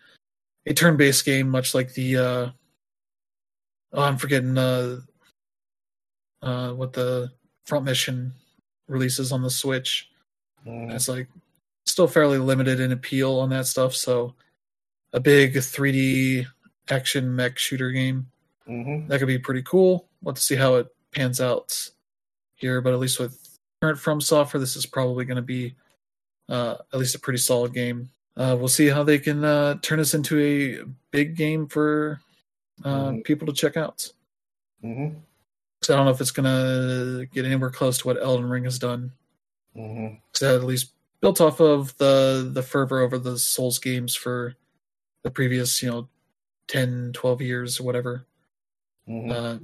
a 0.66 0.74
turn 0.74 0.96
based 0.96 1.24
game, 1.24 1.48
much 1.50 1.74
like 1.74 1.94
the 1.94 2.16
uh, 2.18 2.50
oh, 3.92 4.02
I'm 4.02 4.18
forgetting 4.18 4.56
uh, 4.58 5.00
uh, 6.42 6.72
what 6.72 6.92
the 6.92 7.30
Front 7.66 7.84
Mission 7.84 8.32
releases 8.88 9.32
on 9.32 9.42
the 9.42 9.50
Switch. 9.50 10.10
Mhm. 10.66 10.92
It's 10.94 11.08
like 11.08 11.28
still 11.86 12.08
fairly 12.08 12.38
limited 12.38 12.80
in 12.80 12.92
appeal 12.92 13.38
on 13.38 13.50
that 13.50 13.66
stuff. 13.66 13.94
So 13.94 14.34
a 15.12 15.20
big 15.20 15.54
3D 15.54 16.46
action 16.88 17.34
mech 17.34 17.58
shooter 17.58 17.90
game 17.90 18.30
Mhm. 18.68 19.08
that 19.08 19.18
could 19.18 19.28
be 19.28 19.38
pretty 19.38 19.62
cool. 19.62 20.08
We'll 20.22 20.32
have 20.32 20.38
to 20.38 20.42
see 20.44 20.56
how 20.56 20.76
it 20.76 20.88
pans 21.12 21.40
out 21.40 21.90
here, 22.56 22.80
but 22.80 22.92
at 22.92 22.98
least 22.98 23.18
with 23.18 23.58
current 23.80 23.98
From 23.98 24.20
Software, 24.20 24.60
this 24.60 24.76
is 24.76 24.86
probably 24.86 25.24
going 25.24 25.36
to 25.36 25.42
be 25.42 25.74
uh, 26.48 26.76
at 26.92 26.98
least 26.98 27.14
a 27.14 27.18
pretty 27.20 27.38
solid 27.38 27.72
game. 27.72 28.10
Uh, 28.36 28.56
we'll 28.58 28.66
see 28.66 28.88
how 28.88 29.04
they 29.04 29.20
can 29.20 29.44
uh, 29.44 29.74
turn 29.82 29.98
this 29.98 30.14
into 30.14 30.38
a 30.40 30.84
big 31.12 31.36
game 31.36 31.68
for 31.68 32.20
uh, 32.84 33.10
Mhm. 33.10 33.24
people 33.24 33.46
to 33.46 33.52
check 33.52 33.76
out. 33.76 34.10
Mhm. 34.82 35.20
I 35.88 35.94
don't 35.94 36.04
know 36.04 36.10
if 36.10 36.20
it's 36.20 36.30
going 36.30 36.44
to 36.44 37.26
get 37.32 37.46
anywhere 37.46 37.70
close 37.70 37.98
to 37.98 38.06
what 38.06 38.20
Elden 38.22 38.48
Ring 38.48 38.64
has 38.64 38.78
done. 38.78 39.12
Mhm. 39.76 40.20
So 40.34 40.54
at 40.54 40.64
least 40.64 40.92
built 41.20 41.40
off 41.40 41.60
of 41.60 41.96
the 41.96 42.50
the 42.52 42.62
fervor 42.62 43.00
over 43.00 43.18
the 43.18 43.38
Souls 43.38 43.78
games 43.78 44.14
for 44.14 44.56
the 45.22 45.30
previous, 45.30 45.82
you 45.82 45.90
know, 45.90 46.08
10, 46.68 47.12
12 47.14 47.40
years 47.40 47.80
or 47.80 47.84
whatever. 47.84 48.26
Mhm. 49.08 49.30
Uh, 49.32 49.58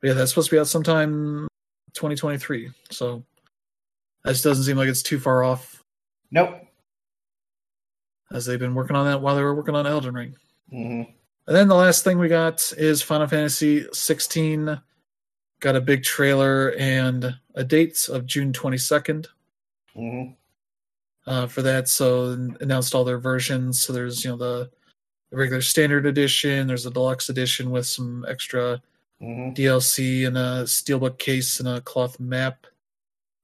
but 0.00 0.08
yeah, 0.08 0.12
that's 0.14 0.30
supposed 0.32 0.50
to 0.50 0.56
be 0.56 0.60
out 0.60 0.66
sometime 0.68 1.48
2023. 1.94 2.70
So 2.90 3.24
that 4.24 4.32
just 4.32 4.44
doesn't 4.44 4.64
seem 4.64 4.76
like 4.76 4.88
it's 4.88 5.02
too 5.02 5.18
far 5.20 5.42
off, 5.42 5.82
Nope. 6.30 6.66
as 8.30 8.44
they've 8.46 8.58
been 8.58 8.74
working 8.74 8.96
on 8.96 9.06
that 9.06 9.20
while 9.22 9.36
they 9.36 9.42
were 9.42 9.54
working 9.54 9.74
on 9.74 9.86
Elden 9.86 10.14
Ring. 10.14 10.36
Mhm. 10.72 11.14
And 11.46 11.54
then 11.56 11.68
the 11.68 11.74
last 11.74 12.04
thing 12.04 12.18
we 12.18 12.28
got 12.28 12.72
is 12.76 13.02
Final 13.02 13.26
Fantasy 13.26 13.86
16. 13.92 14.80
Got 15.60 15.76
a 15.76 15.80
big 15.80 16.02
trailer 16.02 16.72
and 16.78 17.34
a 17.54 17.64
date 17.64 18.08
of 18.08 18.26
June 18.26 18.52
22nd 18.52 19.26
Mhm. 19.96 20.34
uh, 21.26 21.46
for 21.46 21.62
that. 21.62 21.88
So 21.88 22.32
announced 22.60 22.94
all 22.94 23.04
their 23.04 23.18
versions. 23.18 23.80
So 23.80 23.92
there's 23.92 24.24
you 24.24 24.30
know 24.30 24.36
the, 24.36 24.70
the 25.30 25.36
regular 25.36 25.62
standard 25.62 26.06
edition. 26.06 26.66
There's 26.66 26.86
a 26.86 26.90
deluxe 26.90 27.28
edition 27.28 27.70
with 27.70 27.86
some 27.86 28.24
extra 28.28 28.82
Mhm. 29.22 29.54
DLC 29.54 30.24
and 30.26 30.36
a 30.36 30.64
steelbook 30.64 31.18
case 31.18 31.60
and 31.60 31.68
a 31.68 31.80
cloth 31.82 32.18
map 32.18 32.66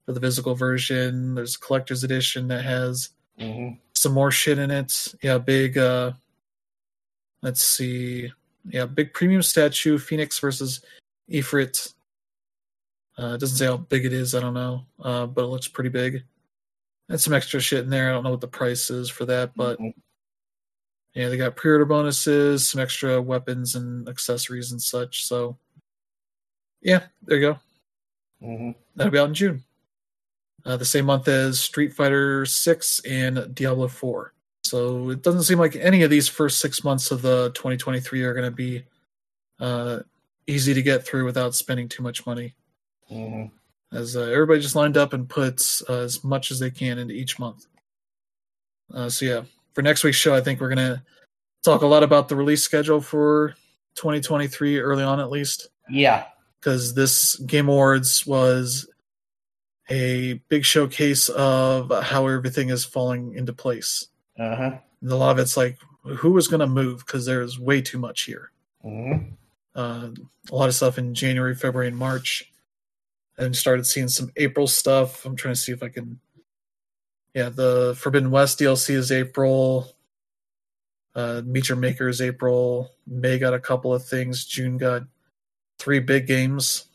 for 0.05 0.13
the 0.13 0.19
physical 0.19 0.55
version. 0.55 1.35
There's 1.35 1.55
a 1.55 1.59
collector's 1.59 2.03
edition 2.03 2.47
that 2.49 2.63
has 2.65 3.09
Mhm. 3.39 3.77
some 3.93 4.11
more 4.11 4.31
shit 4.31 4.57
in 4.57 4.69
it. 4.71 5.13
Yeah, 5.21 5.37
big. 5.37 5.77
uh 5.77 6.13
Let's 7.41 7.61
see. 7.61 8.31
Yeah, 8.65 8.85
big 8.85 9.13
premium 9.13 9.41
statue 9.41 9.97
Phoenix 9.97 10.37
versus 10.39 10.81
Ifrit. 11.29 11.93
Uh, 13.17 13.33
it 13.35 13.39
doesn't 13.39 13.57
say 13.57 13.65
how 13.65 13.77
big 13.77 14.05
it 14.05 14.13
is. 14.13 14.35
I 14.35 14.39
don't 14.39 14.53
know, 14.53 14.85
uh, 14.99 15.25
but 15.25 15.43
it 15.43 15.47
looks 15.47 15.67
pretty 15.67 15.89
big. 15.89 16.23
And 17.09 17.19
some 17.19 17.33
extra 17.33 17.59
shit 17.59 17.83
in 17.83 17.89
there. 17.89 18.09
I 18.09 18.13
don't 18.13 18.23
know 18.23 18.31
what 18.31 18.41
the 18.41 18.47
price 18.47 18.89
is 18.89 19.09
for 19.09 19.25
that, 19.25 19.55
but 19.55 19.79
Mhm. 19.79 19.93
yeah, 21.13 21.27
they 21.29 21.37
got 21.37 21.55
pre-order 21.55 21.85
bonuses, 21.85 22.69
some 22.69 22.79
extra 22.79 23.21
weapons 23.21 23.75
and 23.75 24.07
accessories 24.07 24.71
and 24.71 24.81
such. 24.81 25.25
So, 25.25 25.57
yeah, 26.81 27.07
there 27.23 27.37
you 27.37 27.53
go. 27.53 27.59
Mhm. 28.45 28.75
That'll 28.95 29.11
be 29.11 29.19
out 29.19 29.27
in 29.29 29.33
June. 29.33 29.63
Uh, 30.63 30.77
the 30.77 30.85
same 30.85 31.05
month 31.05 31.27
as 31.27 31.59
Street 31.59 31.93
Fighter 31.93 32.45
Six 32.45 32.99
and 33.03 33.53
Diablo 33.53 33.87
Four. 33.87 34.33
So 34.71 35.09
it 35.09 35.21
doesn't 35.21 35.43
seem 35.43 35.59
like 35.59 35.75
any 35.75 36.01
of 36.03 36.09
these 36.09 36.29
first 36.29 36.59
six 36.59 36.81
months 36.81 37.11
of 37.11 37.21
the 37.21 37.51
2023 37.55 38.23
are 38.23 38.33
going 38.33 38.49
to 38.49 38.55
be 38.55 38.85
uh, 39.59 39.99
easy 40.47 40.73
to 40.73 40.81
get 40.81 41.05
through 41.05 41.25
without 41.25 41.53
spending 41.55 41.89
too 41.89 42.01
much 42.01 42.25
money. 42.25 42.55
Mhm. 43.11 43.51
As 43.91 44.15
uh, 44.15 44.21
everybody 44.21 44.61
just 44.61 44.77
lined 44.77 44.95
up 44.95 45.11
and 45.11 45.27
puts 45.27 45.83
uh, 45.89 45.99
as 45.99 46.23
much 46.23 46.51
as 46.51 46.59
they 46.59 46.71
can 46.71 46.99
into 46.99 47.13
each 47.13 47.37
month. 47.37 47.67
Uh, 48.93 49.09
so 49.09 49.25
yeah, 49.25 49.41
for 49.73 49.81
next 49.81 50.05
week's 50.05 50.15
show, 50.15 50.33
I 50.33 50.39
think 50.39 50.61
we're 50.61 50.73
going 50.73 50.95
to 50.95 51.03
talk 51.65 51.81
a 51.81 51.85
lot 51.87 52.01
about 52.03 52.29
the 52.29 52.37
release 52.37 52.63
schedule 52.63 53.01
for 53.01 53.53
2023 53.95 54.79
early 54.79 55.03
on, 55.03 55.19
at 55.19 55.29
least 55.29 55.67
Yeah. 55.89 56.27
because 56.61 56.93
this 56.93 57.35
Game 57.35 57.67
Awards 57.67 58.25
was 58.25 58.87
a 59.89 60.35
big 60.47 60.63
showcase 60.63 61.27
of 61.27 61.91
how 62.05 62.25
everything 62.27 62.69
is 62.69 62.85
falling 62.85 63.33
into 63.35 63.51
place. 63.51 64.07
Uh 64.39 64.55
huh. 64.55 64.71
And 65.01 65.11
a 65.11 65.15
lot 65.15 65.31
of 65.31 65.39
it's 65.39 65.57
like 65.57 65.77
who 66.03 66.37
is 66.37 66.47
going 66.47 66.59
to 66.59 66.67
move 66.67 66.99
because 67.05 67.25
there's 67.25 67.59
way 67.59 67.81
too 67.81 67.99
much 67.99 68.23
here. 68.23 68.51
Mm-hmm. 68.83 69.33
Uh, 69.75 70.09
a 70.51 70.55
lot 70.55 70.69
of 70.69 70.75
stuff 70.75 70.97
in 70.97 71.13
January, 71.13 71.55
February, 71.55 71.87
and 71.87 71.97
March, 71.97 72.51
and 73.37 73.55
started 73.55 73.85
seeing 73.85 74.07
some 74.07 74.31
April 74.35 74.67
stuff. 74.67 75.25
I'm 75.25 75.35
trying 75.35 75.53
to 75.53 75.59
see 75.59 75.71
if 75.71 75.83
I 75.83 75.89
can. 75.89 76.19
Yeah, 77.33 77.49
the 77.49 77.95
Forbidden 77.97 78.31
West 78.31 78.59
DLC 78.59 78.95
is 78.95 79.11
April. 79.11 79.95
Uh, 81.15 81.41
Meet 81.45 81.69
Your 81.69 81.77
Maker 81.77 82.09
is 82.09 82.21
April. 82.21 82.91
May 83.07 83.37
got 83.37 83.53
a 83.53 83.59
couple 83.59 83.93
of 83.93 84.05
things. 84.05 84.45
June 84.45 84.77
got 84.77 85.03
three 85.79 85.99
big 85.99 86.27
games. 86.27 86.85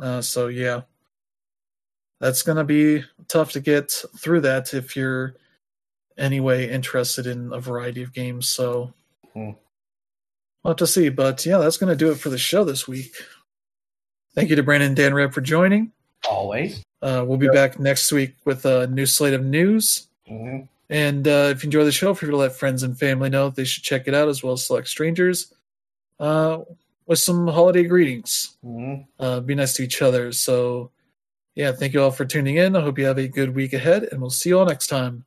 Uh, 0.00 0.22
so 0.22 0.48
yeah, 0.48 0.82
that's 2.20 2.42
gonna 2.42 2.64
be 2.64 3.02
tough 3.28 3.52
to 3.52 3.60
get 3.60 3.90
through 4.18 4.40
that 4.42 4.72
if 4.72 4.96
you're 4.96 5.34
anyway 6.18 6.68
interested 6.68 7.26
in 7.26 7.52
a 7.52 7.60
variety 7.60 8.02
of 8.02 8.12
games. 8.12 8.48
So 8.48 8.92
Hmm. 9.34 9.50
we'll 10.62 10.72
have 10.72 10.76
to 10.76 10.86
see. 10.86 11.08
But 11.08 11.44
yeah, 11.46 11.58
that's 11.58 11.76
gonna 11.76 11.96
do 11.96 12.10
it 12.10 12.16
for 12.18 12.30
the 12.30 12.38
show 12.38 12.64
this 12.64 12.88
week. 12.88 13.14
Thank 14.34 14.50
you 14.50 14.56
to 14.56 14.62
Brandon 14.62 14.88
and 14.88 14.96
Dan 14.96 15.14
Reb 15.14 15.32
for 15.32 15.40
joining. 15.40 15.92
Always. 16.28 16.82
Uh, 17.02 17.24
we'll 17.26 17.38
be 17.38 17.48
back 17.48 17.78
next 17.78 18.10
week 18.12 18.34
with 18.44 18.64
a 18.66 18.86
new 18.88 19.06
slate 19.06 19.34
of 19.34 19.44
news. 19.44 20.08
Mm-hmm. 20.28 20.64
And 20.88 21.26
uh, 21.26 21.48
if 21.50 21.62
you 21.62 21.68
enjoy 21.68 21.84
the 21.84 21.92
show, 21.92 22.08
feel 22.08 22.28
free 22.28 22.30
to 22.30 22.36
let 22.36 22.52
friends 22.54 22.82
and 22.82 22.98
family 22.98 23.28
know 23.28 23.50
they 23.50 23.64
should 23.64 23.82
check 23.82 24.06
it 24.06 24.14
out, 24.14 24.28
as 24.28 24.42
well 24.42 24.54
as 24.54 24.64
select 24.64 24.88
strangers. 24.88 25.52
Uh, 26.18 26.60
with 27.06 27.18
some 27.18 27.46
holiday 27.48 27.84
greetings. 27.84 28.56
Mm-hmm. 28.64 29.02
Uh, 29.18 29.40
be 29.40 29.54
nice 29.54 29.74
to 29.74 29.82
each 29.84 30.02
other. 30.02 30.32
So, 30.32 30.90
yeah, 31.54 31.72
thank 31.72 31.92
you 31.92 32.02
all 32.02 32.10
for 32.10 32.24
tuning 32.24 32.56
in. 32.56 32.76
I 32.76 32.80
hope 32.80 32.98
you 32.98 33.06
have 33.06 33.18
a 33.18 33.28
good 33.28 33.54
week 33.54 33.72
ahead, 33.72 34.08
and 34.10 34.20
we'll 34.20 34.30
see 34.30 34.50
you 34.50 34.58
all 34.58 34.66
next 34.66 34.88
time. 34.88 35.24